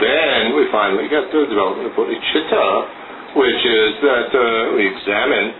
Then 0.00 0.52
we 0.56 0.66
finally 0.72 1.08
get 1.08 1.30
to 1.30 1.40
the 1.40 1.46
development 1.46 1.88
of 1.88 1.94
bodhicitta, 1.96 3.36
which 3.36 3.64
is 3.64 3.92
that 4.02 4.28
uh, 4.34 4.76
we 4.76 4.88
examine 4.88 5.54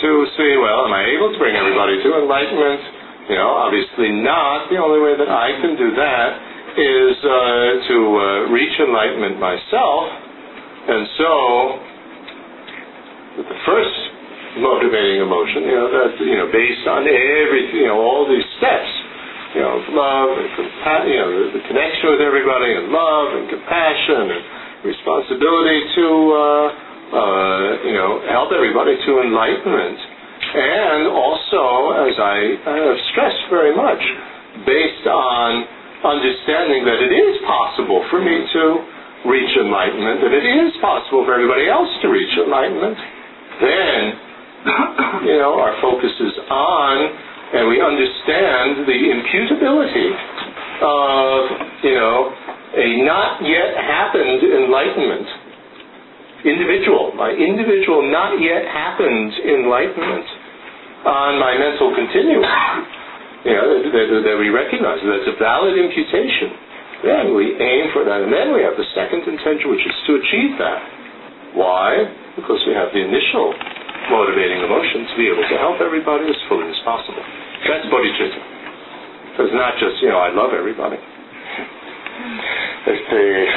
to 0.00 0.10
see, 0.34 0.50
well, 0.58 0.86
am 0.86 0.92
I 0.92 1.06
able 1.14 1.30
to 1.30 1.38
bring 1.38 1.54
everybody 1.54 2.02
to 2.02 2.08
enlightenment? 2.18 2.82
You 3.30 3.36
know, 3.38 3.56
obviously 3.56 4.10
not. 4.20 4.68
The 4.68 4.76
only 4.76 5.00
way 5.00 5.14
that 5.16 5.30
I 5.30 5.54
can 5.62 5.78
do 5.78 5.94
that 5.96 6.30
is 6.74 7.14
uh, 7.22 7.34
to 7.88 7.96
uh, 7.96 8.24
reach 8.50 8.74
enlightenment 8.82 9.38
myself. 9.38 10.02
And 10.84 11.02
so, 11.16 11.32
the 13.40 13.58
first 13.64 13.96
motivating 14.60 15.24
emotion, 15.24 15.64
you 15.66 15.76
know, 15.78 15.88
that 15.88 16.10
you 16.20 16.36
know, 16.36 16.48
based 16.52 16.84
on 16.90 17.06
everything, 17.08 17.86
you 17.86 17.88
know, 17.88 18.02
all 18.02 18.28
these 18.28 18.44
steps, 18.60 18.92
you 19.56 19.62
know, 19.62 19.74
love 19.94 20.30
and 20.36 20.48
compa- 20.58 21.06
you 21.08 21.16
know, 21.16 21.28
the, 21.30 21.44
the 21.58 21.62
connection 21.70 22.12
with 22.12 22.20
everybody, 22.20 22.76
and 22.76 22.92
love 22.92 23.28
and 23.40 23.48
compassion 23.48 24.36
and 24.36 24.42
responsibility 24.84 25.80
to. 25.96 26.06
Uh, 26.34 26.93
uh, 27.12 27.84
you 27.84 27.92
know, 27.92 28.24
help 28.30 28.52
everybody 28.52 28.96
to 28.96 29.10
enlightenment. 29.20 29.98
And 30.54 31.08
also, 31.08 31.64
as 32.08 32.14
I, 32.16 32.36
have 32.64 33.00
stressed 33.12 33.44
very 33.50 33.74
much, 33.74 34.00
based 34.64 35.06
on 35.10 35.50
understanding 36.04 36.84
that 36.84 37.00
it 37.00 37.12
is 37.12 37.34
possible 37.48 38.04
for 38.12 38.20
me 38.20 38.44
to 38.44 38.64
reach 39.26 39.52
enlightenment, 39.56 40.20
that 40.20 40.34
it 40.36 40.46
is 40.46 40.72
possible 40.84 41.24
for 41.24 41.34
everybody 41.34 41.66
else 41.66 41.88
to 42.04 42.08
reach 42.12 42.30
enlightenment, 42.38 42.98
then, 43.60 43.98
you 45.28 45.36
know, 45.40 45.56
our 45.58 45.74
focus 45.80 46.12
is 46.20 46.36
on, 46.50 46.94
and 47.56 47.62
we 47.68 47.80
understand 47.80 48.84
the 48.84 49.00
imputability 49.10 50.08
of, 50.84 51.40
you 51.82 51.94
know, 51.96 52.30
a 52.74 52.88
not 53.06 53.40
yet 53.42 53.78
happened 53.78 54.42
enlightenment 54.42 55.43
individual, 56.44 57.16
my 57.16 57.32
individual 57.32 58.04
not 58.12 58.36
yet 58.38 58.68
happened 58.68 59.32
enlightenment 59.44 60.26
on 61.04 61.40
my 61.40 61.56
mental 61.56 61.92
continuum. 61.96 62.44
You 63.44 63.52
know, 63.52 63.66
that, 63.76 63.84
that, 63.92 64.06
that 64.24 64.36
we 64.40 64.48
recognize 64.48 65.04
that's 65.04 65.28
a 65.28 65.36
valid 65.36 65.76
imputation. 65.76 66.48
Then 67.04 67.36
we 67.36 67.52
aim 67.60 67.92
for 67.92 68.00
that, 68.08 68.24
and 68.24 68.32
then 68.32 68.56
we 68.56 68.64
have 68.64 68.72
the 68.80 68.88
second 68.96 69.28
intention, 69.28 69.68
which 69.68 69.84
is 69.84 69.92
to 70.08 70.12
achieve 70.16 70.56
that. 70.56 70.80
Why? 71.52 72.08
Because 72.40 72.64
we 72.64 72.72
have 72.72 72.88
the 72.96 73.04
initial 73.04 73.52
motivating 74.08 74.64
emotion 74.64 75.04
to 75.12 75.14
be 75.20 75.28
able 75.28 75.44
to 75.44 75.56
help 75.60 75.84
everybody 75.84 76.24
as 76.24 76.40
fully 76.48 76.64
as 76.72 76.80
possible. 76.88 77.20
That's 77.68 77.84
bodhicitta. 77.92 78.40
So 79.36 79.44
it's 79.44 79.56
not 79.56 79.76
just, 79.76 80.00
you 80.00 80.08
know, 80.08 80.24
I 80.24 80.32
love 80.32 80.56
everybody. 80.56 80.96
Este, 82.86 83.48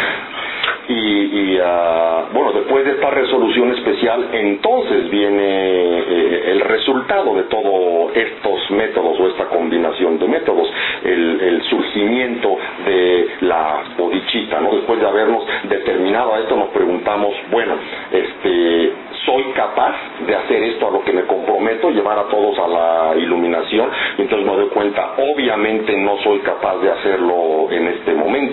y, 0.89 0.93
y 0.93 1.59
uh, 1.59 2.33
bueno, 2.33 2.53
después 2.53 2.85
de 2.85 2.91
esta 2.91 3.09
resolución 3.09 3.73
especial, 3.73 4.29
entonces 4.31 5.09
viene 5.09 5.99
eh, 5.99 6.51
el 6.51 6.61
resultado 6.61 7.35
de 7.35 7.43
todos 7.43 8.15
estos 8.15 8.71
métodos 8.71 9.19
o 9.19 9.27
esta 9.27 9.45
combinación 9.45 10.17
de 10.17 10.27
métodos, 10.27 10.69
el, 11.03 11.61
surgimiento 11.69 12.57
de 12.85 13.27
la 13.41 13.83
bodhicitta, 13.97 14.61
¿no? 14.61 14.75
Después 14.75 14.99
de 15.01 15.07
habernos 15.07 15.43
determinado 15.67 16.35
a 16.35 16.39
esto, 16.39 16.55
nos 16.55 16.69
preguntamos, 16.69 17.35
bueno, 17.51 17.73
este, 18.11 18.93
soy 19.25 19.43
capaz 19.55 19.95
de 20.25 20.35
hacer 20.35 20.63
esto 20.63 20.87
a 20.87 20.91
lo 20.91 21.03
que 21.03 21.11
me 21.11 21.23
comprometo, 21.23 21.89
llevar 21.89 22.19
a 22.19 22.23
todos 22.29 22.57
a 22.59 22.67
la 22.67 23.17
iluminación, 23.17 23.89
y 24.17 24.21
entonces 24.21 24.47
me 24.47 24.55
doy 24.55 24.69
cuenta, 24.69 25.15
obviamente 25.17 25.97
no 25.97 26.17
soy 26.23 26.39
capaz 26.39 26.77
de 26.77 26.91
hacerlo 26.91 27.67
en 27.71 27.87
este 27.87 28.13
momento. 28.13 28.46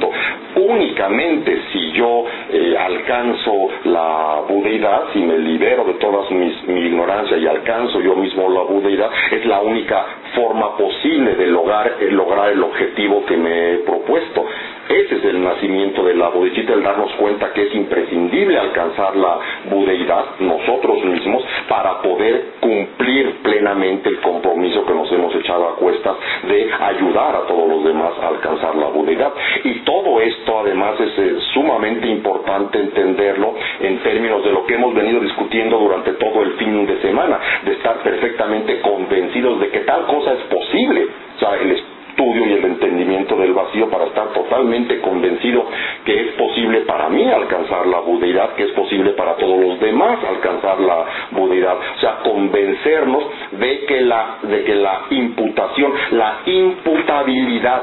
Únicamente 0.56 1.62
si 1.72 1.92
yo 1.92 2.24
eh, 2.50 2.76
alcanzo 2.78 3.68
la 3.84 4.42
budeidad, 4.48 5.04
si 5.12 5.18
me 5.20 5.36
libero 5.38 5.84
de 5.84 5.94
toda 5.94 6.28
mi 6.30 6.80
ignorancia 6.86 7.36
y 7.36 7.46
alcanzo 7.46 8.00
yo 8.00 8.14
mismo 8.14 8.48
la 8.48 8.62
budeidad, 8.62 9.10
es 9.32 9.44
la 9.46 9.60
única 9.60 10.04
forma 10.34 10.76
posible 10.76 11.34
de 11.34 11.46
lograr, 11.48 11.96
eh, 12.00 12.10
lograr 12.10 12.50
el 12.52 12.62
objetivo 12.62 13.24
que 13.26 13.36
me 13.36 13.72
he 13.74 13.76
propuesto. 13.78 14.46
Ese 14.88 15.16
es 15.16 15.24
el 15.24 15.42
nacimiento 15.42 16.04
de 16.04 16.14
la 16.14 16.28
bodhicitta, 16.28 16.74
el 16.74 16.82
darnos 16.82 17.10
cuenta 17.12 17.52
que 17.52 17.62
es 17.68 17.74
imprescindible 17.74 18.58
alcanzar 18.58 19.16
la 19.16 19.38
budeidad 19.70 20.24
nosotros 20.40 21.02
mismos 21.04 21.42
para 21.68 22.02
poder 22.02 22.54
cumplir 22.60 23.36
plenamente 23.42 24.10
el 24.10 24.20
compromiso 24.20 24.84
que 24.84 24.92
nos 24.92 25.10
hemos 25.10 25.34
echado 25.36 25.68
a 25.70 25.76
cuestas 25.76 26.16
de 26.48 26.70
ayudar 26.72 27.34
a 27.34 27.46
todos 27.46 27.68
los 27.68 27.84
demás 27.84 28.12
a 28.22 28.28
alcanzar 28.28 28.74
la 28.76 28.88
budeidad. 28.88 29.32
Y 29.64 29.80
todo 29.84 30.20
esto 30.20 30.60
además 30.60 30.98
es 31.00 31.18
eh, 31.18 31.36
sumamente 31.52 32.06
importante 32.08 32.78
entenderlo 32.78 33.54
en 33.80 33.98
términos 34.02 34.44
de 34.44 34.52
lo 34.52 34.66
que 34.66 34.74
hemos 34.74 34.94
venido 34.94 35.20
discutiendo 35.20 35.78
durante 35.78 36.12
todo 36.14 36.42
el 36.42 36.52
fin 36.54 36.86
de 36.86 37.00
semana, 37.00 37.38
de 37.64 37.72
estar 37.72 38.02
perfectamente 38.02 38.80
convencidos 38.80 39.60
de 39.60 39.70
que 39.70 39.80
tal 39.80 40.06
cosa 40.06 40.32
es 40.32 40.40
posible. 40.44 41.06
O 41.36 41.38
sea, 41.38 41.56
el 41.60 41.70
estudio 41.72 42.46
y 42.46 42.52
el 42.52 42.64
entendimiento 42.64 43.36
del 43.36 43.52
vacío 43.52 43.90
para 43.90 44.06
estar 44.06 44.28
totalmente 44.32 45.00
convencido 45.00 45.64
que 46.04 46.20
es 46.20 46.32
posible 46.34 46.82
para 46.82 47.08
mí 47.08 47.28
alcanzar 47.30 47.86
la 47.86 48.00
budeidad, 48.00 48.54
que 48.54 48.64
es 48.64 48.70
posible 48.72 49.10
para 49.10 49.34
todos 49.36 49.58
los 49.58 49.80
demás 49.80 50.18
alcanzar 50.24 50.80
la 50.80 51.04
budeidad. 51.32 51.76
O 51.96 52.00
sea, 52.00 52.18
convencernos 52.22 53.24
de 53.52 53.84
que 53.86 54.00
la, 54.02 54.38
de 54.42 54.64
que 54.64 54.74
la 54.76 55.02
imputación, 55.10 55.92
la 56.12 56.38
imputabilidad 56.46 57.82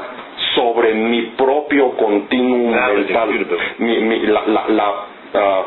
sobre 0.54 0.94
mi 0.94 1.22
propio 1.36 1.90
continuum 1.96 2.70
mental, 2.72 3.46
mi, 3.78 3.98
mi, 4.00 4.20
la, 4.26 4.42
la, 4.46 4.64
la, 4.68 4.88
uh, 5.34 5.64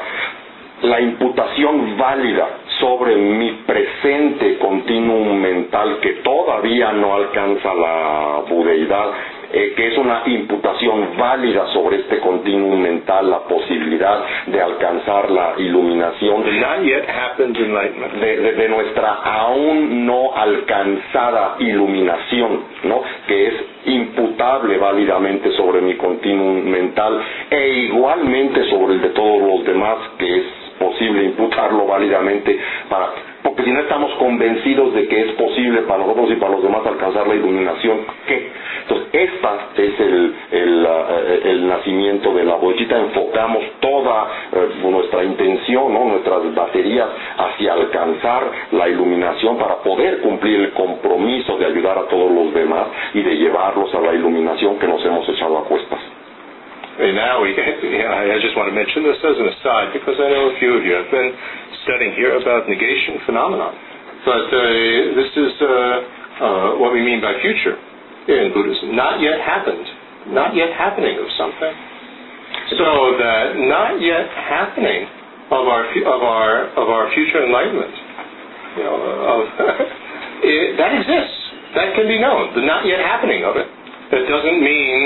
la 0.88 1.00
imputación 1.02 1.98
válida 1.98 2.48
sobre 2.80 3.16
mi 3.16 3.52
presente 3.66 4.58
continuum 4.58 5.40
mental 5.40 6.00
que 6.02 6.14
todavía 6.24 6.92
no 6.92 7.16
alcanza 7.16 7.74
la 7.74 8.42
budeidad 8.50 9.12
eh, 9.58 9.74
que 9.76 9.88
es 9.88 9.98
una 9.98 10.24
imputación 10.26 11.18
válida 11.18 11.66
sobre 11.74 11.98
este 12.02 12.20
continuum 12.20 12.80
mental, 12.82 13.30
la 13.30 13.40
posibilidad 13.40 14.20
de 14.48 14.62
alcanzar 14.62 15.32
la 15.32 15.54
iluminación 15.58 16.44
de- 18.20 18.52
de 18.54 18.70
nuestra 18.70 19.14
aún 19.24 20.06
no 20.06 20.34
alcanzada 20.36 21.56
iluminación, 21.60 22.64
¿no? 22.84 23.02
que 23.28 23.48
es 23.48 23.54
imputable 23.86 24.78
válidamente 24.78 25.52
sobre 25.54 25.80
mi 25.82 25.96
continuum 25.96 26.64
mental 26.66 27.22
e 27.50 27.70
igualmente 27.90 28.64
sobre 28.70 28.96
el 28.96 29.02
de 29.02 29.10
todos 29.10 29.42
los 29.42 29.66
demás, 29.66 29.96
que 30.20 30.38
es 30.38 30.44
posible 30.80 31.24
imputarlo 31.24 31.86
válidamente 31.86 32.60
para 32.90 33.10
porque 33.46 33.62
si 33.64 33.72
no 33.72 33.80
estamos 33.82 34.12
convencidos 34.16 34.92
de 34.96 35.08
que 35.08 35.22
es 35.22 35.32
posible 35.34 35.84
para 35.84 36.00
nosotros 36.00 36.32
y 36.32 36.36
para 36.38 36.54
los 36.54 36.64
demás 36.64 36.82
alcanzar 36.84 37.28
la 37.28 37.36
iluminación, 37.36 38.00
¿qué? 38.28 38.50
Entonces, 38.82 39.08
esta 39.14 39.68
es 39.78 40.00
el, 40.00 40.36
el, 40.52 40.88
el 41.44 41.68
nacimiento 41.68 42.34
de 42.34 42.44
la 42.44 42.56
bodhicitta. 42.56 42.98
Enfocamos 43.00 43.64
toda 43.80 44.28
eh, 44.52 44.70
nuestra 44.90 45.24
intención, 45.24 45.94
¿no? 45.94 46.06
nuestras 46.06 46.56
baterías 46.56 47.08
hacia 47.38 47.74
alcanzar 47.74 48.44
la 48.72 48.90
iluminación 48.90 49.60
para 49.60 49.76
poder 49.78 50.22
cumplir 50.22 50.62
el 50.62 50.72
compromiso 50.72 51.56
de 51.58 51.68
ayudar 51.68 52.00
a 52.00 52.08
todos 52.08 52.32
los 52.32 52.52
demás 52.52 52.88
y 53.14 53.22
de 53.22 53.36
llevarlos 53.38 53.94
a 53.94 54.02
la 54.02 54.14
iluminación 54.14 54.80
que 54.80 54.88
nos 54.88 55.06
hemos 55.06 55.30
echado 55.30 55.60
a 55.60 55.66
cuestas. 55.66 56.15
And 56.96 57.12
now 57.12 57.44
we, 57.44 57.52
yeah, 58.00 58.32
I 58.32 58.40
just 58.40 58.56
want 58.56 58.72
to 58.72 58.76
mention 58.76 59.04
this 59.04 59.20
as 59.20 59.36
an 59.36 59.48
aside 59.52 59.88
because 59.92 60.16
I 60.16 60.28
know 60.32 60.44
a 60.52 60.56
few 60.64 60.80
of 60.80 60.82
you 60.88 60.96
have 60.96 61.12
been 61.12 61.32
studying 61.84 62.16
here 62.16 62.40
about 62.40 62.72
negation 62.72 63.20
phenomenon. 63.28 63.76
But 64.24 64.48
uh, 64.48 64.60
this 65.20 65.32
is 65.38 65.54
uh, 65.62 65.70
uh, 65.70 66.70
what 66.82 66.96
we 66.96 67.04
mean 67.04 67.20
by 67.20 67.36
future 67.44 67.78
in 68.32 68.56
Buddhism. 68.56 68.96
Not 68.96 69.22
yet 69.22 69.38
happened, 69.44 69.86
not 70.34 70.56
yet 70.56 70.74
happening 70.74 71.20
of 71.20 71.28
something. 71.38 71.74
So 72.80 72.90
that 73.22 73.60
not 73.70 74.02
yet 74.02 74.26
happening 74.50 75.06
of 75.54 75.64
our 75.70 75.84
of 75.86 76.22
our 76.26 76.52
of 76.74 76.88
our 76.90 77.06
future 77.14 77.46
enlightenment, 77.46 77.94
you 78.80 78.84
know, 78.88 78.98
of 78.98 79.42
it, 80.48 80.80
that 80.80 80.92
exists. 80.98 81.40
That 81.78 81.94
can 81.94 82.08
be 82.08 82.18
known. 82.18 82.56
The 82.56 82.66
not 82.66 82.88
yet 82.88 83.04
happening 83.04 83.44
of 83.46 83.60
it. 83.60 83.68
That 84.10 84.26
doesn't 84.26 84.60
mean 84.64 85.00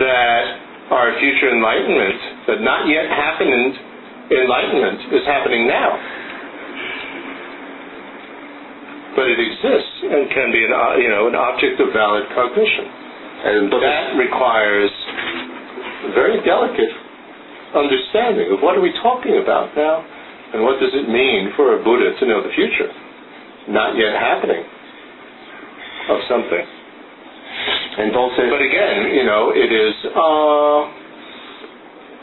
that 0.00 0.44
our 0.90 1.16
future 1.16 1.48
enlightenment, 1.48 2.48
that 2.48 2.60
not 2.60 2.84
yet 2.88 3.08
happened 3.08 3.72
enlightenment, 4.28 5.12
is 5.12 5.24
happening 5.24 5.68
now. 5.68 5.96
But 9.16 9.30
it 9.30 9.38
exists 9.38 9.96
and 10.10 10.28
can 10.34 10.50
be 10.50 10.60
an 10.64 10.74
uh, 10.74 10.98
you 10.98 11.08
know 11.08 11.30
an 11.30 11.38
object 11.38 11.78
of 11.80 11.94
valid 11.94 12.26
cognition. 12.34 12.86
and 13.46 13.70
That 13.70 14.18
requires 14.18 14.90
very 16.12 16.42
delicate 16.44 16.92
understanding 17.72 18.52
of 18.52 18.60
what 18.60 18.76
are 18.76 18.84
we 18.84 18.92
talking 19.00 19.38
about 19.40 19.72
now, 19.76 20.02
and 20.52 20.62
what 20.62 20.78
does 20.82 20.92
it 20.92 21.08
mean 21.08 21.54
for 21.56 21.78
a 21.78 21.82
Buddha 21.82 22.12
to 22.18 22.24
know 22.26 22.42
the 22.42 22.52
future, 22.54 22.90
not 23.70 23.96
yet 23.96 24.12
happening 24.18 24.62
of 26.10 26.18
something. 26.28 26.83
Entonces 27.98 28.50
But 28.50 28.60
again, 28.62 29.14
you 29.14 29.24
know, 29.24 29.50
it 29.54 29.70
is, 29.72 29.94
uh, 30.14 30.80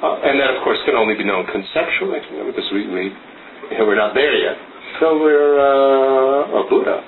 uh, 0.04 0.28
and 0.28 0.40
that 0.40 0.52
of 0.58 0.64
course 0.64 0.80
can 0.86 0.96
only 0.96 1.16
be 1.16 1.24
known 1.24 1.46
conceptually, 1.48 2.20
because 2.46 2.70
we, 2.72 2.88
we 2.88 3.14
we're 3.80 3.96
not 3.96 4.14
there 4.14 4.34
yet. 4.36 4.58
So 5.00 5.18
we're 5.20 5.56
uh, 5.60 6.60
a 6.60 6.70
Buddha. 6.70 7.04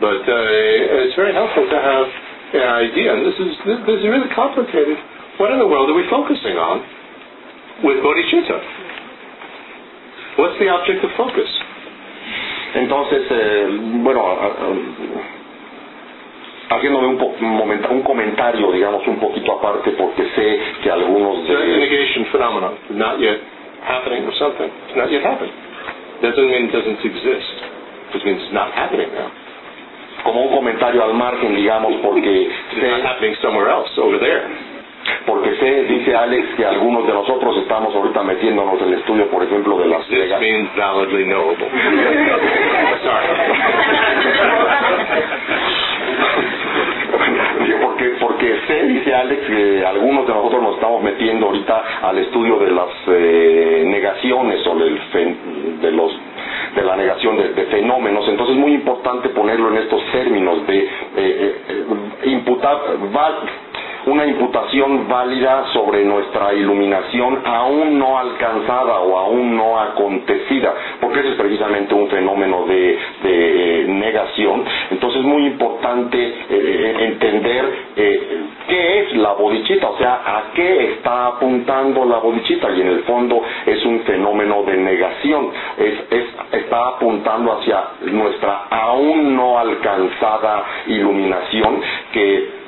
But 0.00 0.22
uh, 0.28 1.04
it's 1.04 1.16
very 1.16 1.32
helpful 1.32 1.68
to 1.68 1.78
have 1.80 2.06
an 2.54 2.68
idea, 2.88 3.14
and 3.14 3.26
this 3.26 3.38
is 3.38 3.52
this, 3.64 3.78
this 3.86 3.96
is 4.00 4.06
really 4.08 4.28
complicated. 4.34 4.96
What 5.38 5.52
in 5.52 5.58
the 5.58 5.68
world 5.68 5.88
are 5.90 5.94
we 5.96 6.04
focusing 6.10 6.56
on 6.56 6.84
with 7.84 7.96
bodhicitta? 8.04 8.58
What's 10.38 10.58
the 10.58 10.68
object 10.68 11.04
of 11.04 11.10
focus? 11.16 11.48
Entonces, 12.76 13.24
eh, 13.30 13.66
bueno, 14.04 14.20
a- 14.20 14.54
a- 14.68 15.39
haciéndome 16.70 17.06
un, 17.08 17.18
po- 17.18 17.34
un 17.40 17.56
momenta- 17.56 17.88
un 17.90 18.02
comentario, 18.02 18.70
digamos, 18.72 19.06
un 19.06 19.16
poquito 19.18 19.52
aparte, 19.52 19.90
porque 19.92 20.24
sé 20.34 20.60
que 20.82 20.90
algunos 20.90 21.46
The 21.46 21.54
de, 21.56 21.76
negation 21.78 22.24
phenomenon, 22.26 22.74
not 22.90 23.18
yet 23.18 23.38
happening 23.86 24.24
or 24.26 24.34
something. 24.34 24.70
It's 24.88 24.96
not 24.96 25.10
yet 25.10 25.22
happening. 25.24 25.52
Doesn't 26.22 26.50
mean 26.50 26.66
it 26.66 26.72
doesn't 26.72 27.04
exist. 27.04 27.54
It 28.14 28.24
means 28.24 28.42
it's 28.42 28.52
not 28.52 28.72
happening 28.74 29.08
now. 29.14 29.30
como 30.22 30.42
un 30.42 30.48
comentario 30.54 31.02
al 31.02 31.14
margen, 31.14 31.54
digamos, 31.56 31.94
porque 32.02 32.42
It's 32.72 32.82
not 32.82 33.02
happening 33.04 33.34
somewhere 33.40 33.70
else, 33.70 33.90
over 34.00 34.18
there. 34.20 34.42
porque 35.26 35.54
sé, 35.56 35.84
dice 35.84 36.14
Alex, 36.14 36.46
que 36.56 36.64
algunos 36.66 37.06
de 37.06 37.12
nosotros 37.14 37.56
estamos 37.56 37.94
ahorita 37.94 38.22
metiéndonos 38.22 38.80
en 38.82 38.88
el 38.88 38.94
estudio, 39.00 39.26
por 39.30 39.42
ejemplo, 39.42 39.78
de 39.78 39.86
las 39.86 40.06
This 40.06 40.30
means 40.40 40.68
validly 40.76 41.24
knowable. 41.24 41.66
Sorry. 43.02 43.26
porque, 47.80 48.04
porque 48.20 48.56
sé, 48.66 48.82
dice 48.84 49.14
Alex, 49.14 49.46
que 49.46 49.84
algunos 49.86 50.26
de 50.26 50.34
nosotros 50.34 50.62
nos 50.62 50.74
estamos 50.74 51.02
metiendo 51.02 51.46
ahorita 51.46 51.82
al 52.02 52.18
estudio 52.18 52.58
de 52.58 52.70
las 52.70 52.88
eh, 53.08 53.84
negaciones 53.86 54.66
o 54.66 54.74
del 54.76 54.98
de 55.80 55.92
los 55.92 56.12
de 56.74 56.82
la 56.82 56.96
negación 56.96 57.36
de, 57.36 57.48
fenómenos. 57.66 58.28
Entonces 58.28 58.54
es 58.54 58.60
muy 58.60 58.72
importante 58.74 59.28
ponerlo 59.30 59.70
en 59.70 59.78
estos 59.78 60.02
términos 60.12 60.64
de 60.66 60.78
eh, 60.78 60.88
eh, 61.16 61.54
eh, 61.68 62.30
imputar, 62.30 62.78
val- 63.12 63.38
una 64.06 64.26
imputación 64.26 65.08
válida 65.08 65.64
sobre 65.72 66.04
nuestra 66.04 66.54
iluminación 66.54 67.40
aún 67.44 67.98
no 67.98 68.18
alcanzada 68.18 69.00
o 69.00 69.18
aún 69.18 69.56
no 69.56 69.78
acontecida, 69.80 70.74
porque 71.00 71.20
ese 71.20 71.30
es 71.30 71.34
precisamente 71.36 71.94
un 71.94 72.08
fenómeno 72.08 72.64
de, 72.66 72.98
eh, 73.24 73.84
negación. 73.88 74.64
Entonces 74.90 75.20
es 75.20 75.26
muy 75.26 75.46
importante 75.46 76.18
eh, 76.50 76.96
entender 77.00 77.64
eh, 77.96 78.40
qué 78.68 79.00
es 79.00 79.16
la 79.16 79.32
bodhicitta, 79.32 79.88
o 79.88 79.98
sea, 79.98 80.22
a 80.24 80.42
qué 80.54 80.92
está 80.94 81.26
apuntando 81.28 82.04
la 82.04 82.18
bodhicitta 82.18 82.70
y 82.70 82.80
en 82.80 82.88
el 82.88 83.00
fondo 83.00 83.42
es 83.66 83.84
un 83.84 84.00
fenómeno 84.00 84.62
de 84.64 84.76
negación, 84.76 85.50
es, 85.78 85.94
es- 86.10 86.60
está 86.62 86.88
apuntando 86.88 87.52
hacia 87.58 87.84
nuestra 88.02 88.66
aún 88.70 89.36
no 89.36 89.58
alcanzada 89.58 90.64
iluminación 90.86 91.80
que 92.12 92.59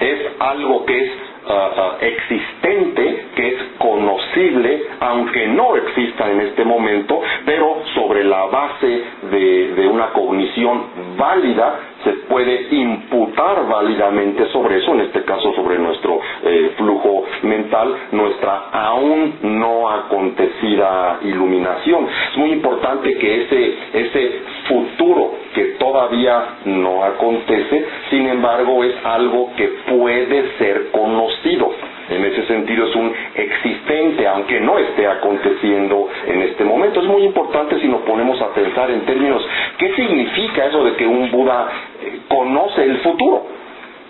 es 0.00 0.18
algo 0.38 0.84
que 0.86 0.98
es 0.98 1.10
ah, 1.48 1.96
existente, 2.00 3.26
que 3.34 3.48
es 3.48 3.62
conocible, 3.78 4.82
aunque 5.00 5.46
no 5.48 5.76
exista 5.76 6.30
en 6.30 6.40
este 6.40 6.64
momento, 6.64 7.20
pero 7.44 7.82
sobre 7.94 8.24
la 8.24 8.46
base 8.46 9.02
de 9.30 9.88
una 9.88 10.08
cognición 10.12 11.16
válida 11.16 11.80
se 12.04 12.12
puede 12.28 12.68
imputar 12.70 13.66
válidamente 13.68 14.46
sobre 14.52 14.78
eso, 14.78 14.92
en 14.94 15.00
este 15.00 15.22
caso 15.24 15.52
sobre 15.54 15.78
nuestro 15.78 16.20
eh, 16.44 16.72
flujo 16.76 17.24
mental, 17.42 17.94
nuestra 18.12 18.68
aún 18.72 19.34
no 19.42 19.90
acontecida 19.90 21.18
iluminación. 21.22 22.06
Es 22.32 22.36
muy 22.38 22.52
importante 22.52 23.16
que 23.18 23.42
ese, 23.42 23.74
ese 23.92 24.32
futuro 24.68 25.32
que 25.54 25.64
todavía 25.78 26.56
no 26.66 27.02
acontece, 27.04 27.84
sin 28.10 28.28
embargo 28.28 28.84
es 28.84 28.94
algo 29.04 29.50
que 29.56 29.68
puede 29.90 30.56
ser 30.58 30.90
conocido. 30.90 31.70
En 32.10 32.24
ese 32.24 32.46
sentido 32.46 32.86
es 32.86 32.94
un 32.96 33.12
existente, 33.34 34.26
aunque 34.26 34.60
no 34.60 34.78
esté 34.78 35.06
aconteciendo 35.06 36.08
en 36.26 36.42
este 36.42 36.64
momento. 36.64 37.00
Es 37.00 37.06
muy 37.06 37.24
importante 37.24 37.78
si 37.80 37.88
nos 37.88 38.02
ponemos 38.02 38.40
a 38.40 38.52
pensar 38.54 38.90
en 38.90 39.02
términos, 39.02 39.46
¿qué 39.78 39.94
significa 39.94 40.66
eso 40.66 40.84
de 40.84 40.94
que 40.96 41.06
un 41.06 41.30
Buda 41.30 41.68
eh, 42.02 42.20
conoce 42.28 42.82
el 42.84 42.98
futuro? 42.98 43.58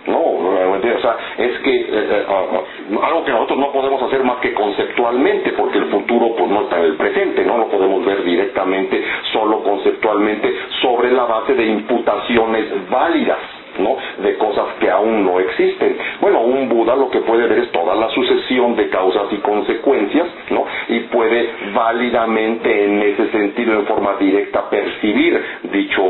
No, 0.06 0.20
o 0.20 1.00
sea, 1.02 1.16
es 1.36 1.58
que 1.58 1.70
eh, 1.76 1.86
eh, 1.92 2.26
ah, 2.28 3.06
algo 3.06 3.24
que 3.24 3.30
nosotros 3.30 3.58
no 3.58 3.70
podemos 3.72 4.02
hacer 4.02 4.24
más 4.24 4.38
que 4.38 4.54
conceptualmente, 4.54 5.52
porque 5.52 5.78
el 5.78 5.86
futuro 5.86 6.34
pues 6.36 6.50
no 6.50 6.62
está 6.62 6.78
en 6.78 6.84
el 6.86 6.96
presente, 6.96 7.44
no 7.44 7.58
lo 7.58 7.68
podemos 7.68 8.04
ver 8.06 8.24
directamente, 8.24 9.04
solo 9.32 9.62
conceptualmente, 9.62 10.50
sobre 10.80 11.12
la 11.12 11.24
base 11.24 11.54
de 11.54 11.66
imputaciones 11.66 12.88
válidas. 12.88 13.57
¿No? 13.78 13.96
de 14.22 14.36
cosas 14.36 14.66
que 14.80 14.90
aún 14.90 15.24
no 15.24 15.38
existen. 15.40 15.96
Bueno, 16.20 16.40
un 16.40 16.68
Buda 16.68 16.96
lo 16.96 17.10
que 17.10 17.20
puede 17.20 17.46
ver 17.46 17.58
es 17.60 17.72
toda 17.72 17.94
la 17.94 18.08
sucesión 18.10 18.76
de 18.76 18.88
causas 18.88 19.32
y 19.32 19.36
consecuencias, 19.38 20.26
¿no? 20.50 20.64
Y 20.88 21.00
puede 21.00 21.48
válidamente 21.74 22.84
en 22.84 23.02
ese 23.02 23.28
sentido, 23.30 23.74
en 23.74 23.86
forma 23.86 24.14
directa, 24.18 24.68
percibir 24.68 25.40
dicho, 25.72 26.02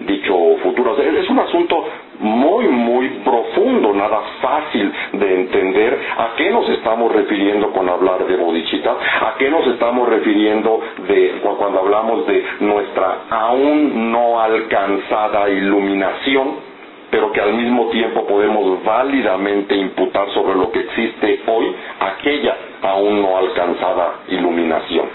dicho 0.00 0.34
futuro. 0.62 0.96
Es 0.98 1.28
un 1.30 1.38
asunto 1.38 1.84
muy, 2.20 2.66
muy 2.68 3.08
profundo, 3.24 3.92
nada 3.94 4.20
fácil 4.40 4.92
de 5.12 5.34
entender 5.34 5.98
a 6.18 6.30
qué 6.36 6.50
nos 6.50 6.68
estamos 6.68 7.12
refiriendo 7.12 7.70
con 7.72 7.88
hablar 7.88 8.26
de 8.26 8.36
bodhicitta, 8.36 8.92
a 8.92 9.34
qué 9.38 9.50
nos 9.50 9.66
estamos 9.68 10.08
refiriendo 10.08 10.80
de 11.08 11.40
cu- 11.42 11.56
cuando 11.56 11.80
hablamos 11.80 12.26
de 12.26 12.44
nuestra 12.60 13.22
aún 13.30 14.12
no 14.12 14.40
alcanzada 14.40 15.48
iluminación, 15.50 16.71
pero 17.12 17.30
que 17.30 17.40
al 17.42 17.52
mismo 17.52 17.90
tiempo 17.90 18.26
podemos 18.26 18.82
válidamente 18.82 19.76
imputar 19.76 20.30
sobre 20.30 20.56
lo 20.56 20.72
que 20.72 20.80
existe 20.80 21.42
hoy 21.46 21.66
aquella 22.00 22.56
aún 22.80 23.20
no 23.20 23.36
alcanzada 23.36 24.14
iluminación. 24.28 25.06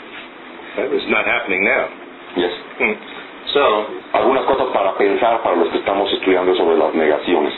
It's 0.78 1.10
not 1.10 1.26
happening 1.26 1.66
now. 1.66 1.90
Yes. 2.38 2.54
Hmm. 2.78 2.94
So, 3.52 3.88
Algunas 4.14 4.46
cosas 4.46 4.68
para 4.74 4.94
pensar 4.96 5.42
para 5.42 5.56
los 5.56 5.70
que 5.70 5.80
estamos 5.80 6.12
estudiando 6.14 6.56
sobre 6.56 6.78
las 6.78 6.94
negaciones. 6.94 7.54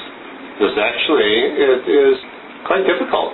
Because 0.57 0.77
actually, 0.79 1.35
it 1.55 1.87
is 1.87 2.17
quite 2.65 2.83
difficult 2.87 3.31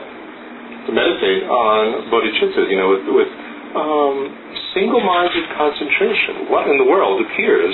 to 0.85 0.91
meditate 0.91 1.45
on 1.49 2.09
bodhicitta, 2.09 2.69
you 2.69 2.77
know, 2.77 2.89
with, 2.89 3.05
with 3.09 3.31
um, 3.73 4.29
single-minded 4.73 5.45
concentration. 5.57 6.49
What 6.49 6.67
in 6.67 6.77
the 6.77 6.85
world 6.85 7.21
appears 7.21 7.73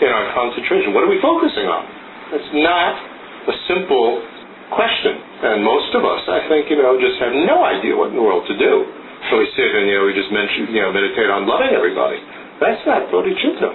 in 0.00 0.08
our 0.08 0.32
concentration? 0.34 0.94
What 0.94 1.04
are 1.04 1.10
we 1.10 1.20
focusing 1.20 1.66
on? 1.66 2.01
It's 2.32 2.52
not 2.64 2.96
a 3.44 3.54
simple 3.68 4.24
question. 4.72 5.20
And 5.44 5.60
most 5.60 5.92
of 5.92 6.00
us, 6.00 6.24
I 6.32 6.48
think, 6.48 6.72
you 6.72 6.80
know, 6.80 6.96
just 6.96 7.20
have 7.20 7.36
no 7.36 7.60
idea 7.60 7.92
what 7.92 8.08
in 8.10 8.16
the 8.16 8.24
world 8.24 8.48
to 8.48 8.56
do. 8.56 8.88
So 9.28 9.38
we 9.38 9.46
sit 9.52 9.68
and, 9.68 9.84
you 9.86 10.00
know, 10.00 10.04
we 10.08 10.16
just 10.16 10.32
mention, 10.32 10.72
you 10.72 10.80
know, 10.80 10.92
meditate 10.96 11.28
on 11.28 11.44
loving 11.44 11.76
everybody. 11.76 12.18
That's 12.56 12.80
not 12.88 13.12
bodhicitta. 13.12 13.68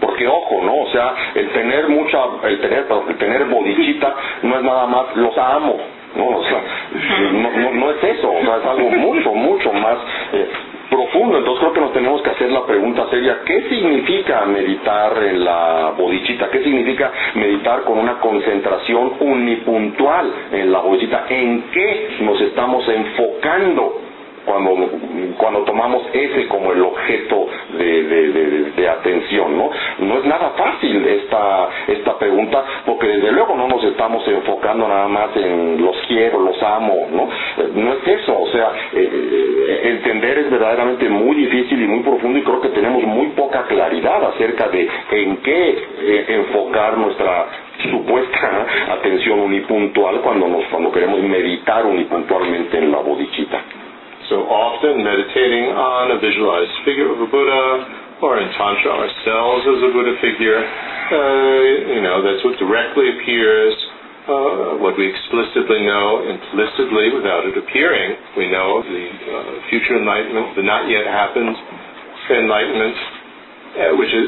Porque 0.00 0.28
ojo, 0.28 0.60
¿no? 0.60 0.84
O 0.84 0.88
sea, 0.92 1.32
el 1.34 1.48
tener 1.56 1.88
mucha, 1.88 2.20
el 2.44 2.60
tener, 2.60 2.84
el 2.84 3.16
tener 3.16 3.44
bodhicitta 3.48 4.14
no 4.42 4.58
es 4.58 4.62
nada 4.62 4.86
más 4.86 5.16
los 5.16 5.36
amo, 5.38 5.80
¿no? 6.16 6.36
O 6.36 6.44
sea, 6.44 6.60
no, 7.32 7.50
no, 7.50 7.70
no 7.72 7.90
es 7.92 8.04
eso, 8.04 8.30
o 8.30 8.42
sea, 8.44 8.58
es 8.58 8.66
algo 8.66 8.90
mucho, 8.90 9.32
mucho 9.32 9.72
más 9.72 9.96
eh, 10.34 10.48
profundo. 10.90 11.38
Entonces 11.38 11.60
creo 11.60 11.72
que 11.72 11.80
nos 11.80 11.92
tenemos 11.92 12.22
que 12.22 12.30
hacer 12.30 12.50
la 12.50 12.64
pregunta 12.66 13.06
seria, 13.10 13.38
¿qué 13.44 13.68
significa 13.68 14.44
meditar 14.46 15.22
en 15.22 15.44
la 15.44 15.92
bodhicitta? 15.96 16.50
¿Qué 16.50 16.62
significa 16.62 17.12
meditar 17.34 17.82
con 17.82 17.98
una 17.98 18.18
concentración 18.18 19.12
unipuntual 19.20 20.32
en 20.52 20.72
la 20.72 20.80
bodhicitta? 20.80 21.26
¿En 21.28 21.62
qué 21.72 22.16
nos 22.20 22.40
estamos 22.40 22.88
enfocando? 22.88 24.05
Cuando, 24.46 24.88
cuando 25.36 25.62
tomamos 25.64 26.02
ese 26.12 26.46
como 26.48 26.72
el 26.72 26.82
objeto 26.82 27.46
de, 27.78 28.86
atención, 28.88 29.58
¿no? 29.58 29.70
No 29.98 30.18
es 30.18 30.24
nada 30.24 30.50
fácil 30.56 31.04
esta, 31.06 31.68
esta 31.88 32.18
pregunta, 32.18 32.64
porque 32.86 33.08
desde 33.08 33.32
luego 33.32 33.54
no 33.56 33.66
nos 33.68 33.82
estamos 33.84 34.26
enfocando 34.28 34.86
nada 34.88 35.08
más 35.08 35.36
en 35.36 35.82
los 35.84 35.96
quiero, 36.08 36.40
los 36.40 36.62
amo, 36.62 37.08
¿no? 37.12 37.28
No 37.74 37.92
es 37.92 38.06
eso, 38.20 38.38
o 38.40 38.46
sea, 38.48 38.70
eh, 38.94 39.80
entender 39.84 40.38
es 40.38 40.50
verdaderamente 40.50 41.08
muy 41.08 41.34
difícil 41.36 41.82
y 41.82 41.86
muy 41.86 42.00
profundo 42.00 42.38
y 42.38 42.42
creo 42.42 42.60
que 42.60 42.68
tenemos 42.68 43.02
muy 43.02 43.26
poca 43.28 43.64
claridad 43.64 44.24
acerca 44.24 44.68
de 44.68 44.88
en 45.10 45.36
qué 45.38 45.68
eh, 46.00 46.24
enfocar 46.28 46.96
nuestra 46.96 47.46
supuesta 47.90 48.66
atención 48.98 49.40
unipuntual 49.40 50.20
cuando 50.22 50.48
nos 50.48 50.64
cuando 50.66 50.90
queremos 50.92 51.20
meditar 51.22 51.84
unipuntualmente 51.86 52.78
en 52.78 52.90
la 52.92 52.98
bodhicitta. 52.98 53.62
So 54.28 54.42
often 54.50 55.06
meditating 55.06 55.70
on 55.70 56.10
a 56.10 56.18
visualized 56.18 56.74
figure 56.82 57.14
of 57.14 57.18
a 57.22 57.28
Buddha, 57.30 57.62
or 58.26 58.42
in 58.42 58.48
Tantra 58.58 58.90
ourselves 58.90 59.62
as 59.70 59.78
a 59.86 59.90
Buddha 59.94 60.14
figure, 60.18 60.58
uh, 60.58 61.94
you 61.94 62.02
know, 62.02 62.24
that's 62.26 62.42
what 62.42 62.58
directly 62.58 63.06
appears, 63.12 63.74
uh, 64.26 64.82
what 64.82 64.98
we 64.98 65.06
explicitly 65.06 65.86
know 65.86 66.26
implicitly 66.26 67.14
without 67.14 67.46
it 67.46 67.54
appearing. 67.54 68.18
We 68.34 68.50
know 68.50 68.82
the 68.82 69.04
uh, 69.06 69.70
future 69.70 69.94
enlightenment, 69.94 70.58
the 70.58 70.66
not 70.66 70.90
yet 70.90 71.06
happened 71.06 71.54
enlightenment, 72.34 72.96
uh, 73.78 73.92
which 73.94 74.10
is, 74.10 74.26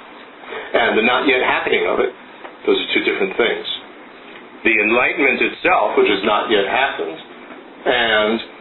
and 0.80 0.96
the 0.96 1.04
not 1.04 1.28
yet 1.28 1.44
happening 1.44 1.84
of 1.84 2.00
it. 2.00 2.16
Those 2.64 2.80
are 2.80 2.88
two 2.96 3.04
different 3.04 3.36
things. 3.36 3.66
The 4.64 4.74
enlightenment 4.80 5.44
itself, 5.44 6.00
which 6.00 6.08
has 6.08 6.24
not 6.24 6.48
yet 6.48 6.64
happened, 6.64 7.18
and 7.84 8.59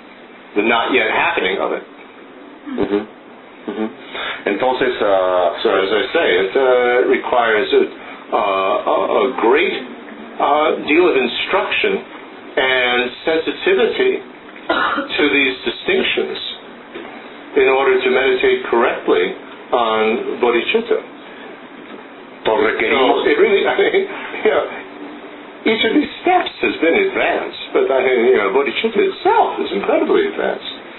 the 0.55 0.63
not 0.63 0.93
yet 0.93 1.09
happening 1.11 1.57
of 1.59 1.71
it. 1.73 1.83
Ujú, 2.69 2.99
ujú. 3.69 3.85
Entonces, 4.45 4.93
ah, 5.01 5.57
So 5.61 5.69
as 5.75 5.91
I 5.91 6.03
say, 6.13 6.27
it 6.45 6.53
uh, 6.55 6.63
requires 7.09 7.67
a, 7.73 7.83
uh, 8.33 8.37
a, 8.37 8.95
a 9.25 9.41
great 9.41 9.75
uh, 10.39 10.69
deal 10.87 11.05
of 11.09 11.15
instruction 11.17 11.93
and 12.57 13.11
sensitivity 13.25 14.11
to 15.17 15.23
these 15.29 15.55
distinctions 15.65 16.37
in 17.57 17.67
order 17.67 17.99
to 18.01 18.09
meditate 18.09 18.63
correctly 18.69 19.33
on 19.71 20.39
bodhicitta. 20.41 20.99
So 22.45 22.51
it 23.25 23.37
really, 23.37 23.67
I 23.67 23.73
mean, 23.77 24.01
you 24.45 24.51
know, 24.51 24.63
each 25.65 25.83
of 25.83 25.93
these 25.93 26.11
steps 26.23 26.51
has 26.61 26.75
been 26.79 26.95
advanced, 26.95 27.63
but 27.73 27.91
I 27.91 27.99
you 28.05 28.37
know, 28.37 28.55
bodhicitta 28.55 28.95
itself 28.95 29.59
is 29.59 29.71
incredibly 29.75 30.27
advanced. 30.31 30.89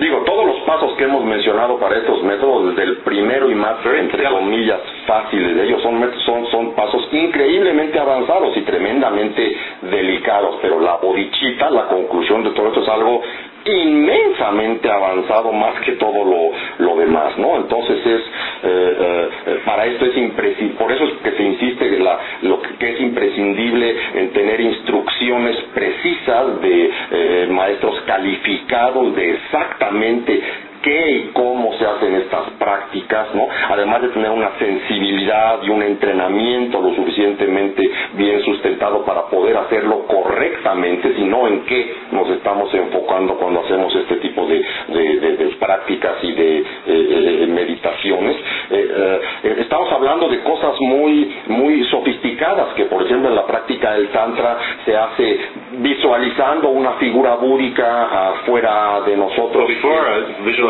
Digo, 0.00 0.22
todos 0.24 0.46
los 0.46 0.60
pasos 0.60 0.96
que 0.96 1.04
hemos 1.04 1.22
mencionado 1.24 1.78
para 1.78 1.98
estos 1.98 2.22
métodos, 2.22 2.68
desde 2.68 2.84
el 2.84 2.96
primero 2.98 3.50
y 3.50 3.54
más, 3.54 3.84
entre 3.84 4.24
comillas, 4.24 4.80
fáciles 5.06 5.54
de 5.54 5.64
ellos, 5.64 5.82
son, 5.82 6.00
son, 6.24 6.46
son 6.46 6.74
pasos 6.74 7.06
increíblemente 7.12 7.98
avanzados 7.98 8.56
y 8.56 8.62
tremendamente 8.62 9.56
delicados, 9.82 10.56
pero 10.62 10.80
la 10.80 10.96
bodhicitta, 10.96 11.68
la 11.68 11.86
conclusión 11.88 12.42
de 12.44 12.50
todo 12.52 12.68
esto 12.68 12.82
es 12.82 12.88
algo 12.88 13.20
inmensamente 13.64 14.90
avanzado 14.90 15.52
más 15.52 15.80
que 15.82 15.92
todo 15.92 16.24
lo, 16.24 16.52
lo 16.86 16.96
demás, 16.96 17.36
¿no? 17.38 17.56
Entonces 17.56 17.98
es, 18.06 18.20
eh, 18.20 18.26
eh, 18.64 19.28
eh, 19.46 19.60
para 19.64 19.86
esto 19.86 20.06
es 20.06 20.16
imprescindible, 20.16 20.78
por 20.78 20.92
eso 20.92 21.04
es 21.04 21.12
que 21.22 21.32
se 21.32 21.42
insiste 21.42 21.86
en 21.96 22.04
la, 22.04 22.18
lo 22.42 22.60
que, 22.62 22.90
es 22.90 23.00
imprescindible 23.00 23.96
en 24.14 24.30
tener 24.32 24.60
instrucciones 24.60 25.56
precisas 25.74 26.60
de 26.60 26.90
eh, 27.10 27.46
maestros 27.50 28.00
calificados 28.06 29.14
de 29.14 29.30
exactamente 29.34 30.42
qué 30.82 31.10
y 31.12 31.30
cómo 31.32 31.72
se 31.74 31.86
hacen 31.86 32.14
estas 32.16 32.50
prácticas, 32.58 33.34
¿no? 33.34 33.46
Además 33.70 34.02
de 34.02 34.08
tener 34.08 34.30
una 34.30 34.50
sensibilidad 34.58 35.58
y 35.62 35.70
un 35.70 35.82
entrenamiento 35.82 36.80
lo 36.80 36.94
suficientemente 36.94 37.90
bien 38.14 38.42
sustentado 38.42 39.04
para 39.04 39.26
poder 39.26 39.56
hacerlo 39.56 40.06
correctamente, 40.06 41.14
sino 41.16 41.46
en 41.48 41.60
qué 41.66 41.94
nos 42.12 42.28
estamos 42.30 42.72
enfocando 42.74 43.34
cuando 43.36 43.60
hacemos 43.60 43.94
este 43.94 44.16
tipo 44.16 44.46
de, 44.46 44.64
de- 44.88 45.50
prácticas 45.60 46.16
y 46.22 46.32
de 46.32 46.58
eh, 46.58 46.64
eh, 46.86 47.46
meditaciones. 47.48 48.36
Eh, 48.70 49.20
estamos 49.58 49.92
hablando 49.92 50.28
de 50.28 50.40
cosas 50.40 50.74
muy, 50.80 51.34
muy 51.48 51.84
sofisticadas 51.84 52.74
que, 52.74 52.84
por 52.86 53.02
ejemplo, 53.02 53.28
en 53.28 53.36
la 53.36 53.46
práctica 53.46 53.92
del 53.92 54.08
Tantra 54.08 54.58
se 54.84 54.96
hace 54.96 55.38
visualizando 55.72 56.68
una 56.70 56.92
figura 56.92 57.34
búdica 57.34 58.30
afuera 58.30 59.00
de 59.06 59.16
nosotros. 59.16 59.66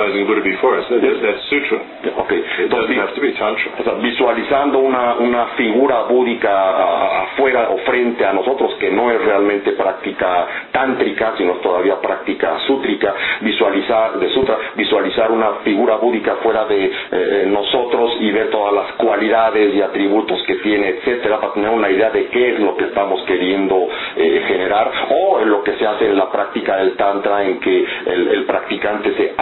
Visualizing 0.00 0.26
Buddha 0.26 0.40
before 0.44 0.78
us, 0.80 0.86
that, 0.88 1.00
that's 1.20 1.44
sutra. 1.52 1.78
Ok, 2.16 2.32
It 2.32 2.70
doesn't 2.72 2.96
have 2.96 3.12
to 3.14 3.20
be 3.20 3.32
tantra. 3.36 3.68
o 3.78 3.84
sea, 3.84 3.94
visualizando 4.00 4.78
una, 4.78 5.14
una 5.16 5.46
figura 5.56 6.02
búdica 6.08 7.22
afuera 7.24 7.68
o 7.70 7.78
frente 7.78 8.24
a 8.24 8.32
nosotros 8.32 8.74
que 8.80 8.90
no 8.90 9.10
es 9.10 9.20
realmente 9.22 9.72
práctica 9.72 10.46
tántrica, 10.72 11.34
sino 11.36 11.54
es 11.54 11.60
todavía 11.60 12.00
práctica 12.00 12.58
sútrica, 12.66 13.14
visualizar 13.40 14.18
de 14.18 14.28
sutra, 14.30 14.56
visualizar 14.76 15.30
una 15.30 15.54
figura 15.64 15.96
búdica 15.96 16.36
fuera 16.42 16.64
de 16.64 16.90
eh, 17.12 17.44
nosotros 17.48 18.16
y 18.20 18.30
ver 18.30 18.50
todas 18.50 18.72
las 18.72 18.92
cualidades 18.94 19.74
y 19.74 19.82
atributos 19.82 20.42
que 20.46 20.56
tiene, 20.56 20.88
etcétera, 20.88 21.40
para 21.40 21.52
tener 21.54 21.70
una 21.70 21.90
idea 21.90 22.10
de 22.10 22.26
qué 22.28 22.54
es 22.54 22.60
lo 22.60 22.76
que 22.76 22.84
estamos 22.84 23.22
queriendo 23.26 23.88
eh, 24.16 24.44
generar, 24.46 24.90
o 25.10 25.40
en 25.40 25.50
lo 25.50 25.62
que 25.62 25.72
se 25.76 25.86
hace 25.86 26.06
en 26.06 26.16
la 26.16 26.30
práctica 26.30 26.76
del 26.76 26.96
tantra, 26.96 27.44
en 27.44 27.60
que 27.60 27.84
el, 28.06 28.28
el 28.28 28.44
practicante 28.44 29.14
se 29.14 29.34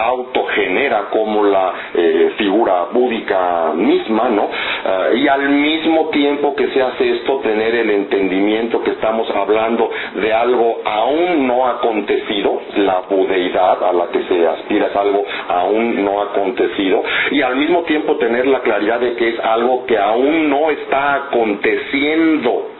autogenera 0.48 1.08
como 1.10 1.44
la 1.44 1.72
eh, 1.94 2.32
figura 2.36 2.86
búdica 2.92 3.72
misma, 3.74 4.28
¿no? 4.28 4.48
Ah, 4.84 5.08
y 5.14 5.28
al 5.28 5.48
mismo 5.50 6.08
tiempo 6.08 6.54
que 6.54 6.68
se 6.68 6.82
hace 6.82 7.16
esto, 7.16 7.40
tener 7.40 7.74
el 7.74 7.90
entendimiento 7.90 8.82
que 8.82 8.92
estamos 8.92 9.28
hablando 9.30 9.90
de 10.14 10.32
algo 10.32 10.80
aún 10.84 11.46
no 11.46 11.66
acontecido, 11.66 12.60
la 12.76 13.02
budeidad 13.08 13.82
a 13.82 13.92
la 13.92 14.06
que 14.08 14.22
se 14.24 14.46
aspira 14.46 14.86
es 14.86 14.96
algo 14.96 15.24
aún 15.48 16.04
no 16.04 16.22
acontecido, 16.22 17.02
y 17.30 17.42
al 17.42 17.56
mismo 17.56 17.82
tiempo 17.82 18.16
tener 18.16 18.46
la 18.46 18.60
claridad 18.60 19.00
de 19.00 19.14
que 19.14 19.28
es 19.28 19.40
algo 19.40 19.84
que 19.86 19.98
aún 19.98 20.48
no 20.48 20.70
está 20.70 21.14
aconteciendo 21.14 22.77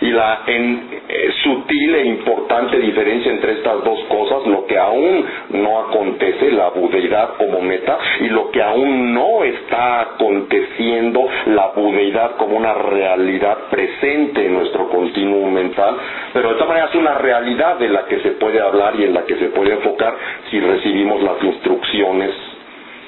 y 0.00 0.10
la 0.10 0.40
en- 0.46 0.88
eh, 1.08 1.30
sutil 1.42 1.94
e 1.94 2.06
importante 2.06 2.78
diferencia 2.78 3.32
entre 3.32 3.52
estas 3.52 3.82
dos 3.84 3.98
cosas, 4.08 4.46
lo 4.46 4.66
que 4.66 4.78
aún 4.78 5.24
no 5.50 5.80
acontece, 5.80 6.50
la 6.52 6.68
budeidad 6.70 7.34
como 7.36 7.60
meta, 7.60 7.98
y 8.20 8.28
lo 8.28 8.50
que 8.50 8.62
aún 8.62 9.14
no 9.14 9.42
está 9.44 10.00
aconteciendo, 10.02 11.28
la 11.46 11.68
budeidad 11.74 12.36
como 12.36 12.56
una 12.56 12.74
realidad 12.74 13.56
presente 13.70 14.46
en 14.46 14.54
nuestro 14.54 14.88
continuum 14.88 15.52
mental, 15.52 15.96
pero 16.32 16.48
de 16.48 16.54
esta 16.54 16.66
manera 16.66 16.86
es 16.86 16.94
una 16.94 17.14
realidad 17.14 17.76
de 17.78 17.88
la 17.88 18.04
que 18.06 18.20
se 18.20 18.30
puede 18.32 18.60
hablar 18.60 18.94
y 18.98 19.04
en 19.04 19.14
la 19.14 19.24
que 19.24 19.36
se 19.36 19.46
puede 19.46 19.72
enfocar 19.72 20.14
si 20.50 20.60
recibimos 20.60 21.22
las 21.22 21.42
instrucciones 21.42 22.30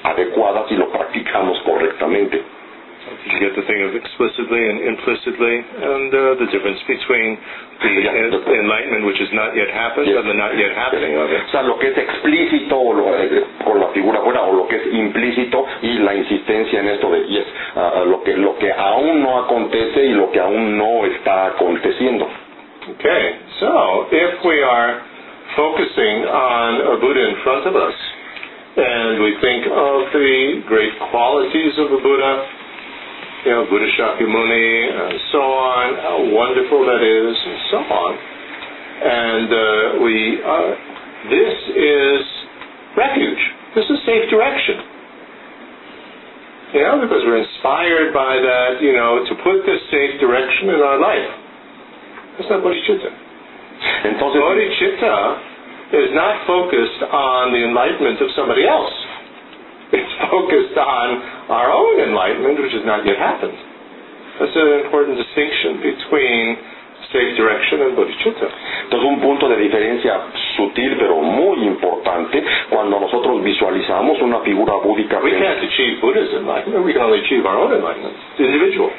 adecuadas 0.03 0.71
y 0.71 0.75
lo 0.75 0.89
practicamos 0.89 1.59
correctamente. 1.61 2.41
You 3.01 3.39
get 3.41 3.57
the 3.57 3.65
thing 3.65 3.81
of 3.81 3.97
explicitly 3.97 4.61
and 4.61 4.77
implicitly, 4.93 5.55
and 5.57 6.09
uh, 6.13 6.21
the 6.37 6.47
difference 6.53 6.77
between 6.85 7.33
the 7.81 7.93
uh, 8.07 8.61
enlightenment 8.61 9.05
which 9.09 9.17
has 9.17 9.31
not 9.33 9.57
yet 9.57 9.73
happened 9.73 10.05
Yes. 10.05 10.21
and 10.21 10.29
the 10.29 10.37
not 10.37 10.53
yet 10.53 10.69
happening 10.77 11.17
of 11.17 11.27
it. 11.33 11.41
O 11.41 11.49
sea, 11.49 11.63
lo 11.65 11.79
que 11.81 11.89
es 11.89 11.97
explícito 11.97 12.77
o 12.77 12.93
lo- 12.93 13.09
eh, 13.17 13.41
con 13.65 13.79
la 13.81 13.89
figura 13.89 14.19
buena 14.21 14.41
o 14.41 14.53
lo 14.53 14.67
que 14.67 14.77
es 14.77 14.85
implícito 14.93 15.65
y 15.81 15.97
la 15.99 16.13
insistencia 16.13 16.79
en 16.79 16.87
esto 16.89 17.09
de 17.11 17.25
yes, 17.27 17.45
ah, 17.75 17.91
ah, 17.95 18.03
lo 18.05 18.21
que 18.23 18.37
lo 18.37 18.55
que 18.59 18.71
aún 18.71 19.23
no 19.23 19.39
acontece 19.39 20.05
y 20.05 20.13
lo 20.13 20.31
que 20.31 20.39
aún 20.39 20.77
no 20.77 21.03
está 21.05 21.47
aconteciendo. 21.47 22.27
Okay, 22.97 23.35
so 23.59 24.07
if 24.11 24.45
we 24.45 24.61
are 24.61 25.01
focusing 25.55 26.25
on 26.25 26.81
a 26.81 26.97
Buddha 27.01 27.29
in 27.29 27.35
front 27.43 27.65
of 27.65 27.75
us, 27.75 27.95
and 28.77 29.21
we 29.21 29.35
think 29.41 29.65
of 29.67 30.11
the 30.13 30.63
great 30.67 30.93
qualities 31.11 31.77
of 31.79 31.91
a 31.91 31.97
Buddha, 32.01 32.45
you 33.45 33.51
know, 33.51 33.65
Buddha 33.69 33.89
Shakyamuni, 33.97 34.69
and 34.93 35.17
so 35.33 35.41
on, 35.41 35.87
how 35.97 36.17
wonderful 36.29 36.85
that 36.85 37.01
is, 37.01 37.33
and 37.33 37.59
so 37.73 37.79
on, 37.81 38.11
and 39.01 39.47
uh, 39.49 39.63
we, 40.05 40.15
uh, 40.45 40.71
this 41.29 41.55
is 41.73 42.21
refuge. 42.97 43.43
This 43.73 43.87
is 43.89 43.97
safe 44.05 44.29
direction. 44.29 44.77
You 46.71 46.81
know, 46.87 47.03
because 47.03 47.19
we're 47.27 47.41
inspired 47.43 48.13
by 48.13 48.39
that, 48.39 48.79
you 48.79 48.93
know, 48.93 49.25
to 49.27 49.33
put 49.43 49.65
this 49.67 49.81
safe 49.91 50.21
direction 50.23 50.71
in 50.71 50.79
our 50.79 50.99
life. 51.01 51.29
That's 52.37 52.47
not 52.47 52.63
bodhicitta. 52.63 53.11
Entonces, 54.07 54.39
Bodhicitta 54.39 55.17
is 55.91 56.09
not 56.15 56.47
focused 56.47 57.01
on 57.11 57.51
the 57.51 57.61
enlightenment 57.65 58.21
of 58.21 58.29
somebody 58.37 58.63
else. 58.63 58.93
It's 59.91 60.15
focused 60.31 60.77
on 60.79 61.07
our 61.51 61.69
own 61.71 61.99
enlightenment, 61.99 62.63
which 62.63 62.73
has 62.73 62.85
not 62.87 63.03
yet 63.05 63.19
happened. 63.19 63.57
That's 64.39 64.55
an 64.55 64.87
important 64.87 65.19
distinction 65.19 65.83
between 65.83 66.43
safe 67.11 67.35
direction 67.35 67.83
and 67.83 67.91
bodhicitta. 67.95 68.47
Entonces 68.87 69.09
un 69.09 69.19
punto 69.19 69.49
de 69.49 69.57
diferencia 69.57 70.21
sutil 70.55 70.95
pero 70.97 71.17
muy 71.17 71.67
importante 71.67 72.43
cuando 72.69 72.99
nosotros 72.99 73.43
visualizamos 73.43 74.21
una 74.21 74.39
figura 74.39 74.75
búdica 74.75 75.19
We 75.19 75.31
can't 75.31 75.63
achieve 75.63 75.99
enlightenment. 76.01 76.85
We 76.85 76.93
can 76.93 77.03
only 77.03 77.19
achieve 77.19 77.45
our 77.45 77.57
own 77.57 77.73
enlightenment, 77.73 78.15
individual. 78.39 78.89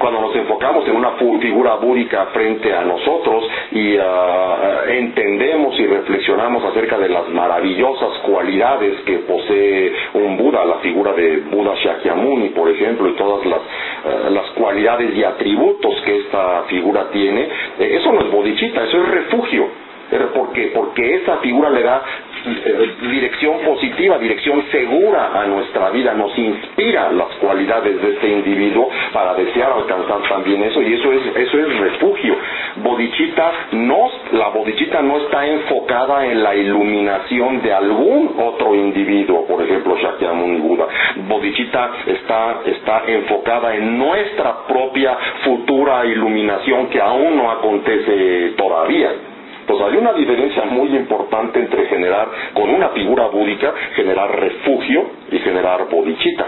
Cuando 0.00 0.22
nos 0.22 0.34
enfocamos 0.34 0.88
en 0.88 0.96
una 0.96 1.10
figura 1.40 1.74
búdica 1.74 2.26
frente 2.32 2.72
a 2.72 2.82
nosotros 2.84 3.44
y 3.70 3.96
ah, 3.98 4.84
entendemos 4.88 5.78
y 5.78 5.86
reflexionamos 5.86 6.64
acerca 6.64 6.96
de 6.96 7.10
las 7.10 7.28
maravillosas 7.28 8.18
cualidades 8.20 9.02
que 9.02 9.18
posee 9.18 9.92
un 10.14 10.38
Buda, 10.38 10.64
la 10.64 10.76
figura 10.76 11.12
de 11.12 11.40
Buda 11.52 11.74
Shakyamuni, 11.74 12.48
por 12.48 12.70
ejemplo, 12.70 13.10
y 13.10 13.12
todas 13.12 13.44
las, 13.44 13.60
ah, 14.06 14.30
las 14.30 14.46
cualidades 14.52 15.14
y 15.14 15.22
atributos 15.22 15.94
que 16.06 16.16
esta 16.16 16.62
figura 16.62 17.10
tiene, 17.12 17.42
eh, 17.78 17.98
eso 18.00 18.10
no 18.10 18.20
es 18.22 18.30
bodhicitta, 18.32 18.84
eso 18.84 19.02
es 19.02 19.08
refugio. 19.08 19.66
Pero 20.10 20.32
porque, 20.32 20.72
porque 20.74 21.16
esa 21.16 21.36
figura 21.38 21.70
le 21.70 21.82
da 21.82 22.02
eh, 22.46 22.90
dirección 23.02 23.60
positiva, 23.60 24.18
dirección 24.18 24.64
segura 24.70 25.30
a 25.34 25.46
nuestra 25.46 25.90
vida, 25.90 26.14
nos 26.14 26.36
inspira 26.36 27.12
las 27.12 27.28
cualidades 27.36 28.00
de 28.00 28.10
este 28.14 28.28
individuo 28.28 28.88
para 29.12 29.34
desear 29.34 29.72
alcanzar 29.72 30.22
también 30.28 30.62
eso 30.64 30.82
y 30.82 30.94
eso 30.94 31.12
es 31.12 31.36
eso 31.36 31.58
es 31.58 31.78
refugio. 31.78 32.34
Bodhicitta 32.82 33.52
no 33.72 34.10
la 34.32 34.48
bodhicitta 34.48 35.02
no 35.02 35.18
está 35.18 35.46
enfocada 35.46 36.26
en 36.26 36.42
la 36.42 36.54
iluminación 36.54 37.62
de 37.62 37.72
algún 37.72 38.34
otro 38.38 38.74
individuo, 38.74 39.46
por 39.46 39.62
ejemplo 39.62 39.96
Shakyamuni 39.96 40.60
Buda. 40.60 40.86
Bodhicitta 41.28 41.90
está 42.06 42.60
está 42.64 43.02
enfocada 43.06 43.74
en 43.74 43.98
nuestra 43.98 44.66
propia 44.66 45.16
futura 45.44 46.04
iluminación 46.06 46.88
que 46.88 47.00
aún 47.00 47.36
no 47.36 47.50
acontece 47.50 48.54
todavía. 48.56 49.29
Pues 49.70 49.82
hay 49.82 49.98
una 49.98 50.12
diferencia 50.14 50.64
muy 50.64 50.88
importante 50.96 51.60
entre 51.60 51.86
generar, 51.86 52.26
con 52.54 52.68
una 52.70 52.88
figura 52.88 53.26
búdica, 53.26 53.72
generar 53.94 54.28
refugio 54.40 55.12
y 55.30 55.38
generar 55.38 55.88
bodhicitta. 55.88 56.44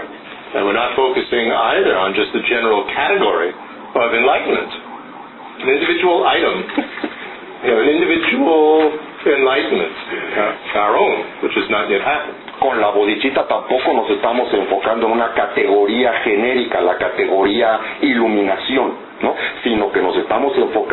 And 0.53 0.65
we're 0.65 0.73
not 0.73 0.93
focusing 0.97 1.49
either 1.49 1.95
on 1.95 2.13
just 2.15 2.33
the 2.33 2.41
general 2.41 2.83
category 2.93 3.53
of 3.95 4.13
enlightenment. 4.13 4.71
An 5.61 5.69
individual 5.69 6.27
item, 6.27 6.65
you 7.63 7.71
know, 7.71 7.79
an 7.79 7.89
individual 7.95 8.91
enlightenment, 9.25 9.95
uh, 10.35 10.79
our 10.83 10.97
own, 10.97 11.23
which 11.43 11.55
has 11.55 11.69
not 11.71 11.89
yet 11.89 12.01
happened. 12.01 12.35
Con 12.59 12.81
la 12.81 12.91
bodhicitta 12.91 13.47
tampoco 13.47 13.93
nos 13.93 14.09
estamos 14.09 14.53
enfocando 14.53 15.07
en 15.07 15.13
una 15.13 15.31
categoría 15.31 16.11
genérica, 16.25 16.81
la 16.81 16.97
categoría 16.97 17.79
iluminación, 18.01 19.02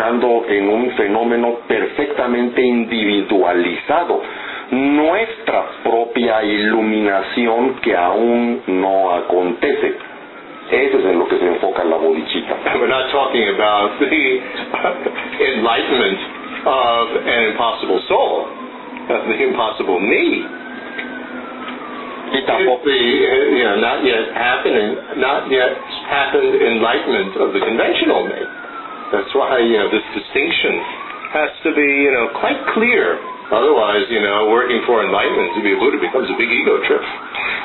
enfocando 0.00 0.44
en 0.48 0.68
un 0.68 0.90
fenómeno 0.92 1.58
perfectamente 1.68 2.62
individualizado, 2.62 4.22
nuestra 4.70 5.64
propia 5.82 6.42
iluminación 6.42 7.74
que 7.82 7.96
aún 7.96 8.62
no 8.66 9.10
acontece. 9.12 9.94
Eso 10.70 10.98
es 10.98 11.04
en 11.04 11.18
lo 11.18 11.26
que 11.26 11.36
se 11.36 11.46
enfoca 11.46 11.84
la 11.84 11.96
bodhicitta. 11.96 12.54
We're 12.78 12.88
not 12.88 13.10
talking 13.10 13.48
about 13.48 13.98
the 13.98 14.40
enlightenment 15.40 16.18
of 16.64 17.08
an 17.26 17.44
impossible 17.50 18.00
soul, 18.06 18.46
of 19.08 19.26
the 19.26 19.42
impossible 19.42 19.98
me. 20.00 20.46
Y 22.32 22.42
tampoco, 22.46 22.84
the 22.84 22.94
uh, 22.94 23.58
you 23.58 23.64
know 23.64 23.76
not 23.80 24.04
yet 24.04 24.30
happening, 24.32 24.94
not 25.18 25.50
yet 25.50 25.74
happened 26.06 26.62
enlightenment 26.62 27.34
of 27.36 27.52
the 27.52 27.58
conventional 27.58 28.22
me. 28.28 28.59
That's 29.12 29.32
why 29.34 29.58
you 29.58 29.78
know 29.78 29.90
this 29.90 30.06
distinction 30.14 30.78
has 31.34 31.50
to 31.66 31.74
be 31.74 31.86
you 32.06 32.12
know 32.14 32.30
quite 32.38 32.58
clear. 32.74 33.18
Otherwise, 33.50 34.06
you 34.06 34.22
know, 34.22 34.46
working 34.46 34.78
for 34.86 35.02
enlightenment 35.02 35.58
to 35.58 35.60
be 35.66 35.74
a 35.74 35.78
Buddha 35.78 35.98
becomes 35.98 36.30
a 36.30 36.38
big 36.38 36.46
ego 36.46 36.78
trip. 36.86 37.02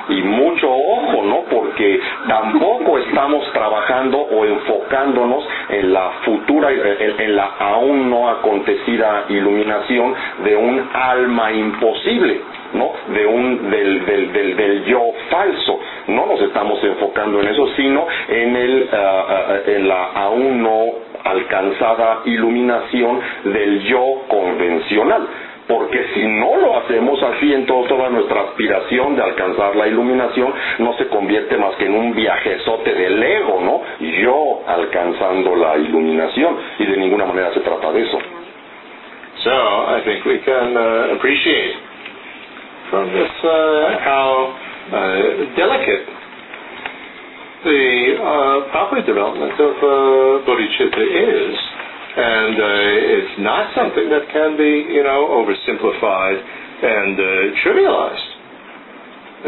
y 0.10 0.22
mucho 0.22 0.70
ojo, 0.72 1.24
¿no? 1.24 1.44
Porque 1.50 2.00
tampoco 2.28 2.98
estamos 3.00 3.52
trabajando 3.54 4.18
o 4.20 4.46
enfocándonos 4.46 5.48
en 5.70 5.94
la 5.94 6.12
futura, 6.24 6.72
en, 6.72 7.20
en 7.20 7.36
la 7.36 7.46
aún 7.60 8.10
no 8.10 8.30
acontecida 8.30 9.26
iluminación 9.30 10.14
de 10.44 10.56
un 10.56 10.90
alma 10.94 11.52
imposible, 11.52 12.42
¿no? 12.74 12.92
De 13.14 13.26
un, 13.26 13.70
del, 13.70 14.06
del, 14.06 14.34
del, 14.34 14.58
del 14.58 14.86
yo 14.86 15.02
falso. 15.30 15.80
No 16.08 16.26
nos 16.28 16.42
estamos 16.42 16.84
enfocando 16.84 17.42
en 17.42 17.48
eso, 17.48 17.68
sino 17.76 18.06
en 18.28 18.56
el, 18.56 18.90
ah, 18.94 19.26
ah, 19.28 19.58
en 19.66 19.88
la 19.88 20.04
aún 20.14 20.62
no 20.62 21.15
alcanzada 21.26 22.22
iluminación 22.26 23.20
del 23.46 23.82
yo 23.84 24.04
convencional 24.30 25.28
porque 25.68 26.00
si 26.14 26.24
no 26.24 26.58
lo 26.58 26.78
hacemos 26.78 27.22
así, 27.24 27.52
entonces 27.54 27.90
toda 27.90 28.10
nuestra 28.10 28.42
aspiración 28.42 29.16
de 29.16 29.24
alcanzar 29.24 29.76
la 29.76 29.88
iluminación 29.88 30.54
no 30.80 30.94
se 30.94 31.08
convierte 31.08 31.58
más 31.58 31.76
que 31.76 31.86
en 31.86 31.96
un 31.96 32.14
viajezote 32.14 32.94
del 32.94 33.22
ego, 33.24 33.62
¿no? 33.62 33.82
Yo 34.22 34.62
alcanzando 34.68 35.56
la 35.56 35.78
iluminación, 35.78 36.58
y 36.78 36.86
de 36.86 36.98
ninguna 36.98 37.26
manera 37.26 37.52
se 37.54 37.62
trata 37.62 37.92
de 37.92 38.02
eso. 38.04 38.20
So 39.44 39.52
I 39.52 40.02
think 40.06 40.26
we 40.26 40.40
can 40.40 40.76
uh, 40.78 41.16
appreciate 41.16 41.76
from 42.90 43.10
this 43.12 43.30
uh, 43.44 43.98
how 44.06 44.54
uh, 44.92 45.56
delicate 45.56 46.06
the 47.66 47.82
uh, 48.22 49.02
development 49.10 49.58
of 49.58 49.76
uh, 49.82 49.90
bodhicitta 50.46 51.02
is, 51.02 51.56
and 52.16 52.56
uh, 52.62 53.16
it's 53.18 53.36
not 53.42 53.74
something 53.74 54.06
that 54.14 54.30
can 54.30 54.54
be, 54.54 54.94
you 54.94 55.02
know, 55.02 55.34
oversimplified 55.42 56.38
and 56.46 57.18
uh, 57.18 57.26
trivialized. 57.66 58.30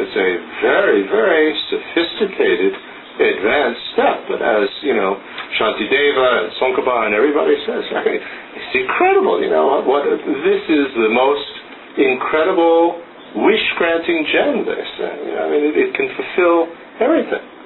It's 0.01 0.17
a 0.17 0.29
very, 0.65 1.05
very 1.05 1.53
sophisticated, 1.69 2.73
advanced 3.21 3.85
step. 3.93 4.17
But 4.33 4.41
as 4.41 4.65
you 4.81 4.97
know, 4.97 5.13
Shantideva 5.61 6.27
and 6.41 6.47
Tsongkhapa 6.57 6.97
and 7.07 7.13
everybody 7.13 7.53
says, 7.69 7.85
it's 8.57 8.73
incredible. 8.81 9.41
You 9.45 9.53
know, 9.53 9.85
what 9.85 10.09
this 10.09 10.63
is 10.65 10.87
the 10.97 11.13
most 11.13 11.49
incredible 12.01 12.97
wish-granting 13.45 14.25
gem. 14.33 14.65
They 14.65 14.83
say. 14.97 15.11
You 15.21 15.33
know, 15.37 15.45
I 15.45 15.47
mean, 15.53 15.63
it, 15.69 15.75
it 15.77 15.89
can 15.93 16.09
fulfill 16.17 16.65
everything 16.97 17.56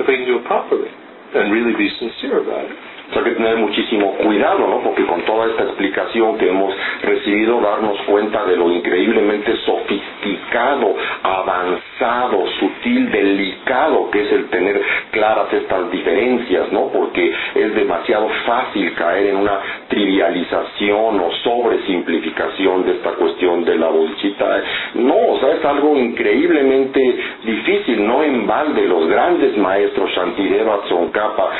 if 0.00 0.06
we 0.08 0.16
can 0.16 0.26
do 0.26 0.38
it 0.38 0.44
properly 0.46 0.88
and 0.88 1.52
really 1.52 1.76
be 1.76 1.88
sincere 1.98 2.42
about 2.42 2.70
it. 2.70 2.76
Hay 3.16 3.24
que 3.24 3.30
tener 3.30 3.56
muchísimo 3.56 4.12
cuidado, 4.14 4.60
¿no? 4.60 4.80
Porque 4.82 5.04
con 5.04 5.22
toda 5.22 5.46
esta 5.46 5.64
explicación 5.64 6.38
que 6.38 6.48
hemos 6.48 6.74
recibido, 7.02 7.60
darnos 7.60 7.98
cuenta 8.02 8.44
de 8.44 8.56
lo 8.56 8.70
increíblemente 8.70 9.56
sofisticado, 9.64 10.94
avanzado, 11.22 12.46
sutil, 12.60 13.10
delicado 13.10 14.10
que 14.10 14.22
es 14.22 14.32
el 14.32 14.48
tener 14.50 14.80
claras 15.10 15.52
estas 15.52 15.90
diferencias, 15.90 16.70
¿no? 16.72 16.88
Porque 16.88 17.32
es 17.54 17.74
demasiado 17.74 18.28
fácil 18.46 18.94
caer 18.94 19.26
en 19.28 19.36
una 19.36 19.58
trivialización 19.88 21.20
o 21.20 21.30
sobresimplificación 21.42 22.84
de 22.84 22.92
esta 22.92 23.10
cuestión 23.12 23.64
de 23.64 23.76
la 23.76 23.88
bolsita. 23.88 24.62
No, 24.94 25.16
o 25.16 25.40
sea, 25.40 25.52
es 25.54 25.64
algo 25.64 25.96
increíblemente 25.96 27.00
difícil, 27.44 28.06
no 28.06 28.22
en 28.22 28.46
balde 28.46 28.86
los 28.86 29.06
grandes 29.08 29.56
maestros 29.56 30.10
Shantideva 30.10 30.82
Tsongkhapa 30.84 31.50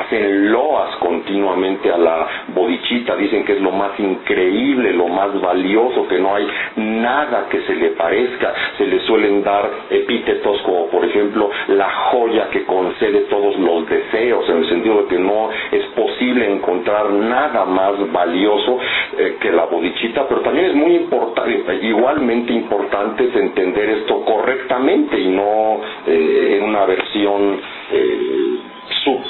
hacen 0.00 0.52
loas 0.52 0.85
continuamente 0.96 1.90
a 1.90 1.98
la 1.98 2.26
bodichita, 2.48 3.16
dicen 3.16 3.44
que 3.44 3.54
es 3.54 3.60
lo 3.60 3.72
más 3.72 3.98
increíble, 3.98 4.92
lo 4.92 5.08
más 5.08 5.40
valioso, 5.40 6.06
que 6.08 6.18
no 6.18 6.34
hay 6.34 6.46
nada 6.76 7.46
que 7.50 7.60
se 7.62 7.74
le 7.74 7.90
parezca, 7.90 8.52
se 8.78 8.86
le 8.86 9.00
suelen 9.00 9.42
dar 9.42 9.70
epítetos 9.90 10.60
como 10.62 10.86
por 10.88 11.04
ejemplo 11.04 11.50
la 11.68 11.90
joya 12.10 12.48
que 12.50 12.64
concede 12.64 13.20
todos 13.30 13.56
los 13.58 13.88
deseos, 13.88 14.48
en 14.48 14.56
el 14.58 14.68
sentido 14.68 15.02
de 15.02 15.08
que 15.08 15.18
no 15.18 15.50
es 15.72 15.84
posible 15.94 16.50
encontrar 16.52 17.10
nada 17.10 17.64
más 17.64 18.12
valioso 18.12 18.78
eh, 19.18 19.36
que 19.40 19.50
la 19.52 19.64
bodichita, 19.66 20.26
pero 20.28 20.40
también 20.40 20.66
es 20.66 20.74
muy 20.74 20.94
importante, 20.96 21.74
igualmente 21.82 22.52
importante 22.52 23.28
entender 23.38 23.88
esto 23.90 24.24
correctamente 24.24 25.18
y 25.18 25.28
no 25.28 25.80
eh, 26.06 26.58
en 26.58 26.64
una 26.64 26.84
versión 26.86 27.60
eh, 27.92 28.58
sub, 29.04 29.20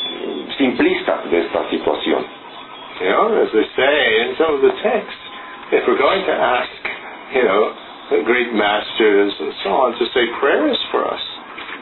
simplista 0.59 1.23
de 1.31 1.47
esta 1.47 1.69
situación. 1.71 2.25
You 3.01 3.09
know, 3.13 3.43
as 3.45 3.53
they 3.53 3.67
say 3.77 3.97
in 4.25 4.37
some 4.41 4.55
of 4.57 4.63
the 4.63 4.73
texts, 4.83 5.25
if 5.73 5.85
we're 5.87 6.01
going 6.01 6.25
to 6.25 6.33
ask, 6.33 6.73
you 7.35 7.45
know, 7.45 7.75
the 8.09 8.23
great 8.25 8.55
masters 8.55 9.33
and 9.41 9.53
so 9.65 9.71
on 9.75 9.93
to 9.99 10.05
say 10.15 10.25
prayers 10.41 10.79
for 10.91 11.05
us, 11.05 11.25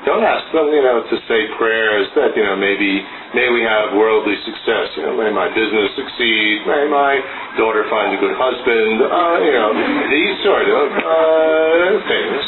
don't 0.05 0.25
ask 0.25 0.45
them, 0.53 0.69
you 0.69 0.85
know, 0.85 1.01
to 1.01 1.17
say 1.25 1.49
prayers 1.57 2.05
that, 2.13 2.37
you 2.37 2.45
know, 2.45 2.57
maybe 2.57 3.01
may 3.33 3.49
we 3.49 3.65
have 3.65 3.97
worldly 3.97 4.37
success, 4.45 4.93
you 5.01 5.03
know, 5.07 5.17
may 5.17 5.33
my 5.33 5.49
business 5.49 5.97
succeed, 5.97 6.67
may 6.69 6.85
my 6.93 7.17
daughter 7.57 7.89
find 7.89 8.13
a 8.13 8.21
good 8.21 8.37
husband, 8.37 9.01
uh, 9.01 9.37
you 9.41 9.55
know, 9.55 9.71
these 10.13 10.37
sort 10.45 10.69
of 10.69 10.87
uh, 10.93 11.89
things. 12.05 12.43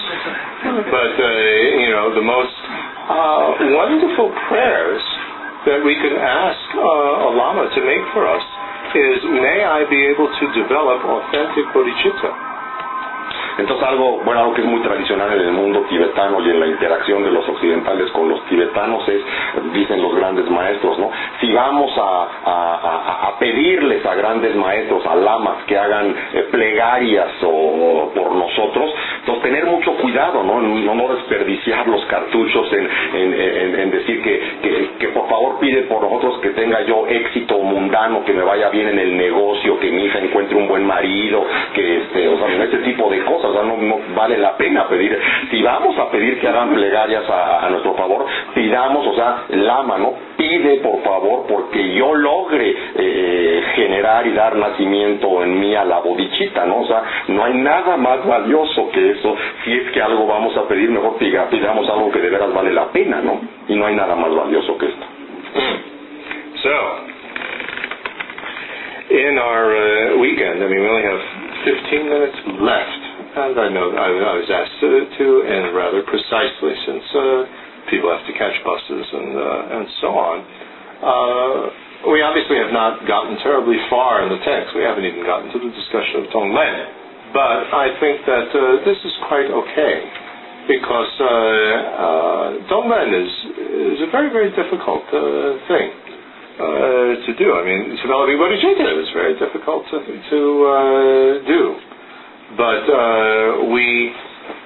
But, 0.90 1.14
uh, 1.16 1.28
you 1.80 1.90
know, 1.96 2.12
the 2.12 2.26
most 2.26 2.56
uh, 3.08 3.46
wonderful 3.72 4.36
prayers 4.50 5.04
that 5.66 5.82
we 5.82 5.98
could 5.98 6.14
ask 6.14 6.62
uh, 6.78 7.26
a 7.26 7.30
lama 7.34 7.66
to 7.74 7.80
make 7.82 8.04
for 8.14 8.24
us 8.26 8.44
is, 8.94 9.18
may 9.42 9.66
I 9.66 9.82
be 9.90 9.98
able 10.08 10.30
to 10.30 10.44
develop 10.54 11.02
authentic 11.04 11.66
bodhicitta. 11.74 12.30
Entonces 13.58 13.86
algo, 13.88 14.20
bueno, 14.24 14.40
algo 14.40 14.54
que 14.54 14.60
es 14.60 14.66
muy 14.66 14.80
tradicional 14.80 15.32
en 15.32 15.40
el 15.40 15.52
mundo 15.52 15.80
tibetano 15.88 16.40
y 16.40 16.50
en 16.50 16.60
la 16.60 16.66
interacción 16.66 17.22
de 17.24 17.30
los 17.30 17.48
occidentales 17.48 18.10
con 18.12 18.28
los 18.28 18.44
tibetanos 18.46 19.08
es, 19.08 19.22
dicen 19.72 20.02
los 20.02 20.14
grandes 20.14 20.48
maestros, 20.50 20.98
¿no? 20.98 21.10
Si 21.40 21.52
vamos 21.52 21.92
a, 21.96 23.34
pedirles 23.38 24.04
a 24.06 24.14
grandes 24.14 24.56
maestros, 24.56 25.04
a 25.06 25.14
lamas, 25.14 25.64
que 25.66 25.76
hagan 25.76 26.14
eh, 26.32 26.48
plegarias 26.50 27.28
o, 27.42 28.10
por 28.14 28.34
nosotros, 28.34 28.94
entonces 29.20 29.42
tener 29.42 29.66
mucho 29.66 29.92
cuidado, 29.96 30.42
¿no? 30.42 30.60
No, 30.60 30.94
no 30.94 31.14
desperdiciar 31.14 31.86
los 31.86 32.04
cartuchos 32.06 32.72
en, 32.72 32.88
en, 33.14 33.34
en, 33.34 33.80
en 33.80 33.90
decir 33.90 34.22
que, 34.22 34.40
que, 34.62 34.90
que, 34.98 35.08
por 35.08 35.28
favor 35.28 35.58
pide 35.60 35.82
por 35.82 36.02
nosotros 36.02 36.38
que 36.40 36.50
tenga 36.50 36.82
yo 36.82 37.06
éxito 37.06 37.58
mundano, 37.58 38.24
que 38.24 38.32
me 38.32 38.42
vaya 38.42 38.70
bien 38.70 38.88
en 38.88 38.98
el 38.98 39.16
negocio, 39.16 39.78
que 39.78 39.90
mi 39.90 40.04
hija 40.04 40.18
encuentre 40.18 40.56
un 40.56 40.68
buen 40.68 40.84
marido, 40.86 41.44
que 41.74 41.98
este, 41.98 42.28
o 42.28 42.38
sea, 42.38 42.64
este 42.64 42.78
tipo 42.78 43.10
de 43.10 43.22
cosas 43.24 43.45
o 43.46 43.52
sea, 43.52 43.62
no, 43.62 43.76
no, 43.76 43.98
vale 44.14 44.38
la 44.38 44.56
pena 44.56 44.88
pedir. 44.88 45.18
Si 45.50 45.62
vamos 45.62 45.96
a 45.98 46.10
pedir 46.10 46.38
que 46.40 46.48
hagan 46.48 46.74
plegarias 46.74 47.24
a, 47.28 47.68
nuestro 47.70 47.94
favor, 47.94 48.26
pidamos, 48.54 49.06
o 49.06 49.14
sea, 49.14 49.44
lama, 49.50 49.98
¿no? 49.98 50.14
Pide 50.36 50.76
por 50.78 51.02
favor 51.02 51.46
porque 51.48 51.94
yo 51.94 52.14
logre 52.14 52.74
eh, 52.96 53.62
generar 53.74 54.26
y 54.26 54.32
dar 54.32 54.56
nacimiento 54.56 55.42
en 55.42 55.60
mí 55.60 55.74
a 55.74 55.84
la 55.84 55.98
bodichita, 56.00 56.64
¿no? 56.66 56.76
O 56.80 56.86
no 57.28 57.44
hay 57.44 57.54
nada 57.54 57.96
más 57.96 58.24
valioso 58.26 58.90
que 58.92 59.10
eso. 59.12 59.34
Si 59.64 59.72
es 59.72 59.90
que 59.92 60.00
algo 60.02 60.26
vamos 60.26 60.56
a 60.56 60.66
pedir, 60.68 60.90
mejor 60.90 61.16
pida, 61.18 61.48
pidamos 61.48 61.88
algo 61.88 62.10
que 62.10 62.20
de 62.20 62.30
veras 62.30 62.52
vale 62.52 62.72
la 62.72 62.86
pena, 62.86 63.20
¿no? 63.20 63.40
Y 63.68 63.74
no 63.74 63.86
hay 63.86 63.94
nada 63.94 64.14
más 64.14 64.34
valioso 64.34 64.76
que 64.78 64.86
esto. 64.86 65.06
So, 66.62 66.70
in 69.10 69.38
our 69.38 69.66
uh, 69.76 70.18
weekend, 70.18 70.62
I 70.62 70.68
mean, 70.68 70.80
we 70.80 70.88
only 70.88 71.02
have 71.04 71.20
15 71.64 72.08
minutes 72.08 72.36
left. 72.60 73.15
And 73.36 73.52
I 73.60 73.68
know 73.68 73.92
I, 73.92 74.08
I 74.08 74.34
was 74.40 74.48
asked 74.48 74.80
to, 74.80 74.90
to 75.20 75.26
end 75.44 75.76
rather 75.76 76.00
precisely 76.08 76.72
since 76.88 77.04
uh, 77.12 77.44
people 77.92 78.08
have 78.08 78.24
to 78.24 78.32
catch 78.32 78.56
buses 78.64 79.06
and 79.12 79.30
uh, 79.36 79.76
and 79.76 79.84
so 80.00 80.08
on. 80.16 80.36
Uh, 81.04 81.56
we 82.16 82.24
obviously 82.24 82.56
have 82.56 82.72
not 82.72 83.04
gotten 83.04 83.36
terribly 83.44 83.76
far 83.92 84.24
in 84.24 84.32
the 84.32 84.40
text. 84.40 84.72
We 84.72 84.88
haven't 84.88 85.04
even 85.04 85.20
gotten 85.28 85.52
to 85.52 85.58
the 85.60 85.68
discussion 85.68 86.24
of 86.24 86.32
Tonglen. 86.32 86.74
But 87.36 87.68
I 87.76 87.92
think 88.00 88.24
that 88.24 88.48
uh, 88.56 88.64
this 88.88 88.96
is 89.04 89.12
quite 89.28 89.52
okay 89.52 89.94
because 90.64 91.12
uh, 91.20 91.28
uh, 91.28 92.48
Tonglen 92.72 93.12
is 93.20 93.32
is 93.92 93.98
a 94.00 94.10
very 94.16 94.32
very 94.32 94.48
difficult 94.56 95.04
uh, 95.12 95.60
thing. 95.68 95.88
To 96.56 97.32
do. 97.36 97.52
I 97.52 97.68
mean, 97.68 98.00
developing 98.00 98.40
bodhicitta 98.40 98.88
is 98.96 99.12
very 99.12 99.36
difficult 99.36 99.84
to, 99.92 100.00
to 100.00 100.40
do. 101.44 101.60
But 102.54 102.86
uh, 102.86 103.64
we, 103.74 104.14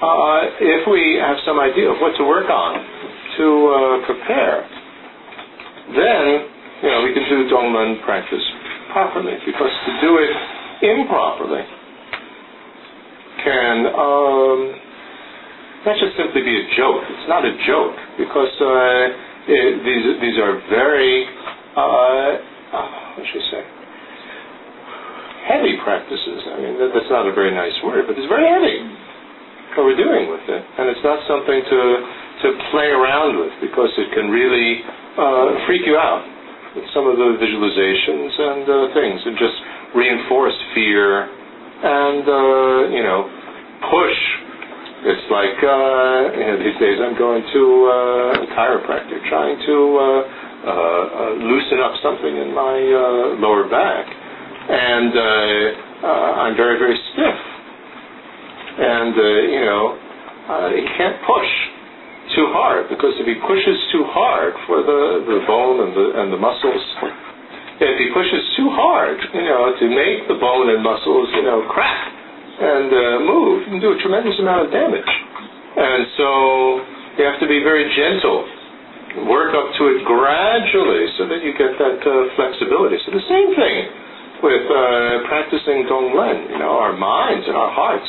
uh, 0.03 0.41
if 0.61 0.87
we 0.91 1.17
have 1.17 1.39
some 1.47 1.59
idea 1.59 1.89
of 1.91 1.97
what 2.01 2.17
to 2.19 2.25
work 2.25 2.51
on 2.51 2.77
to 3.39 3.47
uh, 3.73 4.07
prepare, 4.07 4.69
then 5.97 6.45
you 6.85 6.89
know 6.93 7.03
we 7.05 7.15
can 7.15 7.25
do 7.25 7.49
Dongmen 7.49 8.05
practice 8.05 8.45
properly. 8.93 9.33
Because 9.47 9.73
to 9.87 9.93
do 10.03 10.19
it 10.21 10.31
improperly 10.93 11.65
can 13.45 13.87
um, 13.87 14.61
not 15.87 15.97
just 15.97 16.17
simply 16.17 16.43
be 16.43 16.57
a 16.61 16.77
joke. 16.77 17.03
It's 17.09 17.29
not 17.29 17.45
a 17.45 17.57
joke 17.67 17.97
because 18.19 18.53
uh, 18.61 19.49
it, 19.49 19.81
these 19.89 20.21
these 20.21 20.39
are 20.39 20.61
very 20.69 21.25
uh, 21.77 22.37
what 23.17 23.27
should 23.33 23.43
I 23.43 23.51
say? 23.51 23.80
Heavy 25.47 25.77
practices. 25.85 26.41
I 26.51 26.57
mean, 26.61 26.75
that, 26.81 26.91
that's 26.93 27.11
not 27.11 27.25
a 27.27 27.33
very 27.33 27.55
nice 27.55 27.75
word, 27.85 28.05
but 28.09 28.19
it's 28.19 28.29
very 28.29 28.49
heavy 28.49 29.11
what 29.77 29.87
we're 29.87 30.03
doing 30.03 30.31
with 30.31 30.43
it. 30.51 30.63
And 30.79 30.91
it's 30.91 31.05
not 31.05 31.23
something 31.31 31.61
to, 31.63 31.81
to 32.43 32.49
play 32.75 32.91
around 32.91 33.39
with 33.39 33.55
because 33.63 33.91
it 33.97 34.11
can 34.13 34.29
really 34.31 34.83
uh, 35.17 35.67
freak 35.67 35.87
you 35.87 35.97
out 35.97 36.27
with 36.75 36.87
some 36.95 37.07
of 37.07 37.19
the 37.19 37.39
visualizations 37.39 38.33
and 38.35 38.63
uh, 38.67 38.75
things 38.95 39.19
and 39.25 39.35
just 39.39 39.59
reinforce 39.95 40.57
fear 40.75 41.27
and, 41.27 42.25
uh, 42.27 42.81
you 42.93 43.03
know, 43.03 43.27
push. 43.89 44.21
It's 45.01 45.27
like, 45.33 45.59
uh, 45.65 46.37
you 46.37 46.45
know, 46.45 46.57
these 46.61 46.77
days 46.77 47.01
I'm 47.01 47.17
going 47.17 47.41
to 47.41 47.63
uh, 47.89 48.45
a 48.45 48.47
chiropractor 48.53 49.17
trying 49.33 49.57
to 49.65 49.77
uh, 49.97 50.05
uh, 50.61 50.69
uh, 50.69 51.33
loosen 51.41 51.81
up 51.81 51.97
something 52.05 52.37
in 52.37 52.53
my 52.53 52.77
uh, 52.77 53.41
lower 53.41 53.65
back 53.71 54.05
and 54.71 55.11
uh, 55.11 56.07
uh, 56.07 56.47
I'm 56.47 56.55
very, 56.55 56.79
very 56.79 56.95
stiff. 57.13 57.39
And, 58.81 59.13
uh, 59.19 59.27
you 59.51 59.63
know, 59.67 59.85
uh, 60.47 60.69
he 60.73 60.83
can't 60.95 61.19
push 61.27 61.51
too 62.39 62.47
hard 62.55 62.87
because 62.87 63.19
if 63.19 63.27
he 63.27 63.35
pushes 63.43 63.79
too 63.91 64.07
hard 64.15 64.55
for 64.71 64.87
the, 64.87 65.27
the 65.27 65.39
bone 65.51 65.83
and 65.83 65.93
the, 65.93 66.07
and 66.23 66.29
the 66.31 66.39
muscles, 66.39 66.81
if 67.83 67.97
he 67.99 68.15
pushes 68.15 68.43
too 68.55 68.71
hard, 68.71 69.19
you 69.35 69.43
know, 69.43 69.75
to 69.75 69.87
make 69.91 70.31
the 70.31 70.39
bone 70.39 70.71
and 70.71 70.81
muscles, 70.87 71.27
you 71.35 71.43
know, 71.43 71.67
crack 71.67 72.07
and 72.63 72.89
uh, 72.95 73.03
move, 73.27 73.67
you 73.67 73.71
can 73.75 73.83
do 73.83 73.91
a 73.91 73.99
tremendous 73.99 74.39
amount 74.39 74.65
of 74.65 74.69
damage. 74.71 75.13
And 75.75 76.07
so 76.15 76.29
you 77.19 77.23
have 77.27 77.43
to 77.43 77.49
be 77.51 77.59
very 77.67 77.91
gentle, 77.91 78.47
work 79.27 79.51
up 79.51 79.75
to 79.83 79.83
it 79.99 80.07
gradually 80.07 81.11
so 81.19 81.27
that 81.27 81.43
you 81.43 81.59
get 81.59 81.75
that 81.75 81.99
uh, 82.07 82.13
flexibility. 82.39 83.03
So 83.03 83.11
the 83.11 83.27
same 83.27 83.51
thing 83.59 84.00
with 84.43 84.65
uh, 84.69 85.25
practicing 85.29 85.85
Donglen. 85.85 86.51
You 86.51 86.59
know, 86.59 86.81
our 86.81 86.97
minds 86.97 87.45
and 87.47 87.57
our 87.57 87.73
hearts 87.73 88.09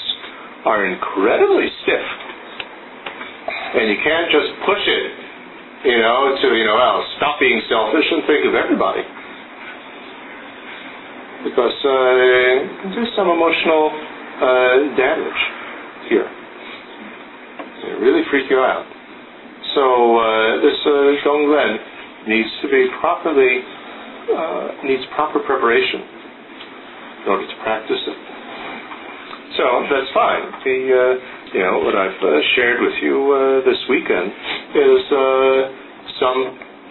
are 0.66 0.86
incredibly 0.88 1.68
stiff, 1.84 2.08
and 3.76 3.90
you 3.92 3.98
can't 4.04 4.30
just 4.32 4.52
push 4.66 4.84
it. 4.88 5.08
You 5.82 5.98
know, 5.98 6.38
to 6.38 6.48
you 6.54 6.66
know, 6.66 6.78
well, 6.78 7.02
stop 7.18 7.40
being 7.42 7.58
selfish 7.66 8.06
and 8.06 8.22
think 8.30 8.46
of 8.46 8.54
everybody, 8.54 9.02
because 11.50 11.78
uh, 11.82 12.94
there's 12.94 13.10
some 13.18 13.34
emotional 13.34 13.90
uh, 13.90 14.76
damage 14.94 15.42
here. 16.06 16.30
It 17.82 17.98
really 17.98 18.22
freak 18.30 18.46
you 18.50 18.62
out. 18.62 18.86
So 19.74 19.82
uh, 20.22 20.62
this 20.62 20.78
uh, 20.86 21.26
Donglen 21.26 21.74
needs 22.30 22.50
to 22.62 22.70
be 22.70 22.86
properly 23.02 23.66
uh, 24.30 24.86
needs 24.86 25.02
proper 25.16 25.40
preparation 25.40 26.21
in 27.24 27.28
order 27.30 27.48
to 27.48 27.56
practice 27.64 28.02
it. 28.08 28.18
So 29.58 29.66
that's 29.92 30.12
fine. 30.14 30.44
The 30.64 30.78
uh, 30.96 31.54
you 31.54 31.62
know 31.62 31.80
what 31.84 31.96
I've 31.96 32.22
uh, 32.24 32.40
shared 32.56 32.80
with 32.82 32.96
you 33.04 33.18
uh, 33.36 33.66
this 33.68 33.78
weekend 33.90 34.32
is 34.74 35.02
uh, 35.12 35.62
some 36.24 36.40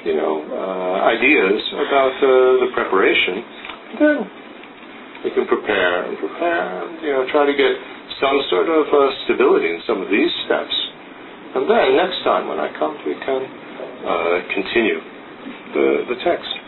you 0.04 0.14
know 0.20 0.44
uh, 0.44 1.08
ideas 1.08 1.60
about 1.72 2.14
uh, 2.20 2.28
the 2.60 2.68
preparation. 2.74 3.34
Then 3.98 4.18
we 5.24 5.30
can 5.32 5.46
prepare 5.48 6.04
and 6.04 6.18
prepare 6.18 6.84
and 6.84 7.02
you 7.02 7.12
know 7.12 7.24
try 7.32 7.46
to 7.46 7.56
get 7.56 7.72
some 8.20 8.36
sort 8.50 8.68
of 8.68 8.84
stability 9.24 9.70
in 9.72 9.80
some 9.86 10.02
of 10.02 10.10
these 10.10 10.30
steps. 10.44 10.76
And 11.56 11.64
then 11.68 11.96
next 11.96 12.22
time 12.22 12.46
when 12.46 12.60
I 12.60 12.68
come, 12.78 12.94
we 13.08 13.14
can 13.24 13.42
continue 14.52 15.00
the, 15.74 16.04
the 16.12 16.16
text. 16.22 16.59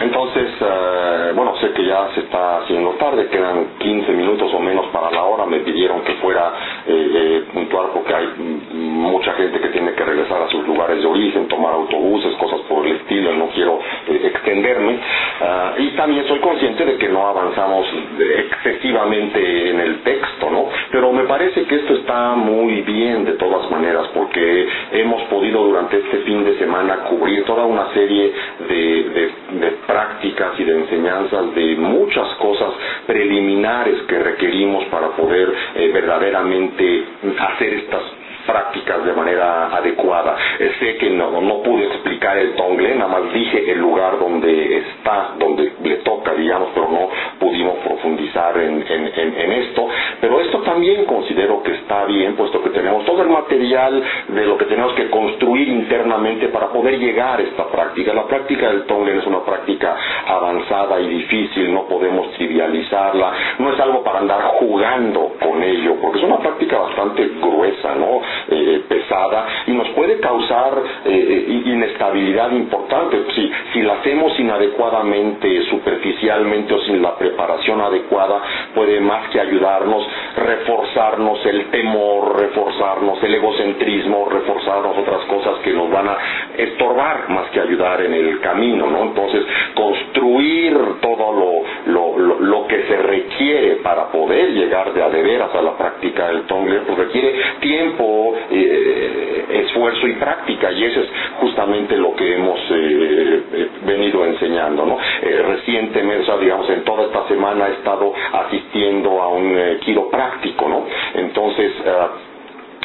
Entonces, 0.00 0.50
eh, 0.60 1.32
bueno, 1.34 1.56
sé 1.60 1.72
que 1.72 1.84
ya 1.84 2.08
se 2.14 2.20
está 2.20 2.58
haciendo 2.58 2.90
tarde, 2.92 3.28
quedan 3.28 3.78
15 3.78 4.12
minutos 4.12 4.52
o 4.52 4.60
menos 4.60 4.86
para 4.88 5.10
la 5.10 5.22
hora, 5.24 5.46
me 5.46 5.60
pidieron 5.60 6.02
que 6.02 6.12
fuera 6.14 6.52
eh, 6.86 6.92
eh, 7.14 7.44
puntual 7.52 7.88
porque 7.94 8.14
hay 8.14 8.26
mucha 8.72 9.32
gente 9.32 9.58
que 9.60 9.68
tiene 9.68 9.92
que 9.94 10.04
regresar 10.04 10.42
a 10.42 10.48
sus 10.48 10.66
lugares 10.66 11.00
de 11.00 11.06
origen, 11.06 11.48
tomar 11.48 11.72
autobuses, 11.74 12.34
cosas 12.36 12.60
por 12.68 12.86
el 12.86 12.96
estilo, 12.96 13.32
no 13.34 13.48
quiero 13.48 13.78
eh, 14.08 14.20
extenderme. 14.24 14.98
Ah, 15.40 15.74
y 15.78 15.88
también 15.96 16.26
soy 16.28 16.40
consciente 16.40 16.84
de 16.84 16.96
que 16.98 17.08
no 17.08 17.26
avanzamos 17.26 17.86
excesivamente 18.18 19.70
en 19.70 19.80
el 19.80 20.02
texto, 20.02 20.50
¿no? 20.50 20.66
Pero 20.90 21.12
me 21.12 21.24
parece 21.24 21.64
que 21.64 21.76
esto 21.76 21.94
está 21.94 22.34
muy 22.34 22.82
bien 22.82 23.24
de 23.24 23.32
todas 23.32 23.70
maneras 23.70 24.08
porque 24.14 24.68
hemos 24.92 25.22
podido 25.24 25.64
durante 25.64 25.98
este 25.98 26.18
fin 26.18 26.44
de 26.44 26.58
semana 26.58 27.04
cubrir 27.08 27.44
toda 27.44 27.64
una 27.64 27.92
serie 27.94 28.32
de, 28.68 28.74
de, 28.74 29.58
de 29.60 29.70
prácticas 29.86 30.58
y 30.58 30.64
de 30.64 30.78
enseñanzas 30.80 31.54
de 31.54 31.76
muchas 31.76 32.28
cosas 32.36 32.70
preliminares 33.06 34.02
que 34.02 34.18
requerimos 34.18 34.84
para 34.86 35.08
poder 35.10 35.52
eh, 35.74 35.90
verdaderamente 35.92 37.04
hacer 37.38 37.74
estas 37.74 38.02
prácticas 38.46 39.04
de 39.04 39.12
manera 39.12 39.76
adecuada. 39.76 40.36
Eh, 40.58 40.72
sé 40.78 40.96
que 40.96 41.10
no, 41.10 41.40
no 41.40 41.62
pude 41.62 41.86
explicar 41.86 42.38
el 42.38 42.54
tongle, 42.54 42.94
nada 42.94 43.20
más 43.20 43.32
dije 43.32 43.70
el 43.72 43.78
lugar 43.78 44.18
donde 44.18 44.78
está, 44.78 45.34
donde 45.38 45.72
le 45.82 45.96
toca, 45.96 46.32
digamos, 46.34 46.70
pero 46.74 46.88
no 46.88 47.08
pudimos 47.38 47.76
profundizar 47.78 48.56
en, 48.58 48.84
en, 48.88 49.06
en, 49.14 49.40
en 49.40 49.52
esto. 49.52 49.88
Pero 50.20 50.40
esto 50.40 50.58
también 50.60 51.04
considero 51.04 51.62
que 51.62 51.72
está 51.72 52.04
bien, 52.06 52.34
puesto 52.36 52.62
que 52.62 52.70
tenemos 52.70 53.04
todo 53.04 53.22
el 53.22 53.28
material 53.28 54.02
de 54.28 54.46
lo 54.46 54.56
que 54.56 54.64
tenemos 54.66 54.92
que 54.94 55.10
construir 55.10 55.68
internamente 55.68 56.48
para 56.48 56.68
poder 56.68 56.98
llegar 56.98 57.40
a 57.40 57.42
esta 57.42 57.66
práctica. 57.68 58.12
La 58.12 58.26
práctica 58.26 58.68
del 58.68 58.84
tongle 58.84 59.18
es 59.18 59.26
una 59.26 59.44
práctica 59.44 59.96
avanzada 60.26 61.00
y 61.00 61.08
difícil, 61.08 61.72
no 61.72 61.86
podemos 61.86 62.32
trivializarla, 62.34 63.32
no 63.58 63.72
es 63.72 63.80
algo 63.80 64.02
para 64.02 64.20
andar 64.20 64.40
jugando 64.58 65.32
con 65.40 65.62
ello, 65.62 65.96
porque 66.00 66.18
es 66.18 66.24
una 66.24 66.38
práctica 66.38 66.78
bastante 66.78 67.28
gruesa, 67.40 67.94
¿no? 67.94 68.20
Eh, 68.48 68.82
pesada 68.88 69.46
y 69.66 69.72
nos 69.72 69.88
puede 69.88 70.20
causar 70.20 70.72
eh, 71.04 71.62
inestabilidad 71.66 72.52
importante 72.52 73.24
si, 73.34 73.50
si 73.72 73.82
la 73.82 73.94
hacemos 73.94 74.38
inadecuadamente, 74.38 75.62
superficialmente 75.64 76.72
o 76.74 76.80
sin 76.82 77.02
la 77.02 77.16
preparación 77.16 77.80
adecuada, 77.80 78.40
puede 78.74 79.00
más 79.00 79.28
que 79.30 79.40
ayudarnos, 79.40 80.06
reforzarnos 80.36 81.44
el 81.46 81.70
temor, 81.70 82.38
reforzarnos 82.40 83.22
el 83.22 83.34
egocentrismo, 83.34 84.28
reforzarnos 84.30 84.96
otras 84.98 85.24
cosas 85.24 85.58
que 85.64 85.72
nos 85.72 85.90
van 85.90 86.08
a 86.08 86.16
estorbar 86.56 87.28
más 87.28 87.50
que 87.50 87.60
ayudar 87.60 88.00
en 88.02 88.14
el 88.14 88.40
camino, 88.40 88.88
¿no? 88.88 89.02
Entonces, 89.02 89.42
construir 89.74 90.76
todo 91.00 91.32
lo, 91.32 91.92
lo, 91.92 92.18
lo, 92.18 92.40
lo 92.40 92.66
que 92.68 92.82
se 92.84 92.96
requiere 92.96 93.76
para 93.76 94.06
poder 94.12 94.50
llegar 94.52 94.92
de 94.92 95.02
a 95.02 95.10
de 95.10 95.22
veras 95.22 95.54
a 95.54 95.62
la 95.62 95.76
práctica 95.76 96.28
del 96.28 96.42
Tongler, 96.42 96.82
pues 96.84 96.98
requiere 96.98 97.34
tiempo, 97.60 98.25
eh, 98.50 99.44
esfuerzo 99.66 100.06
y 100.06 100.12
práctica 100.14 100.72
y 100.72 100.84
eso 100.84 101.00
es 101.00 101.08
justamente 101.40 101.96
lo 101.96 102.14
que 102.14 102.34
hemos 102.34 102.58
eh, 102.70 103.42
eh, 103.52 103.68
venido 103.84 104.24
enseñando 104.24 104.84
¿no? 104.86 104.98
recientemente, 105.22 106.22
o 106.22 106.26
sea, 106.26 106.36
digamos 106.38 106.68
en 106.70 106.84
toda 106.84 107.04
esta 107.06 107.26
semana 107.28 107.68
he 107.68 107.72
estado 107.72 108.12
asistiendo 108.32 109.22
a 109.22 109.28
un 109.28 109.56
quiropráctico 109.84 110.68
¿no? 110.68 110.86
entonces 111.14 111.72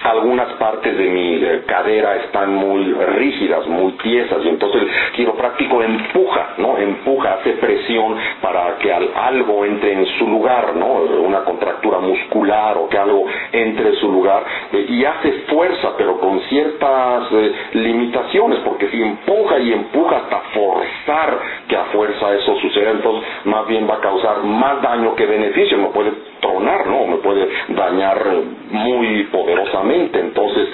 algunas 0.03 0.53
partes 0.53 0.97
de 0.97 1.09
mi 1.09 1.41
cadera 1.67 2.15
están 2.17 2.55
muy 2.55 2.91
rígidas, 2.93 3.67
muy 3.67 3.91
tiesas, 3.93 4.39
y 4.43 4.49
entonces 4.49 4.81
el 4.81 5.11
quiropráctico 5.13 5.83
empuja, 5.83 6.53
¿no? 6.57 6.77
Empuja, 6.77 7.33
hace 7.35 7.51
presión 7.53 8.15
para 8.41 8.77
que 8.79 8.91
algo 8.91 9.65
entre 9.65 9.93
en 9.93 10.05
su 10.17 10.27
lugar, 10.27 10.75
¿no? 10.75 10.87
Una 11.21 11.43
contractura 11.43 11.99
muscular 11.99 12.77
o 12.77 12.89
que 12.89 12.97
algo 12.97 13.25
entre 13.51 13.89
en 13.89 13.95
su 13.95 14.11
lugar, 14.11 14.43
eh, 14.73 14.85
y 14.89 15.05
hace 15.05 15.31
fuerza, 15.47 15.91
pero 15.97 16.19
con 16.19 16.39
ciertas 16.41 17.23
eh, 17.31 17.51
limitaciones, 17.73 18.59
porque 18.59 18.89
si 18.89 19.01
empuja 19.01 19.59
y 19.59 19.73
empuja 19.73 20.17
hasta 20.17 20.39
forzar 20.53 21.39
que 21.67 21.75
a 21.77 21.85
fuerza 21.85 22.33
eso 22.33 22.55
suceda, 22.59 22.91
entonces 22.91 23.23
más 23.45 23.67
bien 23.67 23.87
va 23.89 23.95
a 23.95 24.01
causar 24.01 24.43
más 24.43 24.81
daño 24.81 25.15
que 25.15 25.25
beneficio, 25.25 25.77
me 25.77 25.89
puede 25.89 26.11
tronar, 26.39 26.87
¿no? 26.87 27.05
Me 27.05 27.17
puede 27.17 27.47
dañar 27.69 28.25
muy 28.71 29.23
poderosamente 29.25 29.90
entonces, 29.95 30.67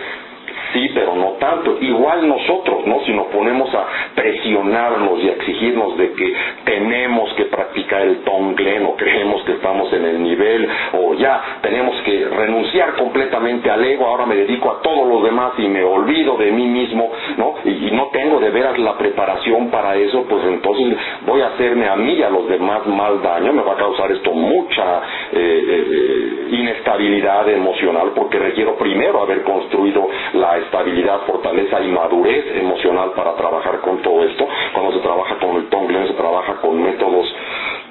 sí, 0.73 0.91
pero 0.93 1.15
no 1.15 1.33
tanto. 1.39 1.77
Igual 1.81 2.27
nosotros, 2.27 2.85
¿no? 2.85 3.01
Si 3.05 3.13
nos 3.13 3.27
ponemos 3.27 3.73
a 3.73 3.85
presionarnos 4.15 5.23
y 5.23 5.29
a 5.29 5.33
exigirnos 5.33 5.97
de 5.97 6.13
que 6.13 6.33
tenemos 6.65 7.33
que 7.33 7.45
practicar 7.45 8.01
el 8.01 8.23
Tonglen 8.23 8.85
o 8.85 8.95
creemos 8.95 9.43
que 9.43 9.53
estamos 9.53 9.91
en 9.93 10.05
el 10.05 10.23
nivel 10.23 10.67
o 10.93 11.13
ya 11.15 11.59
tenemos 11.61 11.95
que 12.03 12.25
renunciar 12.25 12.95
completamente 12.95 13.69
al 13.69 13.83
ego, 13.83 14.05
ahora 14.05 14.25
me 14.25 14.35
dedico 14.35 14.71
a 14.71 14.81
todos 14.81 15.07
los 15.07 15.23
demás 15.23 15.53
y 15.57 15.67
me 15.67 15.83
olvido 15.83 16.37
de 16.37 16.51
mí 16.51 16.67
mismo, 16.67 17.11
¿no? 17.37 17.55
Y, 17.65 17.87
no 17.97 18.09
tengo 18.11 18.39
de 18.39 18.51
veras 18.51 18.77
la 18.77 18.97
preparación 18.97 19.69
para 19.71 19.95
eso, 19.95 20.23
pues 20.29 20.43
entonces 20.45 20.97
voy 21.25 21.41
a 21.41 21.47
hacerme 21.47 21.87
a 21.87 21.95
mí 21.95 22.13
y 22.13 22.23
a 22.23 22.29
los 22.29 22.47
demás 22.47 22.85
mal 22.85 23.21
daño, 23.21 23.53
me 23.53 23.63
va 23.63 23.73
a 23.73 23.77
causar 23.77 24.11
esto 24.11 24.31
mucha 24.33 25.01
eh, 25.31 25.63
eh, 25.67 26.47
inestabilidad 26.51 27.49
emocional 27.49 28.11
porque 28.15 28.37
requiero 28.37 28.75
primero 28.77 29.21
haber 29.21 29.43
construido 29.43 30.07
la 30.33 30.56
estabilidad, 30.57 31.21
fortaleza 31.27 31.81
y 31.81 31.87
madurez 31.89 32.45
emocional 32.55 33.11
para 33.15 33.35
trabajar 33.35 33.79
con 33.81 34.01
todo 34.01 34.23
esto. 34.23 34.47
Cuando 34.73 34.93
se 34.93 34.99
trabaja 34.99 35.35
con 35.35 35.55
el 35.57 35.69
Tonglen 35.69 36.07
se 36.07 36.13
trabaja 36.13 36.53
con 36.61 36.81
métodos 36.81 37.27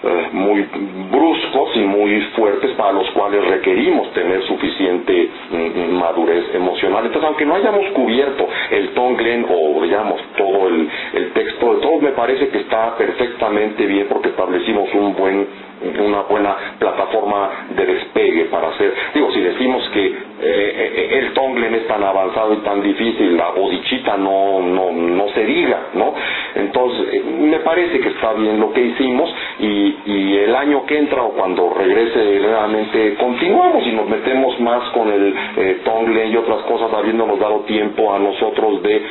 eh, 0.03 0.29
muy 0.33 0.67
bruscos 1.11 1.77
y 1.77 1.81
muy 1.81 2.21
fuertes 2.37 2.71
para 2.73 2.93
los 2.93 3.11
cuales 3.11 3.45
requerimos 3.47 4.13
tener 4.13 4.43
suficiente 4.45 5.31
mm, 5.51 5.99
madurez 5.99 6.55
emocional. 6.55 7.07
Entonces, 7.07 7.27
aunque 7.27 7.47
no 7.47 7.55
hayamos 7.55 7.87
cubierto 7.93 8.47
el 8.71 8.91
Tonglen 8.91 9.47
o 9.49 9.83
digamos 9.83 10.21
todo 10.37 10.69
el, 10.69 10.89
el 11.15 11.33
texto 11.33 11.75
de 11.75 11.81
todo, 11.81 12.01
me 12.01 12.11
parece 12.11 12.49
que 12.49 12.59
está 12.59 12.97
perfectamente 12.97 13.87
bien 13.87 14.07
porque 14.09 14.29
establecimos 14.29 14.93
un 14.95 15.15
buen 15.17 15.47
una 15.83 16.23
buena 16.23 16.57
plataforma 16.79 17.67
de 17.71 17.87
despegue 17.87 18.45
para 18.47 18.69
hacer. 18.69 18.95
Digo, 19.15 19.31
si 19.33 19.41
decimos 19.41 19.89
que 19.91 20.07
eh, 20.07 20.15
eh, 20.41 21.19
el 21.19 21.33
Tonglen 21.35 21.75
es 21.75 21.87
tan 21.87 22.03
avanzado 22.03 22.55
y 22.55 22.59
tan 22.59 22.83
difícil, 22.83 23.37
la 23.37 23.51
bodichita 23.51 24.17
no, 24.17 24.61
no, 24.63 24.93
no 24.93 25.29
se 25.29 25.45
diga, 25.45 25.89
¿no? 25.95 26.15
Entonces, 26.55 27.09
eh, 27.13 27.23
me 27.41 27.59
parece 27.61 28.01
que 28.01 28.09
está 28.09 28.33
bien 28.33 28.59
lo 28.59 28.73
que 28.73 28.81
hicimos 28.81 29.33
y, 29.59 29.97
y 30.07 30.37
el 30.39 30.55
año 30.55 30.87
que 30.87 30.99
entra 30.99 31.23
o 31.23 31.31
cuando 31.33 31.75
regrese 31.75 32.41
nuevamente 32.41 33.15
continuamos 33.15 33.87
y 33.87 33.93
nos 33.93 34.09
metemos 34.09 34.59
más 34.61 34.91
con 34.91 35.11
el 35.11 35.35
eh, 35.57 35.81
Tonglen 35.85 36.33
y 36.33 36.37
otras 36.37 36.63
cosas, 36.63 36.93
habiéndonos 36.93 37.39
dado 37.39 37.61
tiempo 37.61 38.15
a 38.15 38.19
nosotros 38.19 38.83
de 38.83 39.03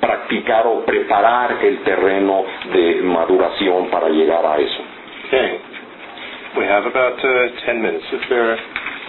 practicar 0.00 0.66
o 0.66 0.84
preparar 0.84 1.56
el 1.62 1.78
terreno 1.78 2.44
de 2.72 3.00
maduración 3.02 3.88
para 3.90 4.08
llegar 4.08 4.44
a 4.44 4.56
eso. 4.58 4.95
Okay. 5.26 5.58
We 6.56 6.64
have 6.70 6.86
about 6.86 7.18
uh, 7.18 7.66
10 7.66 7.82
minutes. 7.82 8.06
If 8.14 8.22
there 8.30 8.54
are 8.54 8.58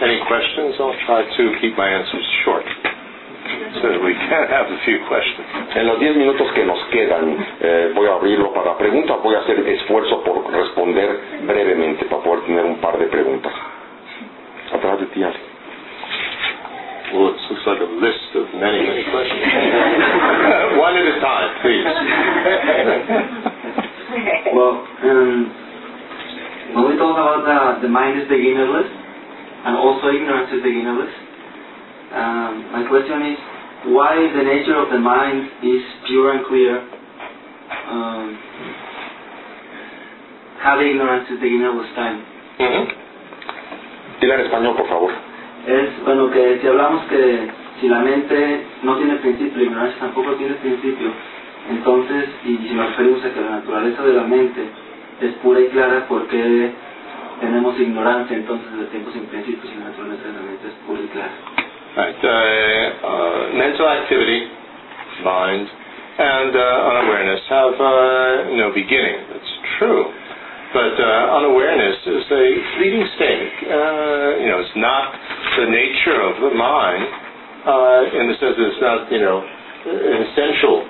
any 0.02 0.18
questions, 0.26 0.74
I'll 0.82 0.98
try 1.06 1.22
to 1.22 1.42
keep 1.62 1.78
my 1.78 1.86
answers 1.86 2.26
short 2.44 2.66
so 3.78 3.86
that 3.94 4.02
we 4.02 4.18
can 4.18 4.42
have 4.50 4.66
a 4.66 4.78
few 4.82 4.98
questions. 5.06 5.46
En 5.78 5.86
los 5.86 6.00
10 6.02 6.18
minutos 6.18 6.50
que 6.58 6.64
nos 6.66 6.82
quedan, 6.90 7.38
eh, 7.62 7.92
voy 7.94 8.08
a 8.10 8.14
abrirlo 8.18 8.50
para 8.52 8.74
preguntas. 8.76 9.14
Voy 9.22 9.36
a 9.36 9.46
hacer 9.46 9.60
esfuerzo 9.62 10.24
por 10.24 10.42
responder 10.52 11.20
brevemente 11.46 12.04
para 12.06 12.20
poder 12.22 12.44
tener 12.46 12.64
un 12.64 12.80
par 12.80 12.98
de 12.98 13.06
preguntas. 13.06 13.52
Atrás 14.74 14.98
de 14.98 15.06
ti, 15.06 15.22
Ale. 15.22 15.38
Well, 17.14 17.28
it 17.30 17.38
looks 17.48 17.64
like 17.64 17.80
a 17.80 17.86
list 18.02 18.34
of 18.34 18.52
many, 18.58 18.82
many 18.82 19.04
questions. 19.04 19.40
One 20.82 20.96
at 20.98 21.06
a 21.06 21.20
time, 21.20 21.50
please. 21.62 21.86
Well, 24.54 24.86
um, 25.04 25.67
when 26.74 26.84
we 26.88 26.94
talk 26.96 27.16
about 27.16 27.44
the, 27.48 27.86
the 27.86 27.90
mind 27.90 28.20
is 28.20 28.28
beginnerless 28.28 28.88
and 29.64 29.76
also 29.76 30.08
ignorance 30.08 30.52
is 30.52 30.60
beginnerless, 30.60 31.12
um, 32.12 32.72
my 32.72 32.84
question 32.88 33.22
is 33.32 33.38
why 33.94 34.16
the 34.16 34.42
nature 34.42 34.76
of 34.76 34.90
the 34.90 34.98
mind 34.98 35.48
is 35.62 35.82
pure 36.06 36.32
and 36.32 36.46
clear, 36.46 36.80
um, 37.88 38.26
how 40.60 40.76
the 40.76 40.84
ignorance 40.84 41.28
is 41.30 41.38
beginnerless 41.40 41.88
time. 41.94 42.24
Dile 44.20 44.34
en 44.34 44.40
español, 44.40 44.76
por 44.76 44.88
favor. 44.88 45.12
Es, 45.66 46.04
bueno, 46.04 46.30
que 46.30 46.58
si 46.60 46.66
hablamos 46.66 47.04
que 47.06 47.48
si 47.80 47.88
la 47.88 48.00
mente 48.00 48.66
no 48.82 48.96
tiene 48.96 49.16
principio, 49.16 49.58
la 49.58 49.64
ignorancia 49.64 50.00
tampoco 50.00 50.32
tiene 50.34 50.54
principio, 50.54 51.12
entonces, 51.70 52.30
y 52.44 52.56
si 52.56 52.74
nos 52.74 52.88
referimos 52.88 53.24
a 53.24 53.32
que 53.32 53.40
la 53.40 53.50
naturaleza 53.50 54.02
de 54.02 54.12
la 54.14 54.22
mente 54.24 54.68
es 55.20 55.34
pura 55.42 55.60
y 55.60 55.68
clara, 55.68 56.06
¿por 56.06 56.26
qué 56.28 56.72
tenemos 57.40 57.78
ignorancia 57.78 58.36
entonces 58.36 58.66
de 58.78 58.84
tiempos 58.86 59.12
sin 59.12 59.26
principios 59.26 59.72
y 59.72 59.78
naturaleza 59.78 60.26
de 60.26 60.32
la 60.32 60.42
mente 60.42 60.68
es 60.68 60.74
pura 60.86 61.00
y 61.00 61.08
clara. 61.08 61.32
Right. 61.96 62.22
Uh, 62.22 63.06
uh, 63.06 63.58
mental 63.58 63.88
activity, 63.88 64.46
mind, 65.24 65.66
and 66.18 66.54
uh, 66.54 66.90
unawareness 66.90 67.40
have 67.48 67.74
uh, 67.74 68.54
no 68.54 68.70
beginning. 68.74 69.16
That's 69.32 69.54
true. 69.78 70.06
But 70.74 71.00
uh, 71.00 71.38
unawareness 71.38 71.96
is 72.06 72.24
a 72.30 72.44
fleeting 72.76 73.06
state. 73.16 73.52
Uh, 73.66 74.42
you 74.42 74.48
know, 74.52 74.60
it's 74.60 74.76
not 74.76 75.14
the 75.56 75.66
nature 75.66 76.20
of 76.20 76.34
the 76.42 76.54
mind 76.54 77.02
uh, 77.66 78.20
in 78.20 78.28
the 78.28 78.36
sense 78.38 78.54
that 78.58 78.68
it's 78.68 78.82
not, 78.82 79.10
you 79.10 79.20
know, 79.20 79.42
an 79.42 80.22
essential 80.28 80.86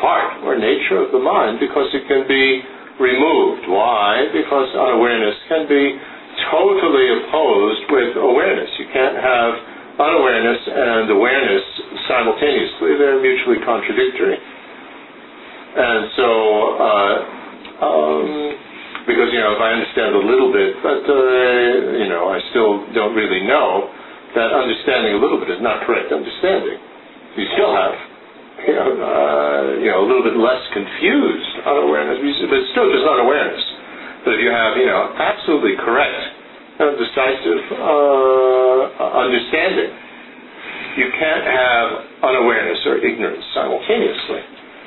part 0.00 0.44
or 0.44 0.56
nature 0.56 1.02
of 1.04 1.10
the 1.10 1.18
mind 1.18 1.58
because 1.58 1.88
it 1.92 2.06
can 2.06 2.28
be 2.28 2.62
removed. 3.00 3.68
Why? 3.68 4.28
Because 4.32 4.68
unawareness 4.74 5.36
can 5.48 5.68
be 5.68 5.96
totally 6.52 7.06
opposed 7.20 7.82
with 7.92 8.10
awareness. 8.16 8.70
You 8.78 8.86
can't 8.92 9.16
have 9.16 9.52
unawareness 10.00 10.60
and 10.68 11.10
awareness 11.10 11.64
simultaneously. 12.08 13.00
They're 13.00 13.20
mutually 13.20 13.60
contradictory. 13.64 14.36
And 15.76 16.02
so, 16.16 16.28
uh, 16.80 17.16
um, 17.84 18.28
because, 19.04 19.28
you 19.32 19.40
know, 19.40 19.52
if 19.56 19.60
I 19.60 19.70
understand 19.76 20.16
a 20.16 20.24
little 20.24 20.52
bit, 20.52 20.72
but, 20.82 21.04
uh, 21.04 22.00
you 22.00 22.08
know, 22.08 22.32
I 22.32 22.40
still 22.50 22.84
don't 22.92 23.14
really 23.14 23.44
know 23.44 23.88
that 24.36 24.52
understanding 24.52 25.16
a 25.16 25.20
little 25.20 25.40
bit 25.40 25.48
is 25.48 25.62
not 25.64 25.84
correct 25.88 26.12
understanding. 26.12 26.76
You 27.36 27.46
still 27.56 27.72
have, 27.72 27.92
you 28.64 28.72
know, 28.72 28.88
uh, 28.88 29.60
you 29.84 29.88
know, 29.92 30.00
a 30.00 30.06
little 30.06 30.24
bit 30.24 30.36
less 30.40 30.62
confused 30.72 31.50
unawareness, 31.68 32.16
but 32.48 32.56
it's 32.56 32.72
still 32.72 32.88
just 32.88 33.04
unawareness. 33.04 33.60
But 34.24 34.34
if 34.34 34.40
you 34.40 34.50
have, 34.50 34.76
you 34.80 34.88
know, 34.88 35.12
absolutely 35.12 35.76
correct 35.76 36.16
and 36.80 36.96
decisive 36.96 37.62
uh, 37.76 38.80
understanding, 39.20 39.92
you 40.96 41.08
can't 41.12 41.44
have 41.44 41.86
unawareness 42.24 42.80
or 42.88 42.96
ignorance 43.04 43.44
simultaneously. 43.52 44.42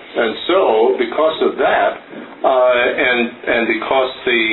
And 0.10 0.34
so, 0.50 0.60
because 0.98 1.38
of 1.46 1.54
that, 1.62 1.92
uh, 2.42 2.74
and 2.98 3.20
and 3.46 3.62
because 3.70 4.10
the 4.26 4.44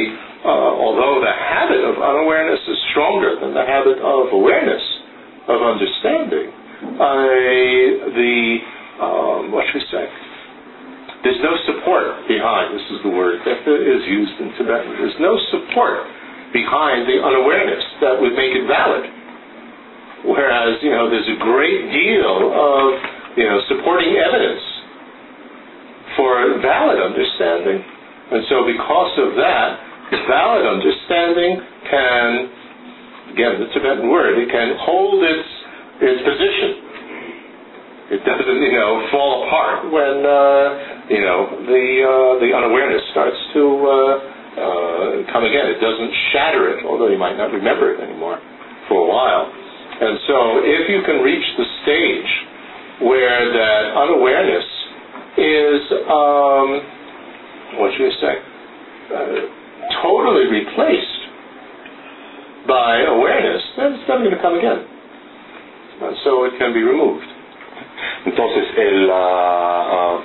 uh, 0.44 0.72
although 0.76 1.24
the 1.24 1.32
habit 1.32 1.80
of 1.80 1.96
unawareness 1.96 2.60
is 2.68 2.76
stronger 2.92 3.40
than 3.40 3.56
the 3.56 3.64
habit 3.64 3.96
of 3.96 4.36
awareness 4.36 4.84
of 5.48 5.58
understanding, 5.64 6.52
uh, 7.00 8.12
the 8.12 8.58
um, 9.00 9.52
what 9.52 9.65
should 9.68 9.83
we 9.83 9.86
say? 9.92 10.05
There's 11.25 11.42
no 11.42 11.55
support 11.66 12.28
behind. 12.28 12.76
This 12.76 12.86
is 12.94 13.00
the 13.02 13.12
word 13.12 13.42
that 13.44 13.66
is 13.66 14.02
used 14.07 14.36
in 14.41 14.55
Tibetan. 14.57 14.94
There's 14.94 15.18
no 15.18 15.34
support 15.50 16.07
behind 16.52 17.08
the 17.08 17.18
unawareness 17.18 17.83
that 18.00 18.15
would 18.20 18.33
make 18.39 18.55
it 18.55 18.65
valid. 18.70 19.05
Whereas 20.26 20.78
you 20.83 20.91
know 20.91 21.10
there's 21.10 21.28
a 21.28 21.41
great 21.42 21.91
deal 21.91 22.36
of 22.50 22.83
you 23.36 23.47
know 23.47 23.58
supporting 23.68 24.16
evidence 24.16 24.65
for 26.16 26.62
valid 26.62 26.99
understanding, 27.02 27.83
and 28.33 28.42
so 28.49 28.65
because 28.65 29.12
of 29.20 29.36
that, 29.36 29.86
valid 30.28 30.66
understanding 30.66 31.60
can 31.91 32.28
again 33.34 33.55
the 33.62 33.68
Tibetan 33.75 34.10
word 34.10 34.39
it 34.39 34.50
can 34.50 34.76
hold 34.78 35.23
its 35.23 35.49
its 36.02 36.20
position. 36.23 36.86
It 38.07 38.23
doesn't, 38.23 38.60
you 38.62 38.78
know, 38.78 39.02
fall 39.10 39.51
apart 39.51 39.91
when 39.91 40.23
uh, 40.23 40.67
you 41.10 41.23
know 41.26 41.59
the 41.67 41.85
uh, 42.07 42.33
the 42.39 42.55
unawareness 42.55 43.02
starts 43.10 43.35
to 43.59 43.62
uh, 43.83 43.91
uh, 43.91 45.33
come 45.35 45.43
again. 45.43 45.67
It 45.75 45.83
doesn't 45.83 46.15
shatter 46.31 46.70
it, 46.70 46.86
although 46.86 47.10
you 47.10 47.18
might 47.18 47.35
not 47.35 47.51
remember 47.51 47.91
it 47.91 47.99
anymore 47.99 48.39
for 48.86 49.02
a 49.02 49.09
while. 49.10 49.51
And 49.51 50.23
so, 50.31 50.39
if 50.62 50.86
you 50.86 51.02
can 51.02 51.18
reach 51.26 51.43
the 51.59 51.67
stage 51.83 52.31
where 53.02 53.43
that 53.51 53.83
unawareness 53.99 54.68
is, 55.35 55.83
um, 56.07 56.68
what 57.83 57.91
should 57.91 58.07
we 58.07 58.15
say, 58.23 58.35
uh, 59.18 60.01
totally 60.07 60.47
replaced 60.47 61.20
by 62.70 63.02
awareness, 63.02 63.62
then 63.76 63.99
it's 63.99 64.07
never 64.07 64.23
going 64.23 64.36
to 64.36 64.43
come 64.43 64.55
again. 64.55 64.86
And 66.07 66.17
so 66.23 66.44
it 66.44 66.55
can 66.59 66.70
be 66.70 66.86
removed. 66.86 67.35
Entonces, 68.25 68.65
el, 68.76 69.10
ah, 69.10 69.86
ah, 69.91 70.18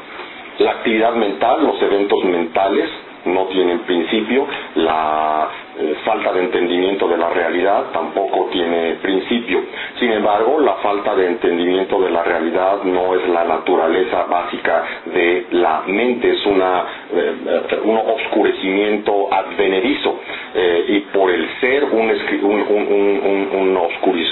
la 0.59 0.71
actividad 0.71 1.13
mental, 1.13 1.63
los 1.65 1.81
eventos 1.81 2.23
mentales 2.25 2.89
no 3.25 3.45
tienen 3.47 3.79
principio, 3.79 4.47
la 4.75 5.49
eh, 5.79 5.95
falta 6.05 6.33
de 6.33 6.41
entendimiento 6.41 7.07
de 7.07 7.17
la 7.17 7.29
realidad 7.29 7.85
tampoco 7.93 8.49
tiene 8.51 8.95
principio. 9.01 9.61
Sin 9.99 10.11
embargo, 10.11 10.59
la 10.59 10.75
falta 10.75 11.15
de 11.15 11.27
entendimiento 11.27 11.99
de 12.01 12.09
la 12.11 12.23
realidad 12.23 12.83
no 12.83 13.15
es 13.15 13.27
la 13.29 13.43
naturaleza 13.43 14.23
básica 14.23 14.83
de 15.05 15.45
la 15.51 15.83
mente, 15.87 16.31
es 16.31 16.45
una, 16.45 16.83
eh, 17.13 17.79
un 17.83 17.97
oscurecimiento 17.97 19.33
advenedizo. 19.33 20.19
Eh, 20.53 20.85
y 20.89 20.99
por 21.15 21.31
el 21.31 21.47
ser 21.61 21.85
un, 21.85 22.11
un, 22.11 22.61
un- 22.69 23.49
un- 23.53 23.77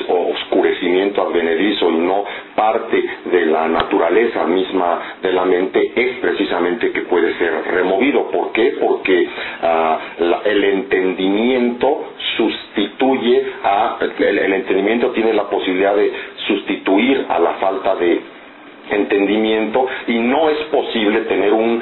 oscurecimiento 0.09 1.21
advenedizo 1.21 1.89
y 1.89 1.95
no 1.95 2.23
parte 2.55 3.03
de 3.25 3.45
la 3.45 3.67
naturaleza 3.67 4.43
misma 4.45 4.99
de 5.21 5.31
la 5.31 5.45
mente, 5.45 5.91
es 5.95 6.17
precisamente 6.17 6.91
que 6.91 7.01
puede 7.01 7.33
ser 7.35 7.53
removido. 7.71 8.29
¿Por 8.31 8.51
qué? 8.51 8.75
Porque 8.79 9.27
ah, 9.61 9.99
el 10.45 10.63
entendimiento 10.63 11.28
sustituye 12.37 13.43
a, 13.63 13.97
el, 14.01 14.37
el 14.39 14.53
entendimiento 14.53 15.11
tiene 15.11 15.33
la 15.33 15.49
posibilidad 15.49 15.95
de 15.95 16.11
sustituir 16.47 17.25
a 17.29 17.39
la 17.39 17.53
falta 17.55 17.95
de 17.95 18.21
entendimiento 18.91 19.87
y 20.07 20.13
no 20.19 20.49
es 20.49 20.57
posible 20.71 21.21
tener 21.21 21.53
un 21.53 21.81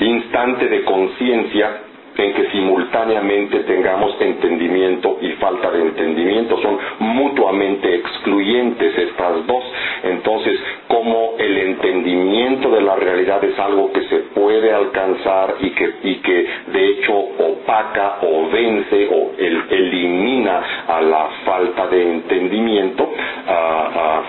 instante 0.00 0.68
de 0.68 0.84
conciencia 0.84 1.82
en 2.16 2.34
que 2.34 2.50
simultáneamente 2.50 3.60
tengamos 3.60 4.14
entendimiento 4.20 5.18
y 5.20 5.28
falta 5.32 5.70
de 5.70 5.80
entendimiento. 5.82 6.60
Son 6.60 6.78
mutuamente 6.98 7.94
excluyentes 7.94 8.96
estas 8.98 9.46
dos. 9.46 9.64
Entonces, 10.02 10.58
como 10.88 11.34
el 11.38 11.58
entendimiento 11.58 12.70
de 12.70 12.80
la 12.82 12.96
realidad 12.96 13.42
es 13.44 13.58
algo 13.58 13.92
que 13.92 14.02
se 14.04 14.16
puede 14.34 14.72
alcanzar 14.72 15.54
y 15.60 15.70
que, 15.70 15.90
y 16.04 16.14
que 16.16 16.46
de 16.72 16.86
hecho 16.88 17.12
opaca 17.14 18.18
o 18.22 18.48
vence 18.50 19.08
o 19.12 19.32
el- 19.38 19.64
elimina 19.70 20.62
a 20.88 21.00
la 21.00 21.28
falta 21.44 21.86
de 21.88 22.02
entendimiento, 22.12 23.10
ah, 23.48 24.22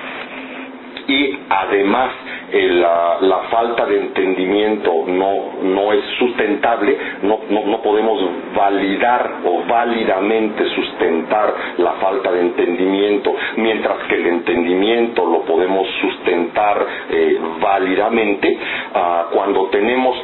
y 1.08 1.40
además 1.50 2.12
la, 2.54 3.18
la 3.22 3.38
falta 3.50 3.86
de 3.86 3.98
entendimiento 4.00 5.06
no, 5.08 5.54
no 5.64 5.94
es 5.94 6.04
sustentable, 6.20 6.98
no, 7.24 7.40
no, 7.50 7.66
no 7.66 7.82
podemos 7.82 8.22
validar 8.56 9.38
o 9.46 9.64
válidamente 9.68 10.66
sustentar 10.76 11.54
la 11.78 11.94
falta 11.94 12.32
de 12.32 12.42
entendimiento, 12.42 13.34
mientras 13.58 13.98
que 14.08 14.16
el 14.16 14.28
entendimiento 14.28 15.26
lo 15.26 15.42
podemos 15.44 15.88
sustentar 16.02 16.86
eh, 17.10 17.40
válidamente 17.62 18.58
ah, 18.94 19.28
cuando 19.34 19.68
tenemos 19.68 20.18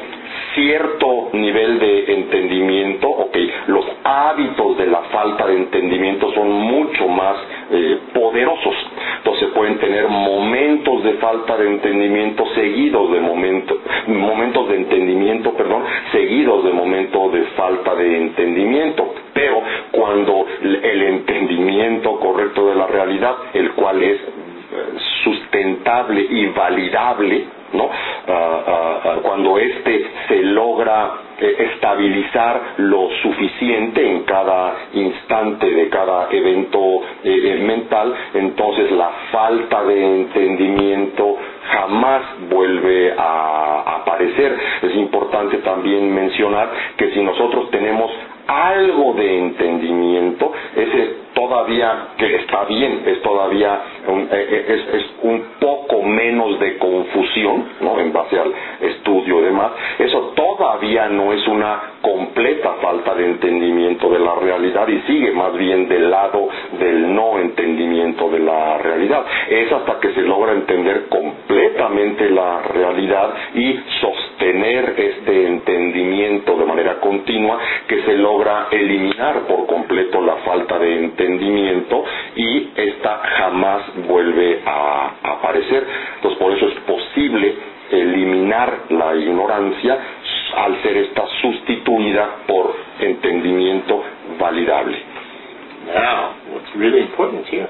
cierto 0.57 1.29
nivel 1.33 1.77
de 1.79 2.13
entendimiento, 2.13 3.07
ok, 3.07 3.37
los 3.67 3.85
hábitos 4.03 4.75
de 4.77 4.87
la 4.87 5.01
falta 5.03 5.45
de 5.45 5.55
entendimiento 5.55 6.33
son 6.33 6.51
mucho 6.51 7.07
más 7.07 7.37
eh, 7.69 7.99
poderosos. 8.11 8.73
Entonces 9.17 9.49
pueden 9.53 9.77
tener 9.77 10.07
momentos 10.07 11.03
de 11.03 11.13
falta 11.13 11.57
de 11.57 11.67
entendimiento 11.67 12.43
seguidos 12.55 13.11
de 13.11 13.19
momentos, 13.19 13.77
momentos 14.07 14.67
de 14.69 14.77
entendimiento, 14.77 15.51
perdón, 15.51 15.83
seguidos 16.11 16.63
de 16.65 16.71
momentos 16.71 17.33
de 17.33 17.43
falta 17.55 17.93
de 17.93 18.17
entendimiento. 18.17 19.13
Pero 19.33 19.61
cuando 19.91 20.45
el 20.63 21.01
entendimiento 21.03 22.19
correcto 22.19 22.69
de 22.69 22.75
la 22.75 22.87
realidad, 22.87 23.35
el 23.53 23.73
cual 23.73 24.01
es 24.01 24.19
sustentable 25.23 26.21
y 26.29 26.45
validable, 26.47 27.45
¿no? 27.73 27.89
Ah, 28.27 28.63
ah, 28.67 28.99
ah, 29.03 29.15
cuando 29.21 29.57
éste 29.57 30.05
se 30.27 30.41
logra 30.43 31.11
eh, 31.39 31.69
estabilizar 31.73 32.61
lo 32.77 33.09
suficiente 33.21 34.09
en 34.09 34.23
cada 34.23 34.75
instante 34.93 35.69
de 35.69 35.89
cada 35.89 36.29
evento 36.31 36.79
eh, 37.23 37.41
eh, 37.43 37.63
mental, 37.63 38.13
entonces 38.33 38.91
la 38.91 39.09
falta 39.31 39.83
de 39.83 40.21
entendimiento 40.21 41.37
jamás 41.71 42.21
vuelve 42.49 43.13
a 43.17 43.97
aparecer. 44.01 44.57
Es 44.81 44.95
importante 44.95 45.57
también 45.57 46.13
mencionar 46.13 46.69
que 46.97 47.11
si 47.11 47.21
nosotros 47.21 47.69
tenemos 47.71 48.11
algo 48.47 49.13
de 49.13 49.37
entendimiento, 49.37 50.51
ese 50.75 51.27
todavía 51.33 52.07
que 52.17 52.35
está 52.37 52.63
bien, 52.63 53.03
es 53.05 53.21
todavía 53.21 53.79
un, 54.07 54.23
eh, 54.23 54.27
eh, 54.31 54.65
es, 54.67 55.01
es 55.01 55.05
un 55.21 55.43
poco 55.59 56.01
menos 56.01 56.59
de 56.59 56.77
confusión, 56.77 57.65
¿no? 57.81 57.99
En 57.99 58.11
base 58.11 58.39
al 58.39 58.51
estudio 58.81 59.39
y 59.41 59.43
demás, 59.43 59.71
eso 59.99 60.33
todavía 60.35 61.09
no 61.09 61.33
es 61.33 61.47
una 61.47 61.79
completa 62.01 62.73
falta 62.81 63.13
de 63.13 63.25
entendimiento 63.25 64.09
de 64.09 64.19
la 64.19 64.35
realidad 64.35 64.87
y 64.87 64.99
sigue 65.01 65.31
más 65.31 65.55
bien 65.55 65.87
del 65.87 66.09
lado 66.09 66.47
del 66.79 67.13
no 67.13 67.37
entendimiento 67.37 68.29
de 68.29 68.39
la 68.39 68.77
realidad. 68.79 69.25
Es 69.49 69.71
hasta 69.71 69.99
que 69.99 70.13
se 70.13 70.21
logra 70.21 70.53
entender 70.53 71.07
completamente 71.09 72.29
la 72.29 72.61
realidad 72.63 73.33
y 73.53 73.79
sostener 74.01 74.36
este 74.39 75.47
entendimiento 75.47 76.55
de 76.57 76.65
manera 76.65 76.99
continua 76.99 77.59
que 77.87 78.01
se 78.03 78.17
logra 78.17 78.67
eliminar 78.71 79.41
por 79.47 79.65
completo 79.65 80.21
la 80.21 80.35
falta 80.37 80.77
de 80.79 81.03
entendimiento 81.05 82.03
y 82.35 82.69
esta 82.75 83.17
jamás 83.37 83.81
vuelve 84.07 84.61
a 84.65 85.11
aparecer. 85.23 85.85
Entonces 86.15 86.39
por 86.39 86.53
eso 86.53 86.67
es 86.67 86.75
posible 86.81 87.55
eliminar 87.91 88.79
la 88.89 89.15
ignorancia 89.15 89.97
al 90.55 90.81
ser 90.81 90.97
esta 90.97 91.23
sustituida 91.41 92.29
por 92.47 92.75
entendimiento 92.99 94.03
validable. 94.39 94.97
Now, 95.87 96.35
what's 96.53 96.75
really 96.75 96.99
important 97.01 97.45
here 97.47 97.69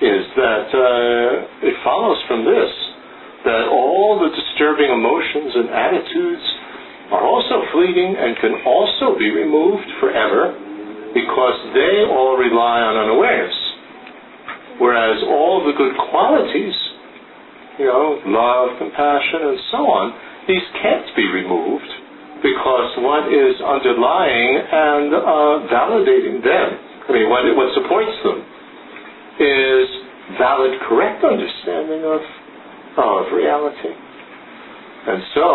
is 0.00 0.24
that 0.36 0.68
uh, 0.72 1.66
it 1.66 1.74
follows 1.84 2.18
from 2.28 2.44
this 2.44 2.89
that 3.44 3.68
all 3.72 4.20
the 4.20 4.30
disturbing 4.30 4.92
emotions 4.92 5.52
and 5.56 5.66
attitudes 5.72 6.44
are 7.10 7.24
also 7.24 7.64
fleeting 7.72 8.14
and 8.14 8.36
can 8.38 8.54
also 8.66 9.18
be 9.18 9.30
removed 9.30 9.88
forever 9.98 10.54
because 11.14 11.56
they 11.74 12.06
all 12.06 12.38
rely 12.38 12.78
on 12.84 12.94
unawareness. 12.96 13.56
Whereas 14.78 15.18
all 15.26 15.64
the 15.66 15.74
good 15.76 15.92
qualities, 16.08 16.76
you 17.78 17.86
know, 17.86 18.20
love, 18.30 18.78
compassion, 18.78 19.52
and 19.52 19.58
so 19.74 19.80
on, 19.84 20.04
these 20.48 20.64
can't 20.80 21.08
be 21.16 21.26
removed 21.28 21.90
because 22.40 22.88
what 23.04 23.28
is 23.28 23.60
underlying 23.60 24.52
and 24.56 25.08
uh, 25.12 25.56
validating 25.68 26.40
them, 26.40 26.68
I 27.08 27.10
mean, 27.12 27.28
what, 27.28 27.44
what 27.52 27.68
supports 27.76 28.16
them, 28.24 28.40
is 29.40 29.86
valid, 30.40 30.72
correct 30.88 31.24
understanding 31.24 32.04
of, 32.08 32.20
of 32.96 33.32
reality. 33.32 33.94
And 35.06 35.22
so, 35.34 35.48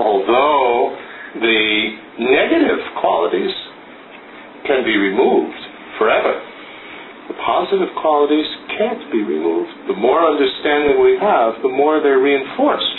although 0.00 0.96
the 1.40 1.96
negative 2.18 2.80
qualities 3.00 3.54
can 4.66 4.84
be 4.84 4.96
removed 4.96 5.56
forever, 5.98 6.36
the 7.28 7.34
positive 7.46 7.88
qualities 8.02 8.46
can't 8.76 9.00
be 9.12 9.22
removed. 9.22 9.70
The 9.88 9.94
more 9.94 10.20
understanding 10.20 11.00
we 11.00 11.16
have, 11.22 11.62
the 11.62 11.70
more 11.70 12.02
they're 12.02 12.18
reinforced. 12.18 12.96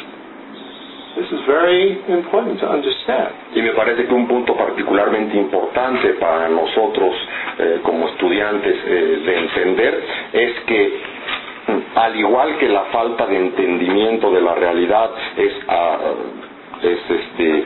This 1.11 1.27
is 1.27 1.43
very 1.43 1.99
important 2.07 2.55
to 2.63 2.67
understand. 2.71 3.35
Y 3.53 3.61
me 3.61 3.75
parece 3.75 4.07
que 4.07 4.15
un 4.15 4.27
punto 4.27 4.55
particularmente 4.55 5.35
importante 5.35 6.13
para 6.15 6.47
nosotros 6.47 7.13
eh, 7.59 7.81
como 7.83 8.07
estudiantes 8.07 8.75
eh, 8.85 9.19
de 9.25 9.37
entender 9.37 10.03
es 10.31 10.59
que 10.65 11.01
al 11.95 12.15
igual 12.15 12.57
que 12.57 12.67
la 12.67 12.85
falta 12.85 13.25
de 13.27 13.37
entendimiento 13.37 14.31
de 14.31 14.41
la 14.41 14.55
realidad 14.55 15.11
es, 15.37 15.53
ah, 15.67 15.97
es 16.81 16.99
este, 17.09 17.63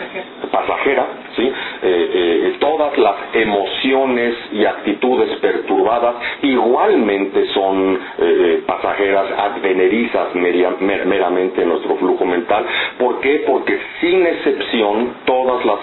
pasajera, 0.56 1.06
¿sí? 1.36 1.44
Eh, 1.44 1.52
eh, 1.84 2.56
todas 2.60 2.98
las 2.98 3.16
emociones 3.34 4.36
y 4.54 4.64
actitudes 4.64 5.38
perturbadas 5.40 6.16
igualmente 6.42 7.46
son 7.48 8.00
eh, 8.18 8.64
pasajeras, 8.66 9.26
advenerizas 9.38 10.34
meramente 10.34 11.62
en 11.62 11.70
nuestro 11.70 11.98
flujo 11.98 12.26
mental. 12.26 12.66
¿Por 12.98 13.20
qué? 13.20 13.44
Porque 13.46 13.78
sin 14.00 14.26
excepción 14.26 15.16
todas 15.26 15.66
las, 15.66 15.80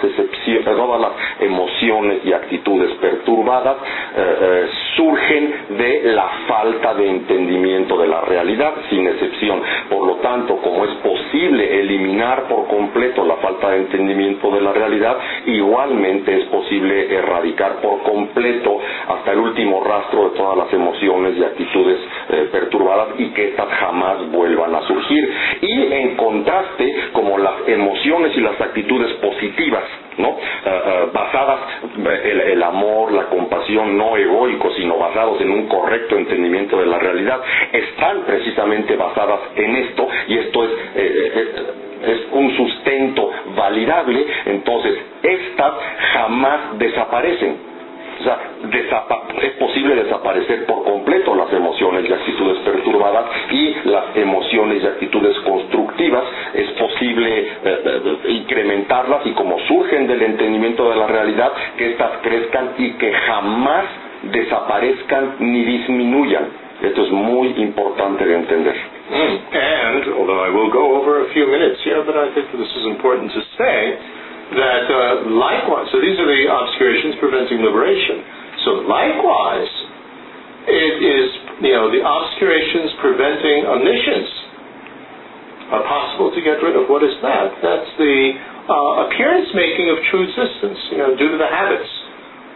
todas 0.65 1.01
las 1.01 1.11
emociones 1.39 2.25
y 2.25 2.33
actitudes 2.33 2.91
perturbadas 2.95 3.77
surgen 4.95 5.53
de 5.77 6.01
la 6.13 6.27
falta 6.47 6.93
de 6.95 7.09
entendimiento 7.09 7.97
de 7.97 8.07
la 8.07 8.21
realidad, 8.21 8.73
sin 8.89 9.07
excepción. 9.07 9.61
Por 9.89 10.05
lo 10.07 10.15
tanto, 10.15 10.57
como 10.57 10.85
es 10.85 10.95
posible 10.97 11.79
eliminar 11.79 12.43
por 12.47 12.67
completo 12.67 13.25
la 13.25 13.35
falta 13.35 13.69
de 13.69 13.77
entendimiento 13.77 14.49
de 14.51 14.62
la 14.63 14.73
realidad, 14.73 15.17
igualmente 15.45 16.41
es 16.41 16.45
posible 16.45 17.15
erradicar 17.15 17.81
por 17.81 18.01
completo 18.03 18.79
hasta 19.07 19.31
el 19.31 19.39
último 19.39 19.83
rastro 19.83 20.29
de 20.29 20.37
todas 20.37 20.57
las 20.57 20.73
emociones 20.73 21.37
y 21.37 21.43
actitudes 21.43 21.99
eh, 22.29 22.49
perturbadas 22.51 23.09
y 23.17 23.29
que 23.29 23.49
éstas 23.49 23.69
jamás 23.79 24.29
vuelvan 24.31 24.75
a 24.75 24.81
surgir. 24.87 25.33
Y 25.61 25.93
en 25.93 26.15
contraste, 26.15 26.95
como 27.13 27.37
las 27.37 27.67
emociones 27.67 28.35
y 28.37 28.41
las 28.41 28.59
actitudes 28.59 29.13
positivas, 29.15 29.83
¿no? 30.17 30.29
Eh, 30.29 30.35
eh, 30.65 31.09
basadas 31.13 31.59
eh, 31.97 32.21
el, 32.31 32.41
el 32.41 32.63
amor, 32.63 33.11
la 33.11 33.23
compasión, 33.25 33.97
no 33.97 34.15
egoicos, 34.17 34.75
sino 34.75 34.97
basados 34.97 35.41
en 35.41 35.51
un 35.51 35.67
correcto 35.67 36.17
entendimiento 36.17 36.79
de 36.79 36.85
la 36.85 36.99
realidad, 36.99 37.41
están 37.71 38.21
precisamente 38.21 38.95
basadas 38.95 39.39
en 39.55 39.75
esto 39.75 40.07
y 40.27 40.37
esto 40.37 40.63
es, 40.65 40.69
eh, 40.71 41.31
eh, 41.35 41.63
es 42.05 42.19
un 42.31 42.55
sustento 42.57 43.31
validable, 43.55 44.25
entonces 44.45 44.97
estas 45.23 45.73
jamás 46.13 46.77
desaparecen. 46.77 47.72
O 48.23 48.25
sea, 48.25 48.39
es 49.41 49.51
posible 49.59 49.95
desaparecer 49.95 50.65
por 50.65 50.85
completo 50.85 51.35
las 51.35 51.51
emociones 51.51 52.09
y 52.09 52.13
actitudes 52.13 52.57
perturbadas 52.59 53.25
y 53.51 53.75
las 53.83 54.15
emociones 54.15 54.81
y 54.81 54.87
actitudes 54.87 55.37
constructivas 55.39 56.23
es 56.53 56.69
posible 56.71 57.39
eh, 57.41 57.49
eh, 57.65 58.17
incrementarlas 58.29 59.25
y 59.25 59.31
como 59.31 59.59
surgen 59.67 60.07
del 60.07 60.21
entendimiento 60.21 60.89
de 60.89 60.95
la 60.95 61.07
realidad, 61.07 61.51
que 61.77 61.91
éstas 61.91 62.11
crezcan 62.21 62.75
y 62.77 62.93
que 62.93 63.11
jamás 63.11 63.85
desaparezcan 64.31 65.35
ni 65.39 65.65
disminuyan. 65.65 66.45
Esto 66.81 67.03
es 67.03 67.11
muy 67.11 67.49
importante 67.57 68.25
de 68.25 68.35
entender. 68.35 68.75
Mm. 69.11 69.35
And, 69.53 70.13
although 70.17 70.45
I 70.45 70.49
will 70.49 70.71
go 70.71 70.95
over 70.95 71.27
a 71.27 71.33
few 71.33 71.45
minutes 71.47 71.81
here, 71.83 72.01
but 72.05 72.15
I 72.15 72.33
think 72.33 72.47
this 72.53 72.71
is 72.71 72.85
important 72.87 73.33
to 73.33 73.41
say 73.57 73.97
that 74.55 74.85
uh, 74.89 75.29
likewise, 75.33 75.89
so 75.91 75.99
these 75.99 76.17
are 76.17 76.29
the 76.29 76.43
obscurations 76.49 77.17
preventing 77.19 77.61
liberation. 77.61 78.23
So 78.65 78.71
likewise, 78.87 79.71
it 80.69 80.95
is, 81.03 81.27
you 81.59 81.73
know, 81.75 81.91
the 81.91 81.99
obscurations 81.99 82.95
preventing 83.03 83.67
omniscience 83.67 84.31
are 85.75 85.83
possible 85.83 86.31
to 86.31 86.39
get 86.39 86.61
rid 86.63 86.77
of. 86.79 86.87
What 86.87 87.03
is 87.03 87.15
that? 87.19 87.59
That's 87.59 87.91
the 87.99 88.15
uh, 88.69 89.09
appearance 89.09 89.49
making 89.51 89.91
of 89.91 89.97
true 90.07 90.23
existence, 90.23 90.79
you 90.93 90.99
know, 91.03 91.11
due 91.19 91.29
to 91.33 91.39
the 91.39 91.49
habits 91.49 91.91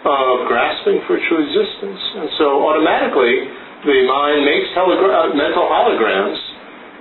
of 0.07 0.47
grasping 0.47 1.03
for 1.03 1.19
true 1.27 1.41
existence. 1.43 2.01
And 2.15 2.29
so 2.39 2.63
automatically, 2.63 3.49
the 3.83 3.97
mind 4.07 4.47
makes 4.47 4.71
uh, 4.77 5.35
mental 5.35 5.67
holograms 5.67 6.39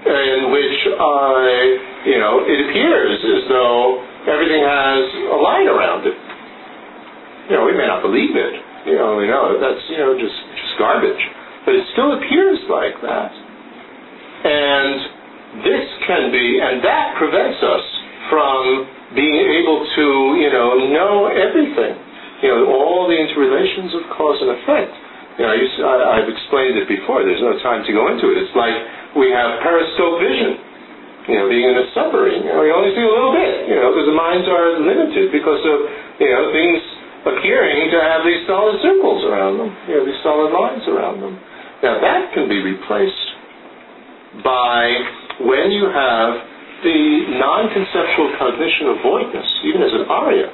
in 0.07 0.51
which, 0.55 0.77
uh, 0.95 2.07
you 2.07 2.19
know, 2.19 2.43
it 2.47 2.59
appears 2.67 3.19
as 3.23 3.43
though 3.51 4.03
everything 4.27 4.63
has 4.63 5.03
a 5.33 5.39
line 5.39 5.67
around 5.71 6.07
it. 6.07 6.19
You 7.51 7.57
know, 7.57 7.65
we 7.65 7.75
may 7.79 7.87
not 7.87 8.03
believe 8.03 8.35
it. 8.35 8.55
You 8.87 8.99
know, 8.99 9.19
we 9.19 9.27
know 9.27 9.59
that's, 9.59 9.83
you 9.91 9.99
know, 9.99 10.15
just, 10.15 10.35
just 10.35 10.75
garbage. 10.79 11.23
But 11.67 11.75
it 11.75 11.85
still 11.95 12.15
appears 12.15 12.59
like 12.71 12.95
that. 13.03 13.31
And 14.47 15.63
this 15.67 15.87
can 16.07 16.31
be, 16.31 16.47
and 16.63 16.83
that 16.83 17.19
prevents 17.19 17.59
us 17.63 17.87
from 18.31 18.87
being 19.15 19.39
able 19.63 19.83
to, 19.83 20.07
you 20.43 20.51
know, 20.51 20.91
know 20.91 21.31
everything. 21.31 21.95
You 22.43 22.49
know, 22.53 22.61
all 22.71 23.09
the 23.09 23.17
interrelations 23.17 23.95
of 23.97 24.03
cause 24.15 24.39
and 24.43 24.51
effect. 24.61 24.93
You 25.39 25.45
know, 25.45 25.53
I 25.53 26.21
I've 26.21 26.29
explained 26.29 26.77
it 26.81 26.89
before. 26.89 27.25
There's 27.25 27.43
no 27.43 27.59
time 27.61 27.85
to 27.85 27.93
go 27.93 28.09
into 28.13 28.33
it. 28.33 28.37
It's 28.41 28.57
like 28.57 28.75
we 29.17 29.33
have 29.33 29.61
periscope 29.61 30.21
vision. 30.21 30.61
You 31.27 31.43
know, 31.43 31.47
being 31.51 31.67
in 31.67 31.75
a 31.75 31.87
submarine, 31.91 32.47
you 32.47 32.55
know, 32.55 32.63
we 32.63 32.71
only 32.71 32.95
see 32.95 33.03
a 33.03 33.11
little 33.11 33.35
bit. 33.35 33.67
You 33.67 33.77
know, 33.83 33.91
because 33.91 34.07
the 34.07 34.15
minds 34.15 34.47
are 34.47 34.79
limited 34.79 35.35
because 35.35 35.59
of 35.67 35.79
you 36.23 36.31
know 36.31 36.55
things 36.55 36.79
appearing 37.27 37.91
to 37.91 37.99
have 37.99 38.23
these 38.23 38.47
solid 38.47 38.79
circles 38.79 39.27
around 39.27 39.59
them. 39.59 39.71
You 39.91 39.99
know, 39.99 40.05
these 40.07 40.23
solid 40.23 40.55
lines 40.55 40.87
around 40.87 41.19
them. 41.19 41.35
Now 41.83 41.99
that 41.99 42.31
can 42.31 42.47
be 42.47 42.63
replaced 42.63 43.27
by 44.47 44.87
when 45.43 45.75
you 45.75 45.91
have 45.91 46.31
the 46.87 47.01
non-conceptual 47.43 48.37
cognition 48.39 48.95
of 48.95 48.97
voidness, 49.03 49.49
even 49.65 49.83
as 49.83 49.93
an 49.97 50.05
aria. 50.07 50.49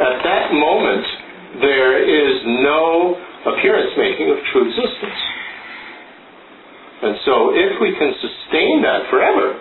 At 0.00 0.24
that 0.24 0.56
moment, 0.56 1.04
there 1.60 2.00
is 2.00 2.40
no 2.64 3.12
appearance 3.44 3.92
making 3.98 4.30
of 4.32 4.38
true 4.54 4.64
existence. 4.64 5.20
And 7.02 7.18
so 7.26 7.50
if 7.52 7.82
we 7.82 7.92
can 7.98 8.14
sustain 8.22 8.80
that 8.86 9.10
forever, 9.10 9.58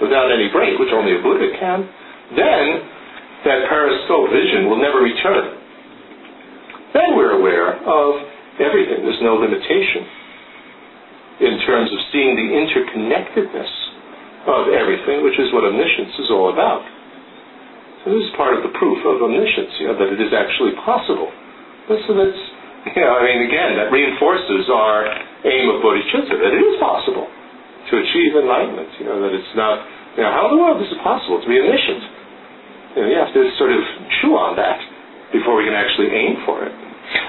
without 0.00 0.32
any 0.32 0.48
break, 0.48 0.78
which 0.78 0.92
only 0.94 1.18
a 1.18 1.20
Buddha 1.20 1.52
can, 1.58 1.84
then 2.38 2.64
that 3.44 3.68
periscope 3.68 4.30
vision 4.30 4.70
will 4.70 4.78
never 4.78 5.02
return. 5.02 5.58
Then 6.94 7.16
we're 7.16 7.36
aware 7.36 7.76
of 7.82 8.10
everything. 8.60 9.02
There's 9.02 9.22
no 9.24 9.36
limitation 9.36 10.06
in 11.42 11.58
terms 11.66 11.90
of 11.90 11.98
seeing 12.14 12.38
the 12.38 12.48
interconnectedness 12.54 13.72
of 14.46 14.70
everything, 14.70 15.24
which 15.26 15.38
is 15.38 15.50
what 15.50 15.64
omniscience 15.64 16.14
is 16.22 16.28
all 16.30 16.52
about. 16.52 16.86
So 18.04 18.14
this 18.14 18.22
is 18.26 18.32
part 18.36 18.54
of 18.54 18.62
the 18.62 18.72
proof 18.78 18.98
of 19.06 19.22
omniscience, 19.22 19.72
you 19.78 19.86
know, 19.90 19.96
that 19.98 20.10
it 20.10 20.20
is 20.20 20.34
actually 20.34 20.74
possible. 20.82 21.30
So 21.88 22.14
that's, 22.14 22.42
you 22.94 23.02
know, 23.02 23.14
I 23.18 23.22
mean, 23.26 23.46
again, 23.46 23.78
that 23.78 23.90
reinforces 23.90 24.70
our 24.70 25.06
aim 25.46 25.66
of 25.70 25.82
bodhicitta, 25.82 26.34
that 26.34 26.52
it 26.54 26.62
is 26.62 26.76
possible 26.78 27.26
to 27.90 27.92
achieve 27.98 28.36
enlightenment, 28.36 28.90
you 29.00 29.06
know, 29.06 29.18
that 29.22 29.32
it's 29.34 29.54
not, 29.56 29.82
you 30.18 30.22
know, 30.22 30.30
how 30.30 30.50
in 30.50 30.56
the 30.56 30.60
world 30.60 30.78
is 30.82 30.90
it 30.92 31.00
possible 31.02 31.40
to 31.40 31.48
be 31.48 31.58
omniscient? 31.58 32.02
You, 32.94 32.98
know, 33.02 33.08
you 33.08 33.18
have 33.18 33.32
to 33.32 33.42
sort 33.58 33.72
of 33.72 33.80
chew 34.20 34.36
on 34.36 34.54
that 34.56 34.78
before 35.32 35.56
we 35.56 35.64
can 35.64 35.74
actually 35.74 36.12
aim 36.12 36.44
for 36.44 36.62
it. 36.64 36.74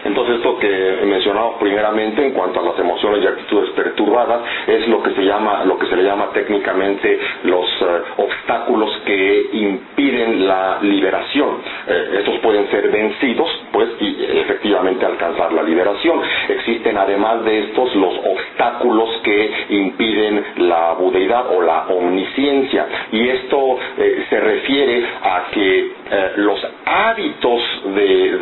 Entonces 0.05 0.37
esto 0.37 0.57
que 0.59 0.99
mencionamos 1.05 1.55
primeramente 1.59 2.25
en 2.25 2.33
cuanto 2.33 2.59
a 2.59 2.63
las 2.63 2.79
emociones 2.79 3.23
y 3.23 3.27
actitudes 3.27 3.69
perturbadas 3.71 4.41
es 4.67 4.87
lo 4.87 5.01
que 5.01 5.11
se 5.11 5.23
llama, 5.23 5.63
lo 5.65 5.77
que 5.77 5.87
se 5.87 5.95
le 5.95 6.03
llama 6.03 6.29
técnicamente 6.33 7.19
los 7.43 7.65
eh, 7.81 7.85
obstáculos 8.17 8.91
que 9.05 9.49
impiden 9.53 10.47
la 10.47 10.79
liberación. 10.81 11.57
Eh, 11.87 12.17
estos 12.19 12.39
pueden 12.39 12.69
ser 12.69 12.89
vencidos, 12.89 13.49
pues, 13.71 13.89
y 13.99 14.25
efectivamente 14.39 15.05
alcanzar 15.05 15.53
la 15.53 15.63
liberación. 15.63 16.21
Existen 16.49 16.97
además 16.97 17.43
de 17.45 17.59
estos 17.65 17.95
los 17.95 18.13
obstáculos 18.25 19.09
que 19.23 19.51
impiden 19.69 20.43
la 20.57 20.93
budeidad 20.93 21.55
o 21.55 21.61
la 21.61 21.85
omnisciencia. 21.87 22.87
Y 23.11 23.29
esto 23.29 23.77
eh, 23.97 24.25
se 24.29 24.39
refiere 24.39 25.05
a 25.23 25.47
que 25.51 26.03
los 26.37 26.59
hábitos 26.85 27.61
de, 27.95 28.37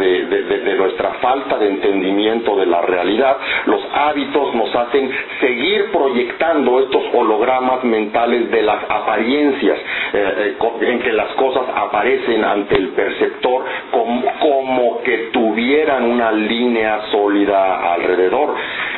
de 0.66 0.76
nuestra 0.76 1.14
falta 1.32 1.58
de 1.60 1.69
entendimiento 1.69 2.58
de 2.58 2.66
la 2.66 2.82
realidad, 2.82 3.38
los 3.66 3.82
hábitos 3.93 4.53
nos 4.53 4.76
hacen 4.76 5.10
seguir 5.40 5.90
proyectando 5.92 6.82
estos 6.82 7.03
hologramas 7.14 7.85
mentales 7.85 8.51
de 8.51 8.61
las 8.61 8.84
apariencias, 8.90 9.77
eh, 10.14 10.58
eh, 10.60 10.82
en 10.82 11.00
que 11.00 11.14
las 11.14 11.30
cosas 11.35 11.64
aparecen 11.74 12.43
ante 12.43 12.76
el 12.76 12.90
perceptor 12.90 13.64
como, 13.92 14.24
como 14.40 15.01
que 15.03 15.30
tuvieran 15.32 16.03
una 16.03 16.34
línea 16.34 17.00
sólida 17.11 17.93
alrededor. 17.93 18.53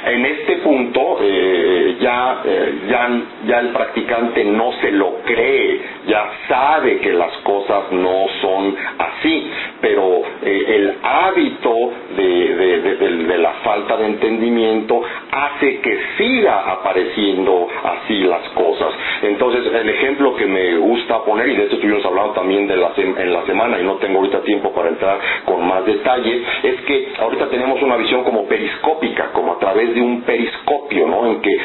En 0.05 0.25
este 0.25 0.57
punto 0.57 1.19
eh, 1.21 1.97
ya, 2.01 2.41
ya, 2.89 3.09
ya 3.45 3.59
el 3.59 3.69
practicante 3.69 4.43
no 4.43 4.71
se 4.81 4.91
lo 4.91 5.19
cree, 5.23 5.81
ya 6.07 6.31
sabe 6.47 6.99
que 6.99 7.13
las 7.13 7.31
cosas 7.37 7.91
no 7.91 8.25
son 8.41 8.75
así, 8.97 9.49
pero 9.81 10.21
el 10.41 10.95
hábito 11.01 11.91
de, 12.17 12.97
de, 12.97 13.37
la 13.37 13.53
falta 13.63 13.97
de 13.97 14.05
entendimiento 14.05 15.01
hace 15.31 15.79
que 15.79 15.99
siga 16.17 16.71
apareciendo 16.71 17.67
así 17.83 18.19
las 18.23 18.47
cosas. 18.49 18.93
Entonces, 19.21 19.65
el 19.73 19.89
ejemplo 19.89 20.35
que 20.35 20.45
me 20.45 20.77
gusta 20.77 21.23
poner, 21.23 21.49
y 21.49 21.55
de 21.55 21.63
esto 21.63 21.75
estuvimos 21.75 22.05
hablando 22.05 22.33
también 22.33 22.67
de 22.67 22.77
la 22.77 22.91
en 22.95 23.33
la 23.33 23.45
semana, 23.45 23.79
y 23.79 23.83
no 23.83 23.95
tengo 23.95 24.19
ahorita 24.19 24.41
tiempo 24.41 24.71
para 24.71 24.89
entrar 24.89 25.19
con 25.45 25.65
más 25.67 25.85
detalle, 25.85 26.43
es 26.63 26.81
que 26.81 27.13
ahorita 27.19 27.49
tenemos 27.49 27.81
una 27.81 27.97
visión 27.97 28.23
como 28.23 28.45
periscópica, 28.45 29.31
como 29.31 29.53
a 29.53 29.59
través 29.59 29.93
de 29.95 30.01
un 30.01 30.21
periscopio, 30.21 31.07
¿no? 31.07 31.27
En 31.27 31.41
que 31.41 31.57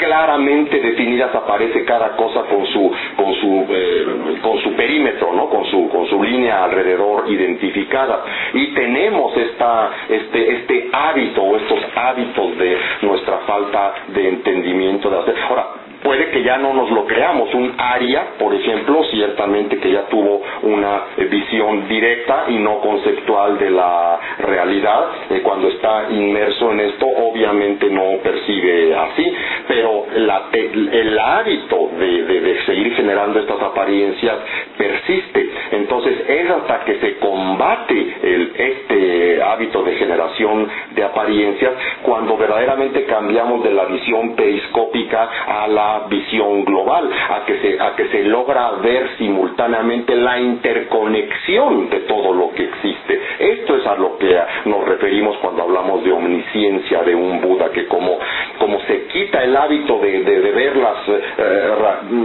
claramente 0.00 0.80
definidas 0.80 1.34
aparece 1.34 1.84
cada 1.84 2.16
cosa 2.16 2.42
con 2.44 2.66
su 2.66 2.90
con 3.16 3.34
su 3.34 3.66
eh, 3.70 4.38
con 4.42 4.58
su 4.62 4.74
perímetro 4.74 5.32
no 5.32 5.48
con 5.48 5.64
su 5.66 5.88
con 5.90 6.06
su 6.08 6.22
línea 6.22 6.64
alrededor 6.64 7.30
identificada. 7.30 8.24
Y 8.54 8.74
tenemos 8.74 9.36
esta 9.36 9.90
este 10.08 10.56
este 10.56 10.88
hábito 10.92 11.42
o 11.42 11.56
estos 11.56 11.80
hábitos 11.94 12.58
de 12.58 12.76
nuestra 13.02 13.38
falta 13.46 13.94
de 14.08 14.28
entendimiento 14.28 15.10
de 15.10 15.18
hacer. 15.18 15.34
Ahora 15.48 15.66
puede 16.02 16.30
que 16.30 16.42
ya 16.42 16.58
no 16.58 16.72
nos 16.74 16.90
lo 16.90 17.06
creamos. 17.06 17.52
Un 17.54 17.74
Aria, 17.78 18.34
por 18.38 18.54
ejemplo, 18.54 19.02
ciertamente 19.10 19.78
que 19.78 19.92
ya 19.92 20.06
tuvo 20.06 20.42
una 20.62 21.02
eh, 21.16 21.24
visión 21.24 21.88
directa 21.88 22.44
y 22.48 22.56
no 22.56 22.80
conceptual 22.80 23.58
de 23.58 23.70
la 23.70 24.18
realidad, 24.38 25.06
eh, 25.30 25.40
cuando 25.42 25.68
está 25.68 26.06
inmerso 26.10 26.70
en 26.72 26.80
esto, 26.80 27.06
obviamente 27.06 27.88
no 27.90 28.18
percibe 28.22 28.94
así, 28.94 29.32
pero 29.68 30.06
el, 30.14 31.18
hábito 31.18 31.90
de, 31.98 32.60
seguir 32.66 32.94
generando 32.94 33.40
estas 33.40 33.60
apariencias 33.60 34.36
persiste. 34.76 35.50
Entonces 35.72 36.28
es 36.28 36.50
hasta 36.50 36.84
que 36.84 36.98
se 37.00 37.18
combate 37.18 38.14
este 38.56 39.42
hábito 39.42 39.82
de 39.82 39.94
generación 39.96 40.68
de 40.92 41.04
apariencias 41.04 41.72
cuando 42.02 42.36
verdaderamente 42.36 43.04
cambiamos 43.04 43.62
de 43.62 43.72
la 43.72 43.84
visión 43.84 44.34
periscópica 44.34 45.28
a 45.46 45.68
la 45.68 45.89
visión 46.08 46.64
global, 46.64 47.10
a 47.30 47.44
que 47.44 47.58
se, 47.60 47.80
a 47.80 47.94
que 47.96 48.08
se 48.08 48.24
logra 48.24 48.70
ver 48.82 49.10
simultáneamente 49.18 50.14
la 50.16 50.38
interconexión 50.38 51.90
de 51.90 52.00
todo 52.00 52.32
lo 52.32 52.52
que 52.52 52.64
existe. 52.64 53.20
Esto 53.38 53.76
es 53.76 53.86
a 53.86 53.96
lo 53.96 54.18
que 54.18 54.36
nos 54.66 54.86
referimos 54.86 55.36
cuando 55.38 55.62
hablamos 55.62 56.04
de 56.04 56.12
omnisciencia 56.12 57.02
de 57.02 57.14
un 57.14 57.40
Buda, 57.40 57.70
que 57.70 57.86
como, 57.86 58.18
como 58.58 58.80
se 58.82 59.06
quita 59.06 59.42
el 59.42 59.56
hábito 59.56 59.98
de, 59.98 60.20
ver 60.50 60.76
las 60.76 61.08
eh, 61.08 61.68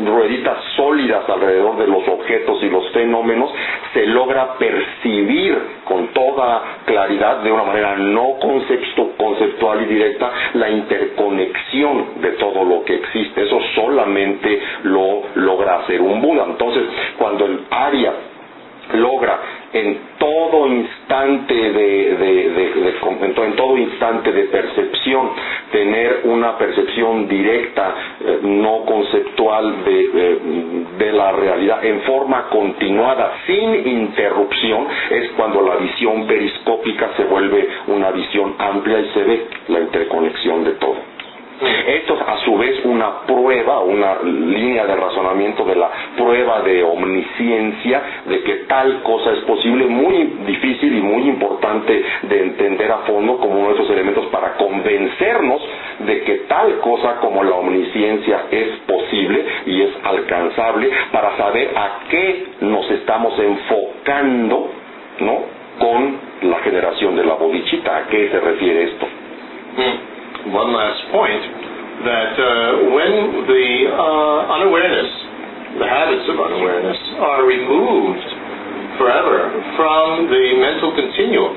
rueditas 0.06 0.58
sólidas 0.76 1.28
alrededor 1.30 1.78
de 1.78 1.88
los 1.88 2.08
objetos 2.08 2.62
y 2.64 2.70
los 2.70 2.90
fenómenos, 2.92 3.52
se 3.94 4.06
logra 4.08 4.58
percibir 4.58 5.58
con 5.86 6.08
toda 6.08 6.80
claridad, 6.86 7.38
de 7.38 7.52
una 7.52 7.64
manera 7.64 7.96
no 7.96 8.38
conceptual 8.40 9.84
y 9.84 9.86
directa, 9.86 10.32
la 10.54 10.70
interconexión 10.70 12.22
de 12.22 12.32
todo 12.32 12.64
lo 12.64 12.84
que 12.84 12.96
existe. 12.96 13.44
Solamente 13.76 14.62
lo 14.84 15.24
logra 15.36 15.80
hacer 15.80 16.02
un 16.02 16.22
Buda. 16.22 16.46
Entonces, 16.48 16.84
cuando 17.18 17.46
el 17.46 17.62
Arya 17.70 18.14
logra 18.94 19.40
en 19.74 19.98
todo 20.20 20.68
instante 20.68 21.54
de, 21.54 22.72
en 23.44 23.56
todo 23.56 23.78
instante 23.78 24.32
de 24.32 24.44
percepción 24.44 25.32
tener 25.72 26.22
una 26.26 26.58
percepción 26.58 27.28
directa 27.28 27.94
eh, 28.22 28.40
no 28.44 28.86
conceptual 28.86 29.84
de, 29.84 30.40
de 30.98 31.12
la 31.12 31.32
realidad 31.32 31.84
en 31.84 32.02
forma 32.02 32.48
continuada 32.50 33.34
sin 33.46 33.88
interrupción 33.88 34.88
es 35.10 35.32
cuando 35.32 35.62
la 35.62 35.76
visión 35.78 36.26
periscópica 36.28 37.12
se 37.18 37.26
vuelve 37.26 37.68
una 37.88 38.12
visión 38.12 38.56
amplia 38.58 39.00
y 39.00 39.10
se 39.10 39.24
ve 39.24 39.48
la 39.68 39.80
interconexión 39.80 40.64
de 40.64 40.72
todo 40.74 41.16
esto 41.62 42.16
es 42.16 42.22
a 42.22 42.38
su 42.44 42.58
vez 42.58 42.84
una 42.84 43.22
prueba, 43.22 43.80
una 43.80 44.22
línea 44.24 44.86
de 44.86 44.96
razonamiento 44.96 45.64
de 45.64 45.76
la 45.76 45.90
prueba 46.18 46.62
de 46.62 46.84
omnisciencia, 46.84 48.02
de 48.26 48.42
que 48.44 48.54
tal 48.68 49.02
cosa 49.04 49.32
es 49.32 49.40
posible, 49.40 49.86
muy 49.86 50.24
difícil 50.46 50.98
y 50.98 51.02
muy 51.02 51.24
importante 51.30 52.04
de 52.24 52.42
entender 52.42 52.92
a 52.92 52.98
fondo 53.00 53.38
como 53.38 53.60
uno 53.60 53.70
de 53.70 53.76
esos 53.76 53.90
elementos 53.90 54.26
para 54.28 54.54
convencernos 54.58 55.62
de 56.00 56.24
que 56.24 56.36
tal 56.48 56.80
cosa 56.80 57.18
como 57.22 57.44
la 57.44 57.56
omnisciencia 57.56 58.46
es 58.52 58.68
posible 58.88 59.46
y 59.66 59.82
es 59.82 59.92
alcanzable 60.04 60.90
para 61.12 61.38
saber 61.38 61.72
a 61.76 62.00
qué 62.10 62.48
nos 62.62 62.90
estamos 62.92 63.38
enfocando, 63.40 64.72
¿no? 65.20 65.56
Con 65.80 66.20
la 66.50 66.60
generación 66.60 67.16
de 67.16 67.24
la 67.26 67.36
bodhicitta, 67.36 67.98
¿a 67.98 68.08
qué 68.08 68.30
se 68.30 68.40
refiere 68.40 68.84
esto? 68.84 69.06
Mm. 69.78 70.15
One 70.54 70.70
last 70.74 71.02
point 71.10 71.44
that 72.06 72.34
uh, 72.38 72.48
when 72.94 73.14
the 73.50 73.68
uh, 73.90 74.56
unawareness, 74.62 75.10
the 75.82 75.88
habits 75.90 76.26
of 76.30 76.38
unawareness, 76.38 77.00
are 77.18 77.42
removed 77.50 78.28
forever 79.02 79.50
from 79.74 80.30
the 80.30 80.44
mental 80.62 80.94
continuum, 80.94 81.54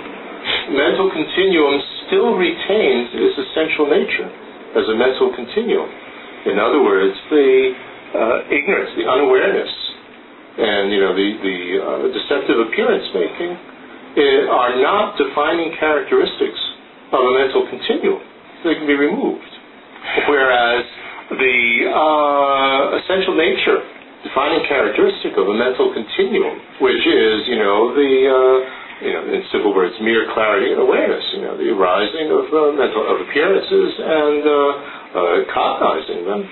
mental 0.73 1.13
continuum 1.13 1.77
still 2.09 2.33
retains 2.41 3.13
its 3.13 3.37
essential 3.37 3.93
nature 3.93 4.29
as 4.79 4.85
a 4.89 4.97
mental 4.97 5.37
continuum. 5.37 5.89
In 6.49 6.57
other 6.57 6.81
words, 6.81 7.13
the 7.29 7.49
uh, 8.17 8.57
ignorance, 8.57 8.95
the 8.97 9.05
unawareness, 9.05 9.69
and 10.59 10.89
you 10.89 11.01
know 11.05 11.13
the 11.13 11.29
the 11.45 11.59
uh, 11.77 11.89
deceptive 12.09 12.57
appearance 12.65 13.05
making 13.13 13.53
eh, 14.17 14.49
are 14.49 14.81
not 14.81 15.19
defining 15.21 15.77
characteristics 15.77 16.59
of 17.13 17.21
a 17.21 17.33
mental 17.37 17.69
continuum 17.69 18.23
they 18.65 18.75
can 18.75 18.87
be 18.87 18.95
removed. 18.95 19.53
Whereas 20.29 20.85
the 21.31 21.59
uh, 21.93 22.99
essential 23.05 23.37
nature, 23.37 23.85
defining 24.25 24.65
characteristic 24.67 25.37
of 25.37 25.47
a 25.49 25.57
mental 25.57 25.93
continuum, 25.93 26.57
which 26.81 27.05
is, 27.05 27.37
you 27.47 27.59
know, 27.61 27.93
the, 27.93 28.11
uh, 28.27 28.57
you 29.05 29.13
know, 29.13 29.23
in 29.31 29.41
simple 29.53 29.77
words, 29.77 29.95
mere 30.01 30.27
clarity 30.33 30.73
and 30.73 30.81
awareness, 30.81 31.23
you 31.37 31.43
know, 31.45 31.55
the 31.55 31.69
arising 31.71 32.33
of 32.33 32.45
uh, 32.51 32.61
mental 32.75 33.05
of 33.07 33.17
appearances 33.29 33.91
and 34.01 34.43
uh, 34.43 34.57
uh, 35.15 35.37
cognizing 35.53 36.25
them, 36.25 36.43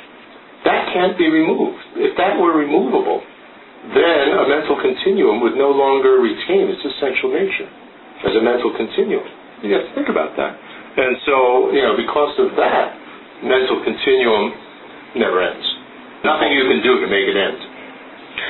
that 0.65 0.93
can't 0.93 1.17
be 1.17 1.27
removed. 1.31 1.81
If 1.97 2.17
that 2.19 2.39
were 2.39 2.55
removable, 2.55 3.23
then 3.95 4.35
a 4.35 4.45
mental 4.51 4.77
continuum 4.83 5.41
would 5.41 5.55
no 5.55 5.71
longer 5.71 6.19
retain 6.19 6.69
its 6.69 6.83
essential 6.83 7.31
nature 7.31 7.71
as 8.27 8.35
a 8.35 8.43
mental 8.43 8.75
continuum. 8.75 9.25
You 9.63 9.73
have 9.79 9.87
to 9.89 9.95
think 9.95 10.09
about 10.09 10.37
that. 10.37 10.59
And 10.97 11.17
so, 11.27 11.71
you 11.73 11.83
know, 11.83 11.95
because 11.97 12.35
of 12.41 12.57
that, 12.57 12.97
mental 13.45 13.85
continuum 13.85 14.53
never 15.17 15.43
ends. 15.45 15.67
Nothing 16.25 16.53
you 16.57 16.65
can 16.65 16.81
do 16.83 17.01
to 17.01 17.07
make 17.07 17.29
it 17.29 17.37
end. 17.37 17.59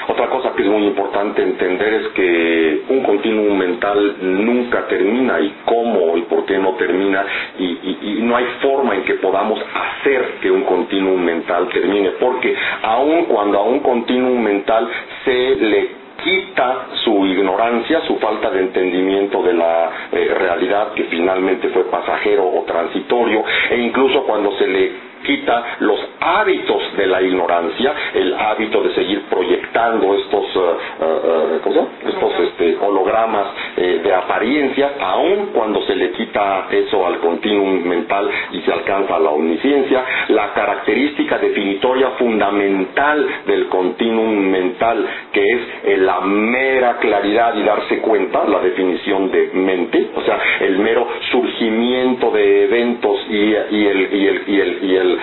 Otra 0.08 0.28
cosa 0.30 0.52
que 0.54 0.62
es 0.62 0.68
muy 0.68 0.84
importante 0.86 1.42
entender 1.42 1.94
es 1.94 2.08
que 2.08 2.82
un 2.88 3.02
continuum 3.02 3.56
mental 3.58 4.16
nunca 4.20 4.86
termina 4.88 5.40
y 5.40 5.52
cómo 5.64 6.16
y 6.16 6.22
por 6.22 6.44
qué 6.46 6.58
no 6.58 6.74
termina 6.74 7.24
y, 7.58 7.64
y, 7.64 7.98
y 8.02 8.22
no 8.22 8.36
hay 8.36 8.46
forma 8.62 8.94
en 8.94 9.02
que 9.02 9.14
podamos 9.14 9.58
hacer 9.74 10.38
que 10.40 10.50
un 10.50 10.62
continuum 10.62 11.20
mental 11.20 11.68
termine, 11.68 12.10
porque 12.20 12.54
aun 12.82 13.24
cuando 13.26 13.58
a 13.58 13.62
un 13.64 13.80
continuum 13.80 14.40
mental 14.42 14.88
se 15.24 15.56
le 15.56 16.05
quita 16.26 16.88
su 17.04 17.24
ignorancia, 17.24 18.00
su 18.00 18.16
falta 18.16 18.50
de 18.50 18.62
entendimiento 18.62 19.44
de 19.44 19.52
la 19.52 19.90
eh, 20.10 20.34
realidad 20.36 20.92
que 20.94 21.04
finalmente 21.04 21.68
fue 21.68 21.84
pasajero 21.84 22.44
o 22.48 22.64
transitorio, 22.64 23.44
e 23.70 23.78
incluso 23.78 24.24
cuando 24.24 24.50
se 24.58 24.66
le 24.66 24.92
quita 25.26 25.76
los 25.80 25.98
hábitos 26.20 26.96
de 26.96 27.06
la 27.06 27.20
ignorancia, 27.20 27.92
el 28.14 28.34
hábito 28.34 28.82
de 28.82 28.94
seguir 28.94 29.22
proyectando 29.28 30.14
estos, 30.14 30.56
uh, 30.56 30.60
uh, 31.04 31.88
estos 32.08 32.32
este, 32.40 32.78
hologramas 32.80 33.48
eh, 33.76 34.00
de 34.02 34.14
apariencias, 34.14 34.92
aun 35.00 35.46
cuando 35.52 35.82
se 35.82 35.94
le 35.94 36.12
quita 36.12 36.68
eso 36.70 37.06
al 37.06 37.18
continuum 37.18 37.82
mental 37.84 38.30
y 38.52 38.60
se 38.60 38.72
alcanza 38.72 39.18
la 39.18 39.30
omnisciencia, 39.30 40.04
la 40.28 40.52
característica 40.54 41.38
definitoria 41.38 42.10
fundamental 42.18 43.26
del 43.46 43.66
continuum 43.68 44.38
mental, 44.38 45.06
que 45.32 45.44
es 45.44 45.98
la 45.98 46.20
mera 46.20 46.98
claridad 46.98 47.54
y 47.56 47.62
darse 47.62 47.98
cuenta, 47.98 48.44
la 48.44 48.60
definición 48.60 49.30
de 49.30 49.50
mente, 49.54 50.10
o 50.14 50.22
sea, 50.22 50.38
el 50.60 50.78
mero 50.78 51.06
surgimiento 51.30 52.30
de 52.30 52.64
eventos 52.64 53.18
y, 53.28 53.36
y 53.36 53.86
el, 53.86 54.14
y 54.14 54.26
el, 54.26 54.42
y 54.46 54.60
el, 54.60 54.78
y 54.84 54.96
el 54.96 55.15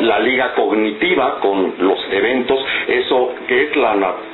la 0.00 0.18
liga 0.20 0.54
cognitiva 0.54 1.40
con 1.40 1.74
los 1.78 1.98
eventos, 2.10 2.64
eso 2.88 3.34
que 3.46 3.64
es 3.64 3.76
la 3.76 3.94
naturaleza 3.94 4.33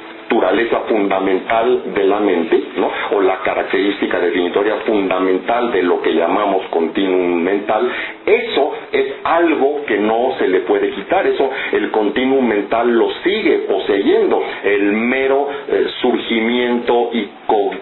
fundamental 1.11 1.95
de 1.95 2.05
la 2.05 2.21
mente, 2.21 2.63
¿no? 2.77 2.91
o 3.13 3.21
la 3.21 3.39
característica 3.39 4.19
definitoria 4.19 4.77
fundamental 4.87 5.73
de 5.73 5.83
lo 5.83 6.01
que 6.03 6.13
llamamos 6.13 6.67
continuum 6.71 7.43
mental, 7.43 7.91
eso 8.27 8.73
es 8.93 9.15
algo 9.25 9.85
que 9.87 9.99
no 9.99 10.35
se 10.39 10.49
le 10.49 10.61
puede 10.61 10.91
quitar, 10.91 11.27
eso 11.27 11.51
el 11.73 11.91
continuum 11.91 12.47
mental 12.47 12.91
lo 12.97 13.11
sigue 13.25 13.67
poseyendo, 13.69 14.43
el 14.65 14.93
mero 14.93 15.49
eh, 15.69 15.87
surgimiento 16.01 17.11
y, 17.13 17.29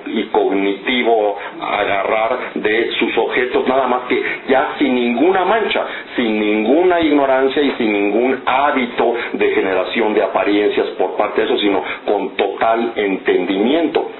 y 0.07 0.23
cognitivo 0.25 1.37
agarrar 1.61 2.53
de 2.55 2.91
sus 2.99 3.17
objetos, 3.19 3.67
nada 3.67 3.87
más 3.87 4.03
que 4.09 4.23
ya 4.49 4.75
sin 4.79 4.95
ninguna 4.95 5.45
mancha, 5.45 5.85
sin 6.17 6.41
ninguna 6.41 7.01
ignorancia 7.01 7.63
y 7.63 7.71
sin 7.73 7.93
ningún 7.93 8.43
hábito 8.47 9.15
de 9.33 9.51
generación 9.51 10.15
de 10.15 10.23
apariencias 10.23 10.87
por 10.99 11.17
parte 11.17 11.43
de 11.43 11.47
eso, 11.47 11.59
sino 11.59 11.83
con 12.07 12.37
total 12.39 12.93
entendimiento. 12.97 14.11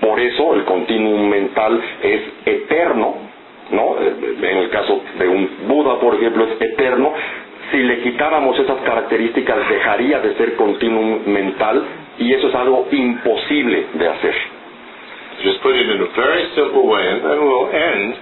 Por 0.00 0.18
eso 0.18 0.54
el 0.54 0.64
continuum 0.64 1.28
mental 1.28 1.80
es 2.02 2.20
eterno, 2.44 3.14
¿no? 3.70 3.96
En 4.00 4.56
el 4.58 4.70
caso 4.70 5.00
de 5.18 5.28
un 5.28 5.48
Buda, 5.68 5.98
por 6.00 6.14
ejemplo, 6.16 6.44
es 6.44 6.60
eterno. 6.60 7.12
Si 7.70 7.78
le 7.78 8.00
quitáramos 8.02 8.58
esas 8.58 8.80
características, 8.82 9.68
dejaría 9.68 10.20
de 10.20 10.34
ser 10.36 10.56
continuum 10.56 11.20
mental 11.26 11.82
y 12.18 12.32
eso 12.32 12.48
es 12.48 12.54
algo 12.54 12.86
imposible 12.90 13.86
de 13.94 14.08
hacer. 14.08 14.34
Just 15.42 15.60
put 15.62 15.74
it 15.76 15.86
in 15.90 16.00
a 16.00 16.06
very 16.16 16.46
simple 16.54 16.86
way, 16.86 17.06
and 17.08 17.20
then 17.22 17.38
we'll 17.44 17.68
end, 17.70 18.14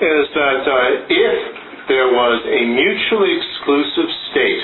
is 0.00 0.28
that 0.34 0.68
uh, 0.68 1.06
if 1.08 1.88
there 1.88 2.08
was 2.12 2.42
a 2.44 2.60
mutually 2.66 3.36
exclusive 3.38 4.08
state 4.30 4.62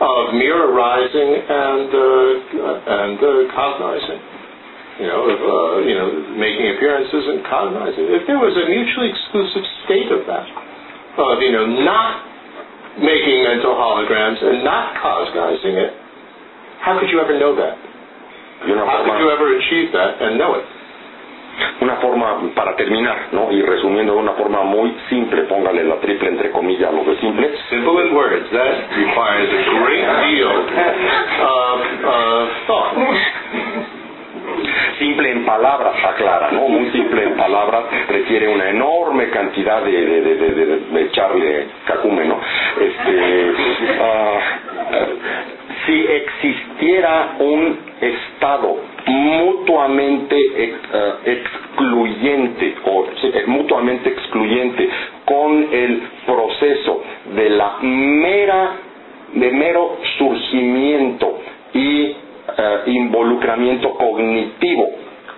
of 0.00 0.32
mere 0.32 0.56
arising 0.56 1.30
and 1.44 1.88
uh, 1.92 2.92
and 3.04 3.18
uh, 3.20 3.30
cognizing, 3.52 4.20
you 4.96 5.06
know, 5.12 5.20
of, 5.28 5.38
uh, 5.38 5.76
you 5.84 5.92
know, 5.92 6.08
making 6.40 6.72
appearances 6.72 7.24
and 7.28 7.44
cognizing. 7.44 8.08
If 8.08 8.24
there 8.24 8.40
was 8.40 8.56
a 8.56 8.64
mutually 8.64 9.12
exclusive 9.12 9.64
state 9.84 10.08
of 10.08 10.24
that, 10.24 10.48
of 11.20 11.44
you 11.44 11.52
know, 11.52 11.68
not 11.84 12.24
making 12.96 13.44
mental 13.44 13.76
holograms 13.76 14.40
and 14.40 14.64
not 14.64 14.96
cognizing 15.04 15.76
it, 15.76 15.92
how 16.80 16.96
could 16.96 17.12
you 17.12 17.20
ever 17.20 17.36
know 17.36 17.52
that? 17.56 17.76
How 18.64 19.04
could 19.04 19.20
you 19.20 19.28
ever 19.28 19.56
achieve 19.56 19.92
that 19.92 20.20
and 20.20 20.40
know 20.40 20.56
it? 20.56 20.64
Una 21.80 21.96
forma 21.96 22.38
para 22.54 22.76
terminar, 22.76 23.28
¿no? 23.32 23.50
Y 23.50 23.62
resumiendo 23.62 24.14
de 24.14 24.18
una 24.20 24.32
forma 24.32 24.62
muy 24.62 24.94
simple, 25.08 25.42
póngale 25.42 25.84
la 25.84 25.96
triple 25.96 26.28
entre 26.28 26.50
comillas 26.50 26.90
a 26.90 26.92
lo 26.92 27.04
de 27.04 27.16
simple. 27.20 27.50
Simple 27.68 28.06
in 28.06 28.14
words. 28.14 28.50
That 28.50 28.90
requires 28.96 29.50
a 29.52 29.62
great 29.80 30.06
deal 30.26 30.50
of, 31.42 31.80
of 32.04 32.48
thought. 32.66 32.94
Simple 34.98 35.30
en 35.30 35.44
palabras, 35.46 35.94
aclara, 36.04 36.50
¿no? 36.50 36.68
Muy 36.68 36.90
simple 36.90 37.22
en 37.22 37.36
palabras, 37.36 37.84
requiere 38.08 38.48
una 38.48 38.68
enorme 38.68 39.30
cantidad 39.30 39.82
de, 39.82 39.92
de, 39.92 40.20
de, 40.20 40.34
de, 40.34 40.54
de, 40.54 40.66
de 40.66 41.02
echarle 41.02 41.68
cacúmeno. 41.86 42.38
Este, 42.78 43.50
uh, 44.00 44.38
si 45.86 46.04
existiera 46.06 47.36
un 47.38 47.78
estado 48.00 48.76
mutuamente 49.06 50.36
uh, 50.36 51.28
excluyente 51.28 52.74
o 52.84 53.06
eh, 53.22 53.44
mutuamente 53.46 54.10
excluyente 54.10 54.88
con 55.24 55.68
el 55.72 56.02
proceso 56.26 57.02
de 57.34 57.50
la 57.50 57.78
mera 57.82 58.76
de 59.34 59.50
mero 59.52 59.96
surgimiento 60.18 61.38
y 61.72 62.16
involucramiento 62.86 63.90
cognitivo 63.94 64.88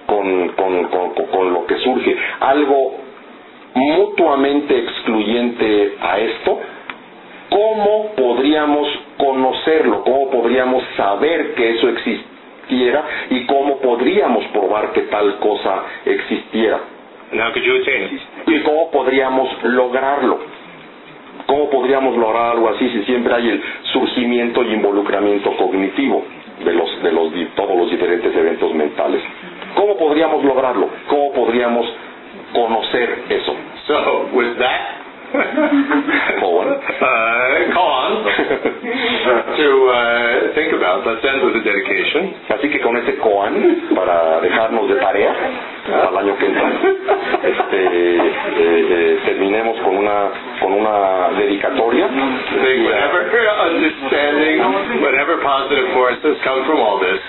con, 0.06 0.48
con, 0.50 0.84
con, 0.84 1.10
con 1.26 1.52
lo 1.52 1.66
que 1.66 1.76
surge 1.76 2.16
algo 2.40 2.94
mutuamente 3.74 4.78
excluyente 4.78 5.94
a 6.00 6.18
esto 6.18 6.58
¿cómo 7.52 8.12
podríamos 8.16 8.88
conocerlo? 9.18 10.02
¿Cómo 10.04 10.30
podríamos 10.30 10.82
saber 10.96 11.54
que 11.54 11.70
eso 11.70 11.88
existiera? 11.88 13.04
¿Y 13.30 13.46
cómo 13.46 13.78
podríamos 13.78 14.44
probar 14.46 14.92
que 14.92 15.02
tal 15.02 15.38
cosa 15.38 15.82
existiera? 16.06 16.80
¿Y 18.46 18.60
cómo 18.60 18.90
podríamos 18.90 19.48
lograrlo? 19.64 20.38
¿Cómo 21.46 21.70
podríamos 21.70 22.16
lograr 22.16 22.52
algo 22.52 22.68
así 22.70 22.88
si 22.90 23.02
siempre 23.04 23.34
hay 23.34 23.48
el 23.48 23.62
surgimiento 23.92 24.62
y 24.62 24.74
involucramiento 24.74 25.54
cognitivo 25.56 26.24
de 26.64 26.72
los 26.72 27.02
de 27.02 27.12
los 27.12 27.32
todos 27.56 27.76
los 27.76 27.90
diferentes 27.90 28.34
eventos 28.34 28.74
mentales? 28.74 29.22
¿Cómo 29.74 29.96
podríamos 29.96 30.44
lograrlo? 30.44 30.88
¿Cómo 31.08 31.32
podríamos 31.32 31.86
conocer 32.52 33.24
eso? 33.30 33.54
So, 33.86 34.28
with 34.32 34.56
that 34.58 35.11
Colon. 36.40 36.68
Uh, 37.02 37.74
colon. 37.74 38.12
to 39.58 39.68
uh, 39.90 40.54
think 40.54 40.70
about. 40.76 41.02
Let's 41.06 41.24
end 41.24 41.42
with 41.42 41.56
a 41.56 41.64
dedication. 41.64 42.34
Así 42.52 42.70
que 42.70 42.80
con 42.80 42.96
ese 42.96 43.16
koan, 43.18 43.54
para 43.94 44.40
dejarnos 44.40 44.88
de 44.88 44.96
tarea 44.96 45.34
para 45.88 46.08
el 46.10 46.16
año 46.16 46.38
que 46.38 46.46
entra, 46.46 46.70
este, 47.42 47.78
eh, 47.82 48.34
eh, 48.58 49.18
terminemos 49.24 49.80
con 49.80 49.96
una 49.96 50.30
con 50.60 50.72
una 50.72 51.30
dedicatoria. 51.38 52.06
Whatever 52.06 53.48
understanding, 53.66 55.02
whatever 55.02 55.42
positive 55.42 55.92
forces 55.94 56.36
come 56.44 56.64
from 56.66 56.80
all 56.80 57.00
this, 57.00 57.20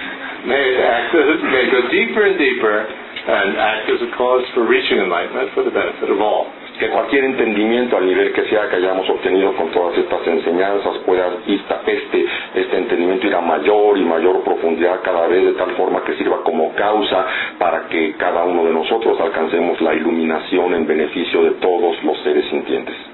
may 0.45 0.59
it 0.59 0.79
act 0.81 1.13
may 1.15 1.71
go 1.71 1.89
deeper 1.89 2.23
and 2.25 2.37
deeper 2.37 2.85
and 3.27 3.57
act 3.57 3.89
as 3.89 4.01
a 4.01 4.11
cause 4.17 4.43
for 4.53 4.67
reaching 4.67 4.99
enlightenment 4.99 5.49
for 5.53 5.63
the 5.63 5.71
benefit 5.71 6.11
of 6.11 6.19
all. 6.21 6.51
Que 6.79 6.89
cualquier 6.89 7.25
entendimiento 7.25 7.97
al 7.97 8.05
nivel 8.05 8.33
que 8.33 8.43
sea 8.45 8.67
que 8.69 8.77
hayamos 8.77 9.07
obtenido 9.09 9.53
con 9.53 9.69
todas 9.71 9.97
estas 9.97 10.27
enseñanzas 10.27 10.97
pueda 11.05 11.29
este, 11.47 12.25
este 12.55 12.77
entendimiento 12.77 13.27
ir 13.27 13.35
a 13.35 13.41
mayor 13.41 13.97
y 13.97 14.03
mayor 14.03 14.43
profundidad 14.43 15.01
cada 15.03 15.27
vez 15.27 15.45
de 15.45 15.53
tal 15.53 15.71
forma 15.71 16.03
que 16.03 16.15
sirva 16.15 16.43
como 16.43 16.73
causa 16.73 17.25
para 17.59 17.87
que 17.87 18.13
cada 18.17 18.43
uno 18.43 18.65
de 18.65 18.71
nosotros 18.73 19.19
alcancemos 19.19 19.79
la 19.81 19.93
iluminación 19.93 20.73
en 20.73 20.87
beneficio 20.87 21.43
de 21.43 21.51
todos 21.51 22.03
los 22.03 22.17
seres 22.23 22.45
sintientes. 22.49 23.12